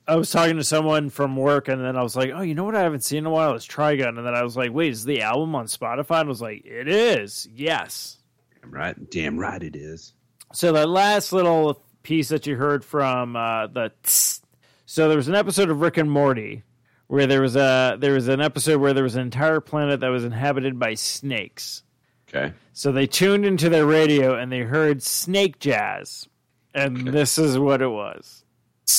I 0.09 0.16
was 0.16 0.30
talking 0.32 0.56
to 0.56 0.64
someone 0.64 1.10
from 1.10 1.36
work, 1.36 1.68
and 1.68 1.80
then 1.84 1.96
I 1.96 2.02
was 2.02 2.16
like, 2.16 2.32
"Oh, 2.34 2.40
you 2.40 2.54
know 2.56 2.64
what? 2.64 2.74
I 2.74 2.80
haven't 2.80 3.04
seen 3.04 3.18
in 3.18 3.26
a 3.26 3.30
while 3.30 3.54
is 3.54 3.64
Trigun." 3.68 4.18
And 4.18 4.26
then 4.26 4.34
I 4.34 4.42
was 4.42 4.56
like, 4.56 4.72
"Wait, 4.72 4.90
is 4.90 5.04
the 5.04 5.22
album 5.22 5.54
on 5.54 5.66
Spotify?" 5.66 6.20
And 6.20 6.26
I 6.26 6.30
was 6.30 6.42
like, 6.42 6.64
"It 6.64 6.88
is, 6.88 7.46
yes." 7.54 8.18
Damn 8.60 8.72
right. 8.72 9.10
Damn 9.10 9.38
right 9.38 9.62
it 9.62 9.76
is. 9.76 10.14
So 10.52 10.72
that 10.72 10.88
last 10.88 11.32
little 11.32 11.82
piece 12.02 12.28
that 12.28 12.46
you 12.46 12.56
heard 12.56 12.84
from 12.84 13.36
uh, 13.36 13.66
the 13.68 13.92
tss, 14.02 14.40
so 14.86 15.08
there 15.08 15.16
was 15.16 15.28
an 15.28 15.34
episode 15.34 15.70
of 15.70 15.80
Rick 15.80 15.96
and 15.96 16.10
Morty 16.10 16.62
where 17.06 17.26
there 17.26 17.42
was 17.42 17.56
a 17.56 17.96
there 17.98 18.14
was 18.14 18.28
an 18.28 18.40
episode 18.40 18.80
where 18.80 18.94
there 18.94 19.04
was 19.04 19.16
an 19.16 19.22
entire 19.22 19.60
planet 19.60 20.00
that 20.00 20.08
was 20.08 20.24
inhabited 20.24 20.78
by 20.78 20.94
snakes. 20.94 21.82
Okay. 22.28 22.52
So 22.72 22.92
they 22.92 23.06
tuned 23.06 23.44
into 23.44 23.68
their 23.68 23.86
radio 23.86 24.34
and 24.34 24.50
they 24.50 24.60
heard 24.60 25.02
snake 25.02 25.58
jazz, 25.58 26.28
and 26.74 27.08
this 27.08 27.38
is 27.38 27.58
what 27.58 27.82
it 27.82 27.88
was. 27.88 28.44
It's 28.82 28.92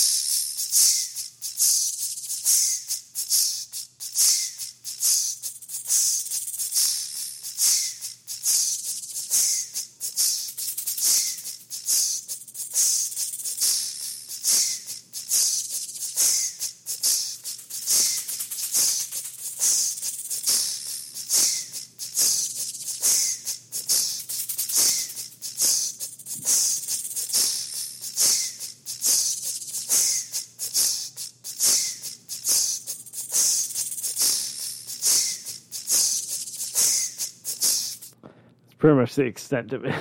pretty 38.83 38.97
much 38.97 39.15
the 39.15 39.23
extent 39.23 39.71
of 39.71 39.85
it. 39.85 39.95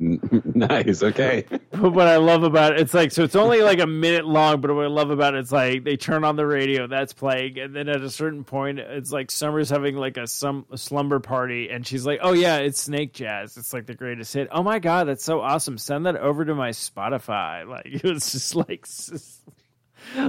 nice. 0.00 1.04
Okay. 1.04 1.44
But 1.70 1.92
what 1.92 2.08
I 2.08 2.16
love 2.16 2.42
about 2.42 2.72
it, 2.72 2.80
it's 2.80 2.92
like 2.92 3.12
so 3.12 3.22
it's 3.22 3.36
only 3.36 3.62
like 3.62 3.78
a 3.78 3.86
minute 3.86 4.26
long, 4.26 4.60
but 4.60 4.74
what 4.74 4.86
I 4.86 4.88
love 4.88 5.10
about 5.10 5.36
it, 5.36 5.38
it's 5.38 5.52
like 5.52 5.84
they 5.84 5.96
turn 5.96 6.24
on 6.24 6.34
the 6.34 6.44
radio, 6.44 6.88
that's 6.88 7.12
playing, 7.12 7.60
and 7.60 7.76
then 7.76 7.88
at 7.88 8.00
a 8.00 8.10
certain 8.10 8.42
point, 8.42 8.80
it's 8.80 9.12
like 9.12 9.30
Summer's 9.30 9.70
having 9.70 9.94
like 9.94 10.16
a 10.16 10.26
some 10.26 10.66
a 10.72 10.76
slumber 10.76 11.20
party, 11.20 11.70
and 11.70 11.86
she's 11.86 12.04
like, 12.04 12.18
"Oh 12.20 12.32
yeah, 12.32 12.56
it's 12.56 12.80
Snake 12.80 13.12
Jazz. 13.12 13.56
It's 13.56 13.72
like 13.72 13.86
the 13.86 13.94
greatest 13.94 14.34
hit. 14.34 14.48
Oh 14.50 14.64
my 14.64 14.80
god, 14.80 15.06
that's 15.06 15.22
so 15.22 15.40
awesome. 15.40 15.78
Send 15.78 16.06
that 16.06 16.16
over 16.16 16.44
to 16.44 16.56
my 16.56 16.70
Spotify." 16.70 17.64
Like 17.68 17.86
it 17.86 18.02
was 18.02 18.32
just 18.32 18.56
like. 18.56 18.84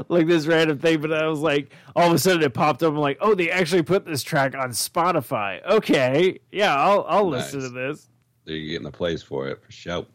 Like 0.07 0.27
this 0.27 0.45
random 0.45 0.79
thing, 0.79 1.01
but 1.01 1.13
I 1.13 1.27
was 1.27 1.39
like, 1.39 1.71
all 1.95 2.07
of 2.07 2.13
a 2.13 2.19
sudden 2.19 2.43
it 2.43 2.53
popped 2.53 2.83
up. 2.83 2.91
I'm 2.91 2.97
like, 2.99 3.17
oh, 3.21 3.35
they 3.35 3.49
actually 3.49 3.83
put 3.83 4.05
this 4.05 4.23
track 4.23 4.55
on 4.55 4.71
Spotify. 4.71 5.63
Okay, 5.65 6.39
yeah, 6.51 6.75
I'll 6.75 7.05
I'll 7.07 7.29
listen 7.29 7.61
to 7.61 7.69
this. 7.69 8.09
So 8.45 8.53
you're 8.53 8.67
getting 8.67 8.83
the 8.83 8.91
plays 8.91 9.23
for 9.23 9.47
it 9.47 9.63
for 9.63 9.71
sure. 9.71 10.05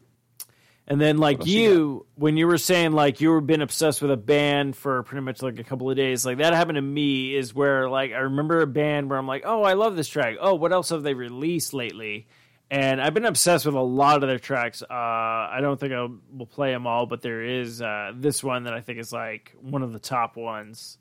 And 0.87 1.01
then, 1.01 1.17
like 1.17 1.47
you 1.47 1.61
you, 1.61 2.05
when 2.15 2.37
you 2.37 2.45
were 2.45 2.59
saying 2.59 2.91
like 2.91 3.19
you 3.19 3.31
were 3.31 3.41
been 3.41 3.61
obsessed 3.61 4.01
with 4.01 4.11
a 4.11 4.17
band 4.17 4.75
for 4.75 5.01
pretty 5.03 5.23
much 5.23 5.41
like 5.41 5.57
a 5.57 5.63
couple 5.63 5.89
of 5.89 5.97
days, 5.97 6.25
like 6.25 6.37
that 6.37 6.53
happened 6.53 6.75
to 6.75 6.81
me. 6.81 7.35
Is 7.35 7.55
where 7.55 7.89
like 7.89 8.11
I 8.11 8.19
remember 8.19 8.61
a 8.61 8.67
band 8.67 9.09
where 9.09 9.17
I'm 9.17 9.27
like, 9.27 9.43
oh, 9.45 9.63
I 9.63 9.73
love 9.73 9.95
this 9.95 10.07
track. 10.07 10.35
Oh, 10.39 10.53
what 10.53 10.71
else 10.71 10.89
have 10.89 11.01
they 11.01 11.15
released 11.15 11.73
lately? 11.73 12.27
And 12.71 13.01
I've 13.01 13.13
been 13.13 13.25
obsessed 13.25 13.65
with 13.65 13.75
a 13.75 13.81
lot 13.81 14.23
of 14.23 14.27
their 14.27 14.39
tracks. 14.39 14.81
Uh, 14.81 14.87
I 14.89 15.59
don't 15.61 15.79
think 15.79 15.93
I 15.93 16.07
will 16.35 16.45
play 16.45 16.71
them 16.71 16.87
all, 16.87 17.05
but 17.05 17.21
there 17.21 17.43
is 17.43 17.81
uh, 17.81 18.11
this 18.15 18.43
one 18.43 18.63
that 18.63 18.73
I 18.73 18.81
think 18.81 18.99
is 18.99 19.13
like 19.13 19.53
one 19.61 19.83
of 19.83 19.93
the 19.93 19.99
top 19.99 20.35
ones. 20.35 20.97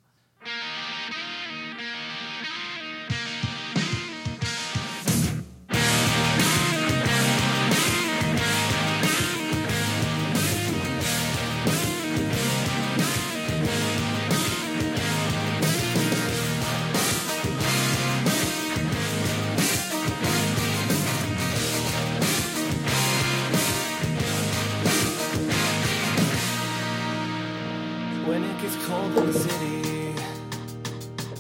The 29.22 29.32
city, 29.32 30.14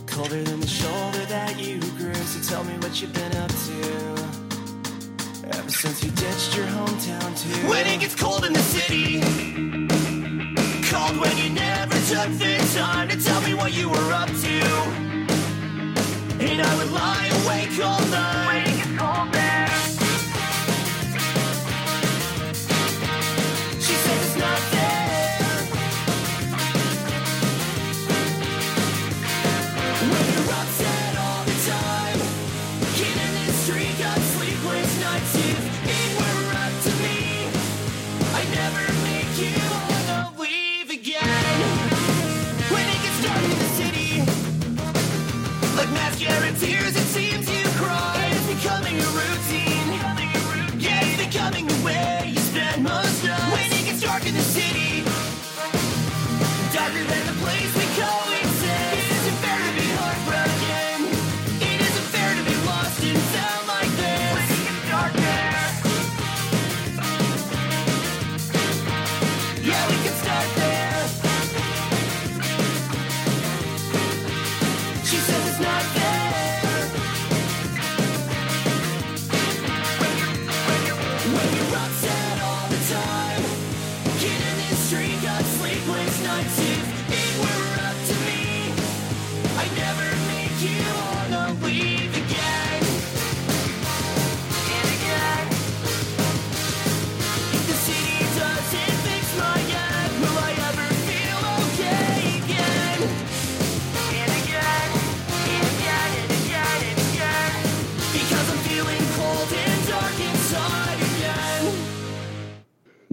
colder 0.06 0.42
than 0.42 0.60
the 0.60 0.66
shoulder 0.66 1.24
that 1.26 1.58
you 1.58 1.80
grew. 1.98 2.14
So 2.14 2.40
tell 2.54 2.64
me 2.64 2.74
what 2.78 3.00
you've 3.00 3.12
been 3.12 3.36
up 3.36 3.50
to 3.50 3.74
ever 5.58 5.70
since 5.70 6.02
you 6.04 6.10
ditched 6.12 6.56
your 6.56 6.66
hometown 6.66 7.36
too. 7.40 7.68
When 7.68 7.86
it 7.86 8.00
gets 8.00 8.14
cold 8.14 8.44
in 8.44 8.52
the 8.52 8.60
city, 8.60 9.20
cold 10.90 11.16
when 11.20 11.36
you 11.38 11.50
never 11.50 11.94
took 11.94 12.30
the 12.38 12.56
time 12.74 13.08
to 13.08 13.16
tell 13.22 13.40
me 13.42 13.54
what 13.54 13.72
you 13.72 13.88
were 13.88 14.12
up 14.12 14.28
to, 14.28 14.60
and 16.40 16.62
I 16.62 16.76
would 16.78 16.92
lie 16.92 17.28
awake 17.42 17.78
all 17.84 18.00
night. 18.06 18.46
When 18.46 18.56
it 18.62 18.76
gets 18.76 18.98
cold 18.98 19.32
there. 19.32 19.83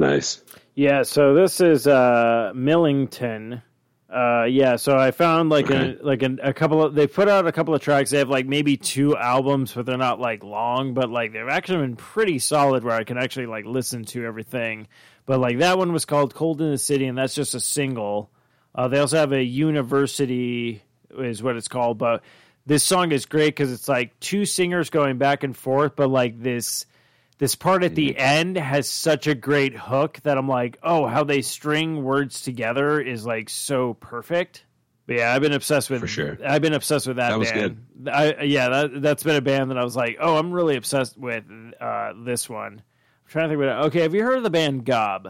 Nice. 0.01 0.41
Yeah, 0.73 1.03
so 1.03 1.35
this 1.35 1.61
is 1.61 1.85
uh, 1.85 2.53
Millington. 2.55 3.61
Uh, 4.11 4.45
yeah, 4.45 4.75
so 4.75 4.97
I 4.97 5.11
found 5.11 5.49
like 5.49 5.69
Okay. 5.69 5.95
a 6.01 6.03
like 6.03 6.23
a, 6.23 6.35
a 6.41 6.53
couple 6.53 6.83
of 6.83 6.95
they 6.95 7.05
put 7.07 7.29
out 7.29 7.45
a 7.45 7.51
couple 7.51 7.75
of 7.75 7.81
tracks. 7.81 8.09
They 8.09 8.17
have 8.17 8.27
like 8.29 8.47
maybe 8.47 8.77
two 8.77 9.15
albums, 9.15 9.73
but 9.73 9.85
they're 9.85 9.97
not 9.97 10.19
like 10.19 10.43
long. 10.43 10.93
But 10.95 11.09
like 11.11 11.33
they've 11.33 11.47
actually 11.47 11.83
been 11.85 11.95
pretty 11.95 12.39
solid, 12.39 12.83
where 12.83 12.95
I 12.95 13.03
can 13.03 13.17
actually 13.17 13.45
like 13.45 13.65
listen 13.65 14.03
to 14.05 14.25
everything. 14.25 14.87
But 15.27 15.39
like 15.39 15.59
that 15.59 15.77
one 15.77 15.93
was 15.93 16.05
called 16.05 16.33
"Cold 16.33 16.61
in 16.61 16.71
the 16.71 16.77
City," 16.77 17.05
and 17.05 17.17
that's 17.17 17.35
just 17.35 17.53
a 17.53 17.59
single. 17.61 18.31
Uh, 18.73 18.87
they 18.87 18.99
also 18.99 19.17
have 19.17 19.31
a 19.33 19.43
University 19.43 20.81
is 21.17 21.43
what 21.43 21.57
it's 21.57 21.67
called, 21.67 21.97
but 21.97 22.23
this 22.65 22.83
song 22.83 23.11
is 23.11 23.25
great 23.25 23.49
because 23.55 23.71
it's 23.71 23.87
like 23.87 24.19
two 24.19 24.45
singers 24.45 24.89
going 24.89 25.17
back 25.19 25.43
and 25.43 25.55
forth, 25.55 25.95
but 25.95 26.09
like 26.09 26.41
this 26.41 26.85
this 27.41 27.55
part 27.55 27.83
at 27.83 27.95
the 27.95 28.15
end 28.15 28.55
has 28.55 28.87
such 28.87 29.25
a 29.25 29.33
great 29.33 29.75
hook 29.75 30.19
that 30.21 30.37
I'm 30.37 30.47
like, 30.47 30.77
oh, 30.83 31.07
how 31.07 31.23
they 31.23 31.41
string 31.41 32.03
words 32.03 32.43
together 32.43 33.01
is 33.01 33.25
like 33.25 33.49
so 33.49 33.95
perfect. 33.95 34.63
But 35.07 35.15
yeah, 35.15 35.33
I've 35.33 35.41
been 35.41 35.51
obsessed 35.51 35.89
with 35.89 36.01
For 36.01 36.07
sure. 36.07 36.37
I've 36.45 36.61
been 36.61 36.75
obsessed 36.75 37.07
with 37.07 37.17
that. 37.17 37.29
That 37.29 37.39
was 37.39 37.51
band. 37.51 37.87
I, 38.05 38.43
yeah, 38.43 38.69
that 38.69 39.01
that's 39.01 39.23
been 39.23 39.37
a 39.37 39.41
band 39.41 39.71
that 39.71 39.79
I 39.79 39.83
was 39.83 39.95
like, 39.95 40.17
oh, 40.21 40.37
I'm 40.37 40.51
really 40.51 40.75
obsessed 40.75 41.17
with 41.17 41.43
uh, 41.81 42.13
this 42.23 42.47
one. 42.47 42.73
I'm 42.73 43.27
trying 43.27 43.49
to 43.49 43.55
think 43.55 43.63
about 43.63 43.85
it. 43.85 43.87
Okay, 43.87 44.01
have 44.01 44.13
you 44.13 44.21
heard 44.21 44.37
of 44.37 44.43
the 44.43 44.51
band 44.51 44.85
Gob? 44.85 45.29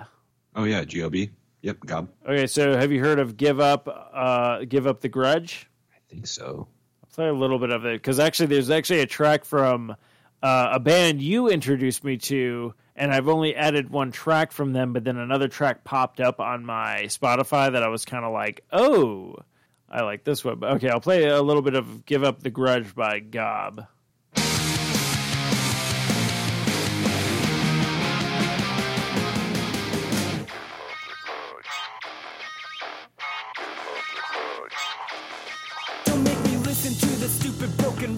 Oh 0.54 0.66
yeah, 0.66 0.84
Gob. 0.84 1.16
Yep, 1.16 1.80
Gob. 1.86 2.10
Okay, 2.26 2.46
so 2.46 2.76
have 2.78 2.92
you 2.92 3.00
heard 3.00 3.20
of 3.20 3.38
Give 3.38 3.62
Up? 3.62 3.88
Uh, 3.88 4.66
Give 4.66 4.86
Up 4.86 5.00
the 5.00 5.08
Grudge? 5.08 5.70
I 5.94 6.00
think 6.10 6.28
so. 6.28 6.68
I'll 7.02 7.10
play 7.16 7.30
a 7.30 7.34
little 7.34 7.58
bit 7.58 7.70
of 7.70 7.86
it 7.86 8.02
because 8.02 8.20
actually, 8.20 8.48
there's 8.48 8.70
actually 8.70 9.00
a 9.00 9.08
track 9.08 9.46
from 9.46 9.96
uh, 10.42 10.70
a 10.74 10.80
band 10.80 11.22
you 11.22 11.48
introduced 11.50 12.04
me 12.04 12.18
to, 12.18 12.74
and 12.96 13.14
I've 13.14 13.28
only 13.28 13.56
added 13.56 13.90
one 13.90 14.12
track 14.12 14.52
from 14.52 14.74
them, 14.74 14.94
but 14.94 15.04
then 15.04 15.18
another 15.18 15.48
track 15.48 15.84
popped 15.84 16.20
up 16.20 16.40
on 16.40 16.66
my 16.66 17.04
Spotify 17.06 17.72
that 17.72 17.84
I 17.84 17.88
was 17.88 18.06
kind 18.06 18.26
of 18.26 18.34
like, 18.34 18.64
oh, 18.72 19.36
I 19.90 20.02
like 20.04 20.24
this 20.24 20.44
one. 20.44 20.64
Okay, 20.64 20.90
I'll 20.90 21.02
play 21.02 21.26
a 21.26 21.42
little 21.42 21.62
bit 21.62 21.76
of 21.76 22.06
"Give 22.06 22.24
Up 22.24 22.42
the 22.42 22.50
Grudge" 22.50 22.96
by 22.96 23.20
Gob. 23.20 23.86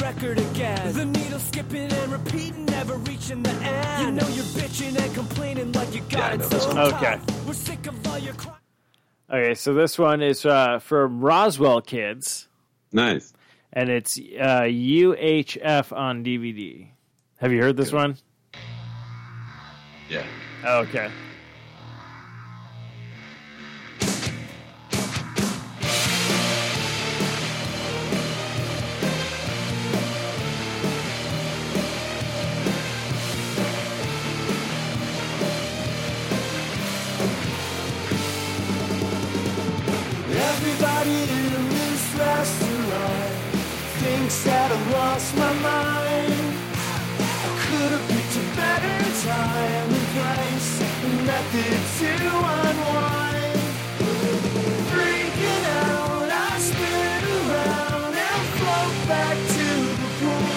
Record 0.04 0.38
again. 0.38 0.94
The 0.94 1.06
needle 1.06 1.40
skipping 1.40 1.90
and 1.92 2.12
repeating, 2.12 2.66
never 2.66 2.96
reaching 2.98 3.42
the 3.42 3.52
end. 3.52 4.06
You 4.06 4.12
know 4.12 4.28
you're 4.36 4.44
bitching 4.60 5.02
and 5.02 5.14
complaining 5.16 5.72
like 5.72 5.96
you 5.96 6.02
got 6.02 6.38
Yeah, 6.40 6.46
it 6.46 6.62
so 6.62 6.74
tough. 6.74 6.94
Okay. 7.02 7.20
We're 7.48 7.54
sick 7.54 7.88
of 7.88 8.08
all 8.08 8.20
your 8.20 8.34
cry- 8.34 8.52
Okay, 9.32 9.56
so 9.56 9.74
this 9.74 9.98
one 9.98 10.22
is 10.22 10.46
uh, 10.46 10.80
from 10.80 11.22
Roswell 11.22 11.82
Kids, 11.82 12.50
Nice. 12.92 13.34
and 13.72 13.90
it's 13.90 14.18
uh, 14.20 14.64
UHF 14.68 15.96
on 15.96 16.24
DVD. 16.24 16.88
Have 17.38 17.52
you 17.54 17.62
heard 17.62 17.78
this 17.78 17.92
one? 17.94 18.18
Yeah. 20.10 20.26
Okay. 20.66 21.10
Everybody 41.06 41.56
in 41.56 41.68
this 41.68 42.16
restaurant 42.16 43.34
thinks 44.00 44.44
that 44.46 44.72
I 44.72 44.80
lost 44.92 45.36
my 45.36 45.52
mind. 45.52 46.56
I 47.20 47.52
could 47.60 47.92
have 47.92 48.08
picked 48.08 48.36
a 48.40 48.46
better 48.56 49.00
time 49.28 49.90
and 50.00 50.08
place, 50.16 50.72
and 51.04 51.18
method 51.28 51.80
to 52.00 52.08
unwind. 52.56 53.60
Freaking 54.92 55.66
out, 55.84 56.30
I 56.32 56.56
spin 56.70 57.24
around 57.36 58.16
and 58.16 58.44
float 58.56 58.96
back 59.12 59.38
to 59.58 59.68
the 60.00 60.10
pool. 60.20 60.56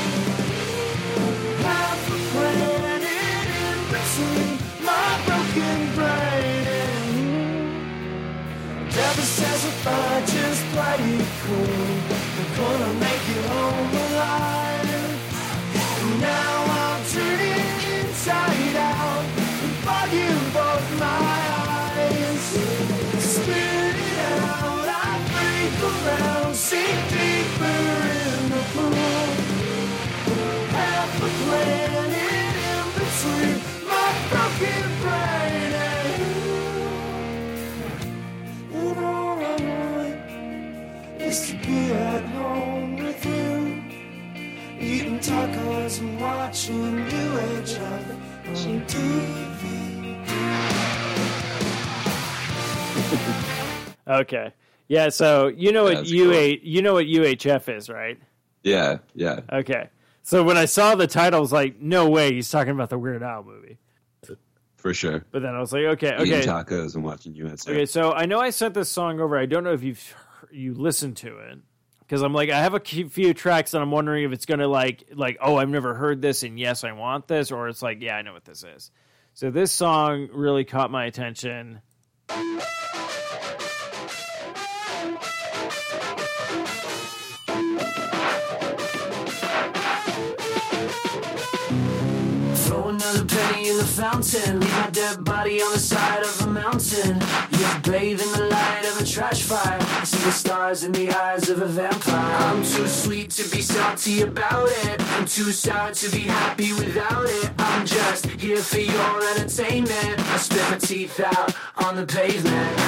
Half 1.66 2.07
a 2.07 2.18
planet 2.31 3.02
in 3.02 3.78
between 3.91 4.55
my 4.86 5.10
broken 5.26 5.78
brain 5.99 6.66
and 6.86 7.10
you. 7.18 7.34
Never 8.94 9.26
says 9.26 9.62
a 9.65 9.75
mighty 10.76 11.24
cool. 11.42 13.06
be 41.67 41.93
at 41.93 42.25
home 42.27 42.97
with 42.97 43.27
you, 43.27 43.83
eating 44.78 45.19
tacos 45.19 46.01
and 46.01 46.20
watching 46.20 46.95
you 46.95 47.39
and 47.39 47.69
on 48.49 48.86
TV. 48.86 49.86
okay. 54.09 54.53
Yeah, 54.89 55.09
so 55.09 55.49
you 55.49 55.73
know 55.73 55.89
yeah, 55.89 55.99
what 55.99 56.07
UA 56.07 56.31
cool. 56.31 56.57
you 56.62 56.83
know 56.83 56.95
what 56.95 57.07
UHF 57.07 57.77
is, 57.77 57.89
right? 57.89 58.19
Yeah, 58.62 58.99
yeah. 59.15 59.41
Okay. 59.53 59.89
So 60.23 60.45
when 60.45 60.57
I 60.57 60.67
saw 60.67 60.95
the 60.95 61.09
title, 61.09 61.39
I 61.39 61.41
was 61.41 61.53
like, 61.53 61.81
no 61.81 62.09
way, 62.09 62.33
he's 62.33 62.51
talking 62.51 62.73
about 62.73 62.91
the 62.91 62.99
Weird 62.99 63.23
Al 63.23 63.43
movie. 63.43 63.78
For 64.77 64.95
sure. 64.95 65.25
But 65.33 65.43
then 65.43 65.55
I 65.55 65.61
was 65.61 65.73
like, 65.73 65.83
okay, 65.83 66.15
okay. 66.15 66.39
Eating 66.39 66.49
tacos 66.49 66.95
and 66.95 67.03
watching 67.03 67.35
USA. 67.35 67.73
Okay, 67.73 67.86
so 67.86 68.12
I 68.12 68.27
know 68.27 68.39
I 68.39 68.51
sent 68.51 68.75
this 68.75 68.89
song 68.89 69.19
over. 69.20 69.36
I 69.36 69.47
don't 69.47 69.65
know 69.65 69.73
if 69.73 69.83
you've 69.83 70.15
you 70.52 70.75
listen 70.75 71.15
to 71.15 71.39
it 71.39 71.58
because 72.00 72.23
I'm 72.23 72.33
like 72.33 72.50
I 72.50 72.60
have 72.60 72.75
a 72.75 72.81
few 72.81 73.34
tracks 73.34 73.75
and 73.75 73.83
I'm 73.83 73.91
wondering 73.91 74.25
if 74.25 74.33
it's 74.33 74.47
gonna 74.47 74.68
like 74.68 75.05
like 75.15 75.39
oh 75.41 75.57
I've 75.57 75.68
never 75.68 75.94
heard 75.94 76.23
this 76.23 76.42
and 76.42 76.58
yes 76.58 76.84
I 76.84 76.92
want 76.92 77.28
this 77.28 77.50
or 77.50 77.68
it's 77.68 77.83
like 77.83 78.00
yeah 78.00 78.16
I 78.16 78.23
know 78.23 78.33
what 78.33 78.44
this 78.44 78.65
is. 78.65 78.91
So 79.34 79.50
this 79.50 79.73
song 79.73 80.28
really 80.33 80.65
caught 80.65 80.91
my 80.91 81.05
attention. 81.05 81.83
Fountain. 93.86 94.60
Leave 94.60 94.70
my 94.73 94.90
dead 94.90 95.24
body 95.24 95.62
on 95.62 95.73
the 95.73 95.78
side 95.78 96.23
of 96.23 96.42
a 96.42 96.47
mountain. 96.50 97.20
You 97.58 97.66
bathe 97.90 98.20
in 98.20 98.32
the 98.32 98.48
light 98.50 98.84
of 98.90 99.00
a 99.00 99.05
trash 99.05 99.42
fire. 99.42 99.78
I 99.81 100.05
see 100.05 100.23
the 100.24 100.32
stars 100.32 100.84
in 100.84 100.92
the 100.92 101.10
eyes 101.10 101.48
of 101.48 101.62
a 101.62 101.66
vampire. 101.66 102.36
I'm 102.48 102.62
too 102.62 102.86
sweet 102.86 103.31
to 103.31 103.48
be 103.55 103.62
salty 103.62 104.23
about 104.23 104.68
it. 104.84 105.00
I'm 105.15 105.26
too 105.26 105.52
sour 105.52 105.92
to 105.92 106.10
be 106.10 106.20
happy 106.20 106.73
without 106.73 107.26
it. 107.26 107.50
I'm 107.58 107.86
just 107.86 108.26
here 108.26 108.58
for 108.58 108.81
your 108.81 109.31
entertainment. 109.31 110.18
I 110.18 110.36
spit 110.36 110.70
my 110.70 110.78
teeth 110.78 111.20
out 111.20 111.55
on 111.76 111.97
the 111.97 112.06
pavement. 112.06 112.81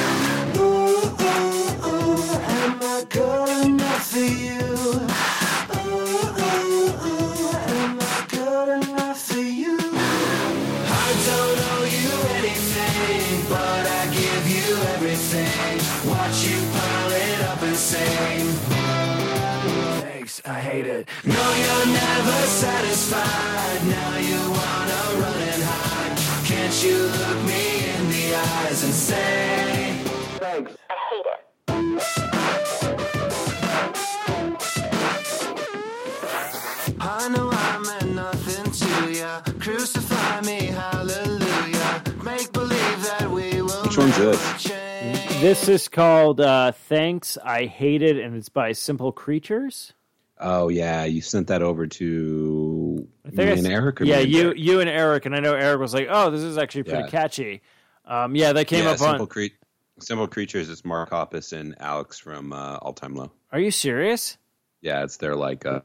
Ooh, 0.56 0.62
ooh, 0.62 1.88
ooh, 1.88 2.34
am 2.62 2.78
I 2.82 3.04
good 3.08 3.66
enough 3.66 4.10
for 4.10 4.18
you? 4.18 4.58
I 20.48 20.60
hate 20.60 20.86
it. 20.86 21.08
No, 21.24 21.34
you're 21.34 21.86
never 21.92 22.38
satisfied. 22.46 23.86
Now 23.86 24.16
you 24.16 24.40
wanna 24.50 25.20
run 25.22 25.42
and 25.52 25.62
hide. 25.62 26.46
Can't 26.46 26.82
you 26.84 26.96
look 26.96 27.44
me 27.44 27.84
in 27.94 28.08
the 28.08 28.34
eyes 28.34 28.82
and 28.84 28.92
say, 28.94 30.02
Thanks. 30.38 30.72
I 37.00 37.28
know 37.34 37.50
I 37.52 37.78
meant 37.78 38.14
nothing 38.14 38.70
to 38.72 39.12
ya. 39.12 39.40
Crucify 39.60 40.40
me, 40.42 40.66
hallelujah. 40.66 42.02
Make 42.22 42.52
believe 42.52 43.02
that 43.04 43.28
we 43.30 43.62
will 43.62 43.82
Which 43.84 43.96
one's 43.98 44.18
never 44.18 44.30
this? 44.32 44.62
change. 44.62 45.28
This 45.40 45.68
is 45.68 45.88
called 45.88 46.40
uh, 46.40 46.72
"Thanks 46.72 47.38
I 47.44 47.66
Hate 47.66 48.02
It" 48.02 48.16
and 48.18 48.34
it's 48.36 48.48
by 48.48 48.72
Simple 48.72 49.12
Creatures. 49.12 49.94
Oh 50.40 50.68
yeah, 50.68 51.04
you 51.04 51.20
sent 51.20 51.48
that 51.48 51.62
over 51.62 51.86
to 51.86 53.08
I 53.26 53.30
me 53.30 53.44
I 53.44 53.46
and 53.54 53.66
Eric. 53.66 54.00
Or 54.00 54.04
yeah, 54.04 54.20
you 54.20 54.42
Derek? 54.42 54.58
you 54.58 54.80
and 54.80 54.88
Eric, 54.88 55.26
and 55.26 55.34
I 55.34 55.40
know 55.40 55.54
Eric 55.54 55.80
was 55.80 55.92
like, 55.94 56.08
"Oh, 56.10 56.30
this 56.30 56.42
is 56.42 56.56
actually 56.58 56.84
pretty 56.84 57.02
Yeah. 57.04 57.08
catchy." 57.08 57.62
Um, 58.04 58.34
yeah, 58.36 58.52
that 58.52 58.66
came 58.66 58.84
yeah, 58.84 58.90
up 58.92 58.98
simple 58.98 59.22
on. 59.22 59.26
Cre- 59.26 59.46
simple 60.00 60.28
creatures. 60.28 60.70
It's 60.70 60.84
Mark 60.84 61.10
Hoppus 61.10 61.52
and 61.52 61.74
Alex 61.80 62.18
from 62.18 62.52
uh, 62.52 62.76
All 62.76 62.92
Time 62.92 63.14
Low. 63.14 63.30
Are 63.52 63.60
you 63.60 63.70
serious? 63.70 64.38
Yeah, 64.80 65.02
it's 65.04 65.16
their 65.16 65.34
like 65.36 65.66
uh, 65.66 65.80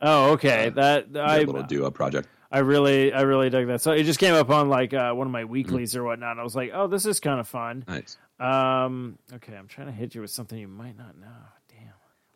Oh, 0.00 0.30
okay. 0.32 0.70
that 0.70 1.12
their 1.12 1.24
I 1.24 1.40
little 1.40 1.62
duo 1.64 1.90
project. 1.90 2.28
I 2.50 2.60
really 2.60 3.12
I 3.12 3.20
really 3.22 3.50
dug 3.50 3.66
that. 3.66 3.82
So 3.82 3.92
it 3.92 4.04
just 4.04 4.18
came 4.18 4.34
up 4.34 4.48
on 4.48 4.70
like 4.70 4.94
uh, 4.94 5.12
one 5.12 5.26
of 5.26 5.32
my 5.32 5.44
weeklies 5.44 5.90
Mm-hmm. 5.92 6.00
or 6.00 6.04
whatnot. 6.04 6.38
I 6.38 6.42
was 6.42 6.56
like, 6.56 6.70
"Oh, 6.72 6.86
this 6.86 7.04
is 7.04 7.20
kind 7.20 7.38
of 7.40 7.46
fun." 7.46 7.84
Nice. 7.86 8.16
Um, 8.40 9.18
okay, 9.34 9.54
I'm 9.54 9.68
trying 9.68 9.88
to 9.88 9.92
hit 9.92 10.14
you 10.14 10.22
with 10.22 10.30
something 10.30 10.58
you 10.58 10.68
might 10.68 10.96
not 10.96 11.18
know. 11.18 11.26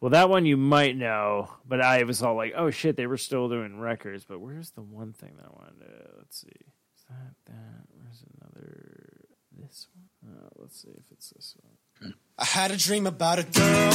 Well, 0.03 0.11
that 0.11 0.29
one 0.29 0.47
you 0.47 0.57
might 0.57 0.97
know, 0.97 1.49
but 1.65 1.81
I 1.81 2.03
was 2.03 2.25
all 2.25 2.35
like, 2.35 2.55
"Oh 2.57 2.71
shit, 2.71 2.97
they 2.97 3.07
were 3.07 3.17
still 3.17 3.49
doing 3.49 3.79
records." 3.79 4.25
But 4.25 4.41
where's 4.41 4.73
the 4.73 4.83
one 4.83 5.13
thing 5.13 5.35
that 5.37 5.47
I 5.47 5.51
wanted 5.51 5.79
to? 5.79 6.09
Let's 6.19 6.41
see. 6.41 6.49
Is 6.49 7.05
that 7.09 7.37
that? 7.47 7.87
Where's 7.95 8.25
another? 8.41 9.29
This 9.57 9.87
one? 9.95 10.35
Uh, 10.35 10.49
let's 10.57 10.83
see 10.83 10.89
if 10.89 11.05
it's 11.13 11.31
this 11.31 11.55
one. 11.63 12.15
I 12.37 12.45
had 12.45 12.73
a 12.73 12.77
dream 12.77 13.07
about 13.07 13.39
a 13.39 13.45
girl. 13.45 13.93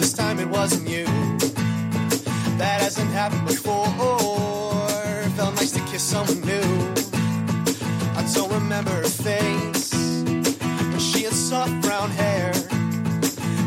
This 0.00 0.12
time 0.12 0.40
it 0.40 0.48
wasn't 0.48 0.88
you. 0.88 1.04
That 2.58 2.80
hasn't 2.80 3.10
happened 3.10 3.46
before. 3.46 3.86
Felt 5.36 5.54
nice 5.54 5.70
to 5.70 5.80
kiss 5.86 6.02
someone 6.02 6.40
new. 6.40 6.92
I 8.16 8.28
don't 8.34 8.52
remember 8.52 8.90
her 8.90 9.04
face. 9.04 9.94
But 10.24 10.98
she 10.98 11.22
had 11.22 11.32
soft 11.32 11.80
brown 11.80 12.10
hair. 12.10 12.43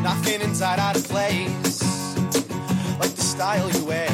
Nothing 0.08 0.40
inside 0.40 0.80
out 0.80 0.96
of 0.96 1.04
place. 1.04 1.84
Like 2.98 3.14
the 3.20 3.26
style 3.34 3.70
you 3.70 3.84
wear. 3.84 4.08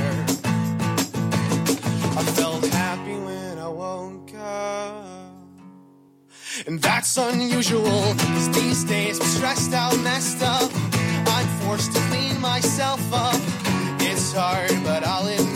I 2.20 2.24
felt 2.34 2.66
happy 2.66 3.16
when 3.28 3.60
I 3.60 3.68
woke 3.68 4.34
up. 4.34 5.06
And 6.66 6.82
that's 6.82 7.16
unusual, 7.16 8.02
cause 8.34 8.50
these 8.60 8.84
days 8.86 9.20
I'm 9.22 9.28
stressed 9.28 9.74
out, 9.74 9.96
messed 10.00 10.42
up. 10.42 10.72
I'm 11.36 11.48
forced 11.62 11.94
to 11.94 12.00
clean 12.10 12.42
myself 12.42 13.02
up. 13.14 13.40
It's 14.00 14.34
hard, 14.34 14.74
but 14.84 15.06
I'll 15.06 15.28
admit 15.28 15.53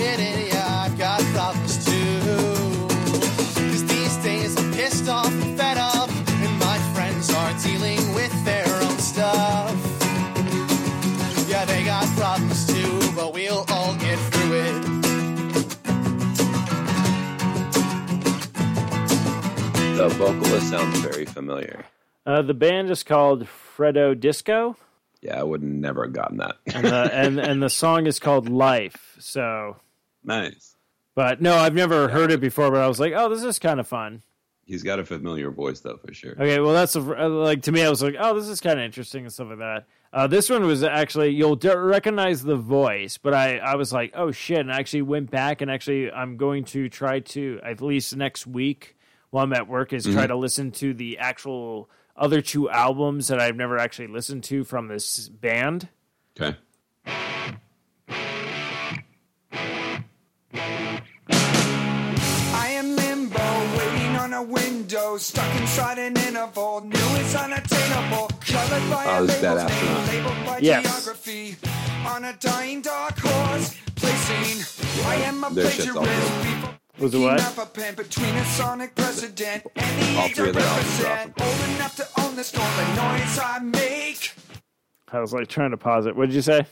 The 19.97 20.09
vocalist 20.09 20.69
sounds 20.69 20.99
very 20.99 21.25
familiar. 21.25 21.83
Uh, 22.25 22.41
the 22.43 22.53
band 22.53 22.89
is 22.91 23.03
called 23.03 23.47
Fredo 23.47 24.17
Disco, 24.19 24.77
Yeah, 25.21 25.39
I 25.39 25.43
would 25.43 25.63
never 25.63 26.03
have 26.05 26.13
gotten 26.13 26.37
that. 26.37 26.57
and 26.67 26.85
the, 26.85 27.09
and 27.13 27.39
and 27.39 27.63
the 27.63 27.69
song 27.69 28.05
is 28.05 28.19
called 28.19 28.47
Life. 28.47 29.15
So, 29.19 29.77
nice. 30.23 30.75
but 31.15 31.41
no, 31.41 31.55
I've 31.55 31.73
never 31.73 32.09
heard 32.09 32.31
it 32.31 32.39
before. 32.39 32.69
But 32.69 32.81
I 32.81 32.87
was 32.87 32.99
like, 32.99 33.13
"Oh, 33.15 33.27
this 33.29 33.43
is 33.43 33.57
kind 33.59 33.79
of 33.79 33.87
fun." 33.87 34.21
He's 34.65 34.83
got 34.83 34.99
a 34.99 35.05
familiar 35.05 35.49
voice 35.49 35.79
though, 35.79 35.97
for 35.97 36.13
sure. 36.13 36.33
Okay, 36.33 36.59
well, 36.59 36.73
that's 36.73 36.95
a, 36.95 36.99
like 36.99 37.63
to 37.63 37.71
me. 37.71 37.81
I 37.83 37.89
was 37.89 38.03
like, 38.03 38.15
"Oh, 38.19 38.37
this 38.39 38.47
is 38.49 38.61
kind 38.61 38.77
of 38.79 38.85
interesting" 38.85 39.23
and 39.23 39.33
stuff 39.33 39.47
like 39.49 39.59
that. 39.59 39.85
Uh, 40.13 40.27
this 40.27 40.49
one 40.49 40.65
was 40.67 40.83
actually 40.83 41.29
you'll 41.29 41.55
d- 41.55 41.69
recognize 41.75 42.43
the 42.43 42.55
voice, 42.57 43.17
but 43.17 43.33
I 43.33 43.57
I 43.57 43.75
was 43.75 43.91
like, 43.91 44.13
"Oh 44.15 44.31
shit!" 44.31 44.59
And 44.59 44.71
I 44.71 44.77
actually 44.79 45.01
went 45.01 45.31
back 45.31 45.61
and 45.61 45.71
actually 45.71 46.11
I'm 46.11 46.37
going 46.37 46.65
to 46.65 46.87
try 46.87 47.19
to 47.21 47.59
at 47.63 47.81
least 47.81 48.15
next 48.15 48.45
week 48.45 48.93
while 49.29 49.43
I'm 49.43 49.53
at 49.53 49.67
work 49.67 49.93
is 49.93 50.03
try 50.03 50.13
mm-hmm. 50.13 50.27
to 50.27 50.35
listen 50.35 50.71
to 50.73 50.93
the 50.93 51.17
actual 51.17 51.89
other 52.15 52.41
two 52.41 52.69
albums 52.69 53.27
that 53.27 53.39
I've 53.39 53.55
never 53.55 53.77
actually 53.77 54.07
listened 54.07 54.43
to 54.45 54.63
from 54.63 54.87
this 54.87 55.29
band. 55.29 55.89
Okay. 56.39 56.57
I 61.39 62.69
am 62.69 62.95
limbo, 62.95 63.77
waiting 63.77 64.15
on 64.17 64.33
a 64.33 64.43
window, 64.43 65.17
stuck 65.17 65.53
inside 65.59 65.97
an 65.99 66.17
interval, 66.17 66.81
knew 66.81 66.91
it's 66.93 67.35
unattainable, 67.35 68.29
colored 68.45 68.89
by 68.89 69.05
Oh, 69.07 69.23
a 69.23 69.27
this 69.27 69.35
is 69.35 69.41
label's 69.41 69.41
Bad 69.41 69.55
name, 69.57 69.67
Astronaut. 69.67 70.07
labeled 70.07 70.45
by 70.45 70.57
Yes. 70.59 70.83
geography, 70.83 71.55
on 72.05 72.25
a 72.25 72.33
dying 72.33 72.81
dark 72.81 73.19
horse, 73.19 73.75
placing, 73.95 75.05
I 75.05 75.15
am 75.15 75.43
a 75.43 75.49
Their 75.53 75.69
shit's 75.71 75.95
all 75.95 76.03
plagiarist, 76.03 76.43
people 76.43 76.69
Was 76.99 77.13
it 77.13 77.19
what? 77.19 77.57
a 77.59 77.65
pen 77.67 77.93
between 77.93 78.33
a 78.35 78.45
sonic 78.45 78.95
precedent 78.95 79.67
and 79.75 80.01
the 80.01 80.19
All 80.19 80.27
three 80.29 80.49
of 80.49 80.55
their 80.55 80.63
albums 80.63 80.99
are 80.99 81.03
represent, 81.03 81.41
old 81.41 81.75
enough 81.75 81.95
to 81.97 82.07
own 82.21 82.35
the 82.35 82.43
storm, 82.43 82.67
the 82.75 82.95
noise 82.95 83.39
I 83.39 83.59
make. 83.59 84.33
I 85.11 85.19
was 85.19 85.31
like 85.31 85.47
trying 85.47 85.71
to 85.71 85.77
pause 85.77 86.07
it. 86.07 86.15
What 86.15 86.25
did 86.27 86.35
you 86.35 86.41
say? 86.41 86.65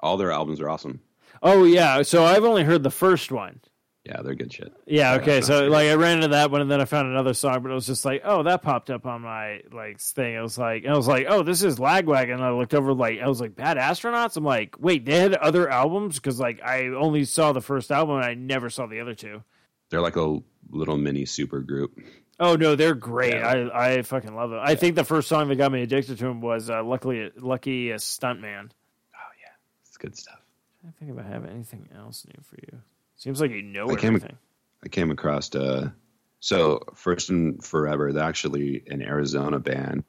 All 0.00 0.16
their 0.16 0.32
albums 0.32 0.58
are 0.60 0.70
awesome. 0.70 1.00
Oh 1.42 1.64
yeah, 1.64 2.00
so 2.00 2.24
I've 2.24 2.44
only 2.44 2.64
heard 2.64 2.82
the 2.82 2.90
first 2.90 3.30
one. 3.30 3.60
Yeah, 4.06 4.22
they're 4.22 4.36
good 4.36 4.52
shit. 4.52 4.72
Yeah, 4.86 5.14
okay. 5.14 5.40
So 5.40 5.60
great. 5.60 5.70
like 5.70 5.88
I 5.88 5.94
ran 5.94 6.18
into 6.18 6.28
that 6.28 6.52
one 6.52 6.60
and 6.60 6.70
then 6.70 6.80
I 6.80 6.84
found 6.84 7.08
another 7.08 7.34
song, 7.34 7.62
but 7.62 7.72
it 7.72 7.74
was 7.74 7.86
just 7.86 8.04
like, 8.04 8.22
oh, 8.24 8.44
that 8.44 8.62
popped 8.62 8.88
up 8.88 9.04
on 9.04 9.22
my 9.22 9.62
like 9.72 10.00
thing. 10.00 10.34
It 10.34 10.40
was 10.40 10.56
like 10.56 10.86
I 10.86 10.96
was 10.96 11.08
like, 11.08 11.26
oh, 11.28 11.42
this 11.42 11.64
is 11.64 11.78
Lagwagon. 11.78 12.34
And 12.34 12.44
I 12.44 12.52
looked 12.52 12.72
over 12.72 12.94
like 12.94 13.18
I 13.20 13.26
was 13.26 13.40
like, 13.40 13.56
Bad 13.56 13.78
Astronauts. 13.78 14.36
I'm 14.36 14.44
like, 14.44 14.76
wait, 14.78 15.04
they 15.04 15.18
had 15.18 15.34
other 15.34 15.68
albums 15.68 16.16
because 16.16 16.38
like 16.38 16.62
I 16.62 16.86
only 16.86 17.24
saw 17.24 17.52
the 17.52 17.60
first 17.60 17.90
album 17.90 18.16
and 18.16 18.24
I 18.24 18.34
never 18.34 18.70
saw 18.70 18.86
the 18.86 19.00
other 19.00 19.14
two. 19.14 19.42
They're 19.90 20.00
like 20.00 20.16
a 20.16 20.38
little 20.70 20.96
mini 20.96 21.24
super 21.24 21.60
group. 21.60 21.98
Oh 22.38 22.54
no, 22.54 22.76
they're 22.76 22.94
great. 22.94 23.34
Yeah. 23.34 23.68
I 23.72 23.96
I 23.96 24.02
fucking 24.02 24.36
love 24.36 24.50
them. 24.50 24.60
I 24.62 24.76
think 24.76 24.94
the 24.94 25.04
first 25.04 25.26
song 25.28 25.48
that 25.48 25.56
got 25.56 25.72
me 25.72 25.82
addicted 25.82 26.18
to 26.18 26.24
them 26.24 26.40
was 26.40 26.70
uh, 26.70 26.84
"Luckily 26.84 27.32
Lucky 27.36 27.90
a 27.90 27.96
Stuntman." 27.96 28.70
Oh 28.70 29.32
yeah. 29.40 29.52
It's 29.84 29.96
good 29.96 30.16
stuff. 30.16 30.38
I 30.86 30.92
think 30.92 31.10
if 31.10 31.18
I 31.18 31.28
have 31.28 31.44
anything 31.44 31.88
else 31.96 32.24
new 32.24 32.40
for 32.44 32.56
you. 32.62 32.82
Seems 33.16 33.40
like 33.40 33.50
you 33.50 33.62
know 33.62 33.90
I 33.90 33.96
came- 33.96 34.16
everything. 34.16 34.38
I 34.84 34.88
came 34.88 35.10
across 35.10 35.54
uh 35.54 35.90
so 36.38 36.80
first 36.94 37.30
and 37.30 37.64
forever, 37.64 38.12
they're 38.12 38.22
actually 38.22 38.84
an 38.86 39.02
Arizona 39.02 39.58
band 39.58 40.04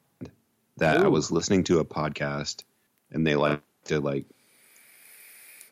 that 0.76 0.98
I 0.98 1.08
was 1.08 1.32
listening 1.32 1.64
to 1.64 1.80
a 1.80 1.84
podcast 1.84 2.62
and 3.10 3.26
they 3.26 3.34
like 3.34 3.62
to 3.86 3.98
like 4.00 4.26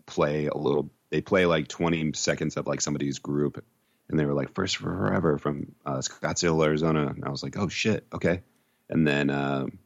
play 0.07 0.47
a 0.47 0.57
little 0.57 0.91
they 1.11 1.21
play 1.21 1.47
like 1.47 1.69
20 1.69 2.13
seconds 2.15 2.57
of 2.57 2.67
like 2.67 2.81
somebody's 2.81 3.19
group 3.19 3.65
and 4.09 4.19
they 4.19 4.25
were 4.25 4.35
like 4.35 4.55
first 4.55 4.79
forever 4.79 5.39
from 5.39 5.73
uh, 5.85 5.99
Scottsdale, 5.99 6.65
Arizona. 6.65 7.07
And 7.09 7.25
I 7.25 7.29
was 7.29 7.43
like, 7.43 7.57
oh 7.57 7.69
shit, 7.69 8.07
okay. 8.13 8.43
And 8.89 9.07
then 9.07 9.31
um 9.31 9.79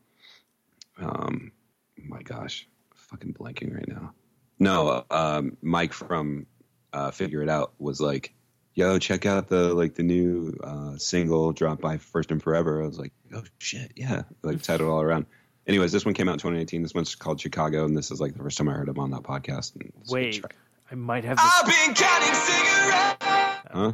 um 0.98 1.52
my 1.96 2.22
gosh, 2.22 2.66
fucking 2.94 3.34
blanking 3.34 3.74
right 3.74 3.88
now. 3.88 4.14
No, 4.58 5.04
um 5.10 5.56
Mike 5.60 5.92
from 5.92 6.46
uh, 6.92 7.10
Figure 7.10 7.42
It 7.42 7.48
Out 7.48 7.72
was 7.78 8.00
like, 8.00 8.34
"Yo, 8.74 8.98
check 8.98 9.26
out 9.26 9.48
the 9.48 9.74
like 9.74 9.94
the 9.94 10.02
new 10.02 10.56
uh, 10.62 10.96
single 10.96 11.52
dropped 11.52 11.80
by 11.80 11.98
First 11.98 12.30
and 12.30 12.42
Forever." 12.42 12.82
I 12.82 12.86
was 12.86 12.98
like, 12.98 13.12
"Oh 13.34 13.42
shit, 13.58 13.92
yeah!" 13.96 14.22
Like 14.42 14.62
tied 14.62 14.80
it 14.80 14.84
all 14.84 15.00
around. 15.00 15.26
Anyways, 15.66 15.92
this 15.92 16.04
one 16.04 16.14
came 16.14 16.28
out 16.28 16.32
in 16.32 16.38
2018. 16.38 16.82
This 16.82 16.94
one's 16.94 17.14
called 17.14 17.40
Chicago, 17.40 17.84
and 17.84 17.96
this 17.96 18.10
is 18.10 18.20
like 18.20 18.32
the 18.32 18.42
first 18.42 18.58
time 18.58 18.68
I 18.68 18.72
heard 18.72 18.88
him 18.88 18.98
on 18.98 19.10
that 19.10 19.22
podcast. 19.22 19.74
And 19.74 19.92
it's 20.00 20.10
a 20.10 20.14
good 20.14 20.24
Wait. 20.24 20.44
I 20.90 20.94
might 20.96 21.24
have. 21.24 21.36
This. 21.36 21.46
I've 21.46 21.66
been 21.66 21.94
counting 21.94 22.34
cigarettes. 22.34 23.26
huh? 23.72 23.92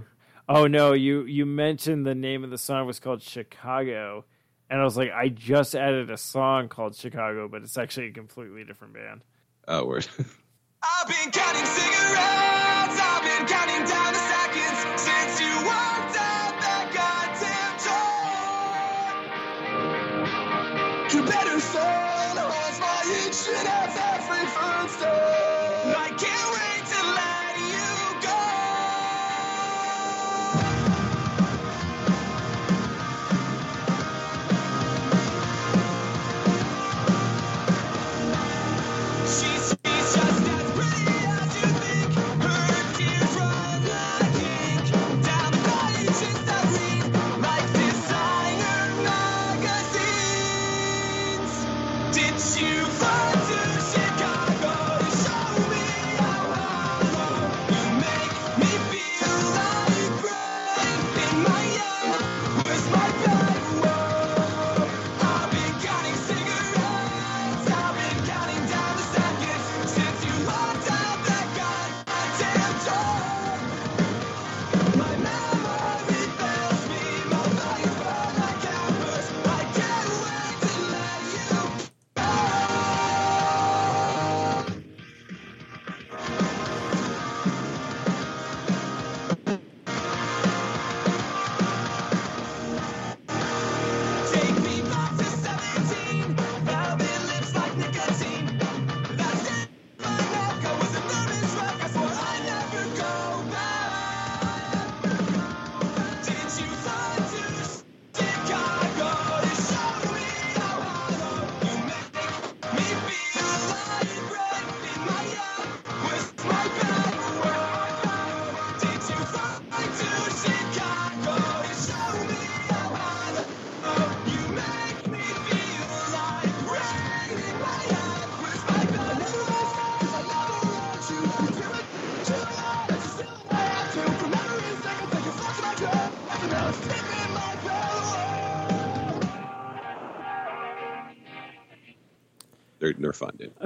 Oh 0.49 0.67
no, 0.67 0.93
you 0.93 1.25
you 1.25 1.45
mentioned 1.45 2.07
the 2.07 2.15
name 2.15 2.45
of 2.45 2.51
the 2.51 2.59
song 2.59 2.87
was 2.87 3.01
called 3.01 3.21
Chicago, 3.21 4.25
and 4.71 4.81
I 4.81 4.85
was 4.85 4.97
like, 4.97 5.11
I 5.13 5.29
just 5.29 5.75
added 5.75 6.11
a 6.11 6.17
song 6.17 6.69
called 6.69 6.95
Chicago, 6.95 7.49
but 7.49 7.63
it's 7.63 7.77
actually 7.77 8.07
a 8.07 8.13
completely 8.13 8.65
different 8.65 8.95
band. 8.95 9.23
Oh, 9.69 9.85
word. 9.87 10.07
I've 10.87 11.09
been 11.09 11.31
counting 11.33 11.67
cigarettes. 11.67 12.99
I've 13.01 13.25
been 13.25 13.47
counting 13.49 13.85
down 13.91 14.13
the 14.15 14.21
seconds 14.21 14.79
since 15.03 15.41
you 15.41 15.51
walked 15.67 15.96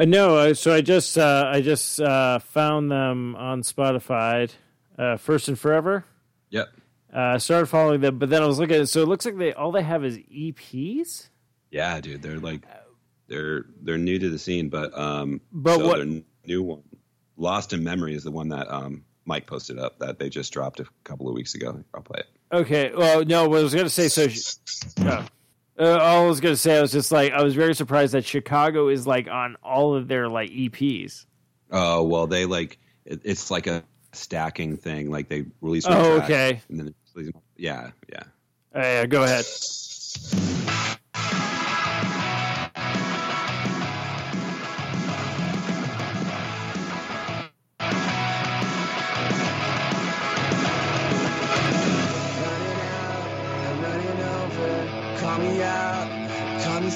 Uh, 0.00 0.04
no, 0.06 0.52
so 0.54 0.72
I 0.72 0.80
just 0.80 1.18
uh, 1.18 1.50
I 1.52 1.60
just 1.60 2.00
uh, 2.00 2.38
found 2.38 2.90
them 2.90 3.36
on 3.36 3.62
Spotify, 3.62 4.50
uh, 4.98 5.18
First 5.18 5.48
and 5.48 5.58
Forever. 5.58 6.04
Yep. 6.48 6.68
Uh, 7.12 7.38
started 7.38 7.66
following 7.66 8.00
them, 8.00 8.18
but 8.18 8.30
then 8.30 8.42
I 8.42 8.46
was 8.46 8.58
looking. 8.58 8.76
at 8.76 8.88
So 8.88 9.02
it 9.02 9.08
looks 9.08 9.26
like 9.26 9.36
they 9.36 9.52
all 9.52 9.72
they 9.72 9.82
have 9.82 10.04
is 10.04 10.16
EPs. 10.16 11.28
Yeah, 11.70 12.00
dude. 12.00 12.22
They're 12.22 12.38
like 12.38 12.62
they're 13.28 13.66
they're 13.82 13.98
new 13.98 14.18
to 14.18 14.30
the 14.30 14.38
scene, 14.38 14.70
but 14.70 14.96
um, 14.98 15.40
But 15.52 15.78
so 15.78 15.86
what- 15.86 16.00
n- 16.00 16.24
new 16.46 16.62
one, 16.62 16.82
Lost 17.36 17.72
in 17.74 17.84
Memory, 17.84 18.14
is 18.14 18.24
the 18.24 18.30
one 18.30 18.48
that 18.48 18.72
um 18.72 19.04
Mike 19.26 19.46
posted 19.46 19.78
up 19.78 19.98
that 19.98 20.18
they 20.18 20.30
just 20.30 20.52
dropped 20.52 20.80
a 20.80 20.86
couple 21.04 21.28
of 21.28 21.34
weeks 21.34 21.54
ago. 21.54 21.84
I'll 21.94 22.00
play 22.02 22.20
it. 22.20 22.26
Okay. 22.56 22.90
Well, 22.96 23.24
no, 23.24 23.48
what 23.48 23.60
I 23.60 23.62
was 23.62 23.74
going 23.74 23.86
to 23.86 23.90
say, 23.90 24.08
so, 24.08 24.26
uh, 25.06 25.24
uh, 25.80 25.98
all 25.98 26.24
I 26.24 26.28
was 26.28 26.40
going 26.40 26.52
to 26.52 26.58
say, 26.60 26.76
I 26.76 26.80
was 26.82 26.92
just 26.92 27.10
like, 27.10 27.32
I 27.32 27.42
was 27.42 27.54
very 27.54 27.74
surprised 27.74 28.12
that 28.12 28.26
Chicago 28.26 28.88
is 28.88 29.06
like 29.06 29.28
on 29.28 29.56
all 29.62 29.94
of 29.94 30.08
their 30.08 30.28
like 30.28 30.50
EPs. 30.50 31.24
Oh 31.70 32.02
well, 32.02 32.26
they 32.26 32.44
like 32.44 32.78
it, 33.04 33.22
it's 33.24 33.50
like 33.50 33.66
a 33.66 33.82
stacking 34.12 34.76
thing. 34.76 35.10
Like 35.10 35.28
they 35.28 35.46
release. 35.60 35.86
one 35.86 35.96
Oh, 35.96 36.12
okay. 36.22 36.60
And 36.68 36.80
then 36.80 36.94
yeah, 37.56 37.90
yeah. 38.12 38.22
Uh, 38.74 38.80
yeah, 38.80 39.06
go 39.06 39.24
ahead. 39.24 39.44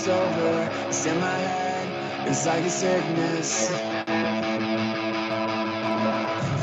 out, 0.08 0.34
call. 0.34 0.88
It's 0.88 1.06
in 1.06 1.20
my 1.20 1.38
head, 1.38 2.28
it's 2.28 2.46
like 2.46 2.64
a 2.64 2.70
sickness. 2.70 3.70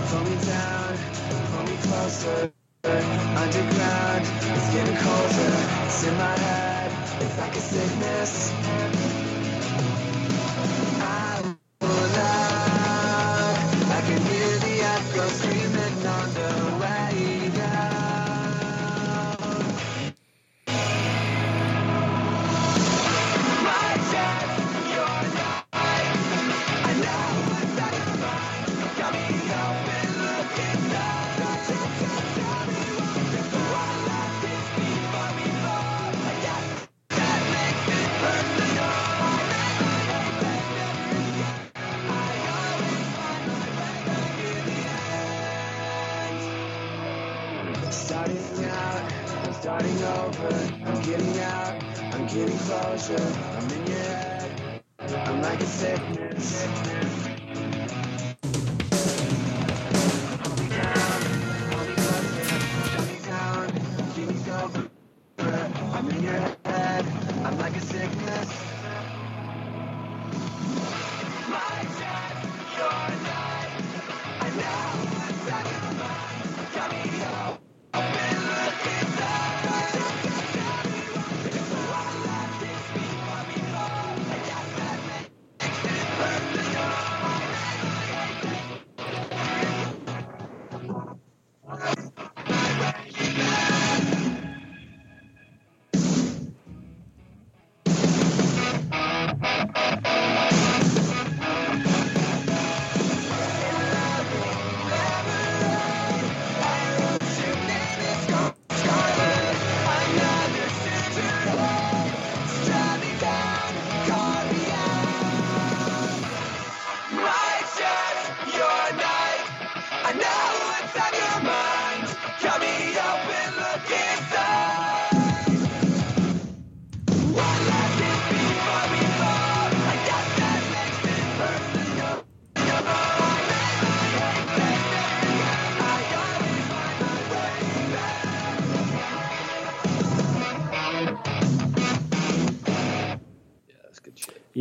Pull 0.10 0.22
me 0.22 0.36
down, 0.46 0.98
pull 1.52 1.64
me 1.64 1.78
closer. 1.84 2.52
Underground, 2.84 4.26
it's 4.26 4.74
getting 4.74 4.98
colder. 4.98 5.54
It's 5.86 6.04
in 6.08 6.18
my 6.18 6.38
head, 6.40 6.92
it's 7.22 7.38
like 7.40 7.56
a 7.56 7.62
sickness. 7.62 8.54
Getting 52.34 52.58
closure. 52.60 53.34
I'm 53.58 53.70
in 53.72 53.88
your 53.88 53.98
head, 53.98 54.52
I'm 55.28 55.42
like 55.42 55.62
a 55.62 55.66
sickness. 55.66 57.11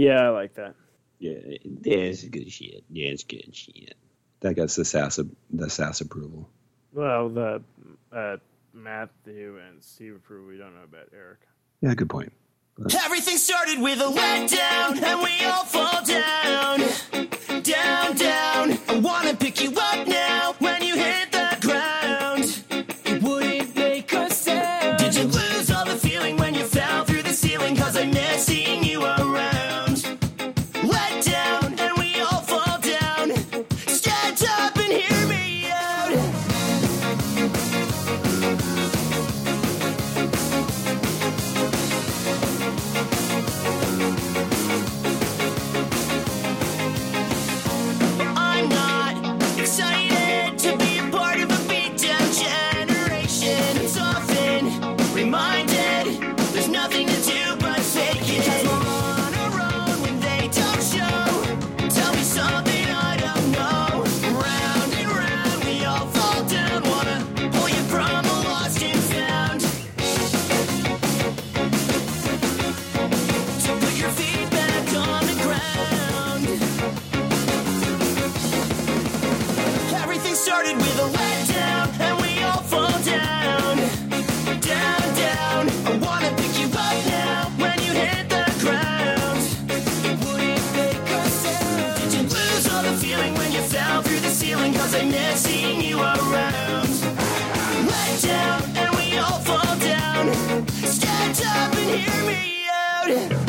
Yeah, 0.01 0.23
I 0.23 0.29
like 0.31 0.55
that. 0.55 0.77
Yeah, 1.19 1.33
yeah, 1.63 1.97
it's 1.97 2.25
good 2.25 2.51
shit. 2.51 2.85
Yeah, 2.89 3.09
it's 3.09 3.25
good 3.25 3.55
shit. 3.55 3.99
That 4.41 4.55
gets 4.55 4.75
the 4.75 4.87
sass, 4.87 5.21
the 5.51 5.69
sass 5.69 6.01
approval. 6.01 6.49
Well, 6.95 7.29
the 7.29 7.63
uh, 8.11 8.39
Matthew 8.73 9.59
and 9.59 9.85
Steve 9.85 10.17
approve. 10.17 10.49
We 10.49 10.57
don't 10.57 10.75
know 10.75 10.85
about 10.85 11.09
Eric. 11.15 11.41
Yeah, 11.83 11.93
good 11.95 12.09
point. 12.09 12.33
Everything 13.05 13.37
started 13.37 13.79
with 13.79 14.01
a 14.01 14.05
letdown, 14.05 15.03
and 15.03 15.21
we 15.23 15.45
all 15.45 15.65
fall 15.65 16.03
down. 16.03 16.81
Down, 16.81 16.89
Cause 94.91 95.01
I 95.01 95.05
you 95.83 96.01
around. 96.01 96.89
Down, 98.23 98.63
and 98.77 98.97
we 98.97 99.19
all 99.19 99.39
fall 99.39 99.79
down. 99.79 100.35
Stand 100.67 101.41
up 101.47 101.73
and 101.77 102.01
hear 102.01 102.27
me 102.27 102.67
out. 102.69 103.40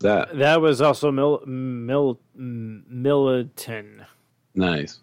That? 0.00 0.36
That 0.38 0.60
was 0.60 0.80
also 0.80 1.10
Mil 1.10 1.42
Mil 1.46 2.20
Militan. 2.36 4.04
Nice. 4.54 5.00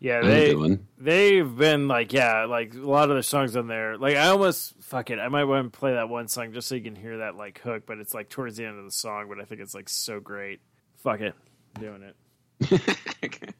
Yeah, 0.00 0.22
they 0.22 0.54
they've 0.98 1.56
been 1.56 1.86
like 1.86 2.14
yeah, 2.14 2.46
like 2.46 2.74
a 2.74 2.78
lot 2.78 3.10
of 3.10 3.16
their 3.16 3.22
songs 3.22 3.54
on 3.54 3.66
there. 3.66 3.98
Like 3.98 4.16
I 4.16 4.28
almost 4.28 4.74
fuck 4.80 5.10
it. 5.10 5.18
I 5.18 5.28
might 5.28 5.44
want 5.44 5.70
to 5.70 5.78
play 5.78 5.92
that 5.92 6.08
one 6.08 6.26
song 6.26 6.54
just 6.54 6.68
so 6.68 6.74
you 6.74 6.82
can 6.82 6.96
hear 6.96 7.18
that 7.18 7.36
like 7.36 7.60
hook, 7.60 7.82
but 7.86 7.98
it's 7.98 8.14
like 8.14 8.30
towards 8.30 8.56
the 8.56 8.64
end 8.64 8.78
of 8.78 8.84
the 8.86 8.90
song. 8.90 9.26
But 9.28 9.40
I 9.40 9.44
think 9.44 9.60
it's 9.60 9.74
like 9.74 9.90
so 9.90 10.18
great. 10.18 10.60
Fuck 10.96 11.20
it, 11.20 11.34
I'm 11.76 11.82
doing 11.82 12.02
it. 12.02 12.16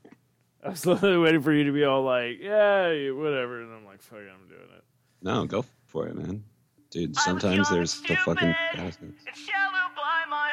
I 0.64 0.70
was 0.70 0.86
literally 0.86 1.18
waiting 1.18 1.42
for 1.42 1.52
you 1.52 1.64
to 1.64 1.72
be 1.72 1.84
all 1.84 2.02
like, 2.02 2.38
yeah, 2.40 2.88
whatever, 3.10 3.62
and 3.62 3.74
I'm 3.74 3.84
like, 3.84 4.02
fuck 4.02 4.18
it, 4.18 4.30
I'm 4.32 4.48
doing 4.48 4.68
it. 4.76 4.84
No, 5.22 5.44
go 5.44 5.64
for 5.86 6.06
it, 6.06 6.16
man. 6.16 6.44
Dude, 6.90 7.16
sometimes 7.16 7.70
there's 7.70 8.00
the 8.02 8.16
fucking 8.16 8.54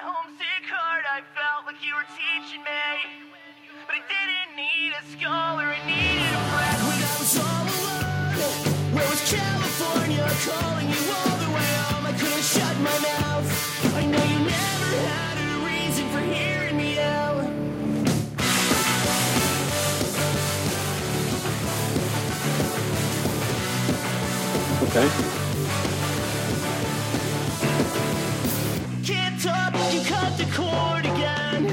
my 0.01 0.11
homesick 0.11 0.65
heart, 0.69 1.05
I 1.09 1.21
felt 1.33 1.65
like 1.65 1.81
you 1.83 1.93
were 1.95 2.05
teaching 2.13 2.61
me. 2.61 2.85
But 3.87 3.95
I 3.95 4.01
didn't 4.05 4.53
need 4.55 4.93
a 4.93 5.01
scholar, 5.17 5.73
I 5.73 5.79
needed 5.87 6.21
a 6.21 6.43
friend. 6.53 6.79
When 6.85 6.99
I 7.01 7.13
was 7.17 7.33
all 7.41 7.65
alone, 7.65 8.93
where 8.93 9.09
was 9.09 9.21
California 9.31 10.27
calling 10.45 10.89
you 10.89 11.01
all 11.17 11.37
the 11.41 11.49
way 11.49 11.69
home? 11.87 12.05
I 12.05 12.13
couldn't 12.13 12.43
shut 12.43 12.75
my 12.77 12.97
mouth. 13.09 13.47
I 13.95 14.05
know 14.05 14.23
you 14.23 14.39
never 14.45 14.89
had 15.09 15.35
a 15.41 15.65
reason 15.65 16.05
for 16.13 16.21
hearing 16.21 16.77
me 16.77 16.99
out. 16.99 17.47
Okay. 24.89 25.36
The 30.09 30.45
cord 30.55 31.05
again. 31.05 31.65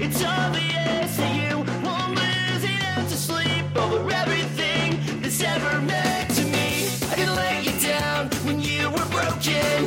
It's 0.00 0.24
obvious 0.24 1.16
that 1.16 1.34
you 1.36 1.58
won't 1.84 2.16
lose 2.16 2.64
out 2.82 3.08
to 3.08 3.16
sleep 3.16 3.64
over 3.76 4.10
everything 4.10 4.98
that's 5.20 5.40
ever 5.42 5.80
meant 5.80 6.30
to 6.34 6.44
me. 6.44 6.88
I 7.10 7.14
didn't 7.14 7.36
let 7.36 7.64
you 7.64 7.88
down 7.88 8.28
when 8.46 8.60
you 8.60 8.90
were 8.90 9.06
broken. 9.10 9.78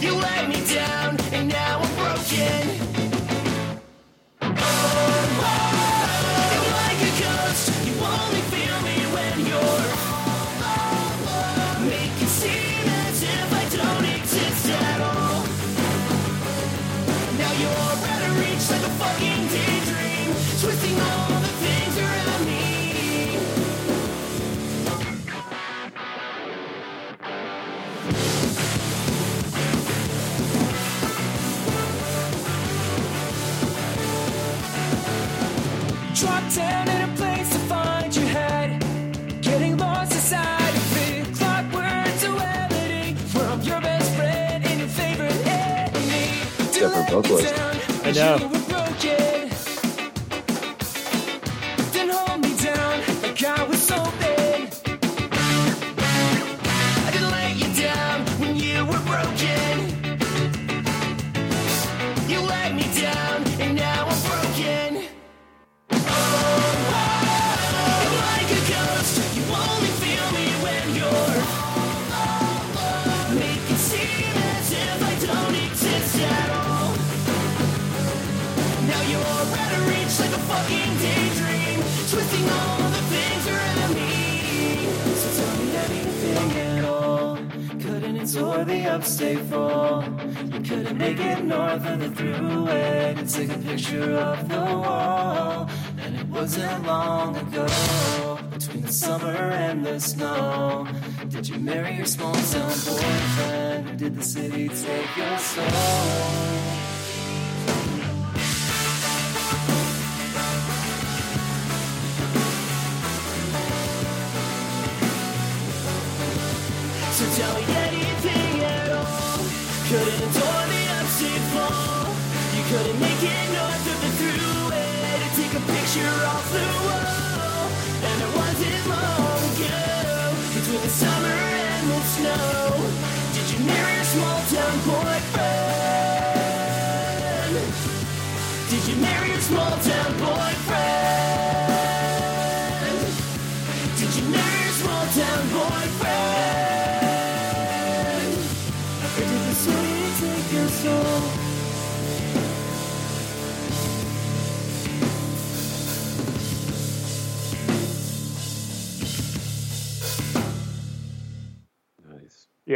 You 0.00 0.14
let 0.14 0.48
me 0.48 0.64
down, 0.74 1.16
and 1.32 1.48
now 1.48 1.78
I'm 1.78 1.94
broken. 1.94 2.79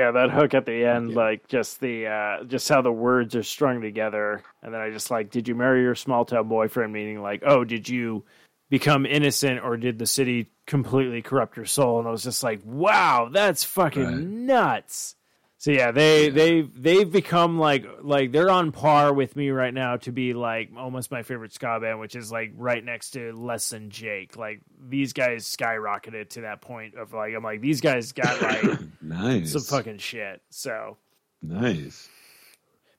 Yeah, 0.05 0.10
that 0.12 0.31
hook 0.31 0.52
at 0.55 0.66
the 0.66 0.84
end, 0.84 1.15
like 1.15 1.49
just 1.49 1.81
the 1.81 2.07
uh 2.07 2.44
just 2.44 2.68
how 2.68 2.83
the 2.83 2.92
words 2.92 3.34
are 3.34 3.42
strung 3.42 3.81
together, 3.81 4.42
and 4.62 4.74
then 4.74 4.81
I 4.81 4.91
just 4.91 5.10
like, 5.10 5.31
did 5.31 5.49
you 5.49 5.55
marry 5.55 5.83
your 5.83 5.94
small 5.94 6.24
town 6.24 6.49
boyfriend? 6.49 6.92
Meaning 6.92 7.23
like, 7.23 7.42
oh, 7.47 7.65
did 7.65 7.89
you 7.89 8.24
become 8.70 9.07
innocent, 9.07 9.65
or 9.65 9.76
did 9.76 9.99
the 9.99 10.07
city 10.07 10.50
completely 10.66 11.23
corrupt 11.23 11.57
your 11.57 11.66
soul? 11.66 11.99
And 12.00 12.08
I 12.08 12.10
was 12.10 12.24
just 12.24 12.42
like, 12.42 12.60
wow, 12.65 13.31
that's 13.33 13.65
fucking 13.65 14.05
Right. 14.05 14.15
nuts. 14.16 15.16
So 15.65 15.70
yeah, 15.70 15.93
they 15.93 16.28
they 16.28 16.60
they've 16.60 17.10
become 17.10 17.59
like 17.59 17.86
like 18.02 18.33
they're 18.33 18.51
on 18.51 18.70
par 18.70 19.15
with 19.15 19.34
me 19.34 19.49
right 19.49 19.73
now 19.73 19.97
to 19.97 20.12
be 20.12 20.34
like 20.34 20.68
almost 20.76 21.10
my 21.10 21.23
favorite 21.23 21.55
ska 21.55 21.81
band, 21.81 22.01
which 22.01 22.15
is 22.15 22.31
like 22.31 22.52
right 22.55 22.84
next 22.84 23.12
to 23.12 23.33
Less 23.33 23.70
Than 23.70 23.89
Jake. 23.89 24.36
Like 24.36 24.60
these 24.78 25.15
guys 25.15 25.47
skyrocketed 25.47 26.28
to 26.28 26.43
that 26.43 26.60
point 26.60 26.97
of 26.97 27.15
like 27.15 27.33
I'm 27.34 27.43
like 27.43 27.62
these 27.62 27.81
guys 27.81 28.12
got 28.12 28.43
like 28.43 28.78
Nice. 29.01 29.52
some 29.52 29.62
fucking 29.62 29.97
shit. 29.97 30.43
So, 30.51 30.99
nice. 31.41 32.10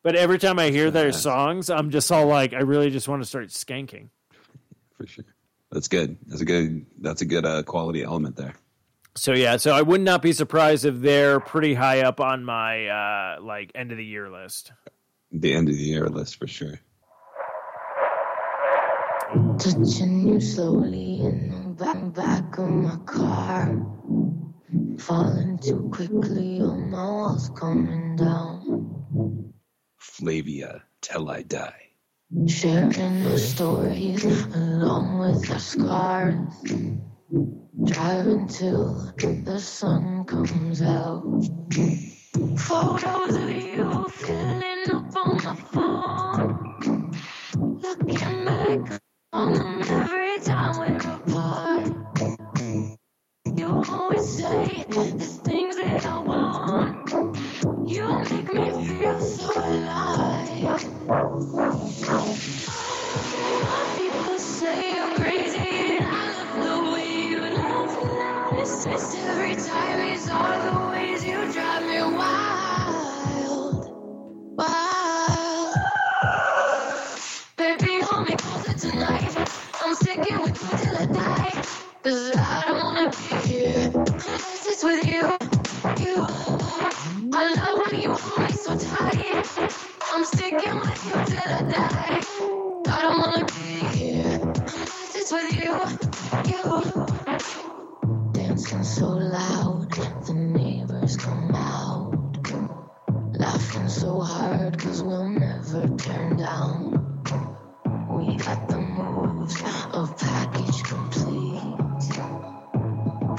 but 0.02 0.16
every 0.16 0.40
time 0.40 0.58
I 0.58 0.72
hear 0.72 0.90
their 0.90 1.12
songs, 1.12 1.70
I'm 1.70 1.92
just 1.92 2.12
all 2.12 2.26
like, 2.26 2.54
I 2.54 2.62
really 2.62 2.90
just 2.90 3.08
want 3.08 3.22
to 3.22 3.28
start 3.28 3.50
skanking. 3.50 4.10
For 4.98 5.06
sure. 5.06 5.26
That's 5.72 5.88
good. 5.88 6.18
That's 6.26 6.42
a 6.42 6.46
good. 6.46 6.88
That's 7.00 7.22
a 7.22 7.26
good 7.26 7.46
uh, 7.46 7.62
quality 7.62 8.02
element 8.02 8.38
there. 8.38 8.56
So 9.18 9.34
yeah, 9.34 9.56
so 9.58 9.72
I 9.72 9.82
would 9.82 10.02
not 10.02 10.22
be 10.22 10.34
surprised 10.34 10.84
if 10.84 11.00
they're 11.00 11.40
pretty 11.40 11.74
high 11.74 12.02
up 12.02 12.20
on 12.20 12.44
my 12.44 12.88
uh 12.88 13.42
like 13.42 13.72
end 13.74 13.92
of 13.92 13.98
the 13.98 14.06
year 14.06 14.30
list. 14.30 14.74
The 15.32 15.54
end 15.54 15.70
of 15.70 15.76
the 15.76 15.82
year 15.82 16.10
list 16.10 16.36
for 16.36 16.48
sure. 16.48 16.80
Touching 19.58 20.28
you 20.28 20.40
slowly 20.42 21.22
in 21.22 21.76
the 21.78 21.84
back, 21.84 22.14
back 22.14 22.58
of 22.58 22.70
my 22.70 22.98
car. 23.06 23.86
Falling 25.00 25.60
too 25.60 25.90
quickly, 25.94 26.62
all 26.62 26.76
my 26.78 27.06
walls 27.06 27.50
coming 27.56 28.18
down. 28.18 29.54
Flavia 29.98 30.84
till 31.02 31.30
I 31.30 31.42
die. 31.44 31.90
Sharing 32.48 33.24
the 33.24 33.38
stories 33.38 34.26
along 34.26 35.20
with 35.20 35.50
our 35.52 35.60
scars. 35.60 36.38
Driving 37.84 38.48
till 38.48 39.14
the 39.18 39.60
sun 39.60 40.24
comes 40.26 40.82
out. 40.82 41.24
Photos 42.58 43.36
of 43.36 43.50
you 43.52 44.06
filling 44.10 44.92
up 44.92 45.16
on 45.18 45.38
my 45.44 45.56
phone. 45.74 46.72
Looking 47.66 48.46
back 48.46 49.02
on 49.34 49.54
them 49.54 49.82
every 49.82 50.40
time 50.40 50.80
we're 50.80 50.98
apart. 50.98 51.88
You 53.58 53.84
always 53.90 54.30
say 54.30 54.86
there's 54.90 55.38
things 55.38 55.78
that 55.78 56.06
I 56.06 56.20
want. 56.20 57.12
You 57.90 58.08
make 58.32 58.54
me 58.54 58.88
feel 58.88 59.20
so 59.20 59.52
alive. 59.56 60.82
People 63.98 64.40
say 64.40 65.00
I'm 65.00 65.16
crazy 65.16 66.00
I 66.02 66.58
love 66.58 66.85
the 66.85 66.85
and 68.66 69.16
every 69.30 69.56
time 69.56 70.00
it's 70.10 70.30
all 70.30 70.60
the 70.72 70.90
ways 70.92 71.24
you 71.26 71.36
drive 71.54 71.84
me 71.84 72.02
wild. 72.18 74.02
Wild. 74.46 75.76
Baby, 77.58 78.02
hold 78.02 78.28
me 78.30 78.36
closer 78.38 78.74
tonight. 78.90 79.38
I'm 79.84 79.96
sticking 79.96 80.42
with 80.42 80.62
you 80.64 80.78
till 80.80 80.98
I 80.98 81.06
die. 81.08 81.64
Cause 82.04 82.36
I 82.38 82.64
don't 82.68 82.84
wanna 82.84 83.12
be 83.12 83.50
here. 83.50 83.92
Unless 83.96 84.68
it's 84.68 84.84
with 84.84 85.06
you. 85.08 85.24
You. 86.06 86.28
I 87.34 87.54
love 87.56 87.92
when 87.92 88.02
you 88.02 88.14
hold 88.14 88.50
me 88.50 88.56
so 88.58 88.78
tight. 88.78 89.72
I'm 90.14 90.26
sticking 90.26 90.80
with 90.80 91.06
you 91.06 91.26
till 91.26 91.54
I 91.54 91.64
die. 91.72 92.22
I 92.88 93.02
don't 93.04 93.20
wanna 93.20 93.46
be 93.46 93.98
here. 93.98 94.54
Just 95.14 95.34
with 95.34 95.54
you, 95.64 95.80
you. 96.52 97.75
Dancing 98.56 98.84
so 98.84 99.08
loud, 99.08 99.92
the 100.26 100.34
neighbors 100.34 101.18
come 101.18 101.54
out. 101.54 102.38
Laughing 103.38 103.90
so 103.90 104.22
hard, 104.22 104.80
cause 104.80 105.04
we'll 105.04 105.28
never 105.28 105.86
turn 105.98 106.38
down. 106.38 106.92
We 108.12 108.38
got 108.38 108.70
the 108.70 108.78
moves 108.80 109.62
of 109.92 110.18
package 110.18 110.84
complete. 110.84 111.64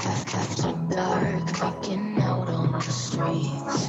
Af- 0.05 0.35
After 0.35 0.73
dark, 0.95 1.49
out 2.21 2.49
on 2.49 2.71
the 2.73 2.81
streets. 2.81 3.87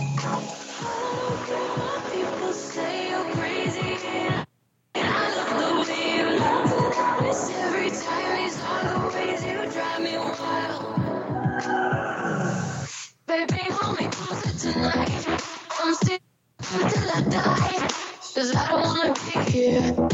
I'm 14.81 15.95
still 15.95 16.19
till 16.63 17.11
I 17.11 17.21
die. 17.31 17.89
Cause 18.35 18.55
I 18.55 18.69
don't 18.71 18.83
wanna 18.83 19.15
be 19.15 19.51
here. 19.51 20.09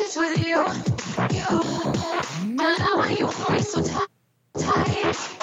It's 0.00 0.16
with 0.16 0.38
you, 0.38 0.56
you. 1.36 1.46
I 2.60 2.76
love 2.78 3.06
when 3.06 3.16
you 3.18 3.26
hold 3.26 3.52
me 3.52 3.60
so 3.62 3.82
tight. 3.82 4.08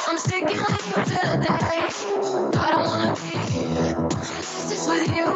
I'm 0.07 0.17
sticking 0.17 0.57
with 0.57 0.87
you 0.87 1.03
till 1.05 1.29
I 1.29 1.45
die. 1.45 2.59
I 2.59 2.71
don't 2.71 2.87
wanna 2.87 3.15
be 3.15 3.37
here. 3.53 4.09
It's 4.71 4.87
with 4.87 5.15
you, 5.15 5.27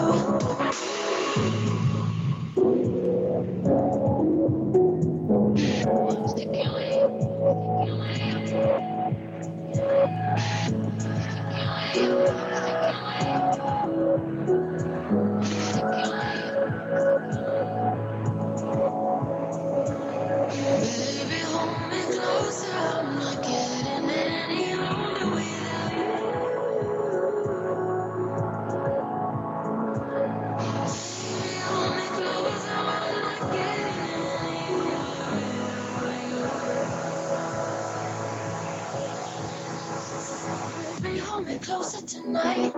Tonight. 42.33 42.73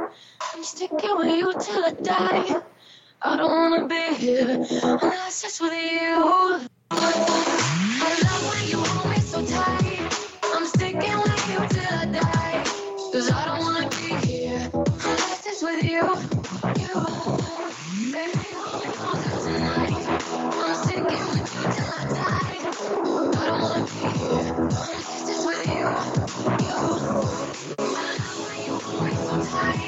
I'm 0.53 0.65
sticking 0.65 1.17
with 1.17 1.29
you 1.29 1.53
till 1.61 1.85
I 1.85 1.91
die. 1.93 2.63
I 3.23 3.37
don't 3.37 3.51
wanna 3.51 3.87
be 3.87 4.15
here 4.15 4.51
unless 4.51 5.45
it's 5.45 5.61
with 5.61 5.73
you. 5.73 6.74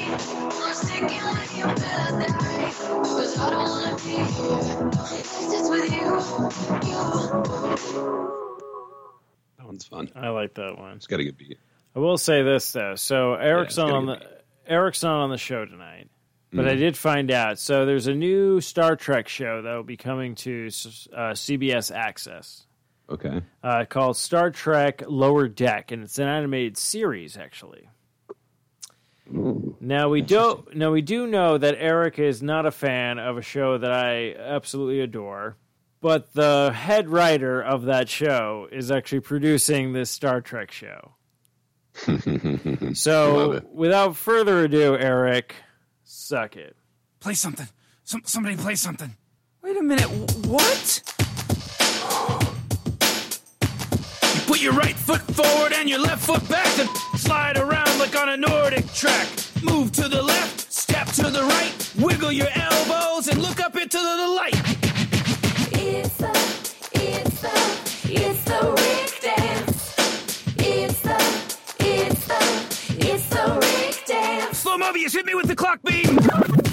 I'm 0.09 0.73
sticking 0.73 1.05
with 1.07 1.57
you 1.57 1.63
till 1.63 1.73
I. 1.75 2.71
Cause 3.03 3.37
I 3.37 3.49
don't 3.49 3.69
wanna 3.69 3.95
be 3.97 4.01
here 4.11 4.79
unless 4.79 5.69
with 5.69 5.91
you. 5.91 6.05
You. 6.87 6.97
That 9.57 9.65
one's 9.65 9.85
fun. 9.85 10.09
I 10.15 10.29
like 10.29 10.53
that 10.55 10.77
one. 10.77 10.93
It's 10.95 11.07
got 11.07 11.19
a 11.19 11.23
good 11.25 11.37
beat. 11.37 11.57
I 11.95 11.99
will 11.99 12.17
say 12.17 12.43
this 12.43 12.71
though. 12.71 12.95
So 12.95 13.33
Eric's 13.33 13.73
it's 13.73 13.79
on 13.79 14.05
the 14.05 14.21
Eric's 14.65 15.03
not 15.03 15.15
on 15.23 15.29
the 15.29 15.37
show 15.37 15.65
tonight, 15.65 16.09
but 16.53 16.67
I 16.67 16.75
Mhm. 16.75 16.79
did 16.79 16.97
find 16.97 17.31
out. 17.31 17.59
So 17.59 17.85
there's 17.85 18.07
a 18.07 18.13
new 18.13 18.61
Star 18.61 18.95
Trek 18.95 19.27
show 19.27 19.61
that 19.61 19.75
will 19.75 19.83
be 19.83 19.97
coming 19.97 20.35
to 20.35 20.67
uh, 21.13 21.33
CBS 21.33 21.91
Access 21.93 22.65
Okay. 23.09 23.41
uh, 23.63 23.85
called 23.89 24.15
Star 24.17 24.51
Trek 24.51 25.03
Lower 25.07 25.47
Deck, 25.47 25.91
and 25.91 26.03
it's 26.03 26.17
an 26.19 26.27
animated 26.27 26.77
series 26.77 27.35
actually. 27.37 27.89
Now 29.29 30.09
we 30.09 30.21
do 30.21 30.65
now 30.73 30.91
we 30.91 31.01
do 31.01 31.27
know 31.27 31.57
that 31.57 31.75
Eric 31.77 32.19
is 32.19 32.41
not 32.41 32.65
a 32.65 32.71
fan 32.71 33.19
of 33.19 33.37
a 33.37 33.41
show 33.41 33.77
that 33.77 33.91
I 33.91 34.33
absolutely 34.33 35.01
adore, 35.01 35.57
but 36.01 36.33
the 36.33 36.71
head 36.73 37.09
writer 37.09 37.61
of 37.61 37.83
that 37.83 38.09
show 38.09 38.67
is 38.71 38.89
actually 38.91 39.19
producing 39.21 39.93
this 39.93 40.09
Star 40.09 40.41
Trek 40.41 40.71
show. 40.71 41.13
So 42.93 43.61
without 43.73 44.15
further 44.15 44.63
ado, 44.63 44.95
Eric, 44.95 45.55
suck 46.03 46.55
it. 46.55 46.75
Play 47.19 47.33
something. 47.33 47.67
Some, 48.03 48.21
somebody 48.23 48.55
play 48.55 48.75
something. 48.75 49.15
Wait 49.61 49.75
a 49.75 49.83
minute. 49.83 50.05
What? 50.47 51.03
You 54.35 54.41
put 54.45 54.61
your 54.61 54.73
right 54.73 54.95
foot 54.95 55.21
forward 55.21 55.73
and 55.73 55.89
your 55.89 55.99
left 55.99 56.25
foot 56.25 56.47
back 56.47 56.73
to 56.75 56.87
slide 57.27 57.57
around 57.57 57.99
like 57.99 58.15
on 58.15 58.29
a 58.29 58.37
NordicTrack. 58.37 59.61
Move 59.61 59.91
to 59.91 60.07
the 60.07 60.21
left, 60.21 60.71
step 60.71 61.07
to 61.07 61.29
the 61.29 61.43
right, 61.43 61.73
wiggle 61.99 62.31
your 62.31 62.47
elbows 62.55 63.27
and 63.27 63.41
look 63.41 63.59
up 63.59 63.75
into 63.75 63.97
the 63.97 64.27
light. 64.39 64.55
It's 65.73 66.15
the, 66.23 66.31
it's 66.93 67.41
the, 67.41 67.57
it's 68.23 68.43
the 68.45 68.61
Rick 68.81 69.11
dance. 69.21 69.93
It's 70.57 71.01
the, 71.01 71.19
it's 71.79 72.27
the, 72.31 72.41
it's 73.09 73.29
the 73.29 73.45
Rick 73.61 74.05
dance. 74.05 74.57
Slow 74.59 74.77
Mobius, 74.77 75.11
hit 75.11 75.25
me 75.25 75.35
with 75.35 75.47
the 75.47 75.55
clock 75.55 75.79
beat. 75.83 76.66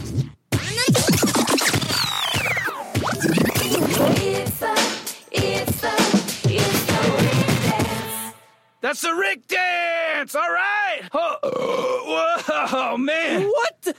That's 8.84 9.00
the 9.00 9.14
Rick 9.14 9.46
dance. 9.48 10.34
All 10.34 10.42
right. 10.42 11.00
Oh, 11.14 12.36
whoa, 12.70 12.96
man. 12.98 13.44
What 13.46 13.80
the 13.80 13.94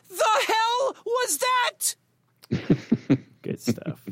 hell 0.46 0.96
was 1.04 1.40
that? 1.40 1.96
Good 3.42 3.60
stuff. 3.60 4.06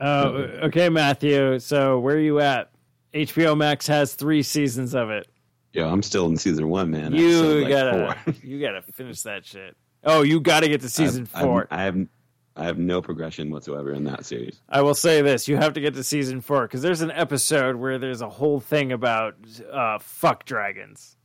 Oh, 0.00 0.30
okay, 0.64 0.88
Matthew. 0.88 1.60
So 1.60 2.00
where 2.00 2.16
are 2.16 2.20
you 2.20 2.40
at? 2.40 2.72
HBO 3.14 3.56
Max 3.56 3.86
has 3.86 4.14
three 4.14 4.42
seasons 4.42 4.96
of 4.96 5.10
it. 5.10 5.28
Yeah, 5.72 5.86
I'm 5.86 6.02
still 6.02 6.26
in 6.26 6.36
season 6.36 6.68
one, 6.68 6.90
man. 6.90 7.14
you 7.14 7.60
like, 7.60 7.68
gotta, 7.68 8.16
you 8.42 8.60
gotta 8.60 8.82
finish 8.82 9.22
that 9.22 9.46
shit. 9.46 9.76
Oh, 10.02 10.22
you 10.22 10.40
gotta 10.40 10.66
get 10.66 10.80
to 10.80 10.88
season 10.88 11.28
I've- 11.34 11.44
4 11.44 11.58
I'm- 11.60 11.68
I 11.70 11.84
have 11.84 12.06
I 12.54 12.64
have 12.64 12.78
no 12.78 13.00
progression 13.00 13.50
whatsoever 13.50 13.92
in 13.92 14.04
that 14.04 14.26
series. 14.26 14.60
I 14.68 14.82
will 14.82 14.94
say 14.94 15.22
this: 15.22 15.48
you 15.48 15.56
have 15.56 15.72
to 15.74 15.80
get 15.80 15.94
to 15.94 16.04
season 16.04 16.40
four 16.40 16.62
because 16.62 16.82
there's 16.82 17.00
an 17.00 17.10
episode 17.10 17.76
where 17.76 17.98
there's 17.98 18.20
a 18.20 18.28
whole 18.28 18.60
thing 18.60 18.92
about 18.92 19.36
uh, 19.72 19.98
fuck 19.98 20.44
dragons, 20.44 21.16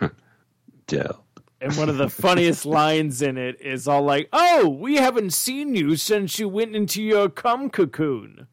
Dope. 0.88 1.40
and 1.60 1.76
one 1.76 1.88
of 1.88 1.98
the 1.98 2.08
funniest 2.08 2.66
lines 2.66 3.22
in 3.22 3.38
it 3.38 3.60
is 3.60 3.86
all 3.86 4.02
like, 4.02 4.28
"Oh, 4.32 4.68
we 4.68 4.96
haven't 4.96 5.32
seen 5.32 5.74
you 5.76 5.94
since 5.96 6.38
you 6.40 6.48
went 6.48 6.74
into 6.74 7.02
your 7.02 7.28
cum 7.28 7.70
cocoon." 7.70 8.48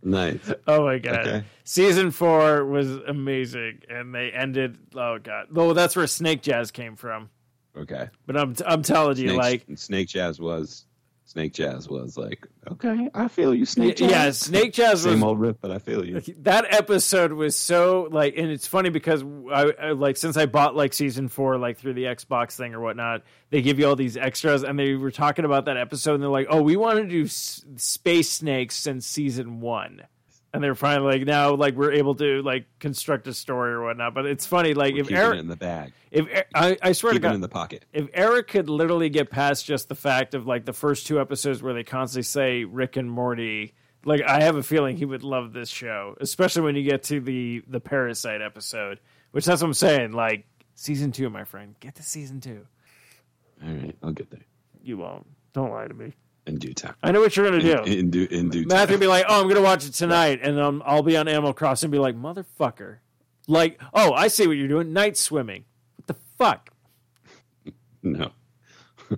Nice. 0.05 0.51
Oh 0.67 0.83
my 0.83 0.97
god! 0.97 1.19
Okay. 1.27 1.43
Season 1.63 2.11
four 2.11 2.65
was 2.65 2.91
amazing, 3.07 3.83
and 3.89 4.13
they 4.13 4.31
ended. 4.31 4.77
Oh 4.95 5.17
god! 5.17 5.47
Oh, 5.55 5.71
that's 5.73 5.95
where 5.95 6.07
Snake 6.07 6.41
Jazz 6.41 6.71
came 6.71 6.97
from. 6.97 7.29
Okay. 7.77 8.09
But 8.25 8.37
I'm 8.37 8.55
I'm 8.65 8.81
telling 8.83 9.17
you, 9.17 9.29
Snake, 9.29 9.37
like, 9.69 9.77
Snake 9.77 10.07
Jazz 10.07 10.39
was 10.39 10.85
Snake 11.25 11.53
Jazz 11.53 11.89
was 11.89 12.17
like, 12.17 12.45
okay, 12.69 13.09
I 13.15 13.27
feel 13.27 13.55
you, 13.55 13.65
Snake 13.65 13.95
Jazz. 13.95 14.11
yeah, 14.11 14.31
Snake 14.31 14.73
Jazz 14.73 15.01
Same 15.01 15.13
was 15.13 15.23
old 15.23 15.39
riff, 15.39 15.55
but 15.59 15.71
I 15.71 15.79
feel 15.79 16.05
you. 16.05 16.21
that 16.39 16.65
episode 16.71 17.33
was 17.33 17.55
so 17.55 18.07
like 18.11 18.37
and 18.37 18.51
it's 18.51 18.67
funny 18.67 18.89
because 18.89 19.23
I, 19.51 19.71
I 19.81 19.91
like 19.93 20.17
since 20.17 20.37
i 20.37 20.45
bought 20.45 20.75
like 20.75 20.93
season 20.93 21.29
four 21.29 21.57
like 21.57 21.77
through 21.77 21.93
the 21.93 22.03
xbox 22.03 22.55
thing 22.57 22.73
or 22.75 22.81
whatnot 22.81 23.23
they 23.49 23.61
give 23.61 23.79
you 23.79 23.87
all 23.87 23.95
these 23.95 24.17
extras 24.17 24.63
and 24.63 24.77
they 24.77 24.93
were 24.95 25.11
talking 25.11 25.45
about 25.45 25.65
that 25.65 25.77
episode 25.77 26.15
and 26.15 26.23
they're 26.23 26.29
like 26.29 26.47
oh 26.49 26.61
we 26.61 26.75
want 26.75 26.99
to 26.99 27.07
do 27.07 27.23
s- 27.23 27.63
space 27.77 28.29
snakes 28.29 28.75
since 28.75 29.07
season 29.07 29.61
one 29.61 30.01
and 30.53 30.63
they're 30.63 30.75
finally 30.75 31.17
like 31.17 31.27
now 31.27 31.55
like 31.55 31.75
we're 31.75 31.93
able 31.93 32.15
to 32.15 32.41
like 32.43 32.65
construct 32.79 33.27
a 33.27 33.33
story 33.33 33.71
or 33.73 33.83
whatnot. 33.83 34.13
But 34.13 34.27
it's 34.27 34.45
funny, 34.45 34.73
like 34.73 34.95
if 34.95 35.11
Eric, 35.11 35.37
it 35.37 35.39
in 35.39 35.47
the 35.47 35.55
bag, 35.55 35.93
if 36.11 36.27
I 36.53 36.91
swear 36.91 37.13
to 37.13 37.19
God, 37.19 37.35
in 37.35 37.41
the 37.41 37.49
pocket. 37.49 37.85
if 37.91 38.07
Eric 38.13 38.49
could 38.49 38.69
literally 38.69 39.09
get 39.09 39.31
past 39.31 39.65
just 39.65 39.89
the 39.89 39.95
fact 39.95 40.35
of 40.35 40.45
like 40.45 40.65
the 40.65 40.73
first 40.73 41.07
two 41.07 41.19
episodes 41.19 41.63
where 41.63 41.73
they 41.73 41.83
constantly 41.83 42.23
say 42.23 42.63
Rick 42.65 42.97
and 42.97 43.09
Morty, 43.09 43.73
like 44.05 44.21
I 44.21 44.41
have 44.43 44.55
a 44.55 44.63
feeling 44.63 44.95
he 44.95 45.05
would 45.05 45.23
love 45.23 45.53
this 45.53 45.69
show, 45.69 46.15
especially 46.21 46.61
when 46.61 46.75
you 46.75 46.83
get 46.83 47.03
to 47.03 47.19
the 47.19 47.63
the 47.67 47.79
Parasite 47.79 48.41
episode, 48.41 48.99
which 49.31 49.45
that's 49.45 49.61
what 49.61 49.67
I'm 49.69 49.73
saying. 49.73 50.11
Like 50.11 50.45
season 50.75 51.11
two, 51.11 51.29
my 51.31 51.45
friend, 51.45 51.75
get 51.79 51.95
to 51.95 52.03
season 52.03 52.41
two. 52.41 52.67
All 53.63 53.69
right, 53.71 53.95
I'll 54.03 54.11
get 54.11 54.29
there 54.29 54.41
You 54.83 54.97
won't. 54.97 55.25
Don't 55.53 55.71
lie 55.71 55.87
to 55.87 55.93
me. 55.93 56.13
In 56.45 56.55
due 56.57 56.73
time. 56.73 56.95
I 57.01 57.11
know 57.11 57.19
what 57.21 57.35
you're 57.35 57.45
gonna 57.49 57.61
do. 57.61 57.81
In, 57.83 57.99
in 57.99 58.09
due 58.11 58.27
in 58.29 58.49
due 58.49 58.65
Matthew 58.65 58.85
time. 58.85 58.91
will 58.93 58.99
be 58.99 59.07
like, 59.07 59.25
"Oh, 59.27 59.41
I'm 59.41 59.47
gonna 59.47 59.61
watch 59.61 59.85
it 59.85 59.93
tonight," 59.93 60.39
and 60.41 60.59
um, 60.59 60.83
I'll 60.85 61.03
be 61.03 61.15
on 61.17 61.27
Animal 61.27 61.53
Crossing 61.53 61.87
and 61.87 61.91
be 61.91 61.99
like, 61.99 62.15
"Motherfucker!" 62.15 62.97
Like, 63.47 63.81
oh, 63.93 64.13
I 64.13 64.27
see 64.27 64.47
what 64.47 64.57
you're 64.57 64.67
doing. 64.67 64.93
Night 64.93 65.17
swimming. 65.17 65.65
What 65.97 66.07
the 66.07 66.15
fuck? 66.37 66.69
No, 68.05 68.31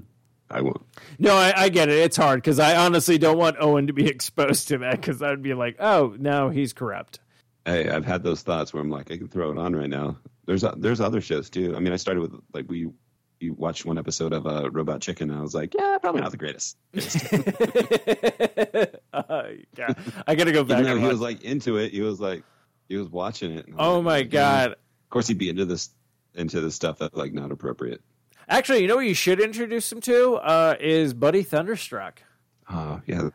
I 0.51 0.61
won't. 0.61 0.81
No, 1.17 1.35
I, 1.35 1.63
I 1.63 1.69
get 1.69 1.89
it. 1.89 1.97
It's 1.97 2.17
hard 2.17 2.37
because 2.39 2.59
I 2.59 2.75
honestly 2.85 3.17
don't 3.17 3.37
want 3.39 3.57
Owen 3.59 3.87
to 3.87 3.93
be 3.93 4.07
exposed 4.09 4.67
to 4.67 4.77
that 4.77 5.01
because 5.01 5.23
I'd 5.23 5.41
be 5.41 5.55
like, 5.55 5.77
oh, 5.79 6.15
no, 6.19 6.49
he's 6.49 6.71
corrupt. 6.71 7.19
Hey, 7.65 7.89
I've 7.89 8.05
had 8.05 8.21
those 8.21 8.43
thoughts 8.43 8.71
where 8.73 8.83
I'm 8.83 8.91
like, 8.91 9.09
I 9.09 9.17
can 9.17 9.27
throw 9.27 9.51
it 9.51 9.57
on 9.57 9.75
right 9.75 9.89
now. 9.89 10.17
There's 10.45 10.63
o- 10.63 10.75
there's 10.77 11.01
other 11.01 11.19
shows 11.19 11.49
too. 11.49 11.75
I 11.75 11.79
mean, 11.79 11.93
I 11.93 11.95
started 11.95 12.21
with 12.21 12.33
like 12.53 12.65
we 12.69 12.89
you 13.45 13.53
watched 13.53 13.85
one 13.85 13.97
episode 13.97 14.33
of 14.33 14.45
uh, 14.45 14.69
Robot 14.71 15.01
Chicken. 15.01 15.29
And 15.29 15.39
I 15.39 15.41
was 15.41 15.53
like, 15.55 15.73
yeah, 15.73 15.97
probably 15.99 16.21
not 16.21 16.31
the 16.31 16.37
greatest. 16.37 16.77
uh, 19.13 19.43
yeah, 19.77 19.93
I 20.27 20.35
gotta 20.35 20.51
go 20.51 20.63
back. 20.63 20.79
Even 20.81 20.91
though 20.95 20.99
he 21.01 21.07
was 21.07 21.19
like 21.21 21.43
into 21.43 21.77
it, 21.77 21.91
he 21.91 22.01
was 22.01 22.19
like 22.19 22.43
he 22.89 22.97
was 22.97 23.07
watching 23.09 23.51
it. 23.51 23.67
and 23.67 23.75
oh 23.79 24.01
my 24.01 24.17
"Yeah." 24.17 24.23
god! 24.23 24.71
Of 24.71 25.09
course, 25.09 25.27
he'd 25.27 25.37
be 25.37 25.49
into 25.49 25.65
this 25.65 25.89
into 26.33 26.61
this 26.61 26.75
stuff 26.75 26.97
that's 26.99 27.15
like 27.15 27.33
not 27.33 27.51
appropriate. 27.51 28.01
Actually, 28.47 28.81
you 28.81 28.87
know 28.87 28.95
what 28.97 29.05
you 29.05 29.13
should 29.15 29.39
introduce 29.39 29.91
him 29.91 30.01
to 30.01 30.35
uh, 30.35 30.75
is 30.79 31.13
Buddy 31.13 31.41
Thunderstruck. 31.43 32.21
Oh 32.69 33.01
yeah, 33.07 33.29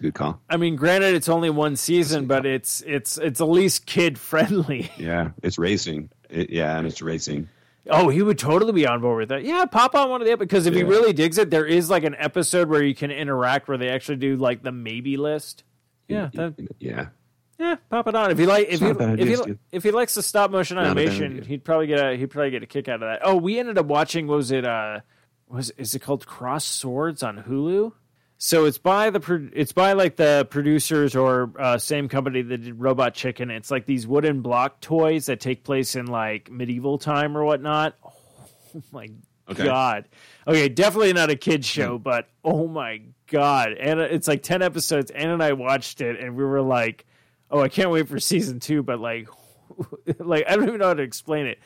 good 0.00 0.14
call. 0.14 0.40
I 0.48 0.56
mean, 0.56 0.76
granted, 0.76 1.14
it's 1.14 1.28
only 1.28 1.50
one 1.50 1.76
season, 1.76 2.26
but 2.26 2.46
it's 2.46 2.80
it's 2.86 3.18
it's 3.18 3.40
at 3.40 3.48
least 3.48 3.86
kid 3.86 4.18
friendly. 4.18 4.90
Yeah, 4.98 5.30
it's 5.42 5.58
racing. 5.58 6.10
It, 6.30 6.50
yeah, 6.50 6.76
and 6.78 6.86
it's 6.86 7.02
racing. 7.02 7.48
Oh, 7.90 8.08
he 8.08 8.22
would 8.22 8.38
totally 8.38 8.72
be 8.72 8.86
on 8.86 9.00
board 9.00 9.18
with 9.18 9.28
that. 9.30 9.44
Yeah, 9.44 9.64
pop 9.64 9.94
on 9.94 10.08
one 10.08 10.20
of 10.20 10.28
the 10.28 10.36
because 10.36 10.66
if 10.66 10.74
he 10.74 10.84
really 10.84 11.12
digs 11.12 11.36
it, 11.38 11.50
there 11.50 11.66
is 11.66 11.90
like 11.90 12.04
an 12.04 12.14
episode 12.16 12.68
where 12.68 12.82
you 12.82 12.94
can 12.94 13.10
interact 13.10 13.66
where 13.66 13.76
they 13.76 13.88
actually 13.88 14.16
do 14.16 14.36
like 14.36 14.62
the 14.62 14.70
maybe 14.70 15.16
list. 15.16 15.64
Yeah, 16.06 16.30
that, 16.34 16.54
Yeah, 16.78 17.06
yeah, 17.58 17.76
pop 17.90 18.06
it 18.06 18.14
on. 18.14 18.30
If 18.30 18.38
he 18.38 18.46
like 18.46 18.68
if 18.68 18.78
he 18.78 18.86
not 18.86 18.96
a 18.96 18.98
bad 18.98 19.20
if 19.20 19.28
he 19.28 19.54
if 19.72 19.82
he 19.82 19.90
likes 19.90 20.14
the 20.14 20.22
stop 20.22 20.50
motion 20.50 20.76
Not 20.76 20.92
a 20.92 20.94
bad 20.94 21.08
animation, 21.08 21.42
he'd 21.42 21.64
probably 21.64 21.88
get 21.88 21.98
a 21.98 22.16
he'd 22.16 22.26
probably 22.26 22.50
get 22.50 22.62
a 22.62 22.66
kick 22.66 22.88
out 22.88 22.96
of 22.96 23.00
that. 23.00 23.20
Oh, 23.24 23.36
we 23.36 23.58
ended 23.58 23.78
up 23.78 23.86
watching. 23.86 24.28
What 24.28 24.36
was 24.36 24.52
it? 24.52 24.64
Uh, 24.64 25.00
was 25.48 25.70
is 25.70 25.94
it 25.94 26.00
called 26.00 26.26
Cross 26.26 26.66
Swords 26.66 27.22
on 27.22 27.42
Hulu? 27.42 27.92
So 28.44 28.64
it's 28.64 28.76
by 28.78 29.10
the 29.10 29.20
pro- 29.20 29.50
it's 29.52 29.70
by 29.70 29.92
like 29.92 30.16
the 30.16 30.48
producers 30.50 31.14
or 31.14 31.52
uh, 31.60 31.78
same 31.78 32.08
company 32.08 32.42
that 32.42 32.58
did 32.58 32.80
Robot 32.80 33.14
Chicken. 33.14 33.52
It's 33.52 33.70
like 33.70 33.86
these 33.86 34.04
wooden 34.04 34.40
block 34.42 34.80
toys 34.80 35.26
that 35.26 35.38
take 35.38 35.62
place 35.62 35.94
in 35.94 36.06
like 36.06 36.50
medieval 36.50 36.98
time 36.98 37.38
or 37.38 37.44
whatnot. 37.44 37.94
Oh 38.74 38.82
my 38.90 39.10
Okay. 39.50 39.64
god! 39.64 40.08
Okay, 40.48 40.68
definitely 40.70 41.12
not 41.12 41.28
a 41.28 41.36
kids 41.36 41.66
show, 41.66 41.98
but 41.98 42.26
oh 42.42 42.66
my 42.66 43.02
god! 43.26 43.72
And 43.74 44.00
it's 44.00 44.26
like 44.26 44.42
ten 44.42 44.62
episodes. 44.62 45.10
Anna 45.10 45.34
and 45.34 45.42
I 45.42 45.52
watched 45.52 46.00
it, 46.00 46.18
and 46.18 46.34
we 46.36 46.42
were 46.42 46.62
like, 46.62 47.04
"Oh, 47.50 47.60
I 47.60 47.68
can't 47.68 47.90
wait 47.90 48.08
for 48.08 48.18
season 48.18 48.60
two, 48.60 48.82
But 48.82 48.98
like, 48.98 49.28
like 50.18 50.44
I 50.48 50.56
don't 50.56 50.66
even 50.68 50.80
know 50.80 50.86
how 50.86 50.94
to 50.94 51.02
explain 51.02 51.46
it. 51.46 51.58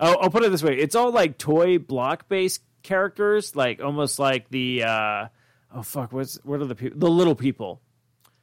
I'll, 0.00 0.18
I'll 0.22 0.30
put 0.30 0.42
it 0.42 0.50
this 0.52 0.62
way: 0.62 0.78
it's 0.78 0.94
all 0.94 1.12
like 1.12 1.36
toy 1.36 1.78
block 1.78 2.28
based 2.30 2.62
characters, 2.82 3.54
like 3.54 3.82
almost 3.82 4.18
like 4.18 4.48
the 4.48 4.84
uh, 4.84 5.26
oh 5.74 5.82
fuck, 5.82 6.12
what's 6.12 6.36
what 6.44 6.60
are 6.60 6.66
the 6.66 6.74
people? 6.74 6.98
The 6.98 7.10
little 7.10 7.34
people 7.34 7.82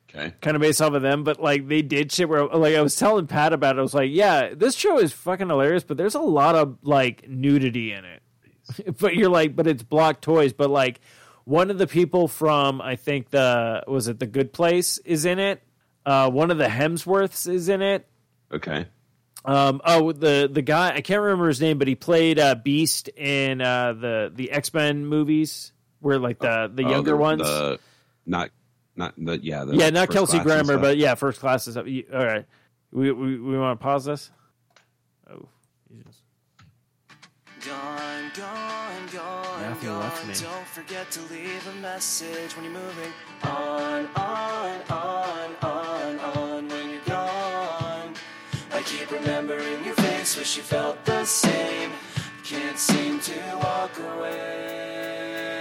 okay. 0.10 0.34
kind 0.42 0.56
of 0.56 0.62
based 0.62 0.82
off 0.82 0.94
of 0.94 1.02
them, 1.02 1.24
but 1.24 1.42
like 1.42 1.68
they 1.68 1.82
did 1.82 2.12
shit 2.12 2.30
where 2.30 2.46
like 2.46 2.76
I 2.76 2.82
was 2.82 2.96
telling 2.96 3.28
Pat 3.28 3.54
about 3.54 3.76
it. 3.76 3.80
I 3.80 3.82
was 3.82 3.94
like, 3.94 4.12
yeah, 4.12 4.54
this 4.54 4.76
show 4.76 5.00
is 5.00 5.12
fucking 5.14 5.50
hilarious, 5.50 5.84
but 5.84 5.98
there's 5.98 6.16
a 6.16 6.22
lot 6.22 6.56
of 6.56 6.78
like 6.84 7.28
nudity 7.28 7.94
in 7.94 8.06
it. 8.06 8.22
but 9.00 9.16
you're 9.16 9.30
like, 9.30 9.56
but 9.56 9.68
it's 9.68 9.84
block 9.84 10.22
toys. 10.22 10.54
But 10.54 10.70
like 10.70 11.00
one 11.46 11.72
of 11.72 11.78
the 11.78 11.88
people 11.88 12.28
from 12.28 12.82
I 12.82 12.96
think 12.96 13.30
the 13.30 13.84
was 13.88 14.08
it 14.08 14.20
the 14.20 14.28
Good 14.28 14.54
Place 14.54 14.98
is 15.00 15.26
in 15.26 15.40
it. 15.40 15.62
Uh, 16.06 16.30
one 16.30 16.52
of 16.52 16.58
the 16.58 16.66
Hemsworths 16.66 17.48
is 17.52 17.70
in 17.70 17.82
it. 17.82 18.08
Okay. 18.52 18.88
Um, 19.44 19.82
oh, 19.84 20.12
the 20.12 20.50
the 20.52 20.62
guy 20.62 20.94
I 20.94 21.02
can't 21.02 21.22
remember 21.22 21.48
his 21.48 21.62
name, 21.62 21.80
but 21.80 21.88
he 21.88 21.96
played 21.96 22.38
uh, 22.38 22.56
Beast 22.56 23.08
in 23.10 23.62
uh, 23.62 23.94
the 23.94 24.32
the 24.34 24.52
X 24.52 24.74
Men 24.74 25.06
movies, 25.06 25.74
where 26.02 26.20
like 26.20 26.38
oh, 26.44 26.68
the 26.68 26.74
the 26.84 26.86
Oh, 26.88 26.90
younger 26.92 27.12
the- 27.12 27.18
ones. 27.18 27.42
the- 27.42 27.80
not 28.26 28.52
not 28.96 29.14
the 29.18 29.40
yeah. 29.42 29.64
The 29.64 29.76
yeah, 29.78 29.90
not 29.90 30.10
Kelsey 30.10 30.40
class 30.40 30.44
Grammer, 30.44 30.78
but 30.78 30.98
yeah, 30.98 31.16
first 31.16 31.40
class 31.40 31.68
is 31.68 31.78
up. 31.78 31.86
All 32.14 32.26
right, 32.26 32.46
we 32.92 33.12
we, 33.12 33.40
we 33.40 33.58
want 33.58 33.80
to 33.80 33.84
pause 33.84 34.06
this. 34.06 34.30
Oh, 35.30 35.48
Jesus. 35.90 36.22
Gone, 37.66 38.32
gone, 38.36 39.08
gone, 39.14 39.62
Matthew 39.62 39.90
gone. 39.90 40.00
left 40.00 40.28
me. 40.28 40.34
Don't 40.34 40.68
forget 40.68 41.10
to 41.12 41.22
leave 41.34 41.68
a 41.68 41.76
message 41.82 42.56
when 42.56 42.66
you're 42.66 42.74
moving 42.74 43.14
on, 43.44 44.08
on, 44.16 44.82
on, 44.90 45.56
on, 45.62 46.20
on. 46.20 46.68
When 46.68 46.90
you're 46.90 47.02
gone, 47.06 48.14
I 48.74 48.82
keep 48.84 49.12
remembering 49.12 49.86
your 49.86 49.96
face. 49.96 50.36
Wish 50.38 50.58
you 50.58 50.64
felt 50.64 51.04
the 51.06 51.24
same. 51.26 51.92
Can't 52.44 52.78
seem 52.78 53.20
to 53.22 53.40
walk 53.64 53.92
away. 54.00 55.61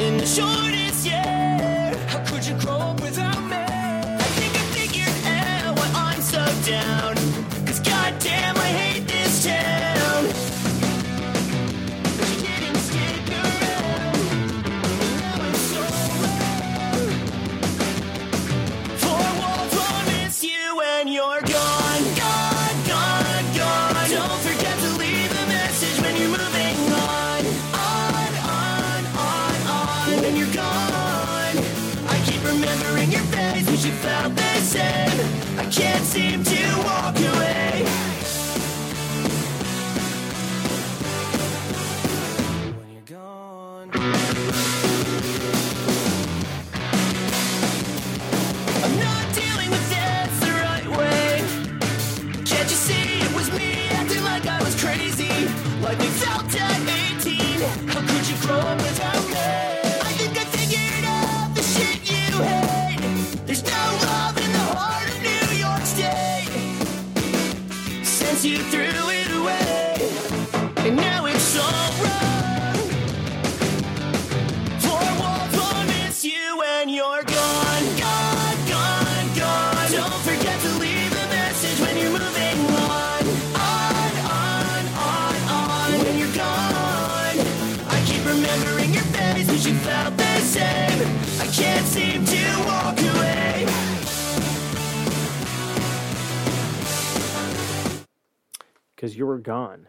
In 0.00 0.16
the 0.16 0.24
shortest 0.24 1.04
year. 1.04 1.94
How 2.08 2.24
could 2.24 2.46
you 2.46 2.54
grow 2.54 2.78
up 2.78 3.02
without 3.02 3.42
me? 3.42 3.56
I 3.56 4.28
think 4.38 4.54
I 4.56 4.64
figured 4.72 5.26
out 5.26 5.76
why 5.76 5.90
I'm 5.94 6.22
so 6.22 6.42
down. 6.64 7.09
I 36.12 36.49
same. 90.50 91.08
I 91.40 91.46
can't 91.52 91.86
seem 91.86 92.24
to 92.24 92.64
walk 92.66 92.98
away. 92.98 93.66
Because 98.96 99.16
you 99.16 99.26
were 99.26 99.38
gone. 99.38 99.86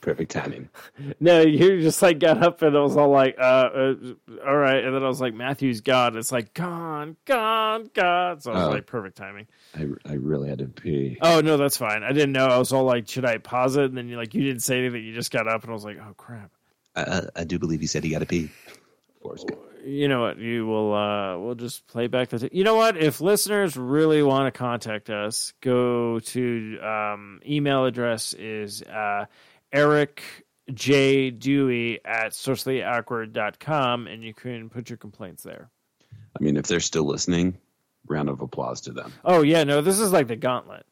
Perfect 0.00 0.30
timing. 0.30 0.68
No, 1.20 1.40
you 1.42 1.80
just 1.80 2.00
like 2.02 2.18
got 2.20 2.42
up 2.42 2.62
and 2.62 2.76
I 2.76 2.80
was 2.80 2.96
all 2.96 3.08
like, 3.10 3.36
uh, 3.38 3.42
uh 3.42 3.94
all 4.46 4.56
right. 4.56 4.82
And 4.84 4.94
then 4.94 5.02
I 5.02 5.08
was 5.08 5.20
like, 5.20 5.34
Matthew's 5.34 5.80
gone. 5.80 6.16
It's 6.16 6.30
like, 6.32 6.54
gone, 6.54 7.16
gone, 7.24 7.90
gone. 7.94 8.40
So 8.40 8.52
I 8.52 8.54
was 8.54 8.64
Oh. 8.64 8.70
like, 8.70 8.86
perfect 8.86 9.16
timing. 9.16 9.46
I, 9.76 9.86
I 10.08 10.14
really 10.14 10.48
had 10.48 10.58
to 10.58 10.66
pee. 10.66 11.18
Oh, 11.20 11.40
no, 11.40 11.56
that's 11.56 11.76
fine. 11.76 12.02
I 12.04 12.12
didn't 12.12 12.32
know. 12.32 12.46
I 12.46 12.58
was 12.58 12.72
all 12.72 12.84
like, 12.84 13.08
should 13.08 13.24
I 13.24 13.38
pause 13.38 13.76
it? 13.76 13.84
And 13.86 13.96
then 13.98 14.08
you 14.08 14.16
like, 14.16 14.34
you 14.34 14.42
didn't 14.42 14.62
say 14.62 14.78
anything. 14.78 15.04
You 15.04 15.14
just 15.14 15.30
got 15.32 15.46
up 15.48 15.62
and 15.62 15.70
I 15.70 15.74
was 15.74 15.84
like, 15.84 15.98
oh, 16.00 16.14
crap. 16.16 16.50
I, 16.96 17.02
I, 17.02 17.22
I 17.36 17.44
do 17.44 17.58
believe 17.58 17.80
he 17.80 17.86
said 17.86 18.02
he 18.04 18.10
got 18.10 18.20
to 18.20 18.26
pee. 18.26 18.50
Forrest 19.28 19.46
Gump. 19.46 19.60
You 19.84 20.08
know 20.08 20.22
what? 20.22 20.38
You 20.38 20.66
will, 20.66 20.94
uh, 20.94 21.38
we'll 21.38 21.54
just 21.54 21.86
play 21.86 22.06
back 22.08 22.30
the, 22.30 22.38
t- 22.40 22.48
you 22.52 22.64
know 22.64 22.74
what? 22.74 22.96
If 22.96 23.20
listeners 23.20 23.76
really 23.76 24.22
want 24.22 24.52
to 24.52 24.58
contact 24.58 25.08
us, 25.10 25.52
go 25.60 26.18
to, 26.18 26.78
um, 26.80 27.40
email 27.46 27.84
address 27.84 28.32
is, 28.34 28.82
uh, 28.82 29.26
Eric 29.72 30.22
J. 30.72 31.30
Dewey 31.30 32.00
at 32.04 32.32
sociallyawkward.com 32.32 34.06
and 34.06 34.22
you 34.22 34.34
can 34.34 34.68
put 34.70 34.90
your 34.90 34.96
complaints 34.96 35.42
there. 35.42 35.70
I 36.38 36.42
mean, 36.42 36.56
if 36.56 36.66
they're 36.66 36.80
still 36.80 37.04
listening, 37.04 37.58
round 38.06 38.28
of 38.28 38.40
applause 38.40 38.82
to 38.82 38.92
them. 38.92 39.12
Oh 39.24 39.42
yeah, 39.42 39.64
no, 39.64 39.80
this 39.80 39.98
is 39.98 40.12
like 40.12 40.28
the 40.28 40.36
gauntlet. 40.36 40.86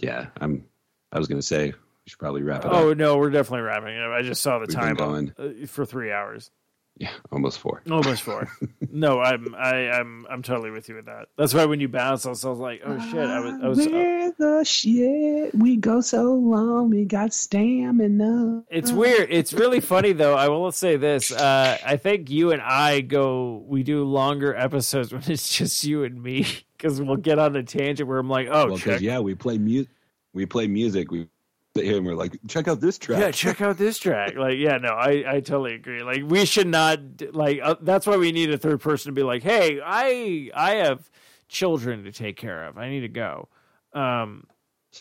Yeah, 0.00 0.26
I'm. 0.40 0.64
I 1.12 1.18
was 1.18 1.28
going 1.28 1.40
to 1.40 1.46
say 1.46 1.66
we 1.68 1.74
should 2.08 2.18
probably 2.18 2.42
wrap 2.42 2.64
it 2.64 2.70
Oh 2.72 2.90
up. 2.90 2.96
no, 2.98 3.16
we're 3.18 3.30
definitely 3.30 3.60
wrapping 3.62 3.94
it 3.94 4.02
up. 4.02 4.10
I 4.12 4.22
just 4.22 4.42
saw 4.42 4.58
the 4.58 4.66
We've 4.66 4.74
time 4.74 5.32
uh, 5.38 5.66
for 5.66 5.84
three 5.86 6.10
hours, 6.10 6.50
Yeah, 6.96 7.10
almost 7.32 7.58
four. 7.58 7.82
almost 7.90 8.22
four. 8.22 8.48
no, 8.92 9.18
I'm 9.20 9.52
I, 9.56 9.90
I'm 9.90 10.26
I'm 10.30 10.42
totally 10.42 10.70
with 10.70 10.88
you 10.88 10.94
with 10.94 11.06
that. 11.06 11.26
That's 11.36 11.52
why 11.52 11.64
when 11.64 11.80
you 11.80 11.88
bounced, 11.88 12.24
I 12.24 12.28
was, 12.28 12.44
I 12.44 12.50
was 12.50 12.60
like, 12.60 12.82
oh 12.84 12.98
shit, 13.10 13.16
I 13.28 13.40
was 13.40 13.54
I 13.62 13.68
was. 13.68 13.78
uh, 13.80 14.30
the 14.38 14.64
shit? 14.64 15.54
We 15.56 15.76
go 15.76 16.00
so 16.00 16.34
long. 16.34 16.90
We 16.90 17.04
got 17.04 17.34
stamina. 17.34 18.62
it's 18.70 18.92
weird. 18.92 19.28
It's 19.30 19.52
really 19.52 19.80
funny 19.80 20.12
though. 20.12 20.34
I 20.36 20.48
will 20.48 20.70
say 20.72 20.96
this. 20.96 21.32
Uh, 21.32 21.78
I 21.84 21.96
think 21.96 22.30
you 22.30 22.52
and 22.52 22.62
I 22.62 23.00
go. 23.00 23.64
We 23.66 23.82
do 23.82 24.04
longer 24.04 24.54
episodes 24.54 25.12
when 25.12 25.22
it's 25.26 25.48
just 25.52 25.82
you 25.84 26.04
and 26.04 26.22
me 26.22 26.46
because 26.76 27.00
we'll 27.00 27.16
get 27.16 27.38
on 27.40 27.56
a 27.56 27.62
tangent 27.64 28.08
where 28.08 28.18
I'm 28.18 28.28
like, 28.30 28.48
oh, 28.50 28.68
Well, 28.68 28.76
check, 28.76 28.84
because 28.84 29.02
yeah, 29.02 29.18
we 29.18 29.34
play 29.34 29.58
music. 29.58 29.90
We 30.32 30.46
play 30.46 30.66
music. 30.68 31.10
We 31.10 31.28
and 31.76 32.06
we're 32.06 32.14
like, 32.14 32.38
check 32.48 32.68
out 32.68 32.80
this 32.80 32.98
track. 32.98 33.20
Yeah, 33.20 33.30
check 33.30 33.60
out 33.60 33.78
this 33.78 33.98
track. 33.98 34.34
Like, 34.44 34.58
yeah, 34.58 34.78
no, 34.78 34.90
I, 34.90 35.24
I 35.26 35.40
totally 35.40 35.74
agree. 35.74 36.02
Like, 36.02 36.22
we 36.24 36.44
should 36.44 36.66
not 36.66 37.00
like. 37.32 37.60
Uh, 37.62 37.76
that's 37.80 38.06
why 38.06 38.16
we 38.16 38.32
need 38.32 38.50
a 38.50 38.58
third 38.58 38.80
person 38.80 39.10
to 39.10 39.14
be 39.14 39.22
like, 39.22 39.42
hey, 39.42 39.80
I 39.84 40.50
I 40.54 40.76
have 40.76 41.08
children 41.48 42.04
to 42.04 42.12
take 42.12 42.36
care 42.36 42.64
of. 42.66 42.76
I 42.78 42.90
need 42.90 43.00
to 43.00 43.08
go. 43.08 43.48
Um, 43.92 44.46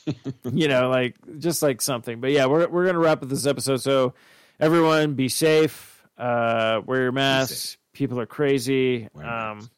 you 0.51 0.67
know, 0.67 0.89
like 0.89 1.15
just 1.39 1.61
like 1.61 1.81
something. 1.81 2.21
But 2.21 2.31
yeah, 2.31 2.45
we're 2.45 2.67
we're 2.67 2.85
gonna 2.85 2.99
wrap 2.99 3.21
up 3.23 3.29
this 3.29 3.45
episode. 3.45 3.77
So 3.77 4.13
everyone, 4.59 5.13
be 5.15 5.29
safe. 5.29 6.03
Uh, 6.17 6.81
wear 6.85 7.01
your 7.03 7.11
masks. 7.11 7.77
People 7.93 8.19
are 8.19 8.25
crazy. 8.25 9.09
Um. 9.15 9.69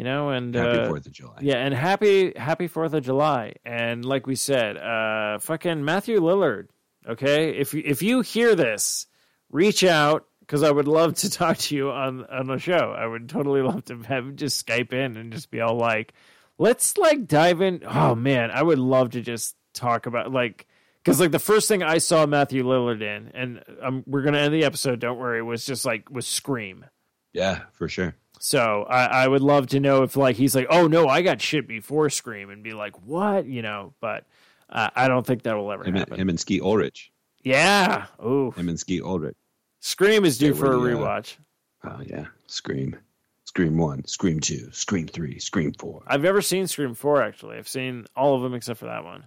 You 0.00 0.04
know, 0.04 0.30
and 0.30 0.54
Happy 0.54 0.78
uh, 0.78 0.86
Fourth 0.88 1.04
of 1.04 1.12
July. 1.12 1.36
yeah, 1.42 1.56
and 1.56 1.74
happy 1.74 2.32
happy 2.34 2.68
Fourth 2.68 2.94
of 2.94 3.04
July. 3.04 3.52
And 3.66 4.02
like 4.02 4.26
we 4.26 4.34
said, 4.34 4.78
uh 4.78 5.38
fucking 5.40 5.84
Matthew 5.84 6.18
Lillard. 6.20 6.68
Okay, 7.06 7.50
if 7.50 7.74
you- 7.74 7.82
if 7.84 8.02
you 8.02 8.22
hear 8.22 8.54
this, 8.54 9.06
reach 9.50 9.84
out 9.84 10.26
because 10.40 10.62
I 10.62 10.70
would 10.70 10.88
love 10.88 11.14
to 11.16 11.28
talk 11.40 11.58
to 11.58 11.76
you 11.76 11.90
on 11.90 12.24
on 12.24 12.46
the 12.46 12.56
show. 12.58 12.94
I 12.96 13.06
would 13.06 13.28
totally 13.28 13.60
love 13.60 13.84
to 13.86 13.98
have 14.04 14.36
just 14.36 14.66
Skype 14.66 14.94
in 14.94 15.18
and 15.18 15.32
just 15.34 15.50
be 15.50 15.60
all 15.60 15.76
like, 15.76 16.14
let's 16.56 16.96
like 16.96 17.26
dive 17.26 17.60
in. 17.60 17.82
Oh 17.86 18.14
man, 18.14 18.50
I 18.50 18.62
would 18.62 18.78
love 18.78 19.10
to 19.10 19.20
just 19.20 19.54
talk 19.74 20.06
about 20.06 20.32
like. 20.32 20.66
Because 21.04 21.18
like 21.20 21.30
the 21.30 21.38
first 21.38 21.66
thing 21.68 21.82
I 21.82 21.96
saw 21.98 22.26
Matthew 22.26 22.62
Lillard 22.64 23.00
in, 23.02 23.30
and 23.34 23.62
um, 23.82 24.02
we're 24.06 24.22
gonna 24.22 24.38
end 24.38 24.52
the 24.54 24.64
episode. 24.64 24.98
Don't 25.00 25.18
worry, 25.18 25.42
was 25.42 25.64
just 25.66 25.84
like 25.86 26.10
was 26.10 26.26
Scream. 26.26 26.84
Yeah, 27.32 27.60
for 27.72 27.88
sure. 27.88 28.14
So 28.42 28.84
I, 28.88 29.04
I 29.24 29.28
would 29.28 29.42
love 29.42 29.66
to 29.68 29.80
know 29.80 30.02
if 30.02 30.16
like 30.16 30.34
he's 30.36 30.54
like, 30.56 30.66
oh 30.70 30.86
no, 30.86 31.06
I 31.08 31.20
got 31.20 31.42
shit 31.42 31.68
before 31.68 32.08
Scream, 32.08 32.48
and 32.48 32.62
be 32.62 32.72
like, 32.72 32.96
what, 33.06 33.44
you 33.46 33.60
know? 33.60 33.92
But 34.00 34.24
uh, 34.70 34.88
I 34.96 35.08
don't 35.08 35.26
think 35.26 35.42
that 35.42 35.56
will 35.56 35.70
ever 35.70 35.84
Him, 35.84 35.90
and- 35.94 35.98
happen. 35.98 36.18
him 36.18 36.28
and 36.30 36.40
Skeet 36.40 36.62
Ulrich. 36.62 37.12
yeah. 37.42 38.06
Ooh, 38.24 38.50
Him 38.52 38.70
and 38.70 38.80
Skeet 38.80 39.02
Ulrich. 39.02 39.36
Scream 39.80 40.24
is 40.24 40.38
due 40.38 40.52
They 40.54 40.58
for 40.58 40.72
a 40.72 40.78
uh, 40.78 40.80
rewatch. 40.82 41.36
Oh 41.84 42.00
yeah, 42.06 42.26
Scream, 42.46 42.96
Scream 43.44 43.76
One, 43.76 44.04
Scream 44.06 44.40
Two, 44.40 44.70
Scream 44.72 45.06
Three, 45.06 45.38
Scream 45.38 45.72
Four. 45.74 46.02
I've 46.06 46.22
never 46.22 46.40
seen 46.40 46.66
Scream 46.66 46.94
four 46.94 47.22
actually. 47.22 47.58
I've 47.58 47.68
seen 47.68 48.06
all 48.16 48.34
of 48.36 48.42
them 48.42 48.54
except 48.54 48.78
for 48.80 48.86
that 48.86 49.04
one. 49.04 49.24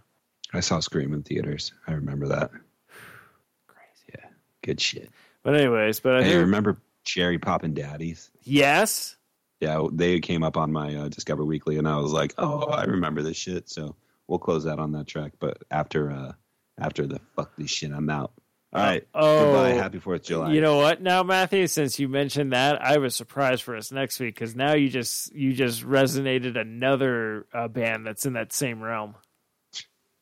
I 0.53 0.59
saw 0.59 0.79
Scream 0.79 1.13
in 1.13 1.21
theaters. 1.23 1.71
I 1.87 1.91
remember 1.93 2.27
that. 2.29 2.49
Crazy. 3.67 4.09
Yeah, 4.15 4.29
good 4.63 4.81
shit. 4.81 5.09
But 5.43 5.55
anyways, 5.55 5.99
but 5.99 6.15
I 6.15 6.23
Hey, 6.23 6.29
think, 6.31 6.41
remember 6.41 6.77
Cherry 7.03 7.39
Poppin' 7.39 7.73
Daddies? 7.73 8.31
yes, 8.43 9.15
Yeah, 9.59 9.87
they 9.91 10.19
came 10.19 10.43
up 10.43 10.57
on 10.57 10.71
my 10.71 10.95
uh, 10.95 11.09
Discover 11.09 11.45
Weekly, 11.45 11.77
and 11.77 11.87
I 11.87 11.97
was 11.97 12.11
like, 12.11 12.33
"Oh, 12.37 12.63
I 12.63 12.83
remember 12.85 13.21
this 13.21 13.37
shit." 13.37 13.69
So 13.69 13.95
we'll 14.27 14.39
close 14.39 14.63
that 14.65 14.79
on 14.79 14.91
that 14.93 15.07
track. 15.07 15.33
But 15.39 15.63
after, 15.71 16.11
uh 16.11 16.33
after 16.79 17.05
the 17.05 17.19
fuck 17.35 17.55
this 17.57 17.69
shit, 17.69 17.91
I'm 17.91 18.09
out. 18.09 18.33
All 18.73 18.81
right, 18.81 19.07
oh. 19.13 19.45
goodbye. 19.45 19.69
Happy 19.81 19.99
Fourth 19.99 20.21
of 20.21 20.25
July. 20.25 20.53
You 20.53 20.61
know 20.61 20.77
what? 20.77 20.99
Now, 20.99 21.21
Matthew, 21.21 21.67
since 21.67 21.99
you 21.99 22.09
mentioned 22.09 22.53
that, 22.53 22.81
I 22.81 22.93
have 22.93 23.03
a 23.03 23.11
surprise 23.11 23.61
for 23.61 23.75
us 23.75 23.91
next 23.91 24.19
week 24.19 24.33
because 24.33 24.55
now 24.55 24.73
you 24.73 24.89
just 24.89 25.31
you 25.35 25.53
just 25.53 25.83
resonated 25.83 26.59
another 26.59 27.45
uh, 27.53 27.67
band 27.67 28.07
that's 28.07 28.25
in 28.25 28.33
that 28.33 28.51
same 28.51 28.81
realm. 28.81 29.13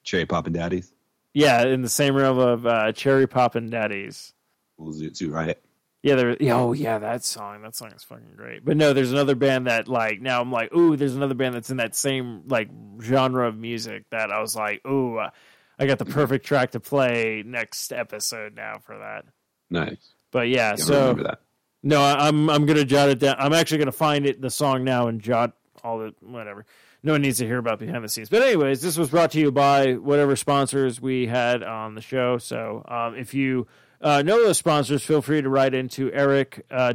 Cherry 0.04 0.26
Poppin' 0.26 0.52
Daddies, 0.52 0.92
Yeah, 1.34 1.64
in 1.66 1.82
the 1.82 1.90
same 1.90 2.16
realm 2.16 2.40
of 2.40 2.66
uh, 2.66 2.92
Cherry 2.92 3.28
Poppin' 3.28 3.70
Daddies. 3.70 4.34
We'll 4.78 4.92
do 4.92 5.06
it 5.06 5.16
too, 5.16 5.32
Riot. 5.32 5.64
Yeah, 6.04 6.16
there. 6.16 6.38
yeah, 6.40 6.56
Oh, 6.56 6.74
yeah, 6.74 6.98
that 6.98 7.24
song. 7.24 7.62
That 7.62 7.76
song 7.76 7.92
is 7.96 8.04
fucking 8.04 8.34
great. 8.36 8.66
But 8.66 8.76
no, 8.76 8.94
there's 8.94 9.12
another 9.12 9.36
band 9.36 9.68
that 9.68 9.88
like 9.88 10.20
now 10.20 10.42
I'm 10.42 10.52
like, 10.52 10.74
ooh, 10.76 10.96
there's 10.96 11.16
another 11.16 11.36
band 11.36 11.54
that's 11.56 11.70
in 11.70 11.78
that 11.78 11.96
same 11.96 12.44
like 12.48 12.70
genre 13.02 13.48
of 13.48 13.56
music 13.58 14.06
that 14.10 14.32
I 14.32 14.42
was 14.42 14.56
like, 14.56 14.86
ooh, 14.88 15.18
uh, 15.18 15.30
I 15.78 15.86
got 15.86 16.00
the 16.00 16.06
perfect 16.06 16.46
track 16.46 16.72
to 16.72 16.80
play 16.80 17.44
next 17.46 17.94
episode 17.94 18.56
now 18.56 18.80
for 18.80 18.98
that. 18.98 19.26
Nice. 19.70 20.14
But 20.32 20.50
yeah, 20.50 20.76
so 20.76 21.36
no, 21.84 22.02
I'm 22.04 22.50
I'm 22.50 22.66
gonna 22.66 22.86
jot 22.86 23.10
it 23.10 23.20
down. 23.20 23.36
I'm 23.38 23.54
actually 23.54 23.80
gonna 23.80 23.92
find 23.92 24.26
it 24.26 24.42
the 24.42 24.50
song 24.50 24.84
now 24.84 25.08
and 25.08 25.22
jot 25.22 25.54
all 25.84 26.00
the 26.00 26.14
whatever. 26.22 26.66
No 27.04 27.14
one 27.14 27.22
needs 27.24 27.40
to 27.40 27.46
hear 27.48 27.58
about 27.58 27.80
behind 27.80 28.04
the 28.04 28.10
scenes. 28.10 28.30
But 28.30 28.44
anyways, 28.44 28.82
this 28.82 28.96
was 28.98 29.10
brought 29.10 29.32
to 29.32 29.40
you 29.40 29.52
by 29.52 29.94
whatever 29.94 30.36
sponsors 30.36 31.02
we 31.02 31.26
had 31.26 31.64
on 31.64 31.96
the 31.96 32.02
show. 32.02 32.38
So 32.38 32.86
um, 32.88 33.16
if 33.16 33.34
you 33.34 33.68
uh, 34.02 34.22
know 34.24 34.44
those 34.44 34.58
sponsors, 34.58 35.04
feel 35.04 35.22
free 35.22 35.42
to 35.42 35.50
write 35.50 35.74
into 35.74 36.12
Eric 36.12 36.66
uh, 36.72 36.94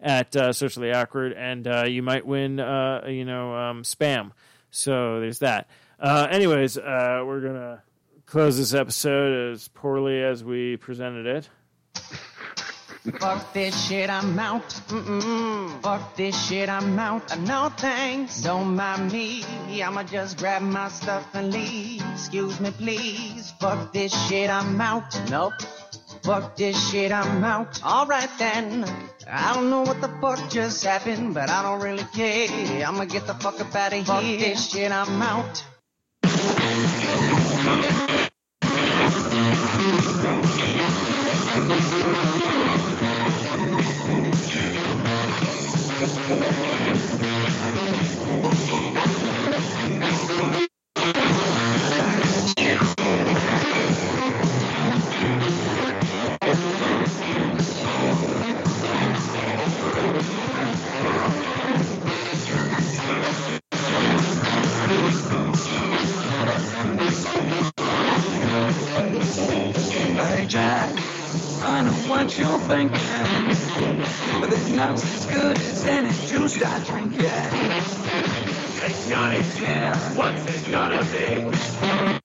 at 0.00 0.36
uh, 0.36 0.52
socially 0.52 0.92
awkward, 0.92 1.32
and 1.32 1.66
uh, 1.66 1.84
you 1.84 2.02
might 2.02 2.26
win 2.26 2.58
uh, 2.58 3.04
you 3.08 3.24
know 3.24 3.54
um, 3.54 3.82
spam. 3.82 4.32
So 4.70 5.20
there's 5.20 5.40
that. 5.40 5.68
Uh, 6.00 6.26
anyways, 6.30 6.76
we're 6.76 7.40
gonna 7.40 7.82
close 8.26 8.56
this 8.56 8.74
episode 8.74 9.52
as 9.52 9.68
poorly 9.68 10.22
as 10.22 10.42
we 10.42 10.76
presented 10.76 11.26
it. 11.26 11.48
Fuck 13.12 13.52
this 13.52 13.86
shit, 13.86 14.08
I'm 14.08 14.38
out. 14.38 14.66
Mm-mm. 14.88 15.82
Fuck 15.82 16.16
this 16.16 16.48
shit, 16.48 16.70
I'm 16.70 16.98
out. 16.98 17.30
Uh, 17.30 17.36
no 17.36 17.68
thanks, 17.76 18.40
don't 18.40 18.74
mind 18.74 19.12
me. 19.12 19.44
I'ma 19.82 20.04
just 20.04 20.38
grab 20.38 20.62
my 20.62 20.88
stuff 20.88 21.28
and 21.34 21.52
leave. 21.52 22.02
Excuse 22.14 22.58
me, 22.60 22.70
please. 22.70 23.52
Fuck 23.60 23.92
this 23.92 24.10
shit, 24.26 24.48
I'm 24.48 24.80
out. 24.80 25.20
Nope. 25.28 25.52
Fuck 26.22 26.56
this 26.56 26.90
shit, 26.90 27.12
I'm 27.12 27.44
out. 27.44 27.84
Alright 27.84 28.30
then. 28.38 28.86
I 29.30 29.52
don't 29.52 29.68
know 29.68 29.82
what 29.82 30.00
the 30.00 30.08
fuck 30.22 30.48
just 30.50 30.82
happened, 30.82 31.34
but 31.34 31.50
I 31.50 31.62
don't 31.62 31.82
really 31.82 32.06
care. 32.14 32.86
I'ma 32.86 33.04
get 33.04 33.26
the 33.26 33.34
fuck 33.34 33.60
up 33.60 33.74
out 33.74 33.92
of 33.92 33.98
here. 33.98 34.04
Fuck 34.06 34.22
this 34.22 34.70
shit, 34.70 34.90
I'm 34.90 35.20
out. 35.20 35.62
Hey 44.04 44.32
Jack, 52.56 54.43
what 72.24 72.38
you're 72.38 72.58
thinking. 72.60 72.98
But 74.40 74.48
this 74.50 74.70
night's 74.70 75.04
as 75.04 75.26
good 75.26 75.58
as 75.58 75.84
any 75.84 76.08
juice 76.26 76.62
I 76.62 76.82
drink, 76.84 77.20
yeah. 77.20 77.84
It's 78.86 79.08
gonna 79.10 79.44
yeah, 79.60 80.14
what's 80.14 80.46
it 80.46 80.70
gonna 80.70 81.04
be? 81.04 81.44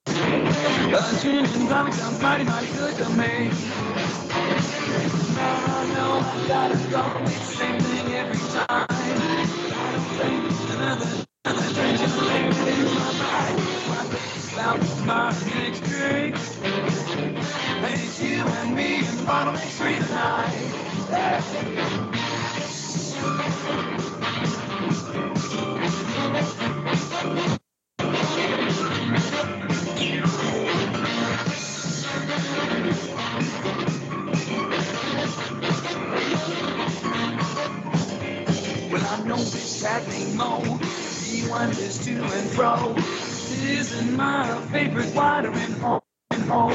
A 0.08 1.22
gin 1.22 1.46
and 1.46 1.70
tonic 1.70 1.94
sounds 1.94 2.22
mighty, 2.22 2.46
mighty 2.46 2.68
good 2.78 2.96
to 2.96 3.10
me. 3.10 3.52
I 5.38 5.86
know 5.94 6.20
I 6.24 6.48
gotta 6.48 6.78
go, 6.90 7.24
it's 7.24 7.40
the 7.40 7.56
same 7.58 7.80
thing 7.82 8.14
every 8.14 8.38
time. 8.38 8.88
I 8.90 9.06
don't 9.92 10.08
think 10.16 10.70
another, 10.78 11.10
another 11.44 11.84
is 11.84 12.18
lingering 12.18 12.78
in 12.78 12.86
my 12.86 13.12
mind. 13.20 13.60
I 13.92 14.04
think 14.16 14.54
about 14.54 14.80
my 15.06 15.30
next 15.56 15.82
drink, 15.84 16.36
you 18.22 18.44
and 18.44 18.76
me 18.76 19.00
in 19.00 19.18
the 19.18 19.24
bottom 19.24 19.56
of 19.56 19.62
street 19.62 20.02
tonight. 20.02 20.76
Named 40.08 40.36
Mo. 40.36 40.62
He 41.26 41.48
wanders 41.50 41.98
to 42.06 42.12
and 42.12 42.50
fro. 42.52 42.94
This 42.94 43.92
is 43.92 44.12
my 44.12 44.60
favorite 44.72 45.14
watering 45.14 45.74
hole. 45.74 46.09
Hole. 46.48 46.72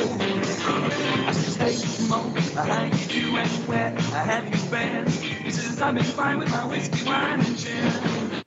I 2.57 2.91
you? 3.15 3.33
Where 3.35 3.91
have 3.91 4.45
you 4.45 4.71
been? 4.71 5.07
He 5.07 5.51
says, 5.51 5.81
I've 5.81 5.95
been 5.95 6.05
fine 6.05 6.39
with 6.39 6.51
my 6.51 6.67
whiskey, 6.67 7.05
wine, 7.07 7.41
and 7.41 7.57
gin. 7.59 7.75
Man, 7.75 8.45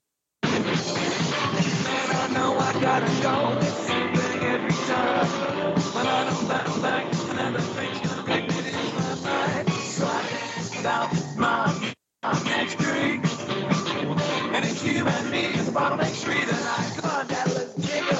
I 2.11 2.29
know 2.33 2.57
I 2.57 2.73
gotta 2.81 3.21
go. 3.21 3.57
It's 3.59 3.89
every 4.43 4.71
time. 4.71 5.27
But 5.93 6.05
I 6.07 6.25
that 6.47 8.27
make 8.27 8.45
it 8.49 8.67
in 8.67 8.95
my 8.95 9.15
mind. 9.23 9.69
So 9.71 10.05
I 10.05 10.37
about 10.79 11.11
my, 11.37 11.93
my 12.23 12.43
next 12.43 12.77
drink. 12.77 13.25
And 14.55 14.65
it's 14.65 14.83
you 14.83 15.05
and 15.05 15.31
me 15.31 15.47
the 15.51 15.71
bottleneck 15.71 16.13
street 16.13 16.47
tonight. 16.47 16.93
Come 16.97 17.11
on, 17.11 17.27
Dad, 17.27 17.47
let's 17.47 17.73
kick 17.87 18.16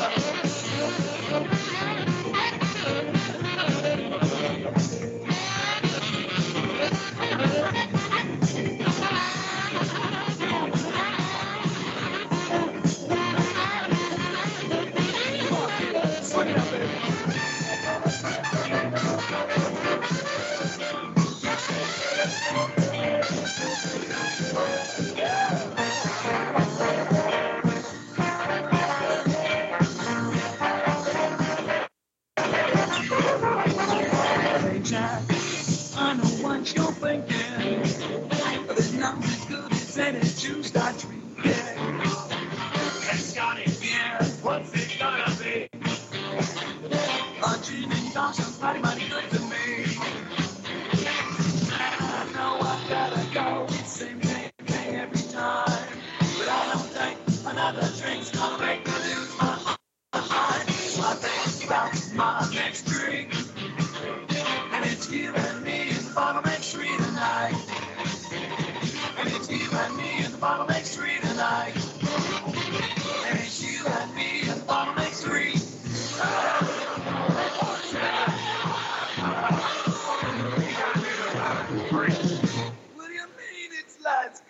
and 48.61 48.96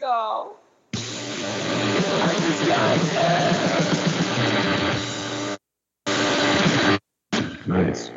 go? 0.07 0.55
Nice. 7.67 8.16